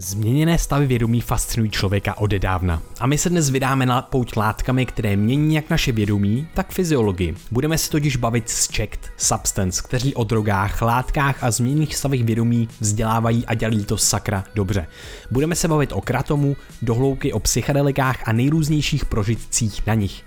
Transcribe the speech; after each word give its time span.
Změněné 0.00 0.58
stavy 0.58 0.86
vědomí 0.86 1.20
fascinují 1.20 1.70
člověka 1.70 2.18
odedávna. 2.18 2.82
A 3.00 3.06
my 3.06 3.18
se 3.18 3.30
dnes 3.30 3.50
vydáme 3.50 3.86
na 3.86 4.02
pouť 4.02 4.36
látkami, 4.36 4.86
které 4.86 5.16
mění 5.16 5.54
jak 5.54 5.70
naše 5.70 5.92
vědomí, 5.92 6.48
tak 6.54 6.72
fyziologii. 6.72 7.34
Budeme 7.50 7.78
se 7.78 7.90
totiž 7.90 8.16
bavit 8.16 8.48
s 8.48 8.68
Checked 8.68 9.10
Substance, 9.16 9.82
kteří 9.82 10.14
o 10.14 10.24
drogách, 10.24 10.82
látkách 10.82 11.44
a 11.44 11.50
změněných 11.50 11.96
stavech 11.96 12.24
vědomí 12.24 12.68
vzdělávají 12.80 13.46
a 13.46 13.54
dělají 13.54 13.84
to 13.84 13.96
sakra 13.96 14.44
dobře. 14.54 14.86
Budeme 15.30 15.54
se 15.54 15.68
bavit 15.68 15.92
o 15.92 16.00
kratomu, 16.00 16.56
dohloubky 16.82 17.32
o 17.32 17.40
psychedelikách 17.40 18.28
a 18.28 18.32
nejrůznějších 18.32 19.04
prožitcích 19.04 19.86
na 19.86 19.94
nich 19.94 20.24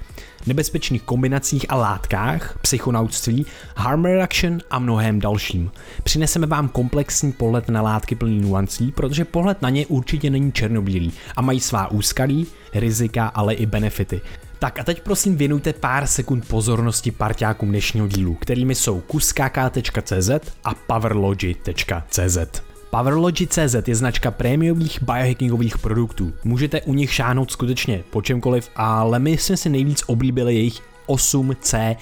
nebezpečných 0.48 1.02
kombinacích 1.04 1.66
a 1.70 1.76
látkách, 1.76 2.58
psychonautství, 2.62 3.46
harm 3.76 4.06
reduction 4.06 4.60
a 4.70 4.80
mnohem 4.80 5.20
dalším. 5.20 5.72
Přineseme 6.04 6.48
vám 6.48 6.70
komplexní 6.70 7.32
pohled 7.32 7.70
na 7.70 7.82
látky 7.82 8.16
plný 8.16 8.42
nuancí, 8.42 8.92
protože 8.92 9.26
pohled 9.26 9.62
na 9.62 9.70
ně 9.70 9.86
určitě 9.86 10.30
není 10.30 10.52
černobílý 10.52 11.14
a 11.36 11.42
mají 11.42 11.60
svá 11.60 11.92
úskalí, 11.92 12.48
rizika, 12.74 13.28
ale 13.28 13.54
i 13.54 13.66
benefity. 13.66 14.22
Tak 14.60 14.80
a 14.80 14.84
teď 14.84 15.02
prosím 15.02 15.38
věnujte 15.38 15.74
pár 15.74 16.08
sekund 16.08 16.48
pozornosti 16.48 17.12
parťákům 17.12 17.70
dnešního 17.70 18.08
dílu, 18.08 18.36
kterými 18.36 18.76
jsou 18.76 19.00
kuskk.cz 19.02 20.30
a 20.64 20.74
powerlogy.cz. 20.74 22.71
Powerlogy.cz 22.92 23.88
je 23.88 23.96
značka 23.96 24.32
prémiových 24.32 25.04
biohackingových 25.04 25.78
produktů. 25.78 26.34
Můžete 26.44 26.82
u 26.82 26.94
nich 26.94 27.14
šáhnout 27.14 27.52
skutečně 27.52 28.04
po 28.10 28.22
čemkoliv, 28.22 28.70
ale 28.76 29.20
my 29.20 29.32
jsme 29.32 29.58
si 29.58 29.70
nejvíc 29.70 30.04
oblíbili 30.08 30.56
jejich 30.56 30.80
8C 31.08 31.96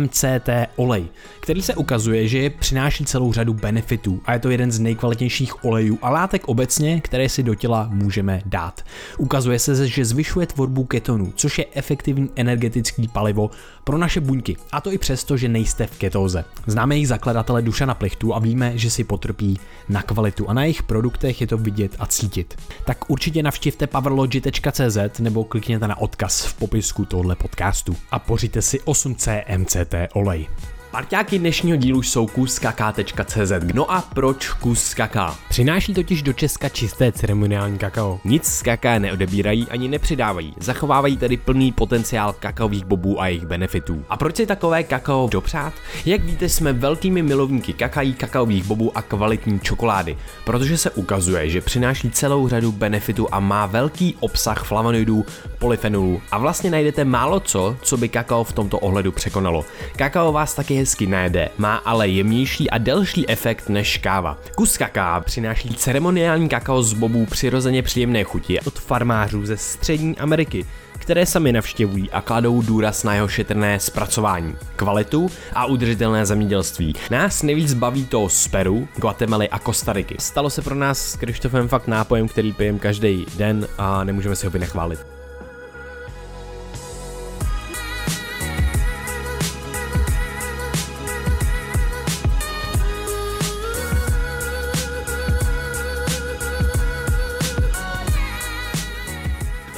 MCT 0.00 0.48
olej, 0.76 1.06
který 1.40 1.62
se 1.62 1.74
ukazuje, 1.74 2.28
že 2.28 2.50
přináší 2.50 3.04
celou 3.04 3.32
řadu 3.32 3.54
benefitů 3.54 4.20
a 4.24 4.32
je 4.32 4.38
to 4.38 4.50
jeden 4.50 4.72
z 4.72 4.78
nejkvalitnějších 4.78 5.64
olejů 5.64 5.98
a 6.02 6.10
látek 6.10 6.48
obecně, 6.48 7.00
které 7.00 7.28
si 7.28 7.42
do 7.42 7.54
těla 7.54 7.88
můžeme 7.92 8.42
dát. 8.46 8.84
Ukazuje 9.18 9.58
se, 9.58 9.88
že 9.88 10.04
zvyšuje 10.04 10.46
tvorbu 10.46 10.84
ketonů, 10.84 11.32
což 11.36 11.58
je 11.58 11.66
efektivní 11.74 12.30
energetický 12.36 13.08
palivo 13.08 13.50
pro 13.84 13.98
naše 13.98 14.20
buňky, 14.20 14.56
a 14.72 14.80
to 14.80 14.92
i 14.92 14.98
přesto, 14.98 15.36
že 15.36 15.48
nejste 15.48 15.86
v 15.86 15.98
ketóze. 15.98 16.44
Známe 16.66 16.94
jejich 16.94 17.08
zakladatele 17.08 17.62
Dušana 17.62 17.94
Plechtu 17.94 18.34
a 18.34 18.38
víme, 18.38 18.78
že 18.78 18.90
si 18.90 19.04
potrpí 19.04 19.58
na 19.88 20.02
kvalitu 20.02 20.50
a 20.50 20.52
na 20.52 20.62
jejich 20.62 20.82
produktech 20.82 21.40
je 21.40 21.46
to 21.46 21.58
vidět 21.58 21.96
a 21.98 22.06
cítit. 22.06 22.54
Tak 22.84 23.10
určitě 23.10 23.42
navštivte 23.42 23.86
powerlogy.cz 23.86 25.18
nebo 25.18 25.44
klikněte 25.44 25.88
na 25.88 25.98
odkaz 25.98 26.44
v 26.44 26.54
popisku 26.54 27.04
tohle 27.04 27.36
podcastu 27.36 27.96
a 28.10 28.18
pořiďte 28.18 28.62
si 28.62 28.78
8C 28.78 29.42
MCT 29.80 30.16
olej. 30.16 30.48
Parťáky 30.90 31.38
dnešního 31.38 31.76
dílu 31.76 32.02
jsou 32.02 32.26
kuskaka.cz. 32.26 33.52
No 33.74 33.92
a 33.92 34.00
proč 34.14 34.48
kus 34.48 34.94
kaká? 34.94 35.36
Přináší 35.48 35.94
totiž 35.94 36.22
do 36.22 36.32
Česka 36.32 36.68
čisté 36.68 37.12
ceremoniální 37.12 37.78
kakao. 37.78 38.20
Nic 38.24 38.44
z 38.46 38.62
kaká 38.62 38.98
neodebírají 38.98 39.66
ani 39.70 39.88
nepřidávají, 39.88 40.54
zachovávají 40.60 41.16
tedy 41.16 41.36
plný 41.36 41.72
potenciál 41.72 42.32
kakaových 42.32 42.84
bobů 42.84 43.20
a 43.20 43.26
jejich 43.26 43.46
benefitů. 43.46 44.04
A 44.08 44.16
proč 44.16 44.36
si 44.36 44.46
takové 44.46 44.82
kakao 44.82 45.28
dopřát? 45.32 45.72
Jak 46.06 46.24
víte, 46.24 46.48
jsme 46.48 46.72
velkými 46.72 47.22
milovníky 47.22 47.72
kakají, 47.72 48.14
kakaových 48.14 48.64
bobů 48.64 48.98
a 48.98 49.02
kvalitní 49.02 49.60
čokolády, 49.60 50.18
protože 50.44 50.78
se 50.78 50.90
ukazuje, 50.90 51.50
že 51.50 51.60
přináší 51.60 52.10
celou 52.10 52.48
řadu 52.48 52.72
benefitů 52.72 53.28
a 53.32 53.40
má 53.40 53.66
velký 53.66 54.16
obsah 54.20 54.64
flavonoidů, 54.64 55.26
polyfenolů 55.58 56.20
a 56.30 56.38
vlastně 56.38 56.70
najdete 56.70 57.04
málo 57.04 57.40
co, 57.40 57.76
co 57.82 57.96
by 57.96 58.08
kakao 58.08 58.44
v 58.44 58.52
tomto 58.52 58.78
ohledu 58.78 59.12
překonalo. 59.12 59.64
Kakao 59.96 60.32
vás 60.32 60.54
taky 60.54 60.79
hezky 60.80 61.06
najede, 61.06 61.48
má 61.58 61.76
ale 61.76 62.08
jemnější 62.08 62.70
a 62.70 62.78
delší 62.78 63.28
efekt 63.28 63.68
než 63.68 63.98
káva. 63.98 64.38
Kus 64.54 64.78
kaká 64.78 65.20
přináší 65.20 65.68
ceremoniální 65.68 66.48
kakao 66.48 66.82
z 66.82 66.92
bobů 66.92 67.26
přirozeně 67.26 67.82
příjemné 67.82 68.24
chuti 68.24 68.60
od 68.60 68.78
farmářů 68.78 69.46
ze 69.46 69.56
střední 69.56 70.18
Ameriky, 70.18 70.66
které 70.98 71.26
sami 71.26 71.52
navštěvují 71.52 72.10
a 72.10 72.20
kladou 72.20 72.62
důraz 72.62 73.04
na 73.04 73.14
jeho 73.14 73.28
šetrné 73.28 73.80
zpracování, 73.80 74.56
kvalitu 74.76 75.30
a 75.54 75.66
udržitelné 75.66 76.26
zemědělství. 76.26 76.94
Nás 77.10 77.42
nejvíc 77.42 77.74
baví 77.74 78.06
to 78.06 78.28
z 78.28 78.48
Peru, 78.48 78.88
Guatemaly 78.96 79.48
a 79.48 79.58
Kostariky. 79.58 80.16
Stalo 80.18 80.50
se 80.50 80.62
pro 80.62 80.74
nás 80.74 80.98
s 80.98 81.16
Krištofem 81.16 81.68
fakt 81.68 81.86
nápojem, 81.86 82.28
který 82.28 82.52
pijeme 82.52 82.78
každý 82.78 83.26
den 83.36 83.68
a 83.78 84.04
nemůžeme 84.04 84.36
si 84.36 84.46
ho 84.46 84.50
vynechválit. 84.50 85.19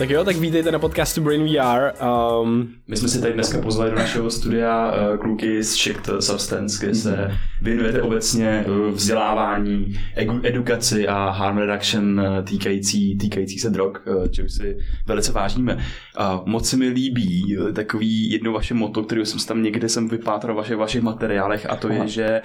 Tak 0.03 0.11
jo, 0.11 0.25
tak 0.25 0.37
vítejte 0.37 0.73
na 0.73 0.79
podcastu 0.79 1.21
Brain 1.21 1.45
VR. 1.45 2.05
Um, 2.43 2.69
My 2.89 2.97
jsme 2.97 3.09
si 3.09 3.21
tady 3.21 3.33
dneska 3.33 3.61
pozvali 3.61 3.91
do 3.91 3.97
našeho 3.97 4.31
studia 4.31 4.93
uh, 4.93 5.17
kluky 5.17 5.63
z 5.65 5.83
Checked 5.83 6.23
Substance, 6.23 6.87
kde 6.87 6.95
se 6.95 7.31
věnujete 7.61 8.03
obecně 8.03 8.65
uh, 8.69 8.89
vzdělávání, 8.89 10.01
edukaci 10.43 11.09
a 11.09 11.31
harm 11.31 11.59
reduction 11.59 12.21
uh, 12.21 12.45
týkající, 12.45 13.19
týkající 13.19 13.59
se 13.59 13.71
drog, 13.71 13.93
uh, 14.07 14.27
čehož 14.27 14.53
si 14.53 14.77
velice 15.07 15.33
vážíme. 15.33 15.75
Uh, 15.75 16.47
moc 16.47 16.69
se 16.69 16.77
mi 16.77 16.89
líbí 16.89 17.57
uh, 17.59 17.73
takový 17.73 18.31
jedno 18.31 18.53
vaše 18.53 18.75
moto, 18.75 19.03
který 19.03 19.27
jsem 19.27 19.41
tam 19.41 19.63
někde 19.63 19.89
jsem 19.89 20.09
vypátral 20.09 20.57
vaše, 20.57 20.77
vašich 20.77 21.03
materiálech 21.03 21.71
a 21.71 21.77
to 21.77 21.89
Aha. 21.89 22.03
je, 22.03 22.09
že 22.09 22.43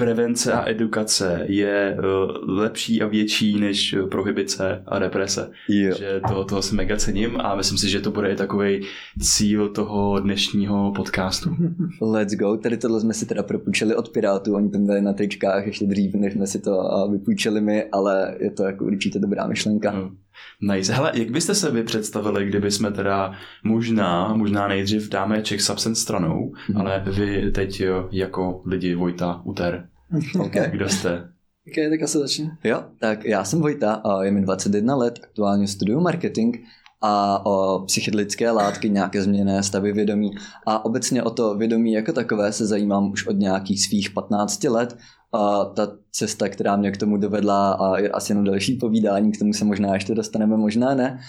prevence 0.00 0.52
a 0.52 0.70
edukace 0.70 1.44
je 1.48 1.96
uh, 1.98 2.58
lepší 2.58 3.02
a 3.02 3.06
větší 3.06 3.60
než 3.60 3.96
prohibice 4.10 4.82
a 4.86 4.98
represe. 4.98 5.50
Jo. 5.68 5.94
Že 5.98 6.20
to, 6.28 6.44
toho 6.44 6.62
si 6.62 6.74
mega 6.74 6.96
cením 6.96 7.40
a 7.40 7.54
myslím 7.54 7.78
si, 7.78 7.88
že 7.88 8.00
to 8.00 8.10
bude 8.10 8.32
i 8.32 8.36
takový 8.36 8.80
cíl 9.22 9.68
toho 9.68 10.20
dnešního 10.20 10.92
podcastu. 10.96 11.56
Let's 12.00 12.34
go, 12.34 12.56
tady 12.56 12.76
tohle 12.76 13.00
jsme 13.00 13.14
si 13.14 13.26
teda 13.26 13.42
propůjčili 13.42 13.94
od 13.94 14.08
Pirátů, 14.08 14.54
oni 14.54 14.70
tam 14.70 14.86
dali 14.86 15.02
na 15.02 15.12
tričkách 15.12 15.66
ještě 15.66 15.86
dřív, 15.86 16.14
než 16.14 16.32
jsme 16.32 16.46
si 16.46 16.60
to 16.60 16.80
a 16.80 17.06
vypůjčili 17.06 17.60
my, 17.60 17.84
ale 17.84 18.36
je 18.40 18.50
to 18.50 18.64
jako 18.64 18.84
určitě 18.84 19.18
dobrá 19.18 19.46
myšlenka. 19.46 19.92
No. 19.92 20.10
Nice. 20.60 20.92
Hele, 20.92 21.12
jak 21.14 21.30
byste 21.30 21.54
se 21.54 21.70
vy 21.70 21.82
představili, 21.82 22.46
kdyby 22.46 22.70
jsme 22.70 22.90
teda 22.90 23.32
možná, 23.64 24.34
možná 24.34 24.68
nejdřív 24.68 25.08
dáme 25.08 25.42
Czech 25.42 25.62
Substance 25.62 26.02
stranou, 26.02 26.52
Mhm. 26.68 26.80
ale 26.80 27.04
vy 27.06 27.50
teď 27.52 27.80
jo, 27.80 28.08
jako 28.12 28.62
lidi 28.66 28.94
Vojta 28.94 29.40
Uter, 29.44 29.88
Okay. 30.40 30.70
kdo 30.70 30.88
jste? 30.88 31.28
Ok, 31.68 31.74
tak 31.90 32.02
asi 32.02 32.18
začne. 32.18 32.56
Jo, 32.64 32.84
tak 33.00 33.24
já 33.24 33.44
jsem 33.44 33.60
Vojta 33.60 33.92
a 33.94 34.24
je 34.24 34.30
mi 34.30 34.40
21 34.40 34.96
let, 34.96 35.20
aktuálně 35.22 35.68
studuju 35.68 36.00
marketing 36.00 36.56
a 37.00 37.46
o 37.46 37.84
psychedelické 37.86 38.50
látky, 38.50 38.90
nějaké 38.90 39.22
změněné 39.22 39.62
stavy 39.62 39.92
vědomí. 39.92 40.30
A 40.66 40.84
obecně 40.84 41.22
o 41.22 41.30
to 41.30 41.54
vědomí 41.54 41.92
jako 41.92 42.12
takové 42.12 42.52
se 42.52 42.66
zajímám 42.66 43.12
už 43.12 43.26
od 43.26 43.38
nějakých 43.38 43.82
svých 43.82 44.10
15 44.10 44.64
let. 44.64 44.96
A 45.32 45.64
ta 45.64 45.88
cesta, 46.12 46.48
která 46.48 46.76
mě 46.76 46.90
k 46.90 46.96
tomu 46.96 47.16
dovedla 47.16 47.72
a 47.72 47.98
je 47.98 48.10
asi 48.10 48.32
jenom 48.32 48.44
další 48.44 48.76
povídání, 48.76 49.32
k 49.32 49.38
tomu 49.38 49.52
se 49.52 49.64
možná 49.64 49.94
ještě 49.94 50.14
dostaneme, 50.14 50.56
možná 50.56 50.94
ne, 50.94 51.20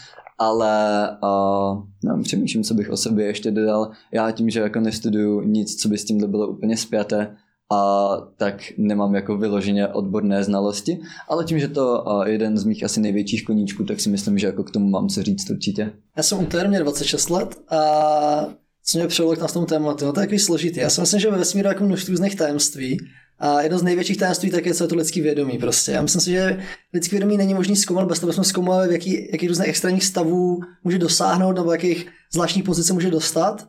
ale 0.42 1.08
uh, 1.24 1.84
nevím, 2.03 2.24
přemýšlím, 2.24 2.64
co 2.64 2.74
bych 2.74 2.90
o 2.90 2.98
sobě 2.98 3.26
ještě 3.26 3.52
dodal. 3.52 3.92
Já 4.12 4.32
tím, 4.32 4.50
že 4.50 4.59
jako 4.59 4.80
nestuduju 4.80 5.42
nic, 5.42 5.82
co 5.82 5.90
by 5.90 5.98
s 5.98 6.06
tímhle 6.06 6.28
bylo 6.28 6.48
úplně 6.48 6.78
spjaté, 6.78 7.36
a 7.72 8.18
tak 8.38 8.64
nemám 8.78 9.16
jako 9.16 9.38
vyloženě 9.38 9.88
odborné 9.88 10.44
znalosti, 10.44 11.00
ale 11.30 11.46
tím, 11.46 11.59
že 11.59 11.68
to 11.68 12.06
je 12.26 12.32
jeden 12.32 12.58
z 12.58 12.64
mých 12.64 12.84
asi 12.84 13.00
největších 13.00 13.46
koníčků, 13.46 13.84
tak 13.84 14.00
si 14.00 14.09
myslím, 14.09 14.38
že 14.38 14.48
jako 14.48 14.64
k 14.64 14.72
tomu 14.72 14.90
mám 14.90 15.08
co 15.08 15.24
říct 15.24 15.50
určitě. 15.50 15.92
Já 16.18 16.24
jsem 16.24 16.40
Uter, 16.40 16.70
mě 16.70 16.80
26 16.80 17.30
let 17.30 17.56
a 17.70 18.46
co 18.84 18.98
mě 18.98 19.08
nám 19.40 19.48
v 19.48 19.54
tom 19.54 19.66
tématu, 19.66 20.06
no 20.06 20.14
to 20.14 20.20
je 20.20 20.24
takový 20.24 20.40
složitý. 20.40 20.80
Já 20.80 20.90
si 20.90 21.02
myslím, 21.02 21.20
že 21.20 21.32
ve 21.32 21.38
vesmíru 21.38 21.68
jako 21.68 21.84
množství 21.84 22.12
různých 22.12 22.36
tajemství 22.36 22.98
a 23.40 23.62
jedno 23.62 23.80
z 23.80 23.84
největších 23.84 24.18
tajemství 24.18 24.52
tak 24.52 24.66
je, 24.66 24.74
co 24.74 24.84
je 24.84 24.88
to 24.88 24.96
lidský 24.96 25.22
vědomí 25.22 25.58
prostě. 25.58 25.92
Já 25.92 26.02
myslím 26.02 26.22
si, 26.22 26.32
že 26.32 26.59
lidský 26.94 27.16
vědomí 27.16 27.38
není 27.38 27.53
možný 27.53 27.76
zkoumat 27.76 28.08
bez 28.08 28.20
toho, 28.20 28.34
jsme 28.34 28.44
zkoumali, 28.44 28.88
v 28.88 28.91
jaký, 28.91 29.32
jakých 29.32 29.50
různých 29.50 29.67
extrémních 29.67 30.03
stavů 30.03 30.59
může 30.84 31.00
dosáhnout 31.00 31.53
nebo 31.53 31.72
jakých 31.72 32.08
zvláštních 32.34 32.66
pozic 32.66 32.91
může 32.91 33.12
dostat. 33.12 33.67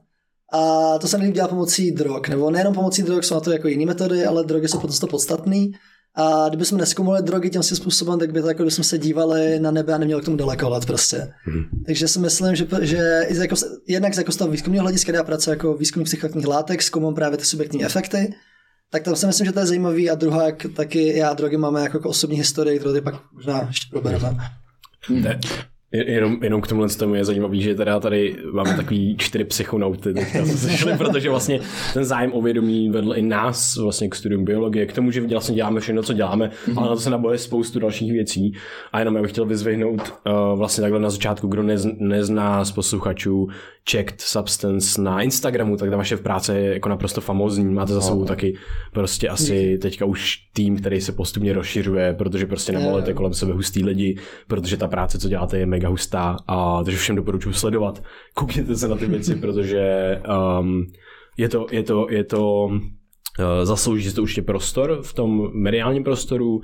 A 0.52 0.98
to 0.98 1.08
se 1.08 1.18
nejlíp 1.18 1.34
dělá 1.34 1.48
pomocí 1.48 1.90
drog, 1.92 2.28
nebo 2.28 2.50
nejenom 2.50 2.74
pomocí 2.74 3.02
drog, 3.02 3.24
jsou 3.24 3.34
na 3.34 3.40
to 3.40 3.52
jako 3.52 3.68
jiné 3.68 3.86
metody, 3.86 4.26
ale 4.26 4.44
drogy 4.44 4.68
jsou 4.68 4.78
potom 4.78 4.98
to 4.98 5.06
podstatný. 5.06 5.72
A 6.14 6.48
kdybychom 6.48 6.78
neskoumali 6.78 7.22
drogy 7.22 7.50
tím 7.50 7.62
si 7.62 7.76
způsobem, 7.76 8.18
tak 8.18 8.32
by 8.32 8.42
to 8.42 8.48
jako 8.48 8.64
bychom 8.64 8.84
se 8.84 8.98
dívali 8.98 9.60
na 9.60 9.70
nebe 9.70 9.94
a 9.94 9.98
neměli 9.98 10.22
k 10.22 10.24
tomu 10.24 10.36
daleko 10.36 10.68
let 10.68 10.86
prostě. 10.86 11.32
Hmm. 11.44 11.64
Takže 11.86 12.08
si 12.08 12.18
myslím, 12.18 12.56
že, 12.56 12.66
že 12.80 13.20
i 13.28 13.34
z 13.34 13.38
jako, 13.38 13.54
jednak 13.88 14.14
z 14.14 14.18
jako 14.18 14.32
z 14.32 14.36
toho 14.36 14.50
výzkumného 14.50 14.82
hlediska, 14.82 15.12
kde 15.12 15.16
já 15.16 15.24
pracuji 15.24 15.50
jako 15.50 15.74
výzkumník 15.74 16.06
psychoaktivních 16.06 16.46
látek, 16.46 16.82
zkoumám 16.82 17.14
právě 17.14 17.38
ty 17.38 17.44
subjektní 17.44 17.84
efekty, 17.84 18.34
tak 18.90 19.02
tam 19.02 19.16
si 19.16 19.26
myslím, 19.26 19.46
že 19.46 19.52
to 19.52 19.60
je 19.60 19.66
zajímavý 19.66 20.10
a 20.10 20.14
druhá, 20.14 20.44
jak 20.46 20.66
taky 20.76 21.18
já 21.18 21.30
a 21.30 21.34
drogy 21.34 21.56
máme 21.56 21.80
jako, 21.82 21.96
jako 21.96 22.08
osobní 22.08 22.36
historii, 22.36 22.78
kterou 22.78 22.94
ty 22.94 23.00
pak 23.00 23.14
možná 23.32 23.64
ještě 23.66 23.86
probereme. 23.90 24.36
Je- 25.10 25.40
Jenom, 25.92 26.38
jenom 26.42 26.60
k 26.60 26.68
tomuhle 26.68 26.88
tomu 26.88 27.14
je 27.14 27.24
zajímavý, 27.24 27.62
že 27.62 27.74
teda 27.74 28.00
tady 28.00 28.36
máme 28.52 28.76
takový 28.76 29.16
čtyři 29.16 29.44
psychonauty 29.44 30.14
teďka 30.14 30.44
se 30.46 30.58
sešli, 30.58 30.96
protože 30.98 31.30
vlastně 31.30 31.60
ten 31.94 32.04
zájem 32.04 32.32
o 32.34 32.42
vědomí 32.42 32.90
vedl 32.90 33.14
i 33.16 33.22
nás 33.22 33.76
vlastně 33.76 34.08
k 34.08 34.14
studium 34.14 34.44
biologie, 34.44 34.86
k 34.86 34.92
tomu, 34.92 35.10
že 35.10 35.20
vlastně 35.20 35.54
děláme 35.54 35.80
všechno, 35.80 36.02
co 36.02 36.12
děláme, 36.12 36.50
mm-hmm. 36.66 36.78
ale 36.78 36.88
na 36.88 36.94
to 36.94 37.00
se 37.00 37.10
naboje 37.10 37.38
spoustu 37.38 37.78
dalších 37.78 38.12
věcí. 38.12 38.52
A 38.92 38.98
jenom 38.98 39.16
já 39.16 39.22
bych 39.22 39.30
chtěl 39.30 39.44
vyzvihnout 39.44 40.00
uh, 40.00 40.58
vlastně 40.58 40.82
takhle 40.82 41.00
na 41.00 41.10
začátku, 41.10 41.46
kdo 41.46 41.62
nez, 41.62 41.86
nezná 41.98 42.64
z 42.64 42.72
posluchačů 42.72 43.48
Checked 43.90 44.20
Substance 44.20 45.02
na 45.02 45.22
Instagramu, 45.22 45.76
tak 45.76 45.90
ta 45.90 45.96
vaše 45.96 46.16
práce 46.16 46.58
je 46.58 46.74
jako 46.74 46.88
naprosto 46.88 47.20
famózní. 47.20 47.64
Máte 47.64 47.92
za 47.92 48.00
sebou 48.00 48.20
no. 48.20 48.26
taky 48.26 48.56
prostě 48.92 49.28
asi 49.28 49.78
teďka 49.78 50.04
už 50.04 50.38
tým, 50.52 50.76
který 50.76 51.00
se 51.00 51.12
postupně 51.12 51.52
rozšiřuje, 51.52 52.14
protože 52.14 52.46
prostě 52.46 52.72
nemalujete 52.72 53.14
kolem 53.14 53.34
sebe 53.34 53.52
hustý 53.52 53.84
lidi, 53.84 54.18
protože 54.48 54.76
ta 54.76 54.88
práce, 54.88 55.18
co 55.18 55.28
děláte, 55.28 55.58
je 55.58 55.66
mega 55.66 55.81
hustá 55.88 56.36
a 56.48 56.84
takže 56.84 56.98
všem 56.98 57.16
doporučuji 57.16 57.52
sledovat. 57.52 58.02
Koukněte 58.34 58.76
se 58.76 58.88
na 58.88 58.96
ty 58.96 59.06
věci, 59.06 59.34
protože 59.34 60.20
um, 60.60 60.86
je 61.36 61.48
to, 61.48 61.66
je 61.70 61.82
to, 61.82 62.06
je 62.10 62.24
to 62.24 62.70
Uh, 63.38 63.64
zaslouží 63.64 64.10
si 64.10 64.14
to 64.14 64.22
určitě 64.22 64.42
prostor 64.42 65.02
v 65.02 65.12
tom 65.12 65.50
mediálním 65.54 66.04
prostoru, 66.04 66.60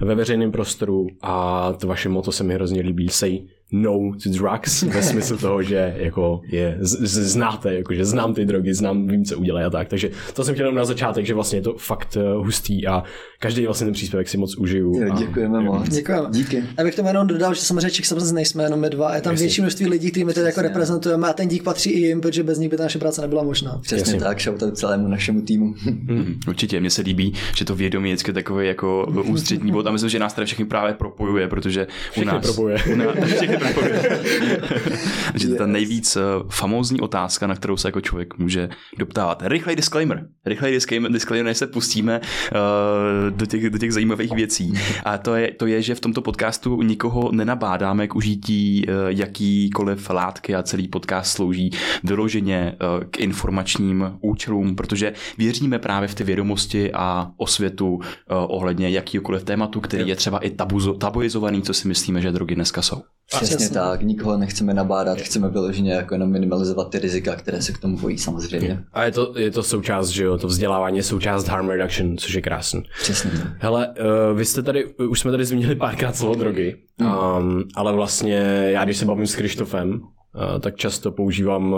ve 0.00 0.14
veřejném 0.14 0.52
prostoru 0.52 1.06
a 1.22 1.72
to 1.72 1.86
vaše 1.86 2.08
moto 2.08 2.32
se 2.32 2.44
mi 2.44 2.54
hrozně 2.54 2.82
líbí, 2.82 3.08
say 3.08 3.38
no 3.72 4.12
to 4.22 4.30
drugs 4.30 4.82
ve 4.82 5.02
smyslu 5.12 5.36
toho, 5.36 5.62
že 5.62 5.94
jako 5.96 6.40
je, 6.46 6.78
z, 6.80 6.90
z, 6.90 7.32
znáte, 7.32 7.74
jako 7.74 7.94
že 7.94 8.04
znám 8.04 8.34
ty 8.34 8.44
drogy, 8.44 8.74
znám, 8.74 9.08
vím, 9.08 9.24
co 9.24 9.38
udělají 9.38 9.66
a 9.66 9.70
tak. 9.70 9.88
Takže 9.88 10.10
to 10.34 10.44
jsem 10.44 10.54
chtěl 10.54 10.72
na 10.72 10.84
začátek, 10.84 11.26
že 11.26 11.34
vlastně 11.34 11.58
je 11.58 11.62
to 11.62 11.74
fakt 11.78 12.16
uh, 12.16 12.44
hustý 12.44 12.86
a 12.86 13.02
každý 13.38 13.66
vlastně 13.66 13.84
ten 13.84 13.94
příspěvek 13.94 14.28
si 14.28 14.38
moc 14.38 14.56
užiju. 14.56 15.00
Jo, 15.00 15.14
děkujeme 15.18 15.58
a, 15.58 15.60
moc. 15.60 15.88
Děkujeme. 15.88 16.28
Díky. 16.30 16.64
Já 16.78 16.84
bych 16.84 16.94
tomu 16.94 17.08
jenom 17.08 17.26
dodal, 17.26 17.54
že 17.54 17.60
samozřejmě 17.60 17.90
Czech 17.90 18.06
Substance 18.06 18.34
nejsme 18.34 18.64
jenom 18.64 18.80
my 18.80 18.90
dva, 18.90 19.14
je 19.14 19.20
tam 19.20 19.32
Jasně. 19.32 19.46
větší 19.46 19.60
množství 19.60 19.86
lidí, 19.86 20.10
kteří 20.10 20.24
my 20.24 20.34
tedy 20.34 20.46
jako 20.46 20.62
reprezentujeme 20.62 21.28
a 21.28 21.32
ten 21.32 21.48
dík 21.48 21.62
patří 21.62 21.90
i 21.90 22.00
jim, 22.00 22.20
protože 22.20 22.42
bez 22.42 22.58
nich 22.58 22.70
by 22.70 22.76
ta 22.76 22.82
naše 22.82 22.98
práce 22.98 23.20
nebyla 23.20 23.42
možná. 23.42 23.78
Přesně 23.82 24.12
Jasně. 24.12 24.20
tak, 24.20 24.40
shoutout 24.40 24.78
celému 24.78 25.08
našemu 25.08 25.42
týmu. 25.42 25.74
Hmm, 25.84 26.40
určitě, 26.48 26.80
mně 26.80 26.90
se 26.90 27.02
líbí, 27.02 27.32
že 27.56 27.64
to 27.64 27.74
vědomí 27.74 28.10
je 28.10 28.14
vždycky 28.14 28.32
takový 28.32 28.66
jako 28.66 29.06
ústřední 29.24 29.72
bod 29.72 29.86
a 29.86 29.90
myslím, 29.90 30.10
že 30.10 30.18
nás 30.18 30.34
tady 30.34 30.46
všechny 30.46 30.64
právě 30.64 30.94
propojuje, 30.94 31.48
protože 31.48 31.86
u 32.16 32.24
nás, 32.24 32.42
propojuje. 32.42 32.78
U 32.92 32.96
nás, 32.96 33.16
všechny 33.24 33.56
propojuje. 33.72 34.20
že 35.34 35.46
to 35.46 35.52
je 35.52 35.58
ta 35.58 35.66
nejvíc 35.66 36.16
eh, 36.16 36.20
famózní 36.48 37.00
otázka, 37.00 37.46
na 37.46 37.54
kterou 37.54 37.76
se 37.76 37.88
jako 37.88 38.00
člověk 38.00 38.38
může 38.38 38.68
doptávat. 38.98 39.42
Rychlej 39.46 39.76
disclaimer. 39.76 40.26
Rychlej 40.46 40.72
disclaimer, 40.72 41.12
disclaimer 41.12 41.44
než 41.46 41.58
se 41.58 41.66
pustíme 41.66 42.20
uh, 42.20 43.30
do, 43.30 43.46
těch, 43.46 43.70
do 43.70 43.78
těch 43.78 43.92
zajímavých 43.92 44.32
věcí. 44.32 44.72
A 45.04 45.18
to 45.18 45.34
je, 45.34 45.52
to 45.52 45.66
je, 45.66 45.82
že 45.82 45.94
v 45.94 46.00
tomto 46.00 46.22
podcastu 46.22 46.82
nikoho 46.82 47.32
nenabádáme 47.32 48.08
k 48.08 48.14
užití 48.14 48.86
uh, 48.86 48.94
jakýkoliv 49.08 50.10
látky 50.10 50.54
a 50.54 50.62
celý 50.62 50.88
podcast 50.88 51.32
slouží 51.32 51.70
vyloženě 52.04 52.76
uh, 52.98 53.04
k 53.10 53.20
informačním 53.20 54.12
účelům, 54.20 54.76
protože 54.76 55.12
věříme 55.38 55.78
právě 55.78 56.08
v 56.08 56.14
ty 56.14 56.24
vědomosti 56.24 56.92
a 56.92 57.30
osvětu 57.36 57.88
uh, 57.94 58.00
ohledně 58.28 58.90
jakýkoliv 58.90 59.44
tématu, 59.44 59.80
který 59.80 60.08
je 60.08 60.16
třeba 60.16 60.38
i 60.38 60.50
tabuzo, 60.50 60.94
tabuizovaný, 60.94 61.62
co 61.62 61.74
si 61.74 61.88
myslíme, 61.88 62.20
že 62.20 62.32
drogy 62.32 62.54
dneska 62.54 62.82
jsou. 62.82 63.02
Přesně, 63.56 63.66
Přesně 63.66 63.80
tak, 63.80 64.02
nikoho 64.02 64.38
nechceme 64.38 64.74
nabádat, 64.74 65.18
chceme 65.18 65.48
vyloženě 65.48 65.92
jako 65.92 66.14
jenom 66.14 66.30
minimalizovat 66.30 66.90
ty 66.90 66.98
rizika, 66.98 67.36
které 67.36 67.62
se 67.62 67.72
k 67.72 67.78
tomu 67.78 67.98
bojí 67.98 68.18
samozřejmě. 68.18 68.84
A 68.92 69.04
je 69.04 69.12
to, 69.12 69.34
je 69.38 69.50
to 69.50 69.62
součást, 69.62 70.08
že 70.08 70.24
jo, 70.24 70.38
to 70.38 70.46
vzdělávání 70.46 70.96
je 70.96 71.02
součást 71.02 71.48
harm 71.48 71.68
reduction, 71.68 72.16
což 72.16 72.32
je 72.32 72.42
krásný. 72.42 72.82
Přesně. 73.02 73.30
Hele, 73.58 73.88
uh, 73.88 74.38
vy 74.38 74.44
jste 74.44 74.62
tady, 74.62 74.94
už 74.94 75.20
jsme 75.20 75.30
tady 75.30 75.44
zmínili 75.44 75.74
párkrát 75.74 76.16
slovo 76.16 76.34
drogy, 76.34 76.76
um, 77.00 77.64
ale 77.74 77.92
vlastně 77.92 78.36
já, 78.66 78.84
když 78.84 78.96
se 78.96 79.04
bavím 79.04 79.26
s 79.26 79.34
Krištofem, 79.34 80.00
uh, 80.00 80.60
tak 80.60 80.76
často 80.76 81.12
používám 81.12 81.74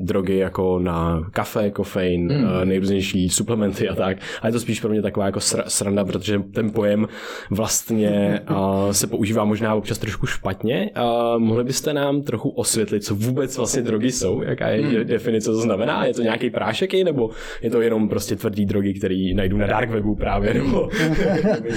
drogy 0.00 0.36
jako 0.36 0.78
na 0.78 1.28
kafe, 1.30 1.70
kofein, 1.70 2.32
mm. 2.32 2.68
nejrůznější 2.68 3.28
suplementy 3.28 3.88
a 3.88 3.94
tak. 3.94 4.18
A 4.42 4.46
je 4.46 4.52
to 4.52 4.60
spíš 4.60 4.80
pro 4.80 4.90
mě 4.90 5.02
taková 5.02 5.26
jako 5.26 5.40
sranda, 5.66 6.04
protože 6.04 6.38
ten 6.38 6.70
pojem 6.70 7.08
vlastně 7.50 8.40
uh, 8.50 8.90
se 8.92 9.06
používá 9.06 9.44
možná 9.44 9.74
občas 9.74 9.98
trošku 9.98 10.26
špatně. 10.26 10.90
Uh, 10.96 11.38
mohli 11.38 11.64
byste 11.64 11.92
nám 11.92 12.22
trochu 12.22 12.48
osvětlit, 12.48 13.04
co 13.04 13.14
vůbec 13.14 13.56
vlastně 13.56 13.82
drogy 13.82 14.12
jsou? 14.12 14.42
Jaká 14.42 14.68
je 14.68 14.82
mm. 14.82 15.06
definice, 15.06 15.44
co 15.44 15.52
to 15.52 15.60
znamená? 15.60 16.04
Je 16.04 16.14
to 16.14 16.22
nějaký 16.22 16.50
prášek, 16.50 16.94
nebo 16.94 17.30
je 17.62 17.70
to 17.70 17.80
jenom 17.80 18.08
prostě 18.08 18.36
tvrdý 18.36 18.66
drogy, 18.66 18.94
který 18.94 19.34
najdu 19.34 19.56
na 19.56 19.66
dark 19.66 19.90
webu 19.90 20.14
právě, 20.14 20.54
nebo, 20.54 20.88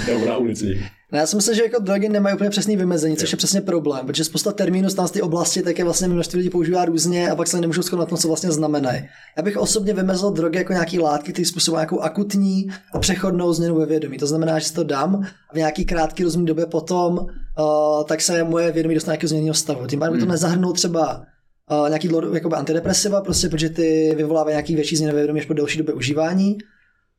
nebo 0.08 0.26
na 0.28 0.38
ulici? 0.38 0.82
No 1.12 1.20
já 1.20 1.26
si 1.26 1.36
myslím, 1.36 1.56
že 1.56 1.64
jako 1.64 1.82
drogy 1.82 2.10
nemají 2.10 2.36
úplně 2.36 2.50
přesný 2.50 2.78
vymezení, 2.78 3.18
což 3.18 3.32
je 3.32 3.38
přesně 3.38 3.62
problém, 3.62 4.06
protože 4.06 4.24
spousta 4.24 4.52
termínů 4.52 4.90
z 4.90 5.12
té 5.12 5.22
oblasti 5.22 5.62
také 5.62 5.84
vlastně 5.84 6.08
množství 6.08 6.38
lidí 6.38 6.50
používá 6.50 6.86
různě 6.86 7.32
a 7.32 7.36
pak 7.36 7.48
se 7.48 7.62
nemůžou 7.62 7.82
shodnout 7.82 8.06
na 8.06 8.10
tom, 8.10 8.18
co 8.18 8.28
vlastně 8.28 8.52
znamenají. 8.52 9.02
Já 9.38 9.44
bych 9.44 9.58
osobně 9.58 9.94
vymezil 9.94 10.32
drogy 10.32 10.58
jako 10.58 10.74
nějaký 10.74 11.00
látky, 11.00 11.34
které 11.34 11.46
způsobují 11.46 11.78
nějakou 11.78 12.00
akutní 12.00 12.68
a 12.94 13.00
přechodnou 13.00 13.54
změnu 13.54 13.76
ve 13.76 13.86
vědomí. 13.86 14.18
To 14.18 14.28
znamená, 14.28 14.60
že 14.60 14.66
si 14.66 14.74
to 14.74 14.84
dám 14.84 15.16
a 15.50 15.54
v 15.54 15.58
nějaký 15.58 15.86
krátký 15.86 16.24
rozumný 16.24 16.46
době 16.46 16.66
potom, 16.66 17.18
uh, 17.18 18.04
tak 18.08 18.22
se 18.22 18.44
moje 18.44 18.72
vědomí 18.72 18.96
dostane 18.96 19.14
nějakého 19.14 19.30
změněného 19.30 19.54
stavu. 19.54 19.88
Tím 19.88 20.00
pádem 20.00 20.14
by 20.14 20.20
to 20.20 20.26
hmm. 20.26 20.32
nezahrnul 20.32 20.74
třeba 20.74 21.26
uh, 21.72 21.88
nějaký 21.88 22.10
jakoby 22.34 22.56
antidepresiva, 22.56 23.22
prostě 23.22 23.50
protože 23.50 23.70
ty 23.70 24.14
vyvolávají 24.18 24.54
nějaký 24.54 24.76
větší 24.76 24.96
změny 24.96 25.14
ve 25.14 25.20
vědomí 25.20 25.40
až 25.40 25.46
po 25.46 25.54
delší 25.54 25.78
době 25.78 25.94
užívání 25.94 26.58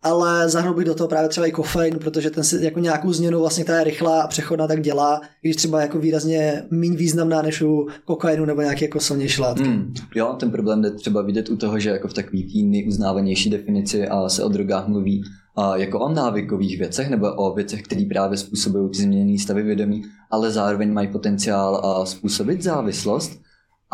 ale 0.03 0.49
zahrnul 0.49 0.75
bych 0.75 0.87
do 0.87 0.95
toho 0.95 1.09
právě 1.09 1.29
třeba 1.29 1.47
i 1.47 1.53
kofein, 1.53 1.99
protože 1.99 2.31
ten 2.31 2.45
si 2.45 2.65
jako 2.65 2.81
nějakou 2.81 3.13
změnu 3.13 3.41
vlastně, 3.41 3.65
která 3.65 3.79
je 3.79 3.85
rychlá 3.85 4.23
a 4.23 4.27
přechodná, 4.27 4.67
tak 4.67 4.83
dělá, 4.83 5.21
když 5.41 5.57
třeba 5.57 5.81
jako 5.81 5.99
výrazně 5.99 6.63
méně 6.71 6.97
významná 6.97 7.43
než 7.43 7.63
u 7.63 7.87
kokainu 8.05 8.45
nebo 8.45 8.61
nějaké 8.61 8.85
jako 8.85 9.01
silnější 9.01 9.41
látky. 9.41 9.69
Mm, 9.69 9.95
jo, 10.15 10.37
ten 10.41 10.51
problém 10.51 10.83
jde 10.83 10.91
třeba 10.91 11.23
vidět 11.23 11.49
u 11.49 11.57
toho, 11.57 11.79
že 11.79 11.91
jako 11.91 12.09
v 12.09 12.15
takový 12.15 12.53
tý 12.53 12.63
nejuznávanější 12.63 13.51
definici 13.51 14.09
a 14.09 14.29
se 14.29 14.45
o 14.45 14.49
drogách 14.49 14.89
mluví 14.89 15.23
a 15.57 15.77
jako 15.77 16.01
o 16.01 16.09
návykových 16.09 16.79
věcech 16.79 17.11
nebo 17.11 17.35
o 17.35 17.55
věcech, 17.55 17.83
které 17.83 18.05
právě 18.09 18.39
způsobují 18.39 18.91
ty 18.91 19.03
změněné 19.03 19.39
stavy 19.39 19.63
vědomí, 19.63 20.03
ale 20.31 20.51
zároveň 20.51 20.93
mají 20.93 21.09
potenciál 21.09 21.77
a 21.77 22.07
způsobit 22.07 22.63
závislost 22.63 23.41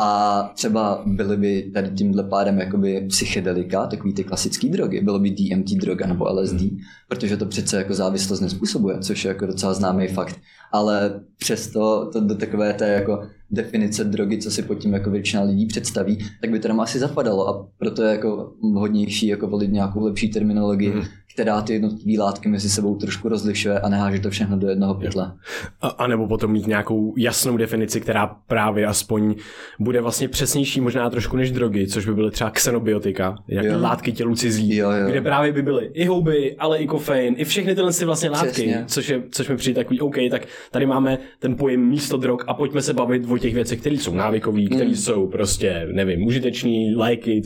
a 0.01 0.43
třeba 0.55 1.03
byly 1.07 1.37
by 1.37 1.71
tady 1.75 1.91
tímhle 1.91 2.23
pádem 2.23 2.59
jakoby 2.59 3.07
psychedelika, 3.09 3.87
takový 3.87 4.15
ty 4.15 4.25
klasické 4.25 4.69
drogy, 4.69 5.01
bylo 5.01 5.19
by 5.19 5.31
DMT 5.31 5.71
droga 5.71 6.07
nebo 6.07 6.25
LSD, 6.25 6.63
protože 7.09 7.37
to 7.37 7.47
přece 7.47 7.77
jako 7.77 7.95
závislost 7.95 8.41
nespůsobuje, 8.41 8.99
což 8.99 9.25
je 9.25 9.29
jako 9.29 9.47
docela 9.47 9.75
známý 9.75 10.09
fakt. 10.09 10.41
Ale 10.73 11.21
přesto 11.39 12.11
to 12.13 12.21
do 12.21 12.35
takové 12.35 12.73
té 12.73 12.89
jako 12.89 13.23
definice 13.51 14.05
drogy, 14.05 14.39
co 14.39 14.51
si 14.51 14.63
pod 14.63 14.75
tím 14.75 14.93
jako 14.93 15.11
většina 15.11 15.43
lidí 15.43 15.67
představí, 15.67 16.19
tak 16.41 16.51
by 16.51 16.59
to 16.59 16.69
nám 16.69 16.81
asi 16.81 16.99
zapadalo. 16.99 17.49
A 17.49 17.69
proto 17.79 18.03
je 18.03 18.11
jako 18.11 18.53
vhodnější 18.73 19.27
jako 19.27 19.49
volit 19.49 19.73
nějakou 19.73 20.05
lepší 20.05 20.29
terminologii, 20.29 20.91
mm 20.91 21.03
která 21.35 21.63
ty 21.63 21.73
jednotlivé 21.73 22.23
látky 22.23 22.49
mezi 22.49 22.71
sebou 22.71 22.97
trošku 22.97 23.29
rozlišuje 23.29 23.81
a 23.81 23.89
neháže 23.89 24.21
to 24.21 24.31
všechno 24.31 24.59
do 24.59 24.69
jednoho 24.69 24.95
pytle. 24.95 25.33
A, 25.81 25.89
a 25.89 26.07
nebo 26.07 26.29
potom 26.29 26.53
mít 26.53 26.67
nějakou 26.67 27.15
jasnou 27.17 27.57
definici, 27.57 28.01
která 28.01 28.27
právě 28.27 28.87
aspoň 28.87 29.35
bude 29.79 30.01
vlastně 30.01 30.29
přesnější 30.29 30.81
možná 30.81 31.11
trošku 31.11 31.37
než 31.37 31.51
drogy, 31.51 31.87
což 31.87 32.07
by 32.07 32.15
byly 32.15 32.31
třeba 32.31 32.51
xenobiotika, 32.51 33.37
jak 33.49 33.65
jo. 33.65 33.79
látky 33.81 34.13
tělu 34.13 34.35
cizí, 34.35 34.77
jo, 34.77 34.91
jo. 34.91 35.11
kde 35.11 35.21
právě 35.21 35.53
by 35.53 35.63
byly 35.63 35.91
i 35.95 36.05
houby, 36.05 36.57
ale 36.59 36.79
i 36.79 36.87
kofein, 36.87 37.35
i 37.39 37.45
všechny 37.45 37.75
tyhle 37.75 37.93
ty 37.93 38.05
vlastně 38.05 38.31
látky, 38.31 38.77
což, 38.87 39.09
je, 39.09 39.23
což 39.31 39.49
mi 39.49 39.57
přijde 39.57 39.81
takový 39.81 40.01
OK, 40.01 40.17
tak 40.31 40.47
tady 40.71 40.87
máme 40.87 41.19
ten 41.39 41.57
pojem 41.57 41.89
místo 41.89 42.17
drog 42.17 42.41
a 42.47 42.55
pojďme 42.55 42.83
se 42.83 42.93
bavit 42.95 43.31
o 43.31 43.39
těch 43.39 43.55
věcech, 43.55 43.81
které 43.81 43.95
jsou 43.95 44.15
návykové, 44.15 44.65
které 44.65 44.89
mm. 44.89 44.97
jsou 44.97 45.27
prostě, 45.27 45.89
nevím, 45.93 46.27
užiteční, 46.27 46.95
léky, 46.95 47.43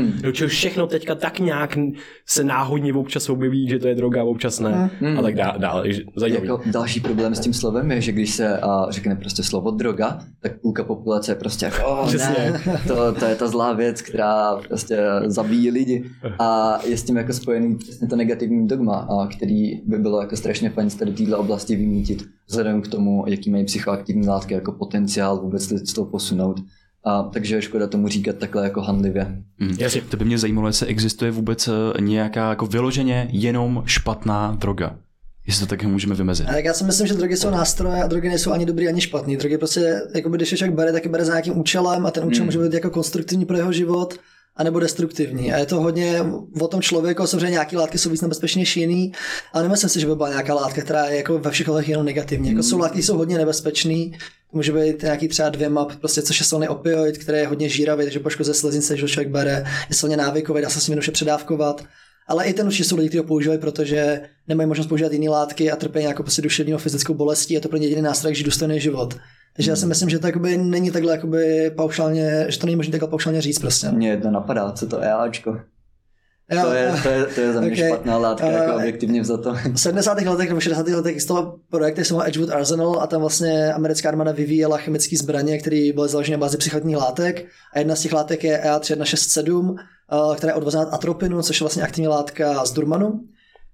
mm. 0.00 0.12
do 0.22 0.32
čeho 0.32 0.48
všechno 0.48 0.86
teďka 0.86 1.14
tak 1.14 1.38
nějak 1.38 1.78
se 2.26 2.44
náhodně 2.44 2.94
občas 2.94 3.23
občas 3.24 3.34
objeví, 3.34 3.68
že 3.68 3.78
to 3.78 3.88
je 3.88 3.94
droga, 3.94 4.24
občas 4.24 4.60
ne 4.60 4.90
mm. 5.00 5.18
a 5.18 5.22
tak 5.22 5.34
dále. 5.34 5.58
Dál, 5.58 5.84
zajímavý. 6.16 6.46
Jako 6.48 6.62
další 6.66 7.00
problém 7.00 7.34
s 7.34 7.40
tím 7.40 7.52
slovem 7.52 7.90
je, 7.90 8.00
že 8.00 8.12
když 8.12 8.30
se 8.30 8.58
a, 8.58 8.86
řekne 8.90 9.16
prostě 9.16 9.42
slovo 9.42 9.70
droga, 9.70 10.18
tak 10.42 10.60
půlka 10.60 10.84
populace 10.84 11.32
je 11.32 11.36
prostě 11.36 11.64
jako, 11.64 11.86
oh, 11.86 12.14
ne, 12.14 12.60
to, 12.88 13.12
to, 13.12 13.24
je 13.24 13.36
ta 13.36 13.48
zlá 13.48 13.72
věc, 13.72 14.02
která 14.02 14.56
prostě 14.68 14.98
zabíjí 15.26 15.70
lidi 15.70 16.04
a 16.38 16.78
je 16.86 16.96
s 16.96 17.02
tím 17.02 17.16
jako 17.16 17.32
spojený 17.32 17.76
přesně 17.76 18.08
to 18.08 18.16
negativní 18.16 18.68
dogma, 18.68 18.96
a 18.96 19.26
který 19.26 19.80
by 19.86 19.98
bylo 19.98 20.20
jako 20.20 20.36
strašně 20.36 20.70
fajn 20.70 20.90
z 20.90 20.94
tady 20.94 21.12
této 21.12 21.38
oblasti 21.38 21.76
vymítit 21.76 22.24
vzhledem 22.48 22.82
k 22.82 22.88
tomu, 22.88 23.24
jaký 23.26 23.50
mají 23.50 23.64
psychoaktivní 23.64 24.28
látky 24.28 24.54
jako 24.54 24.72
potenciál 24.72 25.40
vůbec 25.40 25.92
to 25.94 26.04
posunout 26.04 26.60
a 27.04 27.22
takže 27.22 27.54
je 27.54 27.62
škoda 27.62 27.86
tomu 27.86 28.08
říkat 28.08 28.36
takhle 28.36 28.64
jako 28.64 28.80
handlivě. 28.80 29.42
Mm. 29.58 29.76
Jasně, 29.78 30.00
to 30.00 30.16
by 30.16 30.24
mě 30.24 30.38
zajímalo, 30.38 30.68
jestli 30.68 30.86
existuje 30.86 31.30
vůbec 31.30 31.68
eh, 31.68 32.00
nějaká 32.00 32.50
jako 32.50 32.66
vyloženě 32.66 33.28
jenom 33.32 33.82
špatná 33.86 34.56
droga. 34.58 34.96
Jestli 35.46 35.66
to 35.66 35.70
taky 35.70 35.86
můžeme 35.86 36.14
vymezit. 36.14 36.46
Tak 36.46 36.64
já 36.64 36.74
si 36.74 36.84
myslím, 36.84 37.06
že 37.06 37.14
drogy 37.14 37.36
jsou 37.36 37.50
nástroje 37.50 38.02
a 38.02 38.06
drogy 38.06 38.28
nejsou 38.28 38.52
ani 38.52 38.66
dobrý, 38.66 38.88
ani 38.88 39.00
špatný. 39.00 39.36
Drogy 39.36 39.58
prostě, 39.58 40.00
jako 40.14 40.28
když 40.28 40.52
je 40.52 40.58
člověk 40.58 40.76
bere, 40.76 40.92
tak 40.92 41.04
je 41.04 41.10
bere 41.10 41.24
za 41.24 41.32
nějakým 41.32 41.58
účelem 41.58 42.06
a 42.06 42.10
ten 42.10 42.24
účel 42.24 42.40
mm. 42.40 42.46
může 42.46 42.58
být 42.58 42.72
jako 42.72 42.90
konstruktivní 42.90 43.44
pro 43.44 43.56
jeho 43.56 43.72
život 43.72 44.14
anebo 44.56 44.80
destruktivní. 44.80 45.52
A 45.52 45.58
je 45.58 45.66
to 45.66 45.80
hodně 45.80 46.22
o 46.60 46.68
tom 46.68 46.82
člověku, 46.82 47.26
samozřejmě 47.26 47.50
nějaké 47.50 47.76
látky 47.76 47.98
jsou 47.98 48.10
víc 48.10 48.22
nebezpečné 48.22 48.60
než 48.60 48.76
jiný, 48.76 49.12
ale 49.52 49.62
nemyslím 49.62 49.90
si, 49.90 50.00
že 50.00 50.06
by 50.06 50.14
byla 50.16 50.28
nějaká 50.28 50.54
látka, 50.54 50.82
která 50.82 51.06
je 51.06 51.16
jako 51.16 51.38
ve 51.38 51.50
všech 51.50 51.68
jenom 51.88 52.06
negativní. 52.06 52.48
Jako 52.48 52.62
jsou 52.62 52.78
látky, 52.78 53.02
jsou 53.02 53.16
hodně 53.16 53.38
nebezpečné, 53.38 54.04
může 54.54 54.72
být 54.72 55.02
nějaký 55.02 55.28
třeba 55.28 55.48
dvě 55.48 55.68
map, 55.68 55.92
prostě 55.96 56.22
což 56.22 56.40
je 56.40 56.46
silný 56.46 56.68
opioid, 56.68 57.18
který 57.18 57.38
je 57.38 57.46
hodně 57.46 57.68
žíravý, 57.68 58.04
takže 58.04 58.20
poškozuje 58.20 58.54
sleznice, 58.54 58.96
že 58.96 59.02
ho 59.02 59.08
člověk 59.08 59.32
bere, 59.32 59.64
je 59.88 59.94
silně 59.94 60.16
návykový, 60.16 60.62
dá 60.62 60.68
se 60.68 60.80
s 60.80 60.86
ním 60.86 60.92
jednoduše 60.92 61.12
předávkovat. 61.12 61.84
Ale 62.28 62.44
i 62.44 62.52
ten 62.52 62.66
určitě 62.66 62.84
jsou 62.84 62.96
lidi, 62.96 63.08
kteří 63.08 63.18
ho 63.18 63.24
používají, 63.24 63.60
protože 63.60 64.20
nemají 64.48 64.68
možnost 64.68 64.86
používat 64.86 65.12
jiné 65.12 65.30
látky 65.30 65.70
a 65.70 65.76
trpí 65.76 65.98
nějakou 65.98 66.22
prostě 66.22 66.42
duševní 66.42 66.70
nebo 66.70 66.82
fyzickou 66.82 67.14
bolestí. 67.14 67.54
Je 67.54 67.60
to 67.60 67.68
pro 67.68 67.78
ně 67.78 67.86
jediný 67.86 68.02
nástroj, 68.02 68.30
jak 68.30 68.36
žít 68.36 68.44
důstojný 68.44 68.80
život. 68.80 69.14
Takže 69.56 69.70
já 69.70 69.76
si 69.76 69.86
myslím, 69.86 70.10
že 70.10 70.18
to 70.18 70.26
jakoby 70.26 70.56
není 70.56 70.90
takhle 70.90 71.12
jakoby 71.12 71.70
paušálně, 71.76 72.46
že 72.48 72.58
to 72.58 72.66
není 72.66 72.76
možné 72.76 72.92
takhle 72.92 73.08
paušálně 73.08 73.40
říct 73.40 73.58
prostě. 73.58 73.90
Mně 73.90 74.08
jedno 74.08 74.30
napadá, 74.30 74.72
co 74.72 74.86
to 74.86 75.00
je 75.00 75.12
Ačko. 75.12 75.56
Jo, 76.50 76.62
To 76.62 76.72
je, 76.72 76.94
to 77.02 77.08
je, 77.08 77.24
to 77.26 77.40
je 77.40 77.52
za 77.52 77.60
mě 77.60 77.72
Okay. 77.72 77.88
špatná 77.88 78.18
látka, 78.18 78.46
Eh, 78.46 78.52
jako 78.52 78.74
objektivně 78.76 79.22
vzato. 79.22 79.54
V 79.74 79.80
70. 79.80 80.18
letech 80.30 80.48
nebo 80.48 80.60
60. 80.60 80.86
letech 80.94 81.12
existoval 81.12 81.56
projekt, 81.70 81.94
který 81.94 82.04
se 82.04 82.14
jmenoval 82.14 82.28
Edgewood 82.28 82.50
Arsenal 82.50 82.98
a 83.00 83.06
tam 83.06 83.20
vlastně 83.20 83.72
americká 83.72 84.08
armáda 84.08 84.32
vyvíjela 84.32 84.76
chemické 84.76 85.16
zbraně, 85.16 85.58
které 85.58 85.90
byly 85.94 86.08
založeny 86.08 86.36
na 86.36 86.40
bázi 86.40 86.56
psychoaktivních 86.56 86.96
látek 86.96 87.46
a 87.74 87.78
jedna 87.78 87.96
z 87.96 88.00
těch 88.00 88.12
látek 88.12 88.44
je 88.44 88.58
E 88.58 88.70
EA3167, 88.70 89.76
eh, 89.78 90.36
která 90.36 90.50
je 90.50 90.54
odvozená 90.56 90.82
od 90.86 90.94
atropinu, 90.94 91.42
což 91.42 91.60
je 91.60 91.64
vlastně 91.64 91.82
aktivní 91.82 92.08
látka 92.08 92.64
z 92.64 92.72
Durmanu. 92.72 93.20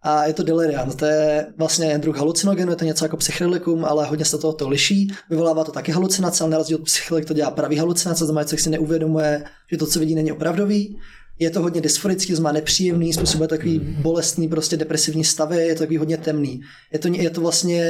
A 0.03 0.25
je 0.27 0.33
to 0.33 0.43
delirium, 0.43 0.91
to 0.97 1.05
je 1.07 1.47
vlastně 1.59 1.99
druh 1.99 2.17
halucinogenu, 2.19 2.73
je 2.73 2.77
to 2.77 2.85
něco 2.85 3.05
jako 3.05 3.17
psychedelikum, 3.17 3.85
ale 3.85 4.07
hodně 4.07 4.25
se 4.25 4.39
to, 4.39 4.53
to 4.53 4.69
liší. 4.69 5.12
Vyvolává 5.31 5.65
to 5.65 5.73
taky 5.73 5.93
halucinace, 5.93 6.45
ale 6.45 6.50
na 6.50 6.59
rozdíl 6.59 6.77
od 6.77 6.85
psychedelik 6.85 7.25
to 7.29 7.35
dělá 7.35 7.50
pravý 7.50 7.77
halucinace, 7.77 8.19
to 8.19 8.25
znamená, 8.25 8.47
že 8.50 8.57
si 8.57 8.71
neuvědomuje, 8.71 9.45
že 9.71 9.77
to, 9.77 9.87
co 9.87 9.99
vidí, 10.00 10.15
není 10.15 10.33
opravdový. 10.33 10.99
Je 11.40 11.50
to 11.50 11.62
hodně 11.62 11.80
dysforický, 11.80 12.35
znamená 12.35 12.52
nepříjemný, 12.52 13.12
způsobuje 13.12 13.49
takový 13.49 13.78
bolestný, 13.78 14.49
prostě 14.49 14.76
depresivní 14.76 15.25
stavy, 15.25 15.56
je 15.56 15.75
to 15.75 15.78
takový 15.78 15.97
hodně 15.97 16.16
temný. 16.16 16.61
Je 16.92 16.99
to, 16.99 17.09
je 17.09 17.30
to 17.30 17.40
vlastně 17.40 17.85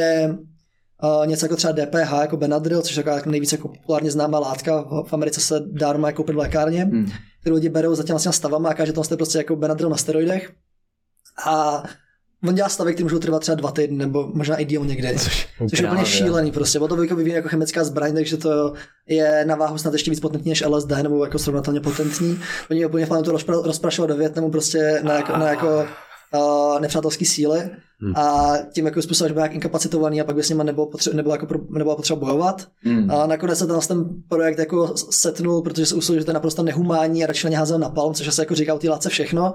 uh, 1.03 1.27
něco 1.27 1.45
jako 1.47 1.57
třeba 1.57 1.73
DPH, 1.73 2.13
jako 2.21 2.37
Benadryl, 2.37 2.83
což 2.83 2.97
je 2.97 3.03
taková 3.03 3.17
jako 3.17 3.31
nejvíce 3.31 3.57
jako 3.57 3.69
populárně 3.69 4.11
známá 4.11 4.39
látka. 4.39 4.83
V, 4.83 5.13
Americe 5.13 5.41
se 5.41 5.61
dá 5.67 5.93
doma 5.93 6.13
koupit 6.13 6.33
v 6.33 6.39
lékárně, 6.39 6.85
Hmm. 6.85 7.11
kterou 7.41 7.55
lidi 7.55 7.69
berou 7.69 7.95
za 7.95 8.03
těma 8.03 8.19
stavama 8.19 8.71
a 8.71 8.75
kaže, 8.75 8.93
to 8.93 9.03
je 9.11 9.17
prostě 9.17 9.39
jako 9.39 9.57
Benadryl 9.57 9.91
na 9.91 9.97
steroidech. 9.97 10.53
A 11.47 11.83
on 12.49 12.55
dělá 12.55 12.69
stavy, 12.69 12.93
které 12.93 13.05
můžou 13.05 13.19
trvat 13.19 13.39
třeba 13.39 13.55
dva 13.55 13.71
týdny, 13.71 13.97
nebo 13.97 14.31
možná 14.35 14.57
i 14.57 14.65
díl 14.65 14.85
někdy. 14.85 15.19
Což, 15.19 15.49
což 15.71 15.79
je 15.79 15.87
úplně 15.91 16.05
šílený 16.05 16.53
prostě. 16.53 16.79
Bylo 16.79 16.89
to 16.89 17.03
jako 17.03 17.17
vyvíjí 17.17 17.37
jako 17.37 17.49
chemická 17.49 17.85
zbraň, 17.85 18.15
takže 18.15 18.37
to 18.37 18.73
je 19.09 19.45
na 19.45 19.55
váhu 19.57 19.79
snad 19.79 19.93
ještě 19.93 20.11
víc 20.11 20.21
potentní 20.21 20.49
než 20.49 20.65
LSD, 20.67 20.91
nebo 21.03 21.25
jako 21.25 21.39
srovnatelně 21.39 21.81
potentní. 21.81 22.41
Oni 22.71 22.87
úplně 22.87 23.07
plánu 23.07 23.23
to 23.23 23.33
rozpra- 23.33 23.63
rozprašovat 23.65 24.09
do 24.11 24.17
Větnamu 24.17 24.51
prostě 24.51 25.01
na 25.03 25.15
jako, 25.15 25.33
na 25.37 25.49
jako 25.49 25.85
uh, 26.35 26.81
nepřátelský 26.81 27.25
síly 27.25 27.71
Hmm. 28.03 28.17
a 28.17 28.53
tím 28.73 28.87
jako 28.87 29.03
způsobem, 29.03 29.29
že 29.29 29.35
byl 29.35 29.43
jak 29.43 29.55
inkapacitovaný 29.55 30.21
a 30.21 30.25
pak 30.25 30.37
by 30.37 30.43
s 30.43 30.49
nima 30.49 30.65
nebylo, 30.65 30.87
potře- 30.87 31.15
nebylo, 31.15 31.35
jako 31.35 31.47
pro, 31.47 31.59
nebylo 31.71 31.97
potřeba 31.97 32.21
bojovat. 32.21 32.67
Hmm. 32.83 33.11
A 33.11 33.27
nakonec 33.27 33.59
se 33.59 33.67
ten, 33.67 33.81
ten 33.89 34.05
projekt 34.29 34.59
jako 34.59 34.95
setnul, 34.97 35.63
protože 35.63 35.87
se 35.87 35.95
usoudil, 35.95 36.21
že 36.21 36.25
to 36.25 36.31
je 36.31 36.35
naprosto 36.35 36.63
nehumánní 36.63 37.25
a 37.25 37.27
radši 37.27 37.47
na 37.47 37.51
ně 37.51 37.59
házel 37.59 37.79
na 37.79 37.89
palm, 37.89 38.15
což 38.15 38.35
se 38.35 38.43
jako 38.43 38.55
říká 38.55 38.75
o 38.75 38.79
té 38.79 38.91
látce 38.91 39.09
všechno. 39.09 39.53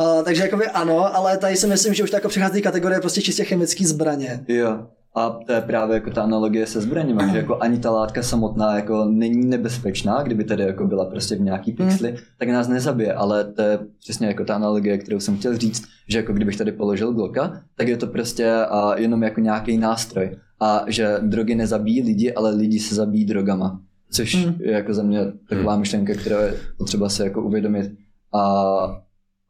Uh, 0.00 0.24
takže 0.24 0.42
jakoby 0.42 0.66
ano, 0.66 1.16
ale 1.16 1.38
tady 1.38 1.56
si 1.56 1.66
myslím, 1.66 1.94
že 1.94 2.02
už 2.04 2.10
to 2.10 2.16
jako 2.16 2.28
přichází 2.28 2.62
kategorie 2.62 3.00
prostě 3.00 3.20
čistě 3.20 3.44
chemické 3.44 3.86
zbraně. 3.86 4.44
Jo. 4.48 4.86
A 5.16 5.30
to 5.46 5.52
je 5.52 5.60
právě 5.60 5.94
jako 5.94 6.10
ta 6.10 6.22
analogie 6.22 6.66
se 6.66 6.80
zbraněmi, 6.80 7.22
že 7.32 7.36
jako 7.36 7.56
ani 7.60 7.78
ta 7.78 7.90
látka 7.90 8.22
samotná 8.22 8.76
jako 8.76 9.04
není 9.04 9.46
nebezpečná, 9.46 10.22
kdyby 10.22 10.44
tedy 10.44 10.62
jako 10.62 10.86
byla 10.86 11.04
prostě 11.04 11.36
v 11.36 11.40
nějaký 11.40 11.72
pixli, 11.72 12.16
tak 12.38 12.48
nás 12.48 12.68
nezabije, 12.68 13.14
ale 13.14 13.44
to 13.44 13.62
je 13.62 13.78
přesně 14.00 14.26
jako 14.26 14.44
ta 14.44 14.54
analogie, 14.54 14.98
kterou 14.98 15.20
jsem 15.20 15.36
chtěl 15.36 15.56
říct, 15.58 15.82
že 16.08 16.18
jako 16.18 16.32
kdybych 16.32 16.56
tady 16.56 16.72
položil 16.72 17.12
Glocka, 17.12 17.60
tak 17.76 17.88
je 17.88 17.96
to 17.96 18.06
prostě 18.06 18.52
a, 18.52 18.98
jenom 18.98 19.22
jako 19.22 19.40
nějaký 19.40 19.78
nástroj 19.78 20.36
a 20.60 20.84
že 20.86 21.16
drogy 21.22 21.54
nezabíjí 21.54 22.02
lidi, 22.02 22.34
ale 22.34 22.50
lidi 22.50 22.78
se 22.80 22.94
zabíjí 22.94 23.24
drogama, 23.24 23.80
což 24.10 24.34
Hmm. 24.34 24.54
je 24.60 24.72
jako 24.72 24.94
za 24.94 25.02
mě 25.02 25.20
taková 25.48 25.76
myšlenka, 25.76 26.14
která 26.14 26.40
je 26.40 26.54
potřeba 26.78 27.08
se 27.08 27.24
jako 27.24 27.42
uvědomit 27.42 27.92
a 28.34 28.42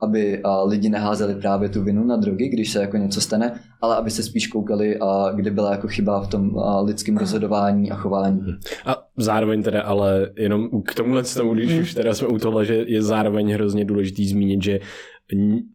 aby 0.03 0.41
a, 0.43 0.63
lidi 0.63 0.89
neházeli 0.89 1.35
právě 1.35 1.69
tu 1.69 1.83
vinu 1.83 2.05
na 2.05 2.17
drogy, 2.17 2.49
když 2.49 2.71
se 2.71 2.81
jako 2.81 2.97
něco 2.97 3.21
stane, 3.21 3.61
ale 3.81 3.97
aby 3.97 4.11
se 4.11 4.23
spíš 4.23 4.47
koukali, 4.47 4.99
a, 5.01 5.33
kde 5.35 5.51
byla 5.51 5.71
jako 5.73 5.89
chyba 5.89 6.21
v 6.21 6.29
tom 6.29 6.59
a, 6.59 6.81
lidském 6.81 7.17
rozhodování 7.17 7.91
a 7.91 7.95
chování. 7.97 8.41
A 8.87 8.97
zároveň 9.17 9.63
teda, 9.63 9.83
ale 9.83 10.31
jenom 10.39 10.69
k 10.83 10.95
tomuhle 10.95 11.23
tomu, 11.23 11.55
když 11.55 11.73
už 11.79 11.95
teda 11.95 12.15
jsme 12.15 12.29
u 12.29 12.39
toho, 12.39 12.65
že 12.65 12.75
je 12.87 13.03
zároveň 13.03 13.53
hrozně 13.53 13.85
důležitý 13.85 14.29
zmínit, 14.29 14.63
že 14.63 14.81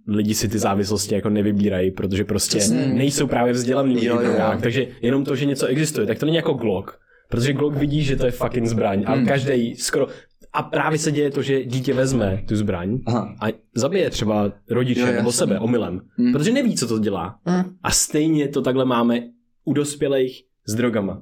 lidi 0.08 0.34
si 0.34 0.48
ty 0.48 0.60
závislosti 0.60 1.16
jako 1.16 1.30
nevybírají, 1.30 1.92
protože 1.92 2.24
prostě 2.24 2.58
Přesně. 2.58 2.86
nejsou 2.88 3.28
právě 3.28 3.54
vzdělaný 3.54 4.06
Jo, 4.06 4.22
jo, 4.22 4.32
jo. 4.32 4.58
takže 4.62 4.88
jenom 5.02 5.24
to, 5.24 5.36
že 5.36 5.46
něco 5.46 5.66
existuje, 5.66 6.08
tak 6.08 6.20
to 6.20 6.26
není 6.26 6.36
jako 6.36 6.54
Glock, 6.54 6.92
protože 7.30 7.54
Glock 7.54 7.76
vidí, 7.76 8.04
že 8.04 8.16
to 8.16 8.26
je 8.26 8.32
fucking 8.32 8.66
zbraň. 8.68 9.04
A 9.08 9.18
každý 9.26 9.76
skoro 9.76 10.08
a 10.56 10.64
právě 10.64 11.00
se 11.00 11.12
děje 11.12 11.32
to, 11.32 11.42
že 11.42 11.66
dítě 11.66 11.94
vezme 11.94 12.44
tu 12.48 12.56
zbraň 12.56 13.00
Aha. 13.06 13.36
a 13.42 13.46
zabije 13.76 14.10
třeba 14.10 14.52
rodiče 14.70 15.00
Jo, 15.02 15.12
nebo 15.12 15.32
sebe 15.32 15.60
omylem, 15.60 16.02
Hmm. 16.18 16.34
protože 16.34 16.52
neví, 16.52 16.76
co 16.76 16.88
to 16.88 17.00
dělá. 17.00 17.40
Hm. 17.50 17.64
A 17.84 17.92
stejně 17.92 18.48
to 18.48 18.62
takhle 18.62 18.86
máme 18.86 19.24
u 19.66 19.74
dospělých 19.74 20.44
s 20.68 20.76
drogama. 20.76 21.22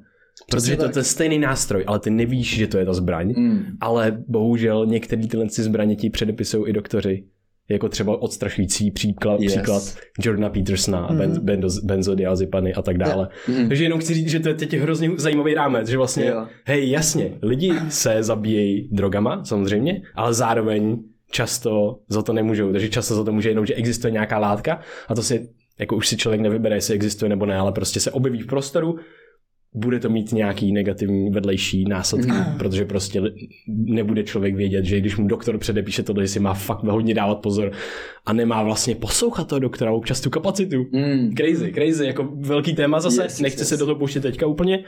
Protože 0.52 0.76
to 0.76 0.82
je 0.84 0.88
tak. 0.88 0.94
ten 0.94 1.04
stejný 1.04 1.40
nástroj, 1.40 1.84
ale 1.88 2.00
ty 2.00 2.10
nevíš, 2.10 2.56
že 2.56 2.68
to 2.68 2.78
je 2.78 2.86
ta 2.86 2.94
zbraň. 2.94 3.34
Mm. 3.38 3.66
Ale 3.82 4.24
bohužel 4.28 4.86
některé 4.86 5.28
tyhle 5.28 5.46
ty 5.50 5.64
zbraně 5.64 5.96
ti 5.96 6.10
předepisují 6.10 6.70
i 6.70 6.74
doktoři. 6.74 7.24
Jako 7.70 7.90
třeba 7.90 8.22
odstrašující 8.22 8.92
příklad, 8.92 9.42
Yes. 9.42 9.54
příklad 9.54 9.84
Jordana 10.24 10.50
Petersona, 10.50 11.08
Mhm. 11.12 11.26
mm. 11.32 11.40
ben, 11.46 11.62
benzodiazepiny 11.84 12.74
a 12.74 12.82
tak 12.82 12.98
dále. 12.98 13.28
Mm. 13.48 13.68
Takže 13.68 13.84
jenom 13.84 14.00
chci 14.00 14.14
říct, 14.14 14.30
že 14.30 14.40
to 14.40 14.50
je 14.50 14.56
teď 14.56 14.74
hrozně 14.74 15.12
zajímavý 15.18 15.54
rámec, 15.54 15.88
že 15.88 15.98
vlastně, 15.98 16.26
Jo. 16.26 16.48
hej, 16.66 16.90
jasně, 16.90 17.32
lidi 17.42 17.74
se 17.90 18.24
zabíjejí 18.24 18.90
drogama, 18.92 19.46
samozřejmě, 19.46 20.02
ale 20.16 20.34
zároveň 20.34 20.98
často 21.32 22.00
za 22.10 22.22
to 22.22 22.34
nemůžou, 22.34 22.72
takže 22.72 22.90
často 22.90 23.16
za 23.16 23.24
to 23.24 23.32
může 23.32 23.50
jenom, 23.50 23.66
že 23.66 23.74
existuje 23.76 24.12
nějaká 24.12 24.38
látka 24.40 24.80
a 25.08 25.16
to 25.16 25.24
si, 25.24 25.50
jako 25.80 25.96
už 25.96 26.08
si 26.08 26.18
člověk 26.18 26.42
nevybere, 26.42 26.76
jestli 26.76 26.96
existuje 26.96 27.30
nebo 27.30 27.46
ne, 27.46 27.56
ale 27.58 27.72
prostě 27.72 28.00
se 28.00 28.12
objeví 28.12 28.40
v 28.42 28.46
prostoru, 28.48 28.96
bude 29.76 30.00
to 30.00 30.10
mít 30.10 30.32
nějaký 30.32 30.72
negativní 30.72 31.30
vedlejší 31.30 31.86
následky, 31.86 32.32
Mhm. 32.32 32.58
protože 32.58 32.86
prostě 32.86 33.22
nebude 33.68 34.24
člověk 34.24 34.56
vědět, 34.56 34.86
že 34.86 35.00
když 35.00 35.18
mu 35.18 35.28
doktor 35.28 35.58
předepíše 35.58 36.04
tohle, 36.04 36.24
že 36.24 36.28
si 36.28 36.40
má 36.40 36.54
fakt 36.54 36.84
hodně 36.84 37.14
dávat 37.14 37.36
pozor 37.36 37.72
a 38.26 38.34
nemá 38.34 38.64
vlastně 38.64 38.96
poslouchat 38.96 39.48
toho 39.48 39.60
doktora 39.60 39.92
občas 39.92 40.22
tu 40.22 40.30
kapacitu. 40.30 40.86
Mm. 40.92 41.36
Crazy, 41.36 41.72
crazy, 41.74 42.06
jako 42.06 42.30
velký 42.40 42.74
téma 42.76 43.00
zase, 43.00 43.24
Yes, 43.24 43.40
nechci 43.40 43.62
yes. 43.62 43.70
se 43.70 43.78
do 43.78 43.86
toho 43.86 43.96
pouštět 44.00 44.22
teďka 44.22 44.48
úplně, 44.48 44.84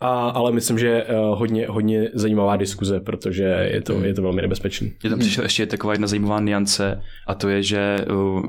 a, 0.00 0.28
ale 0.28 0.52
myslím, 0.52 0.78
že 0.78 1.04
uh, 1.04 1.38
hodně, 1.38 1.66
hodně 1.68 2.10
zajímavá 2.14 2.56
diskuze, 2.56 3.00
protože 3.00 3.68
je 3.72 3.82
to, 3.82 4.04
je 4.04 4.14
to 4.14 4.22
velmi 4.22 4.42
nebezpečný. 4.42 4.92
Je 5.04 5.10
tam 5.10 5.18
přišla 5.18 5.42
ještě 5.42 5.66
taková 5.66 5.92
jedna 5.92 6.06
zajímavá 6.06 6.40
niance 6.40 7.02
a 7.26 7.34
to 7.34 7.48
je, 7.48 7.62
že 7.62 7.98
uh, 8.10 8.42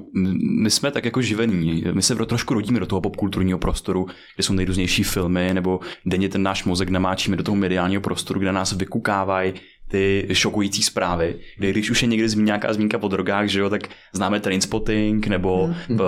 my 0.61 0.69
jsme 0.69 0.91
tak 0.91 1.05
jako 1.05 1.21
živení, 1.21 1.83
my 1.91 2.01
se 2.01 2.15
trošku 2.15 2.53
rodíme 2.53 2.79
do 2.79 2.85
toho 2.85 3.01
popkulturního 3.01 3.59
prostoru, 3.59 4.07
kde 4.35 4.43
jsou 4.43 4.53
nejrůznější 4.53 5.03
filmy, 5.03 5.49
nebo 5.53 5.79
denně 6.05 6.29
ten 6.29 6.43
náš 6.43 6.63
mozek 6.63 6.89
namáčíme 6.89 7.37
do 7.37 7.43
toho 7.43 7.55
mediálního 7.55 8.01
prostoru, 8.01 8.39
kde 8.39 8.51
nás 8.51 8.73
vykukávají 8.73 9.53
ty 9.89 10.27
šokující 10.33 10.83
zprávy, 10.83 11.35
kde 11.57 11.71
když 11.71 11.89
už 11.89 12.01
je 12.01 12.07
někdy 12.07 12.29
zmín, 12.29 12.45
nějaká 12.45 12.73
zmínka 12.73 13.03
o 13.03 13.07
drogách, 13.07 13.47
že 13.47 13.59
jo, 13.59 13.69
tak 13.69 13.81
známe 14.13 14.39
Trainspotting, 14.39 15.27
nebo 15.27 15.67
mm. 15.67 15.99
uh, 15.99 16.07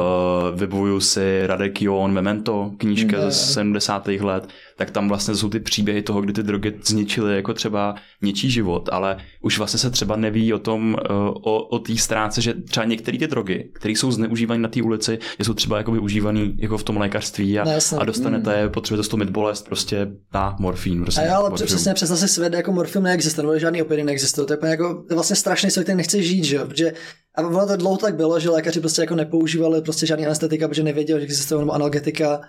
vybavuju 0.56 1.00
si 1.00 1.48
Radek 1.48 1.82
Jon, 1.82 2.12
Memento, 2.12 2.72
knížka 2.78 3.18
Mm. 3.18 3.24
ze 3.24 3.32
70. 3.32 4.08
let, 4.08 4.48
tak 4.82 4.92
tam 4.92 5.10
vlastně 5.10 5.36
jsou 5.36 5.50
ty 5.50 5.60
příběhy 5.60 6.02
toho, 6.02 6.22
kdy 6.22 6.34
ty 6.34 6.44
drogy 6.44 6.74
zničily 6.84 7.36
jako 7.36 7.54
třeba 7.54 7.96
něčí 8.22 8.52
život, 8.52 8.90
ale 8.92 9.18
už 9.42 9.58
vlastně 9.58 9.80
se 9.80 9.90
třeba 9.90 10.16
neví 10.16 10.54
o 10.54 10.60
tom, 10.60 10.94
uh, 11.10 11.16
o, 11.42 11.64
o 11.64 11.80
té 11.80 11.98
stránce, 11.98 12.42
že 12.42 12.54
třeba 12.54 12.86
některé 12.86 13.18
ty 13.18 13.28
drogy, 13.28 13.70
které 13.74 13.92
jsou 13.92 14.12
zneužívané 14.12 14.60
na 14.62 14.70
té 14.70 14.82
ulici, 14.82 15.20
že 15.40 15.46
jsou 15.46 15.54
třeba 15.54 15.78
jako 15.78 15.92
využívané 15.92 16.40
jako 16.58 16.78
v 16.78 16.84
tom 16.84 16.98
lékařství 16.98 17.60
a, 17.60 17.64
No, 17.66 18.00
a 18.00 18.06
dostanete, 18.06 18.70
potřebujete 18.70 19.04
stlumit 19.04 19.30
bolest, 19.30 19.66
prostě 19.66 20.08
na 20.34 20.56
morfín. 20.60 21.02
Prostě 21.02 21.22
A 21.22 21.26
jo, 21.26 21.34
ale 21.36 21.50
morfium. 21.50 21.68
přesně 21.68 21.94
představ 21.94 22.20
si 22.20 22.28
svět, 22.28 22.54
jako 22.54 22.72
morfium 22.72 23.04
neexistuje, 23.04 23.60
žádný 23.60 23.82
opioidy 23.82 24.04
neexistují. 24.04 24.48
To 24.48 24.54
je, 24.54 24.70
jako, 24.70 24.94
to 24.94 25.14
je 25.14 25.16
vlastně 25.16 25.36
strašný 25.36 25.72
svět, 25.72 25.84
který 25.84 25.98
nechce 25.98 26.22
žít, 26.24 26.44
že 26.44 26.56
jo? 26.56 26.66
Protože 26.68 26.94
a 27.36 27.42
ono 27.42 27.68
to 27.68 27.78
dlouho 27.78 27.98
tak 27.98 28.16
bylo, 28.16 28.40
že 28.40 28.50
lékaři 28.50 28.80
prostě 28.80 29.02
jako 29.02 29.16
nepoužívali 29.16 29.82
prostě 29.82 30.06
žádný 30.06 30.26
anestetika, 30.26 30.68
protože 30.68 30.84
nevěděli, 30.84 31.22
že 31.22 31.26
existuje 31.26 31.60
nebo 31.60 31.72
analgetika. 31.72 32.42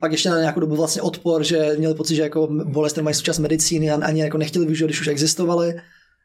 Pak 0.00 0.12
ještě 0.12 0.30
na 0.30 0.40
nějakou 0.40 0.60
dobu 0.60 0.76
vlastně 0.76 1.02
odpor, 1.02 1.44
že 1.44 1.74
měli 1.78 1.94
pocit, 1.94 2.14
že 2.14 2.22
jako 2.22 2.48
bolest 2.64 2.98
mají 2.98 3.14
součást 3.14 3.38
medicíny 3.38 3.90
a 3.90 4.06
ani 4.06 4.20
jako 4.20 4.38
nechtěli 4.38 4.64
využívat, 4.64 4.86
když 4.86 5.00
už 5.00 5.06
existovaly. 5.06 5.74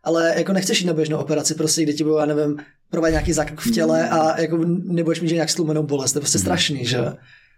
Ale 0.04 0.34
jako 0.38 0.54
nechceš 0.54 0.82
jít 0.82 0.88
na 0.88 0.94
běžnou 0.94 1.18
operaci, 1.18 1.56
prostě, 1.56 1.84
kde 1.84 1.94
ti 1.94 2.04
budou, 2.04 2.18
já 2.18 2.26
nevím, 2.26 2.58
provádět 2.90 3.12
nějaký 3.12 3.34
zákrok 3.34 3.60
v 3.60 3.72
těle 3.72 4.10
a 4.10 4.42
jako 4.42 4.58
nebudeš 4.84 5.22
mít 5.22 5.28
že 5.28 5.36
nějak 5.36 5.50
stlumenou 5.50 5.84
bolest. 5.84 6.14
To 6.14 6.20
je 6.20 6.22
prostě 6.22 6.40
strašný, 6.40 6.86
že? 6.86 6.98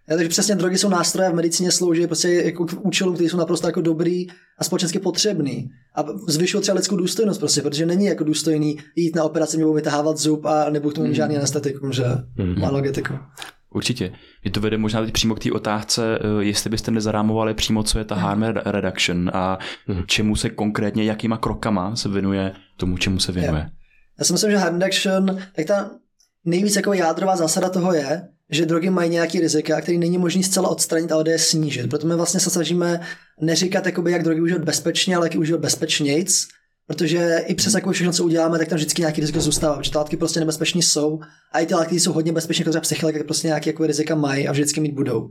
Ja, 0.07 0.15
takže 0.15 0.29
přesně 0.29 0.55
drogy 0.55 0.77
jsou 0.77 0.89
nástroje 0.89 1.29
v 1.29 1.33
medicíně 1.33 1.71
slouží 1.71 2.07
prostě 2.07 2.29
jako 2.29 2.65
k 2.65 2.85
účelům, 2.85 3.15
které 3.15 3.29
jsou 3.29 3.37
naprosto 3.37 3.67
jako 3.67 3.81
dobrý 3.81 4.27
a 4.57 4.63
společensky 4.63 4.99
potřebný. 4.99 5.69
A 5.95 6.05
zvyšují 6.27 6.61
třeba 6.61 6.75
lidskou 6.75 6.95
důstojnost 6.95 7.39
prostě, 7.39 7.61
protože 7.61 7.85
není 7.85 8.05
jako 8.05 8.23
důstojný 8.23 8.77
jít 8.95 9.15
na 9.15 9.23
operaci, 9.23 9.57
budou 9.57 9.73
vytahávat 9.73 10.17
zub 10.17 10.45
a 10.45 10.69
nebudu 10.69 10.91
k 10.91 10.95
tomu 10.95 11.07
mít 11.07 11.15
žádný 11.15 11.37
anestetikum, 11.37 11.91
že? 11.91 12.03
Mhm. 12.35 12.65
Analgetikum. 12.65 13.19
Určitě. 13.73 14.11
Je 14.43 14.51
to 14.51 14.61
vede 14.61 14.77
možná 14.77 15.01
teď 15.01 15.13
přímo 15.13 15.35
k 15.35 15.39
té 15.39 15.51
otázce, 15.51 16.19
eh, 16.19 16.43
jestli 16.43 16.69
byste 16.69 16.91
nezarámovali 16.91 17.53
přímo, 17.53 17.83
co 17.83 17.99
je 17.99 18.05
ta 18.05 18.15
harm 18.15 18.43
reduction 18.65 19.31
a 19.33 19.59
čemu 20.05 20.35
se 20.35 20.49
konkrétně, 20.49 21.03
jakýma 21.03 21.37
krokama 21.37 21.95
se 21.95 22.09
věnuje 22.09 22.51
tomu, 22.77 22.97
čemu 22.97 23.19
se 23.19 23.31
věnuje. 23.31 23.69
Já 24.19 24.25
si 24.25 24.33
myslím, 24.33 24.51
že 24.51 24.57
harm 24.57 24.79
reduction, 24.79 25.37
tak 25.55 25.65
ta 25.65 25.91
nejvíc 26.45 26.75
jako 26.75 26.93
jádrová 26.93 27.35
zásada 27.35 27.69
toho 27.69 27.93
je, 27.93 28.27
že 28.49 28.65
drogy 28.65 28.89
mají 28.89 29.09
nějaký 29.09 29.39
rizika, 29.39 29.81
který 29.81 29.97
není 29.97 30.17
možný 30.17 30.43
zcela 30.43 30.69
odstranit, 30.69 31.11
ale 31.11 31.23
jde 31.23 31.31
je 31.31 31.39
snížit. 31.39 31.89
Proto 31.89 32.07
my 32.07 32.15
vlastně 32.15 32.39
se 32.39 32.49
snažíme 32.49 32.99
neříkat, 33.41 33.85
jakoby, 33.85 34.11
jak 34.11 34.23
drogy 34.23 34.41
užívat 34.41 34.63
bezpečně, 34.63 35.15
ale 35.15 35.25
jak 35.25 35.33
je 35.33 35.39
užívat 35.39 35.61
bezpečnějc, 35.61 36.47
protože 36.87 37.43
i 37.45 37.55
přes 37.55 37.73
jako 37.73 37.91
všechno, 37.91 38.13
co 38.13 38.23
uděláme, 38.23 38.57
tak 38.57 38.67
tam 38.67 38.75
vždycky 38.75 39.01
nějaký 39.01 39.21
riziko 39.21 39.41
zůstává, 39.41 39.77
protože 39.77 39.91
ty 39.91 39.97
látky 39.97 40.17
prostě 40.17 40.39
nebezpečné 40.39 40.81
jsou 40.81 41.19
a 41.51 41.59
i 41.59 41.65
ty 41.65 41.73
látky 41.73 41.99
jsou 41.99 42.13
hodně 42.13 42.31
bezpečné, 42.31 42.65
jako 42.67 42.81
třeba 42.81 43.11
tak 43.11 43.23
prostě 43.25 43.47
nějaké 43.47 43.69
jako 43.69 43.85
rizika 43.85 44.15
mají 44.15 44.47
a 44.47 44.51
vždycky 44.51 44.81
mít 44.81 44.93
budou. 44.93 45.29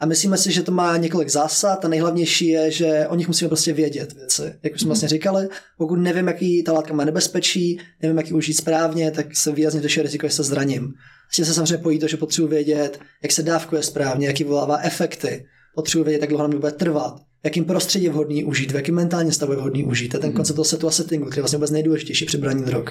A 0.00 0.06
myslíme 0.06 0.36
si, 0.36 0.52
že 0.52 0.62
to 0.62 0.72
má 0.72 0.96
několik 0.96 1.28
zásad 1.28 1.84
a 1.84 1.88
nejhlavnější 1.88 2.48
je, 2.48 2.70
že 2.70 3.06
o 3.08 3.14
nich 3.14 3.28
musíme 3.28 3.48
prostě 3.48 3.72
vědět 3.72 4.12
věci. 4.12 4.42
Jak 4.62 4.74
už 4.74 4.80
jsme 4.80 4.88
vlastně 4.88 5.08
říkali, 5.08 5.48
pokud 5.78 5.96
nevím, 5.96 6.26
jaký 6.26 6.62
ta 6.62 6.72
látka 6.72 6.94
má 6.94 7.04
nebezpečí, 7.04 7.80
nevím, 8.02 8.16
jak 8.16 8.26
ji 8.26 8.32
užít 8.32 8.56
správně, 8.56 9.10
tak 9.10 9.36
se 9.36 9.52
výrazně 9.52 9.80
zvyšuje 9.80 10.02
riziko, 10.02 10.26
že 10.26 10.34
se 10.34 10.42
zraním. 10.42 10.92
S 11.32 11.36
tím 11.36 11.44
se 11.44 11.54
samozřejmě 11.54 11.78
pojí 11.78 11.98
to, 11.98 12.08
že 12.08 12.16
potřebuji 12.16 12.48
vědět, 12.48 13.00
jak 13.22 13.32
se 13.32 13.42
dávkuje 13.42 13.82
správně, 13.82 14.26
jaký 14.26 14.44
volává 14.44 14.78
efekty, 14.78 15.46
potřebuji 15.74 16.04
vědět, 16.04 16.20
jak 16.20 16.28
dlouho 16.28 16.42
na 16.42 16.48
mě 16.48 16.58
bude 16.58 16.72
trvat, 16.72 17.14
jakým 17.46 17.64
prostředí 17.64 18.04
je 18.04 18.10
vhodný 18.10 18.44
užít, 18.44 18.72
v 18.72 18.74
jakém 18.74 18.94
mentálním 18.94 19.32
stavu 19.32 19.52
je 19.52 19.58
vhodný 19.58 19.84
užít. 19.84 20.10
To 20.10 20.16
je 20.16 20.20
ten 20.20 20.32
koncept 20.32 20.56
toho 20.56 20.64
setu 20.64 20.88
a 20.88 20.90
settingu, 20.90 21.26
který 21.26 21.38
je 21.38 21.42
vlastně 21.42 21.56
vůbec 21.56 21.70
nejdůležitější 21.70 22.24
při 22.24 22.38
braní 22.38 22.64
drog. 22.64 22.84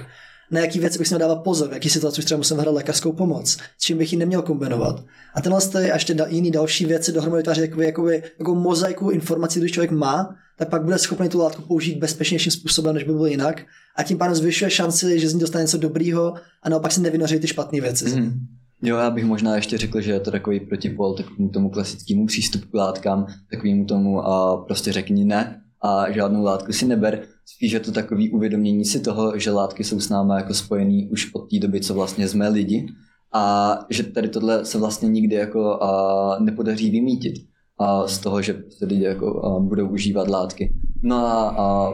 Na 0.51 0.59
jaký 0.59 0.79
věci 0.79 0.97
bych 0.97 1.07
si 1.07 1.13
měl 1.13 1.19
dávat 1.27 1.43
pozor, 1.43 1.69
v 1.69 1.73
jaký 1.73 1.89
situaci 1.89 2.19
už 2.19 2.25
třeba 2.25 2.37
musím 2.37 2.57
hledat 2.57 2.71
lékařskou 2.71 3.11
pomoc, 3.11 3.57
s 3.77 3.83
čím 3.83 3.97
bych 3.97 4.13
ji 4.13 4.19
neměl 4.19 4.41
kombinovat. 4.41 5.03
A 5.35 5.41
tenhle 5.41 5.61
ty 5.61 5.91
a 5.91 5.93
ještě 5.93 6.17
jiný 6.27 6.51
další 6.51 6.85
věci 6.85 7.11
dohromady 7.11 7.39
vytváří 7.39 7.61
jakoby, 7.61 7.85
jakoby, 7.85 8.23
jako 8.39 8.55
mozaiku 8.55 9.09
informací, 9.09 9.59
když 9.59 9.71
člověk 9.71 9.91
má, 9.91 10.35
tak 10.57 10.69
pak 10.69 10.83
bude 10.83 10.97
schopný 10.97 11.29
tu 11.29 11.39
látku 11.39 11.61
použít 11.61 11.97
bezpečnějším 11.97 12.51
způsobem, 12.51 12.95
než 12.95 13.03
by 13.03 13.13
byl 13.13 13.25
jinak. 13.25 13.61
A 13.95 14.03
tím 14.03 14.17
pádem 14.17 14.35
zvyšuje 14.35 14.71
šanci, 14.71 15.19
že 15.19 15.29
z 15.29 15.33
ní 15.33 15.39
dostane 15.39 15.63
něco 15.63 15.77
dobrýho 15.77 16.33
a 16.63 16.69
naopak 16.69 16.91
si 16.91 17.01
nevynoří 17.01 17.39
ty 17.39 17.47
špatné 17.47 17.81
věci. 17.81 18.05
Mm. 18.05 18.33
Jo, 18.81 18.97
já 18.97 19.09
bych 19.09 19.25
možná 19.25 19.55
ještě 19.55 19.77
řekl, 19.77 20.01
že 20.01 20.11
je 20.11 20.19
to 20.19 20.31
takový 20.31 20.59
protipol 20.59 21.13
takovému 21.13 21.49
tomu 21.49 21.69
klasickému 21.69 22.25
přístupu 22.25 22.67
k 22.67 22.73
látkám, 22.73 23.25
takovému 23.51 23.85
tomu 23.85 24.21
a 24.25 24.57
prostě 24.57 24.91
řekni 24.91 25.25
ne 25.25 25.61
a 25.81 26.11
žádnou 26.11 26.43
látku 26.43 26.73
si 26.73 26.85
neber. 26.85 27.21
Spíš 27.45 27.71
je 27.71 27.79
to 27.79 27.91
takový 27.91 28.31
uvědomění 28.31 28.85
si 28.85 28.99
toho, 28.99 29.39
že 29.39 29.51
látky 29.51 29.83
jsou 29.83 29.99
s 29.99 30.09
námi 30.09 30.33
jako 30.35 30.53
spojený 30.53 31.09
už 31.09 31.33
od 31.33 31.49
té 31.49 31.59
doby, 31.59 31.81
co 31.81 31.93
vlastně 31.93 32.27
jsme 32.27 32.49
lidi 32.49 32.87
a 33.33 33.75
že 33.89 34.03
tady 34.03 34.29
tohle 34.29 34.65
se 34.65 34.77
vlastně 34.77 35.09
nikdy 35.09 35.35
jako 35.35 35.83
a, 35.83 36.39
nepodaří 36.39 36.91
vymítit 36.91 37.33
a 37.79 38.07
z 38.07 38.19
toho, 38.19 38.41
že 38.41 38.63
se 38.69 38.85
lidi 38.85 39.03
jako 39.03 39.45
a, 39.45 39.59
budou 39.59 39.87
užívat 39.87 40.27
látky. 40.27 40.73
No 41.03 41.15
a, 41.15 41.49
a 41.49 41.93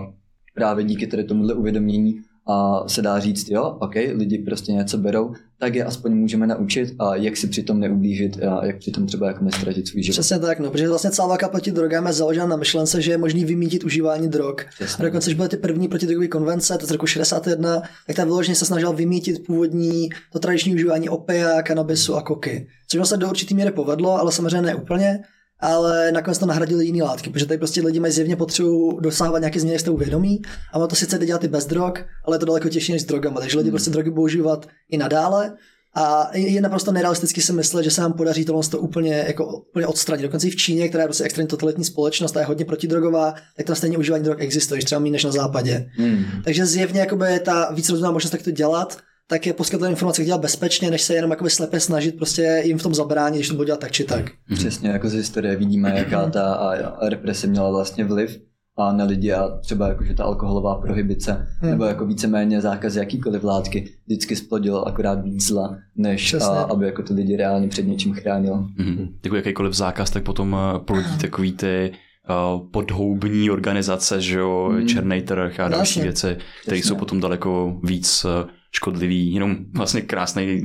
právě 0.55 0.85
díky 0.85 1.07
tady 1.07 1.23
tomuhle 1.23 1.53
uvědomění 1.53 2.13
a 2.47 2.83
se 2.87 3.01
dá 3.01 3.19
říct, 3.19 3.49
jo, 3.49 3.77
ok, 3.79 3.93
lidi 3.95 4.37
prostě 4.37 4.71
něco 4.71 4.97
berou, 4.97 5.33
tak 5.59 5.75
je 5.75 5.83
aspoň 5.83 6.15
můžeme 6.15 6.47
naučit 6.47 6.95
a 6.99 7.15
jak 7.15 7.37
si 7.37 7.47
přitom 7.47 7.79
neublížit 7.79 8.43
a 8.43 8.65
jak 8.65 8.77
přitom 8.77 9.05
třeba 9.05 9.27
jako 9.27 9.43
nestratit 9.43 9.87
svůj 9.87 10.03
život. 10.03 10.13
Přesně 10.13 10.39
tak, 10.39 10.59
no, 10.59 10.71
protože 10.71 10.89
vlastně 10.89 11.11
celá 11.11 11.27
válka 11.27 11.49
proti 11.49 11.71
drogám 11.71 12.07
je 12.07 12.13
založena 12.13 12.45
na 12.45 12.55
myšlence, 12.55 13.01
že 13.01 13.11
je 13.11 13.17
možný 13.17 13.45
vymítit 13.45 13.83
užívání 13.83 14.27
drog. 14.29 14.55
Přesně. 14.75 15.03
A 15.03 15.07
dokonce, 15.07 15.29
když 15.29 15.37
byly 15.37 15.49
ty 15.49 15.57
první 15.57 15.87
protidrogové 15.87 16.27
konvence, 16.27 16.77
to 16.77 16.85
z 16.85 16.91
roku 16.91 17.05
61, 17.05 17.81
tak 18.07 18.15
ta 18.15 18.23
vyloženě 18.23 18.55
se 18.55 18.65
snažila 18.65 18.91
vymítit 18.91 19.45
původní, 19.45 20.09
to 20.31 20.39
tradiční 20.39 20.75
užívání 20.75 21.09
opia, 21.09 21.61
kanabisu 21.61 22.15
a 22.15 22.21
koky. 22.21 22.67
Což 22.87 23.07
se 23.07 23.17
do 23.17 23.29
určitý 23.29 23.55
míry 23.55 23.71
povedlo, 23.71 24.19
ale 24.19 24.31
samozřejmě 24.31 24.61
ne 24.61 24.75
úplně 24.75 25.19
ale 25.61 26.11
nakonec 26.11 26.37
to 26.37 26.45
nahradili 26.45 26.85
jiné 26.85 27.03
látky, 27.03 27.29
protože 27.29 27.45
tady 27.45 27.57
prostě 27.57 27.81
lidi 27.81 27.99
mají 27.99 28.13
zjevně 28.13 28.35
potřebu 28.35 28.99
dosahovat 29.01 29.39
nějaké 29.39 29.59
změny 29.59 29.79
stavu 29.79 29.97
vědomí 29.97 30.41
a 30.73 30.77
ono 30.77 30.87
to 30.87 30.95
sice 30.95 31.17
jde 31.17 31.25
dělat 31.25 31.43
i 31.43 31.47
bez 31.47 31.65
drog, 31.65 31.93
ale 32.25 32.35
je 32.35 32.39
to 32.39 32.45
daleko 32.45 32.69
těžší 32.69 32.91
než 32.91 33.01
s 33.01 33.05
drogama, 33.05 33.39
takže 33.39 33.57
lidi 33.57 33.69
prostě 33.69 33.89
drogy 33.89 34.09
budou 34.09 34.23
užívat 34.23 34.67
i 34.89 34.97
nadále 34.97 35.53
a 35.95 36.29
je 36.33 36.61
naprosto 36.61 36.91
nerealisticky 36.91 37.41
si 37.41 37.53
myslet, 37.53 37.83
že 37.83 37.91
se 37.91 38.01
nám 38.01 38.13
podaří 38.13 38.45
tohle 38.45 38.63
to 38.63 38.79
úplně, 38.79 39.23
jako, 39.27 39.45
úplně 39.45 39.87
odstranit. 39.87 40.21
Dokonce 40.21 40.47
i 40.47 40.51
v 40.51 40.55
Číně, 40.55 40.89
která 40.89 41.03
je 41.03 41.07
prostě 41.07 41.23
extrémně 41.23 41.47
totalitní 41.47 41.85
společnost 41.85 42.37
a 42.37 42.39
je 42.39 42.45
hodně 42.45 42.65
protidrogová, 42.65 43.33
tak 43.57 43.65
tam 43.65 43.75
stejně 43.75 43.97
užívání 43.97 44.23
drog 44.23 44.37
existuje, 44.39 44.81
třeba 44.81 44.99
méně 44.99 45.11
než 45.11 45.23
na 45.23 45.31
západě. 45.31 45.89
Hmm. 45.91 46.25
Takže 46.43 46.65
zjevně 46.65 46.99
jakoby, 46.99 47.39
ta 47.39 47.71
víc 47.71 47.89
rozumná 47.89 48.11
možnost, 48.11 48.33
jak 48.33 48.41
to 48.41 48.51
dělat, 48.51 48.97
tak 49.31 49.47
je 49.47 49.53
poskytovat 49.53 49.89
informace, 49.89 50.21
jak 50.21 50.25
dělat 50.25 50.41
bezpečně, 50.41 50.91
než 50.91 51.01
se 51.01 51.13
jenom 51.13 51.31
jakoby 51.31 51.49
slepě 51.49 51.79
snažit 51.79 52.17
prostě 52.17 52.61
jim 52.65 52.77
v 52.77 52.83
tom 52.83 52.93
zabránit, 52.93 53.37
když 53.37 53.47
to 53.47 53.55
bude 53.55 53.65
dělat 53.65 53.79
tak 53.79 53.91
či 53.91 54.03
tak. 54.03 54.25
Přesně, 54.53 54.89
jako 54.89 55.09
z 55.09 55.13
historie 55.13 55.55
vidíme, 55.55 55.93
jaká 55.97 56.29
ta 56.29 56.53
a 56.53 57.09
represe 57.09 57.47
měla 57.47 57.69
vlastně 57.69 58.05
vliv 58.05 58.37
a 58.77 58.91
na 58.91 59.05
lidi 59.05 59.33
a 59.33 59.47
třeba 59.49 59.87
jako, 59.87 60.03
že 60.03 60.13
ta 60.13 60.23
alkoholová 60.23 60.75
prohibice 60.75 61.47
hmm. 61.59 61.71
nebo 61.71 61.85
jako 61.85 62.05
víceméně 62.05 62.61
zákaz 62.61 62.95
jakýkoliv 62.95 63.43
látky 63.43 63.89
vždycky 64.05 64.35
splodilo 64.35 64.87
akorát 64.87 65.23
víc 65.23 65.47
zla, 65.47 65.77
než 65.95 66.33
a, 66.33 66.47
aby 66.47 66.85
jako 66.85 67.03
ty 67.03 67.13
lidi 67.13 67.37
reálně 67.37 67.67
před 67.67 67.87
něčím 67.87 68.13
chránilo. 68.13 68.57
Mm-hmm. 68.57 69.07
Jako 69.23 69.35
jakýkoliv 69.35 69.73
zákaz, 69.73 70.09
tak 70.09 70.23
potom 70.23 70.55
eh, 70.55 70.79
plodí 70.79 71.17
takový 71.21 71.51
ty 71.51 71.91
uh, 72.29 72.69
podhoubní 72.71 73.49
organizace, 73.49 74.21
že 74.21 74.39
jo, 74.39 74.69
hmm. 74.73 74.87
černý 74.87 75.21
trh 75.21 75.59
a 75.59 75.69
další 75.69 75.99
Jasně. 75.99 76.03
věci, 76.03 76.37
které 76.61 76.77
jsou 76.77 76.95
potom 76.95 77.19
daleko 77.19 77.79
víc 77.83 78.25
uh, 78.25 78.49
škodlivý, 78.75 79.33
jenom 79.33 79.57
vlastně 79.75 80.01
krásný, 80.01 80.63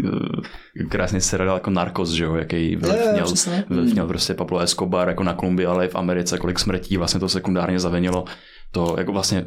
krásný 0.88 1.20
seriál 1.20 1.56
jako 1.56 1.70
Narcos, 1.70 2.10
že 2.10 2.24
jo, 2.24 2.34
jaký 2.34 2.76
vliv 2.76 2.94
je, 3.06 3.12
měl, 3.12 3.26
vliv 3.68 3.92
měl 3.92 4.06
prostě 4.06 4.34
Pablo 4.34 4.58
Escobar 4.58 5.08
jako 5.08 5.22
na 5.22 5.34
Kolumbii, 5.34 5.66
ale 5.66 5.86
i 5.86 5.88
v 5.88 5.96
Americe, 5.96 6.38
kolik 6.38 6.58
smrtí 6.58 6.96
vlastně 6.96 7.20
to 7.20 7.28
sekundárně 7.28 7.80
zavinilo. 7.80 8.24
To 8.72 8.94
jako 8.98 9.12
vlastně 9.12 9.44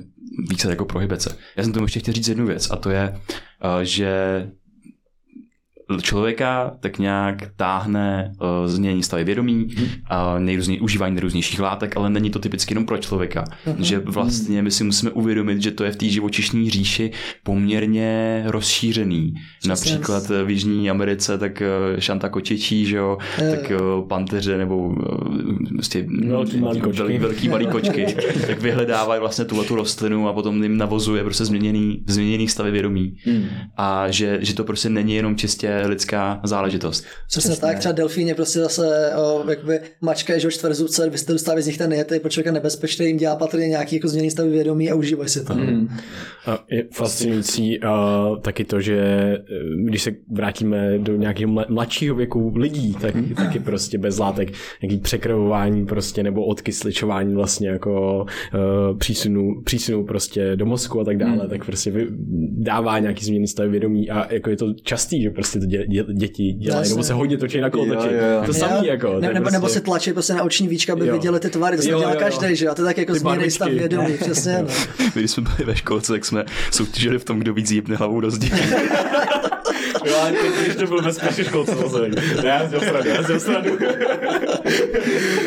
více 0.50 0.69
jako 0.69 0.86
prohibice. 0.86 1.38
Já 1.58 1.63
jsem 1.63 1.74
tomu 1.74 1.86
ještě 1.86 2.00
chtěl 2.00 2.13
říct 2.13 2.28
jednu 2.28 2.45
věc 2.45 2.72
a 2.72 2.76
to 2.76 2.89
je, 2.89 3.15
že 3.82 4.12
člověka 6.02 6.71
tak 6.80 6.99
nějak 6.99 7.52
táhne 7.56 8.32
uh, 8.41 8.47
změnění 8.67 9.04
stavy 9.04 9.23
vědomí, 9.23 9.67
a 10.10 10.34
uh, 10.34 10.39
nejrůzně, 10.39 10.82
užívání 10.82 11.15
nejrůznějších 11.15 11.60
látek, 11.60 11.97
ale 11.97 12.10
není 12.10 12.30
to 12.30 12.39
typicky 12.39 12.71
jenom 12.71 12.86
pro 12.86 12.97
člověka. 12.97 13.43
Uh-huh. 13.43 13.82
Že 13.82 13.99
vlastně 13.99 14.62
my 14.62 14.71
si 14.71 14.84
musíme 14.84 15.12
uvědomit, 15.12 15.62
že 15.62 15.71
to 15.71 15.84
je 15.84 15.91
v 15.91 15.95
té 15.95 16.06
živočišní 16.06 16.69
říši 16.69 17.12
poměrně 17.43 18.43
rozšířený. 18.45 19.34
Přesně. 19.60 19.69
Například 19.69 20.30
v 20.45 20.49
Jižní 20.49 20.89
Americe 20.89 21.38
tak 21.38 21.63
uh, 21.93 21.99
šanta 21.99 22.30
kočičí, 22.30 22.86
že 22.86 22.97
jo, 22.97 23.17
uh. 23.41 23.49
tak 23.49 23.71
uh, 23.71 24.08
panteře 24.08 24.58
nebo 24.58 24.78
uh, 24.78 24.95
vlastně 25.73 26.06
velký 26.28 26.58
malý 26.58 26.82
kočky, 26.82 27.02
velký, 27.02 27.17
velký 27.17 27.49
malý 27.49 27.67
kočky 27.67 28.06
tak 28.47 28.62
vyhledávají 28.62 29.19
vlastně 29.19 29.45
tuhle 29.45 29.65
tu 29.65 29.75
rostlinu 29.75 30.28
a 30.28 30.34
potom 30.34 30.63
jim 30.63 30.78
navozuje 30.78 31.23
prostě 31.23 31.45
změněný, 31.45 32.04
změněný 32.08 32.47
stavy 32.47 32.71
vědomí. 32.71 33.15
Hmm. 33.25 33.45
A 33.78 34.12
že, 34.12 34.38
že 34.41 34.54
to 34.54 34.63
prostě 34.63 34.89
není 34.89 35.15
jenom 35.15 35.36
čistě 35.36 35.78
lidská 35.85 36.41
záležitost. 36.43 37.05
Přesně 37.27 37.55
tak, 37.55 37.79
třeba 37.79 37.91
delfíně 37.91 38.35
prostě 38.35 38.59
zase 38.59 39.11
o, 39.15 39.49
jakoby 39.49 39.79
mačka 40.01 40.33
je 40.33 40.39
čtverzubce, 40.51 41.09
vy 41.09 41.17
jste 41.17 41.33
dostávají 41.33 41.63
z 41.63 41.67
nich 41.67 41.77
ten 41.77 41.93
jety, 41.93 42.19
pro 42.19 42.29
člověka 42.29 42.51
nebezpečný, 42.51 43.05
jim 43.05 43.17
dělá 43.17 43.35
patrně 43.35 43.67
nějaký 43.67 43.95
jako 43.95 44.07
změný 44.07 44.31
stavy 44.31 44.49
vědomí 44.49 44.91
a 44.91 44.95
užívají 44.95 45.29
si 45.29 45.45
to. 45.45 45.53
Mm. 45.53 45.89
A 46.45 46.65
je 46.71 46.85
fascinující 46.93 47.81
a 47.81 48.25
taky 48.41 48.65
to, 48.65 48.81
že 48.81 48.97
e, 48.97 49.39
když 49.85 50.03
se 50.03 50.11
vrátíme 50.31 50.97
do 50.97 51.15
nějakého 51.15 51.51
mladšího 51.69 52.15
věku 52.15 52.53
lidí, 52.55 52.93
tak 53.01 53.15
mm. 53.15 53.35
taky 53.35 53.59
prostě 53.59 53.97
bez 53.97 54.19
látek, 54.19 54.51
nějaký 54.81 54.97
překrvování 54.97 55.85
prostě 55.85 56.23
nebo 56.23 56.45
odkysličování 56.45 57.35
vlastně 57.35 57.69
jako 57.69 58.25
uh, 58.53 58.97
přísunu, 58.97 59.61
přísunu 59.63 60.05
prostě 60.05 60.55
do 60.55 60.65
mozku 60.65 61.01
a 61.01 61.03
tak 61.03 61.17
dále, 61.17 61.43
mm. 61.43 61.49
tak 61.49 61.65
prostě 61.65 62.07
dává 62.49 62.99
nějaký 62.99 63.25
změny 63.25 63.47
stavy 63.47 63.69
vědomí 63.69 64.09
a 64.09 64.33
jako 64.33 64.49
je 64.49 64.55
to 64.55 64.73
častý, 64.73 65.21
že 65.21 65.29
prostě 65.29 65.59
to 65.59 65.65
dě, 65.69 65.86
dě, 65.88 66.05
děti 66.13 66.53
dělají, 66.53 66.89
nebo 66.89 67.03
se 67.03 67.13
hodně 67.13 67.38
točí 67.38 67.62
na 67.62 67.69
kolotoči. 67.69 68.15
To 68.45 68.53
samý 68.53 68.88
jako. 68.88 69.19
Ne, 69.19 69.27
nebo, 69.27 69.34
prostě... 69.34 69.51
nebo 69.51 69.69
se 69.69 69.82
tlačí 69.82 70.13
prostě 70.13 70.34
na 70.34 70.43
oční 70.43 70.67
víčka, 70.67 70.93
aby 70.93 71.08
jo. 71.08 71.13
viděli 71.13 71.39
ty 71.39 71.49
tvary, 71.49 71.77
to 71.77 71.84
se 71.84 71.89
dělá 71.89 72.15
každý, 72.15 72.55
že 72.55 72.65
jo? 72.65 72.71
A 72.71 72.75
to 72.75 72.84
tak 72.84 72.97
jako 72.97 73.13
změny 73.15 73.51
stav 73.51 73.69
vědomí, 73.69 74.13
přesně. 74.13 74.58
No. 74.62 74.67
My, 74.99 75.12
když 75.15 75.32
jsme 75.32 75.43
byli 75.43 75.65
ve 75.65 75.75
školce, 75.75 76.13
tak 76.13 76.25
jsme 76.25 76.45
soutěžili 76.71 77.19
v 77.19 77.25
tom, 77.25 77.39
kdo 77.39 77.53
víc 77.53 77.71
jípne 77.71 77.95
hlavou 77.95 78.21
do 78.21 78.32
zdi. 78.32 78.51
Jo, 80.06 80.15
ale 80.21 80.32
teď, 80.32 80.78
to 80.80 80.88
byl 80.88 81.02
bezpečný 81.02 81.43
školce, 81.43 81.75
to 81.75 81.99
Ne, 81.99 82.13
já 82.43 82.69
jsem 82.69 82.80
sradu, 82.80 83.10
já 83.10 83.23
jsem 83.23 83.39
sradu. 83.39 83.78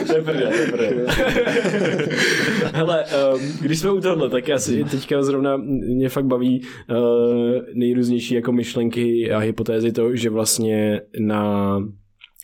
to 0.06 0.16
je 0.16 0.22
prdě, 0.22 0.46
to 0.46 0.54
je 0.54 0.66
prdě. 0.72 1.06
Hele, 2.74 3.04
um, 3.34 3.40
když 3.60 3.78
jsme 3.78 3.90
u 3.90 4.00
tohle, 4.00 4.30
tak 4.30 4.48
já 4.48 4.58
si 4.58 4.84
teďka 4.84 5.22
zrovna 5.22 5.56
mě 5.56 6.08
fakt 6.08 6.24
baví 6.24 6.62
uh, 6.90 6.96
nejrůznější 7.74 8.34
jako 8.34 8.52
myšlenky 8.52 9.32
a 9.32 9.38
hypotézy 9.38 9.92
to, 9.92 10.16
že 10.16 10.30
vlastně 10.30 11.00
na 11.18 11.78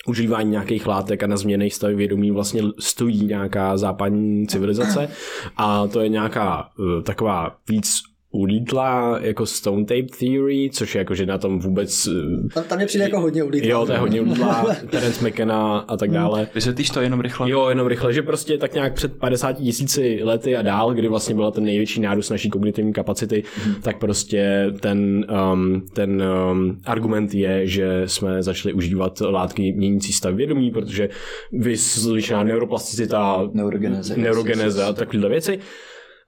užívání 0.06 0.50
nějakých 0.50 0.86
látek 0.86 1.22
a 1.22 1.26
na 1.26 1.36
změny 1.36 1.70
stavy 1.70 1.94
vědomí 1.94 2.30
vlastně 2.30 2.62
stojí 2.78 3.26
nějaká 3.26 3.76
západní 3.76 4.46
civilizace 4.46 5.08
a 5.56 5.86
to 5.86 6.00
je 6.00 6.08
nějaká 6.08 6.68
uh, 6.78 7.02
taková 7.02 7.56
víc 7.68 8.02
ulítla 8.30 9.18
jako 9.20 9.46
Stone 9.46 9.84
Tape 9.84 10.16
Theory, 10.20 10.70
což 10.72 10.94
je 10.94 10.98
jako, 10.98 11.14
že 11.14 11.26
na 11.26 11.38
tom 11.38 11.58
vůbec... 11.58 12.08
Tam, 12.54 12.64
tam 12.64 12.78
mě 12.78 12.86
přijde 12.86 13.04
jako 13.04 13.20
hodně 13.20 13.42
ulítla. 13.42 13.70
Jo, 13.70 13.86
to 13.86 13.92
je 13.92 13.98
hodně 13.98 14.20
ulítla, 14.20 14.66
Terence 14.90 15.28
McKenna 15.28 15.78
a 15.78 15.96
tak 15.96 16.10
dále. 16.10 16.48
Vysvětlíš 16.54 16.90
to 16.90 17.00
jenom 17.00 17.20
rychle? 17.20 17.50
Jo, 17.50 17.68
jenom 17.68 17.86
rychle, 17.86 18.12
že 18.12 18.22
prostě 18.22 18.58
tak 18.58 18.74
nějak 18.74 18.94
před 18.94 19.18
50 19.18 19.52
tisíci 19.52 20.20
lety 20.22 20.56
a 20.56 20.62
dál, 20.62 20.94
kdy 20.94 21.08
vlastně 21.08 21.34
byla 21.34 21.50
ten 21.50 21.64
největší 21.64 22.00
nárůst 22.00 22.30
naší 22.30 22.50
kognitivní 22.50 22.92
kapacity, 22.92 23.42
mm. 23.66 23.74
tak 23.74 23.98
prostě 23.98 24.66
ten, 24.80 25.26
um, 25.52 25.86
ten 25.94 26.22
um, 26.50 26.78
argument 26.84 27.34
je, 27.34 27.66
že 27.66 28.02
jsme 28.06 28.42
začali 28.42 28.74
užívat 28.74 29.20
látky 29.20 29.72
měnící 29.72 30.12
stav 30.12 30.34
vědomí, 30.34 30.70
protože 30.70 31.08
vyslyšená 31.52 32.42
neuroplasticita, 32.44 33.48
Neurogeneze. 33.52 34.16
neurogeneze 34.16 34.84
a 34.84 34.92
takovéhle 34.92 35.28
věci. 35.28 35.58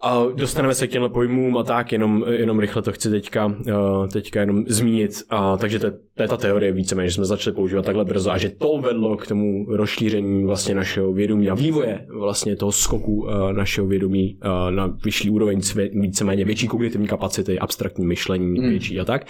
A 0.02 0.24
dostaneme 0.34 0.74
se 0.74 0.86
k 0.86 0.90
těmhle 0.90 1.08
pojmům 1.08 1.56
a 1.56 1.62
tak, 1.62 1.92
jenom, 1.92 2.24
jenom 2.30 2.58
rychle 2.58 2.82
to 2.82 2.92
chci 2.92 3.10
teďka, 3.10 3.46
uh, 3.46 4.08
teďka 4.12 4.40
jenom 4.40 4.64
zmínit. 4.66 5.10
A, 5.30 5.56
takže 5.56 5.78
to, 5.78 5.90
to 6.14 6.22
je 6.22 6.28
ta 6.28 6.36
teorie 6.36 6.72
víceméně, 6.72 7.08
že 7.08 7.14
jsme 7.14 7.24
začali 7.24 7.56
používat 7.56 7.84
takhle 7.84 8.04
brzo 8.04 8.30
a 8.30 8.38
že 8.38 8.48
to 8.48 8.78
vedlo 8.78 9.16
k 9.16 9.26
tomu 9.26 9.66
rozšíření 9.68 10.44
vlastně 10.44 10.74
našeho 10.74 11.12
vědomí 11.12 11.50
a 11.50 11.54
vývoje 11.54 12.06
vlastně 12.18 12.56
toho 12.56 12.72
skoku 12.72 13.12
uh, 13.12 13.52
našeho 13.52 13.86
vědomí 13.86 14.38
uh, 14.44 14.70
na 14.70 14.98
vyšší 15.04 15.30
úroveň, 15.30 15.60
víceméně 15.92 16.44
větší 16.44 16.68
kognitivní 16.68 17.06
kapacity, 17.06 17.58
abstraktní 17.58 18.06
myšlení 18.06 18.60
mm. 18.60 18.68
větší 18.68 19.00
a 19.00 19.04
tak. 19.04 19.26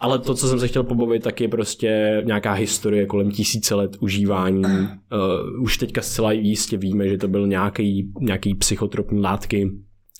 Ale 0.00 0.18
to, 0.18 0.34
co 0.34 0.48
jsem 0.48 0.60
se 0.60 0.68
chtěl 0.68 0.82
pobavit, 0.82 1.22
tak 1.22 1.40
je 1.40 1.48
prostě 1.48 2.22
nějaká 2.24 2.52
historie 2.52 3.06
kolem 3.06 3.30
tisíce 3.30 3.74
let 3.74 3.96
užívání. 4.00 4.62
Uh, 4.62 5.62
už 5.62 5.78
teďka 5.78 6.02
zcela 6.02 6.32
jistě 6.32 6.76
víme, 6.76 7.08
že 7.08 7.18
to 7.18 7.28
byl 7.28 7.46
nějaký, 7.46 8.12
nějaký 8.20 8.54
psychotropní 8.54 9.20
látky, 9.20 9.70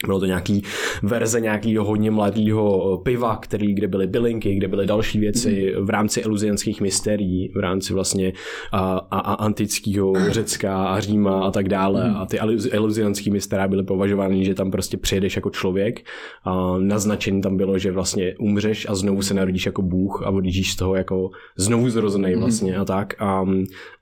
bylo 0.07 0.21
to 0.21 0.27
nějaký 0.27 0.63
verze 1.03 1.41
nějakého 1.41 1.85
hodně 1.85 2.11
mladého 2.11 2.99
piva, 3.05 3.37
který, 3.37 3.75
kde 3.75 3.89
byly 3.89 4.07
bylinky, 4.07 4.55
kde 4.55 4.69
byly 4.69 4.87
další 4.87 5.19
věci 5.19 5.75
v 5.81 5.91
rámci 5.91 6.23
eluzianských 6.23 6.81
mysterií, 6.81 7.53
v 7.57 7.59
rámci 7.59 7.93
vlastně 7.93 8.33
a, 8.73 9.07
a, 9.11 9.19
a 9.19 9.35
antického 9.35 10.13
Řecka 10.29 10.85
a 10.85 11.01
Říma 11.01 11.45
a 11.45 11.51
tak 11.51 11.69
dále. 11.69 12.15
A 12.17 12.27
ty 12.27 12.39
eluzianský 12.71 13.31
mystery 13.31 13.69
byly 13.69 13.83
považovány, 13.83 14.45
že 14.45 14.55
tam 14.55 14.71
prostě 14.71 14.97
přijedeš 14.97 15.37
jako 15.37 15.51
člověk 15.51 16.01
a 16.45 16.79
naznačení 16.79 17.41
tam 17.41 17.57
bylo, 17.57 17.79
že 17.79 17.93
vlastně 17.93 18.35
umřeš 18.41 18.87
a 18.89 18.95
znovu 18.95 19.23
se 19.23 19.35
narodíš 19.35 19.67
jako 19.67 19.83
bůh 19.83 20.23
a 20.27 20.31
odjíždíš 20.31 20.73
z 20.73 20.77
toho 20.77 20.95
jako 20.95 21.31
znovu 21.57 21.91
zrozený 21.91 22.35
vlastně 22.35 22.77
a 22.77 22.85
tak. 22.85 23.15
A, 23.19 23.45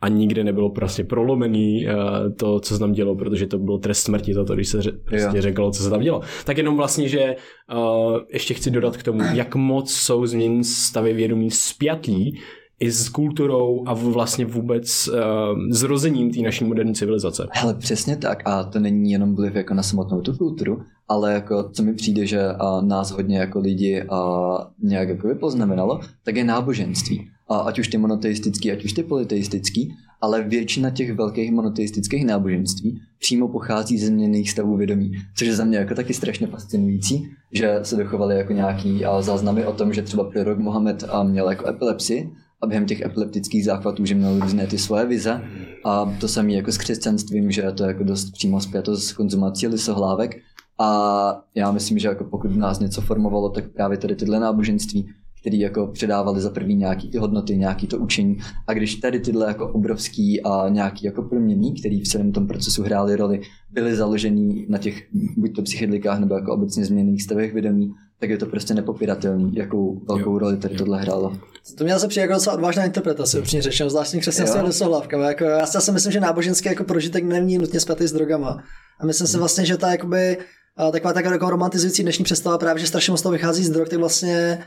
a 0.01 0.09
nikde 0.09 0.45
nebylo 0.45 0.71
prostě 0.71 1.05
prolomený 1.05 1.87
to, 2.37 2.61
co 2.61 2.75
se 2.75 2.81
tam 2.81 2.93
dělo, 2.93 3.17
protože 3.17 3.47
to 3.47 3.59
bylo 3.59 3.79
trest 3.79 4.03
smrti, 4.03 4.35
toto, 4.35 4.55
když 4.55 4.69
se 4.69 4.81
prostě 5.05 5.43
řeklo, 5.43 5.71
co 5.71 5.83
se 5.83 5.90
tam 5.91 6.01
dělo. 6.01 6.21
Tak 6.45 6.59
jenom 6.59 6.77
vlastně, 6.77 7.09
že 7.09 7.37
uh, 7.75 8.19
ještě 8.33 8.55
chci 8.55 8.71
dodat 8.71 8.97
k 8.97 9.03
tomu, 9.03 9.23
jak 9.35 9.55
moc 9.55 9.93
jsou 9.93 10.27
změny 10.27 10.65
stavy 10.65 11.13
vědomí 11.13 11.51
spjatý 11.51 12.33
i 12.81 12.91
s 12.91 13.09
kulturou 13.09 13.85
a 13.87 13.95
vlastně 13.95 14.45
vůbec 14.47 15.09
uh, 15.09 15.15
zrozením 15.71 16.33
té 16.33 16.41
naší 16.41 16.65
moderní 16.65 16.95
civilizace. 16.95 17.49
Hele, 17.53 17.75
přesně 17.75 18.17
tak 18.17 18.43
a 18.45 18.65
to 18.65 18.79
není 18.79 19.13
jenom 19.13 19.37
vliv 19.37 19.55
jako 19.55 19.75
na 19.75 19.83
samotnou 19.83 20.21
tu 20.21 20.37
kulturu, 20.37 20.83
ale 21.09 21.33
jako 21.33 21.71
co 21.73 21.83
mi 21.83 21.95
přijde, 21.95 22.27
že 22.27 22.41
uh, 22.41 22.85
nás 22.85 23.11
hodně 23.11 23.39
jako 23.39 23.61
lidi 23.61 24.05
uh, 24.11 24.59
nějak 24.83 25.09
jako 25.09 25.29
poznamenalo, 25.41 26.01
tak 26.25 26.37
je 26.37 26.45
náboženství. 26.45 27.31
A 27.51 27.57
ať 27.59 27.79
už 27.79 27.89
ty 27.89 27.99
monoteistický, 27.99 28.73
ať 28.73 28.85
už 28.85 28.93
ty 28.93 29.03
politeistický, 29.03 29.95
ale 30.21 30.43
většina 30.43 30.91
těch 30.91 31.13
velkých 31.13 31.53
monoteistických 31.53 32.27
náboženství 32.27 33.01
přímo 33.19 33.49
pochází 33.49 33.99
ze 33.99 34.07
změněných 34.07 34.51
stavů 34.51 34.77
vědomí, 34.77 35.13
což 35.37 35.49
je 35.49 35.55
za 35.55 35.65
mě 35.65 35.79
jako 35.79 35.95
taky 35.95 36.15
strašně 36.15 36.47
fascinující, 36.47 37.29
že 37.53 37.79
se 37.83 37.97
dochovaly 37.97 38.37
jako 38.37 38.53
nějaký 38.53 39.05
záznamy 39.21 39.67
o 39.67 39.73
tom, 39.73 39.93
že 39.93 40.03
třeba 40.03 40.25
prorok 40.25 40.59
Mohamed 40.59 41.05
měl 41.23 41.51
jako 41.51 41.69
epilepsii 41.69 42.33
a 42.63 42.67
během 42.67 42.87
těch 42.87 43.01
epileptických 43.01 43.65
záchvatů, 43.65 44.05
že 44.05 44.15
měl 44.15 44.41
různé 44.41 44.67
ty 44.67 44.79
svoje 44.79 45.07
vize. 45.07 45.43
A 45.85 46.17
to 46.21 46.29
samé 46.29 46.53
jako 46.53 46.73
s 46.73 46.79
křesťanstvím, 46.79 47.51
že 47.51 47.63
je 47.63 47.73
to 47.73 47.85
jako 47.85 48.05
dost 48.05 48.31
přímo 48.31 48.61
zpěto 48.61 48.97
s 48.97 49.13
konzumací 49.13 49.67
lisohlávek. 49.67 50.37
A 50.79 51.43
já 51.55 51.73
myslím, 51.73 51.99
že 51.99 52.09
jako 52.09 52.25
pokud 52.25 52.57
nás 52.57 52.79
něco 52.81 53.01
formovalo, 53.01 53.49
tak 53.49 53.65
právě 53.73 53.99
tady 53.99 54.17
tyhle 54.17 54.41
náboženství 54.41 55.09
který 55.41 55.59
jako 55.59 55.87
předávali 55.87 56.41
za 56.41 56.51
první 56.51 56.75
nějaký 56.75 57.11
ty 57.11 57.19
hodnoty, 57.19 57.57
nějaký 57.57 57.87
to 57.87 57.99
učení. 57.99 58.39
A 58.67 58.73
když 58.73 58.95
tady 58.95 59.21
tyhle 59.21 59.47
jako 59.47 59.69
obrovský 59.69 60.43
a 60.43 60.69
nějaký 60.69 61.07
jako 61.07 61.23
proměny, 61.23 61.73
který 61.81 62.01
v 62.01 62.09
celém 62.09 62.33
tom 62.33 62.47
procesu 62.47 62.83
hrály 62.83 63.17
roli, 63.17 63.41
byly 63.71 63.97
založený 63.97 64.67
na 64.69 64.79
těch 64.79 65.03
buď 65.37 65.57
to 65.57 65.63
psychedelikách 65.63 66.21
nebo 66.21 66.35
jako 66.35 66.55
obecně 66.55 66.85
změněných 66.85 67.23
stavech 67.23 67.53
vědomí, 67.53 67.95
tak 68.21 68.31
je 68.31 68.39
to 68.39 68.47
prostě 68.47 68.75
nepopiratelný, 68.75 69.55
jakou 69.55 70.03
velkou 70.09 70.33
jo. 70.33 70.39
roli 70.39 70.57
tady 70.57 70.75
tohle 70.75 71.01
hrálo. 71.01 71.33
To 71.79 71.85
měla 71.85 71.99
se 71.99 72.09
přijít 72.09 72.23
jako 72.23 72.35
docela 72.35 72.57
odvážná 72.57 72.85
interpretace, 72.85 73.39
upřímně 73.39 73.63
řečeno, 73.63 73.91
zvláštní 73.91 74.21
křesťanství 74.21 74.61
dosohlavkama. 74.67 75.25
Jako, 75.25 75.45
já 75.45 75.67
si 75.67 75.93
myslím, 75.93 76.13
že 76.13 76.21
náboženský 76.21 76.69
jako 76.69 76.85
prožitek 76.85 77.25
není 77.25 77.59
nutně 77.59 77.81
spjatý 77.81 78.07
s 78.07 78.13
drogama. 78.13 78.63
A 79.01 79.07
myslím 79.07 79.27
si 79.27 79.39
vlastně, 79.39 79.67
že 79.67 79.77
ta 79.77 79.91
jakoby, 79.91 80.39
taková 80.93 81.13
taková 81.13 81.33
jako 81.33 81.51
romantizující 81.51 82.03
dnešní 82.03 82.25
představa 82.25 82.59
právě, 82.59 82.81
že 82.81 82.87
strašně 82.87 83.11
moc 83.11 83.23
toho 83.23 83.33
vychází 83.33 83.65
z 83.65 83.71
drog, 83.71 83.89
tak 83.89 83.99
vlastně 83.99 84.59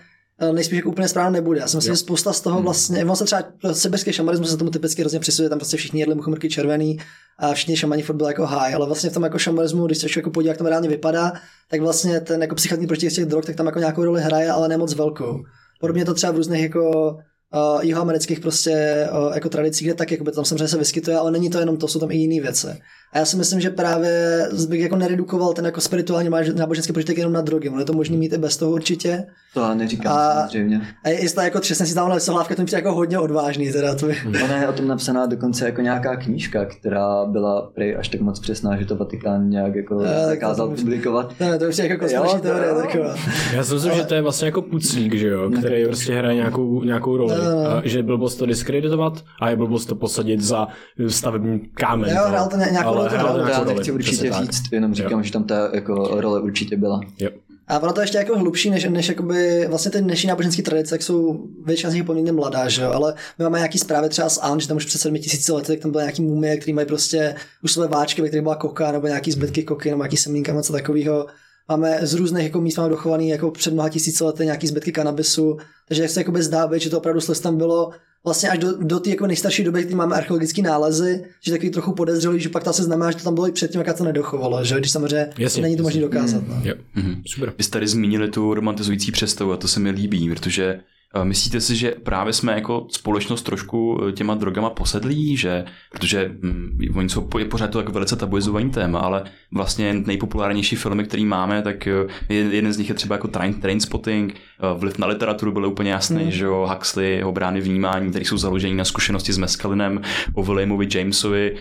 nejspíš 0.52 0.78
jako 0.78 0.90
úplně 0.90 1.08
správně 1.08 1.40
nebude. 1.40 1.60
Já 1.60 1.68
si 1.68 1.78
myslím, 1.78 1.94
že 1.94 1.98
spousta 1.98 2.34
z 2.34 2.42
toho 2.42 2.56
hmm. 2.56 2.66
vlastně, 2.66 3.06
on 3.06 3.16
se 3.16 3.26
třeba 3.26 3.44
sibirský 3.72 4.14
šamanismus 4.14 4.52
se 4.52 4.58
tomu 4.58 4.72
typicky 4.72 5.02
hrozně 5.02 5.20
přisuje, 5.20 5.50
tam 5.50 5.60
prostě 5.60 5.78
všichni 5.78 6.00
jedli 6.00 6.16
muchomrky 6.16 6.50
červený 6.50 6.98
a 7.40 7.54
všichni 7.54 7.78
šamani 7.78 8.02
furt 8.02 8.22
jako 8.28 8.46
high, 8.46 8.76
ale 8.76 8.86
vlastně 8.86 9.10
v 9.10 9.14
tom 9.14 9.24
jako 9.24 9.40
šamanismu, 9.40 9.86
když 9.86 9.98
se 9.98 10.10
člověk 10.10 10.24
jako 10.24 10.32
podívá, 10.32 10.52
jak 10.52 10.58
to 10.58 10.64
reálně 10.64 10.90
vypadá, 10.90 11.34
tak 11.70 11.82
vlastně 11.82 12.22
ten 12.22 12.42
jako 12.42 12.56
psychotní 12.56 12.88
proti 12.88 13.10
těch 13.10 13.26
drog, 13.26 13.46
tak 13.46 13.56
tam 13.56 13.66
jako 13.66 13.80
nějakou 13.80 14.04
roli 14.04 14.22
hraje, 14.22 14.52
ale 14.52 14.68
ne 14.68 14.78
moc 14.78 14.94
velkou. 14.94 15.44
Podobně 15.80 16.06
to 16.06 16.14
třeba 16.14 16.32
v 16.32 16.36
různých 16.36 16.62
jako 16.62 17.18
uh, 17.54 17.82
jihoamerických 17.82 18.40
prostě 18.40 19.08
uh, 19.28 19.34
jako 19.34 19.50
tradicích, 19.50 19.88
kde 19.88 19.94
tak 19.94 20.12
jako 20.12 20.32
tam 20.32 20.46
samozřejmě 20.46 20.68
se 20.68 20.78
vyskytuje, 20.78 21.18
ale 21.18 21.32
není 21.32 21.50
to 21.50 21.60
jenom 21.60 21.78
to, 21.78 21.88
jsou 21.88 22.00
tam 22.00 22.12
i 22.12 22.16
jiné 22.16 22.42
věci. 22.42 22.68
A 23.14 23.18
já 23.18 23.26
si 23.26 23.38
myslím, 23.38 23.60
že 23.62 23.70
právě 23.70 24.48
bych 24.70 24.82
jako 24.82 24.96
neredukoval 24.96 25.54
ten 25.54 25.66
jako 25.66 25.82
spirituální 25.82 26.30
náboženský 26.56 26.94
prožitek 26.94 27.18
jenom 27.18 27.34
na 27.34 27.42
drogy. 27.42 27.70
Ono 27.70 27.80
je 27.80 27.86
to 27.86 27.94
možné 27.94 28.18
mít 28.18 28.34
i 28.34 28.38
bez 28.38 28.58
toho 28.58 28.72
určitě. 28.72 29.24
To 29.54 29.60
já 29.60 29.74
neříkám 29.74 30.18
a, 30.18 30.34
samozřejmě. 30.42 30.82
A 31.04 31.10
jestli 31.10 31.44
jako 31.44 31.60
třesne 31.60 31.86
si 31.86 31.96
tamhle 31.96 32.20
sohlávka, 32.20 32.56
to 32.56 32.62
mi 32.62 32.68
jako 32.74 32.94
hodně 32.94 33.20
odvážný. 33.20 33.72
Teda, 33.72 33.96
to 33.96 34.06
by... 34.06 34.18
Ona 34.44 34.58
je 34.58 34.68
o 34.68 34.74
tom 34.74 34.88
napsaná 34.88 35.26
dokonce 35.26 35.66
jako 35.66 35.82
nějaká 35.82 36.16
knížka, 36.16 36.66
která 36.66 37.26
byla 37.26 37.72
prej 37.76 37.96
až 38.00 38.08
tak 38.08 38.22
moc 38.22 38.40
přesná, 38.40 38.78
že 38.78 38.86
to 38.86 38.96
Vatikán 38.96 39.50
nějak 39.50 39.76
jako 39.76 40.00
a, 40.00 40.26
zakázal 40.26 40.70
to 40.70 40.76
publikovat. 40.76 41.40
Ne, 41.40 41.60
to 41.60 41.66
už 41.66 41.78
je 41.78 41.88
jako 41.88 42.06
kosmiční 42.06 42.42
teorie 42.42 42.74
taková. 42.74 43.16
Já 43.54 43.64
si 43.64 43.74
myslím, 43.74 43.92
ale... 43.92 44.02
že 44.02 44.08
to 44.08 44.14
je 44.14 44.22
vlastně 44.22 44.46
jako 44.46 44.62
puclík, 44.62 45.14
že 45.14 45.28
jo, 45.28 45.52
který 45.60 45.86
prostě 45.86 46.16
hraje 46.16 46.36
nějakou, 46.36 46.84
nějakou 46.84 47.18
roli. 47.18 47.34
A, 47.44 47.82
že 47.84 48.04
blbost 48.04 48.36
to 48.36 48.46
diskreditovat 48.46 49.24
a 49.42 49.50
je 49.50 49.56
blbost 49.56 49.86
to 49.86 49.96
posadit 49.96 50.42
za 50.42 50.68
stavební 51.08 51.60
kámen. 51.60 52.10
Jo, 52.16 52.24
hrál 52.28 52.50
to 52.50 52.58
nějakou 52.58 52.90
ale 52.90 53.10
hrál 53.10 53.34
to 53.34 53.50
já 53.50 53.64
nechci 53.64 53.92
určitě 53.92 54.34
říct, 54.34 54.64
jenom 54.72 54.94
říkám, 54.94 55.20
jo. 55.20 55.24
že 55.24 55.32
tam 55.32 55.44
ta 55.44 55.70
jako 55.74 56.22
role 56.22 56.42
určitě 56.42 56.78
byla. 56.78 57.02
Jo. 57.20 57.30
A 57.68 57.80
ono 57.80 57.94
to 57.94 58.02
ještě 58.02 58.18
jako 58.18 58.40
hlubší, 58.40 58.70
než, 58.70 58.86
než 58.90 59.10
jakoby, 59.10 59.66
vlastně 59.68 59.92
ty 59.92 60.02
dnešní 60.02 60.28
náboženské 60.28 60.62
tradice, 60.62 60.96
jak 60.96 61.04
jsou 61.04 61.48
většina 61.66 61.92
z 61.92 61.94
nich 61.94 62.04
poměrně 62.04 62.32
mladá, 62.32 62.70
že 62.70 62.82
jo? 62.82 62.92
ale 62.92 63.14
my 63.40 63.44
máme 63.44 63.60
nějaký 63.60 63.80
zprávy 63.80 64.10
třeba 64.10 64.30
z 64.30 64.38
An, 64.38 64.60
že 64.60 64.68
tam 64.68 64.78
už 64.78 64.86
před 64.86 65.00
7000 65.00 65.50
lety, 65.50 65.68
tak 65.68 65.80
tam 65.80 65.92
byly 65.92 66.04
nějaký 66.04 66.22
mumie, 66.22 66.58
který 66.58 66.74
mají 66.74 66.88
prostě 66.88 67.36
už 67.64 67.72
své 67.72 67.88
váčky, 67.88 68.22
ve 68.22 68.28
kterých 68.28 68.44
byla 68.44 68.56
koka, 68.56 68.92
nebo 68.92 69.08
nějaký 69.08 69.32
zbytky 69.32 69.64
koky, 69.64 69.90
nebo 69.90 70.04
nějaký 70.04 70.18
semínka, 70.18 70.54
něco 70.54 70.74
takového. 70.74 71.26
Máme 71.70 72.00
z 72.02 72.14
různých 72.14 72.44
jako 72.44 72.62
míst 72.62 72.78
máme 72.78 72.90
dochovaný 72.90 73.30
jako 73.30 73.52
před 73.52 73.74
mnoha 73.74 73.90
tisíci 73.90 74.24
lety 74.24 74.46
nějaký 74.46 74.68
zbytky 74.68 74.92
kanabisu, 74.92 75.58
takže 75.88 76.02
jak 76.02 76.12
se 76.12 76.20
jako 76.20 76.32
zdá 76.36 76.68
být, 76.68 76.82
že 76.82 76.90
to 76.90 76.98
opravdu 76.98 77.22
tam 77.42 77.58
bylo 77.58 77.92
vlastně 78.24 78.50
až 78.50 78.58
do, 78.58 78.78
do 78.78 79.00
té 79.00 79.10
jako 79.10 79.28
nejstarší 79.28 79.64
doby, 79.64 79.84
kdy 79.84 79.96
máme 79.96 80.16
archeologické 80.16 80.62
nálezy, 80.62 81.26
že 81.42 81.52
takový 81.52 81.70
trochu 81.70 81.94
podezřelý, 81.94 82.40
že 82.40 82.50
pak 82.50 82.64
to 82.64 82.74
se 82.74 82.84
znamená, 82.84 83.12
že 83.12 83.18
to 83.18 83.24
tam 83.24 83.34
bylo 83.34 83.48
i 83.48 83.52
předtím, 83.52 83.82
jak 83.82 83.98
to 83.98 84.04
nedochovalo, 84.04 84.64
že 84.64 84.80
když 84.80 84.92
samozřejmě 84.92 85.30
jasně, 85.38 85.62
není 85.62 85.78
to 85.78 85.84
možné 85.84 86.02
dokázat. 86.02 86.44
Mm. 86.44 86.50
No. 86.50 86.62
Jo. 86.64 86.76
Mm-hmm. 86.98 87.22
Super. 87.26 87.54
Vy 87.58 87.64
jste 87.64 87.74
tady 87.74 87.88
zmínili 87.88 88.30
tu 88.30 88.54
romantizující 88.54 89.12
představu 89.12 89.52
a 89.52 89.58
to 89.58 89.68
se 89.68 89.80
mi 89.80 89.90
líbí, 89.90 90.30
protože 90.30 90.80
Myslíte 91.24 91.62
si, 91.62 91.76
že 91.76 91.92
právě 91.92 92.34
jsme 92.34 92.54
jako 92.54 92.88
společnost 92.90 93.42
trošku 93.42 94.02
eh, 94.08 94.12
těma 94.12 94.36
drogama 94.36 94.70
posedlí, 94.70 95.38
že, 95.38 95.66
protože 95.92 96.32
hm, 96.44 96.78
oni 96.96 97.10
jsou 97.10 97.30
pořád 97.50 97.70
to 97.70 97.80
jako 97.80 97.92
velice 97.92 98.16
tabuizovaný 98.16 98.70
téma, 98.70 99.00
ale 99.00 99.24
vlastně 99.52 99.94
nejpopulárnější 99.94 100.76
filmy, 100.76 101.04
který 101.04 101.26
máme, 101.26 101.62
tak 101.62 101.88
eh, 101.88 102.08
jeden 102.30 102.74
z 102.74 102.78
nich 102.78 102.90
je 102.90 102.96
třeba 102.96 103.16
jako 103.16 103.28
Train, 103.28 103.54
train 103.54 103.80
Spotting, 103.80 104.34
eh, 104.34 104.80
vliv 104.80 104.98
na 104.98 105.08
literaturu 105.08 105.52
byl 105.52 105.66
úplně 105.66 105.92
jasný, 105.92 106.22
hmm. 106.22 106.32
že 106.32 106.46
jo, 106.46 106.70
Huxley, 106.74 107.16
jeho 107.16 107.32
brány 107.32 107.62
vnímání, 107.62 108.10
které 108.10 108.26
jsou 108.26 108.38
založeny 108.38 108.76
na 108.76 108.86
zkušenosti 108.86 109.34
s 109.34 109.38
Mescalinem, 109.38 110.02
o 110.34 110.44
Williamovi 110.44 110.88
Jamesovi, 110.96 111.58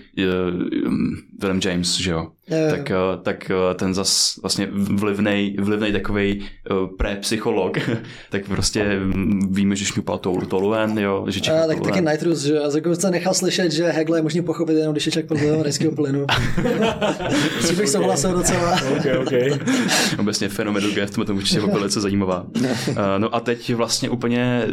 William 1.39 1.61
James, 1.65 1.97
že 1.97 2.11
jo, 2.11 2.27
Jo, 2.49 2.59
jo. 2.59 2.71
tak, 2.71 2.91
eh, 2.91 2.95
tak 3.23 3.51
eh, 3.51 3.75
ten 3.75 3.95
zas 3.95 4.39
vlastně 4.43 4.69
vlivnej, 4.73 5.57
vlivnej 5.61 5.93
takový 5.93 6.45
pré-psycholog, 6.97 7.79
tak 8.31 8.47
prostě 8.47 8.99
mm, 8.99 9.55
víme, 9.55 9.77
že 9.77 9.85
šňupal 9.85 10.19
Tolu 10.19 10.47
Toluen, 10.47 10.99
jo, 10.99 11.27
že 11.29 11.41
A, 11.53 11.67
tak 11.67 11.81
taky. 11.81 12.01
Nitrous, 12.01 12.43
že? 12.43 12.61
A 12.61 12.75
jako 12.75 12.95
jsem 12.95 13.13
nechal 13.13 13.35
slyšet, 13.35 13.73
že 13.73 13.85
Hegel 13.85 14.17
je 14.17 14.23
možný 14.23 14.43
pochopit 14.43 14.77
jenom, 14.77 14.93
když 14.93 15.07
je 15.07 15.13
člověk 15.13 15.29
pod 15.29 15.63
rejského 15.63 15.93
plynu. 15.93 16.27
Tím 17.67 17.77
bych 17.77 17.89
souhlasil 17.89 18.33
docela. 18.33 18.73
OK, 18.73 19.07
OK. 19.21 19.33
Obecně 20.19 20.49
fenomenu 20.49 20.91
gest, 20.91 21.19
to 21.27 21.35
určitě 21.35 21.61
bylo 21.61 21.73
velice 21.73 22.01
zajímavá. 22.01 22.47
Uh, 22.89 22.97
no 23.19 23.35
a 23.35 23.41
teď 23.41 23.75
vlastně 23.75 24.11
úplně 24.11 24.67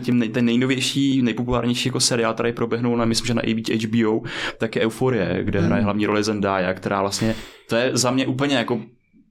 tím 0.00 0.18
nej, 0.18 0.28
ten 0.28 0.44
nejnovější, 0.44 1.22
nejpopulárnější 1.22 1.88
jako 1.88 2.00
seriál, 2.00 2.34
který 2.34 2.52
proběhnul 2.52 2.96
na, 2.96 3.04
myslím, 3.04 3.26
že 3.26 3.34
na 3.34 3.42
HBO, 3.86 4.22
tak 4.58 4.76
je 4.76 4.82
Euforie, 4.82 5.38
kde 5.42 5.60
hraje 5.60 5.82
hlavní 5.82 6.06
roli 6.06 6.24
Zendaya, 6.24 6.74
která 6.74 7.02
vlastně, 7.12 7.34
to 7.68 7.76
je 7.76 7.90
za 7.94 8.10
mě 8.10 8.26
úplně 8.26 8.56
jako 8.56 8.80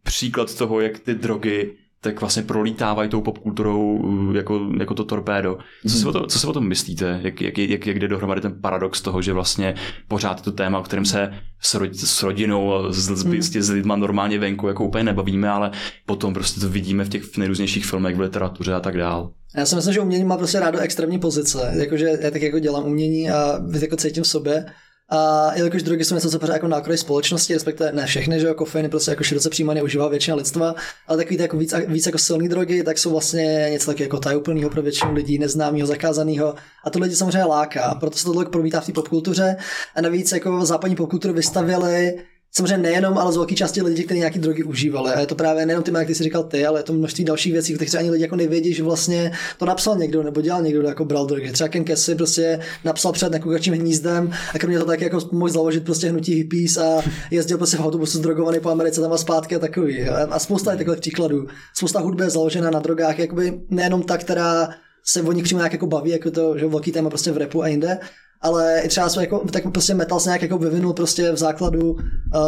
příklad 0.03 0.55
toho, 0.55 0.81
jak 0.81 0.99
ty 0.99 1.15
drogy 1.15 1.71
tak 2.03 2.19
vlastně 2.21 2.43
prolítávají 2.43 3.09
tou 3.09 3.21
popkulturou 3.21 3.95
uh, 3.95 4.35
jako, 4.35 4.69
jako 4.79 4.93
to 4.93 5.03
torpédo. 5.03 5.57
Co 5.89 5.97
si, 5.97 6.05
o 6.05 6.11
to, 6.11 6.27
co 6.27 6.39
si 6.39 6.47
o 6.47 6.53
tom 6.53 6.67
myslíte? 6.67 7.19
Jak, 7.23 7.41
jak, 7.41 7.57
jak, 7.57 7.87
jak 7.87 7.99
jde 7.99 8.07
dohromady 8.07 8.41
ten 8.41 8.61
paradox 8.61 9.01
toho, 9.01 9.21
že 9.21 9.33
vlastně 9.33 9.75
pořád 10.07 10.37
je 10.37 10.43
to 10.43 10.51
téma, 10.51 10.79
o 10.79 10.83
kterém 10.83 11.05
se 11.05 11.33
s, 11.61 11.73
rod, 11.73 11.95
s 11.95 12.23
rodinou, 12.23 12.73
a 12.73 12.91
s, 12.93 12.95
s, 12.95 13.25
s, 13.25 13.55
s 13.55 13.69
lidma 13.69 13.95
normálně 13.95 14.39
venku 14.39 14.67
jako 14.67 14.85
úplně 14.85 15.03
nebavíme, 15.03 15.49
ale 15.49 15.71
potom 16.05 16.33
prostě 16.33 16.59
to 16.59 16.69
vidíme 16.69 17.03
v 17.05 17.09
těch 17.09 17.37
nejrůznějších 17.37 17.85
filmech, 17.85 18.15
v 18.15 18.19
literatuře 18.19 18.73
a 18.73 18.79
tak 18.79 18.97
dál. 18.97 19.31
Já 19.57 19.65
si 19.65 19.75
myslím, 19.75 19.93
že 19.93 19.99
umění 19.99 20.23
má 20.23 20.37
prostě 20.37 20.59
rádo 20.59 20.79
extrémní 20.79 21.19
pozice. 21.19 21.71
Jakože 21.75 22.05
já 22.21 22.31
tak 22.31 22.41
jako 22.41 22.59
dělám 22.59 22.85
umění 22.85 23.29
a 23.29 23.59
jako 23.81 23.95
cítím 23.95 24.23
v 24.23 24.27
sobě. 24.27 24.65
A 25.13 25.51
jelikož 25.55 25.83
drogy 25.83 26.05
jsou 26.05 26.15
něco, 26.15 26.29
co 26.29 26.39
pořád 26.39 26.53
jako 26.53 26.67
nákroj 26.67 26.97
společnosti, 26.97 27.53
respektive 27.53 27.91
ne 27.91 28.05
všechny, 28.05 28.39
že 28.39 28.47
jo, 28.47 28.53
kofein 28.53 28.89
prostě 28.89 29.11
jako 29.11 29.23
široce 29.23 29.49
přijímaný, 29.49 29.81
užívá 29.81 30.07
většina 30.07 30.35
lidstva, 30.35 30.75
ale 31.07 31.17
takový 31.17 31.37
ty 31.37 31.43
jako 31.43 31.57
víc, 31.57 31.73
víc 31.87 32.05
jako 32.05 32.17
silné 32.17 32.49
drogy, 32.49 32.83
tak 32.83 32.97
jsou 32.97 33.11
vlastně 33.11 33.67
něco 33.71 33.85
taky 33.85 34.03
jako 34.03 34.17
tajuplného 34.17 34.69
pro 34.69 34.81
většinu 34.81 35.13
lidí, 35.13 35.37
neznámého, 35.37 35.87
zakázaného. 35.87 36.55
A 36.83 36.89
to 36.89 36.99
lidi 36.99 37.15
samozřejmě 37.15 37.43
láká, 37.43 37.95
proto 37.99 38.17
se 38.17 38.25
to 38.25 38.33
tolik 38.33 38.49
promítá 38.49 38.81
v 38.81 38.85
té 38.85 38.91
popkultuře. 38.91 39.55
A 39.95 40.01
navíc 40.01 40.31
jako 40.31 40.65
západní 40.65 40.95
popkulturu 40.95 41.33
vystavili 41.33 42.13
samozřejmě 42.55 42.77
nejenom, 42.77 43.17
ale 43.17 43.33
z 43.33 43.35
velké 43.35 43.55
části 43.55 43.81
lidí, 43.81 44.03
kteří 44.03 44.19
nějaké 44.19 44.39
drogy 44.39 44.63
užívali. 44.63 45.11
A 45.11 45.19
je 45.19 45.27
to 45.27 45.35
právě 45.35 45.65
nejenom 45.65 45.83
ty, 45.83 45.91
jak 45.91 46.07
ty 46.07 46.15
jsi 46.15 46.23
říkal 46.23 46.43
ty, 46.43 46.65
ale 46.65 46.79
je 46.79 46.83
to 46.83 46.93
množství 46.93 47.23
dalších 47.23 47.53
věcí, 47.53 47.77
třeba 47.77 47.99
ani 47.99 48.11
lidi 48.11 48.23
jako 48.23 48.35
nevědí, 48.35 48.73
že 48.73 48.83
vlastně 48.83 49.31
to 49.57 49.65
napsal 49.65 49.97
někdo 49.97 50.23
nebo 50.23 50.41
dělal 50.41 50.61
někdo, 50.61 50.79
kdo 50.79 50.89
jako 50.89 51.05
bral 51.05 51.25
drogy. 51.25 51.51
Třeba 51.51 51.67
Ken 51.67 51.83
Kesey 51.83 52.15
prostě 52.15 52.59
napsal 52.83 53.11
před 53.11 53.31
nekukačním 53.31 53.73
hnízdem 53.75 54.31
a 54.53 54.59
kromě 54.59 54.77
toho 54.77 54.87
taky 54.87 55.03
jako 55.03 55.19
mohl 55.31 55.51
založit 55.51 55.83
prostě 55.85 56.09
hnutí 56.09 56.33
hippies 56.33 56.77
a 56.77 57.01
jezdil 57.31 57.57
prostě 57.57 57.77
v 57.77 57.81
autobusu 57.81 58.17
zdrogovaný 58.17 58.59
po 58.59 58.69
Americe 58.69 59.01
tam 59.01 59.13
a 59.13 59.17
zpátky 59.17 59.55
a 59.55 59.59
takový. 59.59 60.09
A 60.09 60.39
spousta 60.39 60.71
je 60.71 60.77
takových 60.77 60.99
příkladů. 60.99 61.47
Spousta 61.75 61.99
hudby 61.99 62.23
je 62.23 62.29
založena 62.29 62.69
na 62.69 62.79
drogách, 62.79 63.19
jakoby 63.19 63.61
nejenom 63.69 64.03
ta, 64.03 64.17
která 64.17 64.69
se 65.03 65.21
o 65.21 65.31
nich 65.31 65.43
přímo 65.43 65.59
nějak 65.59 65.73
jako 65.73 65.87
baví, 65.87 66.11
jako 66.11 66.31
to, 66.31 66.57
že 66.57 66.67
velký 66.67 66.91
téma 66.91 67.09
prostě 67.09 67.31
v 67.31 67.37
repu 67.37 67.63
a 67.63 67.67
jinde, 67.67 67.99
ale 68.41 68.79
i 68.79 68.87
třeba 68.87 69.09
jsme 69.09 69.23
jako, 69.23 69.39
tak 69.51 69.71
prostě 69.71 69.93
metal 69.93 70.19
se 70.19 70.29
nějak 70.29 70.41
jako 70.41 70.57
vyvinul 70.57 70.93
prostě 70.93 71.31
v 71.31 71.37
základu 71.37 71.91
uh, 71.91 71.99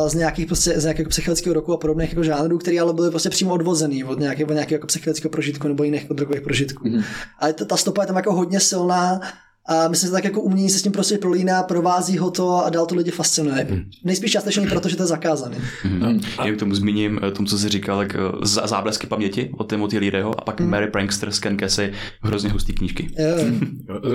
z 0.08 0.14
nějakých 0.14 0.48
prostě, 0.48 0.80
z 0.80 0.84
nějakého 0.84 1.10
psychologického 1.10 1.54
roku 1.54 1.74
a 1.74 1.78
podobných 1.78 2.10
jako 2.10 2.24
žánrů, 2.24 2.58
který 2.58 2.80
ale 2.80 2.94
byly 2.94 3.10
prostě 3.10 3.30
přímo 3.30 3.54
odvozený 3.54 4.04
od 4.04 4.20
nějakého, 4.20 4.50
od 4.50 4.54
nějakého 4.54 4.76
jako 4.76 4.88
psychologického 4.88 5.30
prožitku 5.30 5.68
nebo 5.68 5.84
jiných 5.84 6.02
jako 6.02 6.14
drogových 6.14 6.42
prožitků. 6.42 6.84
Mm-hmm. 6.84 7.04
Ale 7.40 7.54
ta, 7.54 7.66
ta 7.66 7.78
stopa 7.78 8.02
je 8.02 8.08
tam 8.08 8.16
jako 8.16 8.34
hodně 8.34 8.60
silná 8.60 9.22
a 9.66 9.88
myslím, 9.88 10.08
že 10.08 10.12
tak 10.12 10.24
jako 10.24 10.42
umění 10.42 10.70
se 10.70 10.80
s 10.80 10.82
tím 10.82 10.92
prostě 10.92 11.18
prolíná, 11.18 11.64
provází 11.64 12.18
ho 12.18 12.32
to 12.32 12.66
a 12.66 12.70
dál 12.70 12.86
to 12.86 12.96
lidi 12.96 13.12
fascinuje. 13.12 13.68
Mm. 13.70 13.84
Nejspíš 14.04 14.32
částečně 14.32 14.68
proto, 14.68 14.90
že 14.90 14.96
to 14.96 15.04
je 15.04 15.08
zakázané. 15.08 15.58
Mm. 15.86 16.20
A 16.38 16.52
k 16.52 16.60
tomu 16.60 16.76
zmíním, 16.76 17.20
eh, 17.28 17.32
tomu, 17.32 17.48
co 17.48 17.58
jsi 17.58 17.70
říkal, 17.70 17.98
tak 17.98 18.16
eh, 18.16 18.46
z- 18.46 18.62
záblesky 18.66 19.08
paměti 19.08 19.50
od 19.58 19.70
Timothy 19.70 20.00
Learyho 20.00 20.40
a 20.40 20.44
pak 20.44 20.62
mm. 20.62 20.70
Mary 20.70 20.88
Prankster 20.88 21.32
z 21.32 21.40
Ken 21.40 21.58
Kesey, 21.58 21.92
hrozně 22.22 22.50
hustý 22.50 22.74
knížky. 22.74 23.10
Jo. 23.18 23.36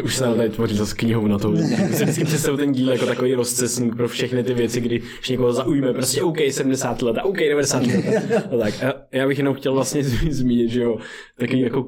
Už 0.05 0.17
se 0.17 0.25
nám 0.25 0.35
tady 0.35 0.49
tvoří 0.51 0.77
zase 0.77 0.95
knihou 0.97 1.27
na 1.27 1.39
to. 1.39 1.51
Vždycky 1.51 2.25
představu 2.25 2.57
ten 2.57 2.73
díl 2.73 2.93
jako 2.93 3.07
takový 3.07 3.35
rozcesník 3.35 3.97
pro 3.97 4.09
všechny 4.09 4.43
ty 4.45 4.55
věci, 4.55 4.81
kdy 4.81 4.99
když 5.19 5.29
někoho 5.29 5.53
zaujme, 5.53 5.93
prostě 5.93 6.23
OK, 6.23 6.37
70 6.51 7.03
let 7.03 7.19
a 7.19 7.25
OK, 7.25 7.37
90 7.39 7.87
let. 7.87 8.05
A 8.53 8.57
tak. 8.63 8.83
A 8.83 8.95
já 9.13 9.27
bych 9.27 9.39
jenom 9.39 9.55
chtěl 9.55 9.73
vlastně 9.75 10.05
zmínit, 10.31 10.71
že 10.71 10.83
jo, 10.83 10.99
takový 11.39 11.61
jako 11.61 11.87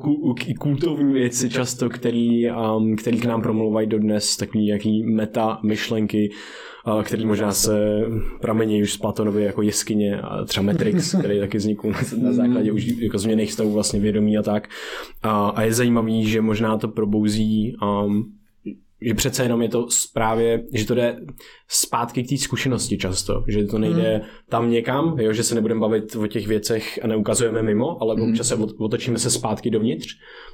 kultovní 0.59 1.13
věci 1.13 1.51
často, 1.51 1.89
který, 1.89 2.51
um, 2.51 2.97
který 2.97 3.21
k 3.21 3.25
nám 3.25 3.43
promlouvají 3.51 3.87
dodnes, 3.87 4.37
takový 4.37 4.65
nějaký 4.65 5.03
meta 5.03 5.61
myšlenky, 5.63 6.31
který 7.05 7.27
možná 7.27 7.53
se 7.53 8.01
pramení 8.41 8.83
už 8.83 8.93
z 8.93 8.97
Platonovy 8.97 9.43
jako 9.43 9.63
jeskyně 9.63 10.21
a 10.21 10.45
třeba 10.45 10.67
Matrix, 10.67 11.15
který 11.21 11.41
taky 11.41 11.59
vznikl 11.59 11.89
na, 11.89 11.99
na 12.23 12.33
základě 12.33 12.73
už 12.73 12.87
jako 12.87 13.19
změných 13.19 13.53
stavů 13.53 13.73
vlastně 13.73 14.01
vědomí 14.01 14.39
a 14.39 14.43
tak. 14.43 14.69
A, 15.23 15.49
a 15.49 15.63
je 15.63 15.73
zajímavý, 15.73 16.27
že 16.27 16.41
možná 16.41 16.79
to 16.79 16.89
probouzí 16.89 17.77
um, 17.83 18.33
že 19.03 19.15
přece 19.15 19.43
jenom 19.43 19.63
je 19.63 19.69
to 19.69 19.87
právě, 20.15 20.63
že 20.75 20.87
to 20.87 20.95
jde 20.95 21.17
zpátky 21.69 22.23
k 22.23 22.29
té 22.29 22.37
zkušenosti 22.37 22.99
často, 22.99 23.45
že 23.49 23.65
to 23.65 23.79
nejde 23.79 24.19
mm. 24.19 24.29
tam 24.49 24.71
někam, 24.71 25.19
jo, 25.19 25.33
že 25.33 25.43
se 25.43 25.55
nebudeme 25.55 25.81
bavit 25.81 26.17
o 26.17 26.27
těch 26.27 26.47
věcech 26.47 27.01
a 27.03 27.07
neukazujeme 27.07 27.63
mimo, 27.63 28.03
ale 28.03 28.17
mm. 28.17 28.31
občas 28.31 28.49
se 28.49 28.57
ot- 28.57 28.75
otočíme 28.79 29.19
se 29.19 29.31
zpátky 29.31 29.71
dovnitř 29.71 30.09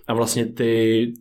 a 0.06 0.14
vlastně 0.14 0.46
ty 0.46 1.12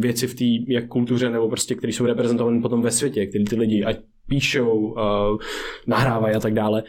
věci 0.00 0.26
v 0.26 0.34
té 0.34 0.72
jak 0.72 0.86
kultuře 0.88 1.30
nebo 1.30 1.48
prostě, 1.48 1.74
které 1.74 1.92
jsou 1.92 2.06
reprezentovány 2.06 2.60
potom 2.60 2.82
ve 2.82 2.90
světě, 2.90 3.26
které 3.26 3.44
ty 3.44 3.56
lidi 3.56 3.84
ať 3.84 3.96
píšou, 4.28 4.94
nahrávají 5.86 6.34
a 6.34 6.40
tak 6.40 6.54
dále, 6.54 6.82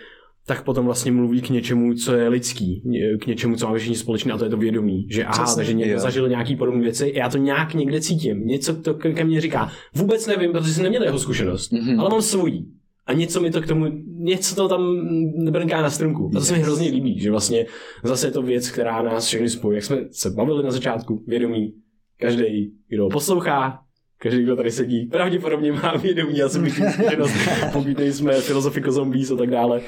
tak 0.47 0.63
potom 0.63 0.85
vlastně 0.85 1.11
mluví 1.11 1.41
k 1.41 1.49
něčemu, 1.49 1.93
co 1.93 2.15
je 2.15 2.27
lidský, 2.27 2.83
k 3.21 3.27
něčemu, 3.27 3.55
co 3.55 3.67
má 3.67 3.75
všichni 3.77 3.95
společné 3.95 4.33
a 4.33 4.37
to 4.37 4.43
je 4.43 4.49
to 4.49 4.57
vědomí, 4.57 5.07
že 5.09 5.25
aha, 5.25 5.43
Přesně, 5.43 5.55
takže 5.55 5.73
někdo 5.73 5.99
zažil 5.99 6.29
nějaký 6.29 6.55
podobné 6.55 6.81
věci, 6.81 7.13
já 7.15 7.29
to 7.29 7.37
nějak 7.37 7.73
někde 7.73 8.01
cítím, 8.01 8.47
něco 8.47 8.75
to 8.75 8.93
ke 8.93 9.23
mně 9.23 9.41
říká. 9.41 9.71
Vůbec 9.95 10.27
nevím, 10.27 10.51
protože 10.51 10.73
jsem 10.73 10.83
neměl 10.83 11.03
jeho 11.03 11.19
zkušenost, 11.19 11.71
mm-hmm. 11.71 11.99
ale 11.99 12.09
mám 12.09 12.21
svojí. 12.21 12.71
A 13.05 13.13
něco 13.13 13.41
mi 13.41 13.51
to 13.51 13.61
k 13.61 13.67
tomu, 13.67 13.85
něco 14.17 14.55
to 14.55 14.69
tam 14.69 15.09
brnká 15.51 15.81
na 15.81 15.89
strunku. 15.89 16.31
A 16.35 16.39
to 16.39 16.45
se 16.45 16.53
mi 16.53 16.59
hrozně 16.59 16.89
líbí, 16.89 17.19
že 17.19 17.31
vlastně 17.31 17.65
zase 18.03 18.27
je 18.27 18.31
to 18.31 18.41
věc, 18.41 18.69
která 18.69 19.01
nás 19.01 19.27
všechny 19.27 19.49
spojí. 19.49 19.75
Jak 19.75 19.83
jsme 19.83 19.97
se 20.11 20.29
bavili 20.29 20.63
na 20.63 20.71
začátku, 20.71 21.23
vědomí, 21.27 21.73
každý, 22.21 22.73
kdo 22.87 23.09
poslouchá, 23.09 23.83
každý, 24.23 24.43
kdo 24.43 24.55
tady 24.55 24.71
sedí, 24.71 25.05
pravděpodobně 25.05 25.71
má 25.71 25.93
vědomí 26.01 26.41
a 26.41 26.49
subjektivní 26.49 26.91
zkušenost, 26.93 27.33
pokud 27.73 27.97
nejsme 27.97 28.33
filozofiko 28.33 28.91
zombies 28.91 29.31
a 29.31 29.35
tak 29.35 29.49
dále. 29.49 29.81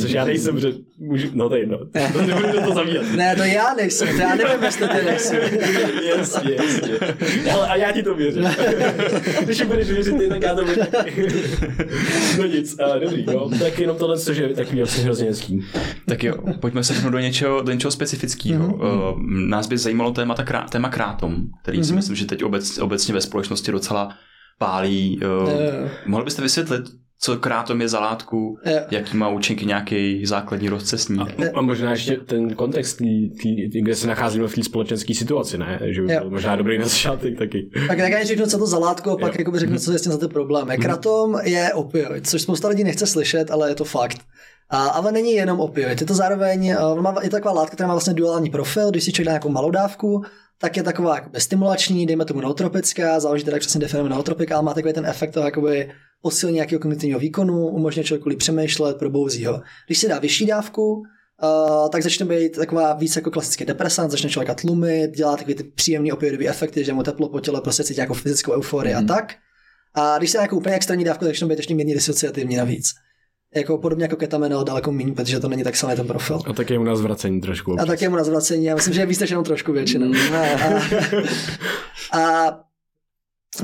Což 0.00 0.10
já 0.10 0.24
nejsem, 0.24 0.60
že 0.60 0.72
můžu, 0.98 1.28
no 1.32 1.48
to 1.48 1.54
je 1.54 1.60
jedno. 1.60 1.78
Nebudu 2.26 2.52
do 2.52 2.60
toho 2.60 2.74
zavíjat. 2.74 3.04
Ne, 3.16 3.36
to 3.36 3.42
já 3.42 3.74
nejsem, 3.74 4.08
to 4.08 4.22
já 4.22 4.34
nevím, 4.34 4.62
jestli 4.62 4.88
ty 4.88 5.04
nejsem. 5.04 5.40
jasně, 6.18 6.50
jasně. 6.54 6.92
Ale 7.52 7.68
a 7.68 7.76
já 7.76 7.92
ti 7.92 8.02
to 8.02 8.14
věřím. 8.14 8.44
Když 9.42 9.60
mi 9.60 9.66
budeš 9.66 9.90
věřit 9.90 10.18
ty, 10.18 10.28
tak 10.28 10.42
já 10.42 10.54
to 10.54 10.64
věřím. 10.64 10.84
No 12.38 12.44
nic, 12.44 12.78
a 12.80 12.98
dobrý, 12.98 13.24
no. 13.26 13.50
Tak 13.58 13.78
jenom 13.78 13.96
tohle, 13.96 14.18
což 14.18 14.36
je 14.36 14.48
takový 14.48 14.78
vlastně 14.78 15.04
hrozně 15.04 15.26
hezký. 15.26 15.64
Tak 16.06 16.24
jo, 16.24 16.34
pojďme 16.60 16.84
se 16.84 17.10
do 17.10 17.18
něčeho, 17.18 17.62
do 17.62 17.72
něčeho 17.72 17.90
specifického. 17.90 18.68
Mm-hmm. 18.68 19.12
Uh, 19.14 19.22
nás 19.48 19.66
by 19.66 19.78
zajímalo 19.78 20.12
témata, 20.12 20.44
krá, 20.44 20.66
téma 20.70 20.88
krátom, 20.88 21.36
který 21.62 21.80
mm-hmm. 21.80 21.84
si 21.84 21.92
myslím, 21.92 22.16
že 22.16 22.26
teď 22.26 22.44
obec, 22.44 22.78
obecně 22.78 23.14
ve 23.14 23.20
společnosti 23.20 23.67
docela 23.72 24.08
pálí. 24.58 25.20
Uh, 25.22 25.50
Jo. 25.50 25.88
mohl 26.06 26.24
byste 26.24 26.42
vysvětlit, 26.42 26.82
co 27.20 27.36
krátom 27.36 27.80
je 27.80 27.88
za 27.88 28.00
látku, 28.00 28.58
Jo. 28.66 28.80
jaký 28.90 29.16
má 29.16 29.28
účinky 29.28 29.66
nějaký 29.66 30.26
základní 30.26 30.68
rozcesník? 30.68 31.34
A 31.54 31.60
možná 31.62 31.90
ještě 31.90 32.16
ten 32.16 32.54
kontext, 32.54 32.96
tý, 32.98 33.30
tý, 33.30 33.70
tý, 33.70 33.82
kde 33.82 33.94
se 33.94 34.06
nacházíme 34.06 34.48
v 34.48 34.54
té 34.54 34.62
společenské 34.64 35.14
situaci, 35.14 35.58
ne? 35.58 35.78
Že 35.82 36.02
by 36.02 36.12
Jo. 36.12 36.20
byl 36.20 36.30
možná 36.30 36.56
dobrý 36.56 36.78
na 36.78 36.84
začátek 36.84 37.38
taky. 37.38 37.70
Tak 37.88 37.98
já 37.98 38.24
řeknu, 38.24 38.46
co 38.46 38.58
to 38.58 38.66
za 38.66 38.78
látku, 38.78 39.10
a 39.10 39.16
pak 39.16 39.32
Jo. 39.34 39.36
jakoby 39.38 39.58
řeknu, 39.58 39.78
co 39.78 39.92
je 39.92 39.98
s 39.98 40.02
tím 40.02 40.12
za 40.12 40.18
ty 40.18 40.28
problémy. 40.28 40.78
Kratom 40.78 41.38
je 41.42 41.72
opioid, 41.74 42.28
což 42.28 42.42
spousta 42.42 42.68
lidí 42.68 42.84
nechce 42.84 43.06
slyšet, 43.06 43.50
ale 43.50 43.68
je 43.68 43.74
to 43.74 43.84
fakt. 43.84 44.18
A, 44.70 44.86
ale 44.88 45.12
není 45.12 45.32
jenom 45.32 45.60
opioid, 45.60 46.00
je 46.00 46.06
to 46.06 46.14
zároveň, 46.14 46.68
eh, 46.68 47.00
má, 47.00 47.14
je 47.22 47.30
to 47.30 47.36
taková 47.36 47.54
látka, 47.54 47.74
která 47.74 47.86
má 47.86 47.94
vlastně 47.94 48.14
duální 48.14 48.50
profil, 48.50 48.90
když 48.90 49.04
si 49.04 49.12
člověk 49.12 49.26
dá 49.26 49.32
nějakou 49.32 49.48
malou 49.48 49.70
dávku, 49.70 50.22
tak 50.60 50.76
je 50.76 50.82
taková 50.82 51.14
jakoby 51.14 51.40
stimulační, 51.40 52.06
dejme 52.06 52.24
tomu 52.24 52.40
nootropická, 52.40 53.20
záleží 53.20 53.44
teda, 53.44 53.54
jak 53.54 53.60
přesně 53.60 53.80
definujeme 53.80 54.14
nootropik, 54.14 54.52
ale 54.52 54.62
má 54.62 54.74
takový 54.74 54.94
ten 54.94 55.06
efekt 55.06 55.30
toho 55.30 55.46
jakoby 55.46 55.90
posílení 56.22 56.56
nějakého 56.56 56.80
kognitivního 56.80 57.20
výkonu, 57.20 57.68
umožňuje 57.68 58.04
člověku 58.04 58.36
přemýšlet, 58.36 58.98
probouzí 58.98 59.44
ho. 59.44 59.60
Když 59.86 59.98
si 59.98 60.08
dá 60.08 60.18
vyšší 60.18 60.46
dávku, 60.46 61.02
Uh, 61.42 61.88
tak 61.88 62.02
začne 62.02 62.26
být 62.26 62.56
taková 62.56 62.92
víc 62.92 63.16
jako 63.16 63.30
klasický 63.30 63.64
depresant, 63.64 64.10
začne 64.10 64.30
člověka 64.30 64.54
tlumit, 64.54 65.10
dělá 65.10 65.36
takový 65.36 65.54
ty 65.54 65.64
příjemný 65.64 66.12
opioidový 66.12 66.48
efekty, 66.48 66.84
že 66.84 66.92
mu 66.92 67.02
teplo 67.02 67.28
po 67.28 67.40
těle 67.40 67.60
prostě 67.60 67.84
cítí 67.84 67.98
nějakou 67.98 68.14
fyzickou 68.14 68.52
euforii 68.52 68.94
mm. 68.94 68.98
a 68.98 69.02
tak. 69.02 69.34
A 69.94 70.18
když 70.18 70.30
se 70.30 70.38
nějakou 70.38 70.56
úplně 70.56 70.74
extrémní 70.74 71.04
dávku, 71.04 71.24
tak 71.24 71.34
začne 71.34 71.46
být 71.46 71.58
ještě 71.58 71.74
mírně 71.74 71.94
disociativní 71.94 72.56
navíc. 72.56 72.94
Jako 73.54 73.78
podobně 73.78 74.04
jako 74.04 74.16
ketaminol, 74.16 74.64
daleko 74.64 74.92
méně, 74.92 75.12
protože 75.12 75.40
to 75.40 75.48
není 75.48 75.64
tak 75.64 75.76
silný 75.76 75.96
ten 75.96 76.06
profil. 76.06 76.40
A 76.46 76.52
tak 76.52 76.70
je 76.70 76.78
u 76.78 76.84
nás 76.84 77.00
vracení 77.00 77.40
trošku. 77.40 77.70
A 77.70 77.74
občas. 77.74 77.86
tak 77.86 78.02
je 78.02 78.08
mu 78.08 78.16
na 78.16 78.24
zvracení, 78.24 78.64
já 78.64 78.74
myslím, 78.74 78.94
že 78.94 79.00
je 79.00 79.06
víc 79.06 79.20
než 79.20 79.30
jenom 79.30 79.44
trošku 79.44 79.72
většinou. 79.72 80.12
A, 80.34 80.40
a, 82.12 82.20
a 82.20 82.60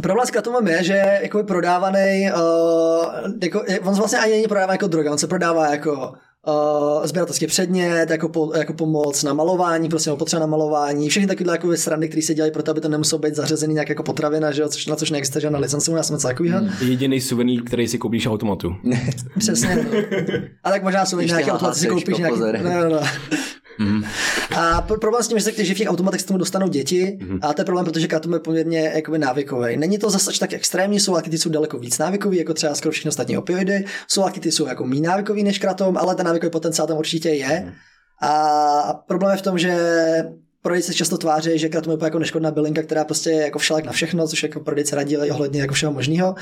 Problém 0.03 0.27
s 0.27 0.31
kratomem 0.31 0.68
je, 0.68 0.85
že 0.85 0.92
je 0.92 1.18
jakoby 1.23 1.44
prodávaný, 1.44 2.31
uh, 2.37 3.33
jako, 3.42 3.64
on 3.83 3.94
vlastně 3.94 4.18
ani 4.18 4.33
není 4.33 4.47
prodávaný 4.47 4.75
jako 4.75 4.87
droga, 4.87 5.12
on 5.12 5.18
se 5.18 5.27
prodává 5.27 5.70
jako 5.70 6.12
uh, 6.46 7.07
sběratelský 7.07 7.46
předmět, 7.46 8.11
jako, 8.11 8.28
po, 8.28 8.52
jako 8.57 8.72
pomoc 8.72 9.22
na 9.22 9.33
malování, 9.33 9.88
prostě 9.88 10.11
nebo 10.11 10.16
potřeba 10.16 10.40
na 10.40 10.46
malování, 10.46 11.09
všechny 11.09 11.26
takové 11.26 11.52
jako 11.52 11.76
srandy, 11.76 12.09
které 12.09 12.22
se 12.22 12.35
dělají 12.35 12.52
proto, 12.52 12.70
aby 12.70 12.80
to 12.80 12.88
nemuselo 12.88 13.18
být 13.18 13.35
zařazený 13.35 13.74
nějak 13.74 13.88
jako 13.88 14.02
potravina, 14.02 14.52
že 14.52 14.62
jo, 14.62 14.68
což, 14.68 14.87
na 14.87 14.96
což 14.96 15.11
neexistuje 15.11 15.42
žádná 15.42 15.59
licence, 15.59 15.92
já 15.92 16.02
jsem 16.02 16.16
něco 16.16 16.28
takového. 16.28 16.59
Hmm. 16.59 16.70
Jediný 16.80 17.20
suvenýr, 17.20 17.62
který 17.64 17.88
si 17.88 17.98
koupíš 17.98 18.26
automatu. 18.26 18.76
Přesně. 19.38 19.87
A 20.64 20.70
tak 20.70 20.83
možná 20.83 21.07
jsou 21.07 21.20
nějaké 21.20 21.52
automaty 21.52 21.78
si 21.78 21.87
koupíš 21.87 22.18
nějaký... 22.18 22.40
No, 22.40 22.80
no, 22.80 22.88
no. 22.88 23.00
Mm. 23.78 24.04
A 24.56 24.82
problém 24.82 25.22
s 25.22 25.28
tím, 25.28 25.38
že, 25.38 25.64
že 25.64 25.74
v 25.74 25.78
těch 25.78 25.88
automatech 25.88 26.20
se 26.20 26.26
tomu 26.26 26.38
dostanou 26.38 26.68
děti, 26.68 27.18
mm. 27.22 27.38
a 27.42 27.54
to 27.54 27.60
je 27.60 27.64
problém, 27.64 27.84
protože 27.84 28.08
karton 28.08 28.32
je 28.32 28.38
poměrně 28.38 28.92
jakoby 28.94 29.18
návykový. 29.18 29.76
Není 29.76 29.98
to 29.98 30.10
zase 30.10 30.38
tak 30.38 30.52
extrémní, 30.52 31.00
jsou 31.00 31.12
láky, 31.12 31.38
jsou 31.38 31.50
daleko 31.50 31.78
víc 31.78 31.98
návykový, 31.98 32.38
jako 32.38 32.54
třeba 32.54 32.74
skoro 32.74 32.92
všechny 32.92 33.08
ostatní 33.08 33.38
opioidy, 33.38 33.84
jsou 34.08 34.20
láky, 34.20 34.52
jsou 34.52 34.66
jako 34.66 34.84
méně 34.84 35.08
návykový 35.08 35.44
než 35.44 35.58
kratom, 35.58 35.96
ale 35.96 36.14
ten 36.14 36.26
návykový 36.26 36.50
potenciál 36.50 36.88
tam 36.88 36.98
určitě 36.98 37.28
je. 37.28 37.62
Mm. 37.64 37.72
A 38.22 39.04
problém 39.06 39.32
je 39.32 39.38
v 39.38 39.42
tom, 39.42 39.58
že 39.58 39.74
prodejci 40.62 40.94
často 40.94 41.18
tváří, 41.18 41.58
že 41.58 41.68
kratom 41.68 41.92
je 41.92 41.98
jako 42.04 42.18
neškodná 42.18 42.50
bylinka, 42.50 42.82
která 42.82 43.04
prostě 43.04 43.30
je 43.30 43.42
jako 43.42 43.58
všelek 43.58 43.84
na 43.84 43.92
všechno, 43.92 44.28
což 44.28 44.42
jako 44.42 44.60
prodejci 44.60 44.94
radí 44.96 45.16
ohledně 45.16 45.60
jako 45.60 45.74
všeho 45.74 45.92
možného. 45.92 46.34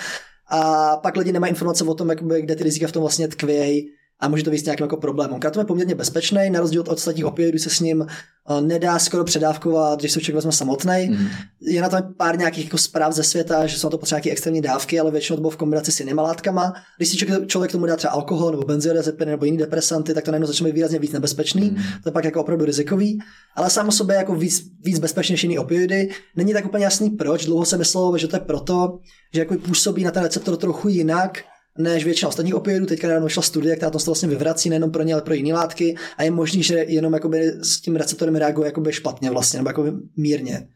A 0.49 0.97
pak 0.97 1.17
lidi 1.17 1.33
nemají 1.33 1.51
informace 1.51 1.85
o 1.85 1.95
tom, 1.95 2.11
jakoby, 2.11 2.43
kde 2.43 2.57
ty 2.57 2.65
rizika 2.65 2.87
v 2.87 2.93
tom 2.93 3.01
vlastně 3.01 3.29
tkvějí 3.29 3.91
a 4.23 4.29
může 4.29 4.45
to 4.45 4.51
být 4.51 4.65
nějakým 4.65 4.85
jako 4.85 4.97
problémem. 4.97 5.41
Kratom 5.41 5.61
je 5.61 5.67
poměrně 5.67 5.95
bezpečný, 5.95 6.51
na 6.51 6.61
rozdíl 6.61 6.81
od 6.81 6.89
ostatních 6.89 7.25
opioidů 7.25 7.59
se 7.59 7.71
s 7.71 7.81
ním 7.81 8.07
eh, 8.07 8.61
nedá 8.61 8.99
skoro 8.99 9.25
předávkovat, 9.25 10.01
když 10.01 10.13
se 10.13 10.21
člověk 10.21 10.35
vezme 10.35 10.53
samotný. 10.53 11.09
Mm. 11.11 11.29
Je 11.61 11.83
na 11.83 11.89
to 11.89 11.97
pár 12.17 12.39
nějakých 12.39 12.65
jako 12.65 12.79
zpráv 12.79 13.13
ze 13.13 13.23
světa, 13.23 13.67
že 13.67 13.79
jsou 13.79 13.87
na 13.87 13.91
to 13.91 13.99
potřeba 13.99 14.17
nějaké 14.17 14.31
extrémní 14.31 14.61
dávky, 14.61 15.01
ale 15.01 15.11
většinou 15.11 15.37
to 15.37 15.41
bylo 15.41 15.51
v 15.51 15.57
kombinaci 15.57 15.93
s 15.93 16.01
jinými 16.01 16.21
látkama. 16.21 16.73
Když 16.97 17.09
si 17.09 17.17
člověk, 17.17 17.49
člověk 17.49 17.73
tomu 17.73 17.87
dá 17.87 17.97
třeba 17.97 18.13
alkohol 18.13 18.51
nebo 18.51 18.63
benzodiazepiny 18.63 19.31
nebo 19.31 19.45
jiný 19.45 19.59
depresanty, 19.59 20.15
tak 20.15 20.25
to 20.25 20.31
najednou 20.31 20.47
začne 20.47 20.67
být 20.67 20.75
výrazně 20.75 20.99
víc 20.99 21.13
nebezpečný. 21.13 21.71
Mm. 21.71 21.77
To 21.77 22.09
je 22.09 22.13
pak 22.13 22.25
jako 22.25 22.41
opravdu 22.41 22.65
rizikový, 22.65 23.19
ale 23.57 23.71
samo 23.71 23.93
sobě 23.93 24.17
jako 24.17 24.35
víc, 24.35 24.65
víc 24.85 24.99
bezpečnější 24.99 25.47
jiný 25.47 25.59
opioidy. 25.59 26.11
Není 26.37 26.53
tak 26.53 26.67
úplně 26.67 26.85
jasný 26.85 27.11
proč. 27.11 27.45
Dlouho 27.45 27.65
se 27.65 27.79
myslelo, 27.79 28.19
že 28.19 28.29
to 28.29 28.37
je 28.37 28.41
proto, 28.41 28.99
že 29.35 29.41
jako 29.41 29.55
působí 29.55 30.05
na 30.05 30.11
ten 30.11 30.23
receptor 30.23 30.57
trochu 30.57 30.89
jinak, 30.89 31.39
než 31.79 32.05
většina 32.05 32.29
ostatních 32.29 32.55
opioidů. 32.55 32.87
Teďka 32.87 33.09
nedávno 33.09 33.27
vyšla 33.27 33.43
studie, 33.43 33.77
která 33.77 33.91
to 33.91 33.99
vlastně 33.99 34.29
vyvrací 34.29 34.69
nejenom 34.69 34.91
pro 34.91 35.03
ně, 35.03 35.15
ale 35.15 35.23
pro 35.23 35.35
jiné 35.35 35.55
látky 35.55 35.97
a 36.17 36.23
je 36.23 36.31
možný, 36.31 36.63
že 36.63 36.75
jenom 36.75 37.15
s 37.63 37.81
tím 37.81 37.97
receptorem 37.97 38.37
reaguje 38.37 38.67
jakoby 38.67 38.93
špatně 38.93 39.31
vlastně, 39.31 39.59
nebo 39.59 39.69
jakoby 39.69 39.93
mírně. 40.17 40.69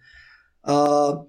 Uh, 0.69 1.23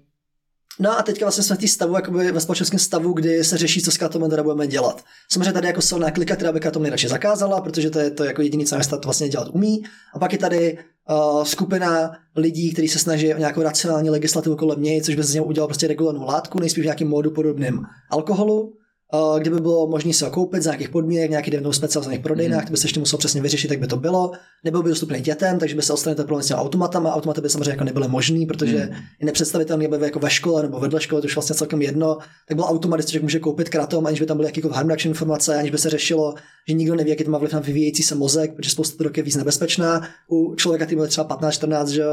No 0.80 0.98
a 0.98 1.02
teďka 1.02 1.24
vlastně 1.24 1.44
jsme 1.44 1.56
v 1.56 1.58
té 1.58 1.68
stavu, 1.68 1.94
jakoby 1.94 2.32
ve 2.32 2.40
společenském 2.40 2.78
stavu, 2.78 3.12
kdy 3.12 3.44
se 3.44 3.56
řeší, 3.58 3.82
co 3.82 3.90
s 3.90 3.96
kratomem 3.96 4.30
teda 4.30 4.42
budeme 4.42 4.66
dělat. 4.66 5.04
Samozřejmě 5.32 5.52
tady 5.52 5.66
jako 5.66 5.82
silná 5.82 6.10
klika, 6.10 6.36
která 6.36 6.52
by 6.52 6.60
kratom 6.60 6.82
nejradši 6.82 7.08
zakázala, 7.08 7.60
protože 7.60 7.90
to 7.90 7.98
je 7.98 8.10
to 8.10 8.24
jako 8.24 8.42
jediný, 8.42 8.66
co 8.66 8.76
to 8.90 8.98
vlastně 9.04 9.28
dělat 9.28 9.48
umí. 9.52 9.82
A 10.14 10.18
pak 10.18 10.32
je 10.32 10.38
tady 10.38 10.78
uh, 11.10 11.44
skupina 11.44 12.12
lidí, 12.36 12.72
kteří 12.72 12.88
se 12.88 12.98
snaží 12.98 13.34
o 13.34 13.38
nějakou 13.38 13.62
racionální 13.62 14.10
legislativu 14.10 14.56
kolem 14.56 14.82
něj, 14.82 15.02
což 15.02 15.14
by 15.14 15.22
z 15.22 15.34
něho 15.34 15.46
udělal 15.46 15.68
prostě 15.68 15.86
regulovanou 15.86 16.26
látku, 16.26 16.60
nejspíš 16.60 16.82
v 16.82 16.84
nějakým 16.84 17.08
módu 17.08 17.30
podobným 17.30 17.80
alkoholu. 18.10 18.72
Eh, 19.14 19.40
kdyby 19.40 19.60
bylo 19.60 19.86
možné 19.86 20.12
se 20.12 20.24
ho 20.24 20.30
koupit 20.30 20.62
za 20.62 20.70
nějakých 20.70 20.88
podmínek, 20.88 21.30
nějaký 21.30 21.50
den 21.50 21.72
specializovaných 21.72 22.22
prodejnách, 22.22 22.64
mm. 22.64 22.70
by 22.70 22.76
se 22.76 22.86
ještě 22.86 23.00
muselo 23.00 23.18
přesně 23.18 23.42
vyřešit, 23.42 23.70
jak 23.70 23.80
by 23.80 23.86
to 23.86 23.96
bylo. 23.96 24.32
Nebyl 24.64 24.82
by 24.82 24.88
dostupný 24.88 25.20
dětem, 25.20 25.58
takže 25.58 25.74
by 25.74 25.82
se 25.82 25.92
odstranil 25.92 26.16
problém 26.16 26.42
s 26.42 26.46
těmi 26.46 26.60
automatama. 26.60 27.14
Automaty 27.14 27.40
by 27.40 27.50
samozřejmě 27.50 27.70
jako 27.70 27.84
nebyly 27.84 28.08
možný, 28.08 28.46
protože 28.46 28.76
mm. 28.76 28.96
je 29.20 29.26
nepředstavitelný, 29.26 29.86
aby 29.86 30.04
jako 30.04 30.18
ve 30.18 30.30
škole 30.30 30.62
nebo 30.62 30.80
vedle 30.80 31.00
školy, 31.00 31.22
to 31.22 31.26
už 31.26 31.36
vlastně 31.36 31.56
celkem 31.56 31.82
jedno, 31.82 32.18
tak 32.48 32.56
byl 32.56 32.64
automat, 32.64 33.08
že 33.08 33.20
může 33.20 33.38
koupit 33.38 33.68
kratom, 33.68 34.06
aniž 34.06 34.20
by 34.20 34.26
tam 34.26 34.36
byly 34.36 34.48
jakýkoliv 34.48 34.76
harm 34.76 34.88
reduction 34.88 35.10
informace, 35.10 35.56
aniž 35.56 35.70
by 35.70 35.78
se 35.78 35.90
řešilo, 35.90 36.34
že 36.68 36.74
nikdo 36.74 36.94
neví, 36.94 37.10
jaký 37.10 37.24
to 37.24 37.30
má 37.30 37.38
vliv 37.38 37.52
na 37.52 37.60
vyvíjející 37.60 38.02
se 38.02 38.14
mozek, 38.14 38.56
protože 38.56 38.70
spousta 38.70 38.96
drog 38.98 39.16
je 39.16 39.22
víc 39.22 39.36
nebezpečná. 39.36 40.08
U 40.30 40.54
člověka, 40.54 40.84
který 40.84 40.96
byl 40.96 41.06
třeba 41.06 41.38
15-14, 41.38 41.86
že 41.86 42.04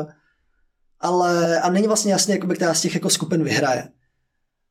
ale 1.00 1.60
a 1.60 1.70
není 1.70 1.88
vlastně 1.88 2.12
jasně, 2.12 2.34
jakoby, 2.34 2.56
která 2.56 2.74
z 2.74 2.82
těch 2.82 2.94
jako 2.94 3.10
skupin 3.10 3.44
vyhraje. 3.44 3.84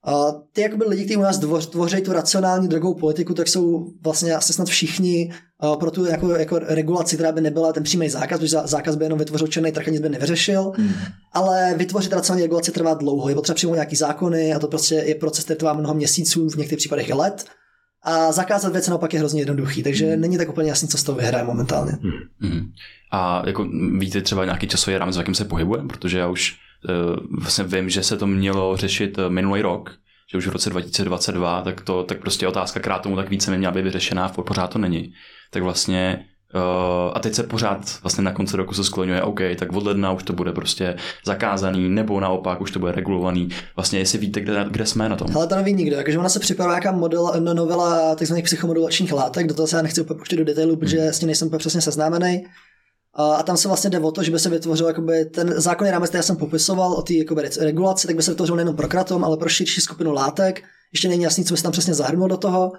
Uh, 0.08 0.40
ty 0.52 0.60
jakoby 0.60 0.84
lidi, 0.88 1.04
kteří 1.04 1.16
u 1.16 1.22
nás 1.22 1.38
tvoří 1.70 2.00
tu 2.00 2.12
racionální 2.12 2.68
drogovou 2.68 2.94
politiku, 2.94 3.34
tak 3.34 3.48
jsou 3.48 3.86
vlastně 4.02 4.34
asi 4.34 4.52
snad 4.52 4.68
všichni 4.68 5.32
uh, 5.62 5.76
pro 5.76 5.90
tu 5.90 6.04
jako, 6.04 6.30
jako 6.30 6.58
regulaci, 6.58 7.16
která 7.16 7.32
by 7.32 7.40
nebyla 7.40 7.72
ten 7.72 7.82
přímý 7.82 8.08
zákaz, 8.08 8.40
protože 8.40 8.56
zákaz 8.64 8.96
by 8.96 9.04
jenom 9.04 9.18
vytvořil 9.18 9.46
černý 9.46 9.72
trh 9.72 9.88
a 9.88 9.90
nic 9.90 10.00
by 10.00 10.08
nevyřešil, 10.08 10.72
mm. 10.78 10.90
ale 11.32 11.74
vytvořit 11.76 12.12
racionální 12.12 12.42
regulaci 12.42 12.72
trvá 12.72 12.94
dlouho. 12.94 13.28
Je 13.28 13.34
potřeba 13.34 13.54
přijmout 13.54 13.74
nějaký 13.74 13.96
zákony 13.96 14.54
a 14.54 14.58
to 14.58 14.68
prostě 14.68 14.94
je 14.94 15.14
proces, 15.14 15.44
který 15.44 15.58
trvá 15.58 15.72
mnoho 15.72 15.94
měsíců, 15.94 16.48
v 16.48 16.56
některých 16.56 16.78
případech 16.78 17.08
i 17.08 17.12
let. 17.12 17.44
A 18.02 18.32
zakázat 18.32 18.72
věci 18.72 18.90
naopak 18.90 19.12
je 19.12 19.18
hrozně 19.18 19.40
jednoduchý, 19.40 19.82
takže 19.82 20.16
mm. 20.16 20.20
není 20.20 20.38
tak 20.38 20.48
úplně 20.48 20.68
jasný, 20.68 20.88
co 20.88 20.98
z 20.98 21.02
toho 21.02 21.18
vyhraje 21.18 21.44
momentálně. 21.44 21.92
Mm. 22.02 22.48
Mm. 22.48 22.66
A 23.12 23.42
jako 23.46 23.68
víte 23.98 24.22
třeba 24.22 24.44
nějaký 24.44 24.68
časový 24.68 24.98
rámec, 24.98 25.16
v 25.16 25.18
jakém 25.18 25.34
se 25.34 25.44
pohybuje, 25.44 25.82
protože 25.82 26.18
já 26.18 26.28
už 26.28 26.63
vlastně 27.40 27.64
vím, 27.64 27.90
že 27.90 28.02
se 28.02 28.16
to 28.16 28.26
mělo 28.26 28.76
řešit 28.76 29.18
eh, 29.18 29.30
minulý 29.30 29.62
rok, 29.62 29.94
že 30.32 30.38
už 30.38 30.46
v 30.46 30.52
roce 30.52 30.70
2022, 30.70 31.62
tak 31.62 31.80
to 31.80 32.02
tak 32.02 32.18
prostě 32.18 32.48
otázka, 32.48 32.80
která 32.80 32.98
tomu 32.98 33.16
tak 33.16 33.30
více 33.30 33.56
měla 33.56 33.72
být 33.72 33.82
vyřešená, 33.82 34.28
pořád 34.28 34.66
to 34.66 34.78
není. 34.78 35.12
Tak 35.50 35.62
vlastně 35.62 36.24
Uh, 36.54 37.12
a 37.14 37.20
teď 37.20 37.34
se 37.34 37.42
pořád 37.42 37.98
vlastně 38.02 38.24
na 38.24 38.32
konci 38.32 38.56
roku 38.56 38.74
se 38.74 38.84
skloňuje, 38.84 39.22
OK, 39.22 39.40
tak 39.58 39.72
od 39.72 39.86
ledna 39.86 40.12
už 40.12 40.22
to 40.22 40.32
bude 40.32 40.52
prostě 40.52 40.96
zakázaný, 41.26 41.88
nebo 41.88 42.20
naopak 42.20 42.60
už 42.60 42.70
to 42.70 42.78
bude 42.78 42.92
regulovaný. 42.92 43.48
Vlastně 43.76 43.98
jestli 43.98 44.18
víte, 44.18 44.40
kde, 44.40 44.66
kde 44.70 44.86
jsme 44.86 45.08
na 45.08 45.16
tom. 45.16 45.36
Ale 45.36 45.46
to 45.46 45.56
neví 45.56 45.72
nikdo, 45.72 45.96
jakože 45.96 46.18
ona 46.18 46.28
se 46.28 46.40
připravuje 46.40 46.74
nějaká 46.74 46.92
model, 46.92 47.32
no, 47.40 47.54
novela 47.54 48.14
tzv. 48.14 48.34
psychomodulačních 48.42 49.12
látek, 49.12 49.46
do 49.46 49.54
toho 49.54 49.66
se 49.66 49.76
já 49.76 49.82
nechci 49.82 50.00
úplně 50.00 50.36
do 50.36 50.44
detailu, 50.44 50.76
protože 50.76 51.00
hmm. 51.00 51.12
s 51.12 51.18
tím 51.18 51.26
nejsem 51.26 51.48
úplně 51.48 51.58
přesně 51.58 51.80
seznámený. 51.80 52.46
A 53.14 53.42
tam 53.42 53.56
se 53.56 53.68
vlastně 53.68 53.90
jde 53.90 54.00
o 54.00 54.12
to, 54.12 54.22
že 54.22 54.30
by 54.30 54.38
se 54.38 54.50
vytvořil 54.50 54.86
jakoby, 54.86 55.24
ten 55.24 55.54
zákonný 55.56 55.90
rámec, 55.90 56.08
který 56.08 56.22
jsem 56.22 56.36
popisoval 56.36 56.92
o 56.92 57.02
té 57.02 57.14
regulaci, 57.60 58.06
tak 58.06 58.16
by 58.16 58.22
se 58.22 58.30
vytvořil 58.30 58.56
nejen 58.56 58.76
pro 58.76 58.88
kratom, 58.88 59.24
ale 59.24 59.36
pro 59.36 59.48
širší 59.48 59.80
skupinu 59.80 60.12
látek. 60.12 60.62
Ještě 60.92 61.08
není 61.08 61.22
jasný, 61.22 61.44
co 61.44 61.54
by 61.54 61.58
se 61.58 61.62
tam 61.62 61.72
přesně 61.72 61.94
zahrnulo 61.94 62.28
do 62.28 62.36
toho. 62.36 62.72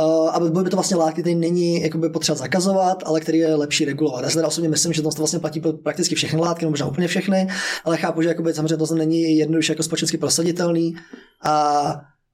Uh, 0.00 0.28
aby 0.34 0.50
byly 0.50 0.64
by 0.64 0.70
to 0.70 0.76
vlastně 0.76 0.96
látky, 0.96 1.20
které 1.20 1.36
není 1.36 1.82
jakoby, 1.82 2.08
potřeba 2.08 2.36
zakazovat, 2.36 3.02
ale 3.06 3.20
který 3.20 3.38
je 3.38 3.54
lepší 3.54 3.84
regulovat. 3.84 4.24
Já 4.24 4.30
si 4.30 4.34
teda 4.34 4.48
osobně 4.48 4.68
myslím, 4.68 4.92
že 4.92 5.02
to 5.02 5.08
vlastně 5.08 5.38
platí 5.38 5.60
pro 5.60 5.72
prakticky 5.72 6.14
všechny 6.14 6.40
látky, 6.40 6.64
nebo 6.64 6.70
možná 6.70 6.86
úplně 6.86 7.08
všechny, 7.08 7.48
ale 7.84 7.96
chápu, 7.96 8.22
že 8.22 8.28
jakoby, 8.28 8.54
samozřejmě 8.54 8.76
to 8.76 8.94
není 8.94 9.36
jednoduše 9.36 9.72
jako 9.72 9.82
společensky 9.82 10.18
prosaditelný. 10.18 10.94
A 11.42 11.82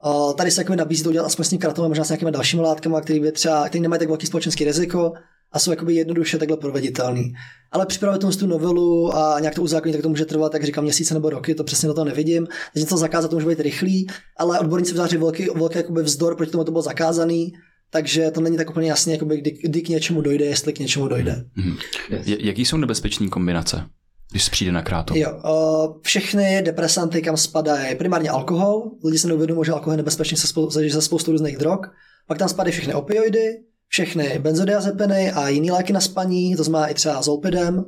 uh, 0.06 0.34
tady 0.34 0.50
se 0.50 0.60
jakoby, 0.60 0.76
nabízí 0.76 1.02
to 1.02 1.08
udělat 1.08 1.26
aspoň 1.26 1.44
s 1.44 1.48
tím 1.48 1.58
kratomem, 1.58 1.90
možná 1.90 2.04
s 2.04 2.08
nějakými 2.08 2.32
dalšími 2.32 2.62
látkami, 2.62 2.96
které, 3.02 3.32
třeba, 3.32 3.68
které 3.68 3.82
nemají 3.82 3.98
tak 3.98 4.08
velký 4.08 4.26
společenský 4.26 4.64
riziko, 4.64 5.12
a 5.52 5.58
jsou 5.58 5.70
jakoby 5.70 5.94
jednoduše 5.94 6.38
takhle 6.38 6.56
proveditelný. 6.56 7.34
Ale 7.72 7.86
připravit 7.86 8.18
tomu 8.18 8.32
tu 8.32 8.46
novelu 8.46 9.16
a 9.16 9.40
nějak 9.40 9.54
to 9.54 9.62
uzákonit, 9.62 9.92
tak 9.92 10.02
to 10.02 10.08
může 10.08 10.24
trvat, 10.24 10.52
tak 10.52 10.64
říkám, 10.64 10.84
měsíce 10.84 11.14
nebo 11.14 11.30
roky, 11.30 11.54
to 11.54 11.64
přesně 11.64 11.86
do 11.86 11.94
toho 11.94 12.04
nevidím. 12.04 12.46
Teď 12.74 12.82
něco 12.82 12.96
zakázat, 12.96 13.30
to 13.30 13.36
může 13.36 13.46
být 13.46 13.60
rychlý, 13.60 14.06
ale 14.36 14.60
odborníci 14.60 14.92
vyzáří 14.92 15.16
velký, 15.16 15.46
velký 15.54 15.78
jakoby 15.78 16.02
vzdor, 16.02 16.36
proti 16.36 16.52
tomu 16.52 16.64
to 16.64 16.70
bylo 16.70 16.82
zakázaný, 16.82 17.52
takže 17.90 18.30
to 18.30 18.40
není 18.40 18.56
tak 18.56 18.70
úplně 18.70 18.88
jasné, 18.88 19.12
jakoby, 19.12 19.36
kdy, 19.36 19.50
kdy, 19.50 19.82
k 19.82 19.88
něčemu 19.88 20.20
dojde, 20.20 20.44
jestli 20.44 20.72
k 20.72 20.78
něčemu 20.78 21.08
dojde. 21.08 21.44
Mm-hmm. 21.58 21.76
Yes. 22.10 22.22
Jaký 22.26 22.64
jsou 22.64 22.76
nebezpeční 22.76 23.28
kombinace? 23.28 23.84
když 24.30 24.48
přijde 24.48 24.72
na 24.72 24.82
kráto. 24.82 25.14
Jo, 25.16 25.40
uh, 25.44 26.00
všechny 26.02 26.62
depresanty, 26.62 27.22
kam 27.22 27.36
spadají 27.36 27.96
primárně 27.96 28.30
alkohol, 28.30 28.90
lidi 29.04 29.18
se 29.18 29.28
neuvědomují, 29.28 29.66
že 29.66 29.72
alkohol 29.72 29.92
je 29.92 29.96
nebezpečný 29.96 30.36
se, 30.36 30.46
spou- 30.46 31.00
spoustu 31.00 31.32
různých 31.32 31.56
drog, 31.56 31.78
pak 32.26 32.38
tam 32.38 32.48
spadají 32.48 32.72
všechny 32.72 32.94
opioidy, 32.94 33.58
všechny 33.92 34.38
benzodiazepiny 34.38 35.32
a 35.32 35.48
jiné 35.48 35.72
léky 35.72 35.92
na 35.92 36.00
spaní, 36.00 36.56
to 36.56 36.64
znamená 36.64 36.86
i 36.86 36.94
třeba 36.94 37.22
zolpidem, 37.22 37.84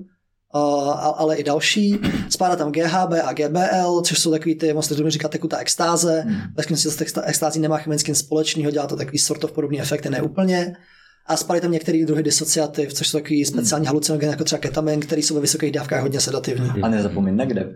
ale 1.16 1.36
i 1.36 1.44
další. 1.44 1.98
Spadá 2.28 2.56
tam 2.56 2.72
GHB 2.72 3.12
a 3.24 3.32
GBL, 3.32 4.02
což 4.04 4.18
jsou 4.18 4.30
takový 4.30 4.54
ty, 4.54 4.72
vlastně 4.72 4.96
to 4.96 5.10
říká 5.10 5.28
tekutá 5.28 5.58
extáze. 5.58 6.20
Hmm. 6.20 6.40
Ve 6.56 6.62
skutečnosti 6.62 7.04
s 7.04 7.22
extází 7.24 7.60
nemá 7.60 7.78
chemicky 7.78 8.14
společného, 8.14 8.70
dělá 8.70 8.86
to 8.86 8.96
takový 8.96 9.18
sort 9.18 9.44
of 9.44 9.52
podobný 9.52 9.80
efekty, 9.80 10.10
ne 10.10 10.22
úplně. 10.22 10.76
A 11.26 11.36
spadají 11.36 11.60
tam 11.60 11.72
některé 11.72 12.04
druhy 12.06 12.22
disociativ, 12.22 12.92
což 12.92 13.08
jsou 13.08 13.18
takový 13.18 13.44
speciální 13.44 13.86
halucinogeny, 13.86 14.30
jako 14.30 14.44
třeba 14.44 14.60
ketamin, 14.60 15.00
který 15.00 15.22
jsou 15.22 15.34
ve 15.34 15.40
vysokých 15.40 15.72
dávkách 15.72 16.02
hodně 16.02 16.20
sedativní. 16.20 16.70
A 16.82 16.88
nezapomeň 16.88 17.36
na 17.36 17.44
grep. 17.44 17.72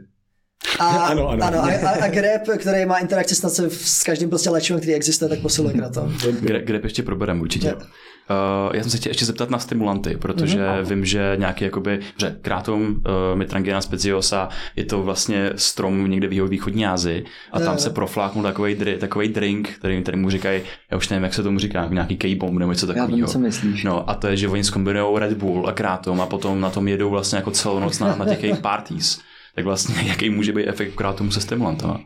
A, 0.78 0.86
ano, 1.06 1.28
ano. 1.28 1.44
ano 1.44 1.58
a, 1.58 1.88
a, 1.88 2.08
grep, 2.08 2.42
který 2.58 2.86
má 2.86 2.98
interakci 2.98 3.34
s, 3.34 3.58
s 3.70 4.02
každým 4.02 4.28
prostě 4.28 4.50
léčivem, 4.50 4.80
který 4.80 4.94
existuje, 4.94 5.28
tak 5.28 5.38
posiluje 5.38 5.74
kratom. 5.74 6.16
Grep 6.40 6.84
ještě 6.84 7.02
probereme 7.02 7.40
určitě. 7.40 7.66
Yeah. 7.66 7.82
Uh, 8.30 8.76
já 8.76 8.82
jsem 8.82 8.90
se 8.90 8.96
chtěl 8.96 9.10
ještě 9.10 9.24
zeptat 9.24 9.50
na 9.50 9.58
stimulanty, 9.58 10.16
protože 10.16 10.58
mm-hmm. 10.58 10.84
vím, 10.84 11.04
že 11.04 11.36
nějaký 11.38 11.64
jakoby, 11.64 12.00
že 12.20 12.36
krátom 12.42 12.82
uh, 12.82 12.94
Mitrangina 13.34 13.80
speciosa 13.80 14.48
je 14.76 14.84
to 14.84 15.02
vlastně 15.02 15.52
strom 15.56 16.10
někde 16.10 16.28
v 16.28 16.48
východní 16.48 16.86
Asii 16.86 17.24
a 17.52 17.60
tam 17.60 17.78
se 17.78 17.90
profláknul 17.90 18.42
takový, 18.42 18.74
dri, 18.74 18.98
drink, 19.28 19.68
který, 19.68 20.02
který 20.02 20.18
mu 20.18 20.30
říkají, 20.30 20.62
já 20.90 20.96
už 20.96 21.08
nevím, 21.08 21.24
jak 21.24 21.34
se 21.34 21.42
tomu 21.42 21.58
říká, 21.58 21.88
nějaký 21.90 22.16
K-bomb 22.16 22.58
nebo 22.58 22.72
něco 22.72 22.86
takového. 22.86 23.18
Já 23.18 23.26
co 23.26 23.38
myslíš. 23.38 23.84
No 23.84 24.10
a 24.10 24.14
to 24.14 24.26
je, 24.26 24.36
že 24.36 24.48
oni 24.48 24.64
zkombinují 24.64 25.18
Red 25.18 25.32
Bull 25.32 25.68
a 25.68 25.72
krátom 25.72 26.20
a 26.20 26.26
potom 26.26 26.60
na 26.60 26.70
tom 26.70 26.88
jedou 26.88 27.10
vlastně 27.10 27.36
jako 27.36 27.50
celou 27.50 27.80
noc 27.80 27.98
na, 27.98 28.16
na 28.16 28.24
těch 28.24 28.42
jejich 28.42 28.60
parties. 28.60 29.20
Tak 29.54 29.64
vlastně 29.64 29.94
jaký 30.08 30.30
může 30.30 30.52
být 30.52 30.66
efekt 30.66 30.94
krátomu 30.94 31.30
se 31.30 31.40
stimulantama? 31.40 32.00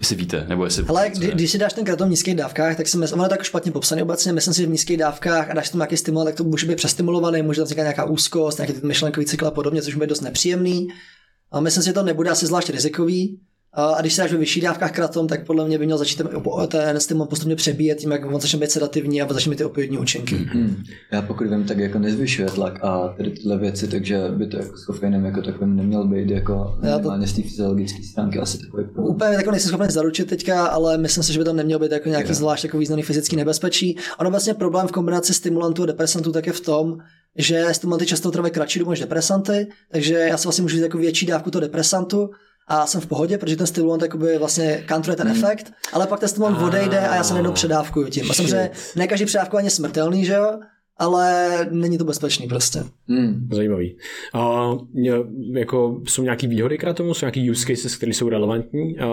Jestli 0.00 0.16
víte, 0.16 0.44
nebo 0.48 0.64
jestli... 0.64 0.84
Ale 0.88 1.10
kdy, 1.10 1.30
když 1.30 1.50
si 1.50 1.58
dáš 1.58 1.72
ten 1.72 1.84
kratom 1.84 2.08
v 2.08 2.10
nízkých 2.10 2.34
dávkách, 2.34 2.76
tak 2.76 2.88
si 2.88 2.98
myslím, 2.98 3.20
ono 3.20 3.24
je 3.24 3.28
tak 3.28 3.42
špatně 3.42 3.72
popsaný 3.72 4.02
obecně, 4.02 4.32
myslím 4.32 4.54
si, 4.54 4.60
že 4.60 4.66
v 4.66 4.70
nízkých 4.70 4.96
dávkách 4.96 5.50
a 5.50 5.54
dáš 5.54 5.68
tam 5.68 5.78
nějaký 5.78 5.96
stimul, 5.96 6.24
tak 6.24 6.34
to 6.34 6.44
může 6.44 6.66
být 6.66 6.76
přestimulovaný, 6.76 7.42
může 7.42 7.60
tam 7.60 7.64
vznikat 7.64 7.82
nějaká 7.82 8.04
úzkost, 8.04 8.58
nějaký 8.58 8.74
myšlenkový 8.86 9.26
cykl 9.26 9.46
a 9.46 9.50
podobně, 9.50 9.82
což 9.82 9.94
může 9.94 10.00
být 10.00 10.08
dost 10.08 10.20
nepříjemný. 10.20 10.88
A 11.50 11.60
myslím 11.60 11.82
si, 11.82 11.86
že 11.86 11.92
to 11.92 12.02
nebude 12.02 12.30
asi 12.30 12.46
zvlášť 12.46 12.70
rizikový. 12.70 13.40
A 13.74 14.00
když 14.00 14.14
se 14.14 14.22
dáš 14.22 14.32
ve 14.32 14.38
vyšších 14.38 14.62
dávkách 14.62 14.92
kratom, 14.92 15.28
tak 15.28 15.46
podle 15.46 15.66
mě 15.66 15.78
by 15.78 15.86
měl 15.86 15.98
začít 15.98 16.16
ten, 16.16 16.28
ten 16.68 17.00
stimul 17.00 17.26
postupně 17.26 17.56
přebíjet 17.56 17.98
tím, 17.98 18.12
jak 18.12 18.24
on 18.24 18.40
začne 18.40 18.58
být 18.58 18.70
sedativní 18.70 19.22
a 19.22 19.32
začne 19.32 19.50
mít 19.50 19.56
ty 19.56 19.64
opioidní 19.64 19.98
účinky. 19.98 20.36
Hmm. 20.36 20.82
Já 21.12 21.22
pokud 21.22 21.46
vím, 21.46 21.64
tak 21.64 21.78
jako 21.78 21.98
nezvyšuje 21.98 22.48
tlak 22.48 22.84
a 22.84 23.14
tady 23.16 23.30
tyhle 23.30 23.58
věci, 23.58 23.88
takže 23.88 24.28
by 24.28 24.46
to 24.46 24.56
jako 24.56 24.76
s 24.76 24.84
kofeinem 24.84 25.24
jako 25.24 25.42
takovým 25.42 25.76
neměl 25.76 26.08
být 26.08 26.30
jako 26.30 26.78
minimálně 26.82 27.26
z 27.26 27.32
té 27.32 27.42
fyziologické 27.42 28.02
stránky 28.02 28.38
asi 28.38 28.58
takový 28.58 28.84
problém. 28.84 29.14
Úplně 29.14 29.30
jako 29.30 29.50
nejsem 29.50 29.68
schopen 29.68 29.90
zaručit 29.90 30.28
teďka, 30.28 30.66
ale 30.66 30.98
myslím 30.98 31.24
si, 31.24 31.32
že 31.32 31.38
by 31.38 31.44
tam 31.44 31.56
neměl 31.56 31.78
být 31.78 31.92
jako 31.92 32.08
nějaký 32.08 32.28
yeah. 32.28 32.38
zvlášť 32.38 32.64
jako 32.64 32.78
významný 32.78 33.02
fyzický 33.02 33.36
nebezpečí. 33.36 33.96
Ono 34.18 34.30
vlastně 34.30 34.54
problém 34.54 34.88
v 34.88 34.92
kombinaci 34.92 35.34
stimulantů 35.34 35.82
a 35.82 35.86
depresantů 35.86 36.32
tak 36.32 36.46
je 36.46 36.52
v 36.52 36.60
tom, 36.60 36.98
že 37.36 37.66
stimulanty 37.72 38.06
často 38.06 38.30
trvají 38.30 38.52
kratší 38.52 38.78
dobu 38.78 38.90
než 38.90 39.00
depresanty, 39.00 39.66
takže 39.92 40.14
já 40.14 40.36
si 40.36 40.44
vlastně 40.44 40.62
můžu 40.62 40.74
vzít 40.74 40.82
jako 40.82 40.98
větší 40.98 41.26
dávku 41.26 41.50
toho 41.50 41.60
depresantu 41.60 42.30
a 42.72 42.86
jsem 42.86 43.00
v 43.00 43.06
pohodě, 43.06 43.38
protože 43.38 43.56
ten 43.56 43.66
stimulant 43.66 44.02
jakoby 44.02 44.38
vlastně 44.38 44.82
kantruje 44.86 45.16
ten 45.16 45.28
mm. 45.28 45.32
efekt, 45.32 45.72
ale 45.92 46.06
pak 46.06 46.20
ten 46.20 46.28
stimulant 46.28 46.62
odejde 46.62 46.98
a 46.98 47.14
já 47.14 47.24
se 47.24 47.32
najednou 47.32 47.52
předávkuju 47.52 48.08
tím. 48.08 48.30
A 48.30 48.34
samozřejmě 48.34 48.70
ne 48.96 49.06
každý 49.06 49.26
předávkování 49.26 49.66
je 49.66 49.70
smrtelný, 49.70 50.24
že 50.24 50.32
jo? 50.32 50.58
ale 50.96 51.58
není 51.70 51.98
to 51.98 52.04
bezpečný 52.04 52.48
prostě. 52.48 52.84
Hmm. 53.08 53.48
Zajímavý. 53.52 53.96
A 54.34 54.70
jako 55.54 56.00
jsou 56.06 56.22
nějaký 56.22 56.46
výhody 56.46 56.78
k 56.78 56.94
tomu, 56.94 57.14
jsou 57.14 57.26
nějaký 57.26 57.50
use 57.50 57.74
cases, 57.74 57.96
které 57.96 58.12
jsou 58.12 58.28
relevantní? 58.28 58.98
A 58.98 59.06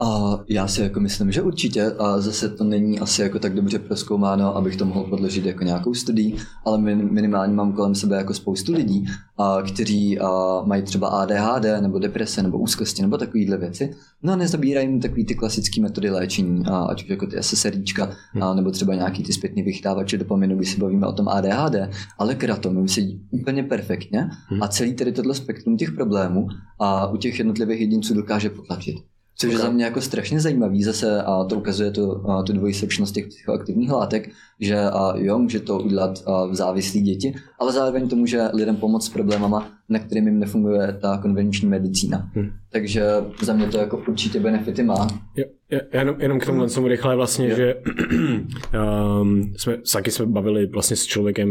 a 0.00 0.38
já 0.48 0.68
si 0.68 0.82
jako 0.82 1.00
myslím, 1.00 1.32
že 1.32 1.42
určitě 1.42 1.92
a 1.98 2.20
zase 2.20 2.48
to 2.48 2.64
není 2.64 3.00
asi 3.00 3.22
jako 3.22 3.38
tak 3.38 3.54
dobře 3.54 3.78
proskoumáno, 3.78 4.56
abych 4.56 4.76
to 4.76 4.84
mohl 4.84 5.04
podložit 5.04 5.44
jako 5.44 5.64
nějakou 5.64 5.94
studii, 5.94 6.36
ale 6.64 6.78
minimálně 6.94 7.54
mám 7.54 7.72
kolem 7.72 7.94
sebe 7.94 8.16
jako 8.16 8.34
spoustu 8.34 8.72
lidí, 8.72 9.06
a, 9.38 9.62
kteří 9.62 10.18
a, 10.18 10.62
mají 10.64 10.82
třeba 10.82 11.08
ADHD 11.08 11.64
nebo 11.80 11.98
deprese 11.98 12.42
nebo 12.42 12.58
úzkosti 12.58 13.02
nebo 13.02 13.18
takovéhle 13.18 13.56
věci. 13.56 13.94
No 14.22 14.32
a 14.32 14.36
nezabírají 14.36 14.88
jim 14.88 15.00
takový 15.00 15.24
ty 15.24 15.34
klasické 15.34 15.80
metody 15.80 16.10
léčení, 16.10 16.66
a, 16.66 16.78
ať 16.78 17.02
už 17.02 17.10
jako 17.10 17.26
ty 17.26 17.42
SSRIčka, 17.42 18.10
a, 18.40 18.54
nebo 18.54 18.70
třeba 18.70 18.94
nějaký 18.94 19.22
ty 19.22 19.32
zpětný 19.32 19.62
vychytávače 19.62 20.18
dopaminu, 20.18 20.56
když 20.56 20.72
se 20.72 20.80
bavíme 20.80 21.06
o 21.06 21.12
tom 21.12 21.28
ADHD, 21.28 21.76
ale 22.18 22.34
kratom 22.34 22.88
sedí 22.88 23.22
úplně 23.30 23.62
perfektně 23.62 24.30
a 24.60 24.68
celý 24.68 24.94
tedy 24.94 25.12
tohle 25.12 25.34
spektrum 25.34 25.76
těch 25.76 25.92
problémů 25.92 26.48
a 26.78 27.06
u 27.06 27.16
těch 27.16 27.38
jednotlivých 27.38 27.80
jedinců 27.80 28.14
dokáže 28.14 28.50
potlačit. 28.50 28.96
Což 29.40 29.52
je 29.52 29.58
za 29.58 29.70
mě 29.70 29.84
jako 29.84 30.00
strašně 30.00 30.40
zajímavý 30.40 30.82
zase 30.82 31.22
a 31.22 31.44
to 31.44 31.56
ukazuje 31.56 31.90
tu, 31.90 32.30
a, 32.30 32.42
tu 32.42 32.52
dvojsečnost 32.52 33.14
těch 33.14 33.26
psychoaktivních 33.26 33.90
látek, 33.90 34.30
že 34.60 34.80
a 34.80 35.12
jo, 35.16 35.38
může 35.38 35.60
to 35.60 35.78
udělat 35.78 36.22
a, 36.26 36.46
v 36.46 36.54
závislí 36.54 37.00
děti, 37.00 37.34
ale 37.58 37.72
zároveň 37.72 38.08
to 38.08 38.16
může 38.16 38.42
lidem 38.54 38.76
pomoct 38.76 39.06
s 39.06 39.08
problémama, 39.08 39.72
na 39.88 39.98
kterým 39.98 40.26
jim 40.26 40.38
nefunguje 40.38 40.98
ta 41.02 41.18
konvenční 41.22 41.68
medicína. 41.68 42.30
Hmm. 42.34 42.50
Takže 42.72 43.04
za 43.42 43.52
mě 43.52 43.66
to 43.66 43.78
jako 43.78 44.02
určitě 44.08 44.40
benefity 44.40 44.82
má. 44.82 45.06
Jo, 45.36 45.44
jenom, 45.92 46.16
jenom 46.20 46.40
k 46.40 46.46
tomu 46.46 46.66
hmm. 46.76 46.86
rychle 46.86 47.16
vlastně, 47.16 47.48
jo. 47.48 47.56
že 47.56 47.74
um, 49.20 49.52
jsme, 49.56 49.76
taky 49.92 50.10
jsme 50.10 50.26
bavili 50.26 50.66
vlastně 50.66 50.96
s 50.96 51.04
člověkem 51.04 51.48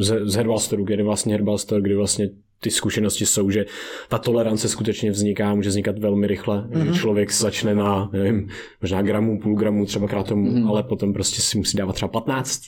z, 0.00 0.20
z 0.24 0.34
Herbalstoru, 0.34 0.84
kde 0.84 1.02
vlastně 1.02 1.32
Herbalstor, 1.32 1.80
kdy 1.80 1.94
vlastně 1.94 2.28
ty 2.60 2.70
zkušenosti 2.70 3.26
jsou, 3.26 3.50
že 3.50 3.66
ta 4.08 4.18
tolerance 4.18 4.68
skutečně 4.68 5.10
vzniká, 5.10 5.54
může 5.54 5.68
vznikat 5.68 5.98
velmi 5.98 6.26
rychle, 6.26 6.58
mm-hmm. 6.58 6.84
mhm. 6.84 6.94
člověk 6.94 7.32
začne 7.32 7.74
na, 7.74 8.10
nevím, 8.12 8.48
možná 8.82 9.02
gramu, 9.02 9.40
půl 9.40 9.56
gramu, 9.56 9.86
třeba 9.86 10.08
krát 10.08 10.28
tomu, 10.28 10.50
mm-hmm. 10.50 10.68
ale 10.68 10.82
potom 10.82 11.12
prostě 11.12 11.42
si 11.42 11.58
musí 11.58 11.76
dávat 11.76 11.92
třeba 11.92 12.08
15 12.08 12.60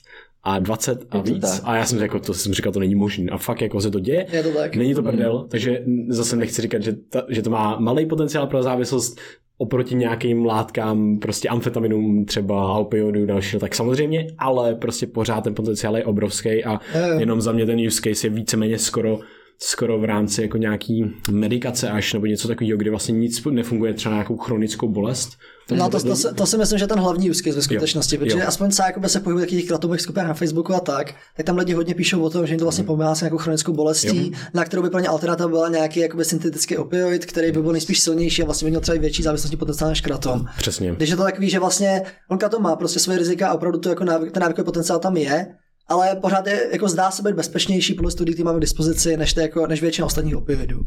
a 0.43 0.59
20 0.59 1.07
a 1.11 1.21
víc. 1.21 1.41
Tak. 1.41 1.61
A 1.65 1.77
já 1.77 1.85
jsem 1.85 1.99
řekl, 1.99 2.21
to 2.21 2.35
jsem 2.35 2.53
říkal, 2.55 2.73
to 2.73 2.81
není 2.81 2.95
možné. 2.95 3.31
A 3.31 3.39
fakt 3.39 3.63
jako 3.63 3.81
se 3.81 3.91
to 3.91 4.01
děje. 4.01 4.27
Je 4.33 4.43
to 4.43 4.51
tak. 4.51 4.77
Není 4.77 4.95
to 4.95 5.03
prdel, 5.03 5.43
mm. 5.43 5.49
takže 5.49 5.85
zase 6.09 6.37
nechci 6.37 6.63
říkat, 6.63 6.83
že, 6.83 6.93
ta, 6.93 7.23
že 7.29 7.43
to 7.43 7.51
má 7.51 7.77
malý 7.81 8.07
potenciál 8.07 8.47
pro 8.47 8.63
závislost 8.63 9.21
oproti 9.59 9.95
nějakým 9.95 10.47
látkám, 10.47 11.19
prostě 11.19 11.49
amfetaminům 11.49 12.25
třeba, 12.25 12.73
opioidů 12.73 13.27
dalšího, 13.27 13.61
tak 13.61 13.75
samozřejmě, 13.75 14.27
ale 14.39 14.75
prostě 14.75 15.07
pořád 15.07 15.45
ten 15.45 15.55
potenciál 15.55 15.97
je 15.97 16.05
obrovský 16.05 16.65
a 16.65 16.81
jenom 17.19 17.41
za 17.41 17.53
mě 17.53 17.67
ten 17.67 17.87
use 17.87 18.01
case 18.03 18.27
je 18.27 18.31
víceméně 18.31 18.79
skoro 18.79 19.21
skoro 19.61 19.99
v 19.99 20.05
rámci 20.05 20.43
jako 20.43 20.57
nějaký 20.57 21.11
medikace 21.31 21.91
až 21.91 22.13
nebo 22.13 22.27
něco 22.27 22.49
takového, 22.49 22.79
kde 22.79 22.91
vlastně 22.91 23.13
nic 23.13 23.45
nefunguje, 23.51 23.95
třeba 23.95 24.15
nějakou 24.15 24.37
chronickou 24.37 24.89
bolest. 24.89 25.31
No 25.71 25.91
to, 25.91 26.01
to, 26.01 26.17
to, 26.17 26.35
to, 26.35 26.47
si 26.47 26.59
myslím, 26.59 26.79
že 26.79 26.87
ten 26.87 26.99
hlavní 26.99 27.35
case 27.35 27.57
ve 27.57 27.63
skutečnosti, 27.63 28.17
jo. 28.17 28.21
protože 28.21 28.39
jo. 28.39 28.45
aspoň 28.47 28.71
se 28.71 28.83
jakoby 28.83 29.09
se 29.09 29.21
pohybuje 29.21 29.47
těch 29.47 29.67
kratových 29.67 30.01
skupinách 30.01 30.29
na 30.29 30.35
Facebooku 30.35 30.75
a 30.75 30.81
tak, 30.81 31.15
tak 31.37 31.47
tam 31.47 31.57
lidi 31.57 31.73
hodně 31.73 31.95
píšou 31.95 32.23
o 32.23 32.31
tom, 32.31 32.47
že 32.47 32.53
jim 32.53 32.59
to 32.59 32.65
vlastně 32.65 32.83
hmm. 32.83 32.87
pomáhá 32.87 33.15
s 33.15 33.21
nějakou 33.21 33.39
chronickou 33.39 33.73
bolestí, 33.73 34.31
jo. 34.33 34.39
na 34.55 34.65
kterou 34.65 34.83
by 34.83 34.91
pro 34.91 35.01
ně 35.01 35.09
alternativa 35.09 35.49
byla 35.49 35.69
nějaký 35.69 36.01
jakoby 36.01 36.25
syntetický 36.25 36.77
opioid, 36.77 37.27
který 37.27 37.53
by 37.53 37.63
byl 37.63 37.73
nejspíš 37.73 38.01
silnější 38.01 38.43
a 38.43 38.45
vlastně 38.45 38.67
by 38.67 38.71
měl 38.71 38.81
třeba 38.81 38.99
větší 38.99 39.23
závislosti 39.23 39.57
potenciál 39.57 39.91
než 39.91 40.01
kratom. 40.01 40.45
Přesně. 40.59 40.95
Když 40.97 41.11
je 41.11 41.17
to 41.17 41.23
takový, 41.23 41.51
že 41.51 41.59
vlastně 41.59 42.03
on 42.31 42.39
kratom 42.39 42.63
má 42.63 42.77
prostě 42.77 43.01
své 43.01 43.19
rizika 43.19 43.49
a 43.49 43.55
opravdu 43.55 43.79
to 43.79 43.89
jako 43.89 44.05
návyk, 44.05 44.33
ten 44.33 44.41
návykový 44.41 44.65
potenciál 44.65 44.99
tam 44.99 45.17
je, 45.17 45.47
ale 45.89 46.17
pořád 46.17 46.47
je, 46.47 46.69
jako 46.73 46.89
zdá 46.89 47.11
se 47.11 47.23
být 47.23 47.35
bezpečnější 47.35 47.95
podle 47.95 48.11
studií, 48.11 48.35
které 48.35 48.45
máme 48.45 48.59
k 48.59 48.61
dispozici, 48.61 49.17
než, 49.17 49.35
to 49.35 49.41
jako, 49.41 49.67
než 49.67 49.81
většina 49.81 50.07
ostatních 50.07 50.37
opioidů. 50.37 50.81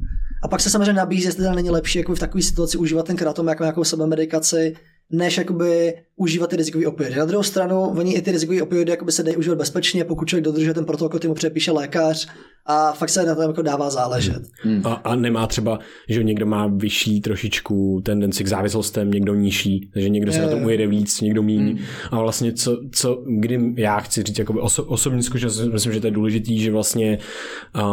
A 0.43 0.47
pak 0.47 0.61
se 0.61 0.69
samozřejmě 0.69 0.93
nabízí, 0.93 1.25
jestli 1.25 1.41
teda 1.41 1.53
není 1.53 1.69
lepší 1.69 1.99
jako 1.99 2.15
v 2.15 2.19
takové 2.19 2.41
situaci 2.41 2.77
užívat 2.77 3.05
ten 3.05 3.15
kratom 3.15 3.47
jako 3.47 3.63
nějakou 3.63 3.83
sebemedikaci, 3.83 4.75
než 5.11 5.37
jakoby 5.37 5.93
užívat 6.21 6.49
ty 6.49 6.55
rizikový 6.55 6.85
opioidy. 6.85 7.15
Na 7.15 7.25
druhou 7.25 7.43
stranu, 7.43 7.81
oni 7.81 8.13
i 8.13 8.21
ty 8.21 8.31
rizikový 8.31 8.61
opioidy 8.61 8.91
jakoby 8.91 9.11
se 9.11 9.23
dají 9.23 9.37
užívat 9.37 9.57
bezpečně, 9.57 10.05
pokud 10.05 10.27
člověk 10.27 10.45
dodržuje 10.45 10.73
ten 10.73 10.85
protokol, 10.85 11.19
který 11.19 11.29
mu 11.29 11.35
předepíše 11.35 11.71
lékař 11.71 12.27
a 12.65 12.93
fakt 12.93 13.09
se 13.09 13.25
na 13.25 13.35
tom 13.35 13.43
jako 13.43 13.61
dává 13.61 13.89
záležet. 13.89 14.41
Hmm. 14.61 14.81
A, 14.85 14.93
a, 14.93 15.15
nemá 15.15 15.47
třeba, 15.47 15.79
že 16.09 16.23
někdo 16.23 16.45
má 16.45 16.67
vyšší 16.67 17.21
trošičku 17.21 18.01
tendenci 18.05 18.43
k 18.43 18.47
závislostem, 18.47 19.11
někdo 19.11 19.35
nižší, 19.35 19.89
takže 19.93 20.09
někdo 20.09 20.31
je, 20.31 20.35
se 20.35 20.41
na 20.41 20.47
tom 20.47 20.63
ujede 20.63 20.87
víc, 20.87 21.21
někdo 21.21 21.43
méně. 21.43 21.59
Hmm. 21.59 21.79
A 22.11 22.21
vlastně 22.21 22.53
co, 22.53 22.81
co, 22.91 23.23
kdy 23.27 23.73
já 23.77 23.99
chci 23.99 24.23
říct 24.23 24.39
jakoby 24.39 24.59
oso, 24.59 24.83
osobní 24.83 25.23
zkušenost, 25.23 25.65
myslím, 25.65 25.93
že 25.93 26.01
to 26.01 26.07
je 26.07 26.11
důležitý, 26.11 26.59
že 26.59 26.71
vlastně 26.71 27.17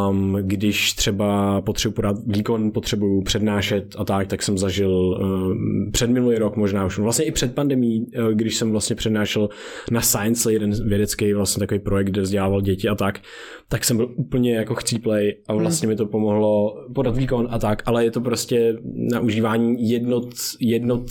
um, 0.09 0.39
když 0.41 0.93
třeba 0.93 1.61
potřebuji 1.61 1.95
podat 1.95 2.17
výkon, 2.27 2.71
potřebuji 2.71 3.23
přednášet 3.23 3.97
a 3.99 4.05
tak, 4.05 4.27
tak 4.27 4.43
jsem 4.43 4.59
zažil 4.59 4.91
um, 4.91 5.91
před 5.93 6.11
minulý 6.11 6.37
rok 6.37 6.57
možná 6.57 6.87
už, 6.87 6.99
vlastně 6.99 7.25
i 7.25 7.33
před 7.33 7.55
pandemí, 7.55 8.07
když 8.33 8.57
jsem 8.57 8.71
vlastně 8.71 8.97
přednášel 8.97 9.49
na 9.91 10.01
Science, 10.01 10.53
jeden 10.53 10.89
vědecký 10.89 11.33
vlastně 11.33 11.61
takový 11.61 11.81
projekt, 11.81 12.07
kde 12.07 12.23
vzdělával 12.23 12.61
děti 12.61 12.89
a 12.89 12.95
tak, 12.95 13.21
tak 13.69 13.85
jsem 13.85 13.97
byl 13.97 14.15
úplně 14.17 14.55
jako 14.55 14.75
chcíplej 14.75 15.43
a 15.49 15.53
hmm. 15.53 15.63
vlastně 15.63 15.89
mi 15.89 15.97
to 15.97 16.07
pomohlo 16.07 16.75
podat 16.95 17.17
výkon 17.17 17.49
a 17.51 17.59
tak, 17.59 17.83
ale 17.87 18.05
je 18.05 18.11
to 18.11 18.21
prostě 18.21 18.77
na 19.13 19.21
užívání 19.21 19.91
jednot, 19.91 20.29
jednot, 20.61 21.07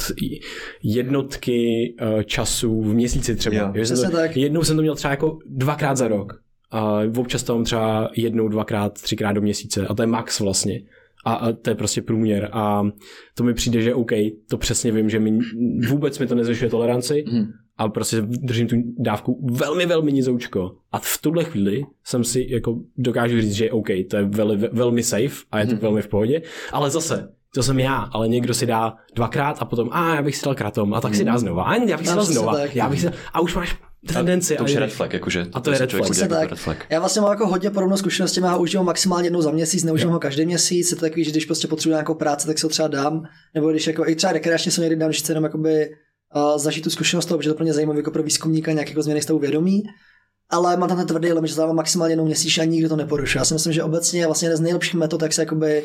jednotky 0.83 1.93
uh, 2.01 2.21
času 2.21 2.81
v 2.81 2.93
měsíci 2.93 3.35
třeba. 3.35 3.71
Jo, 3.75 3.85
jsem 3.85 4.11
to, 4.11 4.17
tak. 4.17 4.37
Jednou 4.37 4.63
jsem 4.63 4.75
to 4.75 4.81
měl 4.81 4.95
třeba 4.95 5.11
jako 5.11 5.39
dvakrát 5.45 5.97
za 5.97 6.07
rok. 6.07 6.33
A 6.71 6.99
občas 7.17 7.43
to 7.43 7.53
mám 7.55 7.63
třeba 7.63 8.09
jednou, 8.15 8.47
dvakrát, 8.47 8.93
třikrát 8.93 9.31
do 9.31 9.41
měsíce 9.41 9.87
a 9.87 9.93
to 9.93 10.03
je 10.03 10.07
max 10.07 10.39
vlastně. 10.39 10.79
A, 11.25 11.33
a 11.33 11.51
to 11.51 11.69
je 11.69 11.75
prostě 11.75 12.01
průměr 12.01 12.49
a 12.51 12.83
to 13.35 13.43
mi 13.43 13.53
přijde, 13.53 13.81
že 13.81 13.93
OK, 13.93 14.11
to 14.49 14.57
přesně 14.57 14.91
vím, 14.91 15.09
že 15.09 15.19
mi, 15.19 15.39
vůbec 15.87 16.19
mi 16.19 16.27
to 16.27 16.35
nezvyšuje 16.35 16.69
toleranci, 16.69 17.23
hmm 17.27 17.45
a 17.77 17.89
prostě 17.89 18.21
držím 18.21 18.67
tu 18.67 18.75
dávku 18.97 19.47
velmi, 19.51 19.85
velmi 19.85 20.13
nizoučko. 20.13 20.75
A 20.91 20.99
v 20.99 21.17
tuhle 21.21 21.43
chvíli 21.43 21.85
jsem 22.03 22.23
si 22.23 22.47
jako 22.49 22.79
dokážu 22.97 23.41
říct, 23.41 23.53
že 23.53 23.71
OK, 23.71 23.87
to 24.09 24.17
je 24.17 24.23
velmi, 24.23 24.69
velmi 24.71 25.03
safe 25.03 25.45
a 25.51 25.59
je 25.59 25.65
to 25.65 25.71
hmm. 25.71 25.81
velmi 25.81 26.01
v 26.01 26.07
pohodě, 26.07 26.41
ale 26.71 26.89
zase, 26.89 27.29
to 27.53 27.63
jsem 27.63 27.79
já, 27.79 27.95
ale 27.95 28.27
někdo 28.27 28.53
si 28.53 28.65
dá 28.65 28.95
dvakrát 29.15 29.57
a 29.59 29.65
potom, 29.65 29.89
a 29.91 30.15
já 30.15 30.21
bych 30.21 30.35
si 30.35 30.45
dal 30.45 30.55
kratom, 30.55 30.93
a 30.93 31.01
tak 31.01 31.15
si 31.15 31.23
dá 31.23 31.31
hmm. 31.31 31.39
znova, 31.39 31.63
a 31.63 31.75
já 31.75 31.97
bych 31.97 32.07
si 32.07 32.15
dal 32.15 32.25
znova, 32.25 32.59
já 32.73 32.89
bych 32.89 33.01
si, 33.01 33.07
a 33.33 33.39
už 33.39 33.55
máš 33.55 33.79
tendenci. 34.13 34.55
A 34.55 34.57
to 34.57 34.63
už 34.63 34.71
je 34.71 34.79
red 34.79 34.93
flag, 34.93 35.13
jakože. 35.13 35.47
A 35.53 35.59
to 35.59 35.71
je 35.71 35.77
red 35.77 35.91
flag. 35.91 36.17
Jako 36.17 36.33
tak. 36.33 36.49
red 36.49 36.59
flag. 36.59 36.85
Já 36.89 36.99
vlastně 36.99 37.21
mám 37.21 37.31
jako 37.31 37.47
hodně 37.47 37.69
podobnou 37.69 37.97
zkušenosti, 37.97 38.41
já 38.41 38.55
užívám 38.55 38.85
maximálně 38.85 39.25
jednou 39.25 39.41
za 39.41 39.51
měsíc, 39.51 39.83
neužívám 39.83 40.13
ho 40.13 40.19
každý 40.19 40.45
měsíc, 40.45 40.91
je 40.91 40.95
to 40.95 41.01
takový, 41.01 41.23
že 41.23 41.31
když 41.31 41.45
prostě 41.45 41.67
potřebuji 41.67 41.93
nějakou 41.93 42.13
práci, 42.13 42.47
tak 42.47 42.59
se 42.59 42.65
ho 42.65 42.69
třeba 42.69 42.87
dám, 42.87 43.23
nebo 43.55 43.71
když 43.71 43.87
jako 43.87 44.07
i 44.07 44.15
třeba 44.15 44.33
rekreačně 44.33 44.71
se 44.71 44.81
někdy 44.81 44.95
dám, 44.95 45.11
že 45.11 45.19
chci 45.19 45.31
jenom 45.31 45.43
jakoby 45.43 45.89
uh, 46.35 46.57
zažít 46.57 46.83
tu 46.83 46.89
zkušenost 46.89 47.25
toho, 47.25 47.41
že 47.41 47.49
to 47.49 47.55
pro 47.55 47.65
ně 47.65 47.73
zajímavé 47.73 47.99
jako 47.99 48.11
pro 48.11 48.23
výzkumníka 48.23 48.71
nějak 48.71 48.89
jako 48.89 49.01
změny 49.01 49.21
stavu 49.21 49.39
vědomí. 49.39 49.83
Ale 50.49 50.77
mám 50.77 50.89
tam 50.89 50.97
ten 50.97 51.07
tvrdý 51.07 51.33
limit, 51.33 51.47
že 51.47 51.55
to 51.55 51.73
maximálně 51.73 52.11
jednou 52.11 52.25
měsíčně 52.25 52.63
a 52.63 52.65
nikdo 52.65 52.89
to 52.89 52.95
neporušuje. 52.95 53.39
Já 53.39 53.45
si 53.45 53.53
myslím, 53.53 53.73
že 53.73 53.83
obecně 53.83 54.19
je 54.19 54.25
vlastně 54.25 54.45
jeden 54.45 54.57
z 54.57 54.61
nejlepších 54.61 54.93
metod, 54.93 55.21
jak 55.21 55.33
se 55.33 55.41
jakoby 55.41 55.83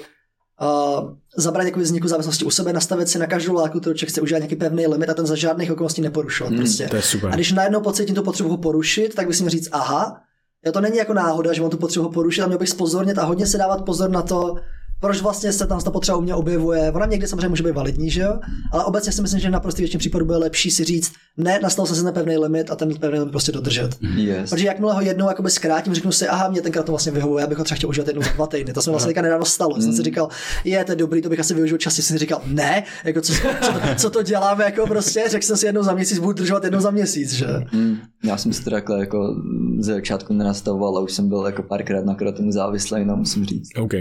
uh, 0.63 1.11
zabránit 1.37 1.69
jako 1.69 1.81
vzniku 1.81 2.09
závislosti 2.09 2.45
u 2.45 2.51
sebe, 2.51 2.73
nastavit 2.73 3.09
si 3.09 3.19
na 3.19 3.27
každou 3.27 3.55
látku, 3.55 3.81
kterou 3.81 3.95
člověk 3.95 4.11
chce 4.11 4.21
užívat 4.21 4.41
nějaký 4.41 4.57
pevný 4.57 4.87
limit 4.87 5.11
a 5.11 5.15
ten 5.15 5.27
za 5.27 5.37
žádných 5.37 5.73
okolností 5.73 6.03
neporušovat. 6.03 6.53
Hmm, 6.53 6.63
prostě. 6.63 6.89
To 6.89 6.97
je 6.97 7.03
super. 7.03 7.31
A 7.31 7.35
když 7.35 7.53
najednou 7.53 7.81
pocítím 7.81 8.15
tu 8.15 8.23
potřebu 8.23 8.49
ho 8.49 8.57
porušit, 8.57 9.15
tak 9.15 9.27
bych 9.27 9.37
si 9.37 9.43
měl 9.43 9.51
říct, 9.51 9.69
aha, 9.73 10.21
jo, 10.67 10.73
to 10.73 10.81
není 10.81 10.97
jako 10.97 11.15
náhoda, 11.15 11.53
že 11.53 11.61
mám 11.61 11.71
tu 11.71 11.77
potřebu 11.77 12.05
ho 12.05 12.13
porušit 12.13 12.43
a 12.43 12.47
měl 12.47 12.59
bych 12.59 12.69
spozornit 12.69 13.19
a 13.19 13.25
hodně 13.25 13.47
se 13.47 13.59
dávat 13.59 13.85
pozor 13.85 14.11
na 14.11 14.23
to, 14.23 14.55
proč 15.03 15.21
vlastně 15.21 15.53
se 15.53 15.67
tam 15.67 15.81
ta 15.81 15.91
potřeba 15.91 16.19
u 16.19 16.21
mě 16.21 16.35
objevuje. 16.35 16.93
Ona 16.93 17.07
někdy 17.07 17.27
samozřejmě 17.27 17.49
může 17.49 17.63
být 17.63 17.75
validní, 17.75 18.11
že 18.11 18.21
jo? 18.21 18.39
Ale 18.73 18.85
obecně 18.85 19.13
si 19.13 19.23
myslím, 19.23 19.41
že 19.41 19.51
na 19.51 19.61
prostý 19.61 19.83
většině 19.83 19.99
případů 19.99 20.25
bude 20.25 20.39
lepší 20.39 20.71
si 20.71 20.85
říct, 20.85 21.13
ne, 21.37 21.61
nastal 21.63 21.87
se 21.87 22.03
ten 22.03 22.15
pevný 22.15 22.39
limit 22.39 22.71
a 22.71 22.77
ten 22.77 22.95
pevný 22.99 23.19
limit 23.19 23.31
prostě 23.31 23.53
dodržet. 23.53 23.97
Yes. 24.17 24.51
Protože 24.51 24.67
jakmile 24.67 24.95
ho 24.95 25.01
jednou 25.01 25.29
jakoby 25.29 25.51
zkrátím, 25.51 25.95
řeknu 25.95 26.13
si, 26.13 26.29
aha, 26.29 26.49
mě 26.49 26.61
tenkrát 26.61 26.83
to 26.83 26.93
vlastně 26.93 27.13
vyhovuje, 27.13 27.43
já 27.43 27.47
bych 27.47 27.59
ho 27.59 27.65
třeba 27.65 27.77
chtěl 27.77 27.89
užívat 27.89 28.07
jednou 28.07 28.23
za 28.23 28.31
dva 28.31 28.47
týdny. 28.47 28.73
To 28.73 28.83
se 28.83 28.91
mi 28.91 28.93
vlastně 28.93 29.09
teďka 29.09 29.23
nedávno 29.23 29.45
stalo. 29.45 29.81
Jsem 29.81 29.93
si 29.93 30.03
říkal, 30.03 30.29
je, 30.65 30.85
to 30.85 30.93
je 30.93 30.97
dobrý, 30.97 31.23
to 31.23 31.29
bych 31.29 31.41
asi 31.41 31.55
využil 31.55 31.79
častěji. 31.79 32.03
Jsem 32.03 32.15
si 32.15 32.19
říkal, 32.19 32.43
ne, 32.47 32.83
jako 33.05 33.21
co, 33.21 33.33
co, 33.33 33.73
to, 33.73 33.81
co 33.97 34.11
to 34.11 34.23
děláme, 34.23 34.65
jako 34.65 34.87
prostě, 34.87 35.25
řekl 35.29 35.47
jsem 35.47 35.57
si 35.57 35.67
jednou 35.67 35.83
za 35.83 35.95
měsíc, 35.95 36.19
budu 36.19 36.33
držovat 36.33 36.65
jednou 36.65 36.81
za 36.81 36.91
měsíc, 36.91 37.33
že? 37.33 37.47
Mm, 37.73 37.97
já 38.25 38.37
jsem 38.37 38.53
si 38.53 38.65
to 38.65 38.71
takhle 38.71 39.01
jako 39.01 39.37
ze 39.79 39.93
začátku 39.93 40.33
nenastavoval 40.33 40.99
a 40.99 41.01
už 41.01 41.13
jsem 41.13 41.29
byl 41.29 41.47
jako 41.47 41.63
párkrát 41.63 42.05
na 42.05 42.17
tomu 42.37 42.53
závislý, 42.53 43.05
no 43.05 43.17
musím 43.17 43.45
říct. 43.45 43.69
OK. 43.79 43.93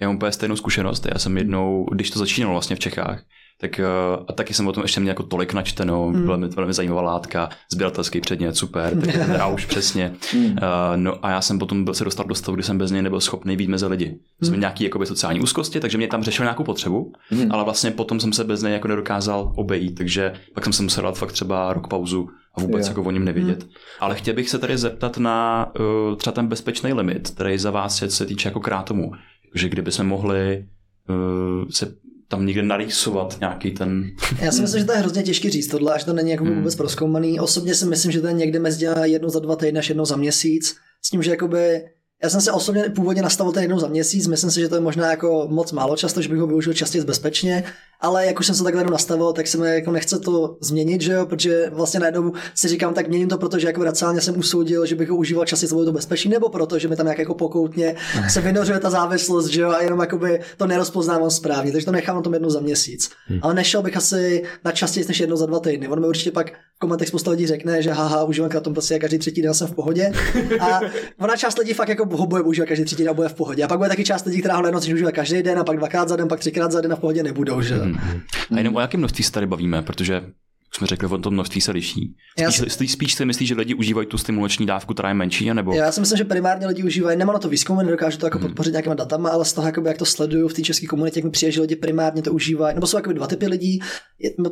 Já 0.00 0.06
mám 0.08 0.16
úplně 0.16 0.32
stejnou 0.32 0.56
zkušenost. 0.56 1.06
Já 1.12 1.18
jsem 1.18 1.38
jednou, 1.38 1.86
když 1.92 2.10
to 2.10 2.18
začínalo 2.18 2.54
vlastně 2.54 2.76
v 2.76 2.78
Čechách, 2.78 3.22
tak 3.60 3.80
uh, 3.80 4.24
a 4.28 4.32
taky 4.32 4.54
jsem 4.54 4.66
o 4.66 4.72
tom 4.72 4.82
ještě 4.82 5.00
měl 5.00 5.10
jako 5.10 5.22
tolik 5.22 5.52
načteno, 5.52 6.08
mm. 6.08 6.26
velmi, 6.26 6.48
velmi 6.48 6.72
zajímavá 6.72 7.02
látka, 7.02 7.48
sběratelský 7.72 8.20
předmět, 8.20 8.56
super, 8.56 9.00
taky 9.00 9.18
ten 9.18 9.32
rauš 9.32 9.64
přesně. 9.66 10.12
Mm. 10.34 10.44
Uh, 10.44 10.56
no 10.96 11.26
a 11.26 11.30
já 11.30 11.40
jsem 11.40 11.58
potom 11.58 11.84
byl 11.84 11.94
se 11.94 12.04
dostal 12.04 12.26
do 12.26 12.34
stavu, 12.34 12.54
kdy 12.54 12.62
jsem 12.62 12.78
bez 12.78 12.90
něj 12.90 13.02
nebyl 13.02 13.20
schopný 13.20 13.56
být 13.56 13.68
mezi 13.68 13.86
lidi. 13.86 14.18
Jsem 14.42 14.54
mm. 14.54 14.60
nějaký 14.60 14.84
jakoby, 14.84 15.06
sociální 15.06 15.40
úzkosti, 15.40 15.80
takže 15.80 15.98
mě 15.98 16.08
tam 16.08 16.22
řešil 16.22 16.44
nějakou 16.44 16.64
potřebu, 16.64 17.12
mm. 17.30 17.52
ale 17.52 17.64
vlastně 17.64 17.90
potom 17.90 18.20
jsem 18.20 18.32
se 18.32 18.44
bez 18.44 18.62
něj 18.62 18.72
jako 18.72 18.88
nedokázal 18.88 19.52
obejít, 19.56 19.94
takže 19.98 20.32
pak 20.54 20.64
jsem 20.64 20.72
se 20.72 20.82
musel 20.82 21.04
dát 21.04 21.18
fakt 21.18 21.32
třeba 21.32 21.72
rok 21.72 21.88
pauzu 21.88 22.28
a 22.54 22.60
vůbec 22.60 22.86
yeah. 22.86 22.88
jako 22.88 23.08
o 23.08 23.10
něm 23.10 23.24
nevědět. 23.24 23.64
Mm. 23.64 23.70
Ale 24.00 24.14
chtěl 24.14 24.34
bych 24.34 24.50
se 24.50 24.58
tady 24.58 24.78
zeptat 24.78 25.18
na 25.18 25.66
uh, 25.80 26.16
třeba 26.16 26.34
ten 26.34 26.46
bezpečný 26.46 26.92
limit, 26.92 27.30
který 27.30 27.58
za 27.58 27.70
vás 27.70 28.04
se 28.08 28.26
týče 28.26 28.48
jako 28.48 28.60
krátomu, 28.60 29.12
že 29.54 29.68
kdyby 29.68 29.92
jsme 29.92 30.04
mohli 30.04 30.66
uh, 31.08 31.68
se 31.70 31.94
tam 32.28 32.46
někde 32.46 32.62
narýsovat 32.62 33.36
nějaký 33.40 33.70
ten... 33.70 34.10
Já 34.40 34.52
si 34.52 34.62
myslím, 34.62 34.80
že 34.80 34.86
to 34.86 34.92
je 34.92 34.98
hrozně 34.98 35.22
těžký 35.22 35.50
říct 35.50 35.66
tohle, 35.68 35.94
až 35.94 36.04
to 36.04 36.12
není 36.12 36.30
jako 36.30 36.44
hmm. 36.44 36.56
vůbec 36.56 36.74
proskoumaný. 36.74 37.40
Osobně 37.40 37.74
si 37.74 37.86
myslím, 37.86 38.12
že 38.12 38.20
to 38.20 38.26
je 38.26 38.32
někde 38.32 38.58
mezi 38.58 38.86
jednou 39.02 39.28
za 39.28 39.40
dva 39.40 39.56
týdny 39.56 39.78
až 39.78 39.88
jednou 39.88 40.04
za 40.04 40.16
měsíc. 40.16 40.76
S 41.02 41.10
tím, 41.10 41.22
že 41.22 41.30
jakoby 41.30 41.82
já 42.22 42.30
jsem 42.30 42.40
se 42.40 42.52
osobně 42.52 42.82
původně 42.82 43.22
nastavil 43.22 43.52
ten 43.52 43.62
jednou 43.62 43.78
za 43.78 43.88
měsíc, 43.88 44.26
myslím 44.26 44.50
si, 44.50 44.60
že 44.60 44.68
to 44.68 44.74
je 44.74 44.80
možná 44.80 45.10
jako 45.10 45.48
moc 45.50 45.72
málo 45.72 45.96
často, 45.96 46.22
že 46.22 46.28
bych 46.28 46.38
ho 46.38 46.46
využil 46.46 46.72
častěji 46.72 47.04
bezpečně, 47.04 47.64
ale 48.00 48.26
jak 48.26 48.40
už 48.40 48.46
jsem 48.46 48.54
se 48.54 48.64
takhle 48.64 48.84
nastavil, 48.84 49.32
tak 49.32 49.46
se 49.46 49.58
mi 49.58 49.74
jako 49.74 49.92
nechce 49.92 50.18
to 50.18 50.56
změnit, 50.60 51.00
že 51.00 51.12
jo, 51.12 51.26
protože 51.26 51.70
vlastně 51.70 52.00
najednou 52.00 52.32
si 52.54 52.68
říkám, 52.68 52.94
tak 52.94 53.08
měním 53.08 53.28
to, 53.28 53.38
protože 53.38 53.66
jako 53.66 53.84
racionálně 53.84 54.20
jsem 54.20 54.38
usoudil, 54.38 54.86
že 54.86 54.94
bych 54.94 55.08
ho 55.08 55.16
užíval 55.16 55.44
častěji, 55.44 55.68
to 55.68 55.84
to 55.84 55.92
bezpečí, 55.92 56.28
nebo 56.28 56.48
proto, 56.48 56.78
že 56.78 56.88
mi 56.88 56.96
tam 56.96 57.06
nějak 57.06 57.18
jako 57.18 57.34
pokoutně 57.34 57.94
se 58.30 58.40
vynořuje 58.40 58.80
ta 58.80 58.90
závislost, 58.90 59.46
že 59.46 59.60
jo, 59.60 59.70
a 59.70 59.82
jenom 59.82 60.00
jakoby 60.00 60.40
to 60.56 60.66
nerozpoznávám 60.66 61.30
správně, 61.30 61.72
takže 61.72 61.84
to 61.84 61.92
nechám 61.92 62.16
na 62.16 62.22
tom 62.22 62.32
jednou 62.32 62.50
za 62.50 62.60
měsíc. 62.60 63.10
Hmm. 63.26 63.38
Ale 63.42 63.54
nešel 63.54 63.82
bych 63.82 63.96
asi 63.96 64.42
na 64.64 64.72
častěji 64.72 65.06
než 65.08 65.20
jednou 65.20 65.36
za 65.36 65.46
dva 65.46 65.60
týdny. 65.60 65.88
On 65.88 66.00
mi 66.00 66.06
určitě 66.06 66.30
pak 66.30 66.52
v 66.76 66.78
komentech 66.78 67.08
spousta 67.08 67.30
lidí 67.30 67.46
řekne, 67.46 67.82
že 67.82 67.92
haha, 67.92 68.24
užívám 68.24 68.50
tom 68.50 68.72
prostě 68.72 68.98
každý 68.98 69.18
třetí 69.18 69.42
den 69.42 69.54
jsem 69.54 69.66
v 69.66 69.74
pohodě. 69.74 70.12
A 70.60 70.80
ona 71.18 71.36
část 71.36 71.58
lidí 71.58 71.72
fakt 71.72 71.88
jako 71.88 72.16
ho 72.16 72.26
bude 72.26 72.42
užívat 72.42 72.68
každý 72.68 72.84
třetí 72.84 73.02
den 73.02 73.10
a 73.10 73.14
bude 73.14 73.28
v 73.28 73.34
pohodě. 73.34 73.64
A 73.64 73.68
pak 73.68 73.78
bude 73.78 73.88
taky 73.88 74.04
část 74.04 74.24
lidí, 74.24 74.40
která 74.40 74.56
ho 74.56 74.62
najednou 74.62 74.78
užívá 74.94 75.12
každý 75.12 75.42
den 75.42 75.58
a 75.58 75.64
pak 75.64 75.76
dvakrát 75.76 76.08
za 76.08 76.16
den, 76.16 76.28
pak 76.28 76.40
třikrát 76.40 76.72
za 76.72 76.80
den 76.80 76.92
a 76.92 76.96
v 76.96 77.00
pohodě 77.00 77.22
nebudou, 77.22 77.60
že? 77.62 77.87
Mm-hmm. 77.94 78.56
A 78.56 78.58
jenom 78.58 78.76
o 78.76 78.80
jakém 78.80 79.00
množství 79.00 79.24
se 79.24 79.32
tady 79.32 79.46
bavíme, 79.46 79.82
protože 79.82 80.22
už 80.70 80.76
jsme 80.76 80.86
řekli, 80.86 81.08
o 81.08 81.18
tom 81.18 81.32
množství 81.32 81.60
se 81.60 81.72
liší. 81.72 82.14
Spíš, 82.38 82.56
si... 82.76 82.88
spíš 82.88 83.14
si 83.14 83.24
myslíš, 83.24 83.48
že 83.48 83.54
lidi 83.54 83.74
užívají 83.74 84.06
tu 84.06 84.18
stimulační 84.18 84.66
dávku, 84.66 84.94
která 84.94 85.08
je 85.08 85.14
menší, 85.14 85.54
nebo? 85.54 85.72
Já 85.72 85.92
si 85.92 86.00
myslím, 86.00 86.18
že 86.18 86.24
primárně 86.24 86.66
lidi 86.66 86.82
užívají, 86.82 87.18
nemám 87.18 87.34
na 87.34 87.38
to 87.38 87.48
výzkum, 87.48 87.78
nedokážu 87.78 88.18
to 88.18 88.26
jako 88.26 88.38
hmm. 88.38 88.46
podpořit 88.46 88.70
nějakýma 88.70 88.94
datama, 88.94 89.30
ale 89.30 89.44
z 89.44 89.52
toho, 89.52 89.66
jakoby, 89.66 89.88
jak 89.88 89.98
to 89.98 90.04
sleduju 90.04 90.48
v 90.48 90.54
té 90.54 90.62
české 90.62 90.86
komunitě, 90.86 91.18
jak 91.18 91.24
mi 91.24 91.30
přijde, 91.30 91.52
že 91.52 91.60
lidi 91.60 91.76
primárně 91.76 92.22
to 92.22 92.32
užívají, 92.32 92.74
nebo 92.74 92.86
jsou 92.86 92.96
jakoby 92.96 93.14
dva 93.14 93.26
typy 93.26 93.46
lidí. 93.46 93.80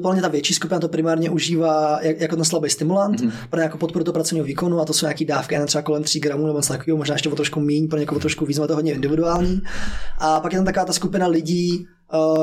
Podle 0.02 0.20
ta 0.20 0.28
větší 0.28 0.54
skupina 0.54 0.80
to 0.80 0.88
primárně 0.88 1.30
užívá 1.30 1.98
jako 2.02 2.36
ten 2.36 2.44
slabý 2.44 2.70
stimulant 2.70 3.20
hmm. 3.20 3.32
pro 3.50 3.60
nějakou 3.60 3.78
podporu 3.78 4.04
toho 4.04 4.12
pracovního 4.12 4.46
výkonu, 4.46 4.80
a 4.80 4.84
to 4.84 4.92
jsou 4.92 5.06
nějaký 5.06 5.24
dávky, 5.24 5.54
jen 5.54 5.66
třeba 5.66 5.82
kolem 5.82 6.02
3 6.02 6.20
gramů 6.20 6.46
nebo 6.46 6.58
něco 6.58 6.72
takového, 6.72 6.96
možná 6.96 7.14
ještě 7.14 7.28
o 7.28 7.36
trošku 7.36 7.60
méně, 7.60 7.88
pro 7.88 7.98
někoho 7.98 8.20
trošku 8.20 8.46
víc, 8.46 8.56
to 8.56 8.74
hodně 8.74 8.92
individuální. 8.92 9.62
A 10.18 10.40
pak 10.40 10.52
je 10.52 10.58
tam 10.58 10.66
taková 10.66 10.84
ta 10.84 10.92
skupina 10.92 11.26
lidí, 11.26 11.86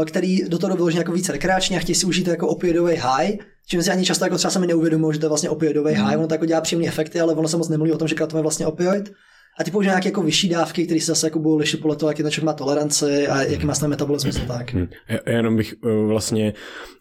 který 0.06 0.50
do 0.50 0.58
toho 0.58 0.76
vyloženě 0.76 1.00
jako 1.00 1.12
více 1.12 1.32
rekreačně 1.32 1.78
a 1.78 1.80
chtějí 1.80 1.96
si 1.96 2.06
užít 2.06 2.28
jako 2.28 2.48
opioidový 2.48 2.96
high, 2.96 3.38
čím 3.68 3.84
si 3.84 3.92
ani 3.92 4.06
často 4.06 4.26
jako 4.26 4.38
třeba 4.38 4.52
se 4.52 4.60
mi 4.60 4.68
neuvědomují, 4.68 5.14
že 5.14 5.20
to 5.20 5.26
je 5.26 5.30
vlastně 5.30 5.50
opioidový 5.50 5.94
mm. 5.94 6.02
high, 6.02 6.18
ono 6.18 6.28
to 6.28 6.34
jako 6.34 6.46
dělá 6.46 6.62
příjemné 6.62 6.88
efekty, 6.88 7.20
ale 7.20 7.34
ono 7.34 7.48
se 7.48 7.58
moc 7.58 7.70
nemluví 7.70 7.92
o 7.92 7.98
tom, 7.98 8.08
že 8.08 8.16
to 8.16 8.38
je 8.38 8.42
vlastně 8.42 8.68
opioid. 8.68 9.12
A 9.60 9.64
ty 9.64 9.72
použije 9.72 9.90
nějaké 9.90 10.08
jako 10.08 10.24
vyšší 10.24 10.50
dávky, 10.50 10.86
které 10.86 11.00
se 11.00 11.06
zase 11.06 11.28
jako 11.28 11.40
budou 11.40 11.58
lišit 11.58 11.82
podle 11.82 11.96
toho, 11.96 12.10
jaký 12.10 12.24
ten 12.24 12.32
člověk 12.32 12.46
má 12.46 12.54
toleranci 12.54 13.28
a 13.28 13.44
jaký 13.44 13.66
má 13.66 13.74
metabolismus 13.88 14.42
a 14.42 14.46
tak. 14.46 14.74
Hmm. 14.74 14.88
Já 15.10 15.36
jenom 15.36 15.58
bych 15.58 15.74
eh, 15.74 16.08
vlastně, 16.08 16.54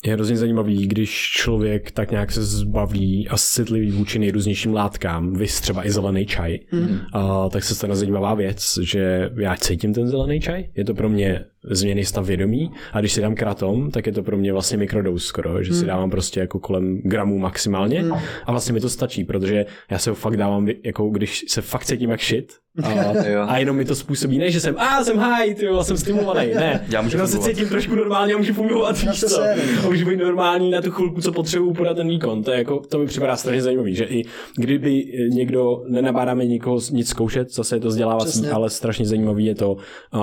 je 0.05 0.13
hrozně 0.13 0.37
zajímavý, 0.37 0.87
když 0.87 1.31
člověk 1.37 1.91
tak 1.91 2.11
nějak 2.11 2.33
se 2.33 2.43
zbaví 2.43 3.29
a 3.29 3.37
citlivý 3.37 3.91
vůči 3.91 4.19
nejrůznějším 4.19 4.75
látkám, 4.75 5.33
vys 5.33 5.61
třeba 5.61 5.87
i 5.87 5.91
zelený 5.91 6.27
čaj, 6.27 6.59
hmm. 6.69 6.99
a, 7.13 7.49
tak 7.49 7.65
se 7.65 7.75
stane 7.75 7.97
zajímavá 7.97 8.35
věc, 8.35 8.79
že 8.83 9.31
já 9.37 9.57
cítím 9.57 9.95
ten 9.95 10.09
zelený 10.09 10.41
čaj, 10.41 10.65
je 10.77 10.85
to 10.85 10.95
pro 10.95 11.09
mě 11.09 11.45
změny 11.71 12.05
stav 12.05 12.27
vědomí 12.27 12.71
a 12.93 13.01
když 13.01 13.13
si 13.13 13.21
dám 13.21 13.35
kratom, 13.35 13.91
tak 13.91 14.07
je 14.07 14.13
to 14.13 14.23
pro 14.23 14.37
mě 14.37 14.53
vlastně 14.53 14.79
mikrodous 14.79 15.25
skoro, 15.25 15.63
že 15.63 15.71
hmm. 15.71 15.81
si 15.81 15.87
dávám 15.87 16.11
prostě 16.11 16.41
jako 16.41 16.59
kolem 16.59 17.01
gramů 17.05 17.39
maximálně 17.39 18.01
hmm. 18.01 18.13
a 18.47 18.51
vlastně 18.51 18.73
mi 18.73 18.81
to 18.81 18.89
stačí, 18.89 19.25
protože 19.25 19.67
já 19.91 19.99
se 19.99 20.11
ho 20.11 20.17
fakt 20.17 20.37
dávám, 20.37 20.69
jako 20.85 21.09
když 21.09 21.45
se 21.49 21.63
fakt 21.63 21.85
cítím 21.85 22.11
jak 22.11 22.21
shit, 22.21 22.53
a, 22.83 23.45
a 23.45 23.59
jenom 23.59 23.77
mi 23.77 23.85
to 23.85 23.95
způsobí, 23.95 24.39
ne, 24.39 24.51
že 24.51 24.61
jsem, 24.61 24.77
a 24.79 25.05
jsem 25.05 25.19
high, 25.19 25.55
ty 25.55 25.69
jsem 25.83 25.97
stimulovaný, 25.97 26.55
ne, 26.55 26.87
já 26.89 27.03
můžu 27.03 27.27
se 27.27 27.39
cítím 27.39 27.69
trošku 27.69 27.95
normálně 27.95 28.35
a 28.35 28.37
můžu 28.37 28.55
fungovat, 28.55 29.03
víš 29.03 29.21
co, 29.21 29.43
a 29.43 29.89
můžu 29.89 30.07
být 30.07 30.17
normální 30.17 30.71
na 30.71 30.81
tu 30.81 30.91
chvilku, 30.91 31.21
co 31.21 31.33
potřebuju 31.33 31.75
podat 31.75 31.95
ten 31.95 32.09
výkon, 32.09 32.43
to 32.43 32.51
je 32.51 32.59
jako, 32.59 32.81
to 32.81 32.99
mi 32.99 33.07
připadá 33.07 33.37
strašně 33.37 33.63
zajímavý, 33.63 33.95
že 33.95 34.05
i 34.05 34.25
kdyby 34.57 35.05
někdo, 35.29 35.83
nenabádáme 35.89 36.47
nikoho 36.47 36.79
nic 36.91 37.09
zkoušet, 37.09 37.55
zase 37.55 37.77
je 37.77 37.81
to 37.81 37.89
vzdělávací, 37.89 38.47
ale 38.47 38.71
strašně 38.71 39.07
zajímavý 39.07 39.45
je 39.45 39.55
to, 39.55 39.73
uh, 39.73 40.21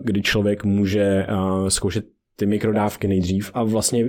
kdy 0.00 0.22
člověk 0.22 0.64
může 0.64 1.26
uh, 1.32 1.68
zkoušet 1.68 2.04
ty 2.40 2.46
mikrodávky 2.46 3.08
nejdřív 3.08 3.50
a 3.54 3.64
vlastně 3.64 4.08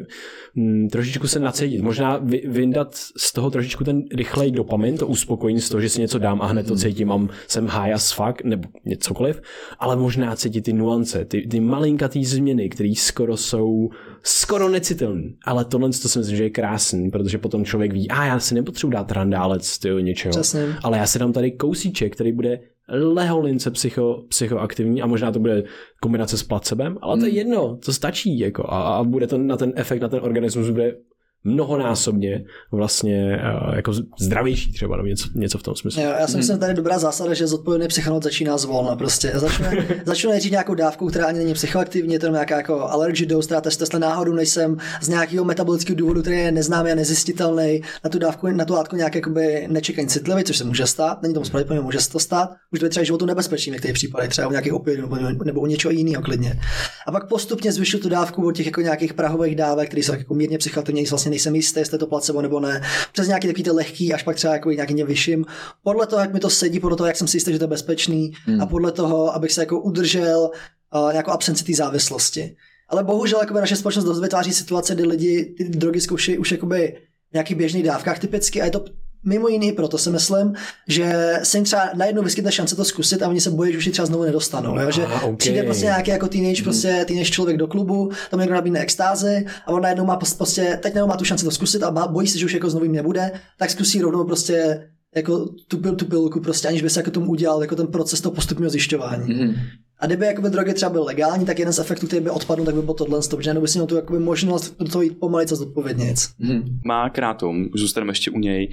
mm, 0.55 0.89
trošičku 0.89 1.27
se 1.27 1.39
nacedit. 1.39 1.81
Možná 1.81 2.17
vy, 2.17 2.43
vyndat 2.47 2.95
z 3.17 3.33
toho 3.33 3.51
trošičku 3.51 3.83
ten 3.83 4.03
rychlej 4.15 4.51
dopamin, 4.51 4.97
to 4.97 5.07
uspokojení 5.07 5.61
z 5.61 5.69
toho, 5.69 5.81
že 5.81 5.89
si 5.89 6.01
něco 6.01 6.19
dám 6.19 6.41
a 6.41 6.45
hned 6.45 6.67
to 6.67 6.75
cítím, 6.75 7.07
mám, 7.07 7.29
jsem 7.47 7.67
high 7.67 7.93
as 7.93 8.11
fuck, 8.11 8.43
nebo 8.43 8.69
cokoliv, 8.99 9.41
ale 9.79 9.95
možná 9.95 10.35
cítit 10.35 10.61
ty 10.61 10.73
nuance, 10.73 11.25
ty, 11.25 11.47
ty 11.47 11.59
malinkatý 11.59 12.25
změny, 12.25 12.69
které 12.69 12.93
skoro 12.97 13.37
jsou 13.37 13.89
skoro 14.23 14.69
necitelné. 14.69 15.23
Ale 15.45 15.65
tohle 15.65 15.89
to 15.89 16.09
si 16.09 16.19
myslím, 16.19 16.37
že 16.37 16.43
je 16.43 16.49
krásný, 16.49 17.11
protože 17.11 17.37
potom 17.37 17.65
člověk 17.65 17.93
ví, 17.93 18.09
a 18.09 18.25
já 18.25 18.39
si 18.39 18.55
nepotřebuji 18.55 18.91
dát 18.91 19.11
randálec 19.11 19.79
tyjo, 19.79 19.99
něčeho, 19.99 20.31
Přesně. 20.31 20.75
ale 20.83 20.97
já 20.97 21.05
si 21.05 21.19
dám 21.19 21.33
tady 21.33 21.51
kousíček, 21.51 22.13
který 22.13 22.31
bude 22.31 22.59
leholince 22.87 23.71
psycho, 23.71 24.23
psychoaktivní 24.27 25.01
a 25.01 25.07
možná 25.07 25.31
to 25.31 25.39
bude 25.39 25.63
kombinace 26.01 26.37
s 26.37 26.43
placebem, 26.43 26.97
ale 27.01 27.17
to 27.17 27.25
je 27.25 27.31
hmm. 27.31 27.37
jedno, 27.37 27.77
to 27.85 27.93
stačí 27.93 28.39
jako 28.39 28.63
a, 28.69 28.97
a 28.97 29.03
bude 29.03 29.27
to 29.27 29.37
na 29.37 29.57
ten 29.57 29.73
efekt, 29.75 30.01
na 30.01 30.07
ten 30.07 30.19
organismus 30.23 30.69
bude 30.69 30.95
mnohonásobně 31.43 32.43
vlastně 32.71 33.39
uh, 33.67 33.75
jako 33.75 33.93
zdravější 34.19 34.73
třeba, 34.73 34.97
nebo 34.97 35.07
něco, 35.07 35.29
něco 35.35 35.57
v 35.57 35.63
tom 35.63 35.75
smyslu. 35.75 36.01
Jo, 36.01 36.13
já 36.19 36.27
si 36.27 36.37
myslím, 36.37 36.55
že 36.55 36.59
tady 36.59 36.73
dobrá 36.73 36.99
zásada, 36.99 37.33
že 37.33 37.47
zodpovědný 37.47 37.87
psychonaut 37.87 38.23
začíná 38.23 38.57
zvolna. 38.57 38.95
Prostě 38.95 39.31
začne, 39.35 39.87
začne 40.05 40.39
nějakou 40.39 40.73
dávku, 40.73 41.07
která 41.07 41.25
ani 41.25 41.39
není 41.39 41.53
psychoaktivní, 41.53 42.13
je 42.13 42.19
to 42.19 42.27
nějaká 42.27 42.57
jako 42.57 42.79
allergy 42.81 43.25
dose, 43.25 43.45
která 43.45 43.61
testuje 43.61 43.99
náhodou 43.99 44.33
nejsem 44.33 44.77
z 45.01 45.07
nějakého 45.07 45.45
metabolického 45.45 45.95
důvodu, 45.95 46.21
který 46.21 46.37
je 46.37 46.51
neznámý 46.51 46.91
a 46.91 46.95
nezjistitelný, 46.95 47.81
na 48.03 48.09
tu 48.09 48.19
dávku, 48.19 48.47
na 48.47 48.65
tu 48.65 48.73
látku 48.73 48.95
nějak 48.95 49.15
jakoby 49.15 49.67
nečekaně 49.69 50.07
citlivý, 50.07 50.43
což 50.43 50.57
se 50.57 50.63
může 50.63 50.85
stát, 50.85 51.21
není 51.21 51.33
tomu 51.33 51.49
pravděpodobně, 51.49 51.85
může 51.85 51.99
se 51.99 52.11
to 52.11 52.19
stát, 52.19 52.49
už 52.71 52.79
to 52.79 52.85
je 52.85 52.89
třeba 52.89 53.03
životu 53.03 53.25
nebezpečný 53.25 53.71
v 53.71 53.73
některých 53.73 53.93
případech, 53.93 54.29
třeba 54.29 54.47
u 54.47 54.51
nějakých 54.51 54.73
opioidů 54.73 55.01
nebo, 55.01 55.43
nebo 55.43 55.61
u 55.61 55.65
něčeho 55.65 55.91
jiného 55.91 56.23
klidně. 56.23 56.59
A 57.07 57.11
pak 57.11 57.27
postupně 57.27 57.71
zvyšil 57.71 57.99
tu 57.99 58.09
dávku 58.09 58.47
od 58.47 58.51
těch 58.51 58.65
jako 58.65 58.81
nějakých 58.81 59.13
prahových 59.13 59.55
dávek, 59.55 59.87
které 59.87 60.03
jsou 60.03 60.13
jako 60.13 60.33
mírně 60.33 60.57
psychoaktivní, 60.57 61.05
vlastně 61.05 61.30
nejsem 61.31 61.55
jistý, 61.55 61.79
jestli 61.79 61.95
je 61.95 61.99
to 61.99 62.07
placebo 62.07 62.41
nebo 62.41 62.59
ne. 62.59 62.81
Přes 63.13 63.27
nějaký 63.27 63.47
takový 63.47 63.63
ty 63.63 63.71
lehký, 63.71 64.13
až 64.13 64.23
pak 64.23 64.35
třeba 64.35 64.53
jako 64.53 64.71
nějaký 64.71 65.03
vyšším. 65.03 65.45
Podle 65.83 66.07
toho, 66.07 66.19
jak 66.19 66.33
mi 66.33 66.39
to 66.39 66.49
sedí, 66.49 66.79
podle 66.79 66.97
toho, 66.97 67.07
jak 67.07 67.15
jsem 67.15 67.27
si 67.27 67.37
jistý, 67.37 67.51
že 67.51 67.59
to 67.59 67.63
je 67.63 67.67
bezpečný 67.67 68.31
hmm. 68.45 68.61
a 68.61 68.65
podle 68.65 68.91
toho, 68.91 69.35
abych 69.35 69.51
se 69.51 69.61
jako 69.61 69.81
udržel 69.81 70.51
uh, 70.95 71.11
nějakou 71.11 71.31
absenci 71.31 71.63
té 71.63 71.73
závislosti. 71.73 72.55
Ale 72.89 73.03
bohužel 73.03 73.39
jakoby 73.39 73.59
naše 73.59 73.75
společnost 73.75 74.05
dost 74.05 74.21
vytváří 74.21 74.53
situace, 74.53 74.95
kdy 74.95 75.03
lidi 75.03 75.55
ty 75.57 75.63
drogy 75.63 76.01
zkoušejí 76.01 76.37
už 76.37 76.51
jakoby 76.51 76.97
v 77.29 77.33
nějakých 77.33 77.57
běžných 77.57 77.83
dávkách 77.83 78.19
typicky 78.19 78.61
a 78.61 78.65
je 78.65 78.71
to 78.71 78.85
Mimo 79.23 79.47
jiný, 79.47 79.71
proto 79.71 79.97
si 79.97 80.09
myslím, 80.09 80.53
že 80.87 81.33
se 81.43 81.57
jim 81.57 81.63
třeba 81.63 81.89
najednou 81.95 82.23
vyskytne 82.23 82.51
šance 82.51 82.75
to 82.75 82.85
zkusit 82.85 83.23
a 83.23 83.27
oni 83.27 83.41
se 83.41 83.51
bojí, 83.51 83.71
že 83.71 83.77
už 83.77 83.85
ji 83.85 83.91
třeba 83.91 84.05
znovu 84.05 84.23
nedostanou. 84.23 84.79
Jo? 84.79 84.91
Že 84.91 85.03
Aha, 85.03 85.21
okay. 85.21 85.35
přijde 85.35 85.63
prostě 85.63 85.85
nějaký 85.85 86.11
jako 86.11 86.27
teenage, 86.27 86.61
mm. 86.61 86.63
prostě 86.63 87.05
teenage 87.07 87.31
člověk 87.31 87.57
do 87.57 87.67
klubu, 87.67 88.11
tam 88.29 88.39
někdo 88.39 88.55
nabídne 88.55 88.79
extázy 88.79 89.45
a 89.65 89.71
on 89.71 89.81
najednou 89.81 90.05
má 90.05 90.15
prostě, 90.37 90.79
teď 90.81 90.93
najednou 90.93 91.07
má 91.07 91.17
tu 91.17 91.25
šanci 91.25 91.45
to 91.45 91.51
zkusit 91.51 91.83
a 91.83 92.07
bojí 92.07 92.27
se, 92.27 92.37
že 92.37 92.45
už 92.45 92.53
jako 92.53 92.69
znovu 92.69 92.85
jim 92.85 92.93
nebude, 92.93 93.31
tak 93.57 93.69
zkusí 93.69 94.01
rovnou 94.01 94.23
prostě 94.23 94.87
jako 95.15 95.45
tu, 95.67 95.95
tu 95.95 96.05
pilku 96.05 96.39
prostě, 96.39 96.67
aniž 96.67 96.81
by 96.81 96.89
se 96.89 96.99
jako 96.99 97.11
tomu 97.11 97.31
udělal 97.31 97.61
jako 97.61 97.75
ten 97.75 97.87
proces 97.87 98.21
toho 98.21 98.35
postupného 98.35 98.69
zjišťování. 98.69 99.33
Mm. 99.33 99.53
A 100.01 100.05
kdyby 100.05 100.25
jakoby 100.25 100.49
drogy 100.49 100.73
třeba 100.73 100.89
byly 100.89 101.05
legální, 101.05 101.45
tak 101.45 101.59
jeden 101.59 101.73
z 101.73 101.79
efektů, 101.79 102.07
který 102.07 102.21
by 102.21 102.29
odpadl, 102.29 102.65
tak 102.65 102.75
by 102.75 102.81
byl 102.81 102.93
tohle, 102.93 103.19
protože 103.29 103.53
nebo 103.53 103.67
si 103.67 103.77
měl 103.77 103.87
tu 103.87 103.95
jakoby 103.95 104.19
možnost 104.19 104.75
do 104.79 104.91
toho 104.91 105.01
jít 105.01 105.19
pomalice 105.19 105.55
zodpovědně. 105.55 106.13
Hm. 106.39 106.79
Má 106.85 107.09
krátom, 107.09 107.65
zůstaneme 107.75 108.11
ještě 108.11 108.31
u 108.31 108.39
něj, 108.39 108.69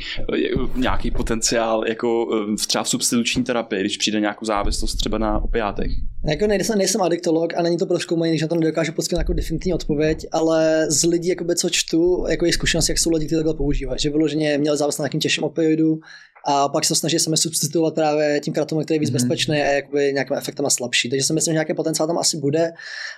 nějaký 0.76 1.10
potenciál 1.10 1.88
jako 1.88 2.28
eh, 2.52 2.56
třeba 2.66 2.84
v 2.84 2.88
substituční 2.88 3.44
terapii, 3.44 3.80
když 3.80 3.96
přijde 3.96 4.20
nějakou 4.20 4.44
závislost 4.44 4.94
třeba 4.94 5.18
na 5.18 5.38
opiátech. 5.38 5.90
Jako 6.24 6.46
nejsem, 6.46 6.78
nejsem 6.78 7.02
adiktolog 7.02 7.54
a 7.56 7.62
není 7.62 7.76
to 7.76 7.86
proskoumaný, 7.86 8.38
že 8.38 8.44
na 8.44 8.48
to 8.48 8.54
nedokážu 8.54 8.92
poskytnout 8.92 9.20
jako 9.20 9.32
definitivní 9.32 9.74
odpověď, 9.74 10.26
ale 10.32 10.86
z 10.90 11.04
lidí, 11.04 11.28
jakoby, 11.28 11.56
co 11.56 11.70
čtu, 11.70 12.26
jako 12.28 12.46
je 12.46 12.52
zkušenost, 12.52 12.88
jak 12.88 12.98
jsou 12.98 13.10
lidi, 13.10 13.26
kteří 13.26 13.38
takhle 13.38 13.54
používají, 13.54 13.98
že 14.00 14.10
vyloženě 14.10 14.58
měli 14.58 14.76
závislost 14.76 14.98
na 14.98 15.02
nějakým 15.02 15.20
těžším 15.20 15.44
opioidu 15.44 16.00
a 16.46 16.68
pak 16.68 16.84
se 16.84 16.94
snaží 16.94 17.18
sami 17.18 17.36
substituovat 17.36 17.94
právě 17.94 18.40
tím 18.40 18.54
kratomem, 18.54 18.84
který 18.84 18.96
je 18.96 19.00
víc 19.00 19.10
mm-hmm. 19.10 19.12
bezpečný 19.12 19.54
a 19.54 19.64
jakoby 19.64 20.12
nějakým 20.12 20.36
efektem 20.36 20.66
a 20.66 20.70
slabší. 20.70 21.10
Takže 21.10 21.26
si 21.26 21.32
myslím, 21.32 21.52
že 21.52 21.54
nějaký 21.54 21.74
potenciál 21.74 22.06
tam 22.06 22.18
asi 22.18 22.36
bude. 22.36 22.72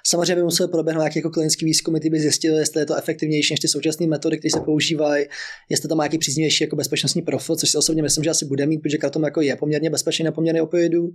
Samozřejmě 0.07 0.35
by 0.35 0.43
musel 0.43 0.69
proběhnout 0.69 1.01
nějaký 1.01 1.19
jako 1.19 1.31
klinický 1.31 1.65
výzkum, 1.65 1.95
který 1.95 2.11
by 2.11 2.21
zjistil, 2.21 2.57
jestli 2.57 2.81
je 2.81 2.87
to 2.87 2.97
efektivnější 2.97 3.53
než 3.53 3.61
ty 3.61 3.69
současné 3.69 4.07
metody, 4.07 4.39
které 4.39 4.51
se 4.51 4.61
používají, 4.61 5.27
jestli 5.71 5.89
to 5.89 5.97
má 5.97 6.05
nějaký 6.05 6.19
příznivější 6.19 6.65
jako 6.65 6.77
bezpečnostní 6.77 7.23
profil, 7.23 7.57
což 7.57 7.71
si 7.71 7.79
osobně 7.79 8.03
myslím, 8.03 8.25
že 8.25 8.31
asi 8.31 8.47
bude 8.47 8.67
mít, 8.67 8.79
protože 8.79 8.99
kratom 8.99 9.23
jako 9.23 9.41
je 9.41 9.57
poměrně 9.57 9.91
bezpečný 9.91 10.25
na 10.25 10.33
poměrně 10.33 10.63
opioidů, 10.63 11.11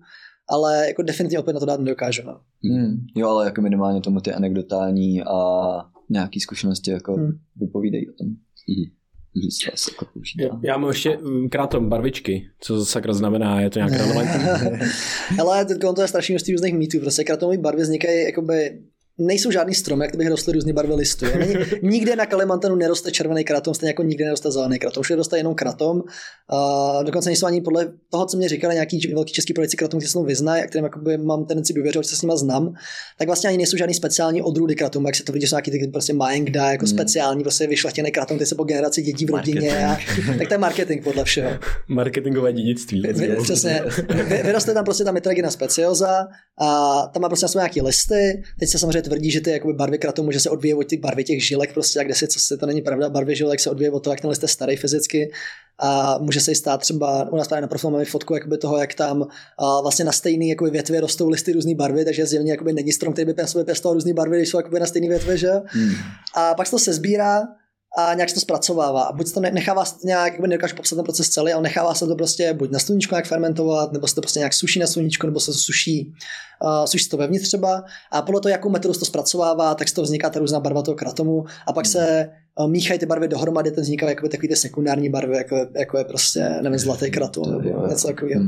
ale 0.50 0.88
jako 0.88 1.02
definitivně 1.02 1.40
opět 1.40 1.54
na 1.54 1.60
to 1.60 1.66
dát 1.66 1.80
nedokážu. 1.80 2.22
No. 2.26 2.40
Hm. 2.74 3.06
Jo, 3.16 3.30
ale 3.30 3.46
jako 3.46 3.62
minimálně 3.62 4.02
tomu 4.02 4.22
ty 4.22 4.32
anekdotální 4.34 5.24
a 5.24 5.36
nějaký 6.10 6.40
zkušenosti 6.40 6.92
jako 6.92 7.18
Hm. 7.18 7.32
vypovídají 7.56 8.10
o 8.10 8.14
tom. 8.14 8.28
Mhm. 8.28 8.96
Jako. 9.92 10.06
Já, 10.40 10.60
já 10.64 10.78
mám 10.78 10.90
ještě 10.90 11.18
mm, 11.18 11.50
krátom 11.50 11.90
barvičky. 11.90 12.50
Co 12.60 12.76
to 12.76 12.86
sakra 12.86 13.14
znamená? 13.14 13.62
Je 13.62 13.70
to 13.70 13.80
nějak 13.80 13.92
relevantní? 13.92 14.44
Ale 15.40 15.66
teď 15.66 15.78
to 15.96 16.02
je 16.02 16.08
strašně 16.08 16.34
množství 16.34 16.54
různých 16.54 16.74
mýtů. 16.74 17.00
Prostě 17.00 17.24
kratomové 17.24 17.58
barvy 17.58 17.82
vznikají 17.82 18.24
jakoby 18.26 18.80
nejsou 19.18 19.52
žádný 19.52 19.74
stromy, 19.76 20.04
jak 20.06 20.12
kdyby 20.16 20.30
rostly 20.30 20.54
různé 20.54 20.74
barvy 20.74 20.94
listů. 20.94 21.26
Není, 21.40 21.56
nikde 21.82 22.16
na 22.16 22.26
Kalimantanu 22.26 22.76
neroste 22.76 23.12
červený 23.12 23.44
kratom, 23.44 23.74
stejně 23.74 23.90
jako 23.90 24.04
nikde 24.04 24.26
neroste 24.26 24.52
zelený 24.52 24.80
kratom. 24.80 25.04
Všude 25.04 25.18
roste 25.18 25.38
jenom 25.38 25.56
kratom. 25.56 26.02
A 26.50 27.04
dokonce 27.04 27.30
nejsou 27.30 27.46
ani 27.46 27.62
podle 27.62 27.88
toho, 28.10 28.26
co 28.26 28.38
mě 28.38 28.50
říkali 28.50 28.74
nějaký 28.74 29.12
velký 29.14 29.34
český 29.34 29.54
prodejci 29.54 29.78
kratom, 29.78 30.00
kteří 30.00 30.10
se 30.10 30.14
tomu 30.14 30.26
vyznají 30.26 30.64
a 30.64 30.68
kterým 30.68 30.84
jakoby 30.84 31.18
mám 31.18 31.46
tendenci 31.46 31.74
důvěřovat, 31.74 32.04
že 32.06 32.10
se 32.10 32.16
s 32.16 32.22
nimi 32.22 32.34
znám, 32.36 32.74
tak 33.18 33.28
vlastně 33.28 33.48
ani 33.50 33.58
nejsou 33.58 33.78
žádný 33.78 33.94
speciální 33.94 34.42
odrůdy 34.42 34.76
kratom, 34.76 35.06
jak 35.06 35.16
se 35.16 35.24
to 35.24 35.32
vidí, 35.32 35.46
že 35.46 35.50
jsou 35.50 35.56
nějaký 35.56 35.72
ty 35.72 35.88
prostě 35.94 36.14
Maengda, 36.14 36.72
jako 36.72 36.86
Hmm. 36.86 36.96
speciální, 36.96 37.44
prostě 37.44 37.68
vyšlechtěný 37.68 38.12
kratom, 38.12 38.38
ty 38.38 38.46
se 38.46 38.56
po 38.56 38.64
generaci 38.64 39.02
dědí 39.02 39.26
v 39.26 39.30
rodině. 39.30 39.86
A, 39.88 39.98
tak 40.38 40.48
to 40.48 40.54
je 40.54 40.58
marketing 40.58 41.04
podle 41.04 41.24
všeho. 41.24 41.52
Marketingové 41.90 42.54
dědictví. 42.54 43.02
Vy- 43.02 43.36
Přesně. 43.44 43.82
Vy- 44.14 44.44
Vyroste 44.44 44.74
tam 44.74 44.86
prostě 44.86 45.04
ta 45.04 45.12
mitragina 45.12 45.52
speciosa 45.52 46.28
a 46.62 47.02
tam 47.14 47.22
má 47.22 47.28
prostě 47.30 47.46
nějaký 47.56 47.82
listy. 47.82 48.44
Teď 48.60 48.70
se 48.70 48.80
samozřejmě 48.80 49.02
tvrdí, 49.06 49.32
že 49.32 49.42
ty 49.42 49.52
jakoby 49.52 49.74
barvy 49.74 49.98
kratomu, 49.98 50.32
že 50.32 50.40
se 50.40 50.50
odvíjí 50.50 50.74
od 50.74 50.84
těch 50.84 51.00
barvy 51.00 51.24
těch 51.24 51.48
žilek, 51.48 51.74
prostě 51.74 52.00
jak 52.00 52.16
si, 52.16 52.28
co 52.28 52.40
si 52.40 52.58
to 52.58 52.66
není 52.66 52.82
pravda, 52.82 53.10
barvy 53.10 53.36
žilek 53.36 53.60
se 53.60 53.70
odvíjí 53.70 53.90
od 53.90 54.04
toho, 54.04 54.14
jak 54.14 54.22
ten 54.22 54.30
list 54.30 54.42
je 54.42 54.48
starý 54.48 54.76
fyzicky. 54.76 55.32
A 55.80 56.18
může 56.18 56.40
se 56.42 56.56
stát 56.56 56.82
třeba, 56.82 57.32
u 57.32 57.36
nás 57.36 57.48
právě 57.48 57.62
na 57.62 57.68
profilu 57.68 57.92
máme 57.92 58.06
fotku 58.06 58.34
jakoby 58.34 58.58
toho, 58.58 58.78
jak 58.78 58.94
tam 58.94 59.28
a 59.60 59.82
vlastně 59.82 60.06
na 60.06 60.12
stejný 60.12 60.50
jakoby 60.50 60.72
větvě 60.72 61.02
rostou 61.02 61.30
listy 61.30 61.52
různé 61.52 61.76
barvy, 61.76 62.06
takže 62.06 62.26
zjevně 62.26 62.52
jakoby 62.52 62.74
není 62.74 62.92
strom, 62.92 63.14
který 63.14 63.26
by 63.26 63.34
na 63.38 63.48
sobě 63.48 63.66
pěstoval 63.66 63.94
různé 63.94 64.14
barvy, 64.14 64.38
když 64.38 64.50
jsou 64.50 64.58
jakoby 64.58 64.80
na 64.80 64.86
stejné 64.86 65.08
větvě, 65.08 65.38
že? 65.38 65.48
jo? 65.48 65.62
Hm. 65.76 65.94
A 66.36 66.54
pak 66.54 66.68
se 66.68 66.72
to 66.72 66.80
sezbírá 66.80 67.44
a 67.98 68.14
nějak 68.14 68.30
se 68.30 68.36
to 68.36 68.42
zpracovává. 68.42 69.04
A 69.04 69.12
buď 69.12 69.28
se 69.28 69.34
to 69.34 69.40
ne- 69.40 69.52
nechává 69.52 69.86
se 69.86 70.00
to 70.00 70.08
nějak, 70.08 70.34
jakoby 70.34 70.48
nedokážu 70.48 70.76
popsat 70.76 70.96
ten 70.96 71.04
proces 71.04 71.30
celý, 71.30 71.54
ale 71.54 71.64
nechává 71.64 71.94
se 71.94 72.08
to 72.08 72.16
prostě 72.16 72.54
buď 72.54 72.72
na 72.72 72.80
sluníčku 72.80 73.16
nějak 73.16 73.28
fermentovat, 73.28 73.92
nebo 73.92 74.08
se 74.08 74.16
to 74.16 74.22
prostě 74.22 74.40
nějak 74.40 74.54
suší 74.54 74.80
na 74.80 74.88
sluníčku, 74.88 75.28
nebo 75.28 75.40
se 75.40 75.52
to 75.52 75.58
suší, 75.58 76.14
uh, 76.64 76.86
suší 76.86 77.04
se 77.04 77.10
to 77.10 77.18
vevnitř 77.18 77.48
třeba. 77.48 77.84
A 78.12 78.22
podle 78.22 78.42
toho, 78.42 78.52
jakou 78.52 78.70
metodu 78.70 78.94
se 78.94 79.00
to 79.00 79.06
zpracovává, 79.06 79.76
tak 79.76 79.90
z 79.90 79.94
toho 79.94 80.04
vzniká 80.04 80.30
ta 80.30 80.40
různá 80.40 80.60
barva 80.60 80.82
toho 80.82 80.96
kratomu. 80.96 81.46
A 81.68 81.74
pak 81.74 81.86
se 81.86 82.30
uh, 82.60 82.68
míchají 82.68 83.00
ty 83.00 83.06
barvy 83.06 83.28
dohromady, 83.28 83.72
ten 83.72 83.84
vznikají 83.84 84.10
jakoby 84.10 84.30
takový 84.30 84.48
ty 84.48 84.56
sekundární 84.56 85.10
barvy, 85.10 85.38
jako, 85.38 85.68
jako 85.76 85.98
je 85.98 86.04
prostě, 86.04 86.50
nevím, 86.62 86.80
zlatý 86.80 87.12
kratom, 87.12 87.52
nebo 87.52 87.88
něco 87.88 88.08
takového. 88.08 88.44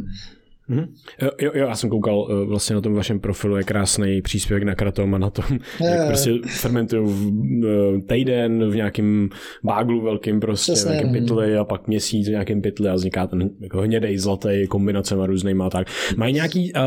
Hm. 0.69 0.75
Mhm. 0.75 0.93
Jo, 1.21 1.29
jo, 1.41 1.51
já 1.67 1.75
jsem 1.75 1.89
koukal 1.89 2.27
eh, 2.31 2.45
vlastně 2.45 2.75
na 2.75 2.81
tom 2.81 2.93
vašem 2.93 3.19
profilu, 3.19 3.57
je 3.57 3.63
krásný 3.63 4.21
příspěvek 4.21 4.63
na 4.63 4.75
kratom 4.75 5.15
a 5.15 5.17
na 5.17 5.29
tom, 5.29 5.45
Jo, 5.51 5.87
jak 5.87 5.99
jo. 5.99 6.05
prostě 6.07 6.31
fermentují 6.47 7.03
v 7.07 7.31
eh, 7.65 8.01
týden 8.15 8.69
v 8.69 8.75
nějakým 8.75 9.29
báglu 9.63 10.01
velkým 10.01 10.39
prostě, 10.39 10.71
Přesně. 10.71 10.89
v 10.91 10.93
nějakém 10.93 11.11
pytli 11.13 11.57
a 11.57 11.63
pak 11.63 11.87
měsíc 11.87 12.27
v 12.27 12.31
nějakém 12.31 12.61
pytli 12.61 12.89
a 12.89 12.93
vzniká 12.93 13.27
ten 13.27 13.49
jako 13.59 13.81
hnědej, 13.81 14.17
zlatý, 14.17 14.67
kombinacema 14.69 15.25
různýma 15.25 15.65
a 15.65 15.69
tak. 15.69 15.87
Mají 16.17 16.33
nějaký, 16.33 16.73
uh, 16.73 16.81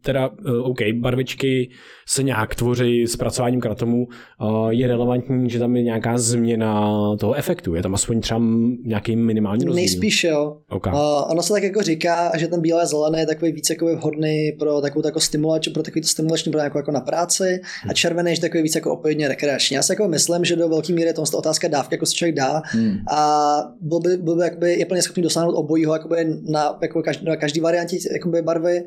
teda, 0.00 0.28
uh, 0.28 0.70
OK, 0.70 0.78
barvičky 0.94 1.70
se 2.08 2.22
nějak 2.22 2.54
tvoří 2.54 3.06
zpracováním 3.06 3.60
kratomu, 3.60 4.06
uh, 4.40 4.68
je 4.68 4.86
relevantní, 4.86 5.50
že 5.50 5.58
tam 5.58 5.76
je 5.76 5.82
nějaká 5.82 6.18
změna 6.18 6.90
toho 7.16 7.34
efektu, 7.34 7.74
je 7.74 7.82
tam 7.82 7.94
aspoň 7.94 8.20
třeba 8.20 8.40
nějaký 8.84 9.16
minimální 9.16 9.64
rozdíl. 9.64 9.80
Nejspíš 9.80 10.24
jo. 10.24 10.56
OK. 10.70 10.86
Uh, 10.86 10.92
ono 11.30 11.42
se 11.42 11.52
tak 11.52 11.62
jako 11.62 11.82
říká, 11.82 12.32
že 12.36 12.48
ten 12.48 12.60
bílé 12.60 12.86
zelený 12.86 13.18
je 13.18 13.26
takový 13.26 13.52
víc 13.52 13.70
jako 13.70 13.96
vhodný 13.96 14.52
pro 14.58 14.80
takovou 14.80 15.06
jako 15.06 15.20
stimulač, 15.20 15.68
pro 15.68 15.82
takový 15.82 16.02
to 16.02 16.08
stimulační 16.08 16.52
pro 16.52 16.60
jako, 16.60 16.78
jako 16.78 16.90
na 16.90 17.00
práci 17.00 17.60
a 17.88 17.92
červený 17.92 18.30
je 18.30 18.40
takový 18.40 18.62
víc 18.62 18.74
jako 18.74 18.92
opojně 18.92 19.28
rekreační. 19.28 19.74
Já 19.74 19.82
si 19.82 19.92
jako 19.92 20.08
myslím, 20.08 20.44
že 20.44 20.56
do 20.56 20.68
velké 20.68 20.92
míry 20.92 21.06
je 21.06 21.14
to 21.14 21.22
otázka 21.34 21.68
dávky, 21.68 21.94
jako 21.94 22.06
se 22.06 22.14
člověk 22.14 22.36
dá 22.36 22.62
Hm. 22.74 22.96
a 23.10 23.56
byl 23.80 24.00
by, 24.00 24.16
byl 24.16 24.36
by 24.36 24.42
jakoby, 24.42 24.74
je 24.74 24.86
plně 24.86 25.02
schopný 25.02 25.22
dosáhnout 25.22 25.52
obojího 25.52 25.92
jakoby 25.92 26.16
na, 26.50 26.78
jako 26.82 27.02
každý, 27.02 27.26
na 27.26 27.36
každý 27.36 27.60
variantě 27.60 27.96
jakoby 28.12 28.42
barvy 28.42 28.84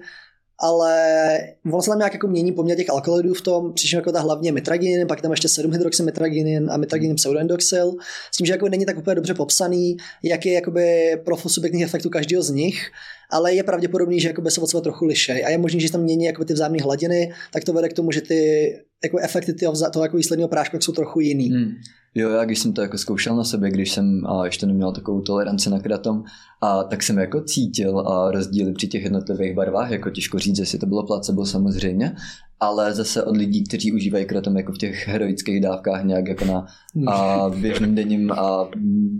ale 0.59 1.37
ono 1.65 1.81
se 1.81 1.89
tam 1.89 1.97
nějak 1.97 2.13
jako 2.13 2.27
mění 2.27 2.51
poměr 2.51 2.77
těch 2.77 2.89
alkaloidů 2.89 3.33
v 3.33 3.41
tom, 3.41 3.73
přičem 3.73 3.97
jako 3.97 4.11
ta 4.11 4.19
hlavně 4.19 4.51
mitraginin, 4.51 5.07
pak 5.07 5.21
tam 5.21 5.31
ještě 5.31 5.49
7 5.49 5.71
hydroxymitraginin 5.71 6.71
a 6.71 6.77
mitraginin 6.77 7.15
pseudoendoxyl, 7.15 7.93
s 8.31 8.37
tím, 8.37 8.45
že 8.45 8.53
jako 8.53 8.69
není 8.69 8.85
tak 8.85 8.97
úplně 8.97 9.15
dobře 9.15 9.33
popsaný, 9.33 9.97
jaký 10.23 10.49
je 10.49 10.55
jakoby 10.55 11.17
profil 11.25 11.51
efektů 11.83 12.09
každého 12.09 12.43
z 12.43 12.49
nich, 12.49 12.91
ale 13.29 13.53
je 13.53 13.63
pravděpodobný, 13.63 14.19
že 14.19 14.33
se 14.49 14.61
od 14.61 14.67
sebe 14.67 14.81
trochu 14.81 15.05
lišej 15.05 15.45
a 15.45 15.49
je 15.49 15.57
možný, 15.57 15.79
že 15.79 15.91
tam 15.91 16.01
mění 16.01 16.25
jakoby 16.25 16.45
ty 16.45 16.53
vzájemné 16.53 16.83
hladiny, 16.83 17.33
tak 17.53 17.63
to 17.63 17.73
vede 17.73 17.89
k 17.89 17.93
tomu, 17.93 18.11
že 18.11 18.21
ty 18.21 18.71
jako 19.03 19.17
efekty 19.19 19.53
toho, 19.53 19.73
toho 19.93 20.03
jako 20.03 20.17
výsledného 20.17 20.47
prášku 20.47 20.77
jsou 20.81 20.91
trochu 20.91 21.19
jiný. 21.19 21.49
Hm. 21.49 21.73
Jo, 22.15 22.29
já 22.29 22.45
když 22.45 22.59
jsem 22.59 22.73
to 22.73 22.81
jako 22.81 22.97
zkoušel 22.97 23.35
na 23.35 23.43
sobě, 23.43 23.71
když 23.71 23.91
jsem 23.91 24.25
a 24.25 24.45
ještě 24.45 24.65
neměl 24.65 24.91
takovou 24.91 25.21
toleranci 25.21 25.69
na 25.69 25.79
kratom, 25.79 26.23
a 26.61 26.83
tak 26.83 27.03
jsem 27.03 27.17
jako 27.17 27.41
cítil 27.41 27.99
a 27.99 28.31
rozdíly 28.31 28.73
při 28.73 28.87
těch 28.87 29.03
jednotlivých 29.03 29.55
barvách, 29.55 29.91
jako 29.91 30.09
těžko 30.09 30.39
říct, 30.39 30.59
jestli 30.59 30.79
to 30.79 30.85
bylo 30.85 31.05
placebo 31.05 31.45
samozřejmě, 31.45 32.15
ale 32.59 32.93
zase 32.93 33.23
od 33.23 33.37
lidí, 33.37 33.63
kteří 33.63 33.91
užívají 33.91 34.25
kratom 34.25 34.57
jako 34.57 34.71
v 34.71 34.77
těch 34.77 35.07
heroických 35.07 35.61
dávkách 35.61 36.03
nějak 36.03 36.27
jako 36.27 36.45
na 36.45 36.65
a 37.07 37.49
běžným 37.49 37.95
denním 37.95 38.31
a 38.31 38.69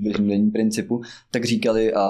běžným 0.02 0.28
denním 0.28 0.52
principu, 0.52 1.02
tak 1.32 1.46
říkali, 1.46 1.94
a, 1.94 2.08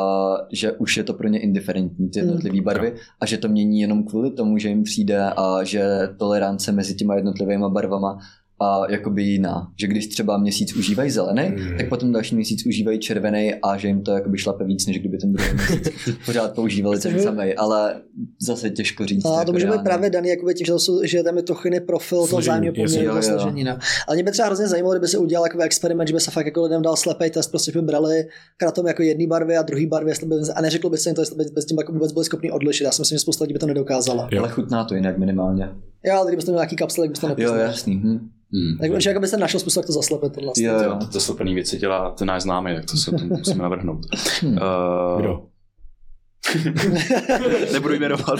že 0.51 0.71
už 0.71 0.97
je 0.97 1.03
to 1.03 1.13
pro 1.13 1.27
ně 1.27 1.39
indiferentní 1.39 2.09
ty 2.09 2.19
jednotlivé 2.19 2.61
barvy 2.61 2.95
a 3.21 3.25
že 3.25 3.37
to 3.37 3.47
mění 3.47 3.81
jenom 3.81 4.03
kvůli 4.03 4.31
tomu, 4.31 4.57
že 4.57 4.69
jim 4.69 4.83
přijde 4.83 5.23
a 5.23 5.63
že 5.63 5.83
tolerance 6.17 6.71
mezi 6.71 6.95
těma 6.95 7.15
jednotlivými 7.15 7.65
barvama 7.69 8.19
a 8.61 8.91
jakoby 8.91 9.23
jiná. 9.23 9.67
Že 9.79 9.87
když 9.87 10.07
třeba 10.07 10.37
měsíc 10.37 10.75
užívají 10.75 11.11
zelený, 11.11 11.47
Mm. 11.49 11.77
tak 11.77 11.89
potom 11.89 12.11
další 12.11 12.35
měsíc 12.35 12.65
užívají 12.65 12.99
červený 12.99 13.53
a 13.63 13.77
že 13.77 13.87
jim 13.87 14.01
to 14.01 14.11
jakoby 14.11 14.37
šlape 14.37 14.63
víc, 14.63 14.87
než 14.87 14.99
kdyby 14.99 15.17
ten 15.17 15.33
druhý 15.33 15.49
měsíc 15.53 15.89
pořád 16.25 16.55
používali 16.55 16.99
ten 16.99 17.19
samý, 17.19 17.53
ale 17.53 18.01
zase 18.41 18.69
těžko 18.69 19.05
říct. 19.05 19.25
A 19.25 19.45
to 19.45 19.51
může 19.51 19.67
být 19.67 19.81
právě 19.83 20.09
daný 20.09 20.29
jakoby 20.29 20.53
tím, 20.53 20.65
že, 20.65 20.71
to 20.71 20.79
jsou, 20.79 21.03
že 21.03 21.23
tam 21.23 21.37
je 21.37 21.43
trochu 21.43 21.67
jiný 21.67 21.79
profil 21.79 22.27
toho 22.27 22.41
jasně, 22.41 22.71
poměru, 22.71 23.03
jo, 23.05 23.15
jo. 23.15 23.21
složení. 23.21 23.63
No. 23.63 23.77
Ale 24.07 24.15
mě 24.17 24.23
by 24.23 24.31
třeba 24.31 24.45
hrozně 24.45 24.67
zajímalo, 24.67 24.93
kdyby 24.93 25.07
se 25.07 25.17
udělal 25.17 25.45
jako 25.45 25.59
experiment, 25.61 26.07
že 26.07 26.13
by 26.13 26.19
se 26.19 26.31
fakt 26.31 26.45
jako 26.45 26.63
lidem 26.63 26.81
dal 26.81 26.95
slepý 26.95 27.29
test, 27.29 27.47
prostě 27.47 27.71
by 27.71 27.81
brali 27.81 28.25
kratom 28.57 28.87
jako 28.87 29.03
jedné 29.03 29.27
barvy 29.27 29.57
a 29.57 29.61
druhý 29.61 29.85
barvy, 29.87 30.11
jestli 30.11 30.27
by, 30.27 30.35
a 30.55 30.61
neřekl 30.61 30.89
by 30.89 30.97
se 30.97 31.09
jim 31.09 31.15
to, 31.15 31.21
jestli 31.21 31.35
by 31.35 31.43
bez 31.53 31.65
tím 31.65 31.77
jako 31.77 31.91
vůbec 31.93 32.11
byli 32.11 32.25
schopni 32.25 32.51
odlišit. 32.51 32.83
Já 32.83 32.91
si 32.91 33.01
myslím, 33.01 33.15
že 33.15 33.19
spousta 33.19 33.43
lidí 33.43 33.53
by 33.53 33.59
to 33.59 33.67
nedokázala. 33.67 34.29
Jo. 34.31 34.39
Ale 34.39 34.49
chutná 34.49 34.83
to 34.83 34.95
jinak 34.95 35.17
minimálně. 35.17 35.69
Jo, 36.05 36.15
ale 36.15 36.31
kdybyste 36.31 36.51
měl 36.51 36.59
nějaký 36.59 36.75
kapsel, 36.75 37.03
tak 37.03 37.09
byste 37.09 37.27
Jo, 37.27 37.29
nepoznal. 37.37 37.59
jasný. 37.59 37.95
Hm. 37.95 38.29
Hmm. 38.53 38.77
Tak 38.91 39.01
že 39.01 39.09
jako 39.09 39.19
byste 39.19 39.37
našel 39.37 39.59
způsob, 39.59 39.81
jak 39.81 39.85
to 39.87 39.93
zaslepit. 39.93 40.33
Tohle. 40.33 40.51
Jo, 40.57 40.73
To, 40.77 40.83
jo. 40.83 40.97
to, 40.99 41.07
to 41.07 41.19
slepený 41.19 41.53
věci 41.55 41.77
dělá 41.77 42.11
ten 42.11 42.27
náš 42.27 42.41
známý, 42.41 42.75
tak 42.75 42.85
to 42.85 42.97
se 42.97 43.11
to 43.11 43.25
musíme 43.25 43.63
navrhnout. 43.63 44.05
Hmm. 44.41 44.51
Uh, 44.53 45.21
Kdo? 45.21 45.43
Nebudu 47.73 47.93
jmenovat. 47.93 48.39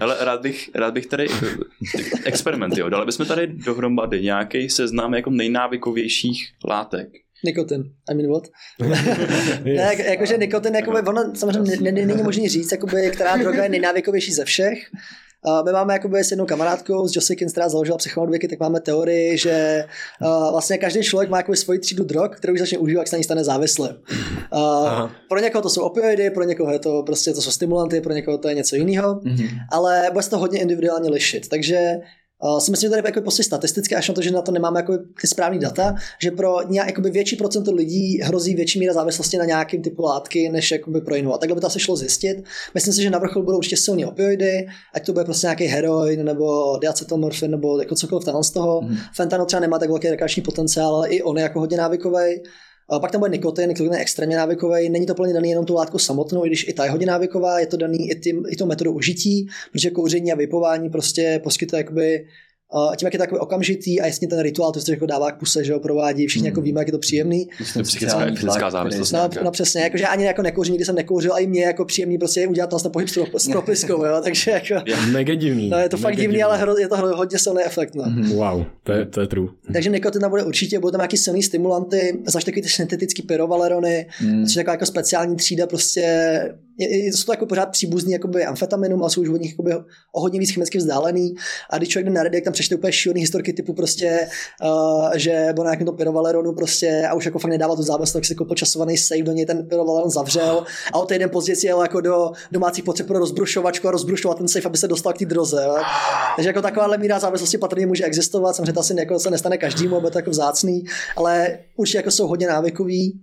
Ale 0.00 0.16
rád 0.20 0.40
bych, 0.42 0.70
rád 0.74 0.94
bych 0.94 1.06
tady 1.06 1.26
experimenty, 2.24 2.80
jo. 2.80 2.88
Dali 2.88 3.06
bychom 3.06 3.26
tady 3.26 3.46
dohromady 3.46 4.22
nějaký 4.22 4.68
seznam 4.70 5.14
jako 5.14 5.30
nejnávykovějších 5.30 6.48
látek. 6.68 7.08
Nikotin. 7.44 7.82
I 8.10 8.14
mean 8.14 8.30
what? 8.30 8.42
ne, 9.64 9.72
jak, 9.72 9.98
jakože 9.98 10.36
nikotin, 10.38 10.74
jakoby, 10.74 10.98
ono 10.98 11.34
samozřejmě 11.34 11.76
ne- 11.80 11.92
ne- 11.92 12.06
není 12.06 12.22
možný 12.22 12.48
říct, 12.48 12.72
jakoby, 12.72 13.10
která 13.12 13.36
droga 13.36 13.62
je 13.62 13.68
nejnávykovější 13.68 14.32
ze 14.32 14.44
všech, 14.44 14.78
Uh, 15.46 15.64
my 15.64 15.72
máme 15.72 15.92
jakoby 15.92 16.24
s 16.24 16.30
jednou 16.30 16.46
kamarádkou, 16.46 17.08
s 17.08 17.16
Josie 17.16 17.36
která 17.36 17.68
založila 17.68 17.98
psychomodověky, 17.98 18.48
tak 18.48 18.60
máme 18.60 18.80
teorii, 18.80 19.38
že 19.38 19.84
uh, 20.20 20.50
vlastně 20.50 20.78
každý 20.78 21.02
člověk 21.02 21.30
má 21.30 21.36
jakoby 21.36 21.56
svoji 21.56 21.78
třídu 21.78 22.04
drog, 22.04 22.30
kterou 22.36 22.54
už 22.54 22.60
začne 22.60 22.78
užívat, 22.78 23.00
jak 23.00 23.08
se 23.08 23.16
na 23.16 23.18
ní 23.18 23.24
stane 23.24 23.44
závislým. 23.44 23.96
Uh, 24.52 25.10
pro 25.28 25.40
někoho 25.40 25.62
to 25.62 25.70
jsou 25.70 25.82
opioidy, 25.82 26.30
pro 26.30 26.44
někoho 26.44 26.72
je 26.72 26.78
to 26.78 27.02
prostě 27.02 27.32
to 27.32 27.42
jsou 27.42 27.50
stimulanty, 27.50 28.00
pro 28.00 28.12
někoho 28.12 28.38
to 28.38 28.48
je 28.48 28.54
něco 28.54 28.76
jiného, 28.76 29.14
mm-hmm. 29.14 29.48
ale 29.72 30.08
bude 30.12 30.22
se 30.22 30.30
to 30.30 30.38
hodně 30.38 30.60
individuálně 30.60 31.10
lišit. 31.10 31.48
Takže 31.48 31.96
Uh, 32.42 32.58
si 32.58 32.70
myslím, 32.70 32.86
že 32.86 32.90
tady 32.90 33.02
jako 33.08 33.20
prostě 33.20 33.42
statisticky, 33.42 33.94
až 33.94 34.08
na 34.08 34.14
to, 34.14 34.22
že 34.22 34.30
na 34.30 34.42
to 34.42 34.52
nemáme 34.52 34.78
jako 34.78 34.98
ty 35.20 35.26
správné 35.26 35.58
data, 35.58 35.94
že 36.22 36.30
pro 36.30 36.68
nějak, 36.68 36.86
jakoby 36.86 37.10
větší 37.10 37.36
procento 37.36 37.74
lidí 37.74 38.20
hrozí 38.22 38.54
větší 38.54 38.78
míra 38.78 38.92
závislosti 38.92 39.36
na 39.36 39.44
nějakým 39.44 39.82
typu 39.82 40.02
látky, 40.02 40.48
než 40.48 40.70
jakoby 40.70 41.00
pro 41.00 41.14
jinou. 41.14 41.34
A 41.34 41.38
takhle 41.38 41.54
by 41.54 41.60
to 41.60 41.66
asi 41.66 41.80
šlo 41.80 41.96
zjistit. 41.96 42.44
Myslím 42.74 42.94
si, 42.94 43.02
že 43.02 43.10
na 43.10 43.18
vrchol 43.18 43.42
budou 43.42 43.58
určitě 43.58 43.76
silní 43.76 44.04
opioidy, 44.04 44.66
ať 44.94 45.06
to 45.06 45.12
bude 45.12 45.24
prostě 45.24 45.46
nějaký 45.46 45.64
heroin 45.64 46.24
nebo 46.24 46.78
diacetylmorfin 46.78 47.50
nebo 47.50 47.80
jako 47.80 47.94
cokoliv 47.94 48.24
tam 48.24 48.42
z 48.42 48.50
toho. 48.50 48.80
Mm. 48.80 48.96
Fentanyl 49.14 49.46
třeba 49.46 49.60
nemá 49.60 49.78
tak 49.78 49.88
velký 49.88 50.10
rekreační 50.10 50.42
potenciál, 50.42 50.94
ale 50.94 51.08
i 51.08 51.22
on 51.22 51.36
je 51.36 51.42
jako 51.42 51.60
hodně 51.60 51.76
návykový. 51.76 52.42
Pak 52.98 53.10
tam 53.10 53.18
bude 53.18 53.30
nikotin, 53.30 53.68
nikotin 53.68 53.92
je 53.92 53.98
extrémně 53.98 54.36
návykový. 54.36 54.88
Není 54.88 55.06
to 55.06 55.14
plně 55.14 55.34
daný 55.34 55.50
jenom 55.50 55.66
tu 55.66 55.74
látku 55.74 55.98
samotnou, 55.98 56.44
i 56.44 56.48
když 56.48 56.68
i 56.68 56.72
ta 56.72 56.84
je 56.84 56.90
hodně 56.90 57.06
návyková, 57.06 57.60
je 57.60 57.66
to 57.66 57.76
daný 57.76 58.10
i, 58.10 58.20
tím, 58.20 58.44
i 58.48 58.56
tou 58.56 58.66
metodou 58.66 58.92
užití, 58.92 59.48
protože 59.72 59.90
kouření 59.90 60.32
a 60.32 60.36
vypování 60.36 60.90
prostě 60.90 61.40
poskytuje 61.44 61.80
jakoby 61.80 62.26
Uh, 62.74 62.94
tím, 62.96 63.06
jak 63.06 63.12
je 63.12 63.18
takový 63.18 63.38
okamžitý 63.38 64.00
a 64.00 64.06
jasně 64.06 64.28
ten 64.28 64.40
rituál, 64.40 64.72
to 64.72 64.80
se 64.80 64.92
jako 64.92 65.06
dává 65.06 65.32
k 65.32 65.38
puse, 65.38 65.64
že 65.64 65.72
ho 65.72 65.80
provádí, 65.80 66.26
všichni 66.26 66.48
hmm. 66.48 66.52
jako 66.52 66.60
víme, 66.60 66.80
jak 66.80 66.88
je 66.88 66.92
to 66.92 66.98
příjemný. 66.98 67.48
To 67.74 67.82
psychická 67.82 68.18
a 68.18 68.26
fyzická 68.26 68.70
závislost. 68.70 69.12
No, 69.12 69.28
no, 69.44 69.50
přesně, 69.50 69.82
jakože 69.82 70.06
ani 70.06 70.24
jako 70.24 70.42
nekouřím, 70.42 70.72
nikdy 70.72 70.84
jsem 70.84 70.94
nekouřil, 70.94 71.32
a 71.32 71.38
i 71.38 71.46
mě 71.46 71.64
jako 71.64 71.84
příjemný 71.84 72.18
prostě 72.18 72.46
udělat 72.46 72.82
ten 72.82 72.92
pohyb 72.92 73.08
s 73.08 73.48
propiskou, 73.48 74.04
jo, 74.06 74.20
takže 74.24 74.50
jako... 74.50 74.74
Je 74.86 74.96
mega 75.10 75.34
divný. 75.34 75.68
No, 75.68 75.78
je 75.78 75.88
to 75.88 75.96
fakt 75.96 76.12
divný, 76.12 76.22
divný, 76.22 76.42
ale 76.42 76.58
hro, 76.58 76.78
je 76.78 76.88
to 76.88 76.96
hodně 76.96 77.38
silný 77.38 77.62
efekt. 77.62 77.94
No. 77.94 78.04
Mm-hmm. 78.04 78.34
Wow, 78.34 78.64
to 78.82 78.92
je, 78.92 79.06
to 79.06 79.20
je 79.20 79.26
true. 79.26 79.48
Takže 79.72 79.90
nikotina 79.90 80.28
bude 80.28 80.42
určitě, 80.44 80.78
budou 80.78 80.90
tam 80.90 80.98
nějaký 80.98 81.16
silný 81.16 81.42
stimulanty, 81.42 82.18
zvlášť 82.26 82.46
takový 82.46 82.62
ty 82.62 82.68
syntetický 82.68 83.22
pyrovalerony, 83.22 84.06
mm. 84.22 84.46
což 84.46 84.56
je 84.56 84.60
jako, 84.60 84.70
jako 84.70 84.86
speciální 84.86 85.36
třída 85.36 85.66
prostě 85.66 86.40
jsou 86.86 87.24
to 87.24 87.32
jako 87.32 87.46
pořád 87.46 87.66
příbuzný 87.66 88.12
jakoby 88.12 88.44
amfetaminum, 88.44 89.02
ale 89.02 89.10
jsou 89.10 89.20
už 89.20 89.28
od 89.28 89.40
nich 89.40 89.50
jakoby 89.50 89.74
o 90.12 90.20
hodně 90.20 90.40
víc 90.40 90.50
chemicky 90.50 90.78
vzdálený. 90.78 91.34
A 91.70 91.78
když 91.78 91.88
člověk 91.88 92.06
jde 92.06 92.12
na 92.12 92.22
Reddit, 92.22 92.44
tam 92.44 92.52
přečte 92.52 92.74
úplně 92.74 92.92
šílený 92.92 93.20
historky 93.20 93.52
typu 93.52 93.72
prostě, 93.72 94.28
uh, 94.62 95.10
že 95.14 95.54
nějakém 95.62 95.86
to 95.86 95.92
pyrovaleronu 95.92 96.52
prostě 96.52 97.06
a 97.10 97.14
už 97.14 97.24
jako 97.24 97.38
fakt 97.38 97.50
nedával 97.50 97.76
tu 97.76 97.82
závislost, 97.82 98.12
tak 98.12 98.24
si 98.24 98.34
koupil 98.34 98.56
časovaný 98.56 98.96
save, 98.96 99.22
do 99.22 99.32
něj 99.32 99.46
ten 99.46 99.66
pyrovaleron 99.68 100.10
zavřel 100.10 100.64
a 100.92 100.98
o 100.98 101.06
týden 101.06 101.30
později 101.30 101.66
jel 101.66 101.82
jako 101.82 102.00
do 102.00 102.30
domácí 102.52 102.82
potřeb 102.82 103.06
pro 103.06 103.18
rozbrušovačku 103.18 103.88
a 103.88 103.90
rozbrušovat 103.90 104.38
ten 104.38 104.48
safe, 104.48 104.66
aby 104.66 104.78
se 104.78 104.88
dostal 104.88 105.12
k 105.12 105.18
té 105.18 105.24
droze. 105.24 105.62
Jo. 105.64 105.76
Takže 106.36 106.48
jako 106.48 106.62
taková 106.62 106.96
míra 106.96 107.18
závislosti 107.18 107.58
patrně 107.58 107.86
může 107.86 108.04
existovat, 108.04 108.56
samozřejmě 108.56 108.72
to 108.72 108.80
asi 108.80 108.94
jako 108.98 109.18
se 109.18 109.30
nestane 109.30 109.58
každému, 109.58 109.96
aby 109.96 110.10
to 110.10 110.18
jako 110.18 110.30
vzácný, 110.30 110.84
ale 111.16 111.58
určitě 111.76 111.98
jako 111.98 112.10
jsou 112.10 112.26
hodně 112.26 112.46
návykový. 112.46 113.20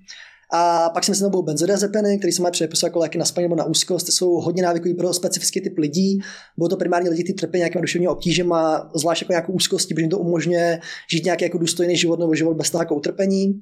A 0.53 0.89
pak 0.89 1.03
si 1.03 1.11
myslím, 1.11 1.31
že 1.31 1.41
benzodiazepiny, 1.41 2.17
které 2.17 2.33
se 2.33 2.41
mají 2.41 2.51
předepisovat 2.51 2.87
jako 2.87 2.99
léky 2.99 3.17
na 3.17 3.25
spaní 3.25 3.45
nebo 3.45 3.55
na 3.55 3.63
úzkost, 3.63 4.05
ty 4.05 4.11
jsou 4.11 4.31
hodně 4.31 4.63
návykový 4.63 4.93
pro 4.93 5.13
specifický 5.13 5.61
typ 5.61 5.77
lidí. 5.77 6.19
Budou 6.57 6.69
to 6.69 6.77
primárně 6.77 7.09
lidi, 7.09 7.23
kteří 7.23 7.35
trpí 7.35 7.57
nějakým 7.57 7.81
duševním 7.81 8.09
obtížem 8.09 8.53
a 8.53 8.91
zvlášť 8.95 9.21
jako 9.21 9.33
nějakou 9.33 9.53
úzkostí, 9.53 9.93
protože 9.93 10.03
jim 10.03 10.09
to 10.09 10.19
umožňuje 10.19 10.79
žít 11.11 11.25
nějaký 11.25 11.43
jako 11.43 11.57
důstojný 11.57 11.97
život 11.97 12.19
nebo 12.19 12.35
život 12.35 12.57
bez 12.57 12.69
toho 12.69 12.95
utrpení. 12.95 13.61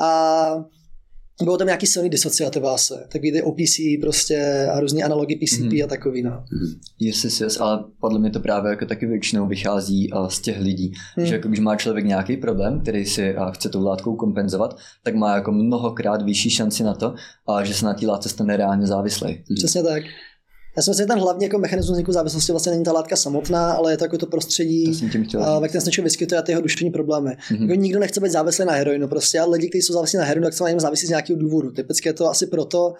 A 0.00 0.64
bylo 1.42 1.56
tam 1.56 1.66
nějaký 1.66 1.86
silný 1.86 2.10
disociativa 2.10 2.74
asi, 2.74 2.94
takový 3.08 3.32
ty 3.32 3.42
OPC 3.42 3.76
prostě 4.00 4.68
a 4.72 4.80
různé 4.80 5.02
analogy 5.02 5.36
PCP 5.36 5.60
mm-hmm. 5.60 5.84
a 5.84 5.86
takový, 5.86 6.22
no. 6.22 6.30
Mm-hmm. 6.30 6.78
Yes, 7.00 7.24
yes, 7.24 7.40
yes, 7.40 7.60
ale 7.60 7.84
podle 8.00 8.18
mě 8.18 8.30
to 8.30 8.40
právě 8.40 8.70
jako 8.70 8.86
taky 8.86 9.06
většinou 9.06 9.46
vychází 9.46 10.12
uh, 10.12 10.28
z 10.28 10.40
těch 10.40 10.60
lidí, 10.60 10.92
mm. 11.18 11.26
že 11.26 11.34
jako 11.34 11.48
když 11.48 11.60
má 11.60 11.76
člověk 11.76 12.06
nějaký 12.06 12.36
problém, 12.36 12.80
který 12.80 13.04
si 13.06 13.36
uh, 13.36 13.50
chce 13.50 13.68
tou 13.68 13.84
látkou 13.84 14.16
kompenzovat, 14.16 14.76
tak 15.02 15.14
má 15.14 15.34
jako 15.34 15.52
mnohokrát 15.52 16.22
vyšší 16.22 16.50
šanci 16.50 16.82
na 16.82 16.94
to, 16.94 17.14
uh, 17.48 17.60
že 17.60 17.74
se 17.74 17.86
na 17.86 17.94
té 17.94 18.06
látce 18.06 18.28
stane 18.28 18.56
reálně 18.56 18.86
závislý. 18.86 19.32
Mm. 19.32 19.56
Přesně 19.56 19.82
tak. 19.82 20.02
Já 20.76 20.82
si 20.82 20.90
myslím, 20.90 21.04
že 21.04 21.06
ten 21.06 21.18
hlavní 21.18 21.44
jako 21.44 21.58
mechanismus 21.58 21.92
vzniku 21.92 22.12
závislosti 22.12 22.52
vlastně 22.52 22.72
není 22.72 22.84
ta 22.84 22.92
látka 22.92 23.16
samotná, 23.16 23.72
ale 23.72 23.92
je 23.92 23.96
to 23.96 24.04
jako 24.04 24.18
to 24.18 24.26
prostředí, 24.26 25.00
to 25.32 25.60
ve 25.60 25.68
kterém 25.68 25.82
se 25.84 25.90
člověk 25.90 26.04
vyskytuje 26.04 26.38
a 26.38 26.42
ty 26.42 26.52
jeho 26.52 26.62
duševní 26.62 26.90
problémy. 26.90 27.30
Mm-hmm. 27.30 27.62
Jako 27.62 27.74
nikdo 27.74 28.00
nechce 28.00 28.20
být 28.20 28.30
závislý 28.30 28.64
na 28.64 28.72
heroinu, 28.72 29.08
prostě, 29.08 29.40
ale 29.40 29.52
lidi, 29.52 29.68
kteří 29.68 29.82
jsou 29.82 29.92
závislí 29.92 30.18
na 30.18 30.24
heroinu, 30.24 30.46
tak 30.46 30.54
se 30.54 30.64
na 30.64 30.70
něm 30.70 30.80
závisí 30.80 31.06
z 31.06 31.08
nějakého 31.08 31.38
důvodu. 31.38 31.70
Typicky 31.70 32.08
je 32.08 32.12
to 32.12 32.30
asi 32.30 32.46
proto, 32.46 32.94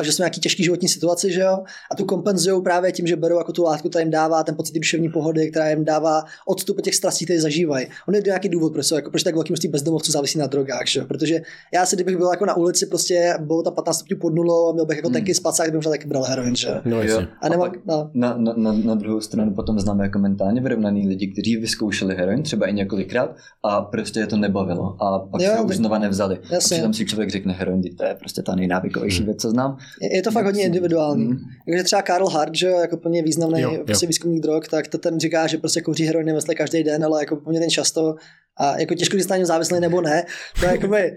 eh, 0.00 0.04
že 0.04 0.12
jsme 0.12 0.22
v 0.22 0.26
nějaký 0.26 0.40
těžký 0.40 0.64
životní 0.64 0.88
situaci, 0.88 1.32
že 1.32 1.40
jo? 1.40 1.58
A 1.90 1.96
tu 1.96 2.04
kompenzují 2.04 2.62
právě 2.62 2.92
tím, 2.92 3.06
že 3.06 3.16
berou 3.16 3.38
jako 3.38 3.52
tu 3.52 3.62
látku, 3.62 3.88
která 3.88 4.00
jim 4.00 4.10
dává 4.10 4.42
ten 4.42 4.56
pocit 4.56 4.74
duševní 4.74 5.08
pohody, 5.08 5.50
která 5.50 5.70
jim 5.70 5.84
dává 5.84 6.24
odstup 6.46 6.78
od 6.78 6.84
těch 6.84 6.94
strastí, 6.94 7.24
které 7.24 7.40
zažívají. 7.40 7.86
On 8.08 8.14
je 8.14 8.22
nějaký 8.26 8.48
důvod, 8.48 8.72
proč, 8.72 8.90
jako, 8.90 9.10
proč 9.10 9.22
tak 9.22 9.34
velký 9.34 9.52
množství 9.52 9.68
bezdomovců 9.68 10.12
závisí 10.12 10.38
na 10.38 10.46
drogách, 10.46 10.86
že? 10.86 11.04
Protože 11.04 11.40
já 11.74 11.86
si, 11.86 11.96
kdybych 11.96 12.16
byl 12.16 12.30
jako 12.30 12.46
na 12.46 12.56
ulici, 12.56 12.86
prostě 12.86 13.34
bylo 13.40 13.62
tam 13.62 13.74
15 13.74 13.96
stupňů 13.96 14.16
pod 14.16 14.34
nulou, 14.34 14.72
měl 14.72 14.86
bych 14.86 14.96
jako 14.96 15.08
mm. 15.08 15.12
tenký 15.12 15.34
spacák, 15.34 15.66
bych 15.66 15.74
možná 15.74 15.90
taky 15.90 16.08
bral 16.08 16.22
heroin, 16.22 16.56
že? 16.56 16.68
No, 16.84 17.02
jo. 17.20 17.26
A, 17.40 17.48
nebo, 17.48 17.64
a 17.64 17.72
no, 17.86 18.10
na, 18.14 18.36
na, 18.38 18.54
na, 18.56 18.72
na 18.72 18.94
druhou 18.94 19.20
stranu 19.20 19.54
potom 19.54 19.80
známe 19.80 20.04
jako 20.04 20.18
mentálně 20.18 20.60
vyrovnaný 20.60 21.08
lidi, 21.08 21.26
kteří 21.26 21.56
vyzkoušeli 21.56 22.14
heroin 22.14 22.42
třeba 22.42 22.66
i 22.66 22.72
několikrát 22.72 23.36
a 23.62 23.80
prostě 23.80 24.20
je 24.20 24.26
to 24.26 24.36
nebavilo 24.36 24.96
a 25.02 25.18
pak 25.18 25.40
jo, 25.40 25.50
se 25.56 25.60
už 25.60 25.76
znova 25.76 25.98
nevzali. 25.98 26.38
Jasně. 26.50 26.76
A 26.76 26.78
přitom 26.78 26.94
si 26.94 27.06
člověk 27.06 27.30
řekne 27.30 27.52
heroin, 27.52 27.82
to 27.96 28.04
je 28.04 28.14
prostě 28.14 28.42
ta 28.42 28.54
nejnávykovější 28.54 29.18
hmm. 29.18 29.26
věc, 29.26 29.42
co 29.42 29.50
znám. 29.50 29.76
Je, 30.02 30.16
je 30.16 30.22
to 30.22 30.30
fakt 30.30 30.44
hodně 30.44 30.64
individuální. 30.64 31.26
Hmm. 31.26 31.38
Takže 31.66 31.84
třeba 31.84 32.02
Karl 32.02 32.28
Hart, 32.28 32.54
že 32.54 32.66
jako 32.66 32.96
plně 32.96 33.22
významný 33.22 33.60
jo, 33.60 33.72
jo. 33.72 33.84
Prostě 33.84 34.06
výzkumník 34.06 34.42
drog, 34.42 34.62
tak 34.70 34.88
to 34.88 34.98
ten 34.98 35.20
říká, 35.20 35.46
že 35.46 35.58
prostě 35.58 35.80
kouří 35.80 36.04
heroin 36.04 36.26
nemysle 36.26 36.54
každý 36.54 36.82
den, 36.82 37.04
ale 37.04 37.22
jako 37.22 37.36
poměrně 37.36 37.70
často 37.70 38.16
a 38.60 38.80
jako 38.80 38.94
těžko 38.94 39.16
říct 39.16 39.28
na 39.28 39.44
závislý 39.44 39.80
nebo 39.80 40.00
ne. 40.00 40.24
To 40.60 40.66
je 40.66 40.72
jakoby, 40.72 41.16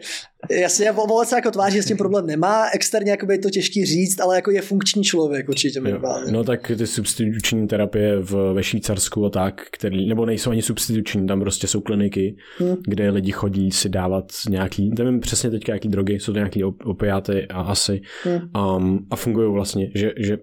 jasně, 0.51 0.91
Volec 0.91 1.29
se 1.29 1.35
jako 1.35 1.51
tváří, 1.51 1.81
s 1.81 1.85
tím 1.85 1.97
problém 1.97 2.27
nemá, 2.27 2.65
externě 2.73 3.11
jakoby 3.11 3.33
je 3.33 3.39
to 3.39 3.49
těžký 3.49 3.85
říct, 3.85 4.19
ale 4.19 4.35
jako 4.35 4.51
je 4.51 4.61
funkční 4.61 5.03
člověk 5.03 5.49
určitě 5.49 5.81
minimálně. 5.81 6.31
No 6.31 6.43
tak 6.43 6.71
ty 6.77 6.87
substituční 6.87 7.67
terapie 7.67 8.19
v, 8.19 8.53
ve 8.53 8.63
Švýcarsku 8.63 9.25
a 9.25 9.29
tak, 9.29 9.61
který, 9.71 10.09
nebo 10.09 10.25
nejsou 10.25 10.51
ani 10.51 10.61
substituční, 10.61 11.27
tam 11.27 11.39
prostě 11.39 11.67
jsou 11.67 11.81
kliniky, 11.81 12.35
hmm. 12.57 12.75
kde 12.87 13.09
lidi 13.09 13.31
chodí 13.31 13.71
si 13.71 13.89
dávat 13.89 14.25
nějaký, 14.49 14.91
nevím 14.97 15.19
přesně 15.19 15.49
teďka 15.49 15.73
jaký 15.73 15.87
drogy, 15.89 16.13
jsou 16.13 16.33
to 16.33 16.37
nějaký 16.37 16.63
opiáty 16.63 17.47
a 17.47 17.61
asi 17.61 18.01
hmm. 18.23 18.75
um, 18.77 19.07
a 19.11 19.15
fungují 19.15 19.53
vlastně, 19.53 19.91
že, 19.95 20.11
že 20.17 20.37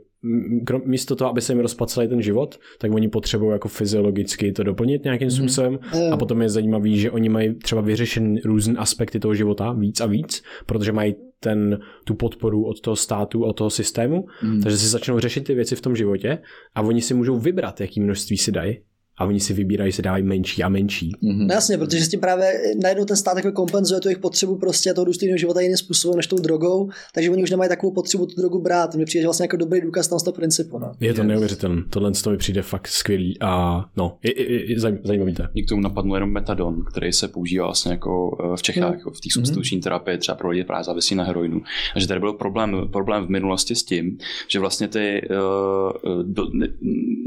krom, 0.67 0.83
místo 0.85 1.17
toho, 1.17 1.31
aby 1.31 1.41
se 1.41 1.53
jim 1.53 1.61
rozpadl 1.61 1.89
celý 1.89 2.09
ten 2.09 2.23
život, 2.23 2.59
tak 2.79 2.93
oni 2.93 3.09
potřebují 3.09 3.53
jako 3.53 3.69
fyziologicky 3.69 4.53
to 4.53 4.63
doplnit 4.63 5.05
nějakým 5.05 5.29
mm-hmm. 5.29 5.37
způsobem 5.37 5.79
a 6.13 6.17
potom 6.17 6.43
je 6.43 6.49
zajímavý, 6.49 6.99
že 6.99 7.11
oni 7.11 7.29
mají 7.29 7.55
třeba 7.55 7.81
vyřešen 7.81 8.37
různé 8.45 8.75
aspekty 8.79 9.21
toho 9.21 9.35
života 9.35 9.73
víc 9.73 10.01
a 10.01 10.07
víc, 10.07 10.43
protože 10.67 10.93
mají 10.93 11.15
ten, 11.41 11.79
tu 12.05 12.15
podporu 12.15 12.65
od 12.65 12.81
toho 12.81 12.97
státu, 12.97 13.45
od 13.45 13.53
toho 13.53 13.71
systému, 13.71 14.27
mm. 14.43 14.63
takže 14.63 14.79
si 14.79 14.87
začnou 14.87 15.19
řešit 15.19 15.45
ty 15.45 15.55
věci 15.55 15.77
v 15.77 15.81
tom 15.81 15.97
životě 15.97 16.39
a 16.75 16.83
oni 16.83 17.03
si 17.03 17.15
můžou 17.15 17.39
vybrat, 17.39 17.81
jaký 17.81 18.01
množství 18.01 18.37
si 18.37 18.53
dají 18.53 18.79
a 19.21 19.25
oni 19.25 19.41
si 19.41 19.55
vybírají, 19.55 19.93
se 19.93 20.03
dávají 20.03 20.25
menší 20.25 20.63
a 20.63 20.69
menší. 20.69 21.13
Mm-hmm. 21.13 21.47
No 21.47 21.55
jasně, 21.55 21.79
protože 21.79 22.05
s 22.05 22.09
tím 22.09 22.21
právě 22.21 22.53
najednou 22.83 23.05
ten 23.05 23.17
stát 23.17 23.37
jako 23.37 23.53
kompenzuje 23.53 24.01
tu 24.01 24.09
jejich 24.09 24.19
potřebu 24.19 24.57
prostě 24.57 24.95
toho 24.95 25.05
důstojného 25.05 25.39
života 25.39 25.61
jiným 25.61 25.77
způsobem 25.77 26.17
než 26.17 26.27
tou 26.27 26.39
drogou, 26.39 26.91
takže 27.15 27.31
oni 27.31 27.43
už 27.43 27.51
nemají 27.51 27.69
takovou 27.69 27.93
potřebu 27.93 28.27
tu 28.27 28.35
drogu 28.37 28.63
brát. 28.63 28.95
Mně 28.95 29.05
přijde 29.05 29.23
že 29.23 29.27
vlastně 29.27 29.45
jako 29.45 29.57
dobrý 29.57 29.81
důkaz 29.81 30.09
tam 30.09 30.19
z 30.19 30.23
toho 30.23 30.35
principu. 30.35 30.79
No. 30.79 30.93
Je 31.01 31.15
to 31.15 31.23
neuvěřitelné, 31.23 31.83
tohle 31.91 32.13
to 32.13 32.31
mi 32.31 32.37
přijde 32.37 32.63
fakt 32.63 32.89
skvělý 32.89 33.37
a 33.41 33.85
no, 33.97 34.17
je, 34.23 34.43
je, 34.43 34.73
je 34.73 34.81
zajímavý 34.81 35.35
to. 35.35 35.43
Mě 35.55 35.63
k 35.63 35.69
tomu 35.69 35.83
napadlo 35.83 36.15
jenom 36.15 36.31
metadon, 36.31 36.85
který 36.85 37.13
se 37.13 37.29
používá 37.29 37.65
vlastně 37.65 37.93
jako 37.93 38.39
eh, 38.45 38.57
v 38.57 38.63
Čechách, 38.63 38.91
mm. 38.91 38.99
jako 38.99 39.11
v 39.11 39.21
té 39.21 39.29
substituční 39.33 39.79
mm-hmm. 39.79 39.83
terapii, 39.83 40.19
třeba 40.19 40.37
pro 40.37 40.51
lidi 40.51 40.65
právě 40.65 40.85
závisí 40.85 41.15
na 41.15 41.25
heroinu. 41.25 41.63
A 41.97 42.01
že 42.01 42.09
tady 42.09 42.21
byl 42.21 42.33
problém, 42.33 42.89
problém 42.93 43.27
v 43.27 43.31
minulosti 43.31 43.75
s 43.75 43.83
tím, 43.83 44.19
že 44.49 44.59
vlastně 44.59 44.89
ty, 44.89 45.23
uh, 45.31 46.23
do, 46.23 46.47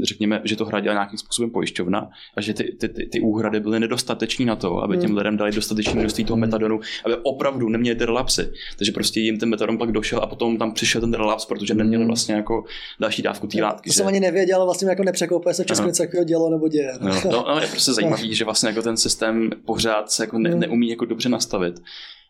řekněme, 0.02 0.40
že 0.44 0.56
to 0.56 0.64
hradila 0.64 0.94
nějakým 0.94 1.18
způsobem 1.18 1.50
pojišťovna 1.84 2.10
a 2.36 2.40
že 2.40 2.54
ty 2.54 2.64
ty, 2.64 2.88
ty, 2.88 3.06
ty 3.06 3.20
úhrady 3.20 3.60
byly 3.60 3.80
nedostateční 3.80 4.44
na 4.44 4.56
to, 4.56 4.82
aby 4.82 4.98
těm 4.98 5.10
hmm. 5.10 5.18
lidem 5.18 5.36
dali 5.36 5.52
dostatečné 5.52 6.00
množství 6.00 6.24
toho 6.24 6.36
metadonu, 6.36 6.80
aby 7.04 7.14
opravdu 7.22 7.68
neměli 7.68 7.98
ty 7.98 8.04
relapsy. 8.04 8.52
Takže 8.76 8.92
prostě 8.92 9.20
jim 9.20 9.38
ten 9.38 9.48
metadon 9.48 9.78
pak 9.78 9.92
došel 9.92 10.20
a 10.22 10.26
potom 10.26 10.56
tam 10.56 10.72
přišel 10.72 11.00
ten 11.00 11.14
relaps, 11.14 11.46
protože 11.46 11.74
neměli 11.74 12.02
hmm. 12.02 12.08
vlastně 12.08 12.34
jako 12.34 12.64
další 13.00 13.22
dávku 13.22 13.46
té 13.46 13.62
látky. 13.62 13.90
To 13.90 13.92
že? 13.92 13.96
jsem 13.96 14.06
ani 14.06 14.20
nevěděl, 14.20 14.64
vlastně 14.64 14.88
jako 14.88 15.04
nepřekvapuje 15.04 15.54
se 15.54 15.64
v 15.64 15.66
Česku 15.66 15.86
něco 15.86 16.02
takového 16.02 16.24
dělo 16.24 16.50
nebo 16.50 16.68
děje. 16.68 16.92
No, 17.00 17.20
no, 17.24 17.44
no, 17.48 17.60
je 17.60 17.66
prostě 17.66 17.92
zajímavý, 17.92 18.34
že 18.34 18.44
vlastně 18.44 18.68
jako 18.68 18.82
ten 18.82 18.96
systém 18.96 19.50
pořád 19.64 20.10
se 20.10 20.22
jako 20.22 20.38
ne, 20.38 20.50
hmm. 20.50 20.60
neumí 20.60 20.88
jako 20.88 21.04
dobře 21.04 21.28
nastavit 21.28 21.80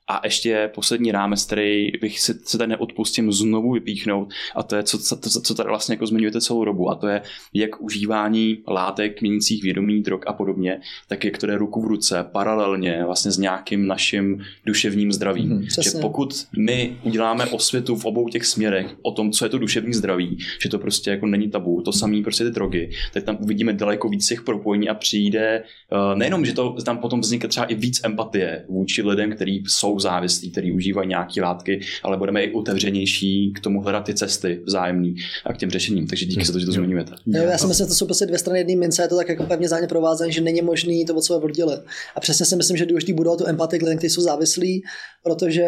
A 0.08 0.20
ještě 0.24 0.70
poslední 0.74 1.12
rámec, 1.12 1.44
který 1.44 1.90
bych 2.00 2.20
si, 2.20 2.34
se 2.44 2.58
tady 2.58 2.68
neodpustím 2.68 3.32
znovu 3.32 3.72
vypíchnout, 3.72 4.28
a 4.54 4.62
to 4.62 4.76
je, 4.76 4.82
co, 4.82 4.98
co, 4.98 5.40
co 5.40 5.54
tady 5.54 5.68
vlastně 5.68 5.92
jako 5.92 6.06
zmiňujete 6.06 6.40
celou 6.40 6.64
dobu, 6.64 6.90
a 6.90 6.94
to 6.94 7.08
je, 7.08 7.22
jak 7.54 7.82
užívání 7.82 8.58
látek 8.68 9.20
měnících 9.20 9.62
vědomí, 9.62 10.02
drog 10.02 10.20
a 10.26 10.32
podobně, 10.32 10.80
tak 11.08 11.24
jak 11.24 11.38
to 11.38 11.46
jde 11.46 11.58
ruku 11.58 11.82
v 11.82 11.86
ruce, 11.86 12.26
paralelně 12.32 13.04
vlastně 13.06 13.30
s 13.30 13.38
nějakým 13.38 13.86
naším 13.86 14.44
duševním 14.66 15.12
zdravím. 15.12 15.48
Mhm, 15.48 15.66
že 15.82 15.90
pokud 16.00 16.46
my 16.58 16.96
uděláme 17.02 17.46
osvětu 17.46 17.96
v 17.96 18.04
obou 18.04 18.28
těch 18.28 18.46
směrech 18.46 18.96
o 19.02 19.12
tom, 19.12 19.32
co 19.32 19.44
je 19.44 19.48
to 19.48 19.58
duševní 19.58 19.94
zdraví, 19.94 20.38
že 20.62 20.68
to 20.68 20.78
prostě 20.78 21.10
jako 21.10 21.26
není 21.26 21.50
tabu, 21.50 21.82
to 21.82 21.92
samé 21.92 22.22
prostě 22.22 22.44
ty 22.44 22.50
drogy, 22.50 22.90
tak 23.12 23.24
tam 23.24 23.38
uvidíme 23.40 23.72
daleko 23.72 24.08
víc 24.08 24.28
těch 24.28 24.42
propojení 24.42 24.88
a 24.88 24.94
přijde 24.94 25.62
uh, 25.92 26.18
nejenom, 26.18 26.44
že 26.44 26.52
to 26.52 26.76
tam 26.84 26.98
potom 26.98 27.20
vznikne 27.20 27.48
třeba 27.48 27.66
i 27.66 27.74
víc 27.74 28.00
empatie 28.04 28.64
vůči 28.68 29.02
lidem, 29.02 29.32
kteří 29.32 29.62
jsou 29.66 29.93
závislí, 30.00 30.50
kteří 30.50 30.72
užívají 30.72 31.08
nějaké 31.08 31.42
látky, 31.42 31.80
ale 32.02 32.16
budeme 32.16 32.44
i 32.44 32.52
otevřenější 32.52 33.52
k 33.52 33.60
tomu 33.60 33.80
hledat 33.80 34.04
ty 34.04 34.14
cesty 34.14 34.60
vzájemný 34.66 35.14
a 35.44 35.52
k 35.52 35.58
těm 35.58 35.70
řešením. 35.70 36.06
Takže 36.06 36.26
díky 36.26 36.44
za 36.44 36.52
to, 36.52 36.58
že 36.58 36.66
to 36.66 36.72
zmiňujete. 36.72 37.12
Jo, 37.26 37.42
já 37.42 37.58
si 37.58 37.66
myslím, 37.66 37.84
že 37.84 37.88
to 37.88 37.94
jsou 37.94 38.06
prostě 38.06 38.26
dvě 38.26 38.38
strany 38.38 38.58
jedné 38.58 38.76
mince, 38.76 39.02
je 39.02 39.08
to 39.08 39.16
tak 39.16 39.28
jako 39.28 39.44
pevně 39.44 39.68
zájemně 39.68 39.88
provázané, 39.88 40.32
že 40.32 40.40
není 40.40 40.62
možný 40.62 41.04
to 41.04 41.14
od 41.14 41.24
sebe 41.24 41.38
oddělit. 41.38 41.80
A 42.16 42.20
přesně 42.20 42.46
si 42.46 42.56
myslím, 42.56 42.76
že 42.76 42.86
důležitý 42.86 43.12
budou 43.12 43.36
tu 43.36 43.46
empatii 43.46 43.80
kteří 43.80 44.14
jsou 44.14 44.22
závislí, 44.22 44.82
protože 45.22 45.66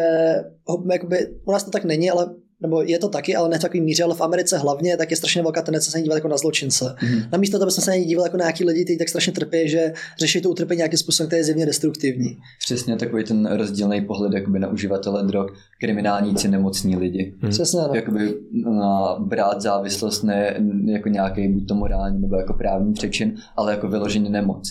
jakoby, 0.93 1.17
u 1.45 1.53
nás 1.53 1.65
to 1.65 1.71
tak 1.71 1.85
není, 1.85 2.11
ale 2.11 2.27
nebo 2.63 2.83
je 2.83 2.99
to 2.99 3.09
taky, 3.09 3.37
ale 3.37 3.49
ne 3.49 3.59
v 3.59 3.61
takový 3.61 3.81
míře, 3.81 4.05
ale 4.05 4.15
v 4.15 4.21
Americe 4.21 4.59
hlavně, 4.59 4.97
tak 4.97 5.11
je 5.11 5.17
strašně 5.17 5.43
velká 5.43 5.63
tendence 5.63 5.91
se 5.91 6.03
dívat 6.03 6.15
jako 6.15 6.29
na 6.29 6.37
zločince. 6.37 6.97
Mm. 7.03 7.21
Namísto 7.33 7.59
toho 7.59 7.67
bychom 7.67 7.85
se 7.85 7.91
na 7.91 7.97
ně 7.97 8.17
jako 8.23 8.37
na 8.37 8.45
nějaký 8.45 8.65
lidi, 8.65 8.85
kteří 8.85 8.99
tak 8.99 9.09
strašně 9.09 9.33
trpí, 9.33 9.69
že 9.69 9.93
řeší 10.19 10.41
to 10.41 10.51
utrpení 10.51 10.77
nějakým 10.77 10.99
způsobem, 10.99 11.29
který 11.29 11.41
je 11.41 11.45
zjevně 11.45 11.67
destruktivní. 11.67 12.37
Přesně 12.65 12.97
takový 12.97 13.25
ten 13.25 13.47
rozdílný 13.47 14.01
pohled 14.01 14.33
jakoby 14.33 14.59
na 14.59 14.69
uživatele 14.69 15.27
drog, 15.27 15.47
kriminálníci, 15.81 16.49
nemocní 16.49 16.97
lidi. 16.97 17.35
Hmm. 17.41 17.51
Přesně, 17.51 17.81
no. 17.81 17.95
Jakoby 17.95 18.35
na 18.65 19.17
brát 19.19 19.61
závislost 19.61 20.23
ne 20.23 20.57
jako 20.85 21.09
nějaký 21.09 21.49
buď 21.49 21.69
to 21.69 21.75
morální 21.75 22.21
nebo 22.21 22.37
jako 22.37 22.55
právní 22.55 22.93
přečin, 22.93 23.35
ale 23.57 23.73
jako 23.73 23.89
vyloženě 23.89 24.31
nemoc. 24.31 24.69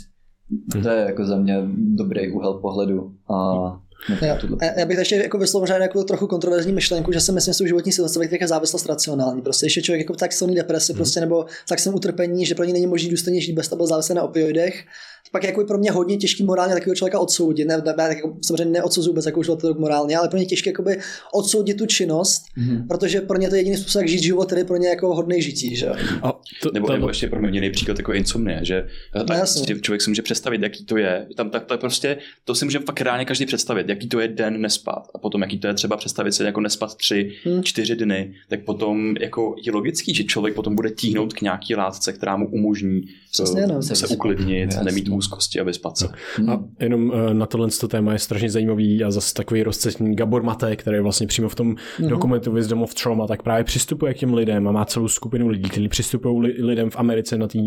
To 0.84 0.90
je 0.90 1.06
jako 1.06 1.26
za 1.26 1.38
mě 1.38 1.62
dobrý 1.76 2.32
úhel 2.32 2.54
pohledu. 2.54 3.12
A 3.30 3.36
Tuhle- 4.42 4.72
A 4.72 4.80
Já 4.80 4.86
bych 4.86 4.98
ještě 4.98 5.16
jako 5.16 5.38
vyslovil 5.38 5.62
možná 5.64 5.78
jako 5.78 6.04
trochu 6.04 6.28
kontroverzní 6.28 6.74
myšlenku, 6.74 7.12
že 7.12 7.22
si 7.22 7.32
myslím, 7.32 7.54
že 7.54 7.58
jsou 7.58 7.66
životní 7.66 7.92
situace, 7.92 8.20
ve 8.20 8.26
kterých 8.28 8.42
je 8.42 8.48
závislost 8.48 8.86
racionální. 8.86 9.42
Prostě 9.42 9.66
ještě 9.66 9.82
člověk 9.82 10.00
jako 10.00 10.14
tak 10.14 10.34
silný 10.34 10.56
depresi, 10.56 10.94
prostě, 10.94 11.20
nebo 11.20 11.46
tak 11.70 11.80
silném 11.80 11.96
utrpení, 11.96 12.46
že 12.46 12.56
pro 12.56 12.66
ně 12.66 12.74
není 12.74 12.88
možný 12.88 13.10
důstojně 13.10 13.42
žít 13.42 13.54
bez 13.54 13.68
toho 13.68 13.78
byl 13.78 13.88
závislý 13.88 14.16
na 14.16 14.24
opioidech. 14.24 14.84
Pak 15.32 15.44
je 15.44 15.50
jako 15.50 15.64
pro 15.66 15.78
mě 15.78 15.92
hodně 15.92 16.18
těžký 16.18 16.44
morálně 16.44 16.74
takového 16.74 16.96
člověka 16.96 17.20
odsoudit. 17.20 17.68
Ne, 17.68 17.78
ne, 17.86 17.94
ne 17.98 18.04
jako, 18.04 18.38
samozřejmě 18.46 18.72
neodsuzuju 18.74 19.12
vůbec 19.12 19.26
jako 19.26 19.42
drog 19.56 19.78
morálně, 19.80 20.18
ale 20.18 20.28
pro 20.30 20.38
mě 20.38 20.46
těžké 20.46 20.70
jakoby 20.70 20.98
odsoudit 21.34 21.78
tu 21.78 21.86
činnost, 21.86 22.46
Mhm. 22.58 22.88
protože 22.88 23.22
pro 23.22 23.38
ně 23.38 23.50
to 23.50 23.56
je 23.56 23.60
jediný 23.60 23.78
způsob, 23.78 24.00
jak 24.02 24.10
žít 24.10 24.24
život, 24.24 24.46
který 24.46 24.62
je 24.62 24.66
pro 24.66 24.78
ně 24.78 24.88
jako 24.88 25.16
hodný 25.16 25.42
žití. 25.42 25.76
Že? 25.76 25.88
A 26.24 26.32
to, 26.64 26.72
Nebo, 26.74 26.88
to, 26.88 26.94
nebo 26.94 27.08
ještě 27.08 27.28
pro 27.28 27.40
mě 27.42 27.50
jiný 27.58 27.70
příklad 27.72 27.98
jako 28.00 28.14
insomnie, 28.14 28.60
že 28.64 28.88
No, 29.16 29.24
tak 29.24 29.48
si 29.48 29.82
člověk 29.82 30.02
si 30.02 30.10
může 30.10 30.22
představit, 30.22 30.62
jaký 30.62 30.86
to 30.86 30.98
je. 30.98 31.28
Tam 31.38 31.50
tak, 31.50 31.66
tak 31.66 31.80
prostě, 31.80 32.18
to 32.46 32.56
si 32.56 32.66
může 32.66 32.80
fakt 32.80 33.02
reálně 33.02 33.26
každý 33.26 33.46
představit, 33.46 33.90
jaký 33.90 34.08
to 34.08 34.20
je 34.20 34.28
den 34.28 34.62
nespat. 34.62 35.08
A 35.16 35.18
potom, 35.18 35.42
jaký 35.42 35.60
to 35.60 35.68
je 35.68 35.74
třeba 35.74 35.98
představit 35.98 36.32
si 36.32 36.44
jako 36.44 36.62
nespat 36.62 36.96
tři, 36.98 37.32
Hmm. 37.46 37.64
čtyři 37.64 37.96
dny, 37.96 38.34
tak 38.50 38.64
potom 38.64 39.16
jako 39.22 39.56
je 39.66 39.72
logický, 39.72 40.16
že 40.16 40.24
člověk 40.24 40.56
potom 40.56 40.76
bude 40.76 40.90
tíhnout 40.92 41.34
k 41.34 41.42
nějaký 41.42 41.76
látce, 41.76 42.14
která 42.14 42.38
mu 42.38 42.48
umožní 42.50 43.02
Přesně, 43.32 43.62
eh, 43.64 43.68
no. 43.68 43.82
se 43.82 44.08
uklidnit, 44.08 44.70
nemít 44.84 45.08
úzkosti 45.16 45.60
a 45.60 45.64
vyspat 45.64 45.98
se. 45.98 46.08
A 46.48 46.60
jenom 46.80 47.12
eh, 47.16 47.34
na 47.34 47.46
tohle 47.46 47.68
to 47.80 47.88
téma 47.88 48.14
je 48.14 48.20
strašně 48.20 48.50
zajímavý 48.50 49.04
a 49.04 49.12
zase 49.12 49.34
takový 49.34 49.64
rozcestní 49.64 50.16
Gabor 50.16 50.44
Mate, 50.44 50.76
který 50.76 51.00
vlastně 51.00 51.28
přímo 51.28 51.50
v 51.50 51.56
tom 51.56 51.74
mm-hmm. 51.74 52.08
dokumentu 52.08 52.52
Wisdom 52.52 52.84
of 52.84 52.94
Trauma, 52.94 53.28
tak 53.28 53.44
právě 53.44 53.64
přistupuje 53.64 54.14
k 54.14 54.18
těm 54.18 54.34
lidem 54.34 54.68
a 54.68 54.72
má 54.72 54.86
celou 54.86 55.08
skupinu 55.08 55.48
lidí, 55.48 55.70
kteří 55.70 55.88
přistupují 55.88 56.42
li- 56.42 56.66
lidem 56.66 56.90
v 56.90 56.96
Americe 57.00 57.38
na 57.38 57.48
té 57.48 57.60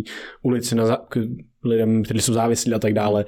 ulici, 0.42 0.74
na 0.74 0.86
za- 0.86 1.00
k 1.08 1.18
lidem, 1.64 2.02
kteří 2.02 2.20
jsou 2.20 2.32
závislí 2.32 2.74
a 2.74 2.78
tak 2.78 2.94
dále. 2.94 3.24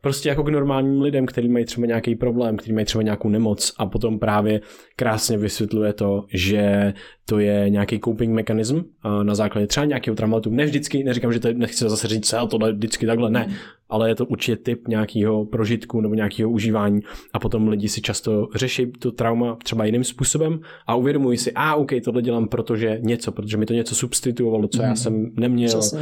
Prostě 0.00 0.28
jako 0.28 0.42
k 0.42 0.48
normálním 0.48 1.00
lidem, 1.02 1.26
kteří 1.26 1.48
mají 1.48 1.64
třeba 1.64 1.86
nějaký 1.86 2.14
problém, 2.14 2.56
kteří 2.56 2.72
mají 2.72 2.86
třeba 2.86 3.02
nějakou 3.02 3.28
nemoc 3.28 3.74
a 3.78 3.86
potom 3.86 4.18
právě 4.18 4.60
krásně 4.96 5.38
vysvětluje 5.38 5.92
to, 5.92 6.24
že 6.34 6.92
to 7.28 7.38
je 7.38 7.70
nějaký 7.70 8.00
coping 8.00 8.34
mechanism 8.34 8.80
na 9.22 9.34
základě 9.34 9.66
třeba 9.66 9.86
nějakého 9.86 10.14
traumatu. 10.14 10.50
Ne 10.50 10.64
vždycky, 10.64 11.04
neříkám, 11.04 11.32
že 11.32 11.40
to 11.40 11.48
je, 11.48 11.54
nechci 11.54 11.88
zase 11.88 12.08
říct, 12.08 12.26
celé 12.26 12.48
tohle 12.48 12.72
vždycky 12.72 13.06
takhle, 13.06 13.30
ne, 13.30 13.48
ale 13.88 14.08
je 14.08 14.14
to 14.14 14.26
určitě 14.26 14.56
typ 14.56 14.88
nějakého 14.88 15.44
prožitku 15.44 16.00
nebo 16.00 16.14
nějakého 16.14 16.50
užívání 16.50 17.00
a 17.32 17.38
potom 17.38 17.68
lidi 17.68 17.88
si 17.88 18.00
často 18.00 18.48
řeší 18.54 18.86
to 18.86 19.12
trauma 19.12 19.56
třeba 19.64 19.84
jiným 19.84 20.04
způsobem 20.04 20.60
a 20.86 20.94
uvědomují 20.94 21.38
si, 21.38 21.52
a 21.54 21.74
OK, 21.74 21.90
tohle 22.04 22.22
dělám, 22.22 22.48
protože 22.48 22.98
něco, 23.02 23.32
protože 23.32 23.56
mi 23.56 23.66
to 23.66 23.74
něco 23.74 23.94
substituovalo, 23.94 24.68
co 24.68 24.82
já 24.82 24.94
jsem 24.94 25.30
neměl, 25.36 25.68
Přesně. 25.68 26.00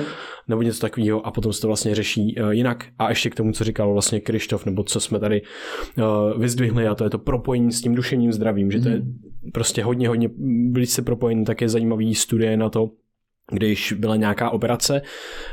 nebo 0.48 0.62
něco 0.62 0.80
takového 0.80 1.26
a 1.26 1.30
potom 1.30 1.52
se 1.52 1.60
to 1.60 1.66
vlastně 1.66 1.94
řeší 1.94 2.36
uh, 2.40 2.50
jinak. 2.50 2.86
A 2.98 3.08
ještě 3.08 3.30
k 3.30 3.34
tomu, 3.34 3.52
co 3.52 3.64
říkal 3.64 3.92
vlastně 3.92 4.20
Krištof, 4.20 4.66
nebo 4.66 4.84
co 4.84 5.00
jsme 5.00 5.18
tady 5.20 5.42
uh, 5.98 6.40
vyzdvihli, 6.40 6.86
a 6.86 6.94
to 6.94 7.04
je 7.04 7.10
to 7.10 7.18
propojení 7.18 7.72
s 7.72 7.80
tím 7.80 7.94
duševním 7.94 8.32
zdravím, 8.32 8.70
že 8.70 8.80
to 8.80 8.88
je 8.88 9.02
prostě 9.52 9.82
hodně, 9.84 10.08
hodně 10.08 10.30
blízce 10.70 11.02
propojení, 11.02 11.15
tak 11.44 11.60
je 11.60 11.68
zajímavý 11.68 12.14
studie 12.14 12.56
na 12.56 12.70
to, 12.70 12.90
když 13.52 13.92
byla 13.92 14.16
nějaká 14.16 14.50
operace, 14.50 15.02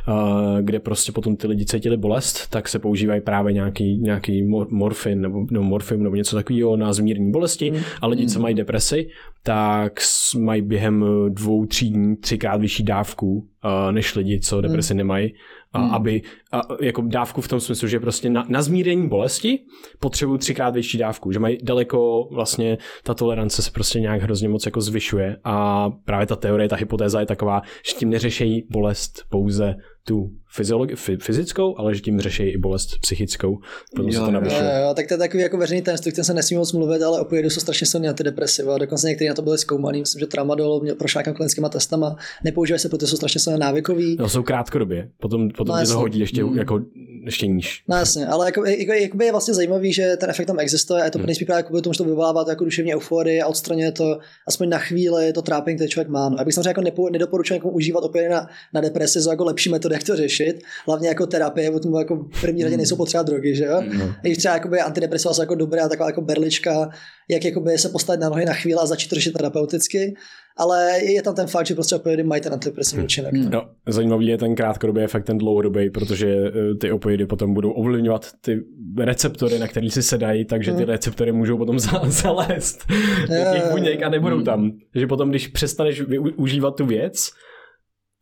uh, 0.08 0.62
kde 0.62 0.80
prostě 0.80 1.12
potom 1.12 1.36
ty 1.36 1.48
lidi 1.48 1.66
cítili 1.66 1.98
bolest, 1.98 2.48
tak 2.50 2.68
se 2.68 2.80
používají 2.80 3.22
právě 3.22 3.54
nějaký, 3.54 3.98
nějaký 3.98 4.44
mor- 4.44 4.68
morfin 4.70 5.22
nebo, 5.22 5.46
nebo 5.52 5.64
morfin 5.64 6.04
nebo 6.04 6.16
něco 6.16 6.36
takového 6.36 6.76
na 6.76 6.94
zmírnění 6.94 7.32
bolesti. 7.32 7.72
Mm. 7.72 7.78
a 8.02 8.08
lidi, 8.08 8.28
co 8.28 8.40
mají 8.40 8.56
depresi, 8.56 9.08
tak 9.44 10.00
mají 10.38 10.62
během 10.62 11.06
dvou, 11.30 11.66
tří 11.66 11.90
dní 11.90 12.16
třikrát 12.18 12.62
vyšší 12.62 12.84
dávku 12.84 13.32
uh, 13.32 13.92
než 13.92 14.16
lidi, 14.16 14.40
co 14.40 14.62
depresi 14.62 14.94
nemají, 14.94 15.34
a, 15.74 15.88
aby 15.88 16.22
a, 16.52 16.62
jako 16.82 17.02
dávku 17.02 17.42
v 17.42 17.48
tom 17.48 17.60
smyslu, 17.60 17.88
že 17.88 18.00
prostě 18.00 18.30
na, 18.30 18.46
na 18.50 18.62
zmírnění 18.62 19.10
bolesti 19.10 19.60
potřebují 20.00 20.40
třikrát 20.40 20.70
větší 20.70 20.98
dávku, 20.98 21.32
že 21.32 21.40
mají 21.40 21.58
daleko 21.64 22.28
vlastně 22.32 22.78
ta 23.04 23.14
tolerance 23.14 23.62
se 23.62 23.72
prostě 23.72 24.00
nějak 24.00 24.22
hrozně 24.22 24.50
moc 24.50 24.66
jako 24.66 24.82
zvyšuje 24.82 25.38
a 25.44 25.90
právě 26.06 26.28
ta 26.28 26.36
teorie, 26.36 26.70
ta 26.70 26.76
hypotéza 26.76 27.20
je 27.20 27.26
taková, 27.26 27.62
že 27.88 27.94
tím 27.94 28.10
neřešejí 28.10 28.68
bolest 28.70 29.24
pouze 29.30 29.76
tu 30.08 30.30
fyziologi- 30.60 30.94
f- 30.94 31.24
fyzickou, 31.24 31.78
ale 31.78 31.96
že 31.96 32.02
tím 32.02 32.20
řeší 32.22 32.44
i 32.44 32.58
bolest 32.58 32.90
psychickou. 33.02 33.58
Se 33.96 34.04
Jo, 34.16 34.20
to 34.20 34.26
jo, 34.26 34.32
navyšuje. 34.32 34.62
Jo, 34.64 34.88
jo, 34.88 34.94
tak 34.94 35.08
to 35.08 35.14
je 35.14 35.18
takový 35.18 35.44
jako 35.44 35.58
veřejný 35.58 35.82
tajemství, 35.82 36.12
kterým 36.12 36.26
se 36.26 36.34
nesmí 36.34 36.58
moc 36.58 36.74
mluvit, 36.74 37.02
ale 37.02 37.22
opioidy 37.22 37.50
jsou 37.50 37.60
strašně 37.62 37.88
silné 37.88 38.10
antidepresiva. 38.10 38.78
Dokonce 38.78 39.08
někteří 39.08 39.28
na 39.28 39.34
to 39.34 39.42
byli 39.42 39.58
zkoumaný. 39.58 40.00
Myslím, 40.00 40.20
že 40.20 40.26
tramadol 40.28 40.80
měl 40.82 40.96
prošel 40.96 41.20
nějakým 41.20 41.34
klinickými 41.34 41.68
testama. 41.72 42.16
Nepoužívají 42.44 42.80
se, 42.80 42.90
protože 42.90 43.08
jsou 43.08 43.16
strašně 43.18 43.40
silně 43.42 43.60
návykový. 43.60 44.16
No, 44.20 44.30
jsou 44.30 44.44
krátkodobě, 44.44 45.10
potom, 45.22 45.50
potom 45.50 45.68
No, 45.68 45.74
no, 45.76 45.80
ti 45.82 45.86
to 45.86 45.92
jasně. 45.92 45.96
hodí 46.02 46.20
ještě, 46.20 46.44
Mm. 46.44 46.58
jako, 46.58 46.80
ještě 47.26 47.48
níž. 47.48 47.84
No 47.90 47.96
jasně, 47.98 48.28
ale 48.28 48.46
jako, 48.46 48.66
jako, 48.66 48.94
jakoby 48.94 49.26
je 49.26 49.32
vlastně 49.32 49.54
zajímavý, 49.54 49.94
že 49.94 50.16
ten 50.20 50.30
efekt 50.30 50.48
tam 50.48 50.60
existuje 50.60 51.02
a 51.02 51.06
je 51.06 51.12
to 51.12 51.18
Hmm. 51.20 51.26
nejspíš 51.26 51.46
právě 51.46 51.60
jako 51.60 51.82
tomu, 51.82 51.94
že 51.94 51.98
to 51.98 52.04
vyvolává 52.04 52.44
to 52.44 52.50
jako 52.50 52.64
duševní 52.66 52.96
euforii 52.96 53.42
a 53.42 53.48
odstraňuje 53.48 53.92
to 53.92 54.18
aspoň 54.48 54.70
na 54.70 54.78
chvíli 54.78 55.34
to 55.34 55.42
trápení, 55.42 55.76
které 55.78 55.88
člověk 55.90 56.10
má. 56.10 56.30
No, 56.30 56.40
abych 56.40 56.54
samozřejmě 56.54 56.70
jako 56.70 56.82
nepo, 56.82 57.10
nedoporučil 57.10 57.56
někomu 57.58 57.74
užívat 57.74 58.04
opět 58.04 58.30
na, 58.30 58.48
na 58.74 58.82
depresi, 58.82 59.20
jako 59.30 59.44
lepší 59.44 59.70
metody, 59.70 59.93
jak 59.94 60.04
to 60.04 60.16
řešit, 60.16 60.64
hlavně 60.88 61.08
jako 61.08 61.28
terapie, 61.28 61.72
protože 61.72 61.80
tomu 61.80 62.00
jako 62.00 62.16
v 62.32 62.42
první 62.42 62.64
řadě 62.64 62.78
nejsou 62.78 62.96
potřeba 62.96 63.24
drogy, 63.24 63.56
že 63.56 63.66
jo? 63.66 63.82
No. 63.98 64.06
I 64.24 64.28
když 64.30 64.38
třeba 64.38 64.54
jakoby 64.54 64.80
antidepresiva 64.80 65.34
jsou 65.34 65.42
jako 65.42 65.56
dobrá, 65.56 65.90
taková 65.90 66.10
jako 66.10 66.22
berlička, 66.22 66.90
jak 67.30 67.46
jakoby 67.46 67.78
se 67.78 67.90
postavit 67.90 68.20
na 68.22 68.30
nohy 68.30 68.46
na 68.46 68.54
chvíli 68.54 68.80
a 68.82 68.86
začít 68.86 69.12
řešit 69.12 69.32
terapeuticky, 69.34 70.14
ale 70.58 71.00
je 71.04 71.22
tam 71.22 71.36
ten 71.36 71.48
fakt, 71.48 71.66
že 71.66 71.74
prostě 71.74 71.96
opioidy 71.96 72.24
mají 72.24 72.42
ten 72.42 72.54
antidepresivní 72.54 73.04
účinek. 73.06 73.34
Hmm. 73.34 73.50
No, 73.52 73.70
zajímavý 73.88 74.28
je 74.28 74.38
ten 74.38 74.56
krátkodobý 74.56 75.02
efekt, 75.02 75.24
ten 75.24 75.38
dlouhodobý, 75.38 75.90
protože 75.90 76.28
eh, 76.30 76.76
ty 76.82 76.92
opioidy 76.92 77.26
potom 77.26 77.54
budou 77.54 77.72
ovlivňovat 77.72 78.28
ty 78.42 78.60
receptory, 78.98 79.60
na 79.60 79.68
který 79.68 79.90
si 79.92 80.04
sedají, 80.04 80.46
takže 80.46 80.72
ty 80.72 80.78
Mhm. 80.82 80.90
receptory 80.90 81.32
můžou 81.32 81.58
potom 81.58 81.80
za- 81.80 82.02
zalézt 82.06 82.84
do 83.22 83.36
těch 83.54 83.64
jo, 83.64 83.72
buněk 83.72 84.04
a 84.04 84.10
nebudou 84.10 84.36
Mhm. 84.36 84.46
tam. 84.46 84.72
Že 84.96 85.08
potom, 85.08 85.30
když 85.30 85.48
přestaneš 85.48 86.02
vy- 86.02 86.20
užívat 86.20 86.76
tu 86.76 86.86
věc, 86.86 87.30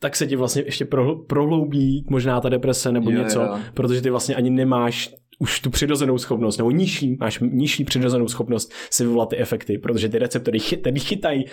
tak 0.02 0.16
se 0.16 0.28
ti 0.28 0.36
vlastně 0.36 0.62
ještě 0.66 0.86
prohl- 0.86 1.26
prohloubí 1.26 2.06
možná 2.10 2.42
ta 2.42 2.50
deprese 2.50 2.92
nebo 2.92 3.12
Jo, 3.12 3.18
něco, 3.18 3.42
jo. 3.42 3.60
protože 3.74 4.02
ty 4.02 4.10
vlastně 4.10 4.36
ani 4.36 4.50
nemáš 4.50 5.16
už 5.40 5.60
tu 5.60 5.70
přirozenou 5.70 6.18
schopnost, 6.18 6.58
nebo 6.58 6.72
nižší, 6.72 7.18
máš 7.20 7.40
nižší 7.40 7.84
přirozenou 7.84 8.28
schopnost 8.28 8.74
si 8.90 9.04
vyvolat 9.04 9.30
ty 9.30 9.38
efekty, 9.38 9.78
protože 9.78 10.10
ty 10.10 10.20
receptory 10.20 10.60
chy, 10.60 10.78
tedy 10.78 11.00
chytají 11.00 11.46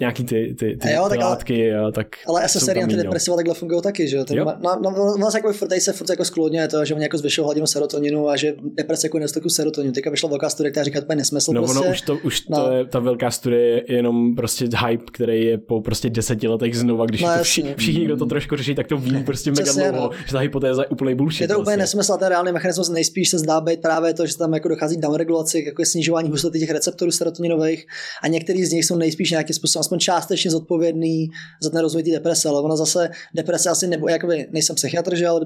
nějaký 0.00 0.24
ty, 0.24 0.54
ty, 0.58 0.76
ty, 0.82 0.92
jo, 0.92 1.04
ty 1.04 1.08
tak 1.08 1.20
ale- 1.20 1.30
látky, 1.30 1.74
a 1.74 1.90
tak 1.90 2.06
Ale 2.26 2.48
SSRI 2.48 2.82
antidepresiva 2.82 3.36
takhle 3.36 3.54
fungují 3.54 3.82
taky, 3.82 4.08
že 4.08 4.16
jo? 4.16 4.24
Ten 4.24 4.36
Jo. 4.38 4.44
má- 4.44 4.58
No, 4.62 4.90
no, 4.90 5.16
no, 5.18 5.28
jako 5.34 5.52
furt, 5.52 5.72
se 5.78 5.92
furt 5.92 6.10
jako 6.10 6.24
sklodňuje 6.24 6.68
to, 6.68 6.84
že 6.84 6.94
oni 6.94 7.02
jako 7.02 7.18
zvyšují 7.18 7.44
hladinu 7.44 7.66
serotoninu 7.66 8.28
a 8.28 8.36
že 8.36 8.54
deprese 8.74 9.06
jako 9.06 9.18
nedostatku 9.18 9.48
serotoninu. 9.48 9.92
Teďka 9.92 10.10
vyšla 10.10 10.28
velká 10.28 10.50
studie, 10.50 10.70
která 10.70 10.84
říká, 10.84 11.00
že 11.00 11.06
to 11.06 11.12
je 11.12 11.16
nesmysl 11.16 11.52
No 11.52 11.62
prostě. 11.62 11.78
ono 11.80 11.90
už 11.90 12.00
to, 12.00 12.16
už 12.24 12.48
No. 12.48 12.64
to 12.64 12.72
je, 12.72 12.84
ta 12.84 12.98
velká 12.98 13.30
studie 13.30 13.60
je 13.62 13.84
jenom 13.88 14.34
prostě 14.34 14.64
hype, 14.86 15.04
který 15.12 15.44
je 15.44 15.58
po 15.58 15.80
prostě 15.80 16.10
deseti 16.10 16.48
letech 16.48 16.76
znova, 16.78 17.06
když 17.06 17.22
No, 17.22 17.28
to 17.38 17.44
vši, 17.44 17.74
všichni, 17.76 18.04
kdo 18.04 18.16
to 18.16 18.26
trošku 18.26 18.56
řeší, 18.56 18.74
tak 18.74 18.86
to 18.86 18.96
ví 18.96 19.22
prostě 19.24 19.50
mega 19.50 19.62
Přesně, 19.62 19.92
dlouho, 19.92 20.06
no. 20.06 20.18
že 20.26 20.32
ta 20.32 20.38
hypotéza 20.38 20.82
je 20.82 20.88
úplný 20.88 21.14
bullshit. 21.14 21.40
Je 21.40 21.48
to 21.48 21.54
úplně 21.54 21.64
vlastně. 21.64 21.76
nesmysl 21.82 22.12
a 22.12 22.16
ten 22.16 22.28
reálný 22.28 22.52
mechanismus 22.52 22.88
nejspíš 22.88 23.28
se 23.28 23.38
zdá 23.38 23.60
být 23.60 23.80
právě 23.82 24.14
to, 24.14 24.26
že 24.26 24.36
tam 24.38 24.54
jako 24.54 24.68
dochází 24.68 24.96
k 24.96 25.00
downregulaci, 25.00 25.62
jako 25.66 25.82
je 25.82 25.86
snižování 25.86 26.28
hustoty 26.30 26.58
těch 26.58 26.70
receptorů 26.70 27.10
serotoninových 27.10 27.86
a 28.22 28.28
některý 28.28 28.64
z 28.64 28.72
nich 28.72 28.84
jsou 28.84 28.96
nejspíš 28.96 29.30
nějakým 29.30 29.54
způsobem 29.54 29.83
aspoň 29.84 29.98
částečně 29.98 30.50
zodpovědný 30.50 31.28
za 31.62 31.70
ten 31.70 31.80
rozvoj 31.80 32.02
té 32.02 32.10
deprese, 32.10 32.48
ale 32.48 32.60
ono 32.60 32.76
zase 32.76 33.10
deprese 33.34 33.70
asi 33.70 33.86
nebo 33.86 34.08
jakoby 34.08 34.48
nejsem 34.50 34.76
psychiatr, 34.76 35.16
že 35.16 35.28
ale 35.28 35.40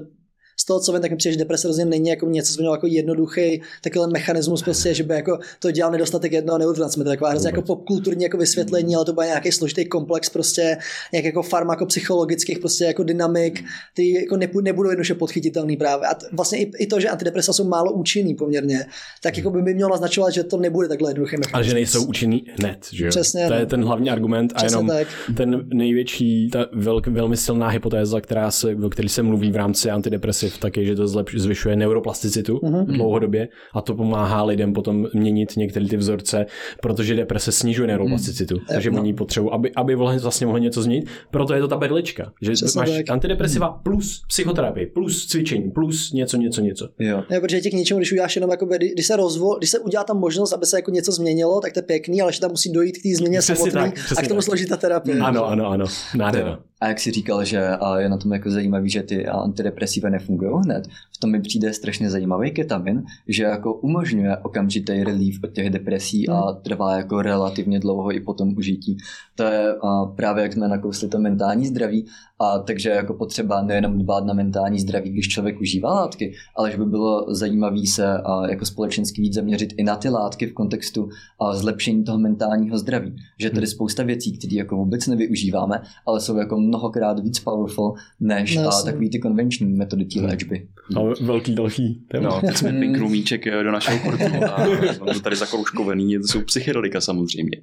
toho, 0.69 0.79
co 0.79 0.91
vím, 0.91 1.01
tak 1.01 1.11
mi 1.11 1.17
přijde, 1.17 1.33
že 1.33 1.39
deprese 1.39 1.67
rozhodně 1.67 1.89
není 1.89 2.09
jako 2.09 2.25
něco, 2.25 2.53
co 2.53 2.61
mělo 2.61 2.75
jako 2.75 2.87
jednoduchý 2.87 3.61
takový 3.81 4.11
mechanismus, 4.11 4.63
prostě, 4.63 4.93
že 4.93 5.03
by 5.03 5.13
jako 5.13 5.39
to 5.59 5.71
dělal 5.71 5.91
nedostatek 5.91 6.31
jednoho 6.31 6.57
neurotransmitera, 6.57 7.15
taková 7.15 7.29
hrozně 7.29 7.47
jako 7.47 7.61
popkulturní 7.61 8.23
jako 8.23 8.37
vysvětlení, 8.37 8.95
ale 8.95 9.05
to 9.05 9.13
bude 9.13 9.25
nějaký 9.25 9.51
složitý 9.51 9.85
komplex 9.85 10.29
prostě 10.29 10.77
nějak 11.13 11.25
jako 11.25 11.41
farmakopsychologických 11.41 12.59
prostě 12.59 12.85
jako 12.85 13.03
dynamik, 13.03 13.63
který 13.93 14.11
jako 14.11 14.35
nebu- 14.35 14.61
nebudou 14.61 14.89
jednoduše 14.89 15.15
podchytitelný 15.15 15.77
právě. 15.77 16.07
A 16.07 16.15
vlastně 16.31 16.59
i, 16.59 16.71
i, 16.77 16.87
to, 16.87 16.99
že 16.99 17.09
antidepresa 17.09 17.53
jsou 17.53 17.63
málo 17.63 17.91
účinný 17.91 18.35
poměrně, 18.35 18.85
tak 19.21 19.37
jako 19.37 19.49
by, 19.49 19.61
by 19.61 19.73
mělo 19.73 19.89
naznačovat, 19.89 20.33
že 20.33 20.43
to 20.43 20.57
nebude 20.57 20.87
takhle 20.87 21.09
jednoduchý 21.09 21.37
mechanismus. 21.37 21.53
Ale 21.53 21.63
že 21.63 21.73
nejsou 21.73 22.05
účinný 22.05 22.45
hned, 22.59 22.87
že 22.91 23.05
jo? 23.05 23.09
Přesně, 23.09 23.47
to 23.47 23.53
je 23.53 23.59
no. 23.59 23.65
ten 23.65 23.83
hlavní 23.83 24.09
argument 24.09 24.53
a 24.55 24.63
jenom 24.65 24.87
tak. 24.87 25.07
ten 25.37 25.65
největší, 25.73 26.49
ta 26.49 26.65
velk, 26.73 27.07
velmi 27.07 27.37
silná 27.37 27.67
hypotéza, 27.67 28.21
která 28.21 28.51
se, 28.51 28.75
o 28.75 28.89
které 28.89 29.09
se 29.09 29.23
mluví 29.23 29.51
v 29.51 29.55
rámci 29.55 29.89
antidepresiv, 29.89 30.57
tak 30.59 30.77
je, 30.77 30.85
že 30.85 30.95
to 30.95 31.07
zlepš, 31.07 31.35
zvyšuje 31.35 31.75
neuroplasticitu 31.75 32.59
Mhm. 32.63 32.73
mm-hmm. 32.73 32.85
dlouhodobě 32.85 33.47
a 33.73 33.81
to 33.81 33.95
pomáhá 33.95 34.43
lidem 34.43 34.73
potom 34.73 35.07
měnit 35.13 35.57
některé 35.57 35.85
ty 35.87 35.97
vzorce, 35.97 36.45
protože 36.81 37.15
deprese 37.15 37.51
snižuje 37.51 37.87
neuroplasticitu. 37.87 38.55
Mm. 38.55 38.61
Takže 38.69 38.91
no. 38.91 38.99
oni 39.01 39.13
potřebují, 39.13 39.51
aby, 39.53 39.71
aby 39.75 39.95
vlastně 39.95 40.19
vlastně 40.21 40.47
mohli 40.47 40.61
něco 40.61 40.81
změnit, 40.81 41.07
proto 41.31 41.53
je 41.53 41.61
to 41.61 41.67
ta 41.67 41.77
berlička, 41.77 42.31
že 42.41 42.51
Přesně 42.51 42.79
máš 42.79 42.89
tak. 42.89 43.09
antidepresiva 43.09 43.69
plus 43.83 44.21
psychoterapii, 44.27 44.85
plus 44.85 45.27
cvičení, 45.27 45.71
plus 45.71 46.11
něco, 46.13 46.37
něco, 46.37 46.61
něco. 46.61 46.89
Jo. 46.99 47.23
Ne, 47.29 47.39
protože 47.39 47.61
ti 47.61 47.69
k 47.69 47.73
něčemu, 47.73 47.97
když 47.97 48.11
uděláš 48.11 48.35
jenom, 48.35 48.51
jakoby, 48.51 48.75
kdy- 48.77 48.89
když 48.93 49.05
se 49.07 49.15
rozvol, 49.15 49.57
když 49.57 49.69
se 49.69 49.79
udělá 49.79 50.03
tam 50.03 50.17
možnost, 50.19 50.53
aby 50.53 50.65
se 50.65 50.77
jako 50.77 50.91
něco 50.91 51.11
změnilo, 51.11 51.61
tak 51.61 51.73
to 51.73 51.79
je 51.79 51.83
pěkný, 51.83 52.21
ale 52.21 52.33
že 52.33 52.39
tam 52.39 52.49
musí 52.51 52.71
dojít 52.71 52.97
k 52.97 53.03
té 53.03 53.09
změně 53.17 53.41
samotné 53.41 53.93
a 54.17 54.21
k 54.21 54.27
tomu 54.27 54.39
tak. 54.39 54.45
složitá 54.45 54.77
terapie. 54.77 55.19
Ano, 55.19 55.45
ano, 55.45 55.67
ano, 55.69 55.85
nádhera. 56.17 56.59
A 56.81 56.87
jak 56.87 56.99
jsi 56.99 57.11
říkal, 57.11 57.45
že 57.45 57.67
a 57.67 57.99
je 57.99 58.09
na 58.09 58.17
tom 58.17 58.33
jako 58.33 58.51
zajímavý, 58.51 58.89
že 58.89 59.03
ty 59.03 59.27
antidepresiva 59.27 60.09
nefungují 60.09 60.51
hned, 60.63 60.87
v 61.15 61.17
tom 61.17 61.31
mi 61.31 61.41
přijde 61.41 61.73
strašně 61.73 62.09
zajímavý 62.09 62.51
ketamin, 62.51 63.03
že 63.27 63.43
jako 63.43 63.73
umožňuje 63.73 64.37
okamžitý 64.37 65.03
relief 65.03 65.39
od 65.43 65.51
těch 65.51 65.69
depresí 65.69 66.29
a 66.29 66.51
trvá 66.51 66.97
jako 66.97 67.21
relativně 67.21 67.79
dlouho 67.79 68.11
i 68.11 68.19
po 68.19 68.33
tom 68.33 68.57
užití. 68.57 68.97
To 69.35 69.43
je 69.43 69.75
právě 70.15 70.43
jak 70.43 70.53
jsme 70.53 70.67
nakousli 70.67 71.07
to 71.07 71.19
mentální 71.19 71.67
zdraví, 71.67 72.05
a 72.39 72.59
takže 72.59 72.89
jako 72.89 73.13
potřeba 73.13 73.61
nejenom 73.61 73.99
dbát 73.99 74.25
na 74.25 74.33
mentální 74.33 74.79
zdraví, 74.79 75.09
když 75.09 75.27
člověk 75.27 75.61
užívá 75.61 75.93
látky, 75.93 76.33
ale 76.55 76.71
že 76.71 76.77
by 76.77 76.85
bylo 76.85 77.25
zajímavé 77.35 77.87
se 77.87 78.17
a 78.17 78.47
jako 78.49 78.65
společensky 78.65 79.21
víc 79.21 79.33
zaměřit 79.33 79.73
i 79.77 79.83
na 79.83 79.95
ty 79.95 80.09
látky 80.09 80.45
v 80.47 80.53
kontextu 80.53 81.09
a 81.39 81.55
zlepšení 81.55 82.03
toho 82.03 82.19
mentálního 82.19 82.77
zdraví. 82.77 83.15
Že 83.39 83.49
tady 83.49 83.67
spousta 83.67 84.03
věcí, 84.03 84.37
které 84.37 84.55
jako 84.55 84.75
vůbec 84.75 85.07
nevyužíváme, 85.07 85.81
ale 86.05 86.21
jsou 86.21 86.37
jako 86.37 86.57
mnohokrát 86.59 87.19
víc 87.19 87.39
powerful 87.39 87.93
než 88.19 88.55
No, 88.55 88.67
a, 88.67 88.81
takový 88.81 89.09
ty 89.09 89.19
konvenční 89.19 89.67
metody 89.67 90.05
té 90.05 90.21
léčby. 90.21 90.67
Ale 90.95 91.13
velký 91.21 91.55
další 91.55 92.01
téma. 92.07 92.29
No, 92.29 92.41
teď 92.41 92.57
jsme 92.57 92.71
pinknul 92.79 93.09
míček 93.09 93.47
eh, 93.47 93.63
do 93.63 93.71
našeho 93.71 93.99
kurtu 93.99 94.23
a 94.45 94.65
to 95.13 95.19
tady 95.19 95.35
zakroužkovaný, 95.35 96.17
to 96.17 96.27
jsou 96.27 96.41
psychedelika 96.41 97.01
samozřejmě. 97.01 97.61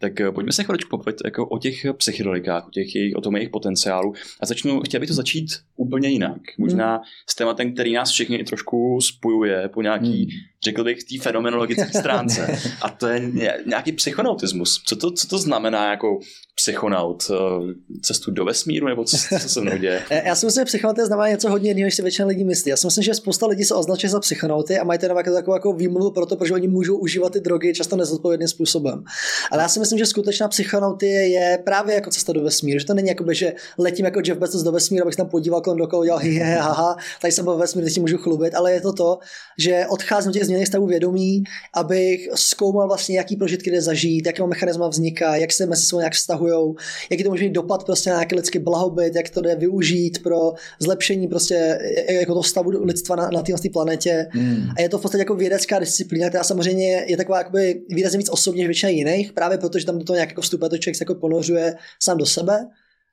Tak 0.00 0.20
eh, 0.20 0.32
pojďme 0.32 0.52
se 0.52 0.64
chviličku 0.64 0.96
popit 0.98 1.16
jako 1.24 1.46
o 1.46 1.58
těch 1.58 1.86
psychedelikách, 1.96 2.66
o, 2.66 2.70
těch 2.70 2.94
jejich, 2.94 3.16
o 3.16 3.20
tom 3.20 3.36
jejich 3.36 3.50
potenciálu 3.50 4.12
a 4.40 4.46
začnu, 4.46 4.80
chtěl 4.80 5.00
bych 5.00 5.08
to 5.08 5.14
začít 5.14 5.46
úplně 5.76 6.08
jinak. 6.08 6.40
Možná 6.58 7.00
s 7.26 7.34
tématem, 7.34 7.72
který 7.72 7.92
nás 7.94 8.10
všechny 8.10 8.44
trošku 8.44 8.98
spojuje 9.00 9.68
po 9.68 9.82
nějaký, 9.82 10.22
Hmm. 10.24 10.30
Řekl 10.64 10.84
bych, 10.84 10.98
té 11.04 11.22
fenomenologické 11.22 11.98
stránce. 11.98 12.58
A 12.82 12.88
to 12.88 13.06
je 13.06 13.20
ně- 13.20 13.58
nějaký 13.66 13.92
psychonautismus. 13.92 14.82
Co 14.86 14.96
to, 14.96 15.10
co 15.10 15.26
to 15.28 15.38
znamená 15.38 15.90
jako 15.90 16.18
psychonaut? 16.54 17.22
Eh, 17.30 17.74
Cestu 18.02 18.30
do 18.30 18.44
vesmíru 18.44 18.88
nebo 18.88 19.04
co, 19.04 19.16
co 19.40 19.48
se 19.48 19.60
mnou 19.60 19.76
děje? 19.78 20.02
Já 20.24 20.34
si 20.34 20.46
myslím, 20.46 20.60
že 20.62 20.64
psychonauty 20.64 21.06
znamená 21.06 21.28
něco 21.28 21.50
hodně 21.50 21.70
jiného, 21.70 21.86
než 21.86 21.94
si 21.94 22.02
většina 22.02 22.28
lidí 22.28 22.44
myslí. 22.44 22.70
Já 22.70 22.76
si 22.76 22.86
myslím, 22.86 23.04
že 23.04 23.14
spousta 23.14 23.46
lidí 23.46 23.64
se 23.64 23.74
označuje 23.74 24.10
za 24.10 24.20
psychonauty 24.20 24.78
a 24.78 24.84
mají 24.84 24.98
to 24.98 25.04
jenom 25.04 25.18
jako 25.18 25.32
takovou 25.32 25.54
jako 25.54 25.72
výmluvu 25.72 26.10
pro 26.10 26.26
to, 26.26 26.36
protože 26.36 26.54
oni 26.54 26.68
můžou 26.68 26.96
užívat 26.96 27.32
ty 27.32 27.40
drogy 27.40 27.72
často 27.74 27.96
nezodpovědným 27.96 28.48
způsobem. 28.48 29.04
Ale 29.50 29.62
já 29.62 29.68
si 29.68 29.80
myslím, 29.80 29.98
že 29.98 30.06
skutečná 30.06 30.48
psychonautie 30.48 31.28
je 31.28 31.58
právě 31.64 31.94
jako 31.94 32.10
cesta 32.10 32.32
do 32.32 32.42
vesmíru. 32.42 32.78
Že 32.78 32.86
to 32.86 32.94
není 32.94 33.08
jako, 33.08 33.32
že 33.32 33.52
letím 33.78 34.04
jako 34.04 34.20
Jeff 34.24 34.40
Bezos 34.40 34.62
do 34.62 34.72
vesmíru, 34.72 35.04
abych 35.04 35.14
se 35.14 35.18
tam 35.18 35.28
podíval 35.28 35.60
kolem 35.60 35.78
dokola, 35.78 36.04
dělal 36.04 36.18
hi, 36.20 36.30
hi, 36.30 36.38
haha, 36.38 36.96
tady 37.20 37.32
jsem 37.32 37.44
byl 37.44 37.54
ve 37.54 37.60
vesmíru, 37.60 37.86
teď 37.86 37.94
si 37.94 38.00
můžu 38.00 38.18
chlubit, 38.18 38.54
ale 38.54 38.72
je 38.72 38.80
to 38.80 38.92
to, 38.92 39.18
že 39.58 39.86
odcházím 39.88 40.32
těch 40.32 40.47
změněných 40.48 40.68
stavů 40.68 40.86
vědomí, 40.86 41.42
abych 41.74 42.28
zkoumal 42.34 42.88
vlastně, 42.88 43.16
jaký 43.16 43.36
prožitky 43.36 43.70
jde 43.70 43.82
zažít, 43.82 44.26
jaký 44.26 44.42
mechanismy 44.42 44.84
vzniká, 44.88 45.36
jak 45.36 45.52
se 45.52 45.66
mezi 45.66 45.82
sebou 45.82 45.98
nějak 45.98 46.12
vztahují, 46.12 46.74
jaký 47.10 47.24
to 47.24 47.30
může 47.30 47.44
mít 47.44 47.52
dopad 47.52 47.84
prostě 47.84 48.10
na 48.10 48.16
nějaký 48.16 48.34
lidský 48.34 48.58
blahobyt, 48.58 49.16
jak 49.16 49.30
to 49.30 49.40
jde 49.40 49.56
využít 49.56 50.22
pro 50.22 50.52
zlepšení 50.80 51.28
prostě 51.28 51.78
jako 52.10 52.32
toho 52.32 52.42
stavu 52.42 52.70
lidstva 52.70 53.16
na, 53.16 53.30
na 53.30 53.42
této 53.42 53.68
planetě. 53.72 54.26
Hmm. 54.30 54.70
A 54.76 54.82
je 54.82 54.88
to 54.88 54.98
v 54.98 55.02
podstatě 55.02 55.20
jako 55.20 55.34
vědecká 55.34 55.78
disciplína, 55.78 56.28
která 56.28 56.44
samozřejmě 56.44 57.04
je 57.08 57.16
taková 57.16 57.38
jakoby 57.38 57.82
výrazně 57.88 58.18
víc 58.18 58.28
osobně 58.30 58.60
než 58.60 58.66
většina 58.66 58.90
jiných, 58.90 59.32
právě 59.32 59.58
protože 59.58 59.86
tam 59.86 59.98
do 59.98 60.04
toho 60.04 60.14
nějak 60.14 60.28
jako 60.28 60.42
vstupuje, 60.42 60.70
to 60.70 60.78
člověk 60.78 60.96
se 60.96 61.02
jako 61.02 61.14
ponořuje 61.14 61.74
sám 62.02 62.18
do 62.18 62.26
sebe. 62.26 62.66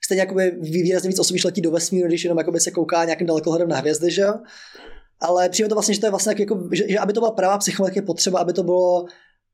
Stejně 0.06 0.22
jakoby 0.22 0.52
výrazně 0.62 1.10
víc 1.10 1.20
osobně 1.20 1.42
letí 1.46 1.62
do 1.62 1.72
vesmíru, 1.72 2.08
když 2.08 2.24
jenom 2.24 2.38
jakoby 2.38 2.60
se 2.60 2.72
kouká 2.72 3.06
nějakým 3.06 3.28
dalekohledem 3.28 3.70
na 3.70 3.78
hvězdy, 3.78 4.12
že 4.12 4.22
jo? 4.22 4.34
Ale 5.26 5.50
přijde 5.50 5.70
to 5.70 5.76
vlastně, 5.76 5.94
že 5.94 6.00
to 6.00 6.06
je 6.06 6.12
vlastně 6.12 6.30
tak 6.30 6.40
jako, 6.40 6.70
že, 6.72 6.84
že 6.88 7.00
aby 7.00 7.14
to 7.14 7.20
byla 7.20 7.32
pravá 7.32 7.58
psychologie, 7.58 7.98
je 7.98 8.02
potřeba, 8.02 8.40
aby 8.40 8.54
to 8.54 8.64
bylo 8.64 9.06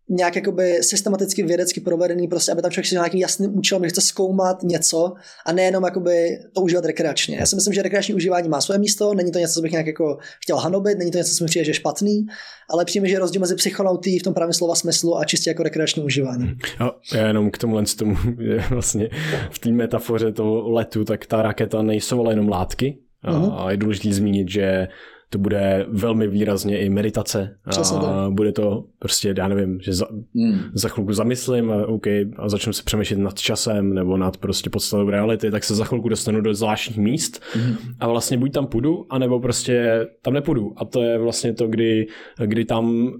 nějak 0.09 0.35
jakoby 0.35 0.77
systematicky 0.81 1.43
vědecky 1.43 1.81
provedený, 1.81 2.27
prostě, 2.27 2.51
aby 2.51 2.61
tam 2.61 2.71
člověk 2.71 2.87
si 2.87 2.95
nějakým 2.95 3.19
jasným 3.19 3.57
účelem, 3.57 3.83
že 3.83 3.89
chce 3.89 4.01
zkoumat 4.01 4.63
něco 4.63 5.13
a 5.45 5.51
nejenom 5.51 5.83
jakoby 5.83 6.37
to 6.55 6.61
užívat 6.61 6.85
rekreačně. 6.85 7.37
Já 7.37 7.45
si 7.45 7.55
myslím, 7.55 7.73
že 7.73 7.81
rekreační 7.81 8.13
užívání 8.13 8.49
má 8.49 8.61
své 8.61 8.77
místo, 8.77 9.13
není 9.13 9.31
to 9.31 9.39
něco, 9.39 9.53
co 9.53 9.61
bych 9.61 9.71
nějak 9.71 9.87
jako 9.87 10.17
chtěl 10.43 10.57
hanobit, 10.57 10.97
není 10.97 11.11
to 11.11 11.17
něco, 11.17 11.35
co 11.35 11.43
mi 11.43 11.47
přijde, 11.47 11.65
že 11.65 11.69
je 11.69 11.75
špatný, 11.75 12.25
ale 12.69 12.85
přijde 12.85 13.01
mi, 13.01 13.09
že 13.09 13.15
je 13.15 13.19
rozdíl 13.19 13.41
mezi 13.41 13.55
psychonautí 13.55 14.19
v 14.19 14.23
tom 14.23 14.33
pravém 14.33 14.53
slova 14.53 14.75
smyslu 14.75 15.17
a 15.17 15.25
čistě 15.25 15.49
jako 15.49 15.63
rekreační 15.63 16.03
užívání. 16.03 16.51
No, 16.79 16.91
já 17.13 17.27
jenom 17.27 17.51
k 17.51 17.57
tomu 17.57 17.85
z 17.85 17.95
tomu, 17.95 18.15
že 18.39 18.63
vlastně 18.69 19.09
v 19.51 19.59
té 19.59 19.71
metafoře 19.71 20.31
toho 20.31 20.69
letu, 20.69 21.05
tak 21.05 21.25
ta 21.25 21.41
raketa 21.41 21.81
nejsou 21.81 22.19
ale 22.19 22.31
jenom 22.31 22.49
látky. 22.49 22.97
A, 23.23 23.35
a 23.35 23.71
je 23.71 23.77
důležité 23.77 24.13
zmínit, 24.13 24.49
že 24.49 24.87
to 25.31 25.37
bude 25.37 25.85
velmi 25.89 26.27
výrazně 26.27 26.79
i 26.79 26.89
meditace. 26.89 27.57
Přesně 27.69 27.97
A 27.97 28.01
tak. 28.01 28.31
bude 28.31 28.51
to 28.51 28.85
prostě, 28.99 29.33
já 29.37 29.47
nevím, 29.47 29.79
že 29.81 29.93
za, 29.93 30.05
Hmm. 30.35 30.59
za 30.73 30.89
chvilku 30.89 31.13
zamyslím 31.13 31.71
a, 31.71 31.85
OK, 31.87 32.07
a 32.35 32.49
začnu 32.49 32.73
se 32.73 32.83
přemýšlet 32.83 33.19
nad 33.19 33.39
časem 33.39 33.93
nebo 33.93 34.17
nad 34.17 34.37
prostě 34.37 34.69
podstatou 34.69 35.09
reality, 35.09 35.51
tak 35.51 35.63
se 35.63 35.75
za 35.75 35.85
chvilku 35.85 36.09
dostanu 36.09 36.41
do 36.41 36.53
zvláštních 36.53 36.97
míst 36.97 37.41
Mhm. 37.55 37.75
a 37.99 38.07
vlastně 38.07 38.37
buď 38.37 38.51
tam 38.53 38.67
půjdu, 38.67 39.05
anebo 39.09 39.39
prostě 39.39 40.07
tam 40.21 40.33
nepůjdu. 40.33 40.73
A 40.75 40.85
to 40.85 41.01
je 41.01 41.17
vlastně 41.17 41.53
to, 41.53 41.67
kdy, 41.67 42.07
kdy 42.45 42.65
tam 42.65 43.11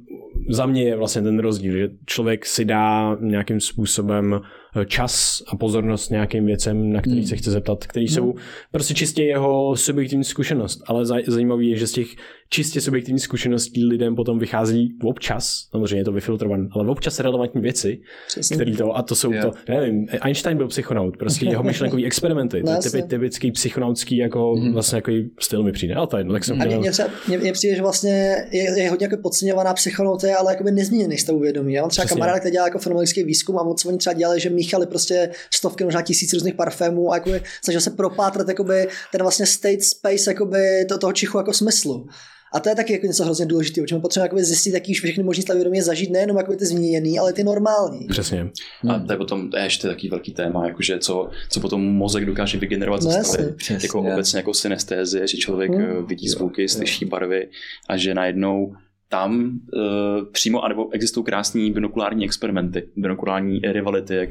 za 0.49 0.66
mě 0.66 0.84
je 0.84 0.95
vlastně 0.95 1.22
ten 1.22 1.39
rozdíl, 1.39 1.74
že 1.78 1.89
člověk 2.05 2.45
si 2.45 2.66
dá 2.66 3.18
nějakým 3.22 3.59
způsobem 3.59 4.41
čas 4.88 5.44
a 5.48 5.56
pozornost 5.56 6.10
nějakým 6.10 6.46
věcem, 6.46 6.92
na 6.94 7.02
který 7.02 7.18
Hmm. 7.18 7.26
se 7.28 7.36
chce 7.36 7.52
zeptat, 7.52 7.88
který 7.88 8.08
jsou 8.08 8.34
prostě 8.72 8.94
čistě 8.94 9.24
jeho 9.24 9.76
subjektivní 9.76 10.24
zkušenost. 10.24 10.82
Ale 10.88 11.04
zaj- 11.04 11.24
zajímavé 11.28 11.64
je, 11.64 11.76
že 11.78 11.88
z 11.88 11.92
těch 11.92 12.08
čistě 12.54 12.82
subjektivních 12.82 13.24
zkušeností 13.24 13.86
lidem 13.86 14.16
potom 14.16 14.39
vychází 14.39 14.89
občas, 15.04 15.68
samozřejmě 15.72 15.95
je 15.97 16.04
to 16.06 16.12
vyfiltrované, 16.12 16.68
ale 16.72 16.89
občas 16.89 17.20
relevantní 17.20 17.62
věci, 17.62 17.99
Přesně. 18.28 18.56
který 18.56 18.76
to, 18.78 18.97
a 18.97 19.02
to 19.02 19.16
jsou 19.16 19.34
Jo. 19.34 19.41
to, 19.41 19.74
nevím, 19.74 20.08
Einstein 20.22 20.58
byl 20.58 20.68
psychonaut, 20.68 21.18
prostě 21.18 21.45
jeho 21.45 21.64
myšlenkový 21.64 22.06
experimenty, 22.06 22.60
to 22.62 22.66
No 22.66 22.72
je 22.72 22.76
jasně. 22.76 22.91
typi, 22.91 23.08
typický 23.08 23.52
psychonautský 23.52 24.18
jako 24.18 24.56
vlastně 24.74 24.95
jako 24.97 25.12
styl 25.39 25.64
mi 25.64 25.72
přijde, 25.72 25.95
ale 25.95 26.08
to 26.08 26.18
je 26.18 26.20
jedno, 26.20 26.34
tak 26.34 26.43
jsem 26.45 26.62
A 26.62 26.66
mě, 26.66 27.38
mě, 27.38 27.52
přijde, 27.54 27.76
že 27.76 27.82
vlastně 27.82 28.36
je, 28.52 28.80
je 28.82 28.89
hodně 28.89 29.06
jako 29.12 29.18
podceňovaná 29.24 29.74
psychonautie, 29.74 30.36
ale 30.36 30.52
jakoby 30.54 30.72
nezměněný 30.72 31.18
stavu 31.18 31.39
vědomí. 31.39 31.74
Já 31.74 31.82
mám 31.82 31.89
třeba 31.89 32.06
Přesně. 32.06 32.20
kamaráda, 32.20 32.39
který 32.39 32.52
dělá 32.54 32.66
jako 32.66 32.80
fenologický 32.80 33.24
výzkum 33.24 33.60
a 33.60 33.64
moc 33.64 33.86
oni 33.86 33.97
třeba 33.97 34.14
dělali, 34.14 34.39
že 34.39 34.49
míchali 34.49 34.88
prostě 34.88 35.30
stovky, 35.54 35.84
možná 35.84 36.02
tisíc 36.02 36.34
různých 36.34 36.54
parfémů 36.56 37.12
a 37.12 37.16
jakoby 37.16 37.41
snažil 37.64 37.82
se 37.82 37.89
propátrat 37.89 38.47
jakoby 38.47 38.88
ten 39.12 39.22
vlastně 39.22 39.45
state 39.45 39.84
space 39.84 40.32
jakoby 40.32 40.86
to, 40.89 40.97
toho 40.97 41.14
čichu 41.14 41.38
jako 41.38 41.54
smyslu. 41.54 42.08
A 42.54 42.60
to 42.60 42.70
je 42.70 42.76
taky 42.76 42.93
jako 42.93 43.08
něco 43.08 43.24
hrozně 43.26 43.45
důležitého, 43.45 43.88
čemu 43.88 44.02
potřebujeme 44.02 44.43
zjistit, 44.45 44.74
jaký 44.74 44.91
už 44.91 44.97
všechny 45.02 45.24
možný 45.24 45.43
stavy 45.43 45.58
vědomě 45.58 45.84
zažít, 45.84 46.10
nejenom 46.12 46.38
jako 46.38 46.56
ty 46.56 46.66
změněný, 46.66 47.20
ale 47.20 47.34
ty 47.34 47.43
normální. 47.43 48.08
Přesně. 48.08 48.49
A 48.89 48.99
to 48.99 49.14
je 49.14 49.18
potom 49.18 49.49
to 49.49 49.58
je 49.58 49.64
ještě 49.64 49.88
takový 49.88 50.10
velký 50.10 50.34
téma, 50.34 50.68
jakože 50.68 50.99
co, 50.99 51.30
co 51.49 51.60
potom 51.60 51.82
mozek 51.82 52.26
dokáže 52.26 52.58
vygenerovat 52.58 53.02
No 53.02 53.12
stavy. 53.24 53.54
Přesně. 53.54 53.88
Jako 53.88 53.99
obecně 54.14 54.38
jako 54.39 54.54
synestézie, 54.54 55.28
že 55.28 55.38
člověk 55.38 55.72
Hmm. 55.72 55.86
hmm. 55.86 56.06
vidí 56.06 56.30
zvuky, 56.30 56.70
slyší 56.70 57.06
barvy 57.06 57.47
a 57.89 57.97
že 57.97 58.14
najednou 58.14 58.74
tam 59.10 59.60
uh, 59.74 60.26
přímo, 60.32 60.64
anebo 60.64 60.89
existují 60.93 61.24
krásní 61.26 61.72
binokulární 61.72 62.26
experimenty, 62.26 62.84
binokulární 62.95 63.60
rivality, 63.60 64.16
jak 64.16 64.30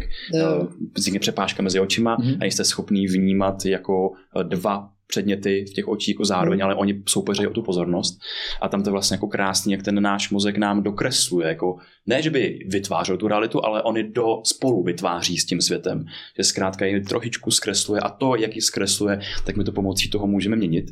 vznikne 0.96 1.20
přepážka 1.20 1.62
mezi 1.62 1.80
očima 1.80 2.16
Mhm. 2.20 2.34
a 2.40 2.44
jste 2.44 2.64
schopný 2.64 3.06
vnímat 3.06 3.64
jako 3.64 4.12
eh, 4.40 4.44
dva 4.44 4.90
předměty 5.10 5.64
v 5.70 5.72
těch 5.72 5.88
očích 5.88 6.14
jako 6.14 6.24
zároveň, 6.24 6.58
Mhm. 6.58 6.64
ale 6.66 6.74
oni 6.74 7.02
soupeří 7.08 7.46
o 7.46 7.50
tu 7.50 7.62
pozornost. 7.62 8.18
A 8.60 8.68
tam 8.68 8.82
to 8.82 8.88
je 8.88 8.92
vlastně 8.92 9.14
jako 9.14 9.26
krásný, 9.28 9.72
jak 9.72 9.82
ten 9.82 10.02
náš 10.02 10.30
mozek 10.30 10.56
nám 10.58 10.82
dokresluje. 10.82 11.48
Jako, 11.48 11.76
ne, 12.06 12.22
že 12.22 12.30
by 12.30 12.58
vytvářel 12.68 13.16
tu 13.16 13.28
realitu, 13.28 13.64
ale 13.64 13.82
on 13.82 13.96
ji 13.96 14.12
do 14.12 14.26
spolu 14.44 14.82
vytváří 14.82 15.38
s 15.38 15.44
tím 15.46 15.60
světem. 15.60 16.04
Že 16.36 16.44
zkrátka 16.44 16.84
ji 16.86 17.00
trošičku 17.00 17.50
zkresluje 17.50 18.00
a 18.00 18.08
to, 18.08 18.34
jak 18.36 18.56
ji 18.56 18.62
zkresluje, 18.62 19.20
tak 19.46 19.56
my 19.56 19.64
to 19.64 19.72
pomocí 19.72 20.10
toho 20.10 20.26
můžeme 20.26 20.56
měnit. 20.56 20.84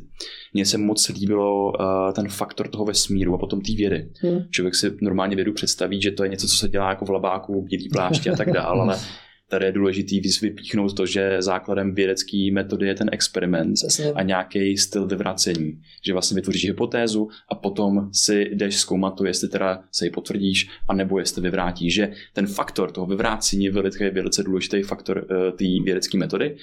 Mně 0.53 0.65
se 0.65 0.77
moc 0.77 1.09
líbilo 1.09 1.65
uh, 1.71 1.75
ten 2.13 2.27
faktor 2.29 2.67
toho 2.67 2.85
vesmíru 2.85 3.35
a 3.35 3.37
potom 3.37 3.61
té 3.61 3.73
vědy. 3.73 4.09
Hmm. 4.21 4.39
Člověk 4.51 4.75
si 4.75 4.91
normálně 5.01 5.35
vědu 5.35 5.53
představí, 5.53 6.01
že 6.01 6.11
to 6.11 6.23
je 6.23 6.29
něco, 6.29 6.47
co 6.47 6.55
se 6.57 6.69
dělá 6.69 6.89
jako 6.89 7.05
v 7.05 7.09
labáku, 7.09 7.61
bílý 7.61 7.89
pláště 7.89 8.31
a 8.31 8.35
tak 8.35 8.51
dál, 8.51 8.81
ale 8.81 8.97
tady 9.49 9.65
je 9.65 9.71
důležitý 9.71 10.21
vypíchnout 10.41 10.95
to, 10.95 11.05
že 11.05 11.41
základem 11.41 11.95
vědecké 11.95 12.49
metody 12.53 12.87
je 12.87 12.95
ten 12.95 13.09
experiment 13.11 13.73
Přesně. 13.73 14.11
a 14.11 14.23
nějaký 14.23 14.77
styl 14.77 15.07
vyvracení. 15.07 15.81
Že 16.05 16.13
vlastně 16.13 16.35
vytvoříš 16.35 16.65
hypotézu 16.65 17.27
a 17.49 17.55
potom 17.55 18.09
si 18.13 18.41
jdeš 18.41 18.75
zkoumat 18.75 19.15
to, 19.17 19.25
jestli 19.25 19.49
teda 19.49 19.83
se 19.91 20.05
ji 20.05 20.11
potvrdíš, 20.11 20.69
anebo 20.87 21.19
jestli 21.19 21.41
vyvrátíš. 21.41 21.93
Že 21.93 22.11
ten 22.33 22.47
faktor 22.47 22.91
toho 22.91 23.07
vyvrácení 23.07 23.65
je 23.65 23.71
velice, 23.71 24.09
velice 24.09 24.43
důležitý 24.43 24.81
faktor 24.81 25.17
uh, 25.17 25.57
té 25.57 25.65
vědecké 25.83 26.17
metody. 26.17 26.57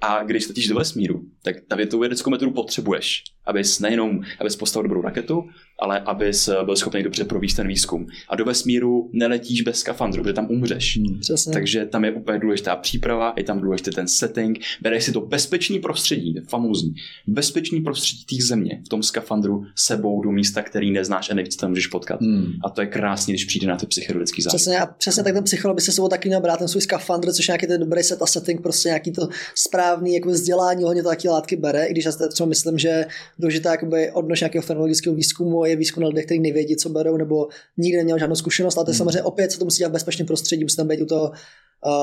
A 0.00 0.22
když 0.22 0.48
letíš 0.48 0.68
do 0.68 0.74
vesmíru, 0.74 1.22
tak 1.42 1.56
ta 1.68 1.76
tu 1.90 1.98
vědeckou 1.98 2.30
metodu 2.30 2.50
potřebuješ, 2.50 3.24
abys 3.48 3.80
nejenom 3.80 4.20
abys 4.40 4.56
postavil 4.56 4.88
dobrou 4.88 5.02
raketu, 5.02 5.44
ale 5.78 6.00
abys 6.00 6.50
byl 6.64 6.76
schopný 6.76 7.02
dobře 7.02 7.24
provést 7.24 7.54
ten 7.54 7.68
výzkum. 7.68 8.06
A 8.28 8.36
do 8.36 8.44
vesmíru 8.44 9.10
neletíš 9.12 9.62
bez 9.62 9.78
skafandru, 9.78 10.22
protože 10.22 10.34
tam 10.34 10.46
umřeš. 10.50 10.96
Hmm. 10.96 11.20
Přesně. 11.20 11.52
Takže 11.52 11.84
tam 11.84 12.04
je 12.04 12.12
úplně 12.12 12.38
důležitá 12.38 12.76
příprava, 12.76 13.32
je 13.36 13.44
tam 13.44 13.60
důležitý 13.60 13.90
ten 13.90 14.08
setting, 14.08 14.58
bereš 14.82 15.04
si 15.04 15.12
to 15.12 15.20
bezpečný 15.20 15.78
prostředí, 15.78 16.34
famózní, 16.48 16.94
bezpečný 17.26 17.80
prostředí 17.80 18.24
té 18.24 18.44
země 18.46 18.82
v 18.86 18.88
tom 18.88 19.02
skafandru 19.02 19.64
sebou 19.76 20.22
do 20.22 20.32
místa, 20.32 20.62
který 20.62 20.90
neznáš 20.90 21.30
a 21.30 21.34
nevíš, 21.34 21.54
co 21.54 21.60
tam 21.60 21.70
můžeš 21.70 21.86
potkat. 21.86 22.20
Hmm. 22.20 22.52
A 22.64 22.70
to 22.70 22.80
je 22.80 22.86
krásně, 22.86 23.32
když 23.32 23.44
přijde 23.44 23.66
na 23.66 23.76
ty 23.76 23.86
psychedelický 23.86 24.42
zážitek. 24.42 24.60
Přesně, 24.60 24.78
a 24.80 24.86
přesně 24.86 25.22
tak 25.22 25.34
ten 25.34 25.44
psycholog 25.44 25.76
by 25.76 25.80
se 25.80 25.92
sebou 25.92 26.08
taky 26.08 26.28
měl 26.28 26.40
brát 26.40 26.58
ten 26.58 26.68
svůj 26.68 26.82
skafandr, 26.82 27.32
což 27.32 27.48
je 27.48 27.52
nějaký 27.52 27.66
ten 27.66 27.80
dobrý 27.80 28.02
set 28.02 28.22
a 28.22 28.26
setting, 28.26 28.60
prostě 28.60 28.88
nějaký 28.88 29.12
to 29.12 29.28
správný 29.54 30.14
jako 30.14 30.28
vzdělání, 30.28 30.84
hodně 30.84 31.02
to 31.02 31.08
taky 31.08 31.28
látky 31.28 31.56
bere, 31.56 31.84
i 31.84 31.92
když 31.92 32.04
já 32.04 32.12
si 32.12 32.18
třeba 32.32 32.48
myslím, 32.48 32.78
že 32.78 33.06
důležitá 33.38 33.70
jakoby 33.70 34.10
odnož 34.12 34.40
nějakého 34.40 34.62
fenologického 34.62 35.16
výzkumu 35.16 35.64
je 35.64 35.76
výzkum 35.76 36.02
na 36.02 36.08
lidech, 36.08 36.24
kteří 36.24 36.40
nevědí, 36.40 36.76
co 36.76 36.88
berou, 36.88 37.16
nebo 37.16 37.48
nikdy 37.76 37.96
neměl 37.96 38.18
žádnou 38.18 38.36
zkušenost, 38.36 38.76
ale 38.76 38.84
to 38.84 38.90
je 38.90 38.92
Hmm. 38.92 38.98
samozřejmě 38.98 39.22
opět 39.22 39.52
se 39.52 39.58
to 39.58 39.64
musí 39.64 39.78
dělat 39.78 39.90
v 39.90 39.92
bezpečném 39.92 40.26
prostředí, 40.26 40.64
musí 40.64 40.76
tam 40.76 40.88
být 40.88 41.00
u 41.00 41.06
toho 41.06 41.32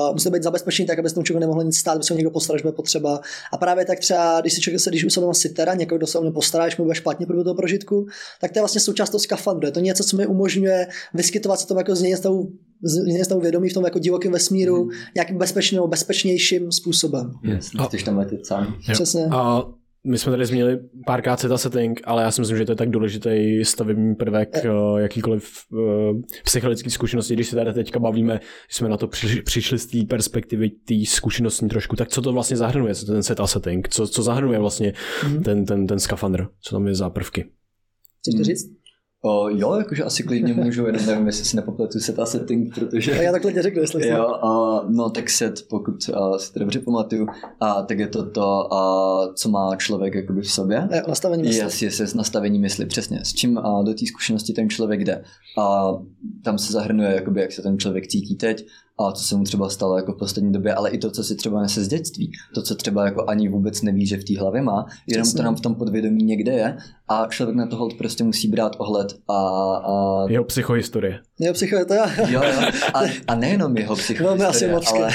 Uh, 0.08 0.12
musí 0.12 0.24
to 0.24 0.30
být 0.30 0.42
zabezpečený 0.42 0.86
tak, 0.86 0.98
aby 0.98 1.08
se 1.08 1.14
tomu 1.14 1.24
člověku 1.24 1.40
nemohlo 1.40 1.62
nic 1.62 1.76
stát, 1.76 1.92
aby 1.94 2.04
se 2.04 2.14
ho 2.14 2.16
někdo 2.16 2.30
postaral, 2.30 2.58
že 2.58 2.62
bude 2.62 2.72
potřeba. 2.72 3.20
A 3.52 3.56
právě 3.56 3.84
tak 3.84 3.98
třeba, 3.98 4.40
když 4.40 4.52
si 4.52 4.60
člověk 4.60 4.80
se, 4.80 4.90
když 4.90 5.04
u 5.04 5.10
sebe 5.10 5.26
má 5.26 5.34
sitera, 5.34 5.74
někoho, 5.74 5.96
kdo 5.98 6.06
se 6.06 6.18
o 6.18 6.22
mě 6.22 6.30
postará, 6.30 6.64
když 6.64 6.76
mu 6.76 6.84
bude 6.84 6.94
špatně 6.94 7.26
pro 7.26 7.44
toho 7.44 7.54
prožitku, 7.54 8.06
tak 8.40 8.52
to 8.52 8.58
je 8.58 8.62
vlastně 8.62 8.80
součást 8.80 9.10
toho 9.10 9.20
skafandru. 9.20 9.66
Je 9.68 9.72
to 9.72 9.80
něco, 9.80 10.04
co 10.04 10.16
mi 10.16 10.26
umožňuje 10.26 10.86
vyskytovat 11.14 11.60
se 11.60 11.66
tomu 11.66 11.80
jako 11.80 11.96
změně 11.96 12.16
stavu, 12.16 12.52
změně 12.82 13.24
stavu 13.24 13.40
vědomí 13.40 13.68
v 13.68 13.74
tom 13.74 13.84
jako 13.84 13.98
divokém 13.98 14.32
vesmíru, 14.32 14.84
Mhm. 14.84 14.90
nějakým 15.14 15.38
bezpečným 15.38 15.76
nebo 15.76 15.88
bezpečnějším 15.88 16.72
způsobem. 16.72 17.30
Yes, 17.44 17.70
A- 17.78 17.84
chceš 17.86 18.02
tam 18.02 18.18
letět 18.18 18.46
sám. 18.46 18.64
Jo. 18.88 18.92
Přesně. 18.92 19.24
A 19.32 19.62
my 20.06 20.18
jsme 20.18 20.32
tady 20.32 20.46
zmínili 20.46 20.78
párkrát 21.06 21.40
seta 21.40 21.58
setting, 21.58 22.00
ale 22.04 22.22
já 22.22 22.30
si 22.30 22.40
myslím, 22.40 22.58
že 22.58 22.64
to 22.64 22.72
je 22.72 22.76
tak 22.76 22.90
důležitý 22.90 23.64
stavební 23.64 24.14
prvek 24.14 24.56
eh, 24.64 24.68
jakýkoliv 24.96 25.50
uh, 25.72 26.20
psychologické 26.44 26.90
zkušenosti, 26.90 27.34
když 27.34 27.48
se 27.48 27.56
tady 27.56 27.72
teďka 27.72 27.98
bavíme, 27.98 28.40
když 28.66 28.76
jsme 28.76 28.88
na 28.88 28.96
to 28.96 29.08
přišli, 29.08 29.42
přišli 29.42 29.78
z 29.78 29.86
té 29.86 29.98
perspektivy 30.08 30.70
té 30.70 30.94
zkušenostní 31.06 31.68
trošku, 31.68 31.96
tak 31.96 32.08
co 32.08 32.22
to 32.22 32.32
vlastně 32.32 32.56
zahrnuje, 32.56 32.94
co 32.94 33.06
ten 33.06 33.22
set 33.22 33.40
a 33.40 33.46
setting, 33.46 33.88
co, 33.88 34.08
co 34.08 34.22
zahrnuje 34.22 34.58
vlastně 34.58 34.92
Mhm. 35.24 35.42
ten, 35.42 35.64
ten, 35.64 35.86
ten 35.86 35.98
skafandr, 36.00 36.46
co 36.60 36.74
tam 36.76 36.86
je 36.86 36.94
za 36.94 37.10
prvky. 37.10 37.44
Chceš 38.20 38.34
to 38.38 38.44
říct? 38.44 38.85
O, 39.28 39.48
jo, 39.48 39.74
jakože 39.74 40.04
asi 40.04 40.22
klidně 40.22 40.54
můžu, 40.54 40.86
jenom 40.86 41.06
nevím, 41.06 41.26
jestli 41.26 41.44
si 41.44 41.56
nepopletu 41.56 42.00
set 42.00 42.18
a 42.18 42.26
setting, 42.26 42.74
protože... 42.74 43.10
Tak 43.10 43.20
já 43.20 43.32
takhle 43.32 43.52
tě 43.52 43.62
řeknu, 43.62 43.80
jestli 43.80 44.08
Jo, 44.08 44.26
a, 44.26 44.84
no 44.88 45.10
tak 45.10 45.30
set, 45.30 45.66
pokud 45.68 45.94
a, 46.14 46.38
si 46.38 46.52
to 46.52 46.58
dobře 46.58 46.80
pamatuju, 46.80 47.26
a, 47.60 47.82
tak 47.82 47.98
je 47.98 48.06
to 48.06 48.30
to, 48.30 48.74
a, 48.74 49.32
co 49.34 49.48
má 49.48 49.76
člověk 49.76 50.14
jakoby 50.14 50.40
v 50.40 50.50
sobě. 50.50 50.88
Jo, 50.94 51.02
nastavení 51.08 51.42
mysli. 51.42 51.62
Yes, 51.62 51.82
yes, 51.82 52.00
yes, 52.00 52.14
nastavení 52.14 52.58
mysli, 52.58 52.86
přesně. 52.86 53.20
S 53.24 53.32
čím 53.32 53.58
a, 53.58 53.82
do 53.82 53.94
té 53.94 54.06
zkušenosti 54.06 54.52
ten 54.52 54.70
člověk 54.70 55.04
jde. 55.04 55.24
A 55.58 55.92
tam 56.44 56.58
se 56.58 56.72
zahrnuje, 56.72 57.14
jakoby, 57.14 57.40
jak 57.40 57.52
se 57.52 57.62
ten 57.62 57.78
člověk 57.78 58.06
cítí 58.06 58.36
teď, 58.36 58.66
a 58.98 59.12
co 59.12 59.24
se 59.24 59.36
mu 59.36 59.44
třeba 59.44 59.68
stalo 59.68 59.96
jako 59.96 60.12
v 60.12 60.18
poslední 60.18 60.52
době, 60.52 60.74
ale 60.74 60.90
i 60.90 60.98
to, 60.98 61.10
co 61.10 61.24
si 61.24 61.34
třeba 61.36 61.62
nese 61.62 61.84
z 61.84 61.88
dětství. 61.88 62.32
To, 62.54 62.62
co 62.62 62.74
třeba 62.74 63.04
jako 63.04 63.24
ani 63.30 63.48
vůbec 63.48 63.82
neví, 63.82 64.06
že 64.06 64.16
v 64.16 64.24
té 64.24 64.38
hlavě 64.40 64.62
má, 64.62 64.86
jenom 65.06 65.22
Přesně. 65.22 65.36
to 65.36 65.42
nám 65.42 65.56
v 65.56 65.60
tom 65.60 65.74
podvědomí 65.74 66.24
někde 66.24 66.52
je 66.52 66.76
a 67.08 67.26
člověk 67.26 67.56
na 67.56 67.66
to 67.66 67.88
prostě 67.98 68.24
musí 68.24 68.48
brát 68.48 68.72
ohled 68.78 69.14
a, 69.28 69.34
a 69.76 70.24
Jeho 70.28 70.44
psychohistorie. 70.44 71.20
Jo, 71.40 71.52
psycho, 71.52 71.84
to 71.84 71.94
jo. 71.94 72.04
Jo. 72.28 72.42
A, 72.94 73.00
a 73.28 73.34
nejenom 73.34 73.76
jeho 73.76 73.96
psychohistorie, 73.96 74.72
moc 74.72 74.92
ale, 74.92 75.10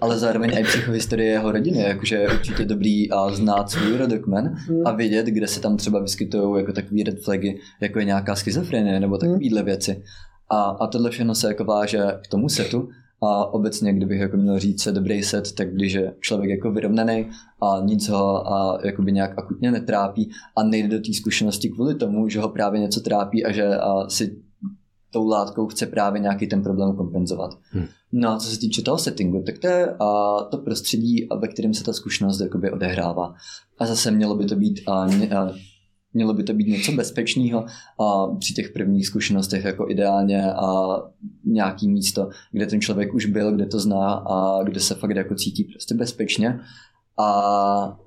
ale 0.00 0.18
zároveň 0.18 0.50
i 0.58 0.64
psychohistorie 0.64 1.30
jeho 1.30 1.52
rodiny, 1.52 1.78
jakože 1.82 2.16
je 2.16 2.28
určitě 2.32 2.64
dobrý 2.64 3.10
a 3.12 3.30
znát 3.30 3.70
svůj 3.70 3.96
rodokmen 3.96 4.56
Hmm. 4.68 4.86
a 4.86 4.92
vědět, 4.92 5.26
kde 5.26 5.46
se 5.48 5.60
tam 5.60 5.76
třeba 5.76 6.00
vyskytují 6.02 6.60
jako 6.60 6.72
takový 6.72 7.02
red 7.02 7.22
flagy, 7.24 7.58
jako 7.80 7.98
je 7.98 8.04
nějaká 8.04 8.34
schizofrenie 8.36 9.00
nebo 9.00 9.18
takovýhle 9.18 9.62
věci. 9.62 10.02
A, 10.50 10.62
a 10.62 10.86
tohle 10.86 11.10
všechno 11.10 11.34
se 11.34 11.48
jako 11.48 11.64
váže 11.64 11.98
k 12.24 12.28
tomu 12.28 12.48
setu 12.48 12.88
a 13.22 13.52
obecně, 13.52 13.92
kdybych 13.92 14.20
jako 14.20 14.36
měl 14.36 14.58
říct 14.58 14.82
se 14.82 14.92
dobrý 14.92 15.22
set, 15.22 15.52
tak 15.52 15.74
když 15.74 15.92
je 15.92 16.14
člověk 16.20 16.50
jako 16.50 16.72
vyrovnaný 16.72 17.30
a 17.62 17.80
nic 17.84 18.08
ho 18.08 18.52
a 18.52 18.78
jakoby 18.84 19.12
nějak 19.12 19.38
akutně 19.38 19.70
netrápí 19.70 20.30
a 20.56 20.62
nejde 20.62 20.88
do 20.88 21.04
té 21.04 21.12
zkušenosti 21.12 21.68
kvůli 21.68 21.94
tomu, 21.94 22.28
že 22.28 22.40
ho 22.40 22.48
právě 22.48 22.80
něco 22.80 23.00
trápí 23.00 23.44
a 23.44 23.52
že 23.52 23.76
a 23.76 24.08
si 24.08 24.36
tou 25.12 25.28
látkou 25.28 25.66
chce 25.66 25.86
právě 25.86 26.20
nějaký 26.20 26.46
ten 26.46 26.62
problém 26.62 26.96
kompenzovat. 26.96 27.50
Hmm. 27.70 27.86
No 28.12 28.30
a 28.30 28.38
co 28.38 28.48
se 28.48 28.58
týče 28.58 28.82
toho 28.82 28.98
settingu, 28.98 29.42
tak 29.46 29.58
to 29.58 29.66
je 29.66 29.94
a, 30.00 30.38
to 30.50 30.58
prostředí, 30.58 31.28
ve 31.40 31.48
kterém 31.48 31.74
se 31.74 31.84
ta 31.84 31.92
zkušenost 31.92 32.40
jakoby 32.40 32.70
odehrává. 32.70 33.34
A 33.78 33.86
zase 33.86 34.10
mělo 34.10 34.36
by 34.36 34.46
to 34.46 34.56
být 34.56 34.80
a, 34.86 34.92
a, 34.92 35.52
mělo 36.14 36.34
by 36.34 36.42
to 36.42 36.52
být 36.52 36.68
něco 36.68 36.92
bezpečného 36.92 37.64
a 38.00 38.26
při 38.26 38.54
těch 38.54 38.70
prvních 38.70 39.06
zkušenostech 39.06 39.64
jako 39.64 39.90
ideálně 39.90 40.52
a 40.52 40.96
nějaký 41.44 41.88
místo, 41.88 42.28
kde 42.52 42.66
ten 42.66 42.80
člověk 42.80 43.14
už 43.14 43.26
byl, 43.26 43.52
kde 43.52 43.66
to 43.66 43.80
zná 43.80 44.12
a 44.12 44.62
kde 44.62 44.80
se 44.80 44.94
fakt 44.94 45.16
jako 45.16 45.34
cítí 45.34 45.64
prostě 45.64 45.94
bezpečně. 45.94 46.60
A, 47.18 47.22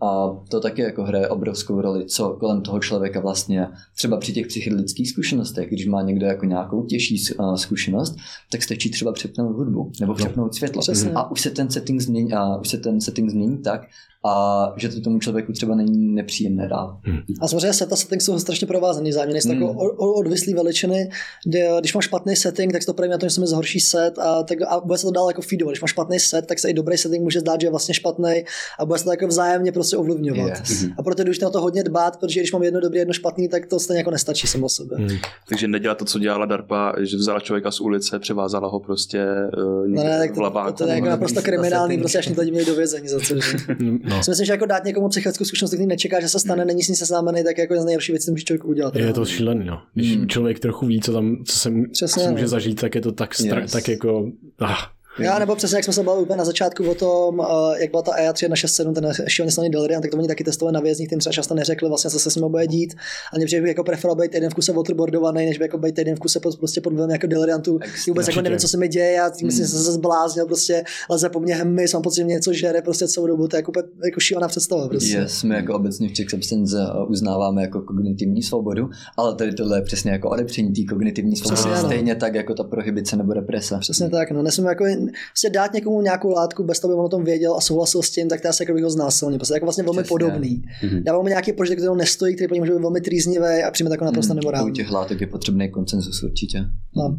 a 0.01 0.37
to 0.49 0.59
taky 0.59 0.81
jako 0.81 1.03
hraje 1.03 1.27
obrovskou 1.27 1.81
roli, 1.81 2.05
co 2.05 2.29
kolem 2.29 2.61
toho 2.61 2.79
člověka 2.79 3.19
vlastně 3.19 3.67
třeba 3.97 4.17
při 4.17 4.33
těch 4.33 4.47
psychedelických 4.47 5.09
zkušenostech, 5.09 5.67
když 5.67 5.87
má 5.87 6.01
někdo 6.01 6.25
jako 6.25 6.45
nějakou 6.45 6.83
těžší 6.83 7.21
uh, 7.39 7.55
zkušenost, 7.55 8.15
tak 8.51 8.63
stačí 8.63 8.91
třeba 8.91 9.13
přepnout 9.13 9.55
hudbu 9.55 9.91
nebo 9.99 10.13
přepnout 10.13 10.55
světlo. 10.55 10.81
Přesně. 10.81 11.11
A 11.15 11.31
už 11.31 11.41
se 11.41 11.49
ten 11.49 11.69
setting 11.69 12.01
změní, 12.01 12.33
a 12.33 12.57
už 12.57 12.69
se 12.69 12.77
ten 12.77 13.01
setting 13.01 13.29
změní 13.29 13.57
tak, 13.57 13.81
a 14.25 14.73
že 14.77 14.89
to 14.89 15.01
tomu 15.01 15.19
člověku 15.19 15.51
třeba 15.51 15.75
není 15.75 16.13
nepříjemné 16.13 16.67
dál. 16.67 16.99
A 17.41 17.47
samozřejmě 17.47 17.73
set 17.73 17.93
a 17.93 17.95
setting 17.95 18.21
jsou 18.21 18.39
strašně 18.39 18.67
provázaný 18.67 19.11
záměny. 19.11 19.41
Jsou 19.41 19.49
Hmm. 19.49 19.61
jako 19.61 20.13
odvislý 20.13 20.53
veličiny, 20.53 21.09
kde 21.45 21.69
když 21.79 21.93
mám 21.93 22.01
špatný 22.01 22.35
setting, 22.35 22.71
tak 22.71 22.81
se 22.81 22.85
to 22.85 22.93
první 22.93 23.11
na 23.11 23.17
to, 23.17 23.25
že 23.25 23.29
se 23.29 23.41
mi 23.41 23.47
zhorší 23.47 23.79
set 23.79 24.19
a, 24.19 24.43
tak, 24.43 24.57
a 24.61 24.79
bude 24.79 24.97
se 24.97 25.05
to 25.05 25.11
dál 25.11 25.29
jako 25.29 25.41
feedovat. 25.41 25.71
Když 25.71 25.81
mám 25.81 25.87
špatný 25.87 26.19
set, 26.19 26.45
tak 26.47 26.59
se 26.59 26.69
i 26.69 26.73
dobrý 26.73 26.97
setting 26.97 27.23
může 27.23 27.39
zdát, 27.39 27.61
že 27.61 27.67
je 27.67 27.71
vlastně 27.71 27.93
špatný 27.93 28.43
a 28.79 28.85
bude 28.85 28.99
se 29.03 29.05
to 29.05 29.11
jako 29.11 29.27
vzájemně 29.27 29.71
prostě 29.71 29.97
ovlivňovat. 29.97 30.49
Yes. 30.59 30.85
A 30.97 31.03
proto 31.03 31.21
je 31.21 31.25
důležité 31.25 31.45
na 31.45 31.51
to 31.51 31.61
hodně 31.61 31.83
dbát, 31.83 32.19
protože 32.19 32.39
když 32.39 32.51
mám 32.53 32.63
jedno 32.63 32.79
dobrý, 32.79 32.99
jedno 32.99 33.13
špatný, 33.13 33.47
tak 33.49 33.65
to 33.65 33.79
stejně 33.79 33.97
jako 33.99 34.11
nestačí 34.11 34.47
samo 34.47 34.65
o 34.65 34.69
sobě. 34.69 34.97
Hmm. 34.97 35.17
Takže 35.49 35.67
nedělat 35.67 35.97
to, 35.97 36.05
co 36.05 36.19
dělala 36.19 36.45
DARPA, 36.45 36.95
že 37.01 37.17
vzala 37.17 37.39
člověka 37.39 37.71
z 37.71 37.79
ulice, 37.79 38.19
převázala 38.19 38.67
ho 38.67 38.79
prostě 38.79 39.25
uh, 39.57 39.87
No 39.87 40.03
ne, 40.03 40.19
tak 40.19 40.31
v 40.31 40.35
to, 40.35 40.51
to, 40.51 40.73
to, 40.73 40.87
je 40.89 40.95
jako 40.95 41.07
naprosto 41.07 41.41
kriminální, 41.41 41.97
prostě 41.97 42.17
až 42.17 42.27
mě 42.27 42.35
to 42.35 42.41
měli 42.41 42.65
do 42.65 42.75
vězení 42.75 43.07
za 43.07 43.17
to. 43.19 43.23
Že? 43.25 43.57
No. 44.03 44.23
Si 44.23 44.31
myslím, 44.31 44.45
že 44.45 44.53
jako 44.53 44.65
dát 44.65 44.83
někomu 44.85 45.09
psychickou 45.09 45.45
zkušenost, 45.45 45.71
který 45.71 45.87
nečeká, 45.87 46.19
že 46.19 46.29
se 46.29 46.39
stane, 46.39 46.65
není 46.65 46.83
s 46.83 46.87
ní 46.89 46.95
seznámený, 46.95 47.43
tak 47.43 47.57
jako 47.57 47.73
je 47.73 47.81
z 47.81 47.85
nejlepší 47.85 48.11
věci, 48.11 48.25
co 48.25 48.31
může 48.31 48.43
člověk 48.43 48.65
udělat. 48.65 48.95
Je 48.95 49.13
to 49.13 49.25
šílený, 49.25 49.65
no. 49.65 49.81
Když 49.93 50.15
Hmm. 50.17 50.27
člověk 50.29 50.59
trochu 50.59 50.85
ví, 50.85 51.01
co 51.01 51.13
tam, 51.13 51.37
co 51.45 51.57
se, 51.59 51.71
Přesně, 51.91 52.23
co 52.23 52.29
může 52.31 52.43
no. 52.43 52.47
zažít, 52.49 52.81
tak 52.81 52.95
je 52.95 53.01
to 53.01 53.11
tak, 53.11 53.33
stra- 53.35 53.61
Yes. 53.61 53.71
tak 53.71 53.87
jako, 53.87 54.31
ah, 54.59 54.73
Já 55.19 55.39
nebo 55.39 55.55
přesně, 55.55 55.75
jak 55.75 55.83
jsme 55.83 55.93
se 55.93 56.03
bavili 56.03 56.23
úplně 56.23 56.37
na 56.37 56.45
začátku 56.45 56.89
o 56.89 56.95
tom, 56.95 57.39
uh, 57.39 57.45
jak 57.77 57.91
byla 57.91 58.01
ta 58.03 58.11
EA 58.15 58.33
3167, 58.33 58.93
ten 58.93 59.29
šíleně 59.29 59.51
slaný 59.51 59.69
Delirium, 59.69 60.01
tak 60.01 60.11
to 60.11 60.17
oni 60.17 60.27
taky 60.27 60.43
testovali 60.43 60.73
na 60.73 60.79
vězních, 60.79 61.09
tím 61.09 61.19
třeba 61.19 61.33
často 61.33 61.55
neřekli 61.55 61.89
vlastně, 61.89 62.09
co 62.09 62.19
se 62.19 62.31
s 62.31 62.35
ním 62.35 62.51
bude 62.51 62.67
dít. 62.67 62.93
A 63.33 63.37
mě 63.37 63.45
bych 63.45 63.67
jako 63.67 63.83
preferoval 63.83 64.15
být 64.15 64.33
jeden 64.33 64.49
v 64.49 64.53
kuse 64.53 64.73
waterboardovaný, 64.73 65.45
než 65.45 65.57
by 65.57 65.63
jako 65.63 65.77
být 65.77 65.97
jeden 65.97 66.15
v 66.15 66.19
kuse 66.19 66.39
pod, 66.39 66.57
prostě 66.57 66.81
pod 66.81 66.93
jako 67.11 67.27
Deliriantu. 67.27 67.79
Vůbec 68.07 68.27
jako 68.27 68.41
nevím, 68.41 68.59
co 68.59 68.67
se 68.67 68.77
mi 68.77 68.87
děje, 68.87 69.11
já 69.11 69.29
tím 69.29 69.47
hmm. 69.47 69.57
jsem 69.57 69.67
se 69.67 69.91
zbláznil, 69.91 70.45
prostě 70.45 70.83
leze 71.09 71.29
po 71.29 71.39
mně 71.39 71.55
hmy, 71.55 71.85
mám 71.93 72.01
pocit, 72.01 72.15
že 72.15 72.23
mě 72.23 72.33
něco 72.33 72.53
žere 72.53 72.81
prostě 72.81 73.07
celou 73.07 73.27
dobu, 73.27 73.47
to 73.47 73.55
je 73.55 73.59
jako, 73.59 73.71
jako 74.05 74.19
šílená 74.19 74.47
představa. 74.47 74.87
Prostě. 74.87 75.17
Yes, 75.17 75.43
my 75.43 75.55
jako 75.55 75.75
obecně 75.75 76.09
v 76.09 76.13
Czech 76.13 76.29
Substance 76.29 76.77
uh, 76.77 77.11
uznáváme 77.11 77.61
jako 77.61 77.81
kognitivní 77.81 78.43
svobodu, 78.43 78.89
ale 79.17 79.35
tady 79.35 79.53
tohle 79.53 79.77
je 79.77 79.81
přesně 79.81 80.11
jako 80.11 80.29
odepření 80.29 80.73
té 80.73 80.81
kognitivní 80.89 81.35
svobody, 81.35 81.61
Přesně, 81.61 81.87
stejně 81.87 82.15
tak 82.15 82.35
jako 82.35 82.53
ta 82.53 82.63
prohibice 82.63 83.15
nebo 83.15 83.33
represe. 83.33 83.77
Přesně 83.79 84.09
tak, 84.09 84.31
no, 84.31 84.43
nesmím 84.43 84.67
jako 84.67 84.85
prostě 85.31 85.49
dát 85.49 85.73
někomu 85.73 86.01
nějakou 86.01 86.29
látku 86.29 86.63
bez 86.63 86.79
toho, 86.79 86.91
aby 86.93 86.99
on 86.99 87.05
o 87.05 87.09
tom 87.09 87.23
věděl 87.23 87.55
a 87.55 87.61
souhlasil 87.61 88.01
s 88.01 88.11
tím, 88.11 88.29
tak 88.29 88.41
to 88.41 88.47
je 88.47 88.49
asi 88.49 88.63
jako 88.63 88.73
bych 88.73 88.83
ho 88.83 88.89
znásilnil. 88.89 89.39
Prostě 89.39 89.53
jako 89.53 89.65
vlastně 89.65 89.83
velmi 89.83 90.01
Přesně. 90.03 90.09
podobný. 90.09 90.63
Dává 91.01 91.21
mu 91.21 91.27
nějaký 91.27 91.53
prožitek, 91.53 91.79
který 91.79 91.97
nestojí, 91.97 92.35
který 92.35 92.47
pro 92.47 92.57
může 92.57 92.71
být 92.71 92.81
velmi 92.81 93.01
trýznivý 93.01 93.63
a 93.67 93.71
přijme 93.71 93.91
jako 93.91 94.05
naprosto 94.05 94.33
U 94.33 94.35
nemorální. 94.35 94.71
těch 94.73 94.91
látek 94.91 95.21
je 95.21 95.27
potřebný 95.27 95.71
koncenzus 95.71 96.23
určitě. 96.23 96.57
No. 96.95 97.17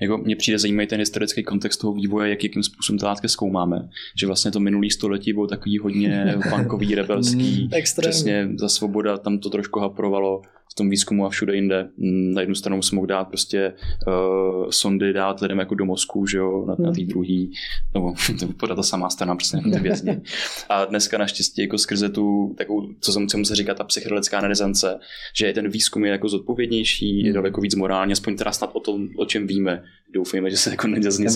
Jako 0.00 0.18
mně 0.18 0.36
přijde 0.36 0.58
zajímavý 0.58 0.86
ten 0.86 0.98
historický 0.98 1.42
kontext 1.42 1.80
toho 1.80 1.92
vývoje, 1.92 2.30
jak, 2.30 2.42
jakým 2.44 2.62
způsobem 2.62 2.98
ty 2.98 3.04
látky 3.04 3.28
zkoumáme. 3.28 3.88
Že 4.20 4.26
vlastně 4.26 4.50
to 4.50 4.60
minulý 4.60 4.90
století 4.90 5.32
bylo 5.32 5.46
takový 5.46 5.78
hodně 5.78 6.34
punkový, 6.56 6.94
rebelský, 6.94 7.68
přesně 8.00 8.48
za 8.60 8.68
svoboda, 8.68 9.18
tam 9.18 9.38
to 9.38 9.50
trošku 9.50 9.80
haprovalo 9.80 10.42
v 10.70 10.74
tom 10.74 10.90
výzkumu 10.90 11.26
a 11.26 11.30
všude 11.30 11.54
jinde. 11.54 11.88
Mm, 11.96 12.34
Na 12.34 12.40
jednu 12.40 12.54
stranu 12.54 12.82
jsme 12.82 12.96
mohl 12.96 13.06
dát 13.06 13.24
prostě 13.24 13.72
uh, 14.06 14.70
sondy 14.70 15.12
dát 15.12 15.40
lidem 15.40 15.58
jako 15.58 15.74
do 15.74 15.84
mozku, 15.84 16.26
že 16.26 16.38
jo, 16.38 16.64
na, 16.68 16.76
na 16.78 16.92
té 16.92 17.00
druhý, 17.04 17.52
nebo 17.94 18.14
to 18.38 18.46
vypadá 18.46 18.74
ta 18.74 18.82
samá 18.82 19.10
strana, 19.10 19.36
přesně 19.36 19.62
ty 19.62 19.78
vězni. 19.80 20.20
A 20.68 20.84
dneska 20.84 21.18
naštěstí 21.18 21.62
jako 21.62 21.78
skrze 21.78 22.08
tu, 22.08 22.54
takovou, 22.58 22.88
co 23.00 23.12
jsem, 23.12 23.28
čemu 23.28 23.44
se 23.44 23.54
říká 23.54 23.74
ta 23.74 23.84
psychedelická 23.84 24.40
renesance, 24.40 24.98
že 25.36 25.52
ten 25.52 25.68
výzkum 25.68 26.04
je 26.04 26.10
jako 26.10 26.28
zodpovědnější, 26.28 27.24
je 27.24 27.32
daleko 27.32 27.60
víc 27.60 27.74
morální, 27.74 28.12
aspoň 28.12 28.36
teda 28.36 28.52
snad 28.52 28.70
o 28.72 28.80
tom, 28.80 29.08
o 29.16 29.24
čem 29.26 29.46
víme. 29.46 29.82
Doufejme, 30.12 30.50
že 30.50 30.56
se 30.56 30.70
jako 30.70 30.86
něco 30.86 31.10
za, 31.10 31.30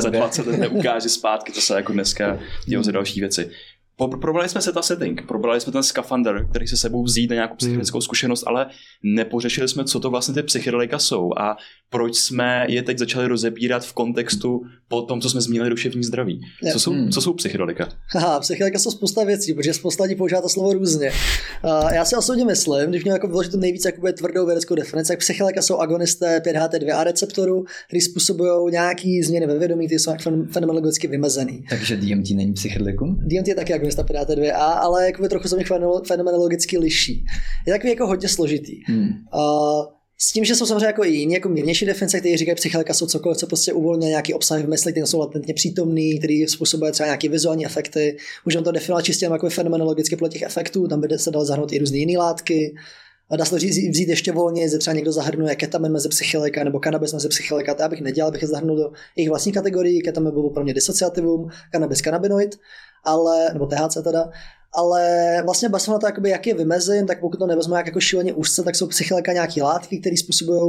zbe. 0.00 0.18
20 0.18 0.46
let 0.46 0.58
neukáže 0.60 1.08
zpátky, 1.08 1.52
to 1.52 1.60
se 1.60 1.74
jako 1.74 1.92
dneska 1.92 2.38
dělo 2.66 2.82
za 2.82 2.92
další 2.92 3.20
věci. 3.20 3.50
Probrali 4.06 4.48
jsme 4.48 4.60
se 4.60 4.72
ta 4.72 4.82
setting, 4.82 5.26
probrali 5.28 5.60
jsme 5.60 5.72
ten 5.72 5.82
skafander, 5.82 6.46
který 6.50 6.66
se 6.66 6.76
sebou 6.76 7.02
vzít 7.04 7.30
na 7.30 7.34
nějakou 7.34 7.54
psychickou 7.54 8.00
zkušenost, 8.00 8.44
ale 8.46 8.66
nepořešili 9.02 9.68
jsme, 9.68 9.84
co 9.84 10.00
to 10.00 10.10
vlastně 10.10 10.34
ty 10.34 10.42
psychedelika 10.42 10.98
jsou 10.98 11.30
a 11.38 11.56
proč 11.90 12.16
jsme 12.16 12.66
je 12.68 12.82
teď 12.82 12.98
začali 12.98 13.26
rozebírat 13.26 13.84
v 13.84 13.92
kontextu 13.92 14.60
po 14.88 15.02
tom, 15.02 15.20
co 15.20 15.30
jsme 15.30 15.40
zmínili 15.40 15.70
duševní 15.70 16.04
zdraví. 16.04 16.40
Co 16.72 16.80
jsou, 16.80 16.92
Hmm. 16.92 17.10
co 17.10 17.20
jsou 17.20 17.32
psychedelika? 17.34 17.88
Haha, 18.14 18.40
psychedelika 18.40 18.78
jsou 18.78 18.90
spousta 18.90 19.24
věcí, 19.24 19.54
protože 19.54 19.74
spousta 19.74 20.04
lidí 20.04 20.14
používá 20.14 20.40
to 20.40 20.48
slovo 20.48 20.72
různě. 20.72 21.10
Uh, 21.64 21.92
já 21.92 22.04
si 22.04 22.16
osobně 22.16 22.44
myslím, 22.44 22.90
když 22.90 23.04
měl 23.04 23.16
jako 23.16 23.28
vyložit 23.28 23.52
tu 23.52 23.58
nejvíc 23.58 23.84
jakoby 23.84 24.12
tvrdou 24.12 24.46
vědeckou 24.46 24.74
definici, 24.74 25.08
tak 25.08 25.18
psychedelika 25.18 25.62
jsou 25.62 25.76
agonisté 25.76 26.38
5HT2A 26.46 27.04
receptoru, 27.04 27.64
který 27.88 28.00
způsobují 28.00 28.72
nějaký 28.72 29.22
změny 29.22 29.46
ve 29.46 29.58
vědomí, 29.58 29.86
které 29.86 29.98
jsou 29.98 30.12
fen- 30.12 30.46
fenomenologicky 30.52 31.06
vymezený. 31.08 31.64
Takže 31.70 31.96
DMT 31.96 32.30
není 32.30 32.52
psychedelikum? 32.52 33.16
DMT 33.20 33.48
je 33.48 33.54
taky 33.54 33.74
agonista 33.88 34.02
5HT2A, 34.02 34.78
ale 34.78 35.06
jakoby 35.06 35.28
trochu 35.28 35.48
se 35.48 35.56
mi 35.56 35.64
fenomenologicky 36.06 36.78
liší. 36.78 37.24
Je 37.66 37.72
takový 37.72 37.90
jako 37.90 38.06
hodně 38.06 38.28
složitý. 38.28 38.80
Hmm. 38.86 39.08
Uh, 39.34 39.84
s 40.20 40.32
tím, 40.32 40.44
že 40.44 40.56
jsou 40.56 40.66
samozřejmě 40.66 40.86
jako 40.86 41.04
i 41.04 41.10
jiní, 41.10 41.34
jako 41.34 41.48
mírnější 41.48 41.86
definice, 41.86 42.20
kteří 42.20 42.36
říkají, 42.36 42.54
psychedelika 42.54 42.94
jsou 42.94 43.06
cokoliv, 43.06 43.38
co 43.38 43.46
prostě 43.46 43.72
uvolňuje 43.72 44.08
nějaký 44.08 44.34
obsah 44.34 44.64
v 44.64 44.68
mysli, 44.68 44.92
které 44.92 45.06
jsou 45.06 45.18
latentně 45.18 45.54
přítomný, 45.54 46.18
který 46.18 46.48
způsobuje 46.48 46.92
třeba 46.92 47.06
nějaké 47.06 47.28
vizuální 47.28 47.66
efekty. 47.66 48.16
Můžeme 48.44 48.64
to 48.64 48.72
definovat 48.72 49.02
čistě 49.02 49.26
jako 49.26 49.50
fenomenologicky 49.50 50.16
podle 50.16 50.28
těch 50.28 50.42
efektů, 50.42 50.88
tam 50.88 51.00
by 51.00 51.18
se 51.18 51.30
dalo 51.30 51.44
zahrnout 51.44 51.72
i 51.72 51.78
různé 51.78 51.98
jiné 51.98 52.18
látky. 52.18 52.74
A 53.30 53.36
dá 53.36 53.44
se 53.44 53.50
to 53.50 53.58
říct, 53.58 53.90
vzít 53.90 54.08
ještě 54.08 54.32
volně, 54.32 54.68
že 54.68 54.78
třeba 54.78 54.94
někdo 54.94 55.12
zahrnuje 55.12 55.54
ketamin 55.54 55.92
mezi 55.92 56.08
psychedelika 56.08 56.64
nebo 56.64 56.80
kanabis 56.80 57.12
mezi 57.12 57.28
psychedelika, 57.28 57.74
to 57.74 57.82
já 57.82 57.88
bych 57.88 58.00
nedělal, 58.00 58.32
bych 58.32 58.42
je 58.42 58.48
zahrnul 58.48 58.76
do 58.76 58.90
jejich 59.16 59.28
vlastní 59.28 59.52
kategorii, 59.52 60.00
ketamin 60.00 60.32
byl 60.32 60.42
pro 60.42 60.64
mě 60.64 60.74
disociativum, 60.74 61.48
kanabis 61.72 62.00
kanabinoid, 62.00 62.56
ale, 63.04 63.52
nebo 63.52 63.66
THC 63.66 64.02
teda, 64.04 64.24
ale 64.74 65.42
vlastně 65.44 65.68
basme 65.68 65.92
na 65.92 65.98
to, 65.98 66.06
jakoby, 66.06 66.30
jak 66.30 66.46
je 66.46 66.54
vymezím, 66.54 67.06
tak 67.06 67.20
pokud 67.20 67.36
to 67.36 67.46
nevezmu 67.46 67.74
jak 67.74 67.86
jako 67.86 68.00
šíleně 68.00 68.32
úzce, 68.32 68.62
tak 68.62 68.76
jsou 68.76 68.86
psychedelika 68.86 69.32
nějaké 69.32 69.62
látky, 69.62 69.98
které 69.98 70.16
způsobují 70.16 70.62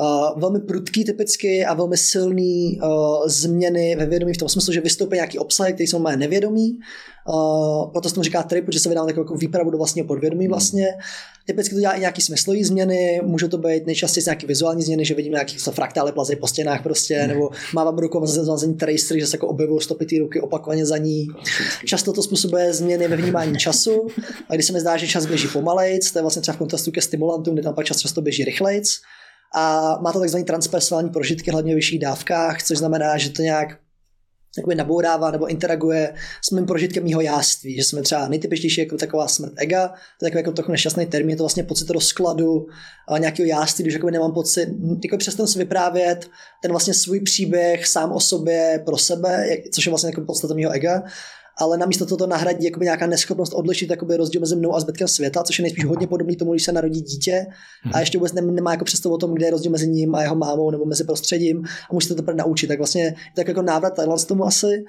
uh, 0.00 0.40
velmi 0.40 0.60
prudký 0.60 1.04
typicky 1.04 1.64
a 1.64 1.74
velmi 1.74 1.96
silný 1.96 2.80
uh, 2.82 3.26
změny 3.26 3.96
ve 3.96 4.06
vědomí 4.06 4.34
v 4.34 4.38
tom 4.38 4.48
smyslu, 4.48 4.72
že 4.72 4.80
vystoupí 4.80 5.14
nějaký 5.14 5.38
obsahy, 5.38 5.72
které 5.72 5.88
jsou 5.88 5.98
moje 5.98 6.16
nevědomí. 6.16 6.78
Uh, 7.28 7.92
proto 7.92 8.08
se 8.08 8.14
tomu 8.14 8.24
říká 8.24 8.42
trip, 8.42 8.64
protože 8.64 8.80
se 8.80 8.88
vydám 8.88 9.06
takovou 9.06 9.24
jako 9.24 9.34
výpravu 9.34 9.70
do 9.70 9.78
vlastního 9.78 10.06
podvědomí 10.06 10.48
vlastně. 10.48 10.86
Typicky 11.46 11.74
to 11.74 11.80
dělá 11.80 11.92
i 11.92 12.00
nějaký 12.00 12.22
smyslové 12.22 12.64
změny, 12.64 13.20
může 13.24 13.48
to 13.48 13.58
být 13.58 13.86
nejčastěji 13.86 14.24
nějaký 14.26 14.46
vizuální 14.46 14.82
změny, 14.82 15.04
že 15.04 15.14
vidím 15.14 15.32
nějaký 15.32 15.56
fraktály 15.58 16.12
plazí 16.12 16.36
po 16.36 16.46
stěnách 16.46 16.82
prostě, 16.82 17.26
nebo 17.26 17.50
mávám 17.74 17.98
rukou 17.98 18.26
za 18.26 18.44
zazení 18.44 18.74
tracery, 18.74 19.20
že 19.20 19.26
se 19.26 19.36
jako 19.36 19.48
objevují 19.48 19.80
stopy 19.80 20.18
ruky 20.18 20.40
opakovaně 20.40 20.86
za 20.86 20.96
ní. 20.96 21.26
Často 21.84 22.12
to 22.12 22.22
způsobuje 22.22 22.72
změny 22.72 23.08
ve 23.08 23.16
vnímání 23.30 23.58
času, 23.58 24.06
a 24.48 24.54
když 24.54 24.66
se 24.66 24.72
mi 24.72 24.80
zdá, 24.80 24.96
že 24.96 25.08
čas 25.08 25.26
běží 25.26 25.48
pomalejc, 25.48 26.10
to 26.10 26.18
je 26.18 26.22
vlastně 26.22 26.42
třeba 26.42 26.54
v 26.54 26.58
kontrastu 26.58 26.90
ke 26.90 27.00
stimulantům, 27.00 27.54
kde 27.54 27.62
tam 27.62 27.74
pak 27.74 27.86
čas 27.86 27.98
často 27.98 28.20
běží 28.20 28.44
rychlejc. 28.44 28.88
A 29.54 29.94
má 30.02 30.12
to 30.12 30.20
takzvaný 30.20 30.44
transpersonální 30.44 31.10
prožitky, 31.10 31.50
hlavně 31.50 31.72
v 31.72 31.76
vyšších 31.76 32.00
dávkách, 32.00 32.62
což 32.62 32.78
znamená, 32.78 33.18
že 33.18 33.30
to 33.30 33.42
nějak 33.42 33.78
jakoby 34.58 34.74
nabourává 34.74 35.30
nebo 35.30 35.46
interaguje 35.46 36.14
s 36.48 36.50
mým 36.50 36.66
prožitkem 36.66 37.04
mého 37.04 37.20
jáství, 37.20 37.76
že 37.76 37.84
jsme 37.84 38.02
třeba 38.02 38.28
nejtypičtější 38.28 38.80
jako 38.80 38.96
taková 38.96 39.28
smrt 39.28 39.52
ega, 39.56 39.88
to 39.88 40.26
je 40.26 40.30
takový 40.30 40.38
jako 40.38 40.52
trochu 40.52 40.70
nešťastný 40.70 41.06
termín, 41.06 41.30
je 41.30 41.36
to 41.36 41.42
vlastně 41.42 41.64
pocit 41.64 41.90
rozkladu 41.90 42.66
nějakého 43.18 43.46
jáství, 43.46 43.84
když 43.84 43.94
jakoby 43.94 44.12
nemám 44.12 44.32
pocit, 44.32 44.68
jako 45.04 45.16
přestanu 45.16 45.46
si 45.46 45.58
vyprávět 45.58 46.30
ten 46.62 46.70
vlastně 46.70 46.94
svůj 46.94 47.20
příběh 47.20 47.86
sám 47.86 48.12
o 48.12 48.20
sobě 48.20 48.82
pro 48.84 48.98
sebe, 48.98 49.46
což 49.74 49.86
je 49.86 49.90
vlastně 49.90 50.08
jako 50.08 50.20
podstata 50.20 50.54
mého 50.54 50.72
ega, 50.72 51.02
ale 51.60 51.78
namísto 51.78 52.06
toho 52.06 52.16
to 52.16 52.26
nahradí 52.26 52.64
jakoby 52.64 52.84
nějaká 52.84 53.06
neschopnost 53.06 53.52
odlišit 53.54 53.90
jakoby 53.90 54.16
rozdíl 54.16 54.40
mezi 54.40 54.56
mnou 54.56 54.74
a 54.74 54.80
zbytkem 54.80 55.08
světa, 55.08 55.42
což 55.42 55.58
je 55.58 55.62
nejspíš 55.62 55.84
hodně 55.84 56.06
podobný 56.06 56.36
tomu, 56.36 56.52
když 56.52 56.64
se 56.64 56.72
narodí 56.72 57.00
dítě. 57.00 57.46
A 57.92 58.00
ještě 58.00 58.18
vůbec 58.18 58.32
nem- 58.32 58.54
nemá 58.54 58.70
jako 58.70 58.84
představu 58.84 59.14
o 59.14 59.18
tom, 59.18 59.34
kde 59.34 59.46
je 59.46 59.50
rozdíl 59.50 59.72
mezi 59.72 59.88
ním 59.88 60.14
a 60.14 60.22
jeho 60.22 60.36
mámou 60.36 60.70
nebo 60.70 60.84
mezi 60.84 61.04
prostředím. 61.04 61.62
A 61.64 62.00
se 62.00 62.08
to 62.08 62.14
teprve 62.14 62.36
naučit. 62.36 62.66
Tak 62.66 62.78
vlastně 62.78 63.02
je 63.02 63.14
to 63.44 63.50
jako 63.50 63.62
návrat 63.62 63.90
Thailand 63.90 64.24
tomu 64.24 64.44
asi 64.44 64.84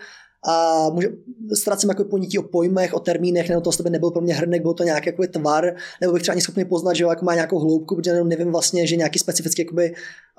a 0.49 0.89
může, 0.89 1.07
ztrácím 1.53 1.89
jako 1.89 2.03
ponětí 2.03 2.39
o 2.39 2.43
pojmech, 2.43 2.93
o 2.93 2.99
termínech, 2.99 3.49
nebo 3.49 3.61
to 3.61 3.71
z 3.71 3.77
tebe 3.77 3.89
nebyl 3.89 4.11
pro 4.11 4.21
mě 4.21 4.33
hrnek, 4.33 4.61
byl 4.61 4.73
to 4.73 4.83
nějaký 4.83 5.09
jakoby 5.09 5.27
tvar, 5.27 5.73
nebo 6.01 6.13
bych 6.13 6.21
třeba 6.21 6.33
ani 6.33 6.41
schopný 6.41 6.65
poznat, 6.65 6.93
že 6.93 7.03
jako 7.03 7.25
má 7.25 7.35
nějakou 7.35 7.59
hloubku, 7.59 7.95
protože 7.95 8.11
jenom 8.11 8.27
nevím 8.27 8.51
vlastně, 8.51 8.87
že 8.87 8.95
nějaký 8.95 9.19
specifický, 9.19 9.61
jakoby, 9.61 9.93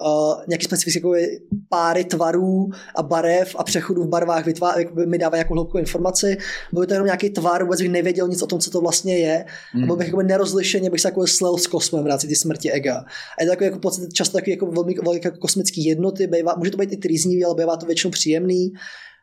uh, 0.07 0.43
nějaký 0.49 0.65
specifický 0.65 0.99
jakoby, 0.99 1.41
páry 1.69 2.05
tvarů 2.05 2.69
a 2.97 3.03
barev 3.03 3.57
a 3.59 3.65
přechodů 3.65 4.03
v 4.03 4.09
barvách 4.09 4.47
vytvá, 4.47 4.79
jakoby, 4.79 5.07
mi 5.07 5.19
dává 5.19 5.37
nějakou 5.37 5.55
hloubku 5.55 5.79
informaci, 5.79 6.37
byl 6.73 6.87
to 6.87 6.95
jenom 6.95 7.07
nějaký 7.07 7.31
tvar, 7.31 7.63
vůbec 7.63 7.81
bych 7.81 7.91
nevěděl 7.91 8.29
nic 8.29 8.43
o 8.43 8.47
tom, 8.47 8.61
co 8.61 8.71
to 8.71 8.81
vlastně 8.81 9.19
je, 9.19 9.45
mm. 9.75 9.83
a 9.83 9.87
byl 9.87 9.97
bych 9.97 10.07
jakoby 10.07 10.25
nerozlišeně, 10.25 10.91
bych 10.91 11.01
se 11.01 11.09
jako 11.09 11.27
slel 11.27 11.57
s 11.57 11.67
kosmem 11.67 12.05
v 12.05 12.07
rámci 12.07 12.29
ty 12.29 12.37
smrti 12.37 12.73
ega. 12.73 12.97
A 13.39 13.43
je 13.43 13.47
to 13.47 13.53
takový 13.53 13.67
jako 13.67 13.79
pocit 13.79 14.13
často 14.13 14.39
takový 14.39 14.51
jako 14.51 14.67
velmi, 14.67 14.95
velmi 15.05 15.21
jako 15.25 15.39
kosmický 15.39 15.85
jednoty, 15.85 16.27
bývá, 16.27 16.55
může 16.59 16.71
to 16.71 16.77
být 16.77 16.93
i 16.93 16.97
trýznivý, 16.97 17.45
ale 17.45 17.55
bývá 17.55 17.77
to 17.77 17.87
většinou 17.87 18.11
příjemný 18.11 18.73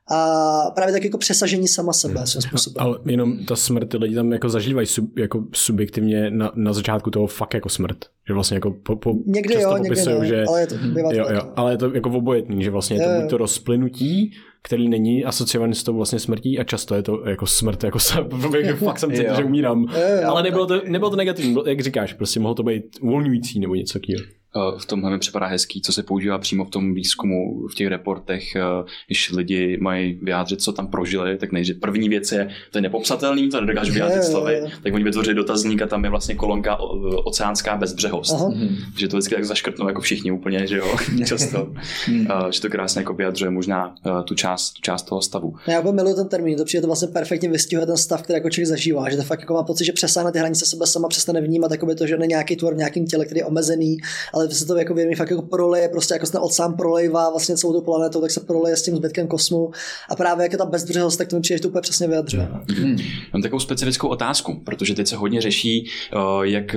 a 0.10 0.72
právě 0.76 0.94
tak 0.94 1.04
jako 1.04 1.18
přesažení 1.18 1.68
sama 1.68 1.94
sebe 1.94 2.28
svým 2.28 2.42
způsobem. 2.42 2.84
Ale 2.84 3.00
jenom 3.06 3.46
ta 3.46 3.56
smrt, 3.56 3.90
ty 3.90 3.98
lidi 3.98 4.16
tam 4.16 4.32
jako 4.32 4.50
zažívají 4.50 4.88
sub, 4.88 5.20
jako 5.20 5.44
subjektivně 5.54 6.32
na, 6.32 6.52
na 6.56 6.74
začátku 6.74 7.12
toho 7.12 7.28
fakt 7.28 7.54
jako 7.54 7.70
smrt. 7.70 7.98
Že 8.28 8.34
vlastně 8.34 8.56
jako 8.56 8.72
po, 8.72 8.96
po, 8.96 9.14
Někdy 9.26 9.54
často 9.54 9.70
jo, 9.70 9.78
někdy 9.78 10.06
ne, 10.06 10.28
že, 10.28 10.44
ale 10.44 10.62
je 10.62 10.68
to, 10.68 10.76
bývá 10.76 11.10
to 11.10 11.16
jo, 11.16 11.26
jo, 11.34 11.42
ale 11.56 11.74
je 11.74 11.78
to 11.78 11.94
jako 11.94 12.10
obojetný, 12.10 12.64
že 12.64 12.72
vlastně 12.72 12.98
je 12.98 13.08
to 13.08 13.22
buď 13.22 13.30
to 13.30 13.38
rozplynutí, 13.38 14.32
který 14.64 14.90
není 14.90 15.26
asociovaný 15.26 15.76
s 15.76 15.84
tou 15.84 15.96
vlastně 15.96 16.20
smrtí 16.20 16.60
a 16.60 16.64
často 16.64 16.96
je 16.96 17.04
to 17.04 17.28
jako 17.30 17.46
smrt, 17.46 17.84
jako 17.84 18.00
se, 18.00 18.16
fakt 18.86 19.00
jsem 19.00 19.12
cítil, 19.12 19.36
že 19.36 19.44
umírám. 19.44 19.86
Jo, 19.94 20.22
jo. 20.22 20.30
ale 20.30 20.44
nebylo 20.44 20.66
to, 20.66 20.82
nebylo 20.88 21.10
to 21.12 21.18
negativní, 21.18 21.56
jak 21.66 21.82
říkáš, 21.82 22.14
prostě 22.14 22.40
mohlo 22.40 22.56
to 22.56 22.64
být 22.64 22.84
uvolňující 23.02 23.60
nebo 23.60 23.76
něco 23.76 24.00
takového. 24.00 24.39
Eh, 24.56 24.80
v 24.80 24.86
tomhle 24.86 25.12
mi 25.12 25.20
připadá 25.20 25.46
hezký, 25.46 25.82
co 25.82 25.94
se 25.94 26.04
používá 26.04 26.38
přímo 26.38 26.66
v 26.66 26.70
tom 26.70 26.94
výzkumu, 26.94 27.68
v 27.72 27.76
těch 27.76 27.88
reportech, 27.88 28.56
eh, 28.56 28.62
když 29.08 29.32
lidi 29.32 29.78
mají 29.82 30.20
vyjádřit, 30.22 30.62
co 30.62 30.74
tam 30.74 30.88
prožili, 30.88 31.38
tak 31.38 31.52
nejdřív 31.52 31.80
první 31.80 32.10
věc 32.10 32.32
je, 32.32 32.50
to 32.72 32.78
je 32.78 32.82
nepopsatelný, 32.82 33.50
to 33.50 33.62
nedokážu 33.62 33.94
vyjádřit 33.94 34.24
slovy, 34.24 34.62
tak 34.84 34.94
oni 34.94 35.04
vytvoří 35.04 35.34
dotazník 35.34 35.82
a 35.82 35.88
tam 35.88 36.04
je 36.04 36.10
vlastně 36.10 36.36
kolonka 36.36 36.76
o- 36.76 37.22
oceánská 37.22 37.78
bezbřehost. 37.78 38.34
Aha. 38.34 38.54
Že 39.00 39.08
to 39.08 39.18
vždycky 39.18 39.36
tak 39.36 39.46
zaškrtnou 39.46 39.88
jako 39.88 40.02
všichni 40.02 40.32
úplně, 40.32 40.68
že 40.68 40.78
jo, 40.78 40.96
často. 41.26 41.74
Eh, 42.10 42.26
že 42.52 42.62
to 42.62 42.70
krásně 42.70 43.02
jako 43.02 43.14
vyjadřuje 43.14 43.52
možná 43.52 43.96
eh, 44.06 44.24
tu 44.24 44.36
část, 44.36 44.72
tu 44.74 44.82
část 44.82 45.04
toho 45.04 45.22
stavu. 45.22 45.54
No, 45.68 45.74
Já 45.74 45.80
úplně 45.80 45.94
miluji 45.96 46.16
ten 46.16 46.28
termín, 46.28 46.58
to 46.58 46.66
přijde 46.66 46.82
to 46.82 46.88
vlastně 46.88 47.08
perfektně 47.08 47.50
vystihuje 47.50 47.86
ten 47.86 47.98
stav, 47.98 48.22
který 48.22 48.36
jako 48.38 48.50
člověk 48.50 48.68
zažívá, 48.68 49.10
že 49.10 49.18
to 49.18 49.24
fakt 49.24 49.40
jako 49.40 49.54
má 49.54 49.64
pocit, 49.64 49.86
že 49.86 49.92
přesáhne 49.94 50.32
ty 50.32 50.40
hranice 50.40 50.66
sebe 50.66 50.88
sama, 50.88 51.08
přestane 51.08 51.42
vnímat 51.42 51.72
jakoby 51.72 51.96
to, 51.96 52.08
že 52.08 52.18
není 52.18 52.30
nějaký 52.30 52.56
tvor 52.56 52.74
v 52.74 52.78
nějakém 52.78 53.06
těle, 53.06 53.26
který 53.26 53.40
je 53.40 53.46
omezený, 53.46 53.98
ale 54.40 54.52
se 54.52 54.66
to 54.66 54.78
jako 54.78 54.94
vědomí 54.94 55.16
fakt 55.16 55.30
jako 55.30 55.42
proleje, 55.42 55.90
prostě 55.90 56.14
jako 56.14 56.26
se 56.26 56.32
ten 56.32 56.42
sám 56.50 56.78
prolejvá 56.78 57.30
vlastně 57.30 57.58
celou 57.58 57.74
tu 57.74 57.82
planetu, 57.82 58.22
tak 58.22 58.32
se 58.32 58.40
proleje 58.40 58.78
s 58.78 58.82
tím 58.84 58.96
zbytkem 58.96 59.28
kosmu 59.28 59.72
a 60.10 60.16
právě 60.16 60.44
jako 60.44 60.58
ta 60.58 60.66
bezbřehost, 60.66 61.18
tak 61.18 61.28
to 61.28 61.36
mi 61.36 61.42
přijde, 61.42 61.58
že 61.58 61.62
to 61.62 61.68
úplně 61.70 61.82
přesně 61.82 62.08
vyjadřuje. 62.08 62.48
Hmm. 62.68 62.98
Mám 63.34 63.42
takovou 63.42 63.60
specifickou 63.60 64.08
otázku, 64.08 64.62
protože 64.66 64.96
teď 64.96 65.08
se 65.08 65.16
hodně 65.16 65.42
řeší, 65.42 65.88
uh, 66.16 66.44
jak 66.44 66.76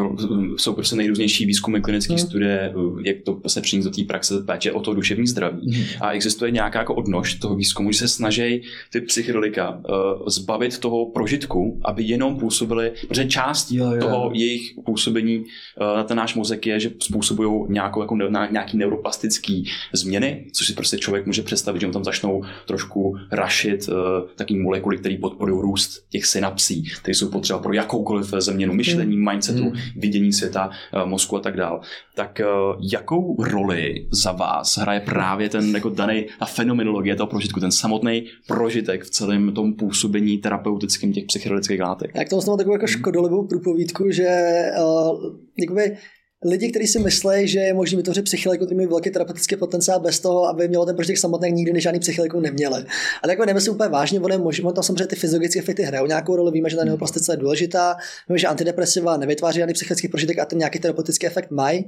jsou 0.56 0.72
prostě 0.72 0.96
nejrůznější 0.96 1.46
výzkumy 1.46 1.80
klinické 1.80 2.12
hmm. 2.12 2.18
studie, 2.18 2.72
uh, 2.76 3.00
jak 3.04 3.16
to 3.24 3.40
se 3.46 3.60
přinést 3.60 3.84
do 3.84 3.90
té 3.90 4.02
praxe 4.04 4.34
péče 4.46 4.72
o 4.72 4.80
to 4.80 4.94
duševní 4.94 5.26
zdraví. 5.26 5.72
Hmm. 5.74 5.84
A 6.00 6.12
existuje 6.12 6.50
nějaká 6.50 6.78
jako 6.78 6.94
odnož 6.94 7.34
toho 7.34 7.54
výzkumu, 7.54 7.92
že 7.92 7.98
se 7.98 8.08
snaží 8.08 8.62
ty 8.92 9.00
psychedelika 9.00 9.70
uh, 9.70 10.28
zbavit 10.28 10.78
toho 10.78 11.06
prožitku, 11.10 11.80
aby 11.84 12.02
jenom 12.02 12.38
působili, 12.38 12.92
protože 13.08 13.24
část 13.24 13.72
jo, 13.72 13.90
jo. 13.90 14.00
toho 14.00 14.30
jejich 14.34 14.74
působení 14.86 15.44
na 15.96 16.04
ten 16.04 16.16
náš 16.16 16.34
mozek 16.34 16.66
je, 16.66 16.80
že 16.80 16.90
způsobují 16.98 17.51
nějakou, 17.68 18.00
jako 18.00 18.14
ne, 18.14 18.48
nějaký 18.50 18.76
neuroplastický 18.78 19.70
změny, 19.92 20.46
což 20.52 20.66
si 20.66 20.72
prostě 20.72 20.98
člověk 20.98 21.26
může 21.26 21.42
představit, 21.42 21.80
že 21.80 21.86
mu 21.86 21.92
tam 21.92 22.04
začnou 22.04 22.42
trošku 22.66 23.16
rašit 23.32 23.88
uh, 23.88 23.94
takové 24.36 24.60
molekuly, 24.60 24.98
které 24.98 25.16
podporují 25.20 25.62
růst 25.62 26.04
těch 26.10 26.26
synapsí, 26.26 26.84
které 27.00 27.14
jsou 27.14 27.30
potřeba 27.30 27.58
pro 27.58 27.72
jakoukoliv 27.72 28.34
změnu 28.38 28.74
myšlení, 28.74 29.16
mm. 29.16 29.30
mindsetu, 29.30 29.64
mm. 29.64 29.72
vidění 29.96 30.32
světa, 30.32 30.70
uh, 30.94 31.08
mozku 31.08 31.36
a 31.36 31.40
tak 31.40 31.56
dál. 31.56 31.80
Tak 32.14 32.40
uh, 32.40 32.80
jakou 32.92 33.44
roli 33.44 34.06
za 34.10 34.32
vás 34.32 34.78
hraje 34.78 35.00
právě 35.00 35.48
ten 35.48 35.74
jako 35.74 35.88
daný, 35.88 36.26
ta 36.38 36.46
fenomenologie 36.46 37.16
toho 37.16 37.26
prožitku, 37.26 37.60
ten 37.60 37.72
samotný 37.72 38.24
prožitek 38.46 39.04
v 39.04 39.10
celém 39.10 39.52
tom 39.52 39.74
působení 39.74 40.38
terapeutickém 40.38 41.12
těch 41.12 41.24
psychedelických 41.24 41.80
látek? 41.80 42.10
Jak 42.14 42.28
to 42.28 42.40
mám 42.46 42.58
takovou 42.58 42.74
jako 42.74 42.86
škodolivou 42.86 43.46
průpovídku, 43.46 44.10
že 44.10 44.28
uh, 44.78 45.36
jakoby 45.58 45.96
lidi, 46.44 46.70
kteří 46.70 46.86
si 46.86 46.98
myslí, 46.98 47.48
že 47.48 47.58
je 47.58 47.74
možné 47.74 47.96
vytvořit 47.96 48.24
psychiliku, 48.24 48.64
který 48.64 48.76
mají 48.76 48.88
velký 48.88 49.10
terapeutický 49.10 49.56
potenciál 49.56 50.00
bez 50.00 50.20
toho, 50.20 50.48
aby 50.48 50.68
mělo 50.68 50.86
ten 50.86 50.96
prožitý 50.96 51.16
samotný, 51.16 51.52
nikdy 51.52 51.80
žádný 51.80 52.00
psychiliku 52.00 52.40
neměli. 52.40 52.84
Ale 53.22 53.32
jako 53.32 53.44
nemyslím 53.44 53.74
úplně 53.74 53.88
vážně, 53.88 54.20
ono 54.20 54.34
je 54.34 54.38
možné, 54.38 54.72
tam 54.72 54.84
samozřejmě 54.84 55.06
ty 55.06 55.16
fyziologické 55.16 55.58
efekty 55.58 55.82
hrajou 55.82 56.06
nějakou 56.06 56.36
roli, 56.36 56.52
víme, 56.52 56.70
že 56.70 56.76
ta 56.76 56.84
neuroplasticita 56.84 57.32
je 57.32 57.36
důležitá, 57.36 57.96
víme, 58.28 58.38
že 58.38 58.46
antidepresiva 58.46 59.16
nevytváří 59.16 59.58
žádný 59.58 59.74
psychický 59.74 60.08
prožitek 60.08 60.38
a 60.38 60.44
ten 60.44 60.58
nějaký 60.58 60.78
terapeutický 60.78 61.26
efekt 61.26 61.50
mají, 61.50 61.86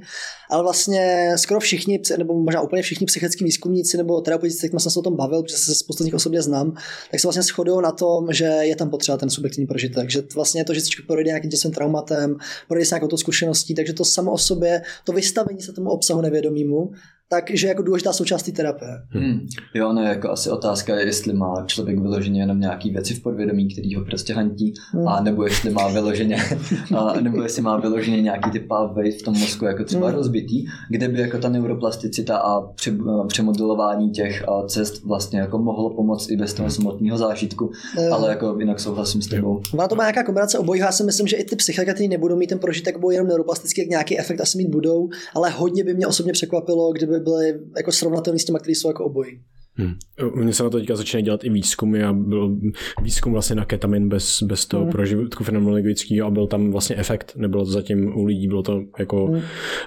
ale 0.49 0.63
vlastně 0.63 1.33
skoro 1.35 1.59
všichni, 1.59 2.01
nebo 2.17 2.33
možná 2.33 2.61
úplně 2.61 2.81
všichni 2.81 3.05
psychický 3.05 3.43
výzkumníci 3.43 3.97
nebo 3.97 4.21
terapeuti, 4.21 4.57
kterými 4.57 4.79
jsem 4.79 4.91
se 4.91 4.99
o 4.99 5.01
tom 5.01 5.15
bavil, 5.15 5.43
protože 5.43 5.57
se 5.57 5.75
z 5.75 5.83
posledních 5.83 6.13
osobně 6.13 6.41
znám, 6.41 6.71
tak 7.11 7.19
se 7.19 7.27
vlastně 7.27 7.43
shodují 7.43 7.81
na 7.83 7.91
tom, 7.91 8.33
že 8.33 8.45
je 8.45 8.75
tam 8.75 8.89
potřeba 8.89 9.17
ten 9.17 9.29
subjektivní 9.29 9.67
prožitek, 9.67 10.09
že 10.09 10.23
vlastně 10.35 10.65
to, 10.65 10.73
že 10.73 10.81
si 10.81 10.89
projde 11.07 11.23
nějakým 11.23 11.51
těsným 11.51 11.73
traumatem, 11.73 12.35
projde 12.67 12.85
s 12.85 12.89
nějakou 12.91 13.17
zkušeností, 13.17 13.75
takže 13.75 13.93
to 13.93 14.05
samo 14.05 14.31
sobě, 14.45 14.81
to 15.03 15.11
vystavení 15.11 15.61
se 15.61 15.73
tomu 15.73 15.89
obsahu 15.89 16.21
nevědomímu, 16.21 16.91
takže 17.29 17.67
jako 17.67 17.81
důležitá 17.81 18.13
součást 18.13 18.43
té 18.43 18.51
terapie. 18.51 18.91
Hmm. 19.09 19.39
Jo, 19.73 19.93
no 19.93 20.03
jako 20.03 20.29
asi 20.29 20.49
otázka 20.49 20.95
je, 20.95 21.05
jestli 21.05 21.33
má 21.33 21.63
člověk 21.67 21.99
vyloženě 21.99 22.41
jenom 22.41 22.59
nějaký 22.59 22.89
věci 22.89 23.13
v 23.13 23.21
podvědomí, 23.23 23.73
který 23.73 23.95
ho 23.95 24.05
prostě 24.05 24.33
hantí, 24.33 24.73
hmm. 24.91 25.07
a 25.07 25.21
nebo 25.21 25.43
jestli 25.43 25.69
má 25.69 25.87
vyloženě, 25.87 26.37
a, 26.97 27.21
nebo 27.21 27.41
jestli 27.41 27.61
má 27.61 27.77
vyloženě 27.77 28.21
nějaký 28.21 28.51
ty 28.51 28.59
pathway 28.59 29.11
v 29.11 29.23
tom 29.23 29.39
mozku 29.39 29.65
jako 29.65 29.83
třeba 29.83 30.07
hmm. 30.07 30.15
rozbitý, 30.15 30.65
kde 30.89 31.07
by 31.07 31.19
jako 31.19 31.37
ta 31.37 31.49
neuroplasticita 31.49 32.37
a 32.37 32.61
pře, 32.61 32.97
přemodelování 33.27 34.11
těch 34.11 34.43
cest 34.67 35.03
vlastně 35.03 35.39
jako 35.39 35.57
mohlo 35.57 35.95
pomoct 35.95 36.29
i 36.29 36.37
bez 36.37 36.53
toho 36.53 36.69
samotného 36.69 37.17
zážitku, 37.17 37.71
hmm. 37.95 38.13
ale 38.13 38.29
jako 38.29 38.55
jinak 38.59 38.79
souhlasím 38.79 39.21
s 39.21 39.27
tebou. 39.27 39.61
Má 39.75 39.87
to 39.87 39.95
má 39.95 40.03
nějaká 40.03 40.23
kombinace 40.23 40.59
obojí, 40.59 40.79
já 40.79 40.91
si 40.91 41.03
myslím, 41.03 41.27
že 41.27 41.37
i 41.37 41.43
ty 41.43 41.55
psychiatry 41.55 42.07
nebudou 42.07 42.35
mít 42.35 42.47
ten 42.47 42.59
prožitek, 42.59 42.97
budou 42.97 43.09
jenom 43.11 43.27
neuroplastický, 43.27 43.81
jak 43.81 43.89
nějaký 43.89 44.19
efekt 44.19 44.41
asi 44.41 44.57
mít 44.57 44.69
budou, 44.69 45.09
ale 45.35 45.49
hodně 45.49 45.83
by 45.83 45.93
mě 45.93 46.07
osobně 46.07 46.33
překvapilo, 46.33 46.93
kdyby 46.93 47.15
by 47.19 47.24
byly 47.25 47.59
jako 47.77 47.91
srovnatelné 47.91 48.39
s 48.39 48.45
těmi, 48.45 48.59
kteří 48.59 48.75
jsou 48.75 48.87
jako 48.87 49.05
obojí. 49.05 49.41
Hmm. 49.77 49.93
Mně 50.35 50.53
se 50.53 50.63
na 50.63 50.69
to 50.69 50.77
teďka 50.77 50.95
začínají 50.95 51.25
dělat 51.25 51.43
i 51.43 51.49
výzkumy 51.49 52.03
a 52.03 52.13
byl 52.13 52.57
výzkum 53.01 53.33
vlastně 53.33 53.55
na 53.55 53.65
ketamin 53.65 54.09
bez, 54.09 54.43
bez 54.43 54.65
toho 54.65 54.83
hmm. 54.83 54.91
prožitku 54.91 55.43
fenomenologického 55.43 56.27
a 56.27 56.31
byl 56.31 56.47
tam 56.47 56.71
vlastně 56.71 56.95
efekt, 56.95 57.33
nebylo 57.35 57.65
to 57.65 57.71
zatím 57.71 58.17
u 58.17 58.25
lidí, 58.25 58.47
bylo 58.47 58.63
to 58.63 58.81
jako 58.99 59.25
hmm. 59.25 59.41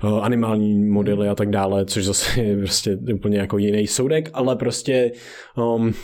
uh, 0.04 0.24
animální 0.24 0.88
modely 0.88 1.28
a 1.28 1.34
tak 1.34 1.50
dále, 1.50 1.84
což 1.84 2.04
zase 2.04 2.40
je 2.40 2.56
prostě 2.56 2.98
úplně 3.14 3.38
jako 3.38 3.58
jiný 3.58 3.86
soudek, 3.86 4.30
ale 4.32 4.56
prostě 4.56 5.12
um, 5.76 5.94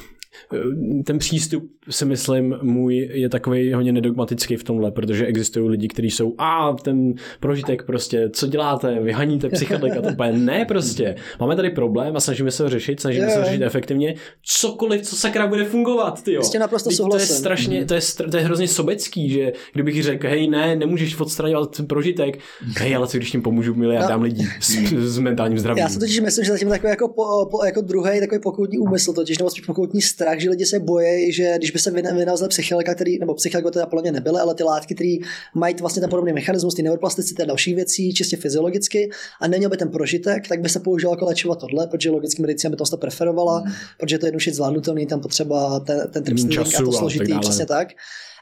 ten 1.06 1.18
přístup 1.18 1.70
si 1.90 2.04
myslím 2.04 2.58
můj 2.62 3.10
je 3.12 3.28
takový 3.28 3.72
hodně 3.72 3.92
nedogmatický 3.92 4.56
v 4.56 4.64
tomhle, 4.64 4.90
protože 4.90 5.26
existují 5.26 5.68
lidi, 5.68 5.88
kteří 5.88 6.10
jsou 6.10 6.34
a 6.38 6.76
ten 6.82 7.14
prožitek 7.40 7.82
prostě, 7.82 8.30
co 8.32 8.46
děláte, 8.46 9.00
vyhaníte 9.00 9.48
psychedelika, 9.48 10.02
to 10.02 10.08
úplně 10.08 10.32
ne 10.32 10.64
prostě. 10.64 11.16
Máme 11.40 11.56
tady 11.56 11.70
problém 11.70 12.16
a 12.16 12.20
snažíme 12.20 12.50
se 12.50 12.62
ho 12.62 12.68
řešit, 12.68 13.00
snažíme 13.00 13.30
se 13.30 13.38
ho 13.38 13.44
řešit 13.44 13.62
efektivně. 13.62 14.14
Cokoliv, 14.42 15.02
co 15.02 15.16
sakra 15.16 15.46
bude 15.46 15.64
fungovat, 15.64 16.22
ty 16.22 16.32
jo. 16.32 16.40
Prostě 16.40 16.58
naprosto 16.58 17.08
To 17.08 17.16
je 17.16 17.26
strašně, 17.26 17.78
mhm. 17.78 17.86
to 17.86 17.94
je, 17.94 18.00
to 18.30 18.36
je 18.36 18.42
hrozně 18.42 18.68
sobecký, 18.68 19.30
že 19.30 19.52
kdybych 19.72 20.02
řekl, 20.02 20.26
hej, 20.26 20.50
ne, 20.50 20.76
nemůžeš 20.76 21.20
odstraňovat 21.20 21.80
prožitek, 21.86 22.38
hej, 22.78 22.96
ale 22.96 23.06
co 23.06 23.16
když 23.16 23.30
tím 23.30 23.42
pomůžu 23.42 23.74
miliardám 23.74 24.20
no. 24.20 24.24
lidí 24.24 24.48
s, 24.60 24.74
s, 24.92 25.18
mentálním 25.18 25.58
zdravím. 25.58 25.80
Já 25.80 25.88
si 25.88 25.98
totiž 25.98 26.20
myslím, 26.20 26.44
že 26.44 26.52
zatím 26.52 26.68
takový 26.68 26.90
jako, 26.90 27.08
po, 27.08 27.48
po, 27.50 27.64
jako 27.64 27.80
druhý 27.80 28.20
takový 28.20 28.40
pokoutní 28.40 28.78
úmysl, 28.78 29.12
totiž 29.12 29.38
nebo 29.38 29.50
spíš 29.50 29.66
pokoutní 29.66 30.02
strach, 30.02 30.38
že 30.38 30.50
lidi 30.50 30.66
se 30.66 30.80
bojí, 30.80 31.32
že 31.32 31.54
když 31.58 31.73
by 31.74 31.80
se 31.80 31.90
vynalezl 31.90 32.48
psychilika, 32.48 32.94
který, 32.94 33.18
nebo 33.18 33.34
psychilika 33.34 33.70
teda 33.70 33.86
podle 33.86 34.02
mě 34.02 34.12
nebyly, 34.12 34.40
ale 34.40 34.54
ty 34.54 34.62
látky, 34.62 34.94
které 34.94 35.16
mají 35.54 35.74
vlastně 35.80 36.00
ten 36.00 36.10
podobný 36.10 36.32
mechanismus, 36.32 36.74
ty 36.74 36.82
neuroplasticity 36.82 37.42
a 37.42 37.46
další 37.46 37.74
věcí, 37.74 38.14
čistě 38.14 38.36
fyziologicky, 38.36 39.10
a 39.40 39.48
neměl 39.48 39.70
by 39.70 39.76
ten 39.76 39.88
prožitek, 39.88 40.48
tak 40.48 40.60
by 40.60 40.68
se 40.68 40.80
použil 40.80 41.10
jako 41.10 41.24
léčivo 41.24 41.54
tohle, 41.54 41.86
protože 41.86 42.10
logicky 42.10 42.42
medicína 42.42 42.70
by 42.70 42.76
to 42.76 42.96
preferovala, 42.96 43.58
hmm. 43.58 43.72
protože 44.00 44.18
to 44.18 44.26
je 44.26 44.28
jednoduše 44.28 44.52
zvládnutelný, 44.52 45.06
tam 45.06 45.20
potřeba 45.20 45.80
ten, 45.80 46.10
ten 46.10 46.24
trip 46.24 46.38
a 46.60 46.82
to 46.82 46.92
složitý, 46.92 47.32
tak 47.32 47.40
přesně 47.40 47.66
tak. 47.66 47.88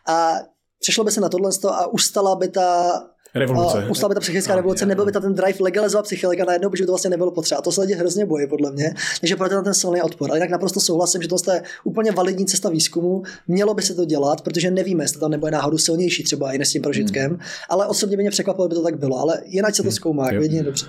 A 0.09 0.35
přešlo 0.81 1.05
by 1.05 1.11
se 1.11 1.21
na 1.21 1.29
tohle 1.29 1.51
a 1.69 1.87
ustala 1.87 2.37
by 2.37 2.49
ta 2.49 3.01
Revoluce. 3.35 3.87
Ustala 3.91 4.09
by 4.09 4.15
ta 4.15 4.21
psychická 4.21 4.57
revoluce, 4.57 4.87
nebyl 4.87 5.05
by 5.05 5.13
ta 5.13 5.21
ten 5.21 5.35
drive 5.35 5.59
legalizovat 5.61 6.05
psychilika 6.05 6.45
najednou, 6.45 6.71
protože 6.71 6.83
by 6.83 6.87
to 6.87 6.93
vlastně 6.93 7.11
nebylo 7.11 7.31
potřeba. 7.31 7.59
A 7.59 7.63
to 7.63 7.73
se 7.73 7.81
lidi 7.81 7.95
hrozně 7.95 8.27
bojí, 8.27 8.47
podle 8.49 8.73
mě. 8.73 8.95
Takže 9.21 9.37
proto 9.37 9.55
na 9.55 9.63
ten 9.63 9.75
silný 9.75 10.03
odpor. 10.03 10.31
Ale 10.31 10.39
jinak 10.39 10.51
naprosto 10.51 10.81
souhlasím, 10.81 11.23
že 11.23 11.29
to 11.29 11.53
je 11.53 11.63
úplně 11.85 12.13
validní 12.13 12.47
cesta 12.47 12.69
výzkumu. 12.69 13.23
Mělo 13.49 13.75
by 13.75 13.83
se 13.83 13.95
to 13.95 14.05
dělat, 14.05 14.41
protože 14.41 14.71
nevíme, 14.71 15.05
jestli 15.05 15.21
to 15.21 15.29
nebude 15.29 15.51
náhodou 15.51 15.79
silnější 15.79 16.25
třeba 16.25 16.53
i 16.53 16.65
s 16.65 16.73
tím 16.73 16.83
prožitkem. 16.83 17.31
Hmm. 17.31 17.41
Ale 17.69 17.87
osobně 17.87 18.17
by 18.17 18.23
mě 18.23 18.31
překvapilo, 18.31 18.69
by 18.69 18.75
to 18.75 18.83
tak 18.83 18.99
bylo. 18.99 19.19
Ale 19.19 19.43
jinak 19.45 19.75
se 19.75 19.83
to 19.83 19.89
hmm. 19.89 19.93
zkoumá, 19.93 20.25
hmm. 20.25 20.43
jedině 20.43 20.63
dobře. 20.63 20.87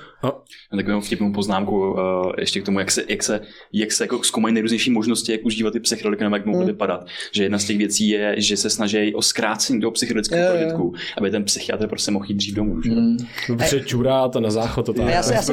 A 0.72 0.78
takovou 0.78 1.02
vtipnou 1.02 1.34
poznámku 1.34 1.92
uh, 1.92 1.98
ještě 2.38 2.62
k 2.62 2.66
tomu, 2.66 2.80
jak 2.80 2.92
se, 2.92 3.04
jak 3.08 3.24
se, 3.24 3.40
jak 3.74 3.92
se 3.92 4.04
jako 4.04 4.24
zkoumají 4.24 4.54
nejrůznější 4.54 4.92
možnosti, 4.92 5.32
jak 5.32 5.46
užívat 5.46 5.74
ty 5.74 5.80
psychedelika, 5.80 6.24
nebo 6.24 6.36
jak 6.36 6.46
mohou 6.46 6.60
hmm. 6.60 6.68
vypadat. 6.68 7.06
Že 7.32 7.44
jedna 7.44 7.60
z 7.60 7.66
těch 7.66 7.78
věcí 7.78 8.10
je, 8.10 8.36
že 8.38 8.58
se 8.58 8.70
snaží 8.70 9.16
o 9.16 9.22
zkrácení 9.22 9.82
toho 9.82 9.92
psychedelického 9.92 10.50
prožitku, 10.50 10.94
aby 11.18 11.32
ten 11.32 11.44
psychiatr 11.44 11.88
prostě 11.88 12.12
mohl 12.12 12.26
jít 12.34 12.38
dřív 12.38 12.56
domů. 12.56 12.76
Hmm. 12.86 13.18
Dobře, 13.48 13.80
čurá 13.80 14.28
to 14.28 14.40
na 14.40 14.52
záchod, 14.52 14.86
to, 14.86 15.02
já, 15.02 15.10
já, 15.10 15.24
jsem, 15.24 15.44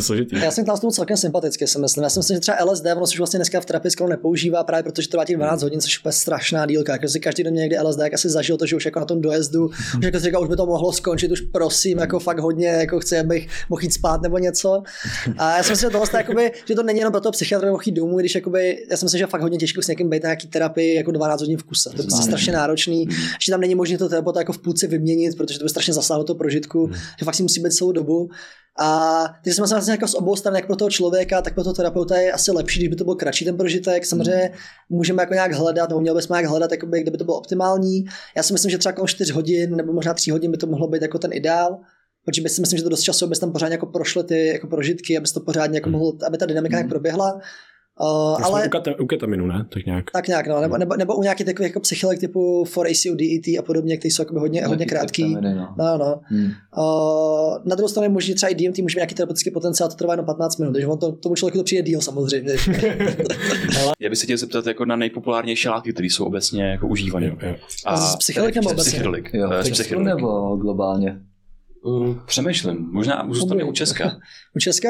složitý. 0.00 0.36
já 0.42 0.50
jsem 0.50 0.64
tam 0.64 0.78
tomu 0.78 0.90
celkem 0.90 1.16
sympaticky, 1.16 1.66
si 1.66 1.78
myslím. 1.78 2.04
Já 2.04 2.10
si 2.10 2.18
myslím, 2.18 2.36
že 2.36 2.40
třeba 2.40 2.56
LSD, 2.64 2.86
ono 2.86 3.02
už 3.02 3.18
vlastně 3.18 3.38
dneska 3.38 3.60
v 3.60 3.66
terapii 3.66 3.90
skoro 3.90 4.10
nepoužívá, 4.10 4.64
právě 4.64 4.82
protože 4.82 5.08
to 5.08 5.10
trvá 5.10 5.24
těch 5.24 5.36
12 5.36 5.62
hodin, 5.62 5.80
což 5.80 6.00
je 6.04 6.12
strašná 6.12 6.66
dílka. 6.66 6.92
Jako 6.92 7.08
si 7.08 7.20
každý 7.20 7.42
den 7.42 7.54
někdy 7.54 7.76
LSD, 7.82 8.00
jak 8.00 8.14
asi 8.14 8.28
zažil 8.28 8.56
to, 8.56 8.66
že 8.66 8.76
už 8.76 8.84
jako 8.84 9.00
na 9.00 9.06
tom 9.06 9.20
dojezdu, 9.20 9.70
že 10.00 10.06
jako 10.06 10.18
si 10.18 10.24
říkal, 10.24 10.42
už 10.42 10.48
by 10.48 10.56
to 10.56 10.66
mohlo 10.66 10.92
skončit, 10.92 11.30
už 11.30 11.40
prosím, 11.40 11.98
jako 11.98 12.18
fakt 12.18 12.38
hodně, 12.38 12.66
jako 12.66 13.00
chci, 13.00 13.18
abych 13.18 13.48
mohl 13.68 13.82
jít 13.82 13.92
spát 13.92 14.22
nebo 14.22 14.38
něco. 14.38 14.82
A 15.38 15.56
já 15.56 15.62
si 15.62 15.70
myslím, 15.70 15.90
že 15.90 15.92
tohle, 15.92 16.08
jakoby, 16.16 16.52
že 16.64 16.74
to 16.74 16.82
není 16.82 16.98
jenom 16.98 17.12
pro 17.12 17.20
toho 17.20 17.32
psychiatra 17.32 17.70
mohl 17.70 17.82
jít 17.86 17.92
domů, 17.92 18.18
když 18.18 18.34
jakoby, 18.34 18.86
já 18.90 18.96
si 18.96 19.04
myslím, 19.04 19.18
že 19.18 19.26
fakt 19.26 19.42
hodně 19.42 19.58
těžko 19.58 19.82
s 19.82 19.88
někým 19.88 20.10
být 20.10 20.22
na 20.22 20.26
nějaký 20.26 20.48
terapii 20.48 20.94
jako 20.94 21.10
12 21.10 21.40
hodin 21.40 21.58
v 21.58 21.62
kuse. 21.62 21.90
To 21.90 22.02
je 22.02 22.02
prostě 22.02 22.22
strašně 22.22 22.52
náročný, 22.52 23.08
že 23.40 23.52
tam 23.52 23.60
není 23.60 23.74
možné 23.74 23.98
to 23.98 24.08
terapeuta 24.08 24.40
jako 24.40 24.52
v 24.52 24.58
půlce 24.58 24.86
vyměnit, 24.86 25.36
protože 25.36 25.58
to 25.58 25.64
by 25.64 25.68
strašně 25.70 25.94
zasáhlo 25.94 26.24
to 26.32 26.38
prožitku, 26.38 26.90
že 27.18 27.24
fakt 27.24 27.34
si 27.34 27.42
musí 27.42 27.60
být 27.60 27.72
celou 27.72 27.92
dobu. 27.92 28.28
A 28.80 29.24
ty 29.44 29.52
jsme 29.52 29.68
se 29.68 29.74
vlastně 29.74 29.92
jako 29.92 30.08
z 30.08 30.14
obou 30.14 30.36
stran, 30.36 30.54
jak 30.54 30.66
pro 30.66 30.76
toho 30.76 30.90
člověka, 30.90 31.42
tak 31.42 31.54
pro 31.54 31.64
toho 31.64 31.74
terapeuta 31.74 32.16
je 32.16 32.32
asi 32.32 32.50
lepší, 32.50 32.78
když 32.78 32.88
by 32.88 32.96
to 32.96 33.04
byl 33.04 33.14
kratší 33.14 33.44
ten 33.44 33.56
prožitek. 33.56 34.06
Samozřejmě 34.06 34.50
můžeme 34.88 35.22
jako 35.22 35.34
nějak 35.34 35.52
hledat, 35.52 35.88
nebo 35.88 36.00
měli 36.00 36.16
bychom 36.16 36.34
nějak 36.34 36.46
hledat, 36.46 36.70
jakoby, 36.72 37.02
kde 37.02 37.10
by 37.10 37.18
to 37.18 37.24
bylo 37.24 37.38
optimální. 37.38 38.04
Já 38.36 38.42
si 38.42 38.52
myslím, 38.52 38.70
že 38.70 38.78
třeba 38.78 38.92
kolem 38.92 39.08
4 39.08 39.32
hodin 39.32 39.76
nebo 39.76 39.92
možná 39.92 40.14
3 40.14 40.30
hodin 40.30 40.50
by 40.50 40.56
to 40.56 40.66
mohlo 40.66 40.88
být 40.88 41.02
jako 41.02 41.18
ten 41.18 41.32
ideál 41.32 41.78
protože 42.28 42.48
si 42.48 42.60
myslím, 42.60 42.76
že 42.76 42.82
to 42.82 42.88
dost 42.88 43.02
času, 43.02 43.24
abys 43.24 43.38
tam 43.38 43.52
pořádně 43.52 43.74
jako 43.74 43.86
prošly 43.86 44.24
ty 44.24 44.46
jako 44.46 44.66
prožitky, 44.66 45.18
abys 45.18 45.32
to 45.32 45.40
pořádně 45.40 45.76
jako 45.76 45.90
mohl, 45.90 46.12
aby 46.26 46.38
ta 46.38 46.46
dynamika 46.46 46.76
nějak 46.76 46.88
proběhla. 46.88 47.40
Uh, 48.00 48.44
ale, 48.44 48.66
u, 48.66 48.68
kata, 48.68 48.90
u 49.00 49.06
ketaminu, 49.06 49.46
ne? 49.46 49.66
Tak 49.68 49.86
nějak. 49.86 50.10
Tak 50.10 50.28
nějak, 50.28 50.46
no. 50.46 50.60
Nebo, 50.60 50.78
nebo, 50.78 50.96
nebo 50.96 51.16
u 51.16 51.22
nějakých 51.22 51.46
takových 51.46 51.70
jako 51.70 51.80
psychelik 51.80 52.20
typu 52.20 52.64
4ACO, 52.64 53.16
DET 53.16 53.58
a 53.58 53.62
podobně, 53.62 53.96
které 53.96 54.12
jsou 54.12 54.22
jako 54.22 54.40
hodně, 54.40 54.66
hodně 54.66 54.86
krátký. 54.86 55.34
Ketaminy, 55.34 55.54
no. 55.54 55.74
no, 55.78 55.98
no. 55.98 56.20
Hmm. 56.24 56.50
Uh, 56.78 57.58
na 57.64 57.76
druhou 57.76 57.88
stranu 57.88 58.10
možná 58.10 58.34
třeba 58.34 58.50
i 58.50 58.54
DMT 58.54 58.78
může 58.78 58.94
mít 58.94 58.96
nějaký 58.96 59.14
terapeutický 59.14 59.50
potenciál, 59.50 59.88
to 59.88 59.96
trvá 59.96 60.12
jenom 60.12 60.26
15 60.26 60.56
minut, 60.56 60.72
takže 60.72 60.86
on 60.86 60.98
to, 60.98 61.12
tomu 61.12 61.34
člověku 61.34 61.58
to 61.58 61.64
přijde 61.64 61.82
díl 61.82 62.00
samozřejmě. 62.00 62.52
Já 64.00 64.08
bych 64.10 64.18
se 64.18 64.24
chtěl 64.24 64.36
zeptat 64.36 64.66
jako 64.66 64.84
na 64.84 64.96
nejpopulárnější 64.96 65.68
látky, 65.68 65.92
které 65.92 66.06
jsou 66.06 66.24
obecně 66.24 66.64
jako 66.64 66.86
užívané. 66.88 67.36
A 67.84 67.96
z 67.96 68.16
psychelik 68.16 68.54
nebo 68.54 68.70
obecně? 68.70 68.90
Psychedelik. 68.90 69.30
Jo, 69.34 69.50
nebo 69.98 70.56
globálně? 70.56 71.20
Uh, 71.84 72.16
přemýšlím, 72.26 72.88
možná 72.92 73.28
zůstane 73.30 73.64
u 73.64 73.72
Česka. 73.72 74.10
u 74.56 74.58
Česka? 74.58 74.88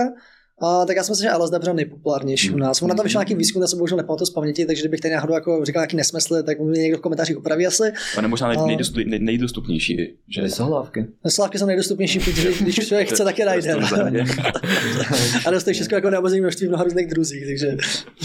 A, 0.61 0.85
tak 0.87 0.97
já 0.97 1.03
si 1.03 1.11
myslím, 1.11 1.31
že 1.31 1.37
LSD 1.37 1.55
byl 1.65 1.75
nejpopulárnější 1.75 2.51
u 2.51 2.57
nás. 2.57 2.83
Ona 2.83 2.95
tam 2.95 3.05
vyšla 3.05 3.21
nějaký 3.21 3.35
výzkum, 3.35 3.63
já 3.63 3.69
se 3.69 3.77
bohužel 3.77 3.97
nepamatuju 3.97 4.27
z 4.27 4.31
paměti, 4.31 4.67
takže 4.67 4.83
kdybych 4.83 5.01
tady 5.01 5.15
náhodou 5.15 5.35
jako 5.35 5.65
říkal 5.65 5.81
nějaký 5.81 5.97
nesmysl, 5.97 6.43
tak 6.43 6.61
mě 6.61 6.81
někdo 6.81 6.99
v 6.99 7.01
komentářích 7.01 7.37
opraví 7.37 7.67
asi. 7.67 7.83
A 8.19 8.29
možná 8.29 8.49
nej, 8.49 8.59
nejdostup, 8.67 8.97
nej, 9.07 9.19
nejdostupnější. 9.19 10.15
Že? 10.29 10.43
Vysohlávky. 10.43 11.07
Slávky 11.29 11.59
jsou 11.59 11.67
nejdostupnější, 11.67 12.19
protože 12.19 12.53
když 12.61 12.75
člověk 12.75 13.09
chce, 13.09 13.25
tak 13.25 13.39
je 13.39 13.47
najde. 13.47 13.75
a 15.47 15.51
dostají 15.51 15.75
všechno 15.75 15.97
jako 15.97 16.11
neomezený 16.11 16.41
množství 16.41 16.67
v 16.67 16.69
mnoha 16.69 16.85
různých 16.85 17.07
druzích, 17.07 17.47
takže 17.47 17.77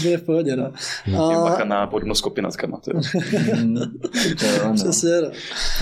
to 0.02 0.08
je 0.08 0.18
v 0.18 0.22
pohodě. 0.22 0.56
No. 0.56 0.72
A... 1.18 1.44
Bacha 1.44 1.64
na 1.64 1.86
podobnost 1.86 2.20
kopinatkama. 2.20 2.80
Přesně, 4.74 5.20
no. 5.20 5.30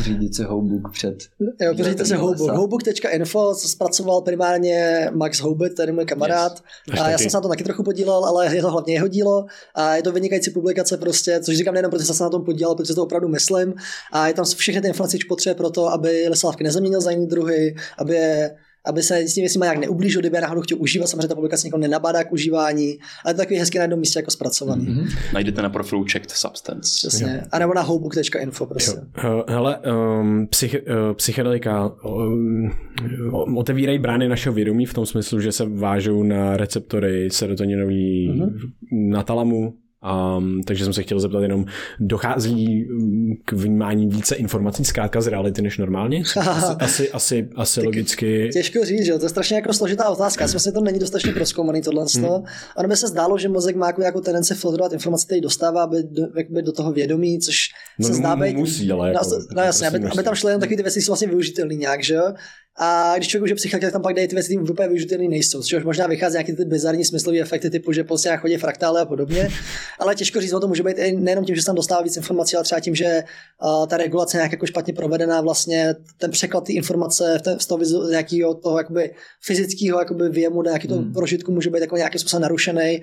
Řídit 0.00 0.34
si 0.34 0.42
Houbook 0.42 0.92
před... 0.92 1.16
Jo, 1.60 1.74
Houbook. 2.16 2.50
Houbook.info, 2.50 3.54
co 3.54 3.68
zpracoval 3.68 4.20
primárně 4.20 5.08
Max 5.14 5.40
Houbit, 5.40 5.74
tady 5.74 5.92
můj 5.92 6.04
kamarád. 6.04 6.41
Yes. 6.90 7.00
A 7.00 7.08
já 7.10 7.18
jsem 7.18 7.30
se 7.30 7.36
na 7.36 7.40
to 7.40 7.48
taky 7.48 7.64
trochu 7.64 7.82
podílel, 7.82 8.24
ale 8.24 8.56
je 8.56 8.62
to 8.62 8.70
hlavně 8.70 8.94
jeho 8.94 9.08
dílo. 9.08 9.44
A 9.74 9.94
je 9.94 10.02
to 10.02 10.12
vynikající 10.12 10.50
publikace 10.50 10.96
prostě, 10.96 11.40
což 11.40 11.56
říkám 11.56 11.74
nejenom, 11.74 11.90
protože 11.90 12.04
jsem 12.04 12.14
se 12.14 12.24
na 12.24 12.30
tom 12.30 12.44
podílel, 12.44 12.74
protože 12.74 12.94
to 12.94 13.02
opravdu 13.02 13.28
myslím. 13.28 13.74
A 14.12 14.28
je 14.28 14.34
tam 14.34 14.44
všechny 14.44 14.80
ty 14.80 14.88
informace, 14.88 15.18
potřebuje 15.28 15.54
pro 15.54 15.70
to, 15.70 15.88
aby 15.88 16.28
lesávky 16.28 16.64
nezaměnil 16.64 17.00
za 17.00 17.10
jiný 17.10 17.26
druhy, 17.26 17.74
aby 17.98 18.16
aby 18.86 19.02
se 19.02 19.18
s 19.18 19.34
tím 19.34 19.42
věcmi 19.42 19.60
nějak 19.62 19.78
neublížil, 19.78 20.20
kdyby 20.20 20.40
náhodou 20.40 20.60
chtěl 20.60 20.78
užívat, 20.80 21.08
samozřejmě 21.08 21.28
ta 21.28 21.34
publikace 21.34 21.66
někoho 21.66 21.80
nenabádá 21.80 22.24
k 22.24 22.32
užívání, 22.32 22.98
ale 23.24 23.34
to 23.34 23.38
takový 23.38 23.58
hezky 23.58 23.78
na 23.78 23.84
jednom 23.84 24.00
místě 24.00 24.18
jako 24.18 24.30
zpracovaný. 24.30 24.86
Mm-hmm. 24.86 25.18
Najdete 25.34 25.62
na 25.62 25.70
profilu 25.70 26.04
Checked 26.12 26.30
Substance. 26.30 26.90
Přesně. 26.98 27.42
A 27.52 27.58
nebo 27.58 27.74
na 27.74 27.82
howbook.info 27.82 28.66
prostě. 28.66 29.00
Jo. 29.24 29.44
Hele, 29.48 29.78
um, 30.20 30.46
psych, 30.46 30.74
uh, 30.74 31.14
psychedelika 31.14 31.92
um, 32.04 32.72
otevírají 33.56 33.98
brány 33.98 34.28
našeho 34.28 34.54
vědomí 34.54 34.86
v 34.86 34.94
tom 34.94 35.06
smyslu, 35.06 35.40
že 35.40 35.52
se 35.52 35.64
vážou 35.68 36.22
na 36.22 36.56
receptory 36.56 37.30
serotoninový 37.30 38.30
mm-hmm. 38.30 38.70
na 38.92 39.22
talamu, 39.22 39.74
Um, 40.38 40.62
takže 40.62 40.84
jsem 40.84 40.92
se 40.92 41.02
chtěl 41.02 41.20
zeptat 41.20 41.42
jenom, 41.42 41.64
dochází 42.00 42.84
mm, 42.84 43.32
k 43.44 43.52
vnímání 43.52 44.06
více 44.06 44.34
informací 44.34 44.84
zkrátka 44.84 45.20
z 45.20 45.26
reality 45.26 45.62
než 45.62 45.78
normálně? 45.78 46.22
Asi, 46.36 46.76
asi, 46.78 47.10
asi, 47.10 47.48
asi 47.56 47.82
logicky. 47.82 48.50
Těžko 48.52 48.84
říct, 48.84 49.04
že 49.04 49.18
to 49.18 49.24
je 49.24 49.28
strašně 49.28 49.56
jako 49.56 49.72
složitá 49.72 50.08
otázka. 50.08 50.44
Já 50.44 50.48
si 50.48 50.72
to 50.72 50.80
není 50.80 50.98
dostatečně 50.98 51.32
proskoumaný 51.32 51.82
tohle. 51.82 52.04
Hmm. 52.14 52.24
Ono 52.76 52.88
by 52.88 52.96
se 52.96 53.08
zdálo, 53.08 53.38
že 53.38 53.48
mozek 53.48 53.76
má 53.76 53.92
nějakou 53.98 54.20
tendenci 54.20 54.54
filtrovat 54.54 54.92
informace, 54.92 55.26
které 55.26 55.40
dostává, 55.40 55.82
aby 55.82 55.96
do, 56.02 56.22
by 56.48 56.62
do 56.62 56.72
toho 56.72 56.92
vědomí, 56.92 57.38
což 57.38 57.68
no, 57.98 58.08
se 58.08 58.14
zdá 58.14 58.36
být. 58.36 58.56
Musí, 58.56 58.92
ale 58.92 59.06
no, 59.06 59.12
jako, 59.12 59.28
no, 59.30 59.38
no 59.56 59.62
jasně, 59.62 59.86
aby, 59.86 59.98
aby, 59.98 60.22
tam 60.22 60.34
šly 60.34 60.52
jen 60.52 60.60
takové 60.60 60.76
ty 60.76 60.82
věci, 60.82 61.02
jsou 61.02 61.10
vlastně 61.10 61.28
využitelné 61.28 61.74
nějak, 61.74 62.04
že 62.04 62.14
jo? 62.14 62.32
A 62.78 63.14
když 63.16 63.28
člověk 63.28 63.44
už 63.44 63.50
je 63.50 63.56
psychiatr, 63.56 63.84
tak 63.84 63.92
tam 63.92 64.02
pak 64.02 64.14
dají 64.14 64.28
ty 64.28 64.34
věci, 64.34 64.56
které 64.56 64.72
úplně 64.72 64.88
využitelné 64.88 65.28
nejsou. 65.28 65.62
Což 65.62 65.84
možná 65.84 66.06
vychází 66.06 66.34
nějaké 66.34 66.52
ty 66.52 66.64
bizarní 66.64 67.04
smyslové 67.04 67.38
efekty, 67.38 67.70
typu, 67.70 67.92
že 67.92 68.04
prostě 68.04 68.36
chodí 68.36 68.56
fraktály 68.56 69.00
a 69.00 69.04
podobně. 69.04 69.48
Ale 69.98 70.14
těžko 70.14 70.40
říct, 70.40 70.52
o 70.52 70.60
to 70.60 70.68
může 70.68 70.82
být 70.82 70.96
nejenom 70.96 71.44
tím, 71.44 71.54
že 71.54 71.62
se 71.62 71.66
tam 71.66 71.76
dostává 71.76 72.02
víc 72.02 72.16
informací, 72.16 72.56
ale 72.56 72.64
třeba 72.64 72.80
tím, 72.80 72.94
že 72.94 73.24
uh, 73.64 73.86
ta 73.86 73.96
regulace 73.96 74.36
je 74.36 74.38
nějak 74.38 74.52
jako 74.52 74.66
špatně 74.66 74.92
provedená, 74.92 75.40
vlastně 75.40 75.94
ten 76.18 76.30
překlad 76.30 76.64
té 76.64 76.72
informace 76.72 77.38
v, 77.38 77.42
ten, 77.42 77.58
z 77.58 77.66
toho 77.66 78.08
nějakého 78.10 78.54
toho 78.54 78.78
jakoby 78.78 79.14
fyzického 79.42 79.98
jakoby 79.98 80.28
věmu, 80.28 80.62
nějaký 80.62 80.88
to 80.88 80.94
hmm. 80.94 81.12
prožitku 81.12 81.52
může 81.52 81.70
být 81.70 81.80
jako 81.80 81.96
nějakým 81.96 82.20
způsobem 82.20 82.42
narušený 82.42 83.02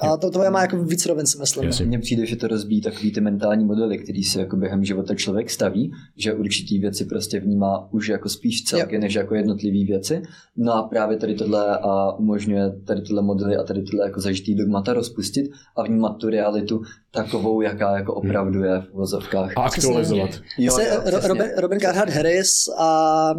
a 0.00 0.16
to, 0.16 0.30
to 0.30 0.50
má 0.50 0.60
jako 0.60 0.84
víc 0.84 1.06
rovin, 1.06 1.26
si 1.26 1.38
myslím. 1.38 1.88
Mně 1.88 1.98
přijde, 1.98 2.26
že 2.26 2.36
to 2.36 2.48
rozbíjí 2.48 2.80
takový 2.80 3.12
ty 3.12 3.20
mentální 3.20 3.64
modely, 3.64 3.98
který 3.98 4.22
se 4.22 4.40
jako 4.40 4.56
během 4.56 4.84
života 4.84 5.14
člověk 5.14 5.50
staví, 5.50 5.92
že 6.16 6.34
určitý 6.34 6.78
věci 6.78 7.04
prostě 7.04 7.40
vnímá 7.40 7.92
už 7.92 8.08
jako 8.08 8.28
spíš 8.28 8.64
celky, 8.64 8.98
než 8.98 9.14
jako 9.14 9.34
jednotlivé 9.34 9.86
věci. 9.86 10.22
No 10.56 10.72
a 10.72 10.82
právě 10.82 11.16
tady 11.16 11.34
tohle 11.34 11.78
a 11.78 12.12
umožňuje 12.12 12.70
tady 12.86 13.00
tyhle 13.00 13.22
modely 13.22 13.56
a 13.56 13.62
tady 13.62 13.82
tyhle 13.82 14.06
jako 14.06 14.20
zažitý 14.20 14.54
dogmata 14.54 14.92
rozpustit 14.92 15.50
a 15.76 15.82
vnímat 15.82 16.16
tu 16.16 16.30
realitu 16.30 16.82
takovou, 17.10 17.60
jaká 17.60 17.96
jako 17.96 18.14
opravdu 18.14 18.62
je 18.62 18.80
v 18.80 18.94
vozovkách. 18.94 19.52
A 19.56 19.62
aktualizovat. 19.62 20.30
Jo, 20.58 20.78
jo, 20.78 21.20
Robin, 21.28 21.46
Robin 21.56 21.80
Carhart 21.80 22.10
Harris 22.10 22.68
a 22.78 23.34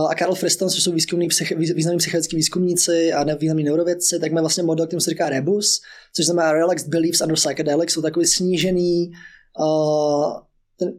a 0.00 0.14
Karl 0.14 0.34
Friston, 0.34 0.70
což 0.70 0.82
jsou 0.82 0.92
výzkumní, 0.92 1.28
psych, 1.28 1.52
významní 1.56 1.98
psychiatrický 1.98 2.36
výzkumníci 2.36 3.12
a 3.12 3.34
významní 3.34 3.64
neurovědci, 3.64 4.18
tak 4.20 4.32
má 4.32 4.40
vlastně 4.40 4.62
model, 4.62 4.86
který 4.86 5.00
se 5.00 5.10
říká 5.10 5.28
Rebus, 5.28 5.80
což 6.12 6.24
znamená 6.24 6.52
Relaxed 6.52 6.88
Beliefs 6.88 7.20
under 7.20 7.36
Psychedelics, 7.36 7.94
jsou 7.94 8.02
takový 8.02 8.26
snížený 8.26 9.12
uh, 9.60 10.38
ten, 10.78 10.92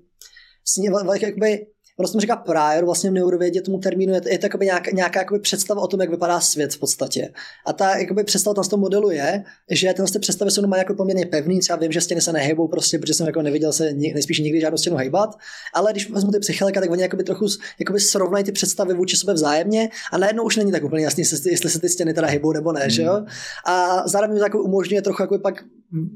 sní, 0.66 0.88
jakoby, 1.22 1.68
ono 2.00 2.08
se 2.08 2.12
tomu 2.12 2.22
říká 2.22 2.36
prior, 2.36 2.86
vlastně 2.86 3.10
v 3.10 3.14
neurovědě 3.14 3.62
tomu 3.62 3.80
termínu 3.80 4.14
je, 4.14 4.22
je 4.26 4.38
to 4.38 4.46
jakoby 4.46 4.66
nějaká, 4.66 4.92
nějaká 4.92 5.20
jakoby 5.20 5.40
představa 5.40 5.82
o 5.82 5.88
tom, 5.88 6.02
jak 6.02 6.10
vypadá 6.10 6.40
svět 6.40 6.74
v 6.74 6.80
podstatě. 6.80 7.30
A 7.66 7.74
ta 7.74 7.98
jakoby 7.98 8.24
představa 8.24 8.54
tam 8.54 8.64
z 8.64 8.68
toho 8.68 8.80
modelu 8.80 9.12
je, 9.12 9.44
že 9.72 9.94
ten 9.94 10.06
ty 10.06 10.20
představy 10.20 10.52
jsou 10.52 10.62
normálně 10.62 10.82
jako 10.82 10.94
poměrně 10.94 11.26
pevný, 11.26 11.60
třeba 11.60 11.80
vím, 11.80 11.92
že 11.92 12.02
stěny 12.02 12.22
se 12.22 12.34
nehybou 12.34 12.68
prostě, 12.68 13.00
protože 13.00 13.14
jsem 13.14 13.28
jako 13.28 13.42
neviděl 13.42 13.74
se 13.74 13.94
nejspíš 13.94 14.40
nikdy 14.40 14.62
žádnou 14.62 14.78
stěnu 14.78 14.98
hejbat, 14.98 15.38
ale 15.74 15.92
když 15.92 16.10
vezmu 16.10 16.32
ty 16.32 16.40
psychelika, 16.40 16.82
tak 16.82 16.92
oni 16.92 17.02
jakoby 17.02 17.24
trochu 17.24 17.48
jakoby 17.80 18.00
srovnají 18.00 18.46
ty 18.46 18.52
představy 18.52 18.94
vůči 18.94 19.18
sobě 19.18 19.34
vzájemně 19.34 19.90
a 20.12 20.18
najednou 20.18 20.44
už 20.44 20.56
není 20.56 20.72
tak 20.72 20.84
úplně 20.84 21.04
jasný, 21.04 21.24
jestli 21.46 21.70
se 21.70 21.80
ty 21.80 21.90
stěny 21.90 22.14
teda 22.14 22.28
hejbou 22.28 22.52
nebo 22.52 22.72
ne, 22.72 22.82
hmm. 22.82 22.90
že 22.90 23.02
jo? 23.02 23.26
A 23.66 24.08
zároveň 24.08 24.38
to 24.38 24.44
jako 24.44 24.64
umožňuje 24.64 25.02
trochu 25.02 25.24
jako 25.24 25.40
pak 25.40 25.64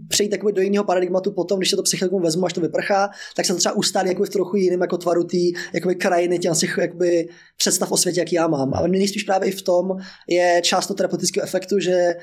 přejít 0.07 0.29
takový 0.29 0.53
do 0.53 0.61
jiného 0.61 0.83
paradigmatu 0.83 1.31
potom, 1.31 1.59
když 1.59 1.69
se 1.69 1.75
to 1.75 1.83
psychikum 1.83 2.21
vezmu, 2.21 2.45
až 2.45 2.53
to 2.53 2.61
vyprchá, 2.61 3.09
tak 3.35 3.45
se 3.45 3.53
to 3.53 3.59
třeba 3.59 3.75
ustálí 3.75 4.09
jako 4.09 4.23
v 4.23 4.29
trochu 4.29 4.57
jiném 4.57 4.81
jako 4.81 4.97
tvaru 4.97 5.23
té 5.23 5.37
jakoby 5.73 5.95
krajiny 5.95 6.39
těch, 6.39 6.77
jakoby 6.77 7.27
představ 7.57 7.91
o 7.91 7.97
světě, 7.97 8.19
jak 8.19 8.33
já 8.33 8.47
mám. 8.47 8.73
A 8.73 8.87
nejspíš 8.87 9.23
právě 9.23 9.49
i 9.49 9.51
v 9.51 9.61
tom 9.61 9.91
je 10.27 10.61
část 10.63 10.87
toho 10.87 10.95
terapeutického 10.95 11.43
efektu, 11.43 11.79
že 11.79 12.15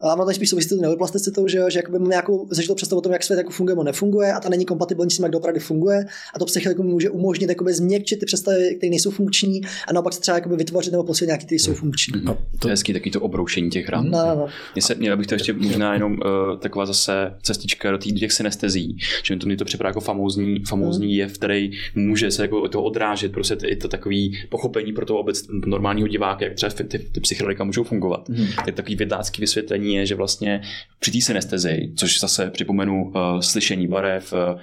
a 0.00 0.14
má 0.16 0.24
to 0.24 0.32
spíš 0.32 0.50
souvisí 0.50 0.68
s 0.68 0.80
neuroplasticitou, 0.80 1.48
že, 1.48 1.58
jo, 1.58 1.70
že 1.70 1.78
jakoby 1.78 1.98
mám 1.98 2.08
nějakou 2.08 2.48
zažitou 2.50 2.74
představu 2.74 2.98
o 2.98 3.02
tom, 3.02 3.12
jak 3.12 3.22
svět 3.22 3.36
jako 3.36 3.50
funguje 3.50 3.74
nebo 3.74 3.82
nefunguje 3.82 4.32
a 4.32 4.40
ta 4.40 4.48
není 4.48 4.64
kompatibilní 4.64 5.10
s 5.10 5.16
tím, 5.16 5.22
jak 5.22 5.32
doopravdy 5.32 5.60
funguje. 5.60 6.04
A 6.34 6.38
to 6.38 6.44
psychikum 6.44 6.86
může 6.86 7.10
umožnit 7.10 7.48
jakoby 7.48 7.74
změkčit 7.74 8.20
ty 8.20 8.26
představy, 8.26 8.74
které 8.78 8.90
nejsou 8.90 9.10
funkční 9.10 9.60
a 9.88 9.92
naopak 9.92 10.12
se 10.12 10.20
třeba 10.20 10.36
jakoby 10.36 10.56
vytvořit 10.56 10.90
nebo 10.90 11.04
posílit 11.04 11.28
nějaké, 11.28 11.44
které 11.44 11.58
jsou 11.58 11.74
funkční. 11.74 12.22
No, 12.24 12.38
to 12.58 12.68
je 12.68 12.72
hezký 12.72 12.92
taky 12.92 13.10
to 13.10 13.20
obroušení 13.20 13.70
těch 13.70 13.88
ran. 13.88 14.10
No, 14.10 14.34
no. 14.34 14.46
Mě 14.74 14.82
se, 14.82 14.94
měla 14.94 15.16
bych 15.16 15.26
to 15.26 15.34
ještě 15.34 15.52
možná 15.52 15.94
jenom 15.94 16.12
uh, 16.12 16.58
taková 16.58 16.86
zase 16.86 17.12
cestička 17.42 17.90
do 17.90 17.98
těch 17.98 18.32
synestezí, 18.32 18.96
že 19.22 19.36
to 19.36 19.46
mě 19.46 19.56
to 19.56 19.64
připadá 19.64 19.88
jako 19.88 20.00
famózní, 20.00 20.62
famózní 20.68 21.06
hmm. 21.06 21.14
jev, 21.14 21.32
který 21.32 21.70
může 21.94 22.30
se 22.30 22.42
jako 22.42 22.68
to 22.68 22.82
odrážet, 22.82 23.32
prostě 23.32 23.56
je 23.64 23.76
to 23.76 23.88
takový 23.88 24.38
pochopení 24.48 24.92
pro 24.92 25.06
toho 25.06 25.18
obec 25.18 25.42
normálního 25.66 26.08
diváka, 26.08 26.44
jak 26.44 26.54
třeba 26.54 26.72
ty, 26.72 26.84
ty, 26.84 26.98
ty 26.98 27.20
psychedelika 27.20 27.64
můžou 27.64 27.84
fungovat. 27.84 28.28
Hmm. 28.28 28.46
Tak 28.64 28.74
takový 28.74 28.96
vědácký 28.96 29.40
vysvětlení 29.40 29.93
je, 29.94 30.06
že 30.06 30.14
vlastně 30.14 30.60
při 30.98 31.10
té 31.10 31.20
synestezi, 31.20 31.92
což 31.96 32.20
zase 32.20 32.50
připomenu 32.50 33.04
uh, 33.04 33.40
slyšení 33.40 33.86
barev, 33.86 34.32
uh, 34.32 34.60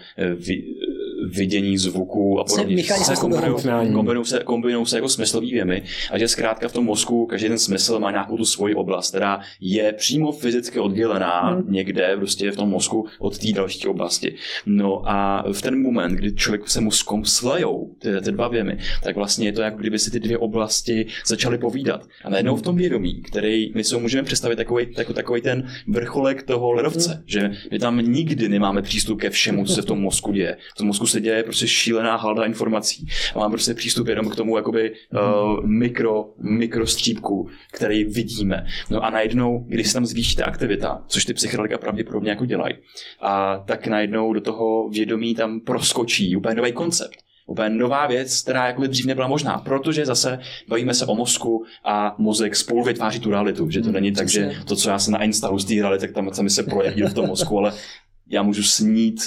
vidění 1.29 1.77
zvuku 1.77 2.39
a 2.39 2.43
podobně. 2.43 2.83
Se 2.83 3.15
kombinují, 3.15 4.25
se, 4.25 4.39
kombinují 4.39 4.85
se 4.85 4.97
jako 4.97 5.09
smyslový 5.09 5.51
věmy 5.51 5.83
a 6.11 6.17
že 6.17 6.27
zkrátka 6.27 6.67
v 6.67 6.73
tom 6.73 6.85
mozku 6.85 7.25
každý 7.25 7.47
ten 7.47 7.59
smysl 7.59 7.99
má 7.99 8.11
nějakou 8.11 8.37
tu 8.37 8.45
svoji 8.45 8.75
oblast, 8.75 9.09
která 9.09 9.39
je 9.59 9.93
přímo 9.93 10.31
fyzicky 10.31 10.79
oddělená 10.79 11.49
hmm. 11.49 11.71
někde 11.73 12.17
prostě 12.17 12.51
v 12.51 12.55
tom 12.55 12.69
mozku 12.69 13.07
od 13.19 13.37
té 13.37 13.51
další 13.51 13.87
oblasti. 13.87 14.35
No 14.65 15.09
a 15.09 15.43
v 15.51 15.61
ten 15.61 15.81
moment, 15.81 16.15
kdy 16.15 16.35
člověk 16.35 16.69
se 16.69 16.81
mozkom 16.81 17.25
slejou 17.25 17.95
ty, 17.99 18.09
ty 18.21 18.31
dva 18.31 18.47
věmy, 18.47 18.77
tak 19.03 19.15
vlastně 19.15 19.47
je 19.47 19.53
to 19.53 19.61
jako 19.61 19.77
kdyby 19.77 19.99
si 19.99 20.11
ty 20.11 20.19
dvě 20.19 20.37
oblasti 20.37 21.05
začaly 21.25 21.57
povídat. 21.57 22.07
A 22.23 22.29
najednou 22.29 22.55
v 22.55 22.61
tom 22.61 22.75
vědomí, 22.75 23.21
který 23.21 23.71
my 23.75 23.83
si 23.83 23.97
můžeme 23.97 24.23
představit 24.23 24.55
takový, 24.55 24.87
jako 24.97 25.13
takový 25.13 25.41
ten 25.41 25.67
vrcholek 25.87 26.43
toho 26.43 26.71
ledovce, 26.71 27.13
hmm. 27.13 27.23
že 27.25 27.51
my 27.71 27.79
tam 27.79 27.97
nikdy 27.97 28.49
nemáme 28.49 28.81
přístup 28.81 29.21
ke 29.21 29.29
všemu, 29.29 29.65
co 29.65 29.73
se 29.73 29.81
v 29.81 29.85
tom 29.85 30.01
mozku 30.01 30.31
děje. 30.31 30.57
V 30.75 30.77
tom 30.77 30.87
mozku 30.87 31.07
se 31.11 31.21
děje 31.21 31.43
prostě 31.43 31.67
šílená 31.67 32.15
halda 32.15 32.45
informací. 32.45 33.07
A 33.35 33.39
mám 33.39 33.51
prostě 33.51 33.73
přístup 33.73 34.07
jenom 34.07 34.29
k 34.29 34.35
tomu 34.35 34.57
jakoby 34.57 34.91
uh, 34.91 35.65
mikro, 35.65 36.29
mikrostřípku, 36.39 37.49
který 37.71 38.03
vidíme. 38.03 38.65
No 38.89 39.03
a 39.03 39.09
najednou, 39.09 39.65
když 39.67 39.87
se 39.87 39.93
tam 39.93 40.05
zvýší 40.05 40.35
ta 40.35 40.45
aktivita, 40.45 41.03
což 41.07 41.25
ty 41.25 41.33
psychedelika 41.33 41.77
pravděpodobně 41.77 42.29
jako 42.29 42.45
dělají, 42.45 42.73
a 43.21 43.63
tak 43.67 43.87
najednou 43.87 44.33
do 44.33 44.41
toho 44.41 44.89
vědomí 44.89 45.35
tam 45.35 45.59
proskočí 45.59 46.35
úplně 46.35 46.55
nový 46.55 46.71
koncept. 46.71 47.17
Úplně 47.47 47.69
nová 47.69 48.07
věc, 48.07 48.41
která 48.41 48.67
jako 48.67 48.87
dřív 48.87 49.05
nebyla 49.05 49.27
možná, 49.27 49.57
protože 49.57 50.05
zase 50.05 50.39
bavíme 50.67 50.93
se 50.93 51.05
o 51.05 51.15
mozku 51.15 51.65
a 51.85 52.15
mozek 52.17 52.55
spolu 52.55 52.83
vytváří 52.83 53.19
tu 53.19 53.29
realitu, 53.29 53.69
že 53.69 53.79
to 53.79 53.85
hmm, 53.85 53.93
není 53.93 54.11
tak, 54.11 54.29
že 54.29 54.51
to, 54.65 54.75
co 54.75 54.89
já 54.89 54.99
se 54.99 55.11
nainstaluji 55.11 55.59
z 55.59 55.65
té 55.65 55.73
reality, 55.73 56.07
tak 56.07 56.15
tam 56.15 56.33
sami 56.33 56.49
se 56.49 56.63
projeví 56.63 57.01
v 57.01 57.13
tom 57.13 57.27
mozku, 57.27 57.57
ale 57.57 57.73
já 58.29 58.43
můžu 58.43 58.63
snít 58.63 59.21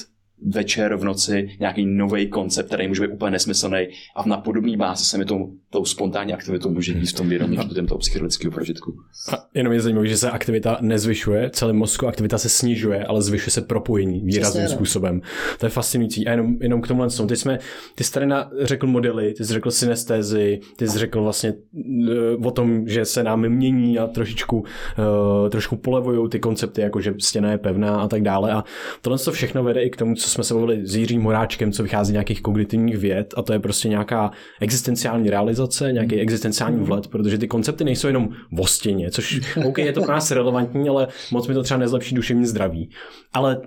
večer, 0.44 0.96
v 0.96 1.04
noci 1.04 1.48
nějaký 1.60 1.86
nový 1.86 2.28
koncept, 2.28 2.66
který 2.66 2.88
může 2.88 3.06
být 3.06 3.12
úplně 3.12 3.30
nesmyslný 3.30 3.88
a 4.16 4.28
na 4.28 4.36
podobný 4.36 4.76
bázi 4.76 5.04
se 5.04 5.18
mi 5.18 5.24
tou, 5.24 5.52
tou 5.70 5.84
spontánní 5.84 6.32
aktivitou 6.32 6.70
může 6.70 6.92
jít 6.92 7.06
v 7.06 7.12
tom 7.12 7.28
vědomí 7.28 7.56
během 7.56 7.86
toho 7.86 7.98
psychologického 7.98 8.52
prožitku. 8.52 8.96
A 9.32 9.44
jenom 9.54 9.72
je 9.72 9.80
zajímavé, 9.80 10.08
že 10.08 10.16
se 10.16 10.30
aktivita 10.30 10.78
nezvyšuje, 10.80 11.50
celý 11.50 11.72
mozku 11.72 12.06
aktivita 12.06 12.38
se 12.38 12.48
snižuje, 12.48 13.04
ale 13.04 13.22
zvyšuje 13.22 13.50
se 13.50 13.60
propojení 13.60 14.20
výrazným 14.20 14.62
Přesně, 14.64 14.76
způsobem. 14.76 15.20
To 15.58 15.66
je 15.66 15.70
fascinující. 15.70 16.26
A 16.26 16.30
jenom, 16.30 16.56
jenom 16.60 16.80
k 16.80 16.88
tomuhle 16.88 17.10
tomu. 17.10 17.28
Ty, 17.28 17.36
jsme, 17.36 17.58
ty 17.94 18.04
jsi 18.04 18.12
tady 18.12 18.26
na, 18.26 18.50
řekl 18.60 18.86
modely, 18.86 19.34
ty 19.34 19.44
jsi 19.44 19.52
řekl 19.52 19.70
synestézy, 19.70 20.60
ty 20.76 20.88
jsi 20.88 20.98
řekl 20.98 21.22
vlastně 21.22 21.54
uh, 21.72 22.46
o 22.46 22.50
tom, 22.50 22.88
že 22.88 23.04
se 23.04 23.22
nám 23.22 23.48
mění 23.48 23.98
a 23.98 24.06
trošičku, 24.06 24.58
uh, 24.58 25.48
trošku 25.48 25.76
polevují 25.76 26.30
ty 26.30 26.40
koncepty, 26.40 26.80
jako 26.80 27.00
že 27.00 27.14
stěna 27.18 27.50
je 27.50 27.58
pevná 27.58 28.00
a 28.00 28.08
tak 28.08 28.22
dále. 28.22 28.52
A 28.52 28.64
tohle 29.00 29.18
to 29.18 29.32
všechno 29.32 29.64
vede 29.64 29.82
i 29.82 29.90
k 29.90 29.96
tomu, 29.96 30.14
co 30.14 30.28
jsme 30.34 30.44
se 30.44 30.54
bavili 30.54 30.86
s 30.86 30.96
Jiřím 30.96 31.22
Horáčkem, 31.22 31.72
co 31.72 31.82
vychází 31.82 32.08
z 32.08 32.12
nějakých 32.12 32.42
kognitivních 32.42 32.96
věd, 32.96 33.34
a 33.36 33.42
to 33.42 33.52
je 33.52 33.58
prostě 33.58 33.88
nějaká 33.88 34.30
existenciální 34.60 35.30
realizace, 35.30 35.92
nějaký 35.92 36.20
existenciální 36.20 36.84
vhled, 36.84 37.06
protože 37.06 37.38
ty 37.38 37.48
koncepty 37.48 37.84
nejsou 37.84 38.06
jenom 38.06 38.28
o 38.58 38.66
stěně, 38.66 39.10
což 39.10 39.40
OK, 39.66 39.78
je 39.78 39.92
to 39.92 40.02
pro 40.02 40.12
nás 40.12 40.30
relevantní, 40.30 40.88
ale 40.88 41.08
moc 41.32 41.48
mi 41.48 41.54
to 41.54 41.62
třeba 41.62 41.80
nezlepší 41.80 42.14
duševní 42.14 42.46
zdraví. 42.46 42.90
Ale 43.32 43.60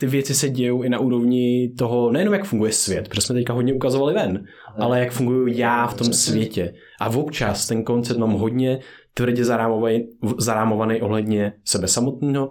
ty 0.00 0.06
věci 0.06 0.34
se 0.34 0.48
dějou 0.48 0.82
i 0.82 0.88
na 0.88 0.98
úrovni 0.98 1.72
toho, 1.78 2.12
nejenom 2.12 2.34
jak 2.34 2.44
funguje 2.44 2.72
svět, 2.72 3.08
protože 3.08 3.20
jsme 3.20 3.34
teďka 3.34 3.52
hodně 3.52 3.74
ukazovali 3.74 4.14
ven, 4.14 4.44
ale 4.78 5.00
jak 5.00 5.12
funguji 5.12 5.58
já 5.58 5.86
v 5.86 5.94
tom 5.94 6.12
světě. 6.12 6.74
A 7.00 7.08
občas 7.08 7.66
ten 7.66 7.84
koncept 7.84 8.18
mám 8.18 8.32
hodně 8.32 8.78
tvrdě 9.14 9.44
zarámovaný, 9.44 10.08
zarámovaný 10.38 11.00
ohledně 11.00 11.52
sebe 11.64 11.88
samotného, 11.88 12.50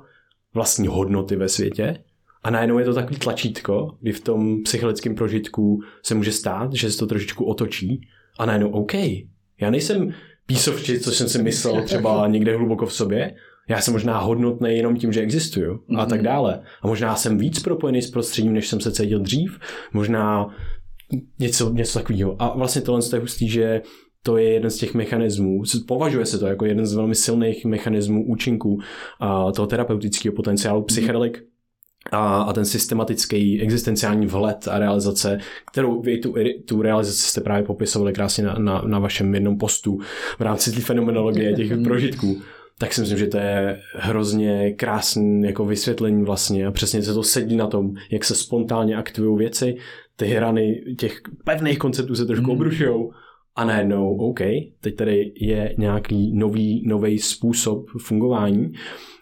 vlastní 0.54 0.88
hodnoty 0.88 1.36
ve 1.36 1.50
světě. 1.50 1.98
A 2.44 2.50
najednou 2.50 2.80
je 2.80 2.86
to 2.86 2.94
takový 2.94 3.20
tlačítko, 3.20 3.98
kdy 4.02 4.12
v 4.12 4.22
tom 4.22 4.64
psychologickém 4.64 5.16
prožitku 5.16 5.80
se 6.04 6.16
může 6.16 6.32
stát, 6.32 6.74
že 6.74 6.92
se 6.92 6.98
to 6.98 7.08
trošičku 7.08 7.46
otočí 7.46 8.02
a 8.40 8.46
najednou 8.46 8.70
OK, 8.70 8.94
já 9.62 9.70
nejsem 9.70 10.14
písovči, 10.46 11.00
co 11.00 11.12
jsem 11.12 11.30
si 11.30 11.44
myslel 11.44 11.84
třeba 11.84 12.28
někde 12.28 12.56
hluboko 12.56 12.86
v 12.86 12.94
sobě, 12.94 13.36
já 13.70 13.82
jsem 13.82 13.94
možná 13.94 14.20
hodnotný 14.20 14.78
jenom 14.78 14.96
tím, 14.96 15.14
že 15.14 15.22
existuju 15.22 15.80
a 15.98 16.06
tak 16.06 16.22
dále. 16.22 16.62
A 16.82 16.88
možná 16.88 17.16
jsem 17.16 17.38
víc 17.38 17.60
propojený 17.60 18.02
s 18.02 18.12
prostředím, 18.12 18.54
než 18.54 18.68
jsem 18.68 18.80
se 18.80 18.92
cítil 18.92 19.20
dřív. 19.20 19.60
Možná 19.94 20.56
něco, 21.40 21.70
něco 21.74 22.00
takového. 22.00 22.42
A 22.42 22.58
vlastně 22.58 22.82
tohle 22.82 23.02
je 23.14 23.20
hustý, 23.20 23.50
že 23.50 23.82
to 24.24 24.38
je 24.38 24.54
jeden 24.54 24.72
z 24.72 24.78
těch 24.78 24.94
mechanismů, 24.94 25.62
považuje 25.88 26.26
se 26.26 26.40
to 26.40 26.48
jako 26.48 26.66
jeden 26.66 26.86
z 26.86 26.94
velmi 26.94 27.16
silných 27.16 27.66
mechanismů 27.66 28.26
účinků 28.28 28.80
a, 29.20 29.52
toho 29.52 29.68
terapeutického 29.68 30.36
potenciálu 30.36 30.84
psychedelik 30.84 31.44
a, 32.14 32.42
a 32.42 32.54
ten 32.54 32.66
systematický 32.66 33.62
existenciální 33.62 34.28
vhled 34.28 34.68
a 34.68 34.80
realizace, 34.80 35.38
kterou 35.72 36.02
vy 36.02 36.18
tu, 36.18 36.36
tu 36.66 36.82
realizaci 36.82 37.22
jste 37.22 37.42
právě 37.42 37.64
popisovali 37.64 38.14
krásně 38.14 38.44
na, 38.44 38.54
na, 38.54 38.82
na 38.86 39.00
vašem 39.00 39.34
jednom 39.34 39.58
postu 39.58 40.00
v 40.38 40.42
rámci 40.42 40.72
té 40.72 40.82
fenomenologie 40.82 41.54
těch 41.54 41.72
prožitků, 41.84 42.42
tak 42.80 42.94
si 42.94 43.02
myslím, 43.02 43.20
že 43.20 43.28
to 43.28 43.38
je 43.38 43.80
hrozně 43.96 44.74
krásný 44.74 45.42
jako 45.44 45.66
vysvětlení 45.66 46.24
vlastně 46.24 46.68
a 46.68 46.72
přesně 46.72 47.04
se 47.04 47.14
to 47.14 47.24
sedí 47.24 47.56
na 47.56 47.68
tom, 47.68 47.94
jak 48.12 48.24
se 48.24 48.36
spontánně 48.36 48.96
aktivují 48.96 49.38
věci, 49.38 49.76
ty 50.16 50.26
hrany 50.26 50.84
těch 50.98 51.22
pevných 51.44 51.80
konceptů 51.80 52.16
se 52.16 52.26
trošku 52.26 52.52
obrušujou 52.52 53.12
a 53.56 53.66
najednou, 53.66 54.16
OK, 54.16 54.40
teď 54.82 54.96
tady 54.96 55.34
je 55.36 55.76
nějaký 55.78 56.34
nový, 56.34 56.84
nový 56.88 57.20
způsob 57.20 57.86
fungování 57.98 58.74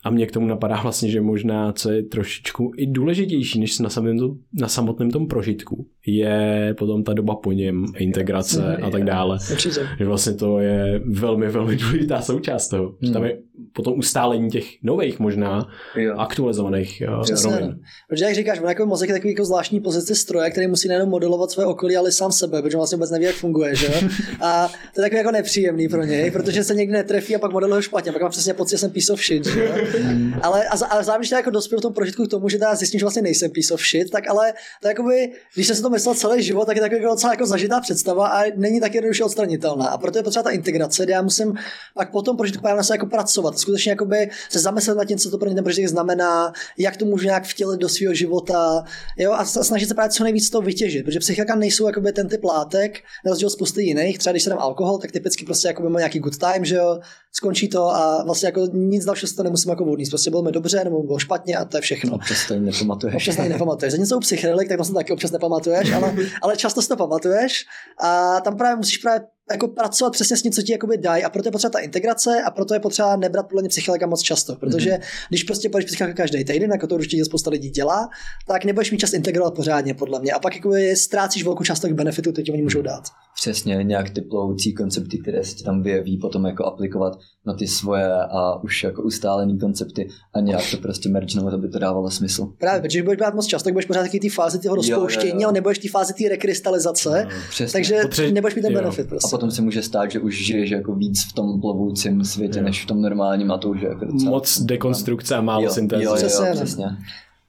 a 0.03 0.09
mě 0.09 0.27
k 0.27 0.31
tomu 0.31 0.47
napadá 0.47 0.81
vlastně, 0.81 1.09
že 1.09 1.21
možná, 1.21 1.73
co 1.73 1.91
je 1.91 2.03
trošičku 2.03 2.71
i 2.77 2.85
důležitější, 2.87 3.59
než 3.59 3.79
na 3.79 3.89
samotném, 3.89 4.19
tom, 4.19 4.37
na 4.53 4.67
samotném 4.67 5.11
tom 5.11 5.27
prožitku, 5.27 5.87
je 6.07 6.75
potom 6.77 7.03
ta 7.03 7.13
doba 7.13 7.35
po 7.35 7.51
něm, 7.51 7.85
integrace 7.97 8.77
a 8.77 8.89
tak 8.89 9.03
dále. 9.03 9.37
Určitě. 9.51 9.87
Že 9.99 10.05
vlastně 10.05 10.33
to 10.33 10.59
je 10.59 11.01
velmi, 11.05 11.47
velmi 11.47 11.75
důležitá 11.75 12.21
součást 12.21 12.67
toho. 12.67 12.95
Že 13.01 13.11
tam 13.11 13.23
je 13.23 13.37
potom 13.73 13.93
ustálení 13.97 14.49
těch 14.49 14.65
nových 14.83 15.19
možná 15.19 15.67
Jo. 15.95 16.15
aktualizovaných 16.17 17.03
Přesně. 17.23 17.51
rovin. 17.51 17.79
Protože 18.09 18.25
jak 18.25 18.35
říkáš, 18.35 18.59
on 18.59 18.69
jako 18.69 18.85
mozek 18.85 19.09
je 19.09 19.15
takový 19.15 19.33
jako 19.33 19.45
zvláštní 19.45 19.79
pozici 19.79 20.15
stroje, 20.15 20.49
který 20.51 20.67
musí 20.67 20.87
nejenom 20.87 21.09
modelovat 21.09 21.51
své 21.51 21.65
okolí, 21.65 21.95
ale 21.97 22.09
i 22.09 22.11
sám 22.11 22.31
sebe, 22.31 22.61
protože 22.61 22.77
vlastně 22.77 22.95
vůbec 22.95 23.11
neví, 23.11 23.25
jak 23.25 23.35
funguje, 23.35 23.75
že 23.75 23.85
jo? 23.85 24.09
A 24.41 24.67
to 24.67 25.01
je 25.01 25.05
takový 25.05 25.17
jako 25.17 25.31
nepříjemný 25.31 25.87
pro 25.87 26.03
něj, 26.03 26.31
protože 26.31 26.63
se 26.63 26.75
někdy 26.75 26.93
netrefí 26.93 27.35
a 27.35 27.39
pak 27.39 27.51
modeluje 27.51 27.81
špatně, 27.81 28.11
pak 28.11 28.21
mám 28.21 28.31
přesně 28.31 28.53
pocit, 28.53 28.71
že 28.71 28.77
jsem 28.77 28.91
shit, 29.15 29.45
že 29.45 29.65
jo? 29.65 29.71
Ale, 30.41 30.67
a, 30.67 30.85
ale 30.85 31.03
zároveň, 31.03 31.27
že 31.27 31.35
jako 31.35 31.49
dospěl 31.49 31.79
v 31.79 31.81
tom 31.81 31.93
prožitku 31.93 32.25
k 32.25 32.29
tomu, 32.29 32.49
že 32.49 32.57
teda 32.57 32.75
zjistím, 32.75 32.99
že 32.99 33.05
vlastně 33.05 33.21
nejsem 33.21 33.51
piece 33.51 33.73
of 33.73 33.81
shit, 33.81 34.09
tak 34.09 34.29
ale 34.29 34.53
to 34.81 34.87
jakoby, 34.87 35.31
když 35.53 35.67
jsem 35.67 35.75
si 35.75 35.81
to 35.81 35.89
myslel 35.89 36.15
celý 36.15 36.43
život, 36.43 36.65
tak 36.65 36.75
je 36.75 36.81
takový 36.81 37.01
jako 37.01 37.13
docela 37.13 37.33
jako 37.33 37.45
zažitá 37.45 37.79
představa 37.79 38.27
a 38.27 38.43
není 38.55 38.79
tak 38.79 38.95
jednoduše 38.95 39.23
odstranitelná. 39.23 39.85
A 39.87 39.97
proto 39.97 40.17
je 40.19 40.23
potřeba 40.23 40.43
ta 40.43 40.49
integrace, 40.49 41.03
kde 41.03 41.13
já 41.13 41.21
musím 41.21 41.53
pak 41.93 42.11
po 42.11 42.21
tom 42.21 42.37
prožitku 42.37 42.61
právě 42.61 42.83
se 42.83 42.93
jako 42.93 43.05
pracovat. 43.05 43.59
Skutečně 43.59 43.91
jakoby 43.91 44.29
se 44.49 44.59
zamyslet 44.59 44.97
nad 44.97 45.05
tím, 45.05 45.17
co 45.17 45.31
to 45.31 45.37
pro 45.37 45.45
mě 45.45 45.55
ten 45.55 45.63
prožitek 45.63 45.89
znamená, 45.89 46.53
jak 46.77 46.97
to 46.97 47.05
můžu 47.05 47.25
nějak 47.25 47.43
vtělit 47.43 47.79
do 47.79 47.89
svého 47.89 48.13
života, 48.13 48.83
jo, 49.17 49.31
a 49.31 49.45
snažit 49.45 49.87
se 49.87 49.93
právě 49.93 50.09
co 50.11 50.23
nejvíc 50.23 50.49
toho 50.49 50.61
vytěžit, 50.61 51.05
protože 51.05 51.19
psychika 51.19 51.55
nejsou 51.55 51.87
jakoby 51.87 52.11
ten 52.11 52.27
typ 52.27 52.43
látek, 52.43 52.99
na 53.25 53.29
rozdíl 53.29 53.49
spousty 53.49 53.83
jiných. 53.83 54.17
Třeba 54.17 54.31
když 54.31 54.43
se 54.43 54.49
dám 54.49 54.59
alkohol, 54.59 54.97
tak 54.97 55.11
typicky 55.11 55.45
prostě 55.45 55.67
jakoby 55.67 55.89
má 55.89 55.99
nějaký 55.99 56.19
good 56.19 56.37
time, 56.37 56.65
že 56.65 56.75
jo, 56.75 56.99
skončí 57.31 57.69
to 57.69 57.89
a 57.89 58.23
vlastně 58.23 58.47
jako 58.47 58.65
nic 58.73 59.05
dalšího 59.05 59.27
si 59.27 59.35
to 59.35 59.43
nemusím 59.43 59.69
jako 59.69 59.85
odníst. 59.85 60.11
Prostě 60.11 60.29
bylo 60.29 60.41
mi 60.43 60.51
dobře 60.51 60.83
nebo 60.83 61.03
bylo 61.03 61.19
špatně 61.19 61.55
a 61.55 61.65
to 61.65 61.77
je 61.77 61.81
všechno. 61.81 62.15
Občas 62.15 62.47
to 62.47 62.59
nepamatuješ. 62.59 63.15
Občas 63.15 63.35
to 63.35 63.41
nepamatuješ. 63.41 63.91
Zatímco 63.91 64.17
u 64.17 64.19
psychedelik, 64.19 64.67
tak 64.67 64.77
vlastně 64.77 64.95
taky 64.95 65.13
občas 65.13 65.31
nepamatuješ, 65.31 65.91
ale, 65.91 66.15
ale 66.41 66.57
často 66.57 66.81
si 66.81 66.87
to 66.87 66.95
pamatuješ 66.95 67.65
a 68.03 68.39
tam 68.41 68.57
právě 68.57 68.75
musíš 68.75 68.97
právě 68.97 69.27
jako 69.51 69.67
pracovat 69.67 70.09
přesně 70.13 70.37
s 70.37 70.41
tím, 70.41 70.51
co 70.51 70.61
ti 70.61 70.71
jakoby 70.71 70.97
dají 70.97 71.23
a 71.23 71.29
proto 71.29 71.47
je 71.47 71.51
potřeba 71.51 71.69
ta 71.71 71.79
integrace 71.79 72.41
a 72.45 72.51
proto 72.51 72.73
je 72.73 72.79
potřeba 72.79 73.15
nebrat 73.15 73.47
podle 73.47 73.61
mě 73.61 73.69
psychelika 73.69 74.07
moc 74.07 74.21
často, 74.21 74.55
protože 74.55 74.99
když 75.29 75.43
prostě 75.43 75.69
půjdeš 75.69 75.85
psychelika 75.85 76.15
každý 76.17 76.45
týden, 76.45 76.71
jako 76.71 76.87
to 76.87 76.95
určitě 76.95 77.25
spousta 77.25 77.49
lidí 77.49 77.69
dělá, 77.69 78.09
tak 78.47 78.65
nebudeš 78.65 78.91
mít 78.91 78.97
čas 78.97 79.13
integrovat 79.13 79.53
pořádně 79.53 79.93
podle 79.93 80.19
mě 80.19 80.31
a 80.31 80.39
pak 80.39 80.55
jako 80.55 80.71
ztrácíš 80.95 81.43
velkou 81.43 81.63
část 81.63 81.79
těch 81.79 81.93
benefitů, 81.93 82.31
které 82.31 82.43
ti 82.43 82.51
oni 82.51 82.61
můžou 82.61 82.81
dát. 82.81 83.03
Přesně, 83.41 83.75
nějak 83.83 84.09
ty 84.09 84.21
plovoucí 84.21 84.73
koncepty, 84.73 85.17
které 85.17 85.43
se 85.43 85.55
ti 85.55 85.63
tam 85.63 85.83
vyjeví, 85.83 86.17
potom 86.17 86.45
jako 86.45 86.65
aplikovat 86.65 87.19
na 87.45 87.53
ty 87.53 87.67
svoje 87.67 88.13
a 88.13 88.63
už 88.63 88.83
jako 88.83 89.01
ustálený 89.03 89.59
koncepty 89.59 90.07
a 90.33 90.39
nějak 90.39 90.61
to 90.71 90.77
prostě 90.77 91.09
mergenout, 91.09 91.53
aby 91.53 91.69
to 91.69 91.79
dávalo 91.79 92.11
smysl. 92.11 92.45
Právě, 92.57 92.81
protože 92.81 92.97
když 92.99 93.05
budeš 93.05 93.17
brát 93.17 93.33
moc 93.35 93.45
často, 93.45 93.63
tak 93.63 93.73
budeš 93.73 93.85
pořád 93.85 94.01
taky 94.01 94.19
té 94.19 94.29
fázi 94.29 94.59
toho 94.59 94.75
Jo, 94.75 94.81
jo, 94.85 94.95
rozpouštění, 94.95 95.41
jo. 95.41 95.47
ale 95.47 95.53
nebudeš 95.53 95.77
té 95.79 95.89
fázi 95.89 96.13
té 96.13 96.29
rekrystalizace, 96.29 97.27
Přesně. 97.49 97.73
takže 97.73 97.95
Potře- 98.01 98.33
nebudeš 98.33 98.55
mít 98.55 98.61
ten 98.61 98.71
jo. 98.71 98.79
benefit 98.79 99.07
prostě. 99.09 99.27
Potom 99.31 99.51
se 99.51 99.61
může 99.61 99.83
stát, 99.83 100.11
že 100.11 100.19
už 100.19 100.45
žiješ 100.45 100.69
jako 100.69 100.95
víc 100.95 101.23
v 101.29 101.33
tom 101.33 101.61
plovoucím 101.61 102.23
světě, 102.23 102.59
Jo. 102.59 102.65
než 102.65 102.83
v 102.83 102.87
tom 102.87 103.01
normálním 103.01 103.51
a 103.51 103.57
to 103.57 103.69
už 103.69 103.81
je 103.81 103.87
jako 103.89 104.05
docela... 104.05 104.31
Moc 104.31 104.61
dekonstrukce 104.61 105.35
a 105.35 105.41
málo 105.41 105.63
jo, 105.63 105.69
syntézy. 105.69 106.03
Jo, 106.03 106.15
jo, 106.15 106.29
jo, 106.29 106.45
no. 106.45 106.53
přesně 106.53 106.85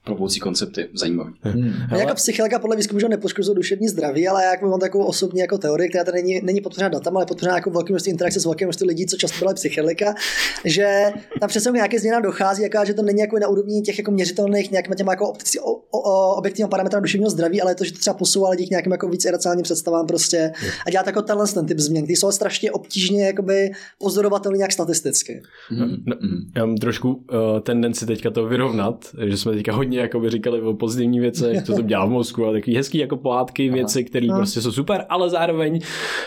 plovoucí 0.05 0.39
koncepty. 0.39 0.89
Zajímavý. 0.93 1.33
Hmm. 1.41 1.61
hmm. 1.61 1.73
No, 1.91 1.97
jako 1.97 2.13
psychologa 2.13 2.59
podle 2.59 2.75
výzkumu, 2.75 2.99
že 2.99 3.09
nepoškozuje 3.09 3.55
duševní 3.55 3.87
zdraví, 3.87 4.27
ale 4.27 4.43
já 4.43 4.51
jako 4.51 4.67
mám 4.67 4.79
takovou 4.79 5.05
osobní 5.05 5.39
jako 5.39 5.57
teorii, 5.57 5.89
která 5.89 6.03
tady 6.03 6.23
není, 6.23 6.41
není 6.43 6.61
podpořena 6.61 6.89
datama, 6.89 7.17
ale 7.17 7.25
podpořena 7.25 7.55
jako 7.55 7.69
velkým 7.69 7.93
množství 7.93 8.11
interakce 8.11 8.39
s 8.39 8.45
velkým 8.45 8.67
množstvím 8.67 8.87
lidí, 8.87 9.05
co 9.05 9.17
často 9.17 9.39
byla 9.39 9.53
psychologa, 9.53 10.13
že 10.65 11.05
tam 11.39 11.49
přesně 11.49 11.71
nějaké 11.71 11.99
změna 11.99 12.19
dochází, 12.19 12.63
jaká, 12.63 12.85
že 12.85 12.93
to 12.93 13.01
není 13.01 13.19
jako 13.19 13.39
na 13.39 13.47
úrovni 13.47 13.81
těch 13.81 13.97
jako 13.97 14.11
měřitelných 14.11 14.71
nějakým 14.71 14.95
těma 14.95 15.11
jako 15.11 15.29
optici, 15.29 15.59
o, 15.59 15.71
o, 15.91 16.41
parametra 16.69 16.99
duševního 16.99 17.29
zdraví, 17.29 17.61
ale 17.61 17.71
je 17.71 17.75
to, 17.75 17.83
že 17.83 17.93
to 17.93 17.99
třeba 17.99 18.13
posouvá 18.13 18.49
lidi 18.49 18.67
k 18.67 18.69
nějakým 18.69 18.91
jako 18.91 19.09
víc 19.09 19.25
iracionálním 19.25 19.63
představám 19.63 20.07
prostě 20.07 20.51
a 20.87 20.89
dělá 20.89 21.03
jako 21.05 21.21
tenhle 21.21 21.47
ten 21.47 21.65
typ 21.65 21.79
změn, 21.79 22.05
ty 22.05 22.15
jsou 22.15 22.31
strašně 22.31 22.71
obtížně 22.71 23.25
jakoby 23.25 23.71
pozorovatelné 23.99 24.57
nějak 24.57 24.71
statisticky. 24.71 25.41
Hmm. 25.67 25.79
Hmm. 25.79 25.97
hmm. 26.21 26.51
Já 26.55 26.65
mám 26.65 26.77
trošku 26.77 27.13
uh, 27.13 27.59
tendenci 27.59 28.05
teďka 28.05 28.29
to 28.29 28.45
vyrovnat, 28.45 29.05
že 29.27 29.37
jsme 29.37 29.51
teďka 29.51 29.73
hodně 29.73 29.92
jako 29.95 30.19
by 30.19 30.29
říkali 30.29 30.61
o 30.61 30.73
pozitivní 30.73 31.19
věcech, 31.19 31.63
co 31.63 31.75
to 31.75 31.81
dělá 31.81 32.05
v 32.05 32.09
mozku 32.09 32.45
a 32.45 32.51
takový 32.51 32.75
hezký 32.75 32.97
jako 32.97 33.17
pohádky, 33.17 33.69
věci, 33.69 34.03
které 34.03 34.27
prostě 34.35 34.61
jsou 34.61 34.71
super, 34.71 35.05
ale 35.09 35.29
zároveň 35.29 35.79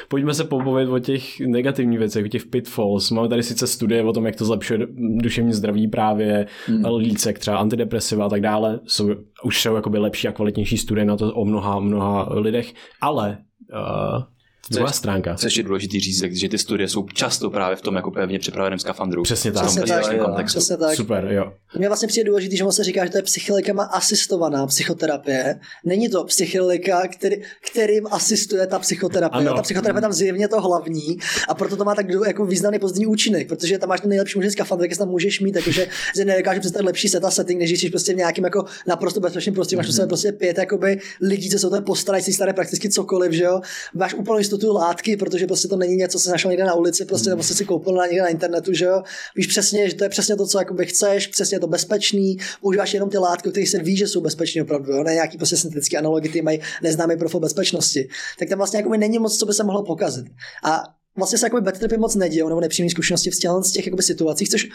pojďme 0.08 0.34
se 0.34 0.44
pobavit 0.44 0.88
o 0.88 0.98
těch 0.98 1.40
negativních 1.40 1.98
věcech, 1.98 2.24
o 2.24 2.28
těch 2.28 2.46
pitfalls. 2.46 3.10
Máme 3.10 3.28
tady 3.28 3.42
sice 3.42 3.66
studie 3.66 4.04
o 4.04 4.12
tom, 4.12 4.26
jak 4.26 4.36
to 4.36 4.44
zlepšuje 4.44 4.86
duševní 4.96 5.52
zdraví 5.52 5.88
právě, 5.88 6.46
Hmm. 6.66 6.84
lícek, 6.96 7.38
třeba 7.38 7.56
antidepresiva 7.56 8.26
a 8.26 8.28
tak 8.28 8.40
dále. 8.40 8.80
Jsou, 8.86 9.10
už 9.44 9.62
jsou 9.62 9.74
jakoby 9.74 9.98
lepší 9.98 10.28
a 10.28 10.32
kvalitnější 10.32 10.78
studie 10.78 11.04
na 11.04 11.16
to 11.16 11.34
o 11.34 11.44
mnoha, 11.44 11.80
mnoha 11.80 12.28
lidech, 12.30 12.74
ale 13.00 13.38
uh, 13.72 14.22
druhá 14.70 14.92
stránka. 14.92 15.34
Co 15.34 15.46
je 15.46 15.46
ještě 15.46 15.62
důležitý 15.62 16.00
říct, 16.00 16.22
že 16.22 16.48
ty 16.48 16.58
studie 16.58 16.88
jsou 16.88 17.06
často 17.14 17.50
právě 17.50 17.76
v 17.76 17.80
tom 17.80 17.96
jako 17.96 18.10
pevně 18.10 18.38
připraveném 18.38 18.78
skafandru. 18.78 19.22
Přesně 19.22 19.50
V 19.50 19.54
tak. 19.54 19.62
tom 19.62 19.74
Přesně 19.74 19.94
tak, 19.94 20.12
jo, 20.12 20.24
kontextu. 20.24 20.58
Přesně 20.58 20.76
tak. 20.76 20.96
Super, 20.96 21.28
jo. 21.30 21.52
Mně 21.78 21.88
vlastně 21.88 22.08
přijde 22.08 22.24
důležitý, 22.24 22.56
že 22.56 22.64
on 22.64 22.72
se 22.72 22.84
říká, 22.84 23.04
že 23.04 23.10
to 23.10 23.18
je 23.18 23.22
psychilikama 23.22 23.84
asistovaná 23.84 24.66
psychoterapie. 24.66 25.60
Není 25.84 26.08
to 26.08 26.24
psychilika, 26.24 27.08
který, 27.08 27.36
kterým 27.70 28.06
asistuje 28.10 28.66
ta 28.66 28.78
psychoterapie. 28.78 29.48
Ano. 29.48 29.56
Ta 29.56 29.62
psychoterapie 29.62 30.00
tam 30.00 30.12
zjevně 30.12 30.48
to 30.48 30.60
hlavní 30.60 31.18
a 31.48 31.54
proto 31.54 31.76
to 31.76 31.84
má 31.84 31.94
tak 31.94 32.06
jako 32.26 32.46
významný 32.46 32.78
pozitivní 32.78 33.06
účinek, 33.06 33.48
protože 33.48 33.78
tam 33.78 33.88
máš 33.88 34.00
ten 34.00 34.10
nejlepší 34.10 34.38
možný 34.38 34.50
skafandr, 34.50 34.84
jaký 34.84 34.96
tam 34.96 35.08
můžeš 35.08 35.40
mít, 35.40 35.52
takže 35.52 35.88
si 36.14 36.24
nedokážu 36.24 36.60
představit 36.60 36.86
lepší 36.86 37.08
seta 37.08 37.30
setting, 37.30 37.60
než 37.60 37.70
když 37.70 37.80
jsi 37.80 37.90
prostě 37.90 38.14
v 38.14 38.16
nějakým 38.16 38.44
jako 38.44 38.64
naprosto 38.86 39.20
bezpečném 39.20 39.54
prostředí, 39.54 39.76
máš 39.76 39.88
mm-hmm. 39.88 40.06
prostě 40.06 40.32
pět 40.32 40.58
jakoby, 40.58 40.98
lidí, 41.20 41.50
co 41.50 41.58
se 41.58 41.66
o 41.66 41.70
to 41.70 41.82
postarají, 41.82 42.24
si 42.24 42.32
staré 42.32 42.52
prakticky 42.52 42.88
cokoliv, 42.88 43.32
že 43.32 43.44
jo. 43.44 43.60
Máš 43.94 44.14
úplnou 44.14 44.38
jistotu 44.38 44.55
látky, 44.64 45.16
protože 45.16 45.46
prostě 45.46 45.68
to 45.68 45.76
není 45.76 45.96
něco, 45.96 46.18
co 46.18 46.24
se 46.24 46.30
našel 46.30 46.50
někde 46.50 46.64
na 46.64 46.74
ulici, 46.74 47.04
prostě 47.04 47.30
nebo 47.30 47.42
jsi 47.42 47.54
si 47.54 47.64
koupil 47.64 47.92
na 47.92 48.06
někde 48.06 48.22
na 48.22 48.28
internetu, 48.28 48.72
že 48.72 48.84
jo. 48.84 49.02
Víš 49.36 49.46
přesně, 49.46 49.90
že 49.90 49.96
to 49.96 50.04
je 50.04 50.10
přesně 50.10 50.36
to, 50.36 50.46
co 50.46 50.58
jakoby 50.58 50.86
chceš, 50.86 51.26
přesně 51.26 51.54
je 51.54 51.60
to 51.60 51.66
bezpečný, 51.66 52.36
používáš 52.60 52.94
jenom 52.94 53.10
ty 53.10 53.18
látky, 53.18 53.48
o 53.48 53.50
kterých 53.50 53.68
se 53.68 53.78
ví, 53.78 53.96
že 53.96 54.08
jsou 54.08 54.20
bezpečné 54.20 54.62
opravdu, 54.62 54.92
jo? 54.92 55.02
ne 55.02 55.14
nějaký 55.14 55.36
prostě 55.36 55.56
syntetické 55.56 55.96
analogy, 55.96 56.28
ty 56.28 56.42
mají 56.42 56.60
neznámý 56.82 57.16
profil 57.16 57.40
bezpečnosti. 57.40 58.08
Tak 58.38 58.48
tam 58.48 58.58
vlastně 58.58 58.78
jakoby 58.78 58.98
není 58.98 59.18
moc, 59.18 59.38
co 59.38 59.46
by 59.46 59.54
se 59.54 59.64
mohlo 59.64 59.84
pokazit. 59.84 60.26
A 60.64 60.82
vlastně 61.16 61.38
se 61.38 61.46
jakoby 61.46 61.62
bad 61.62 61.78
tripy 61.78 61.96
moc 61.96 62.14
nedějou, 62.14 62.48
nebo 62.48 62.60
nepřímé 62.60 62.90
zkušenosti 62.90 63.30
v 63.30 63.40
těch 63.72 63.86
jakoby 63.86 64.02
situacích, 64.02 64.48
což 64.48 64.68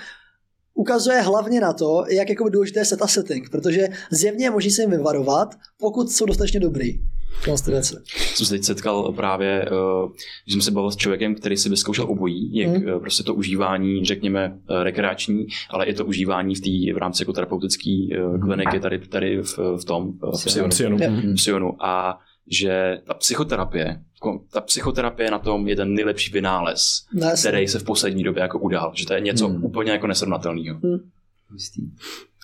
ukazuje 0.73 1.21
hlavně 1.21 1.61
na 1.61 1.73
to, 1.73 2.03
jak 2.09 2.29
jakoby 2.29 2.51
důležité 2.51 2.79
je 2.79 2.85
set 2.85 3.01
a 3.01 3.07
setting, 3.07 3.49
protože 3.49 3.87
zjevně 4.11 4.45
je 4.45 4.51
možné 4.51 4.71
se 4.71 4.81
jim 4.81 4.91
vyvarovat, 4.91 5.55
pokud 5.77 6.11
jsou 6.11 6.25
dostatečně 6.25 6.59
dobrý. 6.59 6.99
Věci. 7.67 7.95
jsem 8.35 8.45
se 8.45 8.53
teď 8.53 8.63
setkal 8.63 9.11
právě, 9.13 9.69
uh, 10.03 10.11
že 10.47 10.51
jsem 10.53 10.61
se 10.61 10.71
bavil 10.71 10.91
s 10.91 10.95
člověkem, 10.95 11.35
který 11.35 11.57
si 11.57 11.69
vyzkoušel 11.69 12.05
obojí, 12.11 12.55
jak 12.57 12.69
Mhm. 12.69 12.93
mm. 12.93 12.99
prostě 12.99 13.23
to 13.23 13.33
užívání, 13.33 14.05
řekněme, 14.05 14.57
uh, 14.69 14.83
rekreační, 14.83 15.47
ale 15.69 15.85
i 15.85 15.93
to 15.93 16.05
užívání 16.05 16.55
v, 16.55 16.61
tý, 16.61 16.93
v 16.93 16.97
rámci 16.97 17.21
jako 17.23 17.33
terapeutické 17.33 17.97
uh, 18.25 18.39
kliniky 18.45 18.79
tady, 18.79 18.99
tady 18.99 19.41
v, 19.41 19.57
v 19.81 19.85
tom, 19.85 20.07
uh, 20.07 20.31
v 20.31 20.45
Psionu. 20.45 20.69
Psionu. 20.69 20.97
Mhm. 20.97 21.35
Psionu. 21.35 21.85
A 21.85 22.19
že 22.51 22.97
ta 23.07 23.13
psychoterapie, 23.13 24.01
ta 24.53 24.61
psychoterapie 24.61 25.31
na 25.31 25.39
tom 25.39 25.67
je 25.67 25.75
ten 25.75 25.93
nejlepší 25.93 26.31
vynález, 26.31 27.05
No, 27.13 27.27
jasně. 27.27 27.49
který 27.49 27.67
se 27.67 27.79
v 27.79 27.83
poslední 27.83 28.23
době 28.23 28.41
jako 28.41 28.59
udál. 28.59 28.91
Že 28.95 29.05
to 29.05 29.13
je 29.13 29.19
něco 29.21 29.47
Hmm. 29.47 29.63
úplně 29.63 29.91
jako 29.91 30.07
nesrovnatelného. 30.07 30.79
Jistý. 31.53 31.81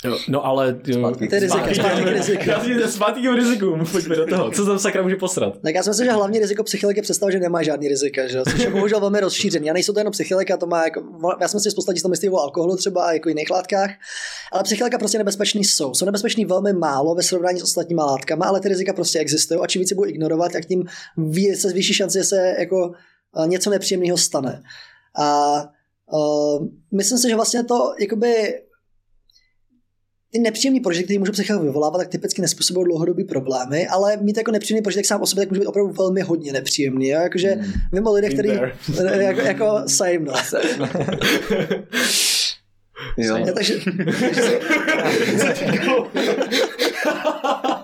Jo, 0.06 0.18
No 0.28 0.46
ale... 0.46 0.80
jo, 0.88 1.14
rizika, 1.32 1.74
zpátky. 1.74 2.50
Já 2.50 2.64
si 2.64 2.92
zpátky 2.92 3.22
k 3.22 3.36
rizikům, 3.36 3.84
pojďme 3.92 4.16
do 4.16 4.28
toho. 4.28 4.52
Co 4.52 4.66
tam 4.66 4.80
sakra 4.80 5.04
může 5.04 5.16
posrat? 5.16 5.58
Tak 5.62 5.76
já 5.76 5.84
si 5.84 5.90
myslím, 5.90 6.06
že 6.06 6.12
hlavní 6.12 6.40
riziko 6.40 6.64
psychilik 6.64 6.98
je 6.98 7.04
představa, 7.04 7.32
že 7.32 7.40
nemá 7.40 7.64
žádný 7.64 7.88
rizika, 7.88 8.28
že? 8.28 8.38
jo, 8.38 8.44
což 8.52 8.60
je 8.60 8.70
bohužel 8.70 9.00
velmi 9.00 9.20
rozšířený. 9.20 9.70
A 9.70 9.74
nejsou 9.74 9.94
to 9.94 10.00
jenom 10.00 10.12
psychilika, 10.12 10.58
to 10.58 10.66
má 10.66 10.84
jako, 10.84 11.04
já 11.42 11.48
jsem 11.48 11.60
si 11.60 11.72
spousta 11.72 11.92
lidí 11.92 12.02
to 12.02 12.10
myslí 12.10 12.30
o 12.30 12.38
alkoholu 12.38 12.78
třeba 12.78 13.06
a 13.06 13.12
jako 13.12 13.30
jiných 13.30 13.50
látkách, 13.50 13.90
ale 14.52 14.64
psychilika 14.64 14.98
prostě 14.98 15.18
nebezpečný 15.18 15.64
jsou. 15.64 15.94
Jsou 15.94 16.06
nebezpečný 16.06 16.46
velmi 16.46 16.74
málo 16.74 17.16
ve 17.16 17.24
srovnání 17.24 17.60
s 17.60 17.64
ostatníma 17.64 18.06
látkami, 18.06 18.44
ale 18.46 18.60
ty 18.60 18.70
rizika 18.70 18.94
prostě 18.94 19.20
existují 19.20 19.60
a 19.60 19.68
čím 19.68 19.80
víc 19.80 19.92
je 19.92 19.96
budou 19.96 20.10
ignorovat, 20.10 20.52
tak 20.52 20.66
tím 20.66 20.84
se 21.56 21.70
zvýší 21.70 21.94
šance, 21.94 22.20
že 22.20 22.24
se 22.24 22.56
jako 22.60 22.92
eh, 23.44 23.48
něco 23.48 23.70
nepříjemného 23.70 24.18
stane. 24.18 24.64
A 25.20 25.56
uh, 26.14 26.68
myslím 26.92 27.18
si, 27.18 27.30
že 27.30 27.36
vlastně 27.36 27.64
to 27.64 27.94
jakoby 28.00 28.62
ty 30.32 30.40
nepříjemný 30.40 30.80
prožitek, 30.80 31.06
který 31.06 31.20
můžou 31.20 31.32
psychika 31.32 31.60
vyvolávat, 31.60 31.98
tak 32.02 32.08
typicky 32.08 32.42
nespůsobují 32.42 32.86
dlouhodobý 32.86 33.24
problémy, 33.24 33.88
ale 33.88 34.18
mít 34.18 34.38
jako 34.38 34.52
nepříjemný 34.52 34.82
prožitek 34.82 35.06
sám 35.06 35.22
o 35.22 35.26
sobě, 35.26 35.46
tak 35.46 35.50
může 35.50 35.60
být 35.60 35.68
opravdu 35.68 35.94
velmi 35.94 36.22
hodně 36.22 36.54
nepříjemný. 36.54 37.08
Jo? 37.08 37.20
Jakože 37.20 37.50
Hmm. 37.50 37.74
vím 37.94 38.08
o 38.08 38.14
lidech, 38.14 38.36
Been 38.36 38.40
který 38.40 38.60
jako, 39.24 39.42
jako 39.42 39.84
same, 39.88 40.20
no. 40.20 40.34
Jo. 43.18 43.46
Takže, 43.54 43.74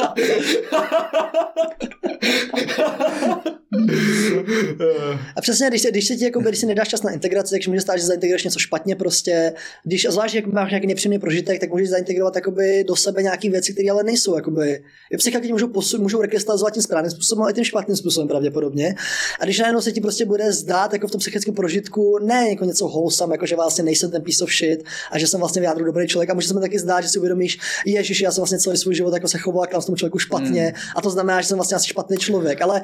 a 5.35 5.41
přesně, 5.41 5.67
když 5.69 5.81
se, 5.81 5.91
když 5.91 6.07
se 6.07 6.15
ti 6.15 6.23
jako, 6.23 6.39
když 6.39 6.59
si 6.59 6.65
nedáš 6.65 6.87
čas 6.87 7.03
na 7.03 7.11
integraci, 7.11 7.51
takže 7.51 7.69
může 7.69 7.81
stát, 7.81 7.97
že 7.97 8.05
zaintegruješ 8.05 8.43
něco 8.43 8.59
špatně 8.59 8.95
prostě. 8.95 9.53
Když, 9.83 10.07
zvlášť, 10.09 10.35
jak 10.35 10.45
máš 10.45 10.71
nějaký 10.71 10.87
nepříjemný 10.87 11.19
prožitek, 11.19 11.59
tak 11.59 11.69
můžeš 11.69 11.89
zaintegrovat 11.89 12.35
jakoby, 12.35 12.83
do 12.87 12.95
sebe 12.95 13.23
nějaké 13.23 13.49
věci, 13.49 13.73
které 13.73 13.89
ale 13.91 14.03
nejsou. 14.03 14.35
Jakoby, 14.35 14.83
psychiatři 15.17 15.51
můžou, 15.51 15.67
posun, 15.67 16.01
můžou 16.01 16.21
rekrystalizovat 16.21 16.73
tím 16.73 16.83
správným 16.83 17.11
způsobem, 17.11 17.43
ale 17.43 17.53
tím 17.53 17.63
špatným 17.63 17.97
způsobem 17.97 18.27
pravděpodobně. 18.27 18.95
A 19.39 19.45
když 19.45 19.59
najednou 19.59 19.81
se 19.81 19.91
ti 19.91 20.01
prostě 20.01 20.25
bude 20.25 20.51
zdát 20.51 20.93
jako 20.93 21.07
v 21.07 21.11
tom 21.11 21.19
psychickém 21.19 21.55
prožitku, 21.55 22.17
ne 22.21 22.49
jako 22.49 22.65
něco 22.65 22.87
wholesome, 22.87 23.33
jako 23.33 23.45
že 23.45 23.55
vlastně 23.55 23.83
nejsem 23.83 24.11
ten 24.11 24.21
piece 24.21 24.43
of 24.43 24.49
shit 24.51 24.83
a 25.11 25.19
že 25.19 25.27
jsem 25.27 25.39
vlastně 25.39 25.61
v 25.61 25.63
jádru 25.63 25.85
dobrý 25.85 26.07
člověk. 26.07 26.29
A 26.29 26.33
může 26.33 26.47
se 26.47 26.53
mi 26.53 26.61
taky 26.61 26.79
zdát, 26.79 27.01
že 27.01 27.09
si 27.09 27.19
uvědomíš, 27.19 27.59
ježiš, 27.85 28.21
já 28.21 28.31
jsem 28.31 28.41
vlastně 28.41 28.59
celý 28.59 28.77
svůj 28.77 28.95
život 28.95 29.13
jako 29.13 29.27
se 29.27 29.37
choval 29.37 29.67
k 29.67 29.85
tomu 29.85 29.95
člověku 30.01 30.19
špatně 30.19 30.61
Hmm. 30.63 30.73
a 30.95 31.01
to 31.01 31.09
znamená, 31.09 31.41
že 31.41 31.47
jsem 31.47 31.57
vlastně 31.57 31.75
asi 31.75 31.87
špatný 31.87 32.17
člověk. 32.17 32.61
Ale 32.61 32.81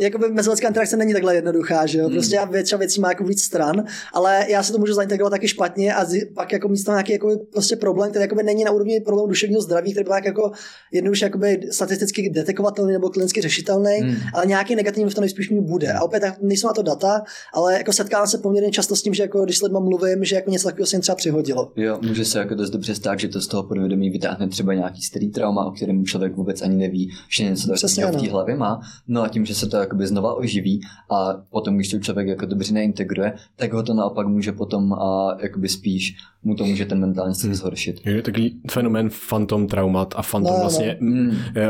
jakoby 0.00 0.28
mezilidská 0.30 0.68
interakce 0.68 0.96
není 0.96 1.12
takhle 1.12 1.34
jednoduchá, 1.34 1.86
že 1.86 1.98
jo? 1.98 2.04
Hmm. 2.06 2.14
Prostě 2.14 2.36
já 2.36 2.44
většina 2.44 2.78
věcí 2.78 3.00
má 3.00 3.08
jako 3.08 3.24
víc 3.24 3.42
stran, 3.42 3.84
ale 4.12 4.44
já 4.48 4.62
si 4.62 4.72
to 4.72 4.78
můžu 4.78 4.94
zaintegrovat 4.94 5.30
taky 5.30 5.48
špatně 5.48 5.94
a 5.94 6.04
zi- 6.04 6.26
pak 6.34 6.52
jako 6.52 6.68
mít 6.68 6.84
tam 6.84 6.94
nějaký 6.94 7.12
jako 7.12 7.36
prostě 7.52 7.76
problém, 7.76 8.10
který 8.10 8.22
jakoby 8.22 8.42
není 8.42 8.64
na 8.64 8.70
úrovni 8.70 9.00
problému 9.00 9.28
duševního 9.28 9.60
zdraví, 9.62 9.92
který 9.92 10.04
byl 10.04 10.14
jako 10.24 10.50
jednoduše 10.92 11.24
jakoby 11.24 11.60
statisticky 11.70 12.30
detekovatelný 12.30 12.92
nebo 12.92 13.08
klinicky 13.10 13.40
řešitelný, 13.40 13.98
Hmm. 14.00 14.16
ale 14.34 14.46
nějaký 14.46 14.74
negativní 14.76 15.10
v 15.10 15.14
tom 15.14 15.22
nejspíš 15.22 15.50
mít 15.50 15.60
bude. 15.60 15.92
A 15.92 16.02
opět 16.02 16.20
tak 16.20 16.34
nejsou 16.42 16.66
na 16.66 16.72
to 16.72 16.82
data, 16.82 17.22
ale 17.54 17.72
jako 17.74 17.92
setkávám 17.92 18.26
se 18.26 18.38
poměrně 18.38 18.70
často 18.70 18.96
s 18.96 19.02
tím, 19.02 19.14
že 19.14 19.22
jako 19.22 19.44
když 19.44 19.58
s 19.58 19.62
lidmi 19.62 19.78
mluvím, 19.82 20.24
že 20.24 20.36
jako 20.36 20.50
něco 20.50 20.68
takového 20.68 20.86
se 20.86 20.96
jim 20.96 21.00
třeba 21.02 21.16
přihodilo. 21.16 21.72
Jo, 21.76 21.98
může 22.02 22.24
se 22.24 22.38
jako 22.38 22.54
dost 22.54 22.70
dobře 22.70 22.94
stát, 22.94 23.20
že 23.20 23.28
to 23.28 23.40
z 23.40 23.46
toho 23.46 23.62
podvědomí 23.62 24.10
vytáhne 24.10 24.48
třeba 24.48 24.74
nějaký 24.74 25.02
starý 25.02 25.30
trauma, 25.30 25.64
o 25.66 25.70
kterém 25.70 26.04
člověk 26.04 26.36
vůbec 26.36 26.59
ani 26.62 26.76
neví, 26.76 27.10
že 27.36 27.44
něco 27.44 27.72
Přesně 27.72 28.02
takového 28.02 28.22
v 28.22 28.26
té 28.26 28.32
hlavě 28.32 28.56
má. 28.56 28.80
No 29.08 29.22
a 29.22 29.28
tím, 29.28 29.46
že 29.46 29.54
se 29.54 29.66
to 29.66 29.76
jakoby 29.76 30.06
znova 30.06 30.34
oživí 30.34 30.80
a 31.10 31.32
potom, 31.50 31.76
když 31.76 31.90
to 31.90 31.98
člověk 31.98 32.28
jako 32.28 32.46
dobře 32.46 32.74
neintegruje, 32.74 33.32
tak 33.56 33.72
ho 33.72 33.82
to 33.82 33.94
naopak 33.94 34.26
může 34.26 34.52
potom 34.52 34.92
a 34.92 35.36
jakoby 35.42 35.68
spíš 35.68 36.16
mu 36.42 36.54
to 36.54 36.64
může 36.64 36.84
ten 36.86 37.00
mentální 37.00 37.34
stav 37.34 37.44
Hmm. 37.44 37.54
zhoršit. 37.54 38.06
Je 38.06 38.22
takový 38.22 38.60
fenomén 38.70 39.08
fantom 39.10 39.66
traumat 39.66 40.14
a 40.16 40.22
fantom 40.22 40.50
No, 40.52 40.56
no. 40.56 40.60
vlastně 40.60 40.96
Mm. 41.00 41.30
eh, 41.56 41.66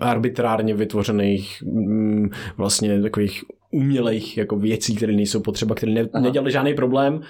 arbitrárně 0.00 0.74
vytvořených 0.74 1.62
mm, 1.66 2.30
vlastně 2.56 3.02
takových 3.02 3.44
umělejch 3.70 4.36
jako 4.38 4.56
věcí, 4.56 4.96
které 4.96 5.12
nejsou 5.12 5.40
potřeba, 5.40 5.74
které 5.74 5.92
ne, 5.92 6.08
Aha. 6.12 6.22
nedělaly 6.24 6.52
žádný 6.52 6.74
problém, 6.74 7.20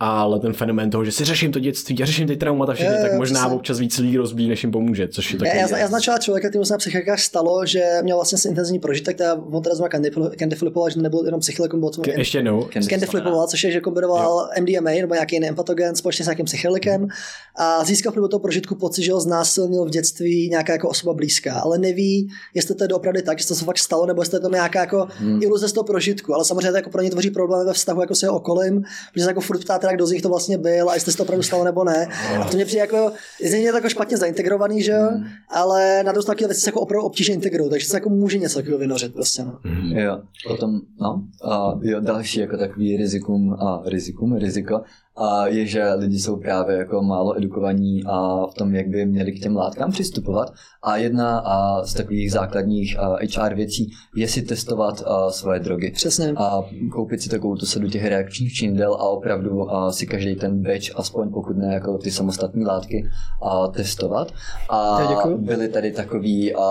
ale 0.00 0.40
ten 0.40 0.52
fenomén 0.52 0.90
toho, 0.90 1.04
že 1.04 1.12
si 1.12 1.24
řeším 1.24 1.52
to 1.52 1.58
dětství, 1.58 1.96
já 1.98 2.06
řeším 2.06 2.26
ty 2.28 2.36
traumata 2.36 2.72
všechny, 2.74 2.92
Jo, 2.94 2.98
jo, 3.00 3.08
tak 3.08 3.18
možná 3.18 3.40
přesně. 3.40 3.56
občas 3.56 3.78
víc 3.78 3.98
lidí 3.98 4.16
rozbíjí, 4.16 4.48
než 4.48 4.62
jim 4.64 4.72
pomůže, 4.72 5.08
což 5.08 5.32
je 5.32 5.36
Já, 5.36 5.44
takový... 5.54 5.72
já, 5.72 5.78
já 5.78 5.86
znám 5.88 6.00
člověka, 6.20 6.48
kterému 6.48 6.64
se 6.64 6.72
na 6.74 6.78
psychiatrách 6.78 7.20
stalo, 7.20 7.66
že 7.66 7.82
měl 8.02 8.16
vlastně 8.16 8.38
si 8.38 8.48
intenzivní 8.48 8.78
prožitek, 8.78 9.16
teda 9.16 9.34
on 9.34 9.62
teda 9.62 9.74
znamená 9.76 9.90
Candy, 9.90 10.10
Candy 10.38 10.56
Flipoval, 10.56 10.90
že 10.90 11.00
nebyl 11.00 11.22
jenom 11.24 11.40
psychilikum, 11.40 11.80
byl 11.80 11.90
to 11.90 12.02
Ke- 12.02 12.18
Ještě 12.18 12.38
jednou, 12.38 12.68
Candy 12.90 13.06
Flipoval, 13.06 13.46
což 13.46 13.64
je, 13.64 13.70
že 13.72 13.80
kombinoval 13.80 14.48
MDMA 14.60 14.90
nebo 15.00 15.14
nějaký 15.14 15.36
jiný 15.36 15.48
empatogen 15.48 15.96
společně 15.96 16.24
s 16.24 16.28
nějakým 16.28 16.44
psychedelikem 16.46 17.08
a 17.56 17.84
získal 17.84 18.12
v 18.12 18.14
průběhu 18.14 18.28
toho 18.28 18.40
prožitku 18.40 18.74
pocit, 18.74 19.02
že 19.02 19.12
ho 19.12 19.20
znásilnil 19.20 19.84
v 19.84 19.90
dětství 19.90 20.48
nějaká 20.50 20.72
jako 20.72 20.88
osoba 20.88 21.14
blízká, 21.14 21.54
ale 21.60 21.78
neví, 21.78 22.28
jestli 22.54 22.74
to 22.74 22.84
je 22.84 22.88
opravdu 22.88 23.20
tak, 23.22 23.38
jestli 23.38 23.48
to 23.48 23.54
se 23.58 23.64
fakt 23.64 23.78
stalo, 23.78 24.06
nebo 24.06 24.22
jestli 24.22 24.40
to 24.40 24.46
je 24.46 24.52
nějaká 24.52 24.80
jako 24.80 25.08
Hmm. 25.18 25.42
iluze 25.42 25.68
z 25.68 25.72
toho 25.72 25.84
prožitku, 25.84 26.34
ale 26.34 26.44
samozřejmě 26.44 26.70
to 26.70 26.76
jako 26.76 26.90
pro 26.90 27.02
ně 27.02 27.10
tvoří 27.10 27.30
problémy 27.30 27.64
ve 27.64 27.72
vztahu 27.72 28.00
jako 28.00 28.14
s 28.14 28.22
jeho 28.22 28.36
okolím, 28.36 28.82
protože 29.12 29.24
se 29.24 29.30
jako 29.30 29.40
furt 29.40 29.58
ptáte, 29.64 29.87
jak 29.90 29.96
kdo 29.96 30.06
z 30.06 30.10
nich 30.10 30.22
to 30.22 30.28
vlastně 30.28 30.58
byl 30.58 30.90
a 30.90 30.94
jestli 30.94 31.12
se 31.12 31.18
to 31.18 31.22
opravdu 31.22 31.42
stalo 31.42 31.64
nebo 31.64 31.84
ne. 31.84 32.08
A 32.40 32.44
to 32.44 32.56
mě 32.56 32.64
přijde 32.64 32.80
jako, 32.80 33.12
je 33.40 33.70
to 33.70 33.76
jako 33.76 33.88
špatně 33.88 34.16
zaintegrovaný, 34.16 34.82
že 34.82 34.92
jo, 34.92 35.08
Hmm. 35.08 35.24
ale 35.48 36.02
na 36.02 36.12
druhou 36.12 36.22
stranu 36.22 36.36
takové 36.36 36.48
věci 36.48 36.60
se 36.60 36.68
jako 36.68 36.80
opravdu 36.80 37.06
obtížně 37.06 37.34
integrují, 37.34 37.70
takže 37.70 37.86
se 37.86 37.96
jako 37.96 38.08
může 38.08 38.38
něco 38.38 38.58
takového 38.58 38.78
vynořit 38.78 39.14
prostě. 39.14 39.44
No. 39.44 39.58
Jo, 40.00 40.18
potom, 40.48 40.80
no, 41.00 41.22
a 41.44 41.78
jo, 41.82 42.00
další 42.00 42.40
jako 42.40 42.56
takový 42.56 42.96
rizikum 42.96 43.52
a 43.52 43.82
rizikum, 43.86 44.36
riziko, 44.36 44.80
a 45.18 45.46
je, 45.46 45.66
že 45.66 45.92
lidi 45.94 46.18
jsou 46.18 46.36
právě 46.36 46.76
jako 46.76 47.02
málo 47.02 47.36
edukovaní 47.38 48.02
a 48.06 48.46
v 48.46 48.54
tom, 48.54 48.74
jak 48.74 48.88
by 48.88 49.06
měli 49.06 49.32
k 49.32 49.42
těm 49.42 49.56
látkám 49.56 49.90
přistupovat. 49.90 50.52
A 50.82 50.96
jedna 50.96 51.38
a 51.38 51.84
z 51.86 51.94
takových 51.94 52.32
základních 52.32 52.96
HR 53.38 53.54
věcí 53.54 53.90
je 54.16 54.28
si 54.28 54.42
testovat 54.42 55.02
a, 55.06 55.30
svoje 55.30 55.60
drogy. 55.60 55.90
Přesně. 55.90 56.32
A 56.36 56.60
koupit 56.92 57.22
si 57.22 57.28
takovou 57.28 57.56
tu 57.56 57.66
sadu 57.66 57.88
těch 57.88 58.04
reakčních 58.04 58.52
čindel 58.52 58.94
a 58.94 59.08
opravdu 59.08 59.70
a, 59.72 59.92
si 59.92 60.06
každý 60.06 60.36
ten 60.36 60.62
batch, 60.62 60.96
aspoň 60.96 61.30
pokud 61.30 61.56
ne 61.56 61.74
jako 61.74 61.98
ty 61.98 62.10
samostatné 62.10 62.66
látky, 62.66 63.08
a 63.42 63.66
testovat. 63.68 64.32
A 64.70 64.98
byly 65.36 65.68
tady 65.68 65.92
takový, 65.92 66.54
a, 66.54 66.62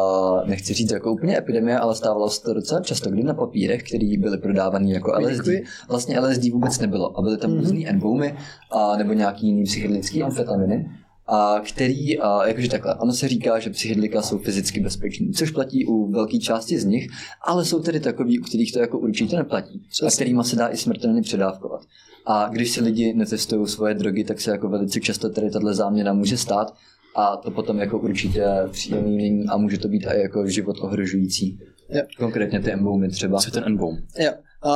nechci 0.46 0.74
říct 0.74 0.92
jako 0.92 1.12
úplně 1.12 1.38
epidemie, 1.38 1.80
ale 1.80 1.96
stávalo 1.96 2.30
se 2.30 2.42
to 2.44 2.54
docela 2.54 2.82
často, 2.82 3.10
kdy 3.10 3.24
na 3.24 3.34
papírech, 3.34 3.84
který 3.84 4.18
byly 4.18 4.38
prodávaný 4.38 4.92
jako 4.92 5.12
LSD, 5.20 5.48
vlastně 5.90 6.20
LSD 6.20 6.44
vůbec 6.54 6.80
nebylo 6.80 7.20
a 7.20 7.22
byly 7.22 7.38
tam 7.38 7.52
Mhm. 7.52 7.60
různý 7.60 7.88
N-boomy 7.88 8.37
a 8.72 8.98
nebo 8.98 9.14
nějaký 9.14 9.48
jiný 9.48 9.64
psychedelický 9.64 10.24
amfetaminy 10.24 10.90
a 11.28 11.62
který, 11.66 12.20
a 12.20 12.48
jakože 12.48 12.70
takhle, 12.70 12.96
ono 12.96 13.14
se 13.14 13.28
říká, 13.28 13.60
že 13.60 13.70
psychedelika 13.70 14.22
jsou 14.22 14.38
fyzicky 14.38 14.80
bezpečný, 14.80 15.32
což 15.32 15.52
platí 15.52 15.86
u 15.86 16.12
velké 16.12 16.38
části 16.38 16.80
z 16.80 16.86
nich, 16.86 17.08
ale 17.48 17.66
jsou 17.66 17.80
tedy 17.80 18.00
takový, 18.00 18.40
u 18.40 18.44
kterých 18.44 18.74
to 18.74 18.80
jako 18.80 19.00
určitě 19.00 19.36
neplatí 19.36 19.82
a 20.08 20.12
kterýma 20.12 20.44
se 20.44 20.56
dá 20.56 20.68
i 20.68 20.78
smrtelně 20.78 21.22
předávkovat. 21.22 21.82
A 22.26 22.50
když 22.50 22.72
si 22.72 22.84
lidi 22.84 23.14
netestují 23.14 23.68
svoje 23.68 23.94
drogy, 23.94 24.24
tak 24.24 24.42
se 24.42 24.52
jako 24.52 24.70
velice 24.70 25.00
často 25.00 25.30
tady 25.30 25.50
tahle 25.50 25.74
záměna 25.74 26.14
může 26.14 26.38
stát 26.38 26.74
a 27.16 27.38
to 27.38 27.52
potom 27.52 27.80
jako 27.80 28.00
určitě 28.00 28.46
příjemný 28.72 29.18
není 29.18 29.48
a 29.48 29.58
může 29.58 29.78
to 29.78 29.88
být 29.88 30.06
i 30.06 30.22
jako 30.22 30.48
život 30.48 30.78
ohrožující. 30.82 31.60
Jo. 31.90 32.02
Konkrétně 32.18 32.60
ty 32.60 32.72
emboumy 32.72 33.10
třeba. 33.10 33.40
Co 33.40 33.48
je 33.48 33.52
ten 33.52 33.64
N-boom? 33.64 33.98
Jo. 34.20 34.32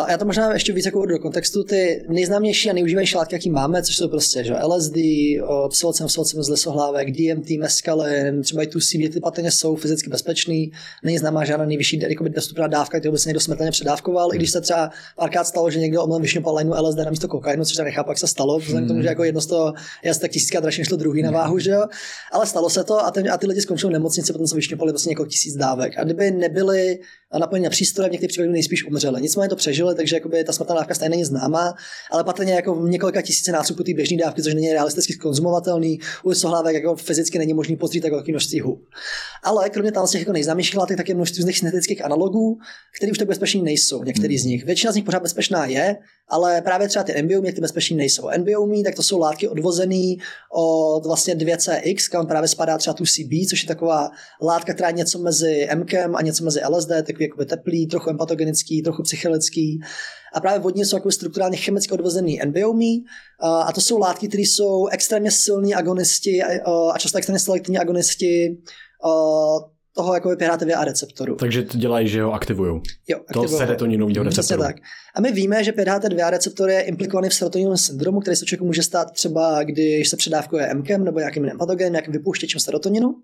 Já 0.09 0.17
to 0.17 0.25
možná 0.25 0.53
ještě 0.53 0.73
víc 0.73 0.85
jako 0.85 1.05
do 1.05 1.19
kontextu. 1.19 1.63
Ty 1.63 2.05
nejznámější 2.09 2.69
a 2.69 2.73
nejužívanější 2.73 3.17
látky, 3.17 3.35
jaký 3.35 3.49
máme, 3.49 3.83
což 3.83 3.97
jsou 3.97 4.07
prostě 4.07 4.43
že 4.43 4.55
LSD, 4.63 4.95
psilocem, 5.69 6.07
psilocem 6.07 6.43
z 6.43 6.49
lesohlávek, 6.49 7.11
DMT, 7.11 7.49
mescalin, 7.49 8.41
třeba 8.41 8.63
i 8.63 8.67
tu 8.67 8.79
CBD, 8.79 9.13
ty 9.13 9.19
patrně 9.19 9.51
jsou 9.51 9.75
fyzicky 9.75 10.09
bezpečný, 10.09 10.71
není 11.03 11.17
známá 11.17 11.45
žádná 11.45 11.65
nejvyšší 11.65 11.99
jako 11.99 12.27
dostupná 12.27 12.67
dávka, 12.67 12.99
kterou 12.99 13.11
by 13.11 13.17
se 13.17 13.29
někdo 13.29 13.39
smrtelně 13.39 13.71
předávkoval, 13.71 14.33
i 14.33 14.37
když 14.37 14.51
se 14.51 14.61
třeba 14.61 14.89
párkrát 15.15 15.43
stalo, 15.43 15.71
že 15.71 15.79
někdo 15.79 16.03
omylem 16.03 16.21
vyšňupal 16.21 16.55
lineu 16.55 16.73
LSD 16.81 16.97
na 16.97 17.09
místo 17.09 17.27
kokainu, 17.27 17.65
což 17.65 17.77
nechápu, 17.77 18.11
jak 18.11 18.17
se 18.17 18.27
stalo, 18.27 18.59
vzhledem 18.59 18.85
k 18.85 18.87
tomu, 18.87 19.01
že 19.01 19.07
jako 19.07 19.23
jedno 19.23 19.41
z 19.41 19.45
toho 19.45 19.73
je 20.03 20.15
tak 20.15 20.31
tisíckrát 20.31 20.63
dražší 20.63 20.81
než 20.81 20.87
to 20.87 20.95
druhý 20.95 21.21
na 21.21 21.31
váhu, 21.31 21.59
že 21.59 21.71
jo? 21.71 21.85
Ale 22.31 22.45
stalo 22.45 22.69
se 22.69 22.83
to 22.83 23.05
a, 23.05 23.11
ten, 23.11 23.31
a 23.31 23.37
ty 23.37 23.47
lidi 23.47 23.61
skončili 23.61 23.89
v 23.89 23.93
nemocnici, 23.93 24.33
potom 24.33 24.47
se 24.47 24.55
vyšňupali 24.55 24.91
vlastně 24.91 25.09
několik 25.09 25.31
tisíc 25.31 25.55
dávek. 25.55 25.93
A 25.97 26.03
kdyby 26.03 26.31
nebyly 26.31 26.99
napojení 27.39 27.63
na 27.63 27.69
přístroje, 27.69 28.09
v 28.09 28.11
některých 28.11 28.29
případech 28.29 28.51
nejspíš 28.51 28.87
umřeli. 28.87 29.21
Nicméně 29.21 29.49
to 29.49 29.55
přežili, 29.55 29.95
takže 29.95 30.15
jakoby 30.15 30.43
ta 30.43 30.53
smrtná 30.53 30.75
dávka 30.75 30.93
stejně 30.93 31.09
není 31.09 31.25
známá, 31.25 31.73
ale 32.11 32.23
patrně 32.23 32.53
jako 32.53 32.87
několika 32.87 33.21
tisíce 33.21 33.51
násobků 33.51 33.83
ty 33.83 33.93
běžné 33.93 34.17
dávky, 34.17 34.43
což 34.43 34.53
není 34.53 34.73
realisticky 34.73 35.13
konzumovatelný, 35.13 35.99
u 36.23 36.33
sohlávek 36.33 36.75
jako 36.75 36.95
fyzicky 36.95 37.37
není 37.37 37.53
možný 37.53 37.75
pozřít 37.75 38.01
tak 38.01 38.11
velké 38.11 38.31
množství 38.31 38.59
hub. 38.59 38.87
Ale 39.43 39.69
kromě 39.69 39.91
tam 39.91 40.07
z 40.07 40.11
těch 40.11 40.21
jako 40.21 40.33
nejznámějších 40.33 40.77
látek, 40.77 40.97
tak 40.97 41.09
je 41.09 41.15
množství 41.15 41.43
z 41.43 41.45
nich 41.45 41.57
syntetických 41.57 42.05
analogů, 42.05 42.57
které 42.97 43.11
už 43.11 43.17
tak 43.17 43.27
bezpečný 43.27 43.61
nejsou, 43.61 44.03
některý 44.03 44.37
z 44.37 44.45
nich. 44.45 44.65
Většina 44.65 44.91
z 44.91 44.95
nich 44.95 45.05
pořád 45.05 45.23
bezpečná 45.23 45.65
je, 45.65 45.95
ale 46.29 46.61
právě 46.61 46.87
třeba 46.87 47.03
ty 47.03 47.21
NBOmy, 47.21 47.53
ty 47.53 47.61
bezpečný 47.61 47.97
nejsou. 47.97 48.29
NBOmy, 48.37 48.83
tak 48.83 48.95
to 48.95 49.03
jsou 49.03 49.19
látky 49.19 49.47
odvozené 49.47 50.15
od 50.53 51.05
vlastně 51.05 51.35
2CX, 51.35 52.09
kam 52.11 52.27
právě 52.27 52.47
spadá 52.47 52.77
třeba 52.77 52.93
tu 52.93 53.05
CB, 53.05 53.49
což 53.49 53.63
je 53.63 53.67
taková 53.67 54.09
látka, 54.41 54.73
která 54.73 54.89
je 54.89 54.95
něco 54.95 55.19
mezi 55.19 55.67
MKem 55.75 56.15
a 56.15 56.21
něco 56.21 56.43
mezi 56.43 56.59
LSD, 56.69 56.91
takový 57.27 57.43
jako 57.43 57.55
teplý, 57.55 57.87
trochu 57.87 58.09
empatogenický, 58.09 58.81
trochu 58.81 59.03
psychelický. 59.03 59.79
A 60.33 60.39
právě 60.39 60.59
vodní 60.59 60.85
jsou 60.85 60.95
jako 60.95 61.11
strukturálně 61.11 61.57
chemicky 61.57 61.93
odvozený 61.93 62.39
NBOmy 62.45 63.03
a 63.41 63.73
to 63.73 63.81
jsou 63.81 63.99
látky, 63.99 64.27
které 64.27 64.41
jsou 64.41 64.87
extrémně 64.87 65.31
silní 65.31 65.75
agonisti 65.75 66.43
a 66.93 66.97
často 66.97 67.17
extrémně 67.17 67.39
selektivní 67.39 67.79
agonisti 67.79 68.57
toho 69.95 70.13
jako 70.13 70.35
PHTV 70.35 70.69
a 70.75 70.85
receptoru. 70.85 71.35
Takže 71.35 71.63
to 71.63 71.77
dělají, 71.77 72.07
že 72.07 72.23
ho 72.23 72.33
aktivují. 72.33 72.81
Jo, 73.07 73.19
to 73.33 73.47
serotoninového 73.47 74.23
receptoru. 74.23 74.61
Tak. 74.61 74.75
A 75.15 75.21
my 75.21 75.31
víme, 75.31 75.63
že 75.63 75.71
PHT2 75.71 76.29
receptor 76.29 76.69
je 76.69 76.81
implikovaný 76.81 77.29
v 77.29 77.33
serotoninovém 77.33 77.77
syndromu, 77.77 78.19
který 78.19 78.35
se 78.35 78.45
člověku 78.45 78.65
může 78.65 78.83
stát 78.83 79.11
třeba, 79.11 79.63
když 79.63 80.09
se 80.09 80.17
předávkuje 80.17 80.73
MKem 80.73 81.03
nebo 81.03 81.19
nějakým 81.19 81.43
jiným 81.43 81.57
patogenem, 81.57 81.93
nějakým 81.93 82.13
vypouštěčem 82.13 82.59
serotoninu. 82.59 83.15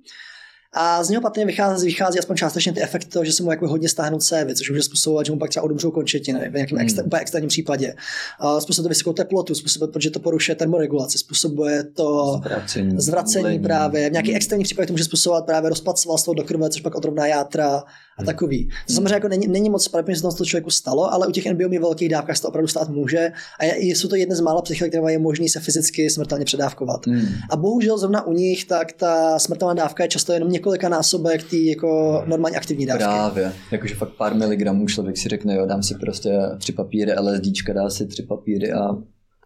A 0.73 1.03
z 1.03 1.09
něho 1.09 1.21
patrně 1.21 1.45
vychází, 1.45 1.85
vychází 1.85 2.19
aspoň 2.19 2.37
částečně 2.37 2.73
ty 2.73 2.81
efekty 2.81 3.09
toho, 3.09 3.25
že 3.25 3.31
se 3.31 3.43
mu 3.43 3.51
jako 3.51 3.67
hodně 3.67 3.89
stáhnou 3.89 4.19
cévy, 4.19 4.55
což 4.55 4.69
může 4.69 4.83
způsobovat, 4.83 5.25
že 5.25 5.31
mu 5.31 5.39
pak 5.39 5.49
třeba 5.49 5.63
odumřou 5.63 5.91
končetiny 5.91 6.49
v 6.49 6.53
nějakém 6.53 6.77
extra, 6.79 7.03
hmm. 7.03 7.11
extrémním 7.21 7.49
případě. 7.49 7.95
Uh, 8.43 8.59
způsobuje 8.59 8.83
to 8.83 8.89
vysokou 8.89 9.13
teplotu, 9.13 9.55
způsobuje, 9.55 9.91
protože 9.91 10.09
to 10.09 10.19
porušuje 10.19 10.55
termoregulaci, 10.55 11.17
způsobuje 11.17 11.83
to 11.83 12.39
zvracení, 12.43 12.91
zvracení 12.97 13.59
právě. 13.59 14.09
V 14.09 14.11
nějaký 14.11 14.29
hmm. 14.29 14.37
extrémní 14.37 14.63
případě 14.63 14.87
to 14.87 14.93
může 14.93 15.03
způsobovat 15.03 15.45
právě 15.45 15.69
rozpad 15.69 15.99
svalstva 15.99 16.33
do 16.33 16.43
krve, 16.43 16.69
což 16.69 16.81
pak 16.81 16.95
odrovná 16.95 17.27
játra 17.27 17.67
a 17.67 17.83
hmm. 18.17 18.25
takový. 18.25 18.69
To 18.87 18.93
samozřejmě 18.93 19.13
jako 19.13 19.27
není, 19.27 19.47
není 19.47 19.69
moc 19.69 19.87
pravděpodobně, 19.87 20.15
že 20.15 20.21
se 20.31 20.37
to 20.37 20.45
člověku 20.45 20.69
stalo, 20.69 21.13
ale 21.13 21.27
u 21.27 21.31
těch 21.31 21.45
NBOmy 21.45 21.79
velkých 21.79 22.09
dávkách 22.09 22.35
se 22.35 22.41
to 22.41 22.47
opravdu 22.47 22.67
stát 22.67 22.89
může 22.89 23.31
a 23.59 23.65
je, 23.65 23.95
jsou 23.95 24.07
to 24.07 24.15
jedny 24.15 24.35
z 24.35 24.39
mála 24.39 24.61
psychiek, 24.61 24.91
které 24.91 25.11
je 25.11 25.19
možné 25.19 25.49
se 25.49 25.59
fyzicky 25.59 26.09
smrtelně 26.09 26.45
předávkovat. 26.45 27.05
Hmm. 27.07 27.27
A 27.49 27.55
bohužel 27.55 27.97
zrovna 27.97 28.27
u 28.27 28.33
nich 28.33 28.65
tak 28.65 28.91
ta 28.91 29.39
smrtelná 29.39 29.73
dávka 29.73 30.03
je 30.03 30.09
často 30.09 30.33
jenom 30.33 30.49
několika 30.57 30.89
násobek 30.89 31.43
té 31.43 31.57
jako 31.57 32.23
normálně 32.27 32.57
aktivní 32.57 32.85
dávky. 32.85 33.03
Právě, 33.03 33.53
jakože 33.71 33.95
fakt 33.95 34.13
pár 34.17 34.35
miligramů 34.35 34.87
člověk 34.87 35.17
si 35.17 35.29
řekne, 35.29 35.55
jo, 35.55 35.65
dám 35.65 35.83
si 35.83 35.95
prostě 35.95 36.31
tři 36.57 36.71
papíry 36.71 37.11
LSDčka, 37.19 37.73
dá 37.73 37.89
si 37.89 38.07
tři 38.07 38.23
papíry 38.23 38.71
a 38.71 38.89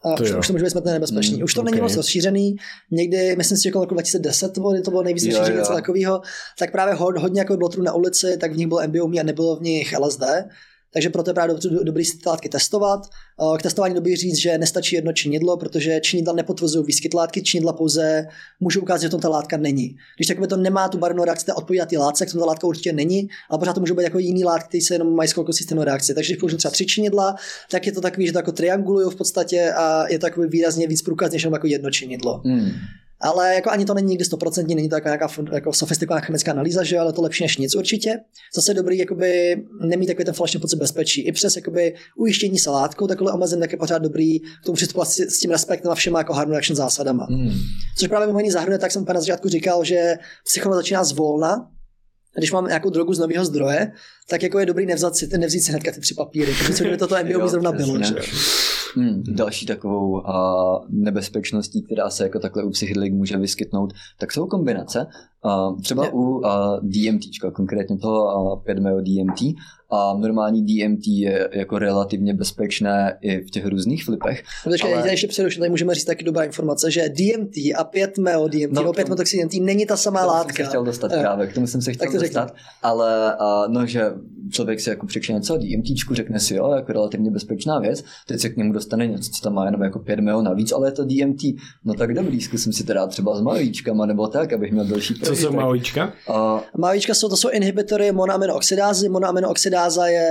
a 0.03 0.15
to 0.15 0.23
už, 0.23 0.33
už 0.33 0.47
to 0.47 0.53
může 0.53 0.65
být 0.65 0.71
smrtelně 0.71 0.93
nebezpečný. 0.93 1.37
Mm, 1.37 1.43
už 1.43 1.53
to 1.53 1.61
okay. 1.61 1.71
není 1.71 1.81
moc 1.81 1.95
rozšířený. 1.95 2.55
Někdy, 2.91 3.35
myslím 3.35 3.57
si, 3.57 3.63
že 3.63 3.71
kolem 3.71 3.83
roku 3.83 3.93
2010 3.93 4.53
to 4.53 4.61
bylo, 4.61 4.81
to 4.81 4.91
bylo 4.91 5.03
nejvíc 5.03 5.25
rozšířené 5.25 5.57
něco 5.57 5.73
takového, 5.73 6.21
tak 6.59 6.71
právě 6.71 6.93
hodně 6.93 7.41
jako 7.41 7.57
bylo 7.57 7.69
na 7.83 7.93
ulici, 7.93 8.37
tak 8.37 8.53
v 8.53 8.57
nich 8.57 8.67
byl 8.67 8.87
MBOMI 8.87 9.19
a 9.19 9.23
nebylo 9.23 9.55
v 9.55 9.61
nich 9.61 9.99
LSD. 9.99 10.23
Takže 10.93 11.09
proto 11.09 11.29
je 11.29 11.33
právě 11.33 11.55
dobrý 11.83 12.05
si 12.05 12.17
ty 12.17 12.29
látky 12.29 12.49
testovat. 12.49 12.99
Eh, 13.05 13.57
k 13.57 13.61
testování 13.61 13.95
dobrý 13.95 14.15
říct, 14.15 14.37
že 14.37 14.57
nestačí 14.57 14.95
jedno 14.95 15.13
činidlo, 15.13 15.57
protože 15.57 15.99
činidla 15.99 16.33
nepotvrzují 16.33 16.85
výskyt 16.85 17.13
látky, 17.13 17.41
činidla 17.41 17.73
pouze 17.73 18.27
můžou 18.59 18.81
ukázat, 18.81 19.01
že 19.01 19.09
to 19.09 19.17
ta 19.17 19.29
látka 19.29 19.57
není. 19.57 19.95
Když 20.17 20.27
takové 20.27 20.47
to 20.47 20.57
nemá 20.57 20.89
tu 20.89 20.97
barevnou 20.97 21.23
reakci, 21.23 21.45
to 21.45 21.55
odpovídá 21.55 21.85
ty 21.85 21.97
látce, 21.97 22.25
tak 22.25 22.33
to 22.33 22.39
ta 22.39 22.45
látka 22.45 22.67
určitě 22.67 22.93
není, 22.93 23.29
ale 23.49 23.59
pořád 23.59 23.73
to 23.73 23.79
může 23.79 23.93
být 23.93 24.03
jako 24.03 24.19
jiný 24.19 24.43
látky, 24.43 24.67
které 24.67 24.81
se 24.81 24.93
jenom 24.93 25.15
mají 25.15 25.29
skoro 25.29 25.53
stejnou 25.53 25.83
reakci. 25.83 26.13
Takže 26.13 26.33
když 26.33 26.39
použiju 26.39 26.57
třeba 26.57 26.71
tři 26.71 26.85
činidla, 26.85 27.35
tak 27.71 27.85
je 27.85 27.91
to 27.91 28.01
takový, 28.01 28.27
že 28.27 28.33
to 28.33 28.39
jako 28.39 28.51
triangulují 28.51 29.11
v 29.11 29.15
podstatě 29.15 29.73
a 29.73 30.07
je 30.07 30.19
to 30.19 30.25
takový 30.25 30.47
výrazně 30.47 30.87
víc 30.87 31.01
průkaz, 31.01 31.31
než 31.31 31.43
jako 31.43 31.67
jedno 31.67 31.91
činidlo. 31.91 32.41
Hmm 32.45 32.71
ale 33.21 33.55
jako 33.55 33.69
ani 33.69 33.85
to 33.85 33.93
není 33.93 34.07
nikdy 34.07 34.25
stoprocentní, 34.25 34.75
není 34.75 34.89
to 34.89 34.95
jako 34.95 35.07
nějaká 35.07 35.27
jako 35.53 35.73
sofistikovaná 35.73 36.21
chemická 36.21 36.51
analýza, 36.51 36.83
že 36.83 36.99
ale 36.99 37.13
to 37.13 37.21
lepší 37.21 37.43
než 37.43 37.57
nic 37.57 37.75
určitě. 37.75 38.19
Zase 38.55 38.71
je 38.71 38.75
dobrý 38.75 38.97
jakoby, 38.97 39.55
nemít 39.87 40.07
takový 40.07 40.25
ten 40.25 40.33
falešný 40.33 40.59
pocit 40.59 40.75
bezpečí. 40.75 41.21
I 41.21 41.31
přes 41.31 41.55
jakoby, 41.55 41.95
ujištění 42.17 42.59
se 42.59 42.69
látkou 42.69 43.07
takhle 43.07 43.31
omezen, 43.31 43.59
tak 43.59 43.71
je 43.71 43.77
pořád 43.77 43.97
dobrý 43.97 44.39
k 44.39 44.65
tomu 44.65 44.75
přistupovat 44.75 45.07
s, 45.07 45.19
s 45.19 45.39
tím 45.39 45.51
respektem 45.51 45.91
a 45.91 45.95
všema 45.95 46.19
jako 46.19 46.33
hard 46.33 46.53
action 46.53 46.75
zásadama. 46.75 47.27
Hmm. 47.29 47.51
Což 47.97 48.07
právě 48.07 48.27
mimo 48.27 48.39
jiný 48.39 48.51
zahrnuje, 48.51 48.79
tak 48.79 48.91
jsem 48.91 49.05
na 49.13 49.19
začátku 49.19 49.49
říkal, 49.49 49.83
že 49.83 50.15
psychologie 50.45 50.77
začíná 50.77 51.03
zvolna, 51.03 51.67
když 52.37 52.51
mám 52.51 52.67
nějakou 52.67 52.89
drogu 52.89 53.13
z 53.13 53.19
nového 53.19 53.45
zdroje, 53.45 53.91
tak 54.31 54.43
jako 54.43 54.59
je 54.59 54.65
dobrý 54.65 54.85
nevzat 54.85 55.15
si, 55.15 55.37
nevzít 55.37 55.63
si 55.63 55.71
hnedka 55.71 55.91
ty 55.91 55.99
tři 55.99 56.13
papíry, 56.13 56.53
protože 56.59 56.73
co 56.73 56.83
kdyby 56.83 56.97
toto 56.97 57.15
MBO 57.23 57.47
zrovna 57.47 57.71
bylo. 57.71 58.03
Že? 58.03 58.15
Hmm, 58.95 59.23
další 59.27 59.65
takovou 59.65 60.11
uh, 60.11 60.21
nebezpečností, 60.89 61.81
která 61.81 62.09
se 62.09 62.23
jako 62.23 62.39
takhle 62.39 62.63
u 62.63 62.69
psychedelik 62.69 63.13
může 63.13 63.37
vyskytnout, 63.37 63.93
tak 64.19 64.31
jsou 64.31 64.47
kombinace. 64.47 65.07
Uh, 65.45 65.81
třeba 65.81 66.03
ne. 66.03 66.09
u 66.11 66.21
uh, 66.21 66.43
DMT, 66.81 67.23
konkrétně 67.55 67.97
toho 67.97 68.53
uh, 68.53 68.63
5 68.63 68.77
DMT, 68.79 69.41
a 69.91 70.13
normální 70.17 70.61
DMT 70.61 71.07
je 71.07 71.49
jako 71.51 71.79
relativně 71.79 72.33
bezpečné 72.33 73.17
i 73.21 73.41
v 73.41 73.51
těch 73.51 73.65
různých 73.65 74.05
flipech. 74.05 74.43
No, 74.65 74.71
počkej, 74.71 74.95
ale... 74.95 75.09
ještě 75.09 75.27
předuším, 75.27 75.59
tady 75.59 75.69
můžeme 75.69 75.95
říct 75.95 76.05
taky 76.05 76.25
dobrá 76.25 76.43
informace, 76.43 76.91
že 76.91 77.09
DMT 77.09 77.55
a 77.77 77.83
5 77.83 78.17
meo 78.17 78.47
DMT, 78.47 78.71
no, 78.71 78.93
5 78.93 79.07
DMT 79.07 79.53
není 79.61 79.85
ta 79.85 79.97
samá 79.97 80.25
látka. 80.25 80.53
Jsem 80.53 80.65
se 80.65 80.69
chtěl 80.69 80.83
dostat 80.83 81.11
právě, 81.19 81.47
k 81.47 81.53
tomu 81.53 81.67
jsem 81.67 81.81
se 81.81 81.93
chtěl 81.93 82.11
dostat, 82.11 82.47
řekni. 82.47 82.63
ale 82.83 83.35
uh, 83.35 83.73
no, 83.73 83.85
že 83.85 84.11
člověk 84.51 84.79
si 84.79 84.89
jako 84.89 85.07
přečte 85.07 85.33
něco 85.33 85.55
o 85.55 85.57
DMT, 85.57 85.87
řekne 86.11 86.39
si, 86.39 86.55
jo, 86.55 86.71
jako 86.75 86.93
relativně 86.93 87.31
bezpečná 87.31 87.79
věc, 87.79 88.03
teď 88.27 88.39
se 88.39 88.49
k 88.49 88.57
němu 88.57 88.73
dostane 88.73 89.07
něco, 89.07 89.31
co 89.31 89.41
tam 89.41 89.53
má 89.53 89.65
jenom 89.65 89.81
jako 89.81 89.99
5 89.99 90.19
meo 90.19 90.41
navíc, 90.41 90.71
ale 90.71 90.87
je 90.87 90.91
to 90.91 91.05
DMT. 91.05 91.41
No 91.85 91.93
tak 91.93 92.13
dobrý, 92.13 92.41
zkusím 92.41 92.73
si 92.73 92.83
teda 92.83 93.07
třeba 93.07 93.35
s 93.35 93.41
majíčkama 93.41 94.05
nebo 94.05 94.27
tak, 94.27 94.53
abych 94.53 94.71
měl 94.71 94.85
další 94.85 95.13
Co 95.13 95.35
jsou 95.35 95.51
majíčka? 95.51 96.13
Uh, 96.29 96.59
majíčka 96.77 97.13
jsou, 97.13 97.29
to 97.29 97.37
jsou 97.37 97.49
inhibitory 97.49 98.11
monoaminooxidázy. 98.11 99.09
Monoaminooxidáza 99.09 100.07
je 100.07 100.29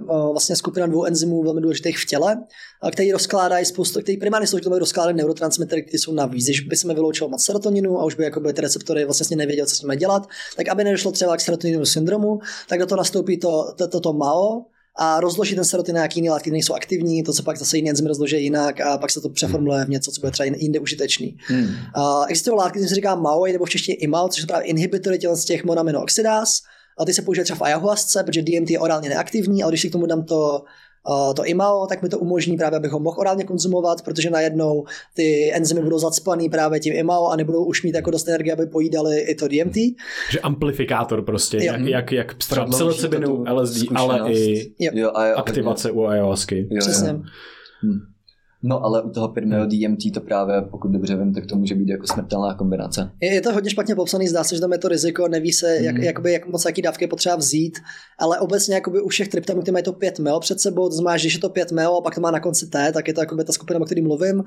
uh, 0.00 0.30
vlastně 0.30 0.56
skupina 0.56 0.86
dvou 0.86 1.04
enzymů 1.04 1.42
velmi 1.42 1.60
důležitých 1.60 1.98
v 1.98 2.06
těle, 2.06 2.36
a 2.36 2.69
který 2.92 3.12
rozkládají 3.12 3.64
spoustu, 3.64 4.00
který 4.00 4.16
primárně 4.16 4.46
jsou 4.46 4.58
to 4.58 4.78
rozkládají 4.78 5.16
neurotransmitery, 5.16 5.82
které 5.82 5.98
jsou 5.98 6.12
navíc. 6.12 6.44
Když 6.44 6.60
by 6.60 6.94
vyloučilo 6.94 7.30
moc 7.30 7.44
serotoninu 7.44 8.00
a 8.00 8.04
už 8.04 8.14
by 8.14 8.24
jako 8.24 8.40
by 8.40 8.52
ty 8.52 8.60
receptory 8.60 9.04
vlastně 9.04 9.36
nevěděl, 9.36 9.66
co 9.66 9.76
s 9.76 9.82
nimi 9.82 9.96
dělat, 9.96 10.28
tak 10.56 10.68
aby 10.68 10.84
nedošlo 10.84 11.12
třeba 11.12 11.36
k 11.36 11.40
serotoninu 11.40 11.86
syndromu, 11.86 12.38
tak 12.68 12.78
do 12.78 12.86
toho 12.86 12.96
nastoupí 12.96 13.38
to, 13.38 13.74
to, 13.76 13.88
to, 13.88 14.00
to 14.00 14.12
MAO, 14.12 14.64
a 14.96 15.20
rozloží 15.20 15.54
ten 15.54 15.64
serotonin 15.64 15.94
na 15.94 16.00
nějaký 16.00 16.18
jiný 16.18 16.30
látky, 16.30 16.50
nejsou 16.50 16.74
aktivní, 16.74 17.22
to 17.22 17.32
se 17.32 17.42
pak 17.42 17.56
zase 17.56 17.76
jiný 17.76 17.90
enzymy 17.90 18.08
rozloží 18.08 18.42
jinak 18.42 18.80
a 18.80 18.98
pak 18.98 19.10
se 19.10 19.20
to 19.20 19.28
přeformuluje 19.28 19.84
v 19.84 19.88
něco, 19.88 20.12
co 20.12 20.20
bude 20.20 20.32
třeba 20.32 20.56
jinde 20.58 20.80
užitečný. 20.80 21.36
Hmm. 21.46 21.64
Uh, 21.96 22.24
existují 22.28 22.56
látky, 22.56 22.78
které 22.78 22.88
se 22.88 22.94
říká 22.94 23.14
MAOI 23.14 23.52
nebo 23.52 23.64
v 23.64 23.70
češtině 23.70 23.96
IMAL, 23.96 24.28
což 24.28 24.40
jsou 24.40 24.46
právě 24.46 24.66
inhibitory 24.66 25.18
z 25.34 25.44
těch 25.44 25.64
monoaminooxidáz, 25.64 26.60
a 26.98 27.04
ty 27.04 27.14
se 27.14 27.22
použije 27.22 27.44
třeba 27.44 27.58
v 27.58 27.62
ayahuasce, 27.62 28.22
protože 28.22 28.42
DMT 28.42 28.70
je 28.70 28.78
orálně 28.78 29.08
neaktivní, 29.08 29.62
ale 29.62 29.72
když 29.72 29.80
si 29.80 29.88
k 29.88 29.92
tomu 29.92 30.06
dám 30.06 30.24
to 30.24 30.64
to 31.36 31.44
IMAO, 31.44 31.86
tak 31.86 32.02
mi 32.02 32.08
to 32.08 32.18
umožní 32.18 32.56
právě, 32.56 32.76
abych 32.76 32.90
ho 32.90 33.00
mohl 33.00 33.20
orálně 33.20 33.44
konzumovat, 33.44 34.02
protože 34.02 34.30
najednou 34.30 34.84
ty 35.14 35.52
enzymy 35.52 35.82
budou 35.82 35.98
zacpaný 35.98 36.48
právě 36.48 36.80
tím 36.80 36.94
IMAO 36.96 37.28
a 37.28 37.36
nebudou 37.36 37.64
už 37.64 37.82
mít 37.82 37.94
jako 37.94 38.10
dost 38.10 38.28
energie, 38.28 38.52
aby 38.52 38.66
pojídali 38.66 39.20
i 39.20 39.34
to 39.34 39.48
DMT. 39.48 39.76
Že 40.30 40.40
amplifikátor 40.42 41.24
prostě, 41.24 41.56
jo. 41.56 41.62
jak, 41.64 41.80
jak, 41.80 42.12
jak 42.12 42.34
psilocybinu, 42.34 43.44
LSD, 43.52 43.84
ale 43.94 44.32
i 44.32 44.72
jo. 44.78 44.90
Jo, 44.94 45.10
a 45.14 45.32
aktivace 45.34 45.90
u 45.90 46.04
ayahuasky. 46.04 46.68
Přesně. 46.78 47.08
Hmm. 47.82 48.00
No 48.62 48.84
ale 48.84 49.02
u 49.02 49.10
toho 49.10 49.28
pirmého 49.28 49.66
DMT 49.66 50.02
to 50.14 50.20
právě, 50.20 50.62
pokud 50.70 50.88
dobře 50.90 51.16
vím, 51.16 51.34
tak 51.34 51.46
to 51.46 51.56
může 51.56 51.74
být 51.74 51.88
jako 51.88 52.06
smrtelná 52.06 52.54
kombinace. 52.54 53.10
Je, 53.20 53.34
je 53.34 53.40
to 53.40 53.52
hodně 53.52 53.70
špatně 53.70 53.94
popsaný, 53.94 54.28
zdá 54.28 54.44
se, 54.44 54.54
že 54.54 54.60
tam 54.60 54.72
je 54.72 54.78
to 54.78 54.88
riziko, 54.88 55.28
neví 55.28 55.52
se, 55.52 55.76
jak, 55.80 55.96
Mm. 55.96 56.02
jakoby, 56.02 56.32
jak 56.32 56.46
moc 56.48 56.64
jaký 56.64 56.82
dávky 56.82 57.04
je 57.04 57.08
potřeba 57.08 57.36
vzít, 57.36 57.78
ale 58.18 58.38
obecně 58.40 58.74
jakoby 58.74 59.00
u 59.00 59.08
všech 59.08 59.28
triptamů, 59.28 59.62
které 59.62 59.72
mají 59.72 59.84
to 59.84 59.92
5 59.92 60.18
mil 60.18 60.40
před 60.40 60.60
sebou, 60.60 60.88
to 60.88 60.94
znamená, 60.94 61.16
že 61.16 61.22
když 61.22 61.34
je 61.34 61.40
to 61.40 61.48
5 61.48 61.72
mil 61.72 61.96
a 61.96 62.00
pak 62.00 62.14
to 62.14 62.20
má 62.20 62.30
na 62.30 62.40
konci 62.40 62.66
T, 62.66 62.92
tak 62.92 63.08
je 63.08 63.14
to 63.14 63.20
jakoby 63.20 63.44
ta 63.44 63.52
skupina, 63.52 63.80
o 63.80 63.84
které 63.84 64.02
mluvím, 64.02 64.44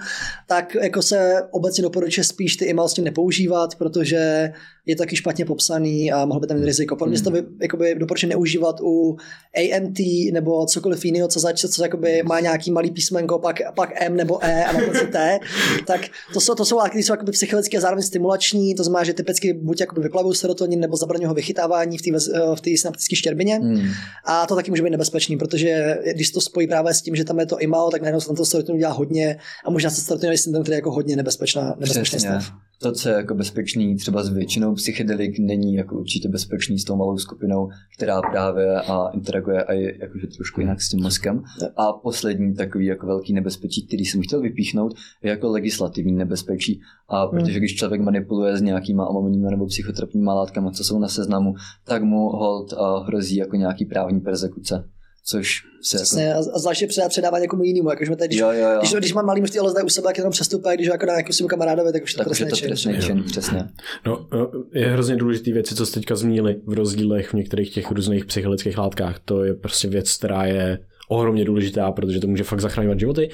tak 0.47 0.75
jako 0.75 1.01
se 1.01 1.41
obecně 1.51 1.81
doporučuje 1.83 2.23
spíš 2.23 2.55
ty 2.55 2.69
email 2.71 2.87
s 2.87 2.93
tím 2.93 3.03
nepoužívat, 3.03 3.75
protože 3.75 4.51
je 4.85 4.95
to 4.95 5.03
taky 5.03 5.15
špatně 5.15 5.45
popsaný 5.45 6.11
a 6.11 6.25
mohl 6.25 6.39
by 6.39 6.47
tam 6.47 6.57
mít 6.57 6.65
riziko. 6.65 6.95
Podle 6.95 7.09
mě 7.09 7.17
se 7.17 7.23
to 7.23 7.31
vy- 7.31 7.43
jakoby 7.61 7.95
doporučuje 7.95 8.29
neužívat 8.29 8.75
u 8.81 9.17
AMT 9.57 9.99
nebo 10.33 10.65
cokoliv 10.65 11.05
jiného, 11.05 11.27
co 11.27 11.39
zač, 11.39 11.65
co 11.65 11.83
jakoby 11.83 12.23
má 12.25 12.39
nějaký 12.39 12.71
malý 12.71 12.91
písmenko, 12.91 13.39
pak, 13.39 13.59
pak 13.75 14.02
M 14.05 14.15
nebo 14.15 14.45
E 14.45 14.65
a 14.65 14.71
na 14.73 14.81
konci 14.81 15.07
T, 15.07 15.39
tak 15.85 16.01
to 16.33 16.41
jsou, 16.41 16.55
to 16.55 16.65
jsou 16.65 16.77
látky, 16.77 16.89
které 16.89 17.03
jsou 17.03 17.13
jakoby 17.13 17.31
psychologicky 17.31 17.77
a 17.77 17.81
zároveň 17.81 18.03
stimulační, 18.03 18.75
to 18.75 18.83
znamená, 18.83 19.03
že 19.03 19.13
typicky 19.13 19.53
buď 19.53 19.79
jakoby 19.79 20.01
vyplavují 20.01 20.35
serotonin 20.35 20.79
nebo 20.79 20.97
zabraňují 20.97 21.23
jeho 21.23 21.33
vychytávání 21.33 21.97
v 21.97 22.01
té 22.01 22.09
eh, 22.09 22.55
v 22.55 22.61
té 22.61 22.69
synaptické 22.77 23.15
štěrbině. 23.15 23.55
Hmm. 23.55 23.87
A 24.25 24.45
to 24.45 24.55
taky 24.55 24.71
může 24.71 24.83
být 24.83 24.89
nebezpečný, 24.89 25.37
protože 25.37 25.97
když 26.13 26.31
to 26.31 26.41
spojí 26.41 26.67
právě 26.67 26.93
s 26.93 27.01
tím, 27.01 27.15
že 27.15 27.23
tam 27.23 27.39
je 27.39 27.45
to 27.45 27.59
imal, 27.59 27.91
tak 27.91 28.01
najednou 28.01 28.21
se 28.21 28.27
tam 28.27 28.35
to 28.35 28.45
serotonin 28.45 28.79
dělá 28.79 28.93
hodně 28.93 29.37
a 29.65 29.69
možná 29.69 29.89
se 29.89 30.01
serotoninový 30.01 30.37
syndrom, 30.37 30.63
který 30.63 30.73
je 30.73 30.77
jako 30.77 30.91
hodně 30.91 31.15
nebezpečná, 31.15 31.75
nebezpečný 31.79 32.17
Přesně. 32.17 32.29
stav. 32.29 32.53
To, 32.81 32.91
co 32.91 33.09
je 33.09 33.15
jako 33.15 33.35
bezpečný 33.35 33.95
třeba 33.95 34.23
s 34.23 34.29
většinou 34.29 34.73
psychedelik, 34.73 35.39
není 35.39 35.75
jako 35.75 35.99
určitě 35.99 36.29
bezpečný 36.29 36.79
s 36.79 36.83
tou 36.83 36.95
malou 36.95 37.17
skupinou, 37.17 37.69
která 37.97 38.21
právě 38.21 38.75
a 38.75 39.09
interaguje 39.13 39.63
a 39.63 39.73
je 39.73 39.97
jakože 40.01 40.27
trošku 40.27 40.61
jinak 40.61 40.81
s 40.81 40.89
tím 40.89 41.01
mozkem. 41.01 41.43
A 41.77 41.93
poslední 41.93 42.55
takový 42.55 42.85
jako 42.85 43.07
velký 43.07 43.33
nebezpečí, 43.33 43.87
který 43.87 44.05
jsem 44.05 44.21
chtěl 44.21 44.41
vypíchnout, 44.41 44.93
je 45.23 45.29
jako 45.29 45.49
legislativní 45.49 46.13
nebezpečí. 46.13 46.81
A 47.09 47.27
protože 47.27 47.59
když 47.59 47.75
člověk 47.75 48.01
manipuluje 48.01 48.57
s 48.57 48.61
nějakýma 48.61 49.05
amoníma 49.05 49.49
nebo 49.49 49.65
psychotropníma 49.65 50.33
látkami, 50.33 50.71
co 50.71 50.83
jsou 50.83 50.99
na 50.99 51.07
seznamu, 51.07 51.53
tak 51.85 52.03
mu 52.03 52.29
hold 52.29 52.73
hrozí 53.05 53.35
jako 53.35 53.55
nějaký 53.55 53.85
právní 53.85 54.19
persekuce. 54.19 54.89
Což 55.25 55.61
se 55.81 55.97
jako... 55.97 56.03
Přesně, 56.03 56.33
a 56.33 56.37
a 56.37 56.59
zvláště 56.59 56.87
předá, 56.87 57.09
předává 57.09 57.39
někomu 57.39 57.63
jinému, 57.63 57.89
jakože 57.89 58.15
teď, 58.15 58.27
když, 58.27 58.39
Jo, 58.39 58.51
jo, 58.51 58.69
jo. 58.69 58.79
když, 58.79 58.93
když 58.93 59.13
mám 59.13 59.25
malý 59.25 59.41
množství 59.41 59.59
LSD 59.59 59.83
u 59.83 59.89
sebe, 59.89 60.05
tak 60.05 60.17
jenom 60.17 60.31
přestupuje, 60.31 60.75
když 60.75 60.87
ho 60.87 60.93
jako 60.93 61.05
dá 61.05 61.13
nějakou 61.13 61.33
svým 61.33 61.47
kamarádovi, 61.47 61.91
tak 61.93 62.03
už 62.03 62.13
to 62.13 62.17
tak 62.17 62.27
už 62.31 62.39
je 62.39 62.45
trestný 62.45 62.69
to 62.69 62.75
čin. 62.75 62.91
trestný 62.93 63.07
čin, 63.07 63.23
přesně. 63.23 63.69
No, 64.05 64.27
no, 64.33 64.51
je 64.73 64.87
hrozně 64.87 65.15
důležitý 65.15 65.53
věci, 65.53 65.75
co 65.75 65.85
jste 65.85 65.99
teďka 65.99 66.15
zmínili 66.15 66.55
v 66.65 66.73
rozdílech 66.73 67.29
v 67.29 67.33
některých 67.33 67.73
těch 67.73 67.91
různých 67.91 68.25
psychologických 68.25 68.77
látkách. 68.77 69.19
To 69.25 69.43
je 69.43 69.53
prostě 69.53 69.87
věc, 69.87 70.17
která 70.17 70.45
je 70.45 70.79
ohromně 71.09 71.45
důležitá, 71.45 71.91
protože 71.91 72.19
to 72.19 72.27
může 72.27 72.43
fakt 72.43 72.59
zachraňovat 72.59 72.99
životy. 72.99 73.29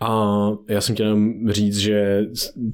A 0.00 0.28
já 0.68 0.80
jsem 0.80 0.94
chtěl 0.94 1.06
jenom 1.06 1.50
říct, 1.50 1.78
že 1.78 2.24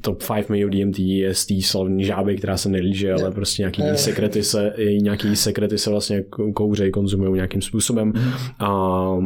top 0.01 0.23
5 0.35 0.49
mého 0.49 0.69
DMT 0.71 0.99
je 0.99 1.35
z 1.35 1.47
té 1.47 1.55
slavní 1.63 2.05
žáby, 2.05 2.37
která 2.37 2.57
se 2.57 2.69
nelíže, 2.69 3.13
ale 3.13 3.31
prostě 3.31 3.63
nějaký 3.63 3.83
Jo. 3.83 3.95
sekrety 3.97 4.43
se, 4.43 4.73
její 4.77 5.03
nějaký 5.03 5.37
sekrety 5.37 5.79
se 5.79 5.91
vlastně 5.91 6.21
kou- 6.21 6.53
kouřejí, 6.53 6.91
konzumují 6.91 7.33
nějakým 7.35 7.63
způsobem 7.63 8.13
a, 8.59 8.69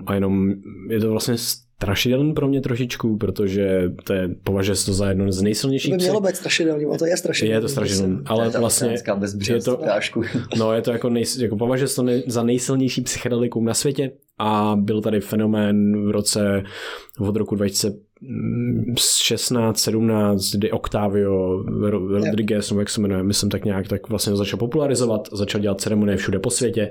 a 0.07 0.15
jenom 0.15 0.53
je 0.91 1.01
to 1.01 1.11
vlastně 1.11 1.35
strašidelný 1.81 2.33
pro 2.35 2.49
mě 2.49 2.61
trošičku, 2.61 3.17
protože 3.17 3.83
to 4.05 4.13
je, 4.13 4.29
považuje 4.45 4.77
se 4.77 4.87
to 4.87 4.93
za 4.93 5.09
jedno 5.09 5.33
z 5.33 5.37
To 5.37 5.43
nejsilnějších 5.45 5.91
by 5.97 5.97
mělo 6.03 6.21
být 6.21 6.37
strašidelný, 6.37 6.85
a 6.85 6.99
to 6.99 7.07
je 7.07 7.17
strašidelný. 7.17 7.55
je 7.55 7.61
to 7.61 7.69
strašidelný, 7.69 8.19
ale 8.27 8.51
ta 8.51 8.61
vlastně 8.61 8.89
je 9.49 9.61
to-. 9.63 9.79
No, 10.59 10.73
je 10.73 10.83
to 10.83 10.91
jako, 10.93 11.09
nej, 11.11 11.25
jako 11.39 11.57
považuje 11.57 11.89
se 11.89 11.97
to 11.97 12.03
nej, 12.03 12.23
za 12.27 12.43
nejsilnější 12.43 13.01
psychedelikum 13.03 13.65
na 13.65 13.75
světě 13.75 14.11
a 14.39 14.77
byl 14.77 15.01
tady 15.01 15.21
fenomén 15.21 16.07
v 16.07 16.11
roce 16.11 16.63
od 17.21 17.37
roku 17.37 17.55
2016, 17.55 19.79
17, 19.79 20.51
kdy 20.55 20.71
Octavio 20.71 21.63
Ro- 21.63 22.25
Rodriguez, 22.25 22.71
nebo 22.71 22.81
jak 22.81 22.91
se 22.91 23.01
jmenuje, 23.01 23.23
myslím 23.23 23.51
tak 23.51 23.65
nějak, 23.65 23.89
tak 23.89 24.09
vlastně 24.09 24.37
začal 24.37 24.59
popularizovat, 24.59 25.29
začal 25.33 25.61
dělat 25.61 25.81
ceremonie 25.81 26.17
všude 26.17 26.39
po 26.39 26.51
světě 26.51 26.91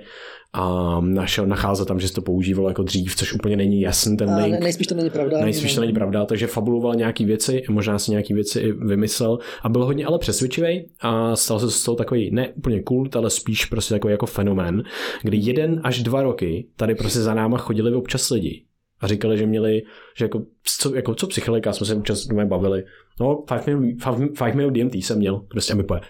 a 0.53 0.99
našel, 1.01 1.45
nacházet 1.45 1.87
tam, 1.87 1.99
že 1.99 2.07
se 2.07 2.13
to 2.13 2.21
používalo 2.21 2.67
jako 2.69 2.83
dřív, 2.83 3.15
což 3.15 3.33
úplně 3.33 3.55
není 3.55 3.81
jasný 3.81 4.17
ten 4.17 4.29
A 4.29 4.37
link. 4.37 4.51
ne, 4.51 4.59
nejspíš 4.59 4.87
to 4.87 4.95
není 4.95 5.09
pravda. 5.09 5.41
Nejspíš 5.41 5.75
to 5.75 5.81
není 5.81 5.93
pravda, 5.93 6.25
takže 6.25 6.47
fabuloval 6.47 6.95
nějaký 6.95 7.25
věci, 7.25 7.63
možná 7.69 7.99
si 7.99 8.11
nějaký 8.11 8.33
věci 8.33 8.59
i 8.59 8.71
vymyslel 8.71 9.39
a 9.61 9.69
byl 9.69 9.85
hodně 9.85 10.05
ale 10.05 10.19
přesvědčivý 10.19 10.87
a 10.99 11.35
stal 11.35 11.59
se 11.59 11.71
z 11.71 11.83
toho 11.83 11.95
takový 11.95 12.31
ne 12.31 12.49
úplně 12.49 12.83
kult, 12.83 13.15
ale 13.15 13.29
spíš 13.29 13.65
prostě 13.65 13.93
takový 13.93 14.11
jako 14.11 14.25
fenomén, 14.25 14.83
kdy 15.23 15.37
jeden 15.37 15.81
až 15.83 16.03
dva 16.03 16.23
roky 16.23 16.67
tady 16.75 16.95
prostě 16.95 17.19
za 17.19 17.33
náma 17.33 17.57
chodili 17.57 17.93
občas 17.93 18.29
lidi 18.29 18.63
a 18.99 19.07
říkali, 19.07 19.37
že 19.37 19.45
měli, 19.45 19.81
že 20.17 20.25
jako 20.25 20.41
co, 20.79 20.95
jako 20.95 21.15
co 21.15 21.27
psycholika, 21.27 21.73
jsme 21.73 21.85
se 21.85 21.95
občas 21.95 22.27
doma 22.27 22.45
bavili. 22.45 22.83
No, 23.19 23.43
five 23.49 23.77
minute, 23.79 24.03
five, 24.03 24.27
five 24.37 24.53
minute 24.53 24.79
DMT 24.79 24.95
jsem 24.95 25.17
měl, 25.17 25.39
prostě 25.39 25.73
a 25.73 25.75
my 25.75 25.83
poje, 25.83 26.01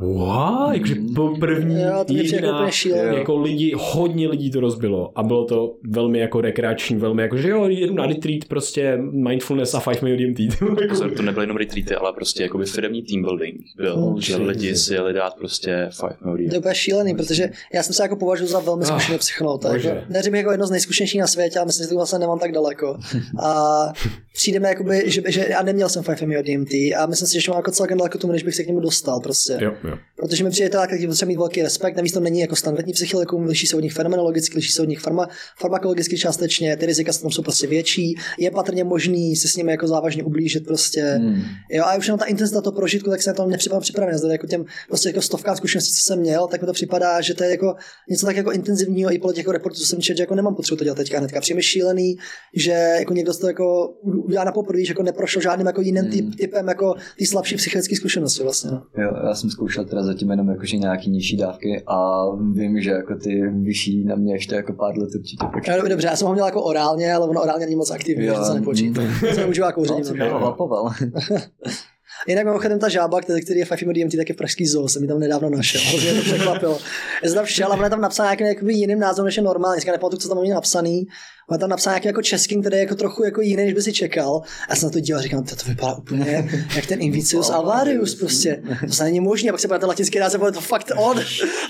What? 0.00 0.72
Jakože 0.74 0.94
po 1.14 1.36
první 1.40 1.82
Jo, 1.82 2.04
to 2.06 2.12
jako 2.12 2.12
jediná, 2.12 2.68
jako 3.16 3.36
lidi, 3.38 3.72
hodně 3.78 4.28
lidí 4.28 4.50
to 4.50 4.60
rozbilo 4.60 5.18
a 5.18 5.22
bylo 5.22 5.44
to 5.44 5.74
velmi 5.88 6.18
jako 6.18 6.40
rekreační, 6.40 6.96
velmi 6.96 7.22
jako, 7.22 7.36
že 7.36 7.48
jo, 7.48 7.64
jedu 7.68 7.94
na 7.94 8.06
retreat, 8.06 8.44
prostě 8.48 8.96
mindfulness 9.12 9.74
a 9.74 9.80
five 9.80 9.98
minute 10.02 10.42
DMT. 10.42 10.58
Pozor, 10.88 11.10
to 11.16 11.22
nebyly 11.22 11.42
jenom 11.44 11.56
retreaty, 11.56 11.94
ale 11.94 12.12
prostě 12.12 12.42
jakoby 12.42 12.64
firmní 12.64 13.02
team 13.02 13.22
building 13.22 13.54
byl, 13.76 13.92
Oh, 13.98 14.20
že 14.20 14.36
lidi 14.36 14.76
si 14.76 14.94
jeli 14.94 15.12
dát 15.12 15.34
prostě 15.34 15.88
five 16.00 16.16
To 16.22 16.28
je 16.28 16.34
minute. 16.34 16.58
úplně 16.58 16.74
šílený, 16.74 17.14
protože 17.14 17.48
já 17.74 17.82
jsem 17.82 17.92
se 17.94 18.02
jako 18.02 18.16
považuji 18.16 18.46
za 18.46 18.60
velmi 18.60 18.84
zkušený 18.84 19.18
psychonaut. 19.18 19.64
bože. 19.72 19.88
Jako, 19.88 20.00
neřím 20.08 20.34
jako 20.34 20.50
jedno 20.50 20.66
z 20.66 20.70
nejzkušenějších 20.70 21.20
na 21.20 21.26
světě, 21.26 21.58
ale 21.58 21.66
myslím, 21.66 21.84
že 21.84 21.88
to 21.88 21.94
vlastně 21.96 22.18
nemám 22.18 22.38
tak 22.38 22.52
daleko. 22.52 22.96
A 23.44 23.62
přijde 24.34 24.60
mi 24.60 24.68
jakoby, 24.68 25.02
že, 25.10 25.22
že 25.28 25.46
já 25.50 25.62
neměl 25.62 25.88
jsem 25.88 26.04
5 26.04 26.22
od 26.38 26.46
DMT 26.46 26.72
a 26.74 27.06
myslím 27.08 27.28
si, 27.28 27.40
že 27.40 27.50
mám 27.50 27.58
jako 27.58 27.70
celkem 27.70 27.98
daleko 27.98 28.18
tomu, 28.18 28.32
než 28.32 28.42
bych 28.42 28.54
se 28.54 28.64
k 28.64 28.66
němu 28.66 28.80
dostal 28.80 29.20
prostě. 29.20 29.58
jo, 29.60 29.72
jo. 29.84 29.98
Protože 30.16 30.44
mi 30.44 30.50
přijde 30.50 30.70
to 30.70 30.76
tak, 30.76 31.00
že 31.00 31.06
potřeba 31.06 31.28
mít 31.28 31.36
velký 31.36 31.62
respekt, 31.62 31.96
navíc 31.96 32.12
to 32.12 32.20
není 32.20 32.40
jako 32.40 32.56
standardní 32.56 32.92
psychilikum, 32.92 33.44
liší 33.44 33.66
se 33.66 33.76
od 33.76 33.80
nich 33.80 33.92
fenomenologicky, 33.92 34.56
liší 34.56 34.72
se 34.72 34.82
od 34.82 34.88
nich 34.88 35.00
farma, 35.00 35.28
farmakologicky 35.60 36.18
částečně, 36.18 36.76
ty 36.76 36.86
rizika 36.86 37.12
tam 37.22 37.30
jsou 37.30 37.42
prostě 37.42 37.66
větší, 37.66 38.14
je 38.38 38.50
patrně 38.50 38.84
možný 38.84 39.36
se 39.36 39.48
s 39.48 39.56
nimi 39.56 39.70
jako 39.70 39.86
závažně 39.86 40.24
ublížit 40.24 40.66
prostě. 40.66 41.02
Hmm. 41.02 41.42
Jo, 41.70 41.84
a 41.84 41.96
už 41.96 42.06
jenom 42.06 42.18
ta 42.18 42.24
intenzita 42.24 42.60
toho 42.60 42.76
prožitku, 42.76 43.10
tak 43.10 43.22
se 43.22 43.30
na 43.30 43.34
to 43.34 43.46
nepřipadám 43.46 43.82
připravený. 43.82 44.18
Zde 44.18 44.32
jako 44.32 44.46
těm 44.46 44.64
prostě 44.88 45.08
jako 45.08 45.22
stovkám 45.22 45.56
zkušeností, 45.56 45.94
co 45.94 46.00
jsem 46.00 46.18
měl, 46.18 46.46
tak 46.46 46.60
mi 46.60 46.66
to 46.66 46.72
připadá, 46.72 47.20
že 47.20 47.34
to 47.34 47.44
je 47.44 47.50
jako 47.50 47.74
něco 48.10 48.26
tak 48.26 48.36
jako 48.36 48.52
intenzivního 48.52 49.12
i 49.12 49.18
podle 49.18 49.34
těch 49.34 49.42
jako 49.42 49.52
reportů, 49.52 49.78
co 49.78 49.86
jsem 49.86 50.00
četl, 50.00 50.16
že 50.16 50.22
jako 50.22 50.34
nemám 50.34 50.54
potřebu 50.54 50.76
to 50.76 50.84
dělat 50.84 50.96
teďka 50.96 51.18
hnedka. 51.18 51.40
Přijde 51.40 51.56
mi 51.56 51.62
šílený, 51.62 52.16
že 52.56 52.70
jako 52.70 53.14
někdo 53.14 53.34
toho 53.34 53.48
jako 53.48 53.88
udělá 54.02 54.44
na 54.44 54.52
poprvé, 54.52 54.84
že 54.84 54.90
jako 54.90 55.02
neprošel 55.02 55.42
žádným 55.42 55.66
jako 55.66 55.80
jiným 55.80 56.10
typ, 56.10 56.34
typem 56.36 56.68
jako 56.68 56.94
ty 57.18 57.26
slabší 57.26 57.56
psychické 57.56 57.96
zkušenosti 57.96 58.42
vlastně. 58.42 58.70
Jo, 58.70 59.10
já 59.26 59.34
jsem 59.34 59.50
zkoušel 59.50 59.71
teda 59.84 60.02
zatím 60.02 60.30
jenom 60.30 60.48
jakože 60.48 60.76
nějaký 60.76 61.10
nižší 61.10 61.36
dávky 61.36 61.82
a 61.86 62.24
vím, 62.52 62.80
že 62.80 62.90
jako 62.90 63.14
ty 63.14 63.42
vyšší 63.48 64.04
na 64.04 64.14
mě 64.14 64.34
ještě 64.34 64.54
jako 64.54 64.72
pár 64.72 64.98
let 64.98 65.08
určitě 65.18 65.46
počkej. 65.54 65.74
No, 65.82 65.88
dobře, 65.88 66.06
já 66.06 66.16
jsem 66.16 66.28
ho 66.28 66.34
měl 66.34 66.46
jako 66.46 66.62
orálně, 66.62 67.14
ale 67.14 67.26
ono 67.28 67.42
orálně 67.42 67.64
není 67.66 67.76
moc 67.76 67.90
aktivní, 67.90 68.24
že 68.26 68.34
se 68.34 68.54
nepočítá. 68.54 69.02
To 69.20 69.34
se 69.34 69.44
užívá 69.46 69.66
No, 69.66 69.72
kouření. 69.72 70.02
no. 70.18 70.40
lapoval. 70.40 70.90
Jinak 72.28 72.44
mimochodem 72.44 72.78
ta 72.78 72.88
žába, 72.88 73.20
který, 73.20 73.44
který 73.44 73.58
je 73.58 73.64
fakt 73.64 73.84
DMT, 73.84 74.16
tak 74.16 74.28
je 74.28 74.34
v 74.34 74.38
pražský 74.38 74.66
zoo, 74.66 74.88
jsem 74.88 75.02
mi 75.02 75.08
tam 75.08 75.18
nedávno 75.18 75.50
našel. 75.50 75.80
Hrozně 75.88 76.12
mě 76.12 76.22
to 76.22 76.26
překvapilo. 76.26 76.78
Já 77.22 77.28
jsem 77.28 77.36
tam 77.36 77.46
šel 77.46 77.72
a 77.72 77.76
on 77.76 77.84
je 77.84 77.90
tam 77.90 78.00
napsán 78.00 78.26
nějakým 78.26 78.46
jakoby 78.46 78.74
jiným 78.74 78.98
názvem, 78.98 79.24
než 79.26 79.36
je 79.36 79.42
normální. 79.42 79.76
Dneska 79.76 79.92
nepamatuju, 79.92 80.20
co 80.20 80.28
tam 80.28 80.36
mám 80.36 80.48
napsaný. 80.48 81.06
On 81.50 81.54
je 81.54 81.58
tam 81.58 81.70
napsán 81.70 81.90
nějaký 81.90 82.06
jako 82.06 82.22
českým, 82.22 82.60
který 82.60 82.76
je 82.76 82.80
jako 82.80 82.94
trochu 82.94 83.24
jako 83.24 83.40
jiný, 83.40 83.64
než 83.64 83.74
by 83.74 83.82
si 83.82 83.92
čekal. 83.92 84.42
A 84.44 84.66
já 84.70 84.76
jsem 84.76 84.86
na 84.86 84.90
to 84.90 85.00
díval 85.00 85.18
a 85.18 85.22
říkám, 85.22 85.44
to, 85.44 85.56
to 85.56 85.64
vypadá 85.68 85.94
úplně 85.94 86.50
jak 86.76 86.86
ten 86.86 87.02
Invicius 87.02 87.50
Alvarius 87.50 88.14
prostě. 88.14 88.62
To 88.86 88.92
se 88.92 89.04
není 89.04 89.20
možné, 89.20 89.48
a 89.50 89.52
pak 89.52 89.60
se 89.60 89.68
podíváte 89.68 89.86
latinský 89.86 90.18
název, 90.18 90.40
je 90.46 90.52
to 90.52 90.60
fakt 90.60 90.92
on. 90.96 91.16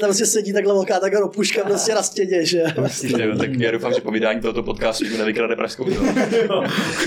Tam 0.00 0.08
prostě 0.08 0.26
sedí 0.26 0.52
takhle 0.52 0.74
velká 0.74 1.00
taková 1.00 1.20
ropuška 1.20 1.64
prostě 1.64 1.94
na 1.94 2.02
stěně, 2.02 2.46
že? 2.46 2.64
Jo, 3.18 3.38
tak 3.38 3.50
já 3.58 3.70
doufám, 3.70 3.94
že 3.94 4.00
po 4.00 4.10
vydání 4.10 4.40
tohoto 4.40 4.62
podcastu 4.62 5.04
nevykrade 5.18 5.56
pražskou 5.56 5.90
zoo. 5.90 6.04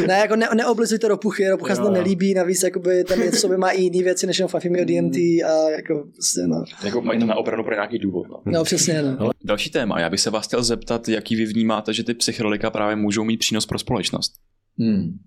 Ne, 0.08 0.18
jako 0.20 0.36
ne, 0.36 0.48
neoblizujte 0.56 1.08
ropuchy, 1.08 1.50
ropucha 1.50 1.76
se 1.76 1.82
to 1.82 1.90
nelíbí, 1.90 2.34
navíc 2.34 2.64
jakoby 2.64 3.04
ten 3.04 3.20
něco 3.20 3.35
v 3.36 3.40
sobě 3.40 3.57
má 3.57 3.70
i 3.70 3.82
jiné 3.82 4.03
věci, 4.03 4.28
než 4.28 4.40
jenom 4.40 4.49
Fafimio 4.49 4.86
DMT 4.86 5.16
a 5.18 5.70
jako 5.70 6.07
prostě 6.14 6.41
no. 6.48 6.64
Jako 6.84 7.02
mají 7.02 7.20
to 7.20 7.26
na 7.26 7.36
obranu 7.36 7.64
pro 7.64 7.74
nějaký 7.74 7.99
důvod. 7.99 8.28
No. 8.30 8.41
No 8.45 8.64
přesně, 8.64 9.02
no. 9.02 9.32
Další 9.44 9.70
téma. 9.70 9.99
Já 9.99 10.10
bych 10.10 10.20
se 10.20 10.30
vás 10.30 10.48
chtěl 10.48 10.64
zeptat, 10.64 11.10
jaký 11.10 11.36
vy 11.36 11.45
vnímáte, 11.45 11.94
že 11.94 12.03
ty 12.03 12.14
psychedelika 12.14 12.70
právě 12.70 12.95
můžou 12.95 13.24
mít 13.24 13.38
přínos 13.38 13.66
pro 13.66 13.80
společnost. 13.80 14.34
Hmm. 14.80 15.18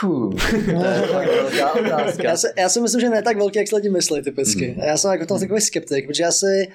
Fuh, 0.00 0.52
velká 0.66 1.72
otázka. 1.72 2.22
Já, 2.22 2.36
si, 2.36 2.46
já 2.58 2.68
si 2.68 2.80
myslím, 2.80 3.00
že 3.00 3.10
ne 3.10 3.22
tak 3.22 3.36
velký, 3.36 3.58
jak 3.58 3.68
se 3.68 3.76
lidi 3.76 3.90
myslí 3.90 4.22
typicky. 4.22 4.66
Hmm. 4.66 4.84
Já 4.84 4.96
jsem 4.96 5.10
jako 5.10 5.26
tam 5.26 5.40
takový 5.40 5.60
skeptik, 5.60 6.06
protože 6.06 6.22
já 6.22 6.32
si 6.32 6.68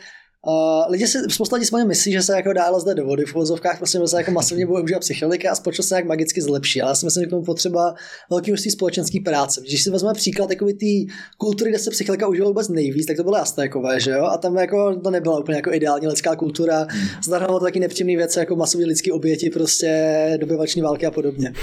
Uh, 0.47 0.91
lidi 0.91 1.07
si, 1.07 1.17
lidí 1.53 1.65
si 1.65 1.75
mě 1.75 1.85
myslí, 1.85 2.11
že 2.11 2.21
se 2.21 2.35
jako 2.35 2.53
dá 2.53 2.71
LSD 2.71 2.87
do 2.87 3.05
vody 3.05 3.25
v 3.25 3.35
uvozovkách, 3.35 3.77
prostě 3.77 4.07
se 4.07 4.17
jako 4.17 4.31
masivně 4.31 4.65
bude 4.65 4.83
užívat 4.83 5.01
psychedelika 5.01 5.51
a 5.51 5.55
společnost 5.55 5.87
se 5.87 5.95
nějak 5.95 6.05
magicky 6.05 6.41
zlepší. 6.41 6.81
Ale 6.81 6.91
já 6.91 6.95
si 6.95 7.05
myslím, 7.05 7.21
že 7.21 7.27
k 7.27 7.29
tomu 7.29 7.43
potřeba 7.43 7.95
velký 8.29 8.51
množství 8.51 8.71
společenské 8.71 9.19
práce. 9.25 9.61
Když 9.61 9.83
si 9.83 9.89
vezmeme 9.89 10.13
příklad 10.13 10.49
jakoby 10.49 10.73
té 10.73 11.13
kultury, 11.37 11.69
kde 11.69 11.79
se 11.79 11.91
psychedelika 11.91 12.27
užívala 12.27 12.49
vůbec 12.49 12.69
nejvíc, 12.69 13.05
tak 13.05 13.17
to 13.17 13.23
byly 13.23 13.39
Aztékové, 13.39 13.99
že 13.99 14.11
jo? 14.11 14.23
A 14.23 14.37
tam 14.37 14.55
jako 14.55 14.95
to 15.03 15.11
nebyla 15.11 15.39
úplně 15.39 15.55
jako 15.55 15.73
ideální 15.73 16.07
lidská 16.07 16.35
kultura. 16.35 16.87
Zahrnovalo 17.25 17.59
to 17.59 17.65
taky 17.65 17.79
nepříjemné 17.79 18.15
věci 18.15 18.39
jako 18.39 18.55
masové 18.55 18.85
lidské 18.85 19.13
oběti, 19.13 19.49
prostě 19.49 20.37
dobyvační 20.41 20.81
války 20.81 21.05
a 21.05 21.11
podobně. 21.11 21.53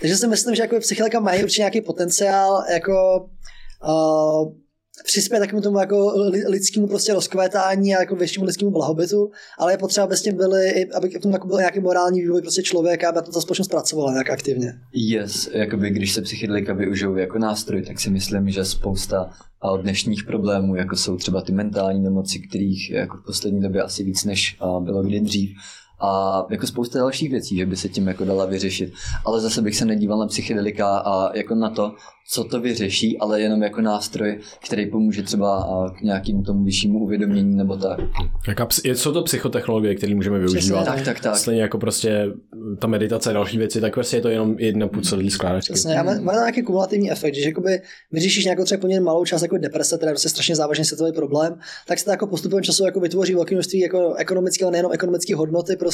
Takže 0.00 0.16
si 0.16 0.26
myslím, 0.28 0.54
že 0.54 0.62
jako 0.62 0.80
psychika 0.80 1.20
mají 1.20 1.42
určitě 1.42 1.62
nějaký 1.62 1.80
potenciál 1.80 2.64
jako 2.72 3.28
uh, 3.88 4.52
přispět 5.04 5.38
takovému 5.38 5.62
tomu 5.62 5.78
jako 5.78 6.12
lidskému 6.48 6.86
prostě 6.86 7.14
rozkvétání 7.14 7.94
a 7.94 8.00
jako 8.00 8.16
většímu 8.16 8.44
lidskému 8.44 8.70
blahobytu, 8.70 9.30
ale 9.58 9.72
je 9.72 9.78
potřeba, 9.78 10.04
aby 10.04 10.16
s 10.16 10.22
tím 10.22 10.36
byly, 10.36 10.86
aby 10.94 11.08
k 11.08 11.22
tomu 11.22 11.34
jako 11.34 11.46
byl 11.46 11.58
nějaký 11.58 11.80
morální 11.80 12.20
vývoj 12.20 12.42
prostě 12.42 12.62
člověka, 12.62 13.08
aby 13.08 13.20
to 13.24 13.32
ta 13.32 13.40
společnost 13.40 13.68
pracovala 13.68 14.12
nějak 14.12 14.30
aktivně. 14.30 14.72
Yes, 14.92 15.50
jakoby 15.52 15.90
když 15.90 16.12
se 16.12 16.22
psychedelika 16.22 16.72
využijou 16.72 17.16
jako 17.16 17.38
nástroj, 17.38 17.82
tak 17.82 18.00
si 18.00 18.10
myslím, 18.10 18.50
že 18.50 18.64
spousta 18.64 19.30
dnešních 19.82 20.24
problémů, 20.24 20.74
jako 20.74 20.96
jsou 20.96 21.16
třeba 21.16 21.42
ty 21.42 21.52
mentální 21.52 22.00
nemoci, 22.00 22.38
kterých 22.38 22.90
jako 22.90 23.16
v 23.16 23.24
poslední 23.26 23.60
době 23.60 23.82
asi 23.82 24.04
víc 24.04 24.24
než 24.24 24.56
bylo 24.80 25.02
kdy 25.02 25.20
dřív, 25.20 25.50
a 26.00 26.42
jako 26.50 26.66
spousta 26.66 26.98
dalších 26.98 27.30
věcí, 27.30 27.56
že 27.56 27.66
by 27.66 27.76
se 27.76 27.88
tím 27.88 28.08
jako 28.08 28.24
dala 28.24 28.46
vyřešit. 28.46 28.92
Ale 29.24 29.40
zase 29.40 29.62
bych 29.62 29.76
se 29.76 29.84
nedíval 29.84 30.18
na 30.18 30.26
psychedelika 30.26 30.98
a 30.98 31.36
jako 31.36 31.54
na 31.54 31.70
to, 31.70 31.94
co 32.32 32.44
to 32.44 32.60
vyřeší, 32.60 33.18
ale 33.18 33.40
jenom 33.40 33.62
jako 33.62 33.80
nástroj, 33.80 34.40
který 34.64 34.90
pomůže 34.90 35.22
třeba 35.22 35.66
k 35.98 36.02
nějakému 36.02 36.42
tomu 36.42 36.64
vyššímu 36.64 36.98
uvědomění 36.98 37.56
nebo 37.56 37.76
tak. 37.76 38.00
Jaká, 38.48 38.68
jsou 38.84 39.12
to 39.12 39.22
psychotechnologie, 39.22 39.94
které 39.94 40.14
můžeme 40.14 40.38
využívat. 40.38 40.84
tak, 40.84 41.02
tak, 41.04 41.20
tak. 41.20 41.36
Stejně 41.36 41.62
jako 41.62 41.78
prostě 41.78 42.26
ta 42.78 42.86
meditace 42.86 43.30
a 43.30 43.32
další 43.32 43.58
věci, 43.58 43.80
tak 43.80 43.94
prostě 43.94 44.16
je 44.16 44.20
to 44.20 44.28
jenom 44.28 44.54
jedna 44.58 44.88
půl 44.88 45.02
celý 45.02 45.30
skládačky. 45.30 45.72
Přesně, 45.72 45.98
a 45.98 46.02
má, 46.02 46.20
má 46.20 46.32
nějaký 46.32 46.62
kumulativní 46.62 47.10
efekt, 47.10 47.34
že 47.34 47.40
jakoby 47.40 47.80
vyřešíš 48.12 48.44
nějakou 48.44 48.64
třeba 48.64 48.80
poměrně 48.80 49.04
malou 49.04 49.24
část 49.24 49.42
jako 49.42 49.58
deprese, 49.58 49.96
která 49.96 50.10
je 50.10 50.14
prostě 50.14 50.28
strašně 50.28 50.56
závažný 50.56 50.84
světový 50.84 51.12
problém, 51.12 51.58
tak 51.86 51.98
se 51.98 52.04
to 52.04 52.10
jako 52.10 52.26
postupem 52.26 52.62
času 52.62 52.84
jako 52.84 53.00
vytvoří 53.00 53.34
velké 53.34 53.54
množství 53.54 53.80
jako 53.80 54.14
ekonomického, 54.14 54.70
nejenom 54.70 54.92
ekonomické 54.92 55.34
hodnoty, 55.34 55.76
prostě, 55.76 55.89